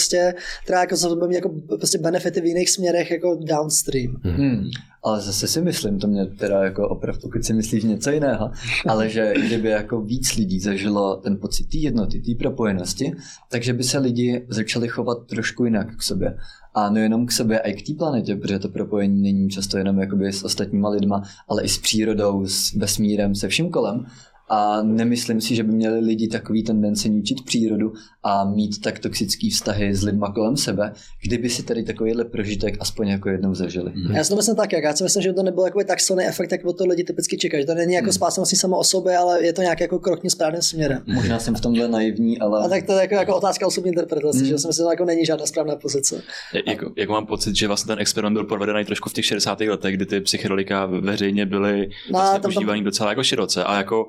která 0.64 0.80
jako 0.80 1.14
bude 1.14 1.28
mít 1.28 1.34
jako 1.34 1.50
prostě 1.78 1.98
benefity 1.98 2.40
v 2.40 2.46
jiných 2.46 2.70
směrech 2.70 3.10
jako 3.10 3.38
downstream. 3.40 4.16
Hmm. 4.22 4.70
Ale 5.02 5.20
zase 5.20 5.48
si 5.48 5.62
myslím, 5.62 5.98
to 5.98 6.06
mě 6.06 6.26
teda 6.26 6.64
jako 6.64 6.88
opravdu, 6.88 7.20
pokud 7.20 7.44
si 7.44 7.52
myslíš 7.54 7.84
něco 7.84 8.10
jiného, 8.10 8.50
ale 8.88 9.08
že 9.08 9.34
kdyby 9.46 9.68
jako 9.68 10.00
víc 10.00 10.36
lidí 10.36 10.60
zažilo 10.60 11.16
ten 11.16 11.36
pocit 11.36 11.64
té 11.64 11.78
jednoty, 11.78 12.20
té 12.20 12.34
propojenosti, 12.34 13.12
takže 13.50 13.72
by 13.72 13.82
se 13.82 13.98
lidi 13.98 14.46
začali 14.48 14.88
chovat 14.88 15.18
trošku 15.26 15.64
jinak 15.64 15.96
k 15.96 16.02
sobě. 16.02 16.36
A 16.74 16.90
nejenom 16.90 17.26
k 17.26 17.32
sobě, 17.32 17.60
a 17.60 17.68
i 17.68 17.74
k 17.74 17.86
té 17.86 17.94
planetě, 17.98 18.36
protože 18.36 18.58
to 18.58 18.68
propojení 18.68 19.22
není 19.22 19.50
často 19.50 19.78
jenom 19.78 19.98
jakoby 19.98 20.32
s 20.32 20.44
ostatníma 20.44 20.88
lidma, 20.88 21.22
ale 21.48 21.62
i 21.62 21.68
s 21.68 21.78
přírodou, 21.78 22.46
s 22.46 22.74
vesmírem, 22.74 23.34
se 23.34 23.48
vším 23.48 23.70
kolem 23.70 24.06
a 24.48 24.82
nemyslím 24.82 25.40
si, 25.40 25.54
že 25.54 25.62
by 25.62 25.72
měli 25.72 25.98
lidi 25.98 26.28
takový 26.28 26.62
tendenci 26.62 27.10
ničit 27.10 27.44
přírodu 27.44 27.92
a 28.22 28.44
mít 28.44 28.80
tak 28.80 28.98
toxický 28.98 29.50
vztahy 29.50 29.94
s 29.94 30.02
lidma 30.02 30.32
kolem 30.32 30.56
sebe, 30.56 30.92
kdyby 31.22 31.50
si 31.50 31.62
tady 31.62 31.84
takovýhle 31.84 32.24
prožitek 32.24 32.76
aspoň 32.80 33.08
jako 33.08 33.28
jednou 33.28 33.54
zažili. 33.54 33.92
Mm. 33.94 34.16
Já 34.16 34.24
si 34.24 34.30
to 34.30 34.36
myslím 34.36 34.56
tak, 34.56 34.72
jak 34.72 34.84
já 34.84 34.92
si 34.92 35.04
myslím, 35.04 35.22
že 35.22 35.32
to 35.32 35.42
nebyl 35.42 35.64
jako 35.64 35.84
tak 35.84 36.00
silný 36.00 36.24
efekt, 36.24 36.52
jak 36.52 36.60
to 36.78 36.86
lidi 36.86 37.04
typicky 37.04 37.36
čekají. 37.36 37.62
Že 37.62 37.66
to 37.66 37.74
není 37.74 37.92
jako 37.92 38.06
mm. 38.06 38.12
spásnost 38.12 38.56
samo 38.56 38.78
o 38.78 38.84
sobě, 38.84 39.16
ale 39.16 39.44
je 39.44 39.52
to 39.52 39.62
nějaký 39.62 39.82
jako 39.82 39.98
krok 39.98 40.20
správným 40.28 40.62
směrem. 40.62 41.02
Možná 41.06 41.38
jsem 41.38 41.54
v 41.54 41.60
tomhle 41.60 41.88
naivní, 41.88 42.38
ale. 42.38 42.64
A 42.64 42.68
tak 42.68 42.86
to 42.86 42.92
je 42.92 43.00
jako, 43.00 43.14
jako 43.14 43.36
otázka 43.36 43.66
osobní 43.66 43.88
interpretace, 43.88 44.38
mm. 44.38 44.44
že 44.44 44.58
si 44.58 44.66
myslím, 44.66 44.72
že 44.72 44.82
to 44.82 44.90
jako 44.90 45.04
není 45.04 45.26
žádná 45.26 45.46
správná 45.46 45.76
pozice. 45.76 46.22
Jako, 46.66 46.92
jako, 46.96 47.12
mám 47.12 47.26
pocit, 47.26 47.56
že 47.56 47.66
vlastně 47.66 47.88
ten 47.88 47.98
experiment 47.98 48.34
byl 48.34 48.44
provedený 48.44 48.84
trošku 48.84 49.08
v 49.08 49.12
těch 49.12 49.24
60. 49.24 49.60
letech, 49.60 49.94
kdy 49.94 50.06
ty 50.06 50.20
psychedelika 50.20 50.86
veřejně 50.86 51.46
byly 51.46 51.88
no, 52.12 52.18
vlastně 52.18 52.40
tam, 52.40 52.48
užívaný 52.48 52.80
tam... 52.80 52.84
docela 52.84 53.10
jako 53.10 53.22
široce 53.22 53.64
a 53.64 53.76
jako 53.76 54.06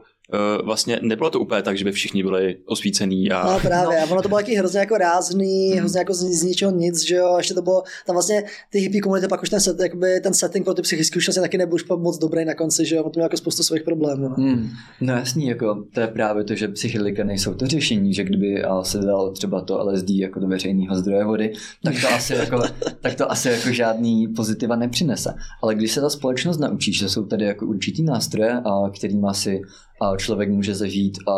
vlastně 0.63 0.99
nebylo 1.01 1.29
to 1.29 1.39
úplně 1.39 1.61
tak, 1.61 1.77
že 1.77 1.85
by 1.85 1.91
všichni 1.91 2.23
byli 2.23 2.57
osvícený. 2.65 3.31
A... 3.31 3.53
No 3.53 3.59
právě, 3.59 4.01
no. 4.01 4.11
ono 4.11 4.21
to 4.21 4.27
bylo 4.27 4.39
taky 4.39 4.55
hrozně 4.55 4.79
jako 4.79 4.97
rázný, 4.97 5.71
mm. 5.71 5.79
hrozně 5.79 5.99
jako 5.99 6.13
z, 6.13 6.23
z, 6.23 6.43
ničeho 6.43 6.71
nic, 6.71 7.07
že 7.07 7.15
jo, 7.15 7.37
ještě 7.37 7.53
to 7.53 7.61
bylo, 7.61 7.83
tam 8.05 8.15
vlastně 8.15 8.43
ty 8.69 8.79
hippie 8.79 9.01
komunity, 9.01 9.27
pak 9.27 9.43
už 9.43 9.49
ten, 9.49 9.59
set, 9.59 9.79
jakoby, 9.79 10.19
ten 10.19 10.33
setting 10.33 10.65
pro 10.65 10.73
ty 10.73 10.81
psychické 10.81 11.17
už 11.17 11.29
taky 11.35 11.57
nebyl 11.57 11.75
už 11.75 11.85
moc 11.87 12.17
dobrý 12.17 12.45
na 12.45 12.53
konci, 12.53 12.85
že 12.85 12.95
jo, 12.95 13.03
to 13.03 13.09
mělo 13.09 13.25
jako 13.25 13.37
spoustu 13.37 13.63
svých 13.63 13.83
problémů. 13.83 14.29
No. 14.29 14.35
Mm. 14.37 14.69
no 15.01 15.13
jasný, 15.13 15.47
jako 15.47 15.83
to 15.93 15.99
je 15.99 16.07
právě 16.07 16.43
to, 16.43 16.55
že 16.55 16.67
psychedelika 16.67 17.23
nejsou 17.23 17.53
to 17.53 17.67
řešení, 17.67 18.13
že 18.13 18.23
kdyby 18.23 18.63
se 18.81 18.97
dal 18.97 19.31
třeba 19.31 19.61
to 19.61 19.77
LSD 19.83 20.09
jako 20.09 20.39
do 20.39 20.47
veřejného 20.47 20.95
zdroje 20.95 21.25
vody, 21.25 21.53
tak 21.83 21.95
to 22.01 22.09
asi 22.13 22.33
jako, 22.33 22.61
tak 23.01 23.15
to 23.15 23.31
asi 23.31 23.49
jako 23.49 23.71
žádný 23.71 24.27
pozitiva 24.27 24.75
nepřinese. 24.75 25.33
Ale 25.63 25.75
když 25.75 25.91
se 25.91 26.01
ta 26.01 26.09
společnost 26.09 26.57
naučí, 26.57 26.93
že 26.93 27.09
jsou 27.09 27.25
tady 27.25 27.45
jako 27.45 27.65
určitý 27.65 28.03
nástroje, 28.03 28.53
a 28.53 28.89
kterým 28.89 29.25
asi 29.25 29.61
a 29.96 29.96
člověk 30.17 30.49
může 30.49 30.75
zažít 30.75 31.17
a 31.27 31.35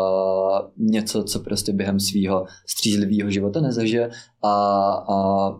něco, 0.76 1.24
co 1.24 1.40
prostě 1.40 1.72
během 1.72 2.00
svého 2.00 2.46
střízlivého 2.66 3.30
života 3.30 3.60
nezažije 3.60 4.10
a, 4.42 4.50
a 5.08 5.50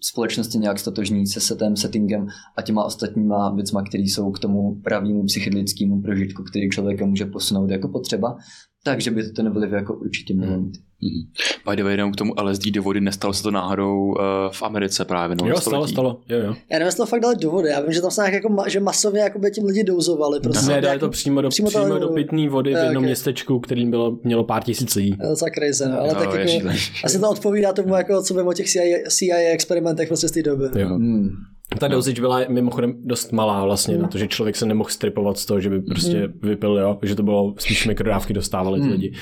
společnosti 0.00 0.58
nějak 0.58 0.78
statožní 0.78 1.26
se 1.26 1.40
setem, 1.40 1.76
settingem 1.76 2.26
a 2.56 2.62
těma 2.62 2.84
ostatníma 2.84 3.54
věcma, 3.54 3.82
které 3.82 4.02
jsou 4.02 4.30
k 4.30 4.38
tomu 4.38 4.80
pravému 4.84 5.24
psychedelickému 5.24 6.02
prožitku, 6.02 6.42
který 6.42 6.70
člověka 6.70 7.06
může 7.06 7.26
posunout 7.26 7.70
jako 7.70 7.88
potřeba, 7.88 8.36
takže 8.84 9.10
by 9.10 9.32
to 9.32 9.42
nebyly 9.42 9.70
jako 9.70 9.94
určitě 9.94 10.34
mělo 10.34 10.60
mít. 10.60 10.89
Mm-hmm. 11.02 11.70
By 11.70 11.76
the 11.76 11.82
way, 11.82 11.92
jenom 11.92 12.12
k 12.12 12.16
tomu 12.16 12.34
LSD 12.42 12.66
do 12.66 12.82
vody, 12.82 13.00
nestalo 13.00 13.34
se 13.34 13.42
to 13.42 13.50
náhodou 13.50 13.96
uh, 13.96 14.14
v 14.52 14.62
Americe 14.62 15.04
právě. 15.04 15.36
No, 15.42 15.48
jo, 15.48 15.60
stalo, 15.60 15.88
stalo, 15.88 16.20
jo, 16.28 16.38
jo. 16.38 16.54
Já 16.70 16.78
nevím, 16.78 16.86
jestli 16.86 16.96
to 16.96 17.06
fakt 17.06 17.20
dali 17.20 17.36
do 17.36 17.50
vody, 17.50 17.68
já 17.68 17.80
vím, 17.80 17.92
že 17.92 18.00
tam 18.00 18.10
se 18.10 18.20
nějak 18.20 18.34
jako, 18.34 18.56
že 18.66 18.80
masově 18.80 19.22
jako 19.22 19.38
by 19.38 19.50
tím 19.50 19.64
lidi 19.64 19.84
douzovali. 19.84 20.40
Prostě. 20.40 20.72
Ne, 20.72 20.80
dali 20.80 20.98
to 20.98 21.08
přímo 21.08 21.42
do, 21.42 21.48
přímo, 21.48 21.68
přímo 21.68 21.98
do 21.98 22.08
pitné 22.08 22.48
vody 22.48 22.74
v 22.74 22.76
jednom 22.76 22.96
okay. 22.96 23.06
městečku, 23.06 23.60
kterým 23.60 23.90
bylo, 23.90 24.18
mělo 24.24 24.44
pár 24.44 24.62
tisíc 24.62 24.94
lidí. 24.94 25.16
To 25.16 25.46
je 25.46 25.50
crazy, 25.54 25.84
no, 25.92 26.00
ale 26.00 26.08
no, 26.08 26.14
tak 26.14 26.34
jako, 26.34 26.68
asi 27.04 27.18
to 27.18 27.30
odpovídá 27.30 27.72
tomu, 27.72 27.94
jako, 27.94 28.22
co 28.22 28.34
vím 28.34 28.46
o 28.46 28.52
těch 28.52 28.70
CIA, 28.70 28.98
CIA 29.08 29.36
experimentech 29.36 30.08
prostě 30.08 30.28
z 30.28 30.32
té 30.32 30.42
doby. 30.42 30.64
Jo. 30.76 30.88
Hmm. 30.88 31.30
Ta 31.78 31.88
no. 31.88 31.94
dosage 31.94 32.20
byla 32.20 32.40
mimochodem 32.48 32.94
dost 33.04 33.32
malá 33.32 33.64
vlastně, 33.64 33.96
mm. 33.96 34.02
na 34.02 34.08
to, 34.08 34.18
že 34.18 34.28
člověk 34.28 34.56
se 34.56 34.66
nemohl 34.66 34.90
stripovat 34.90 35.38
z 35.38 35.46
toho, 35.46 35.60
že 35.60 35.70
by 35.70 35.80
prostě 35.80 36.26
mm. 36.26 36.38
vypil, 36.42 36.78
jo, 36.78 36.98
že 37.02 37.14
to 37.14 37.22
bylo 37.22 37.54
spíš 37.58 37.86
mikrodávky 37.86 38.32
dostávali 38.32 38.80
ty 38.80 38.86
mm. 38.86 38.92
lidi. 38.92 39.12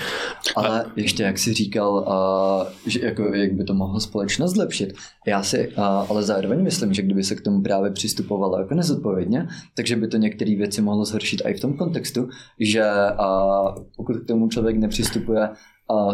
Ale 0.57 0.85
a... 0.85 0.93
ještě 0.97 1.23
jak 1.23 1.39
si 1.39 1.55
říkal, 1.55 1.93
uh, 1.93 2.73
že 2.87 3.01
jako, 3.03 3.35
jak 3.35 3.53
by 3.53 3.65
to 3.65 3.75
mohlo 3.75 4.01
společnost 4.01 4.53
zlepšit, 4.53 4.95
já 5.27 5.43
si 5.43 5.69
uh, 5.69 5.85
ale 5.85 6.23
zároveň 6.23 6.63
myslím, 6.63 6.95
že 6.95 7.03
kdyby 7.03 7.25
se 7.25 7.35
k 7.35 7.41
tomu 7.41 7.63
právě 7.63 7.91
přistupovalo 7.91 8.59
jako 8.59 8.75
nezodpovědně, 8.75 9.47
takže 9.77 9.97
by 9.97 10.09
to 10.09 10.17
některé 10.17 10.57
věci 10.57 10.83
mohlo 10.83 11.05
zhoršit 11.05 11.43
i 11.45 11.55
v 11.55 11.61
tom 11.61 11.77
kontextu, 11.77 12.29
že 12.61 12.85
uh, 12.85 13.85
pokud 13.97 14.17
k 14.17 14.27
tomu 14.27 14.49
člověk 14.49 14.77
nepřistupuje 14.77 15.49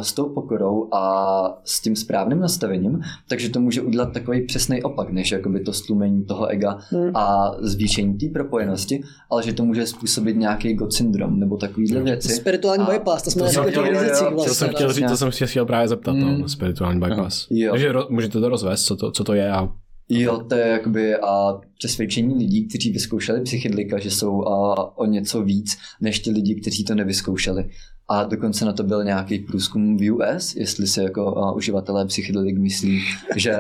s 0.03 0.13
tou 0.13 0.29
pokorou 0.29 0.95
a 0.95 1.61
s 1.65 1.81
tím 1.81 1.97
správným 1.97 2.41
nastavením, 2.41 3.01
takže 3.29 3.49
to 3.49 3.61
může 3.61 3.83
udělat 3.83 4.13
takový 4.13 4.47
přesný 4.47 4.83
opak, 4.83 5.11
než 5.11 5.33
jakoby 5.33 5.61
to 5.61 5.73
stlumení 5.73 6.25
toho 6.25 6.47
ega 6.47 6.79
hmm. 6.91 7.17
a 7.17 7.53
zvýšení 7.61 8.19
té 8.19 8.27
propojenosti, 8.29 9.03
ale 9.31 9.43
že 9.43 9.53
to 9.53 9.65
může 9.65 9.87
způsobit 9.87 10.37
nějaký 10.37 10.75
God 10.75 10.93
syndrom 10.93 11.41
nebo 11.41 11.57
takovýhle 11.57 12.01
věci. 12.01 12.29
Spirituální 12.29 12.85
a... 12.85 12.91
bypass, 12.91 13.23
to 13.23 13.31
jsme 13.31 13.43
to 13.43 13.49
jsem 13.49 13.65
chtěl, 13.65 13.83
vlastně. 13.83 14.49
To 14.49 14.55
jsem 14.55 14.69
chtěl 14.69 14.93
říct, 14.93 15.11
to 15.11 15.17
jsem 15.17 15.31
chtěl 15.31 15.67
právě 15.67 15.89
zeptat, 15.89 16.13
hmm. 16.13 16.41
no, 16.41 16.49
spirituální 16.49 17.01
bypass. 17.01 17.47
Jo. 17.51 17.71
Takže 17.71 17.93
ro, 17.93 18.07
můžete 18.11 18.41
to 18.41 18.49
rozvést, 18.49 18.85
co 18.85 18.97
to, 18.97 19.11
co 19.11 19.25
to 19.25 19.35
je 19.35 19.53
a 19.53 19.69
Jo, 20.09 20.39
to 20.49 20.55
je 20.55 20.67
jakoby 20.67 21.17
a 21.17 21.61
přesvědčení 21.79 22.35
lidí, 22.35 22.69
kteří 22.69 22.91
vyzkoušeli 22.91 23.41
psychedelika, 23.41 23.99
že 23.99 24.11
jsou 24.11 24.45
a, 24.45 24.99
o 24.99 25.07
něco 25.07 25.43
víc 25.43 25.77
než 26.01 26.21
ti 26.21 26.31
lidi, 26.31 26.61
kteří 26.61 26.85
to 26.85 26.95
nevyzkoušeli. 26.95 27.65
A 28.09 28.25
dokonce 28.25 28.65
na 28.65 28.73
to 28.73 28.83
byl 28.83 29.05
nějaký 29.05 29.39
průzkum 29.39 29.97
v 29.97 30.11
US, 30.11 30.55
jestli 30.57 30.87
se 30.87 31.03
jako 31.03 31.33
uh, 31.33 31.57
uživatelé 31.57 32.07
psychedelik 32.07 32.59
myslí, 32.59 33.03
že, 33.37 33.59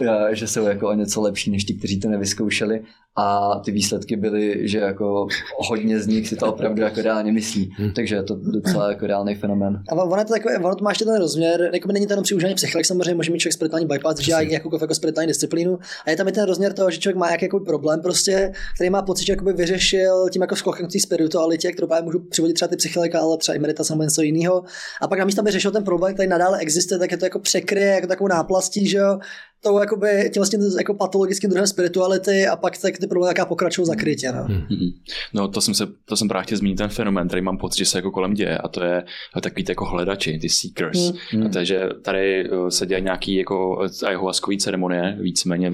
uh, 0.00 0.28
že 0.32 0.46
jsou 0.46 0.64
jako 0.64 0.88
o 0.88 0.94
něco 0.94 1.20
lepší 1.20 1.50
než 1.50 1.64
ti, 1.64 1.74
kteří 1.74 2.00
to 2.00 2.08
nevyzkoušeli 2.08 2.82
a 3.18 3.58
ty 3.64 3.70
výsledky 3.70 4.16
byly, 4.16 4.68
že 4.68 4.78
jako 4.78 5.26
hodně 5.56 6.00
z 6.00 6.06
nich 6.06 6.28
si 6.28 6.36
to 6.36 6.46
opravdu 6.46 6.82
jako 6.82 7.02
reálně 7.02 7.32
myslí. 7.32 7.74
Hmm. 7.76 7.92
Takže 7.92 8.14
je 8.14 8.22
to 8.22 8.34
docela 8.34 8.90
jako 8.90 9.06
reálný 9.06 9.34
fenomén. 9.34 9.82
A 9.88 9.94
ono, 9.94 10.24
to 10.24 10.32
takové, 10.32 10.58
ono 10.58 10.74
to 10.74 10.84
má 10.84 10.90
ještě 10.90 11.04
ten 11.04 11.18
rozměr, 11.18 11.70
jako 11.72 11.92
není 11.92 12.06
to 12.06 12.12
jenom 12.12 12.22
při 12.22 12.34
užívání 12.34 12.54
psychedelik, 12.54 12.86
samozřejmě 12.86 13.14
může 13.14 13.32
mít 13.32 13.38
člověk 13.38 13.52
spirituální 13.52 13.86
bypass, 13.86 14.20
že 14.20 14.32
jakoukoliv 14.32 14.82
jako 14.82 14.94
spirituální 14.94 15.28
disciplínu. 15.28 15.78
A 16.06 16.10
je 16.10 16.16
tam 16.16 16.28
i 16.28 16.32
ten 16.32 16.44
rozměr 16.44 16.72
toho, 16.72 16.90
že 16.90 16.98
člověk 16.98 17.16
má 17.16 17.30
jaký 17.30 17.48
problém 17.66 18.00
prostě, 18.00 18.52
který 18.74 18.90
má 18.90 19.02
pocit, 19.02 19.26
že 19.26 19.32
jakoby 19.32 19.52
vyřešil 19.52 20.28
tím 20.32 20.42
jako 20.42 20.56
skokem 20.56 20.86
k 20.86 20.92
té 20.92 21.00
spiritualitě, 21.00 21.72
kterou 21.72 21.88
právě 21.88 22.04
můžu 22.04 22.18
přivodit 22.18 22.54
třeba 22.54 22.68
ty 22.68 22.76
psychedelika, 22.76 23.20
ale 23.20 23.38
třeba 23.38 23.56
i 23.56 23.58
meditace 23.58 23.92
nebo 23.92 24.02
něco 24.02 24.22
jiného. 24.22 24.64
A 25.00 25.08
pak 25.08 25.18
na 25.18 25.24
místě, 25.24 25.40
aby 25.40 25.50
řešil 25.50 25.70
ten 25.70 25.84
problém, 25.84 26.14
který 26.14 26.28
nadále 26.28 26.58
existuje, 26.58 26.98
tak 26.98 27.10
je 27.10 27.16
to 27.16 27.26
jako 27.26 27.38
překryje 27.38 27.86
jako 27.86 28.06
takovou 28.06 28.28
náplastí, 28.28 28.88
že 28.88 28.98
jo, 28.98 29.18
tou 29.62 29.78
jakoby, 29.78 30.30
tím 30.32 30.40
vlastně 30.40 30.58
jako 30.78 30.94
patologickým 30.94 31.50
druhem 31.50 31.66
spirituality 31.66 32.46
a 32.46 32.56
pak 32.56 32.78
tak 32.78 32.98
ty 32.98 33.06
problémy 33.06 33.30
jaká 33.30 33.46
pokračují 33.46 33.86
zakrytě. 33.86 34.32
No. 34.32 34.44
Mm-hmm. 34.44 34.92
no 35.34 35.48
to 35.48 35.60
jsem, 35.60 35.74
se, 35.74 35.86
to 36.04 36.16
jsem 36.16 36.28
právě 36.28 36.44
chtěl 36.44 36.58
zmínit 36.58 36.76
ten 36.76 36.88
fenomén, 36.88 37.28
který 37.28 37.42
mám 37.42 37.58
pocit, 37.58 37.78
že 37.78 37.84
se 37.84 37.98
jako 37.98 38.10
kolem 38.10 38.34
děje 38.34 38.58
a 38.58 38.68
to 38.68 38.84
je 38.84 39.04
takový 39.42 39.64
jako 39.68 39.84
hledači, 39.84 40.38
ty 40.38 40.48
seekers. 40.48 40.98
Mm-hmm. 40.98 41.46
A 41.46 41.48
takže 41.48 41.88
tady 42.02 42.50
uh, 42.50 42.68
se 42.68 42.86
děje 42.86 43.00
nějaký 43.00 43.34
jako 43.34 43.86
ayahuaskový 44.06 44.58
ceremonie, 44.58 45.16
víceméně 45.20 45.72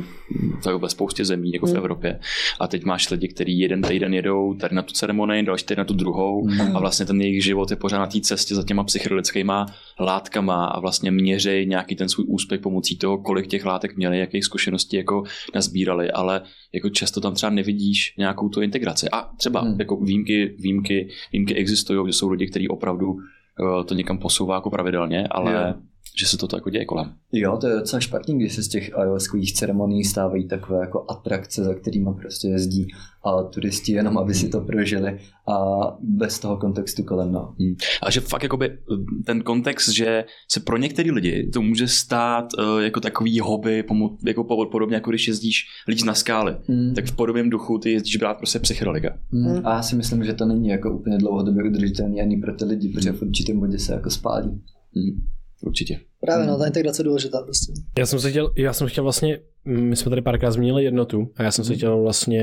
tak 0.63 0.77
ve 0.77 0.89
spoustě 0.89 1.25
zemí, 1.25 1.53
jako 1.53 1.67
mm. 1.67 1.73
v 1.73 1.75
mhm. 1.75 1.79
Evropě. 1.79 2.21
A 2.61 2.69
teď 2.69 2.85
máš 2.85 3.11
lidi, 3.11 3.29
kteří 3.29 3.59
jeden 3.59 3.83
týden 3.83 4.15
jedou 4.15 4.55
tady 4.55 4.75
na 4.75 4.83
tu 4.83 4.93
ceremonii, 4.93 5.43
další 5.43 5.65
týden 5.65 5.79
na 5.81 5.85
tu 5.85 5.95
druhou 5.95 6.47
mm. 6.47 6.77
a 6.77 6.81
vlastně 6.81 7.07
ten 7.07 7.21
jejich 7.21 7.45
život 7.45 7.71
je 7.71 7.77
pořád 7.77 7.99
na 7.99 8.07
té 8.07 8.21
cestě 8.21 8.55
za 8.55 8.63
těma 8.63 8.85
psychedelickýma 8.85 9.67
látkama 10.01 10.65
a 10.67 10.81
vlastně 10.81 11.11
měřej 11.11 11.67
nějaký 11.67 11.97
ten 11.97 12.09
svůj 12.09 12.27
úspěch 12.29 12.61
pomocí 12.61 12.99
toho, 12.99 13.19
kolik 13.19 13.47
těch 13.47 13.65
látek 13.65 13.97
měli, 13.97 14.19
jakých 14.19 14.45
zkušeností 14.45 14.97
jako 14.97 15.23
nazbírali, 15.55 16.11
ale 16.11 16.43
jako 16.73 16.91
často 16.91 17.21
tam 17.21 17.35
třeba 17.35 17.51
nevidíš 17.51 18.15
nějakou 18.19 18.49
tu 18.49 18.61
integraci. 18.61 19.11
A 19.13 19.23
třeba 19.37 19.61
hmm. 19.61 19.77
jako 19.79 19.97
výjimky, 19.97 20.57
výjimky, 20.59 21.09
výjimky 21.33 21.55
existují, 21.55 22.07
že 22.07 22.13
jsou 22.13 22.29
lidi, 22.29 22.47
kteří 22.47 22.69
opravdu 22.69 23.13
uh, 23.13 23.85
to 23.85 23.95
někam 23.95 24.19
posouvá 24.19 24.55
jako 24.55 24.71
pravidelně, 24.71 25.27
ale 25.31 25.53
yeah 25.53 25.77
že 26.21 26.27
se 26.27 26.37
to 26.39 26.57
jako 26.57 26.71
děje 26.71 26.85
kolem. 26.85 27.13
Jo, 27.33 27.57
to 27.61 27.69
je 27.69 27.75
docela 27.75 28.01
špatný, 28.01 28.39
když 28.39 28.55
se 28.55 28.63
z 28.63 28.69
těch 28.69 28.99
ayahuaskových 28.99 29.55
ceremonií 29.55 30.05
stávají 30.05 30.49
takové 30.49 30.81
jako 30.81 31.05
atrakce, 31.09 31.65
za 31.65 31.75
kterými 31.75 32.11
prostě 32.21 32.49
jezdí 32.49 32.87
a 33.25 33.43
turisti 33.43 33.93
jenom, 33.93 34.19
aby 34.19 34.35
si 34.35 34.49
to 34.49 34.61
prožili 34.61 35.19
a 35.49 35.57
bez 36.01 36.39
toho 36.39 36.57
kontextu 36.57 37.03
kolem. 37.03 37.33
No. 37.33 37.55
A 38.03 38.11
že 38.11 38.21
fakt 38.21 38.43
jakoby 38.43 38.79
ten 39.27 39.43
kontext, 39.43 39.89
že 39.89 40.25
se 40.51 40.61
pro 40.61 40.77
některé 40.77 41.13
lidi 41.13 41.51
to 41.53 41.63
může 41.63 41.89
stát 41.89 42.45
uh, 42.59 42.83
jako 42.83 43.01
takový 43.01 43.41
hobby, 43.41 43.83
pomo- 43.83 44.17
jako 44.27 44.45
podobně 44.45 44.95
jako 44.95 45.11
když 45.11 45.29
jezdíš 45.29 45.65
lidi 45.89 46.05
na 46.05 46.15
skály, 46.15 46.57
hmm. 46.69 46.95
tak 46.95 47.07
v 47.07 47.17
podobném 47.17 47.51
duchu 47.51 47.79
ty 47.79 47.93
jezdíš 47.93 48.17
brát 48.17 48.37
prostě 48.37 48.59
psychedelika. 48.59 49.19
Hmm. 49.33 49.67
A 49.67 49.75
já 49.75 49.83
si 49.83 49.97
myslím, 49.97 50.25
že 50.25 50.33
to 50.33 50.47
není 50.47 50.69
jako 50.69 50.99
úplně 50.99 51.19
dlouhodobě 51.19 51.65
udržitelný 51.65 52.21
ani 52.21 52.37
pro 52.37 52.55
ty 52.55 52.65
lidi, 52.65 52.89
protože 52.89 53.13
v 53.13 53.23
určitém 53.23 53.61
bodě 53.61 53.79
se 53.79 53.93
jako 53.93 54.11
spálí. 54.11 54.49
Hmm 54.97 55.34
určitě. 55.67 56.01
Právě, 56.21 56.47
no, 56.47 56.59
ta 56.59 56.67
integrace 56.67 57.01
je 57.01 57.05
důležitá 57.05 57.43
prostě. 57.43 57.73
Já 57.99 58.07
jsem 58.07 58.21
se 58.21 58.31
chtěl, 58.31 58.53
já 58.57 58.73
jsem 58.73 58.89
chtěl 58.89 59.05
vlastně, 59.05 59.39
my 59.65 59.97
jsme 59.97 60.11
tady 60.11 60.23
párkrát 60.23 60.51
zmínili 60.51 60.85
jednotu 60.85 61.29
a 61.37 61.43
já 61.43 61.51
jsem 61.51 61.65
se 61.65 61.71
hmm. 61.71 61.77
chtěl 61.77 62.03
vlastně 62.03 62.43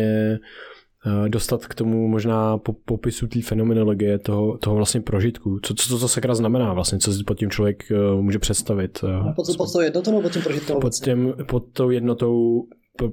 eh, 1.06 1.30
dostat 1.30 1.66
k 1.66 1.76
tomu 1.76 2.08
možná 2.08 2.58
po, 2.58 2.74
popisu 2.74 3.28
té 3.28 3.42
fenomenologie 3.42 4.20
toho, 4.20 4.58
toho 4.58 4.76
vlastně 4.76 5.02
prožitku. 5.02 5.60
Co, 5.64 5.74
co, 5.74 5.88
co 5.90 6.00
to 6.00 6.08
sakra 6.08 6.36
znamená 6.36 6.74
vlastně, 6.74 7.00
co 7.00 7.14
si 7.14 7.24
pod 7.24 7.38
tím 7.38 7.50
člověk 7.50 7.84
uh, 7.92 8.22
může 8.22 8.40
představit. 8.40 9.04
Uh, 9.04 9.34
pod, 9.36 9.58
pod 9.58 9.74
tou 9.74 9.80
jednotou 9.80 10.12
nebo 10.12 10.22
pod 10.22 10.34
tím 10.34 10.42
prožitkem? 10.42 10.80
Pod, 10.80 10.94
tím, 10.94 11.34
pod 11.48 11.64
tou 11.74 11.90
jednotou 11.90 12.64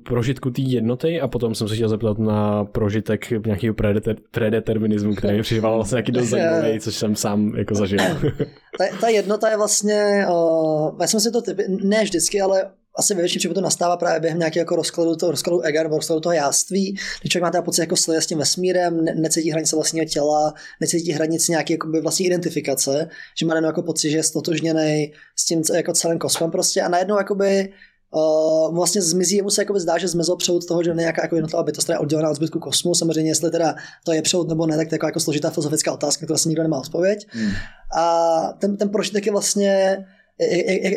prožitku 0.02 0.50
té 0.50 0.60
jednoty 0.62 1.20
a 1.20 1.28
potom 1.28 1.55
jsem 1.55 1.68
se 1.68 1.74
chtěl 1.74 1.88
zeptat 1.88 2.18
na 2.18 2.64
prožitek 2.64 3.30
nějakého 3.46 3.74
predeter, 3.74 4.16
predeterminismu, 4.30 5.14
který 5.14 5.36
mi 5.36 5.42
přišel 5.42 5.74
vlastně 5.74 5.94
nějaký 5.94 6.12
dost 6.12 6.28
zajímavý, 6.28 6.80
což 6.80 6.94
jsem 6.94 7.16
sám 7.16 7.52
jako 7.56 7.74
zažil. 7.74 7.98
ta, 8.78 8.84
ta 9.00 9.09
jednota 9.09 9.50
je 9.50 9.56
vlastně, 9.56 10.26
uh, 10.30 10.96
já 11.00 11.06
jsem 11.06 11.20
si 11.20 11.30
to 11.30 11.42
typy, 11.42 11.64
ne 11.68 12.05
vždycky, 12.05 12.40
ale 12.40 12.70
asi 12.98 13.14
ve 13.14 13.20
většině 13.20 13.55
to 13.55 13.60
nastává 13.60 13.96
právě 13.96 14.20
během 14.20 14.38
nějakého 14.38 14.60
jako 14.60 14.76
rozkladu, 14.76 15.16
toho, 15.16 15.30
rozkladu 15.30 15.60
ega 15.60 15.82
nebo 15.82 15.96
rozkladu 15.96 16.20
toho 16.20 16.32
jáství, 16.32 16.98
když 17.20 17.32
člověk 17.32 17.42
má 17.42 17.50
teda 17.50 17.62
pocit 17.62 17.80
jako 17.80 17.96
slije 17.96 18.20
s 18.20 18.26
tím 18.26 18.38
vesmírem, 18.38 19.05
ne, 19.05 19.14
necítí 19.14 19.50
hranice 19.50 19.76
vlastního 19.76 20.06
těla, 20.06 20.55
necítí 20.80 21.12
hranice 21.12 21.52
nějaké 21.52 21.74
jako 21.74 21.90
vlastní 22.02 22.26
identifikace, 22.26 23.09
že 23.38 23.46
má 23.46 23.55
jenom 23.55 23.68
jako 23.68 23.82
pocit, 23.82 24.10
že 24.10 24.16
je 24.16 24.22
stotožněný 24.22 25.12
s 25.36 25.44
tím 25.44 25.62
jako 25.74 25.92
celým 25.92 26.18
kosmem 26.18 26.50
prostě 26.50 26.82
a 26.82 26.88
najednou 26.88 27.18
jakoby 27.18 27.72
Uh, 28.14 28.74
vlastně 28.74 29.02
zmizí, 29.02 29.36
jemu 29.36 29.51
se 29.51 29.64
zdá, 29.74 29.98
že 29.98 30.09
zmizel 30.09 30.36
přeud 30.36 30.66
toho, 30.66 30.82
že 30.82 30.94
nějaká 30.94 31.22
jako 31.22 31.36
jednotlivá 31.36 31.62
bytost, 31.62 31.85
která 31.85 31.97
je 31.97 32.01
oddělená 32.01 32.30
od 32.30 32.35
zbytku 32.35 32.59
kosmu. 32.59 32.94
Samozřejmě, 32.94 33.30
jestli 33.30 33.51
teda 33.51 33.74
to 34.05 34.12
je 34.12 34.22
přeud 34.22 34.48
nebo 34.48 34.66
ne, 34.66 34.76
tak 34.76 34.89
to 34.89 34.94
je 34.94 34.97
jako, 34.97 35.06
jako 35.06 35.20
složitá 35.20 35.51
filozofická 35.51 35.93
otázka, 35.93 36.26
která 36.26 36.39
se 36.39 36.48
nikdo 36.48 36.62
nemá 36.62 36.78
odpověď. 36.78 37.26
Hmm. 37.30 37.51
A 37.98 38.39
ten, 38.59 38.76
ten 38.76 38.89
prožitek 38.89 39.26
je 39.26 39.32
vlastně 39.32 40.05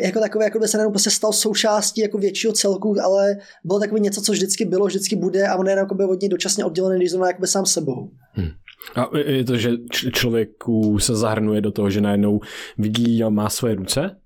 jako 0.02 0.20
takové, 0.20 0.44
jako 0.44 0.58
by 0.58 0.68
se 0.68 0.78
jenom 0.78 0.92
prostě 0.92 1.10
stal 1.10 1.32
součástí 1.32 2.00
jako 2.00 2.18
většího 2.18 2.52
celku, 2.52 2.96
ale 3.04 3.36
bylo 3.64 3.80
takové 3.80 4.00
něco, 4.00 4.22
co 4.22 4.32
vždycky 4.32 4.64
bylo, 4.64 4.86
vždycky 4.86 5.16
bude 5.16 5.48
a 5.48 5.56
on 5.56 5.68
je 5.68 5.76
jako 5.76 5.94
by 5.94 6.04
od 6.04 6.20
něj 6.20 6.28
dočasně 6.28 6.64
oddělený, 6.64 6.98
když 6.98 7.10
zrovna 7.10 7.26
jakoby 7.26 7.46
sám 7.46 7.66
sebou. 7.66 8.10
Hmm. 8.32 8.48
A 8.94 9.18
je 9.18 9.44
to, 9.44 9.56
že 9.56 9.70
člověku 10.12 10.98
se 10.98 11.16
zahrnuje 11.16 11.60
do 11.60 11.72
toho, 11.72 11.90
že 11.90 12.00
najednou 12.00 12.40
vidí 12.78 13.24
a 13.24 13.28
má 13.28 13.50
své 13.50 13.74
ruce, 13.74 14.16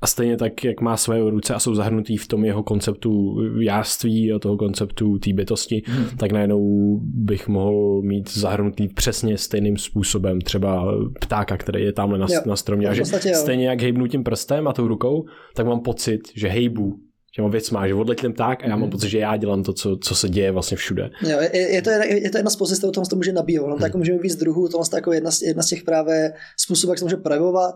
a 0.00 0.06
stejně 0.06 0.36
tak, 0.36 0.64
jak 0.64 0.80
má 0.80 0.96
své 0.96 1.30
ruce 1.30 1.54
a 1.54 1.58
jsou 1.58 1.74
zahrnutý 1.74 2.16
v 2.16 2.28
tom 2.28 2.44
jeho 2.44 2.62
konceptu 2.62 3.36
jáství 3.60 4.32
a 4.32 4.38
toho 4.38 4.56
konceptu 4.56 5.18
té 5.18 5.32
bytosti, 5.32 5.82
hmm. 5.86 6.06
tak 6.18 6.32
najednou 6.32 6.96
bych 7.02 7.48
mohl 7.48 8.02
mít 8.02 8.38
zahrnutý 8.38 8.88
přesně 8.88 9.38
stejným 9.38 9.76
způsobem 9.76 10.40
třeba 10.40 10.94
ptáka, 11.20 11.56
který 11.56 11.84
je 11.84 11.92
tamhle 11.92 12.18
na, 12.18 12.26
na 12.46 12.56
stromě. 12.56 12.88
A 12.88 12.94
že 12.94 13.04
stejně 13.34 13.68
jak 13.68 13.80
hejbnu 13.80 14.06
tím 14.06 14.24
prstem 14.24 14.68
a 14.68 14.72
tou 14.72 14.88
rukou, 14.88 15.24
tak 15.54 15.66
mám 15.66 15.80
pocit, 15.80 16.20
že 16.34 16.48
hejbu 16.48 16.98
těma 17.34 17.48
věcma, 17.48 17.88
že 17.88 17.94
odletěl 17.94 18.32
pták 18.32 18.64
a 18.64 18.66
já 18.66 18.70
mám 18.70 18.80
hmm. 18.80 18.90
pocit, 18.90 19.08
že 19.08 19.18
já 19.18 19.36
dělám 19.36 19.62
to, 19.62 19.72
co, 19.72 19.96
co 19.96 20.14
se 20.14 20.28
děje 20.28 20.52
vlastně 20.52 20.76
všude. 20.76 21.10
Jo, 21.22 21.38
je, 21.40 21.74
je, 21.74 21.82
to, 21.82 21.90
je, 21.90 22.22
je 22.22 22.30
to 22.30 22.38
jedna 22.38 22.50
z 22.50 22.56
pozic, 22.56 22.78
kterou 22.78 22.92
to 22.92 23.16
může 23.16 23.32
nabíjet. 23.32 23.62
No, 23.62 23.68
hmm. 23.68 23.80
tak 23.80 23.94
můžeme 23.94 24.18
víc 24.18 24.36
druhů, 24.36 24.68
to 24.68 24.78
je 24.78 24.96
jako 24.96 25.12
jedna, 25.12 25.30
z, 25.30 25.42
jedna 25.42 25.62
z 25.62 25.68
těch 25.68 25.82
právě 25.82 26.32
způsobů, 26.56 26.92
jak 26.92 26.98
se 26.98 27.04
může 27.04 27.16
projevovat 27.16 27.74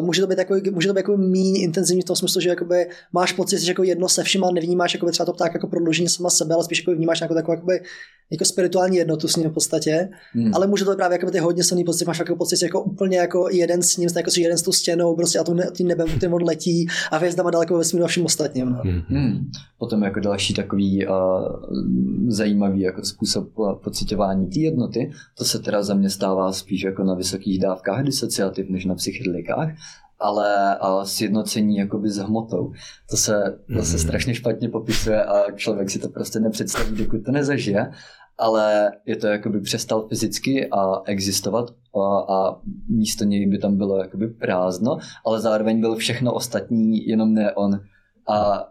může 0.00 0.20
to 0.20 0.26
být 0.26 0.36
takový, 0.36 0.70
může 0.70 0.88
to 0.88 0.94
být 0.94 0.98
jako 0.98 1.16
méně 1.16 1.62
intenzivní 1.62 2.02
v 2.02 2.04
tom 2.04 2.16
smyslu, 2.16 2.40
že 2.40 2.48
jakoby 2.48 2.86
máš 3.12 3.32
pocit, 3.32 3.60
že 3.60 3.70
jako 3.70 3.82
jedno 3.82 4.08
se 4.08 4.22
vším, 4.22 4.42
nevnímáš 4.52 4.94
jako 4.94 5.10
třeba 5.10 5.26
to 5.26 5.32
pták 5.32 5.54
jako 5.54 5.66
prodloužení 5.66 6.08
sama 6.08 6.30
sebe, 6.30 6.54
ale 6.54 6.64
spíš 6.64 6.78
jako 6.78 6.92
vnímáš 6.94 7.20
jako 7.20 7.34
takovou 7.34 7.52
jakoby, 7.54 7.80
jako 8.32 8.44
spirituální 8.44 8.96
jednotu 8.96 9.28
s 9.28 9.36
ním 9.36 9.50
v 9.50 9.54
podstatě, 9.54 10.08
hmm. 10.32 10.54
ale 10.54 10.66
může 10.66 10.84
to 10.84 10.90
být 10.90 10.96
právě 10.96 11.14
jako 11.14 11.30
ty 11.30 11.38
hodně 11.38 11.64
silný 11.64 11.84
pocit, 11.84 12.04
máš 12.04 12.18
jako 12.18 12.36
pocit, 12.36 12.56
že 12.56 12.66
jako 12.66 12.82
úplně 12.82 13.18
jako 13.18 13.48
jeden 13.50 13.82
s 13.82 13.96
ním, 13.96 14.08
jako 14.16 14.30
si 14.30 14.40
jeden 14.40 14.58
s 14.58 14.62
tou 14.62 14.72
stěnou, 14.72 15.16
prostě 15.16 15.38
a 15.38 15.44
tím 15.72 15.88
nebem, 15.88 16.08
tím 16.20 16.34
odletí 16.34 16.86
a 17.10 17.16
hvězdama 17.16 17.50
daleko 17.50 17.74
ve 17.74 17.78
vesmíru 17.78 18.04
a 18.04 18.08
všem 18.08 18.24
ostatním. 18.24 18.70
No. 18.70 18.82
Hmm. 18.84 19.02
Hmm. 19.08 19.50
Potom 19.78 20.02
jako 20.02 20.20
další 20.20 20.54
takový 20.54 21.06
uh, 21.06 21.14
zajímavý 22.28 22.80
jako 22.80 23.04
způsob 23.04 23.48
pocitování 23.84 24.46
té 24.46 24.60
jednoty, 24.60 25.10
to 25.38 25.44
se 25.44 25.58
teda 25.58 25.82
za 25.82 25.94
mě 25.94 26.10
stává 26.10 26.52
spíš 26.52 26.82
jako 26.82 27.04
na 27.04 27.14
vysokých 27.14 27.60
dávkách 27.60 28.04
disociativ 28.04 28.68
než 28.68 28.84
na 28.84 28.94
psychedelikách, 28.94 29.68
ale 30.22 30.76
a 30.76 31.04
sjednocení 31.04 31.76
jakoby 31.76 32.10
s 32.10 32.16
hmotou. 32.16 32.72
To 33.10 33.16
se, 33.16 33.58
to 33.76 33.82
se 33.82 33.96
mhm. 33.96 33.98
strašně 33.98 34.34
špatně 34.34 34.68
popisuje 34.68 35.24
a 35.24 35.50
člověk 35.50 35.90
si 35.90 35.98
to 35.98 36.08
prostě 36.08 36.40
nepředstaví, 36.40 36.96
dokud 36.96 37.24
to 37.24 37.32
nezažije, 37.32 37.90
ale 38.38 38.92
je 39.06 39.16
to 39.16 39.26
jakoby 39.26 39.60
přestal 39.60 40.08
fyzicky 40.08 40.70
a 40.70 41.02
existovat 41.06 41.70
a, 42.00 42.34
a 42.34 42.60
místo 42.88 43.24
něj 43.24 43.46
by 43.46 43.58
tam 43.58 43.76
bylo 43.76 44.02
jakoby 44.02 44.28
prázdno, 44.28 44.98
ale 45.26 45.40
zároveň 45.40 45.80
byl 45.80 45.96
všechno 45.96 46.32
ostatní, 46.34 47.06
jenom 47.06 47.34
ne 47.34 47.52
on. 47.52 47.80
A 48.28 48.68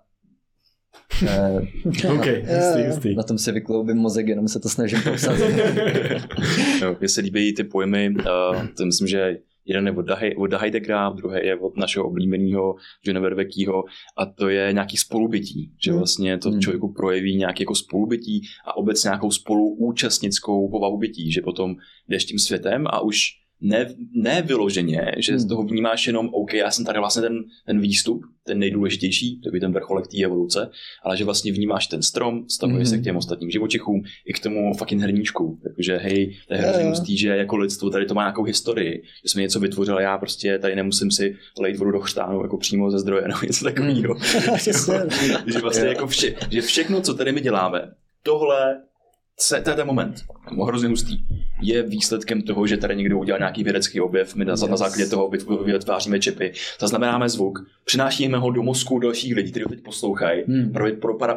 Uh, 1.23 2.11
OK, 2.17 2.25
jistý, 2.25 2.81
jistý. 2.85 3.15
Na 3.15 3.23
tom 3.23 3.37
si 3.37 3.51
vykloubím 3.51 3.97
mozek, 3.97 4.27
jenom 4.27 4.47
se 4.47 4.59
to 4.59 4.69
snažím 4.69 5.01
popsat. 5.03 5.35
Mně 6.99 7.09
se 7.09 7.21
líbí 7.21 7.55
ty 7.55 7.63
pojmy, 7.63 8.09
uh, 8.09 8.67
to 8.77 8.85
myslím, 8.85 9.07
že 9.07 9.37
Jeden 9.65 9.87
je 9.87 9.93
od, 9.93 10.01
Dahy, 10.01 10.35
od 10.35 10.51
druhý 11.15 11.39
je 11.47 11.59
od 11.59 11.77
našeho 11.77 12.07
oblíbeného 12.07 12.75
Johna 13.03 13.21
Vervekýho 13.21 13.83
a 14.17 14.25
to 14.25 14.49
je 14.49 14.73
nějaký 14.73 14.97
spolubytí, 14.97 15.71
že 15.83 15.91
hmm. 15.91 15.97
vlastně 15.99 16.37
to 16.37 16.49
hmm. 16.49 16.61
člověku 16.61 16.93
projeví 16.93 17.35
nějaké 17.35 17.63
jako 17.63 17.75
spolubytí 17.75 18.41
a 18.65 18.77
obecně 18.77 19.07
nějakou 19.07 19.31
spoluúčastnickou 19.31 20.69
povahu 20.69 20.97
bytí, 20.97 21.31
že 21.31 21.41
potom 21.41 21.75
jdeš 22.07 22.25
tím 22.25 22.39
světem 22.39 22.87
a 22.87 23.01
už 23.01 23.40
ne, 23.61 23.95
ne 24.13 24.41
vyloženě, 24.41 25.11
že 25.17 25.39
z 25.39 25.41
hmm. 25.41 25.49
toho 25.49 25.63
vnímáš 25.63 26.07
jenom, 26.07 26.29
OK, 26.33 26.53
já 26.53 26.71
jsem 26.71 26.85
tady 26.85 26.99
vlastně 26.99 27.21
ten, 27.21 27.43
ten 27.65 27.79
výstup, 27.79 28.21
ten 28.43 28.59
nejdůležitější, 28.59 29.41
to 29.41 29.49
by 29.51 29.59
ten 29.59 29.73
vrcholek 29.73 30.07
té 30.07 30.23
evoluce, 30.23 30.69
ale 31.03 31.17
že 31.17 31.25
vlastně 31.25 31.51
vnímáš 31.51 31.87
ten 31.87 32.01
strom, 32.01 32.49
stavuješ 32.49 32.87
mm-hmm. 32.87 32.91
se 32.91 32.97
k 32.97 33.03
těm 33.03 33.17
ostatním 33.17 33.51
živočichům 33.51 34.03
i 34.25 34.33
k 34.33 34.39
tomu 34.39 34.73
fucking 34.73 35.01
hrníčku. 35.01 35.59
Takže 35.63 35.97
hej, 35.97 36.37
to 36.47 36.53
je 36.53 36.59
hrozně 36.59 36.83
hustý, 36.83 37.17
že 37.17 37.29
jako 37.29 37.57
lidstvo 37.57 37.89
tady 37.89 38.05
to 38.05 38.13
má 38.13 38.21
nějakou 38.21 38.43
historii, 38.43 39.03
že 39.23 39.29
jsme 39.29 39.41
něco 39.41 39.59
vytvořili, 39.59 40.03
já 40.03 40.17
prostě 40.17 40.59
tady 40.59 40.75
nemusím 40.75 41.11
si 41.11 41.35
lejt 41.59 41.77
vodu 41.77 41.91
do 41.91 41.99
chřtánu 41.99 42.41
jako 42.41 42.57
přímo 42.57 42.91
ze 42.91 42.99
zdroje 42.99 43.21
nebo 43.27 43.39
něco 43.47 43.65
takového. 43.65 44.15
Mm. 44.15 44.21
že 45.53 45.59
vlastně 45.59 45.87
jako 45.87 46.07
vše, 46.07 46.35
že 46.49 46.61
všechno, 46.61 47.01
co 47.01 47.13
tady 47.13 47.31
my 47.31 47.41
děláme, 47.41 47.91
tohle 48.23 48.81
se, 49.39 49.61
ten 49.61 49.87
moment, 49.87 50.15
hrozně 50.67 50.89
hustý, 50.89 51.17
je 51.61 51.83
výsledkem 51.83 52.41
toho, 52.41 52.67
že 52.67 52.77
tady 52.77 52.95
někdo 52.95 53.19
udělal 53.19 53.39
nějaký 53.39 53.63
vědecký 53.63 54.01
objev, 54.01 54.35
my 54.35 54.45
na, 54.45 54.53
yes. 54.53 54.67
na 54.67 54.77
základě 54.77 55.07
toho 55.07 55.29
vytváříme 55.65 56.19
čipy, 56.19 56.53
zaznamenáme 56.79 57.29
zvuk, 57.29 57.59
přinášíme 57.85 58.37
ho 58.37 58.51
do 58.51 58.63
mozku 58.63 58.99
dalších 58.99 59.35
lidí, 59.35 59.51
kteří 59.51 59.63
ho 59.63 59.69
teď 59.69 59.83
poslouchají. 59.83 60.43
Hmm. 60.47 60.73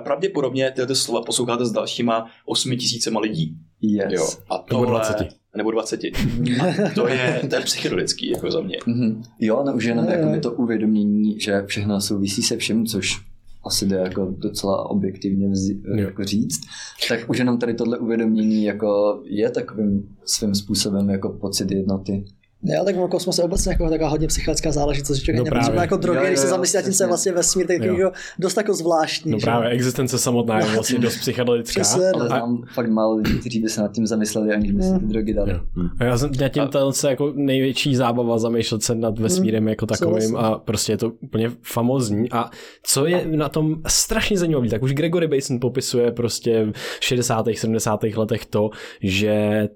Pravděpodobně 0.05 0.71
tyhle 0.71 0.95
slova 0.95 1.23
posloucháte 1.23 1.67
s 1.67 1.73
dalšíma 1.73 2.31
8 2.47 2.77
tisícima 2.77 3.21
lidí. 3.21 3.57
Yes. 3.81 4.13
Jo. 4.13 4.27
A 4.51 4.59
tohle, 4.59 4.87
nebo 4.87 4.91
20. 4.91 5.29
Nebo 5.57 5.71
20. 5.71 6.01
A 6.05 6.91
to 6.95 7.09
je, 7.09 7.41
to 7.51 7.57
je 7.57 7.61
psychedelický, 7.61 8.31
jako 8.31 8.51
za 8.51 8.61
mě. 8.61 8.77
Mm-hmm. 8.79 9.23
Jo, 9.41 9.63
no 9.67 9.75
už 9.75 9.85
jenom 9.85 10.09
jako 10.09 10.41
to 10.41 10.53
uvědomění, 10.53 11.41
že 11.41 11.63
všechno 11.67 12.01
souvisí 12.01 12.43
se 12.43 12.57
vším, 12.57 12.87
což 12.87 13.21
asi 13.67 13.87
jde 13.87 13.97
jako 13.97 14.35
docela 14.39 14.91
objektivně 14.91 15.49
vzi, 15.49 15.81
jako 15.97 16.25
říct, 16.25 16.61
tak 17.09 17.31
už 17.31 17.39
jenom 17.39 17.59
tady 17.59 17.75
tohle 17.75 17.99
uvědomění 17.99 18.65
jako 18.65 19.21
je 19.25 19.51
takovým 19.51 20.17
svým 20.25 20.55
způsobem 20.55 21.11
jako 21.11 21.29
pocit 21.29 21.71
jednoty. 21.71 22.25
Já 22.67 22.85
tak 22.85 22.95
kosmos 23.11 23.39
je 23.39 23.45
obecně 23.45 23.73
jako 23.73 23.89
taková 23.91 24.09
hodně 24.09 24.27
psychická 24.29 24.73
záležitost, 24.73 25.17
že 25.17 25.23
člověk 25.25 25.39
No 25.39 25.45
no 25.45 25.45
nepotřebuje 25.45 25.75
právě. 25.77 25.85
jako 25.85 25.97
drogy, 25.97 26.19
Jo, 26.19 26.27
když 26.27 26.39
se 26.39 26.47
jo, 26.47 26.51
zamyslí 26.51 26.77
nad 26.77 26.83
tím, 26.83 26.93
co 26.93 27.05
je 27.05 27.07
přesně. 27.07 27.09
vlastně 27.09 27.33
vesmír, 27.33 27.67
tak 27.67 27.83
Jo. 27.83 27.95
jako 27.97 28.13
dost 28.39 28.57
jako 28.57 28.75
zvláštní. 28.75 29.33
No 29.33 29.39
že? 29.39 29.45
právě 29.45 29.69
existence 29.71 30.19
samotná 30.19 30.59
je 30.59 30.65
vlastně 30.67 30.99
dost 30.99 31.17
psychedelická. 31.17 31.81
Přesně, 31.81 32.05
Ale 32.15 32.23
no. 32.23 32.27
znám 32.27 32.63
fakt 32.75 32.91
málo 32.91 33.17
lidí, 33.17 33.39
kteří 33.39 33.61
by 33.61 33.69
se 33.69 33.81
nad 33.81 33.93
tím 33.93 34.07
zamysleli, 34.07 34.55
aniž 34.55 34.73
by 34.73 34.83
si 34.83 34.99
ty 34.99 35.05
drogy 35.05 35.35
dali. 35.35 35.51
Jo. 35.53 35.61
A 36.01 36.05
já 36.05 36.19
jsem 36.19 36.31
nad 36.41 36.49
tím 36.49 36.69
to 36.69 36.79
je 36.79 37.11
jako 37.11 37.33
největší 37.37 37.97
zábava 37.97 38.39
zamýšlet 38.39 38.83
se 38.83 38.95
nad 38.95 39.19
vesmírem 39.19 39.69
jako 39.69 39.87
takovým 39.87 40.21
souhlasím. 40.23 40.37
a 40.37 40.59
prostě 40.59 40.93
je 40.93 40.97
to 40.97 41.11
úplně 41.21 41.51
famózní. 41.63 42.31
A 42.33 42.51
co 42.83 43.07
je 43.07 43.27
na 43.27 43.49
tom 43.49 43.77
strašně 43.87 44.39
zajímavé, 44.39 44.69
tak 44.69 44.83
už 44.83 44.93
Gregory 44.93 45.27
Basin 45.29 45.61
popisuje 45.61 46.13
prostě 46.13 46.67
v 47.01 47.05
60. 47.05 47.47
70. 47.55 48.03
letech 48.17 48.47
to, 48.47 48.71
že 49.03 49.69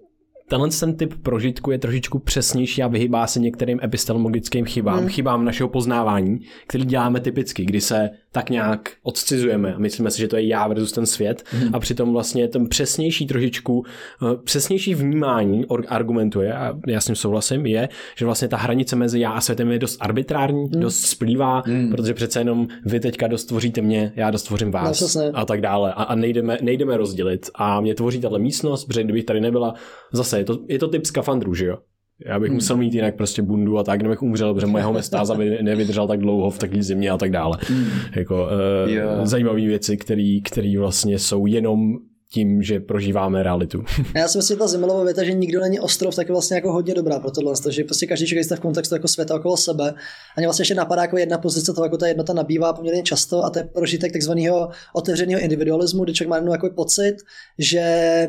tenhle 0.49 0.69
ten 0.81 0.97
typ 0.97 1.15
prožitku 1.23 1.71
je 1.71 1.79
trošičku 1.79 2.19
přesnější 2.19 2.83
a 2.83 2.89
vyhýbá 2.89 3.27
se 3.27 3.41
některým 3.41 3.81
epistemologickým 3.83 4.65
chybám, 4.65 4.99
hmm. 4.99 5.09
chybám 5.09 5.45
našeho 5.45 5.69
poznávání, 5.69 6.41
který 6.67 6.85
děláme 6.85 7.21
typicky, 7.21 7.65
kdy 7.65 7.81
se 7.81 8.11
tak 8.33 8.51
nějak 8.51 8.91
odcizujeme 9.03 9.75
a 9.75 9.79
myslíme 9.79 10.11
si, 10.11 10.19
že 10.19 10.29
to 10.29 10.37
je 10.37 10.47
já 10.47 10.69
versus 10.69 10.93
ten 10.93 11.07
svět 11.07 11.45
hmm. 11.51 11.75
a 11.75 11.79
přitom 11.81 12.13
vlastně 12.13 12.49
ten 12.49 12.69
přesnější 12.69 13.27
trošičku, 13.27 13.85
eh, 14.23 14.37
přesnější 14.45 14.95
vnímání 14.95 15.65
argumentuje 15.89 16.55
a 16.55 16.79
já 16.87 17.01
s 17.01 17.07
tím 17.07 17.17
souhlasím, 17.17 17.67
je, 17.67 17.89
že 18.17 18.25
vlastně 18.25 18.49
ta 18.49 18.57
hranice 18.57 18.97
mezi 18.97 19.21
já 19.21 19.31
a 19.31 19.41
světem 19.41 19.71
je 19.71 19.79
dost 19.79 19.97
arbitrární, 20.01 20.69
hmm. 20.73 20.81
dost 20.81 21.01
splývá, 21.01 21.63
hmm. 21.67 21.91
protože 21.91 22.15
přece 22.15 22.41
jenom 22.41 22.69
vy 22.85 23.01
teďka 23.01 23.27
dost 23.27 23.45
tvoříte 23.45 23.81
mě, 23.81 24.13
já 24.17 24.31
dost 24.31 24.43
tvořím 24.43 24.69
No, 24.69 24.73
vás 24.73 24.97
přesně. 24.97 25.31
a 25.35 25.45
tak 25.45 25.61
dále 25.61 25.93
a, 25.93 26.03
a 26.03 26.15
nejdeme, 26.15 26.59
nejdeme 26.63 26.97
rozdělit 26.97 27.51
a 27.55 27.81
mě 27.81 27.95
tvoří 27.95 28.21
tahle 28.21 28.39
místnost, 28.39 28.85
protože 28.85 29.05
kdybych 29.05 29.25
tady 29.25 29.41
nebyla, 29.41 29.75
zase 30.13 30.38
je 30.39 30.45
to, 30.45 30.59
je 30.69 30.79
to 30.79 30.89
typ 30.89 31.07
skafandru, 31.07 31.55
že 31.55 31.67
jo? 31.67 31.79
Já 32.27 32.41
bych 32.41 32.49
hmm. 32.49 32.55
musel 32.55 32.77
mít 32.77 32.95
jinak 32.95 33.17
prostě 33.17 33.43
bundu 33.43 33.79
a 33.79 33.85
tak, 33.85 34.01
kdybych 34.01 34.23
umřel, 34.23 34.55
protože 34.55 34.67
moje 34.67 34.85
homestáza 34.85 35.35
by 35.35 35.59
nevydržel 35.63 36.07
tak 36.07 36.21
dlouho 36.21 36.51
v 36.51 36.59
takové 36.59 36.83
zimě 36.83 37.11
a 37.11 37.19
tak 37.19 37.31
dále. 37.31 37.59
Hmm. 37.61 37.87
Jako 38.17 38.49
uh, 38.85 38.93
Jo. 38.93 39.09
zajímavé 39.23 39.61
věci, 39.61 39.97
které 40.45 40.75
vlastně 40.79 41.19
jsou 41.19 41.47
jenom 41.47 41.99
tím, 42.33 42.63
že 42.63 42.81
prožíváme 42.81 43.43
realitu. 43.43 43.85
Já 44.17 44.29
si 44.29 44.39
myslím, 44.39 44.55
že 44.55 44.59
ta 44.59 44.67
Zemilová 44.67 45.05
věta, 45.05 45.25
že 45.25 45.33
nikdo 45.33 45.61
není 45.61 45.81
ostrov, 45.81 46.15
tak 46.15 46.29
je 46.29 46.33
vlastně 46.33 46.55
jako 46.55 46.73
hodně 46.73 46.95
dobrá 46.95 47.19
pro 47.19 47.31
tohle, 47.31 47.55
že 47.71 47.85
prostě 47.85 48.07
každý 48.07 48.27
člověk 48.27 48.45
jste 48.45 48.57
v 48.57 48.61
kontextu 48.61 48.95
jako 48.95 49.09
světa 49.09 49.35
okolo 49.35 49.57
sebe. 49.57 49.95
A 50.37 50.41
mě 50.41 50.47
vlastně 50.47 50.63
ještě 50.63 50.75
napadá 50.75 51.03
jako 51.03 51.19
jedna 51.19 51.39
pozice, 51.39 51.73
to 51.73 51.85
jako 51.85 51.97
ta 51.97 52.07
jednota 52.07 52.33
nabývá 52.33 52.73
poměrně 52.73 53.03
často 53.03 53.45
a 53.45 53.51
to 53.51 53.59
je 53.59 53.65
prožitek 53.65 54.13
takzvaného 54.13 54.71
otevřeného 54.95 55.41
individualismu, 55.41 56.05
kdy 56.05 56.13
člověk 56.13 56.31
má 56.31 56.37
jenom 56.37 56.53
jako 56.53 56.71
pocit, 56.71 57.17
že 57.59 58.29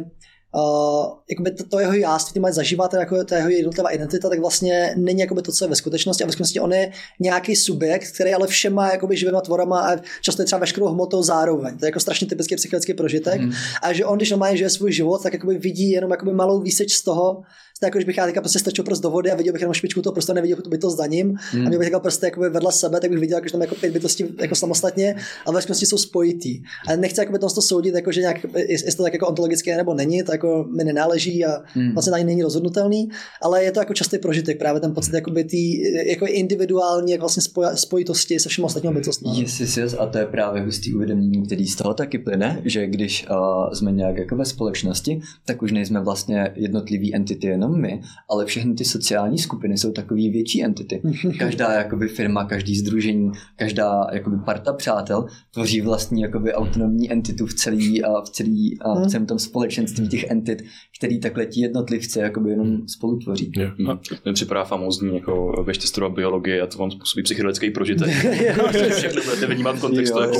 Uh, 0.56 1.14
jakoby 1.30 1.52
to, 1.52 1.64
to 1.64 1.80
jeho 1.80 1.94
jáství, 1.94 2.34
ty 2.34 2.40
mají 2.40 2.54
zažíváte 2.54 2.98
jako 2.98 3.24
ta 3.24 3.38
jeho 3.38 3.50
jednotlivá 3.50 3.90
identita, 3.90 4.30
tak 4.30 4.40
vlastně 4.40 4.94
není 4.98 5.20
jakoby 5.20 5.42
to, 5.42 5.52
co 5.52 5.66
je 5.66 5.70
ve 5.70 5.76
skutečnosti. 5.76 6.24
A 6.24 6.28
ve 6.28 6.32
skutečnosti 6.32 6.60
on 6.60 6.74
je 6.74 6.92
nějaký 7.20 7.56
subjekt, 7.56 8.12
který 8.12 8.34
ale 8.34 8.48
všema 8.48 8.92
jakoby 8.92 9.18
živýma 9.18 9.42
tvorama 9.42 9.82
a 9.82 9.98
často 10.22 10.42
je 10.42 10.46
třeba 10.46 10.60
veškerou 10.60 10.88
hmotou 10.88 11.24
zároveň. 11.24 11.78
To 11.78 11.86
je 11.86 11.88
jako 11.88 12.00
strašně 12.00 12.28
typický 12.28 12.56
psychický 12.56 12.94
prožitek. 12.94 13.42
Mm. 13.42 13.52
A 13.82 13.94
že 13.94 14.06
on, 14.06 14.18
když 14.18 14.32
normálně 14.32 14.58
žije 14.58 14.70
svůj 14.70 14.92
život, 14.92 15.24
tak 15.24 15.34
jakoby 15.34 15.58
vidí 15.58 15.92
jenom 15.92 16.12
jakoby 16.12 16.34
malou 16.34 16.62
výseč 16.62 16.94
z 16.94 17.04
toho, 17.04 17.42
to 17.80 17.86
jako, 17.86 17.98
když 17.98 18.06
bych 18.06 18.18
já 18.18 18.26
teďka 18.26 18.42
prostě 18.42 18.60
strčil 18.60 18.84
prostě 18.84 19.04
do 19.04 19.10
vody 19.10 19.32
a 19.32 19.36
viděl 19.36 19.54
bych 19.54 19.62
jenom 19.62 19.74
špičku 19.74 20.02
toho 20.02 20.14
prostě 20.14 20.34
neviděl 20.34 20.58
tu 20.58 20.70
bytost 20.70 20.98
za 20.98 21.06
ním 21.06 21.36
hmm. 21.52 21.66
a 21.66 21.70
měl 21.70 21.80
bych 21.80 21.88
teďka 21.88 22.00
prostě 22.00 22.26
jakoby 22.26 22.50
vedle 22.50 22.72
sebe, 22.72 23.00
tak 23.00 23.10
bych 23.10 23.20
viděl, 23.20 23.40
že 23.44 23.52
tam 23.52 23.62
jako 23.62 23.76
pět 23.76 23.94
bytostí 23.94 24.26
jako 24.42 24.56
samostatně 24.56 25.16
a 25.46 25.52
ve 25.52 25.62
skutečnosti 25.62 25.86
jsou 25.86 25.98
spojitý. 25.98 26.62
A 26.88 26.96
nechci 26.96 27.22
jakoby 27.22 27.40
to 27.40 27.50
soudit, 27.50 27.96
jako, 27.96 28.12
že 28.12 28.22
nějak, 28.22 28.38
jestli 28.68 28.98
to 28.98 29.04
tak 29.04 29.14
jako 29.14 29.28
ontologické 29.28 29.78
nebo 29.78 29.94
není, 29.94 30.24
to 30.24 30.32
jako 30.32 30.66
mi 30.78 30.84
nenáleží 30.84 31.46
a 31.46 31.62
hmm. 31.66 31.94
vlastně 31.94 32.14
ani 32.14 32.24
není 32.24 32.44
rozhodnutelný, 32.44 33.10
ale 33.42 33.64
je 33.64 33.72
to 33.72 33.80
jako 33.80 33.94
častý 33.94 34.18
prožitek, 34.18 34.60
právě 34.60 34.82
ten 34.82 34.94
pocit 34.94 35.14
jakoby 35.14 35.44
tý, 35.44 35.82
jako 36.10 36.26
individuální 36.26 37.12
jako 37.12 37.22
vlastně 37.22 37.42
spoj, 37.42 37.66
spojitosti 37.76 38.40
se 38.40 38.50
všem 38.50 38.66
ostatními 38.66 38.96
bytostmi. 38.96 39.30
Yes, 39.42 39.60
yes, 39.60 39.78
yes, 39.78 39.96
a 40.00 40.06
to 40.06 40.18
je 40.18 40.26
právě 40.26 40.62
hustý 40.62 40.94
uvědomění, 40.94 41.46
který 41.46 41.68
z 41.68 41.76
toho 41.76 41.94
taky 41.94 42.18
plyne, 42.18 42.62
že 42.66 42.88
když 42.88 43.26
uh, 43.30 43.74
jsme 43.74 43.92
nějak 43.92 44.18
jako 44.18 44.36
ve 44.36 44.46
společnosti, 44.46 45.22
tak 45.46 45.62
už 45.62 45.72
nejsme 45.72 46.00
vlastně 46.00 46.52
jednotlivý 46.56 47.16
entity 47.16 47.48
jenom 47.48 47.69
my, 47.76 48.02
ale 48.30 48.46
všechny 48.46 48.74
ty 48.74 48.86
sociální 48.86 49.38
skupiny 49.38 49.78
jsou 49.78 49.91
takový 49.91 50.30
větší 50.30 50.64
entity. 50.64 51.02
Každá 51.40 51.74
jakoby 51.74 52.08
firma, 52.08 52.46
každý 52.46 52.78
združení, 52.78 53.32
každá 53.56 54.08
jakoby 54.14 54.38
parta 54.46 54.74
přátel 54.74 55.26
tvoří 55.54 55.82
vlastní 55.82 56.22
jakoby 56.22 56.54
autonomní 56.54 57.12
entitu 57.12 57.46
v 57.46 57.54
celý, 57.54 58.04
uh, 58.04 58.24
v 58.24 58.30
celý 58.30 58.80
uh, 58.86 59.04
v 59.04 59.08
celém 59.08 59.26
tom 59.26 59.40
společenství 59.40 60.08
těch 60.08 60.24
entit, 60.24 60.62
který 60.98 61.20
takhle 61.20 61.46
ti 61.46 61.62
jednotlivci 61.62 62.20
jakoby 62.20 62.50
jenom 62.50 62.88
spolu 62.88 63.20
tvoří. 63.20 63.52
Yeah. 63.58 63.80
Hmm. 63.80 64.34
Připadá 64.34 64.64
famózní, 64.64 65.16
jako 65.16 65.64
běžte 65.66 65.88
studovat 65.88 66.16
biologii 66.16 66.62
a 66.62 66.68
to 66.68 66.78
vám 66.78 66.91
způsobí 66.91 67.24
psychedelický 67.24 67.70
prožitek. 67.70 68.10
Všechno 68.91 69.22
budete 69.22 69.46
vnímat 69.48 69.76
v 69.76 69.82
kontextu 69.82 70.20
jako 70.20 70.38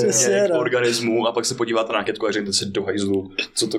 no. 0.52 0.60
organismu 0.60 1.26
a 1.26 1.32
pak 1.32 1.44
se 1.44 1.54
podíváte 1.54 1.92
na 1.92 1.98
raketku 1.98 2.26
a 2.26 2.32
řeknete 2.32 2.52
si 2.52 2.66
do 2.66 2.82
hajzlu, 2.82 3.30
co 3.54 3.66
to... 3.66 3.78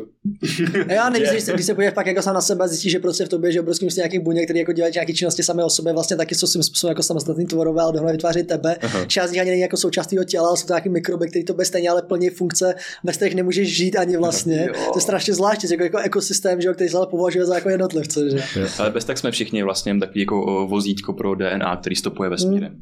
A 0.87 0.93
já 0.93 1.09
nevím, 1.09 1.29
když, 1.29 1.43
se- 1.43 1.53
když 1.53 1.65
se 1.65 1.75
podíváš 1.75 1.93
pak 1.93 2.07
jako 2.07 2.21
sám 2.21 2.33
na 2.33 2.41
sebe, 2.41 2.67
zjistíš, 2.67 2.91
že 2.91 2.99
prostě 2.99 3.25
v 3.25 3.29
tobě 3.41 3.53
je 3.53 3.61
obrovský 3.61 3.85
množství 3.85 3.99
nějakých 3.99 4.19
buněk, 4.19 4.43
které 4.43 4.59
jako 4.59 4.71
dělají 4.73 4.93
nějaké 4.93 5.13
činnosti 5.13 5.43
samé 5.43 5.63
o 5.63 5.69
sobě, 5.69 5.93
vlastně 5.93 6.17
taky 6.17 6.35
jsou 6.35 6.47
svým 6.47 6.63
způsobem 6.63 6.91
jako 6.91 7.03
samostatný 7.03 7.45
tvorové, 7.45 7.81
ale 7.81 7.91
dohromady 7.91 8.17
vytváří 8.17 8.43
tebe. 8.43 8.75
Aha. 8.81 9.05
Část 9.05 9.29
z 9.29 9.31
nich 9.31 9.41
ani 9.41 9.49
není 9.49 9.61
jako 9.61 9.77
součást 9.77 10.07
tvého 10.07 10.23
těla, 10.23 10.47
ale 10.47 10.57
jsou 10.57 10.67
to 10.67 10.73
nějaké 10.73 10.89
mikroby, 10.89 11.27
které 11.27 11.43
to 11.43 11.55
stejně 11.63 11.89
ale 11.89 12.01
plní 12.01 12.29
funkce, 12.29 12.75
bez 13.03 13.15
kterých 13.15 13.35
nemůžeš 13.35 13.77
žít 13.77 13.95
ani 13.95 14.17
vlastně. 14.17 14.65
Jo. 14.67 14.73
To 14.93 14.97
je 14.97 15.01
strašně 15.01 15.33
zvláštní, 15.33 15.69
jako, 15.71 15.83
jako 15.83 15.97
ekosystém, 15.97 16.61
že 16.61 16.67
jo, 16.67 16.73
který 16.73 16.89
se 16.89 16.97
ale 16.97 17.07
považuje 17.07 17.45
za 17.45 17.55
jako 17.55 17.69
jednotlivce. 17.69 18.29
Že? 18.29 18.43
Ale 18.79 18.89
bez 18.89 19.05
tak 19.05 19.17
jsme 19.17 19.31
všichni 19.31 19.63
vlastně 19.63 19.99
takový 19.99 20.19
jako 20.19 20.67
vozítko 20.67 21.13
pro 21.13 21.35
DNA, 21.35 21.77
který 21.77 21.95
stopuje 21.95 22.29
vesmírem. 22.29 22.75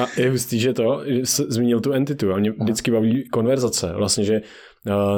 A 0.00 0.06
je 0.16 0.30
hustý, 0.30 0.60
že 0.60 0.72
to, 0.72 1.02
že 1.06 1.22
zmínil 1.24 1.80
tu 1.80 1.92
entitu 1.92 2.32
a 2.32 2.38
mě 2.38 2.50
vždycky 2.50 2.90
baví 2.90 3.28
konverzace, 3.28 3.92
vlastně, 3.96 4.24
že 4.24 4.40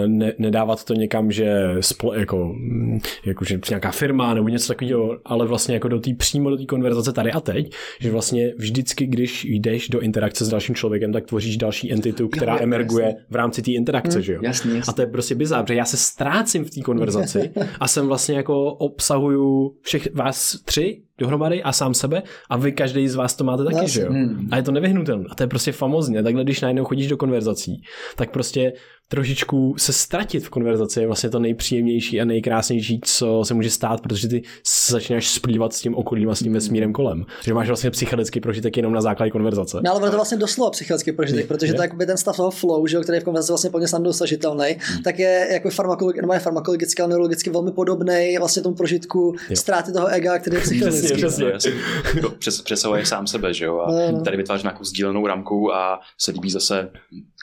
ne, 0.07 0.32
nedávat 0.39 0.85
to 0.85 0.95
někam, 0.95 1.32
že 1.32 1.77
spole, 1.81 2.19
jako, 2.19 2.55
mm, 2.57 2.99
jako, 3.27 3.45
že 3.45 3.61
nějaká 3.70 3.90
firma 3.90 4.35
nebo 4.35 4.49
něco 4.49 4.69
takového, 4.69 5.19
ale 5.24 5.47
vlastně 5.47 5.74
jako 5.74 5.89
do 5.89 6.01
té 6.01 6.15
přímo 6.15 6.51
do 6.51 6.57
té 6.57 6.65
konverzace 6.65 7.12
tady 7.12 7.32
a 7.32 7.40
teď, 7.40 7.74
že 8.01 8.11
vlastně 8.11 8.55
vždycky, 8.57 9.07
když 9.07 9.45
jdeš 9.45 9.89
do 9.89 10.01
interakce 10.01 10.45
s 10.45 10.49
dalším 10.49 10.74
člověkem, 10.74 11.12
tak 11.12 11.27
tvoříš 11.27 11.57
další 11.57 11.93
entitu, 11.93 12.28
která 12.28 12.53
jo, 12.53 12.59
emerguje 12.62 13.07
jasně. 13.07 13.20
v 13.31 13.35
rámci 13.35 13.62
té 13.62 13.73
interakce, 13.73 14.23
že 14.23 14.32
jo? 14.32 14.40
Jasný, 14.43 14.77
jasný. 14.77 14.90
A 14.90 14.93
to 14.93 15.03
je 15.03 15.07
prostě 15.07 15.35
bizár, 15.35 15.65
protože 15.65 15.74
já 15.74 15.85
se 15.85 15.97
ztrácím 15.97 16.65
v 16.65 16.70
té 16.70 16.81
konverzaci 16.81 17.51
a 17.81 17.89
jsem 17.89 18.07
vlastně 18.07 18.36
jako 18.36 18.73
obsahuju 18.73 19.74
všech 19.82 20.15
vás 20.15 20.59
tři 20.65 21.03
dohromady 21.19 21.62
a 21.62 21.73
sám 21.73 21.95
sebe 21.95 22.23
a 22.51 22.57
vy 22.57 22.73
každý 22.73 23.09
z 23.09 23.15
vás 23.15 23.35
to 23.35 23.45
máte 23.45 23.65
taky, 23.65 23.77
Jasně. 23.77 23.89
že 23.89 24.01
jo? 24.01 24.12
Hmm. 24.12 24.49
A 24.51 24.57
je 24.57 24.62
to 24.62 24.73
nevyhnutelné. 24.73 25.24
A 25.31 25.35
to 25.35 25.43
je 25.43 25.47
prostě 25.47 25.73
famózní. 25.73 26.19
A 26.19 26.23
takhle, 26.23 26.45
když 26.45 26.61
najednou 26.61 26.85
chodíš 26.85 27.09
do 27.09 27.16
konverzací, 27.16 27.82
tak 28.16 28.31
prostě 28.31 28.73
trošičku 29.09 29.74
se 29.78 29.93
ztratit 29.93 30.45
v 30.45 30.51
konverzaci 30.51 31.01
je 31.01 31.07
vlastně 31.07 31.31
to 31.31 31.39
nejpříjemnější 31.39 32.20
a 32.20 32.24
nejkrásnější, 32.24 33.01
co 33.05 33.43
se 33.45 33.55
může 33.55 33.70
stát, 33.70 34.01
protože 34.01 34.28
ty 34.28 34.43
začínáš 34.89 35.28
splývat 35.31 35.73
s 35.73 35.81
tím 35.81 35.95
okolím 35.95 36.31
a 36.31 36.35
s 36.35 36.39
tím 36.39 36.53
vesmírem 36.53 36.93
kolem. 36.93 37.24
Že 37.45 37.55
máš 37.55 37.66
vlastně 37.66 37.90
psychedelický 37.90 38.40
prožitek 38.40 38.77
jenom 38.77 38.93
na 38.93 39.01
základě 39.01 39.31
konverzace. 39.31 39.81
No 39.85 39.90
ale 39.90 39.97
ono 39.97 40.07
je 40.07 40.11
to 40.11 40.16
vlastně 40.16 40.39
doslova 40.39 40.70
psychický 40.70 41.12
prožitek, 41.12 41.47
protože 41.47 41.74
to 41.74 41.82
je 41.82 41.85
jakoby 41.85 42.07
ten 42.07 42.16
stav 42.16 42.36
toho 42.36 42.51
flow, 42.51 42.86
že 42.86 42.97
jo, 42.97 43.03
který 43.03 43.16
je 43.16 43.20
v 43.20 43.24
konverzaci 43.24 43.53
vlastně 43.53 43.70
plně 43.70 43.89
snadno 43.89 44.07
dosažitelný, 44.07 44.77
tak 45.05 45.19
je 45.19 45.49
jako 45.53 45.69
farmakologi- 45.69 46.32
je 46.35 46.40
farmakologicky, 46.40 47.03
ale 47.03 47.09
neurologicky 47.09 47.51
velmi 47.51 47.73
podobný 47.73 48.36
vlastně 48.39 48.62
tomu 48.62 48.74
prožitku 48.74 49.35
ztráty 49.55 49.93
toho 49.93 50.07
ega, 50.07 50.39
který 50.39 50.57
je 50.57 50.61
psychedelický. 50.62 51.08
Přesně. 51.15 51.45
No, 51.45 51.51
jasně. 51.51 51.73
Jako 52.15 52.31
přes, 52.31 52.61
přesahuješ 52.63 53.09
sám 53.09 53.27
sebe, 53.27 53.55
že 53.55 53.65
jo? 53.65 53.79
A 53.81 53.93
No, 53.93 54.13
no. 54.13 54.25
tady 54.25 54.37
vytváříš 54.37 54.63
nějakou 54.63 54.85
sdílenou 54.85 55.27
ramku 55.27 55.75
a 55.75 56.01
se 56.19 56.31
líbí 56.31 56.51
zase 56.51 56.91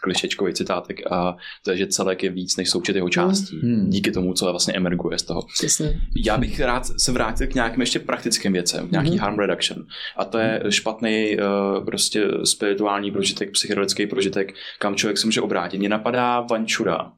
klišečkový 0.04 0.54
citátek 0.54 1.12
a 1.12 1.38
to 1.64 1.72
je, 1.72 1.78
že 1.78 1.88
celek 1.88 2.24
je 2.24 2.30
víc 2.30 2.58
než 2.58 2.70
součet 2.70 2.96
jeho 2.96 3.10
částí. 3.10 3.60
Hmm. 3.60 3.90
Díky 3.90 4.12
tomu, 4.12 4.34
co 4.34 4.46
vlastně 4.46 4.74
emerguje 4.74 5.20
z 5.20 5.24
toho. 5.24 5.42
Přesně. 5.54 6.02
Já 6.26 6.38
bych 6.38 6.60
rád 6.60 6.88
se 6.98 7.12
vrátil 7.12 7.48
k 7.48 7.54
nějakým 7.56 7.82
ještě 7.82 8.00
praktickým 8.00 8.54
věcem, 8.54 8.88
k 8.88 8.92
nějaký 8.92 9.10
Mhm. 9.10 9.20
harm 9.20 9.40
reduction. 9.40 9.86
A 10.18 10.26
to 10.26 10.38
je 10.38 10.64
špatný 10.70 11.38
uh, 11.38 11.86
prostě 11.86 12.28
spirituální 12.44 13.12
prožitek, 13.12 13.52
psychedelický 13.52 14.08
prožitek, 14.08 14.54
kam 14.80 14.96
člověk 14.96 15.18
se 15.18 15.28
může 15.28 15.42
obrátit. 15.42 15.78
Mně 15.78 15.90
napadá 15.90 16.42
Vančura 16.42 17.12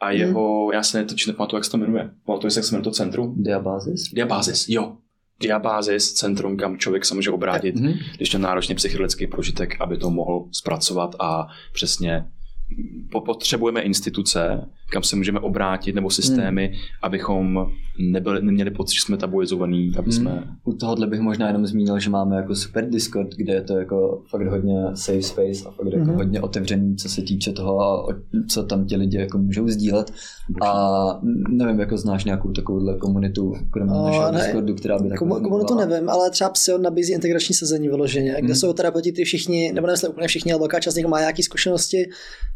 a 0.00 0.06
Mhm. 0.10 0.16
jeho, 0.20 0.70
já 0.72 0.82
se 0.82 0.98
netočně 0.98 1.30
nepamatuju, 1.32 1.58
jak 1.58 1.64
se 1.64 1.70
to 1.70 1.76
jmenuje. 1.76 2.10
Pamatuje 2.26 2.50
se, 2.50 2.58
jak 2.58 2.64
se 2.66 2.74
jmenuje 2.74 2.84
to 2.84 2.90
centrum? 2.90 3.34
Diabázis? 3.42 4.02
Diabázis, 4.12 4.68
jo. 4.68 4.96
Diabázis, 5.40 6.12
centrum, 6.12 6.56
kam 6.56 6.78
člověk 6.78 7.04
se 7.04 7.14
může 7.14 7.30
obrátit, 7.30 7.74
Mhm. 7.74 7.92
když 8.16 8.32
je 8.32 8.38
náročný 8.38 8.74
psychedelický 8.74 9.26
prožitek, 9.26 9.80
aby 9.80 9.96
to 9.96 10.10
mohl 10.10 10.44
zpracovat 10.52 11.16
a 11.20 11.46
přesně 11.72 12.24
po- 13.10 13.20
potřebujeme 13.20 13.80
instituce, 13.80 14.68
kam 14.92 15.02
se 15.02 15.16
můžeme 15.16 15.40
obrátit, 15.40 15.94
nebo 15.94 16.10
systémy, 16.10 16.66
hmm. 16.66 16.76
abychom 17.02 17.66
nebyli, 17.98 18.42
neměli 18.42 18.70
pocit, 18.70 18.94
že 18.94 19.00
jsme 19.00 19.16
tabuizovaný, 19.16 19.92
aby 19.98 20.12
jsme... 20.12 20.30
Hmm. 20.30 20.42
U 20.64 20.72
tohohle 20.72 21.06
bych 21.06 21.20
možná 21.20 21.46
jenom 21.46 21.66
zmínil, 21.66 21.98
že 21.98 22.10
máme 22.10 22.36
jako 22.36 22.54
super 22.54 22.90
Discord, 22.90 23.34
kde 23.36 23.54
je 23.54 23.62
to 23.62 23.76
jako 23.76 24.22
fakt 24.30 24.46
hodně 24.46 24.82
safe 24.94 25.22
space 25.22 25.68
a 25.68 25.70
fakt 25.70 25.86
jako 25.86 26.04
hmm. 26.04 26.16
hodně 26.16 26.40
otevřený, 26.40 26.96
co 26.96 27.08
se 27.08 27.22
týče 27.22 27.52
toho, 27.52 28.08
co 28.48 28.62
tam 28.62 28.86
ti 28.86 28.96
lidi 28.96 29.18
jako 29.18 29.38
můžou 29.38 29.68
sdílet. 29.68 30.12
A 30.62 31.20
nevím, 31.48 31.80
jako 31.80 31.98
znáš 31.98 32.24
nějakou 32.24 32.52
takovouhle 32.52 32.98
komunitu, 32.98 33.52
kromě 33.70 33.92
no, 33.94 34.04
našeho 34.04 34.32
ne, 34.32 34.38
Discordu, 34.38 34.74
která 34.74 34.98
by 34.98 35.08
takovou 35.08 35.40
Komunitu 35.40 35.74
nevím, 35.74 36.08
ale 36.08 36.30
třeba 36.30 36.50
Psion 36.50 36.82
nabízí 36.82 37.12
integrační 37.12 37.54
sezení 37.54 37.88
vyloženě, 37.88 38.34
kde 38.38 38.46
hmm. 38.46 38.54
jsou 38.54 38.72
terapeuti 38.72 39.12
ty 39.12 39.24
všichni, 39.24 39.72
nebo 39.72 39.86
nevím, 39.86 40.10
úplně 40.10 40.28
všichni, 40.28 40.52
ale 40.52 40.58
velká 40.58 40.80
část 40.80 40.94
z 40.94 40.96
nich 40.96 41.06
má 41.06 41.20
nějaké 41.20 41.42
zkušenosti 41.42 42.06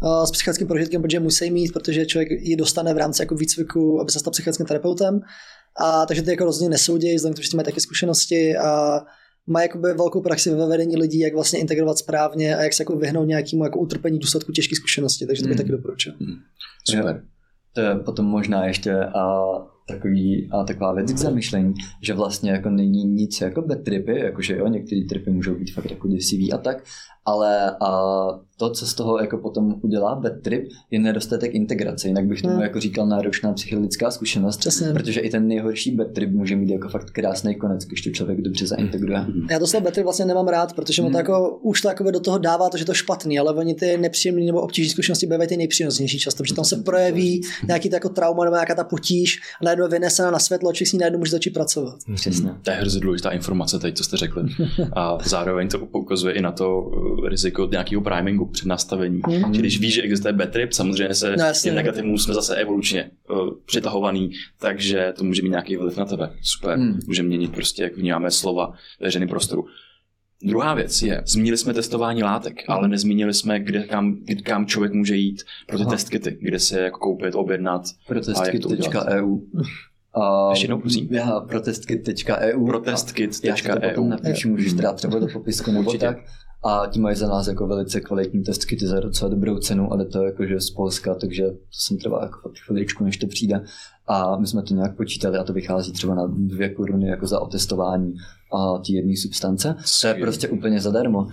uh, 0.03 0.25
s 0.25 0.31
psychickým 0.31 0.67
prožitkem, 0.67 1.03
protože 1.03 1.21
musí 1.21 1.51
mít, 1.51 1.73
protože 1.73 2.07
člověk 2.07 2.20
ji 2.29 2.57
dostane 2.57 2.95
v 2.95 2.99
rámci 2.99 3.23
jako 3.23 3.35
výcviku, 3.35 4.01
aby 4.01 4.11
se 4.13 4.19
stal 4.19 4.31
psychickým 4.31 4.67
terapeutem. 4.67 5.21
A 5.81 6.07
takže 6.07 6.23
ty 6.23 6.31
jako 6.31 6.45
rozhodně 6.45 6.69
nesoudějí, 6.69 7.17
vzhledem 7.17 7.35
k 7.35 7.37
tomu, 7.37 7.45
že 7.45 7.57
mají 7.57 7.65
také 7.65 7.81
zkušenosti 7.81 8.57
a 8.57 9.01
má 9.47 9.63
jakoby 9.63 9.95
velkou 9.95 10.21
praxi 10.21 10.51
ve 10.51 10.67
vedení 10.67 10.97
lidí, 10.97 11.19
jak 11.19 11.35
vlastně 11.35 11.59
integrovat 11.59 11.99
správně 11.99 12.57
a 12.57 12.63
jak 12.63 12.73
se 12.73 12.83
jako 12.83 12.97
vyhnout 12.97 13.25
nějakému 13.25 13.65
jako 13.65 13.79
utrpení 13.79 14.19
důsledku 14.19 14.53
těžké 14.53 14.77
zkušenosti, 14.77 15.27
takže 15.27 15.43
to 15.43 15.49
bych 15.49 15.57
mm. 15.57 15.63
taky 15.63 15.73
doporučil. 15.73 16.13
Mm. 16.21 16.37
Super. 16.91 17.25
To 17.73 17.81
je 17.81 17.95
potom 17.95 18.27
možná 18.27 18.67
ještě 18.67 18.95
a, 18.95 19.43
takový, 19.89 20.49
a 20.53 20.65
taková 20.65 20.95
věc 20.95 21.13
k 21.13 21.19
zamyšlení, 21.19 21.75
že 22.03 22.15
vlastně 22.15 22.51
jako 22.51 22.71
není 22.71 23.05
nic 23.05 23.41
jako 23.41 23.63
bad 23.63 23.79
tripy, 23.85 24.19
jakože 24.19 24.57
jo, 24.57 24.69
některé 24.69 25.01
tripy 25.09 25.31
můžou 25.31 25.55
být 25.55 25.73
fakt 25.75 25.91
jako 25.91 26.09
děsivý 26.09 26.53
a 26.53 26.59
tak, 26.59 26.85
ale 27.25 27.77
a 27.81 28.01
to, 28.61 28.71
co 28.71 28.87
z 28.87 28.95
toho 28.95 29.19
jako 29.21 29.39
potom 29.39 29.75
udělá 29.83 30.15
bad 30.15 30.33
trip, 30.43 30.69
je 30.91 30.99
nedostatek 30.99 31.55
integrace. 31.55 32.09
Jinak 32.09 32.27
bych 32.27 32.43
tomu 32.43 32.55
hmm. 32.55 32.63
jako 32.63 32.81
říkal 32.81 33.07
náročná 33.07 33.53
psychologická 33.53 34.11
zkušenost, 34.11 34.57
Přesně. 34.57 34.93
protože 34.93 35.21
i 35.21 35.31
ten 35.31 35.49
nejhorší 35.49 35.97
bad 35.97 36.13
trip 36.13 36.31
může 36.31 36.57
mít 36.57 36.71
jako 36.71 36.89
fakt 36.89 37.11
krásný 37.11 37.55
konec, 37.55 37.85
když 37.85 38.01
to 38.01 38.11
člověk 38.11 38.41
dobře 38.41 38.67
zaintegruje. 38.67 39.19
Hmm. 39.19 39.47
Já 39.51 39.59
to 39.59 39.67
slovo 39.67 39.85
bad 39.85 39.95
trip 39.95 40.05
vlastně 40.05 40.25
nemám 40.25 40.49
rád, 40.49 40.73
protože 40.73 41.03
hmm. 41.03 41.11
mu 41.11 41.13
to 41.13 41.19
hmm. 41.19 41.21
jako, 41.21 41.59
už 41.63 41.81
to 41.81 41.89
jako 41.89 42.11
do 42.11 42.21
toho 42.21 42.39
dává 42.39 42.69
to, 42.69 42.77
že 42.77 42.85
to 42.85 42.93
je 42.93 42.97
špatný, 42.97 43.39
ale 43.39 43.55
oni 43.55 43.75
ty 43.75 43.99
nepříjemné 43.99 44.45
nebo 44.45 44.61
obtížné 44.61 44.91
zkušenosti 44.91 45.27
bývají 45.27 45.49
ty 45.49 45.57
nejpříjemnější 45.57 46.19
často, 46.19 46.43
protože 46.43 46.55
tam 46.55 46.65
se 46.65 46.77
projeví 46.77 47.41
nějaký 47.67 47.89
to 47.89 47.97
jako 47.97 48.09
trauma 48.09 48.45
nebo 48.45 48.57
nějaká 48.57 48.75
ta 48.75 48.85
potíž 48.85 49.41
a 49.61 49.65
najednou 49.65 49.85
je 49.85 49.91
vynesena 49.91 50.31
na 50.31 50.39
světlo, 50.39 50.73
člověk 50.73 50.89
s 50.89 50.93
ní 50.93 50.99
najednou 50.99 51.19
může 51.19 51.31
začít 51.31 51.51
pracovat. 51.51 51.95
Přesně. 52.15 52.51
To 52.63 52.71
je 52.71 52.77
hrozně 52.77 53.01
důležitá 53.01 53.31
informace 53.31 53.79
teď, 53.79 53.97
co 53.97 54.05
jste 54.05 54.17
řekli. 54.17 54.43
A 54.97 55.19
zároveň 55.25 55.69
to 55.69 55.79
ukazuje 55.79 56.35
i 56.35 56.43
na 56.43 56.53
to 56.53 56.91
riziko 57.29 57.69
nějakého 57.71 58.03
primingu 58.03 58.47
před 58.47 58.67
nastavení. 58.67 59.21
Mm. 59.29 59.55
Že 59.55 59.61
když 59.61 59.81
víš, 59.81 59.95
že 59.95 60.03
existuje 60.03 60.33
bad 60.33 60.51
trip, 60.51 60.73
samozřejmě 60.73 61.15
se 61.15 61.37
no, 61.37 61.45
těm 61.63 61.75
negativům 61.75 62.19
jsme 62.19 62.35
zase 62.35 62.57
evolučně 62.57 63.11
uh, 63.31 63.51
přitahovaný, 63.67 64.31
takže 64.59 65.13
to 65.17 65.25
může 65.25 65.43
mít 65.43 65.51
nějaký 65.51 65.77
vliv 65.77 65.97
na 65.97 66.05
tebe. 66.05 66.31
Super. 66.43 66.79
Mm. 66.79 66.99
Může 67.07 67.23
měnit 67.23 67.53
prostě, 67.53 67.83
jak 67.83 67.97
vnímáme 67.97 68.31
slova 68.31 68.73
ve 69.01 69.07
veřejném 69.07 69.29
prostoru. 69.29 69.67
Druhá 70.43 70.75
věc 70.75 71.03
je, 71.03 71.23
zmínili 71.27 71.57
jsme 71.57 71.75
testování 71.75 72.23
látek, 72.23 72.65
ale 72.69 72.89
nezmínili 72.89 73.35
jsme, 73.35 73.61
kde, 73.61 73.83
kam, 73.83 74.15
kde, 74.15 74.43
kam 74.43 74.67
člověk 74.67 74.93
může 74.93 75.17
jít 75.17 75.43
pro 75.67 75.79
ty 75.79 75.85
testkity, 75.85 76.39
kde 76.41 76.59
se 76.59 76.81
jako 76.81 76.99
koupit, 76.99 77.35
objednat. 77.35 77.83
Pro 78.07 78.21
testkit.eu. 78.21 79.27
Uh, 80.17 80.51
Ještě 80.51 80.65
jednou, 80.65 80.79
prosím. 80.79 81.09
Já, 81.11 81.41
protestkit.eu. 81.41 82.67
Protestkit.eu. 82.67 83.49
Já 83.49 83.75
to 83.75 83.89
potom 83.89 84.09
napíšu, 84.09 84.49
můžeš 84.49 84.73
dát 84.73 84.97
třeba 84.97 85.19
do 85.19 85.27
popisku 85.33 85.73
nebo 85.73 85.95
tak 85.95 86.17
a 86.63 86.87
ti 86.87 87.01
mají 87.01 87.17
za 87.17 87.29
nás 87.29 87.47
jako 87.47 87.67
velice 87.67 88.01
kvalitní 88.01 88.43
testkity 88.43 88.87
za 88.87 89.01
docela 89.01 89.31
dobrou 89.31 89.59
cenu, 89.59 89.93
ale 89.93 90.05
to 90.05 90.23
je 90.23 90.27
jakože 90.27 90.61
z 90.61 90.71
Polska, 90.71 91.15
takže 91.15 91.43
to 91.51 91.57
sem 91.71 91.99
trvá 91.99 92.23
jako 92.23 92.41
fakt 92.43 92.59
chviličku, 92.67 93.05
než 93.05 93.17
to 93.17 93.27
přijde. 93.27 93.65
A 94.07 94.37
my 94.37 94.47
jsme 94.47 94.63
to 94.63 94.75
nějak 94.75 94.97
počítali 94.97 95.39
a 95.39 95.45
to 95.45 95.53
vychází 95.53 95.93
třeba 95.93 96.15
na 96.15 96.27
dvě 96.27 96.69
koruny 96.69 97.09
jako 97.09 97.27
za 97.27 97.41
otestování 97.41 98.15
a 98.53 98.79
ty 98.79 98.93
jedné 98.93 99.17
substance. 99.17 99.77
To 100.01 100.07
je 100.07 100.15
prostě 100.15 100.49
úplně 100.49 100.81
zadarmo. 100.81 101.29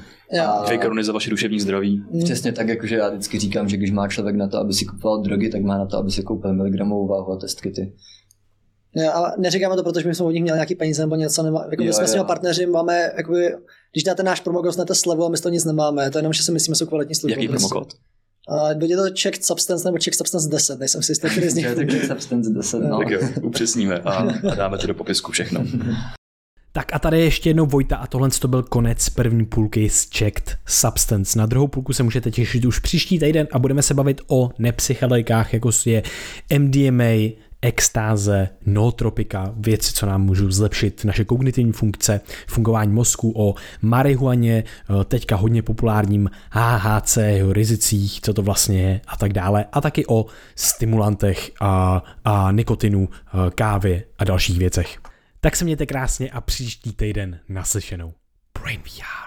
A 0.45 0.65
dvě 0.65 0.77
koruny 0.77 1.03
za 1.03 1.13
vaše 1.13 1.29
duševní 1.29 1.59
zdraví. 1.59 2.03
Přesně 2.23 2.51
tak, 2.51 2.67
jakože 2.67 2.95
já 2.95 3.09
vždycky 3.09 3.39
říkám, 3.39 3.69
že 3.69 3.77
když 3.77 3.91
má 3.91 4.07
člověk 4.07 4.35
na 4.35 4.47
to, 4.47 4.57
aby 4.57 4.73
si 4.73 4.85
kupoval 4.85 5.21
drogy, 5.21 5.49
tak 5.49 5.61
má 5.61 5.77
na 5.77 5.85
to, 5.85 5.97
aby 5.97 6.11
si 6.11 6.23
koupil 6.23 6.53
miligramovou 6.53 7.07
váhu 7.07 7.31
a 7.31 7.37
testkity. 7.37 7.93
Ne, 8.95 9.11
ale 9.11 9.33
neříkáme 9.37 9.75
to, 9.75 9.83
protože 9.83 10.07
my 10.07 10.15
jsme 10.15 10.25
od 10.25 10.31
nich 10.31 10.43
měli 10.43 10.57
nějaký 10.57 10.75
peníze 10.75 11.01
nebo 11.01 11.15
něco. 11.15 11.43
Nebo, 11.43 11.61
jako 11.71 11.83
jo, 11.83 11.87
my 11.87 11.93
jsme 11.93 12.07
s 12.07 12.11
těmi 12.11 12.25
partneři, 12.25 12.65
máme, 12.65 13.11
jakoby, 13.17 13.55
když 13.91 14.03
dáte 14.03 14.23
náš 14.23 14.39
promokód, 14.39 14.65
dostanete 14.65 14.95
slevu 14.95 15.25
a 15.25 15.29
my 15.29 15.37
z 15.37 15.41
toho 15.41 15.53
nic 15.53 15.65
nemáme. 15.65 16.11
To 16.11 16.17
je 16.17 16.19
jenom, 16.19 16.33
že 16.33 16.43
si 16.43 16.51
myslíme, 16.51 16.75
že 16.75 16.77
jsou 16.77 16.85
kvalitní 16.85 17.15
služby. 17.15 17.41
Jaký 17.41 17.47
prostě. 17.47 17.67
promokód? 17.67 17.93
Uh, 18.51 18.79
bude 18.79 18.95
to 18.95 19.03
Check 19.21 19.45
Substance 19.45 19.87
nebo 19.87 19.97
Check 20.03 20.15
Substance 20.15 20.49
10, 20.49 20.79
nejsem 20.79 21.03
si 21.03 21.11
jistý, 21.11 21.29
který 21.29 21.49
z 21.49 21.55
nich. 21.55 21.67
Check 21.67 22.05
Substance 22.05 22.49
10, 22.49 22.79
no. 22.79 22.97
Tak 22.97 23.09
jo, 23.09 23.19
upřesníme 23.41 23.99
a, 23.99 24.11
a 24.51 24.55
dáme 24.55 24.77
to 24.77 24.87
do 24.87 24.93
popisku 24.93 25.31
všechno. 25.31 25.63
Tak 26.77 26.93
a 26.93 26.99
tady 26.99 27.21
ještě 27.21 27.49
jednou 27.49 27.65
Vojta 27.65 27.95
a 27.95 28.07
tohle 28.07 28.29
to 28.29 28.47
byl 28.47 28.63
konec 28.63 29.09
první 29.09 29.45
půlky 29.45 29.89
z 29.89 30.09
Checked 30.17 30.57
Substance. 30.65 31.39
Na 31.39 31.45
druhou 31.45 31.67
půlku 31.67 31.93
se 31.93 32.03
můžete 32.03 32.31
těšit 32.31 32.65
už 32.65 32.79
příští 32.79 33.19
týden 33.19 33.47
a 33.51 33.59
budeme 33.59 33.81
se 33.81 33.93
bavit 33.93 34.21
o 34.27 34.49
nepsychedelikách, 34.59 35.53
jako 35.53 35.69
je 35.85 36.03
MDMA, 36.59 37.37
extáze, 37.67 38.49
nootropika, 38.65 39.53
věci, 39.57 39.93
co 39.93 40.05
nám 40.05 40.21
můžou 40.21 40.51
zlepšit 40.51 41.05
naše 41.05 41.25
kognitivní 41.25 41.71
funkce, 41.71 42.21
fungování 42.47 42.93
mozku, 42.93 43.33
o 43.35 43.55
marihuaně, 43.81 44.63
eh, 44.63 45.03
teďka 45.03 45.35
hodně 45.35 45.61
populárním 45.61 46.29
HHC, 46.49 47.17
jeho 47.17 47.53
rizicích, 47.53 48.21
co 48.21 48.33
to 48.33 48.41
vlastně 48.41 48.81
je 48.81 49.01
a 49.07 49.17
tak 49.17 49.33
dále, 49.33 49.65
a 49.71 49.81
taky 49.81 50.05
o 50.07 50.25
stimulantech 50.55 51.51
a, 51.61 52.03
a 52.25 52.51
nikotinu, 52.51 53.09
eh, 53.11 53.51
kávě 53.55 54.03
a 54.17 54.23
dalších 54.23 54.59
věcech. 54.59 54.97
Tak 55.39 55.55
se 55.55 55.65
mějte 55.65 55.85
krásně 55.85 56.29
a 56.29 56.41
příští 56.41 56.93
týden 56.93 57.39
naslyšenou. 57.49 58.13
Brain 58.59 58.81
VR. 58.81 59.26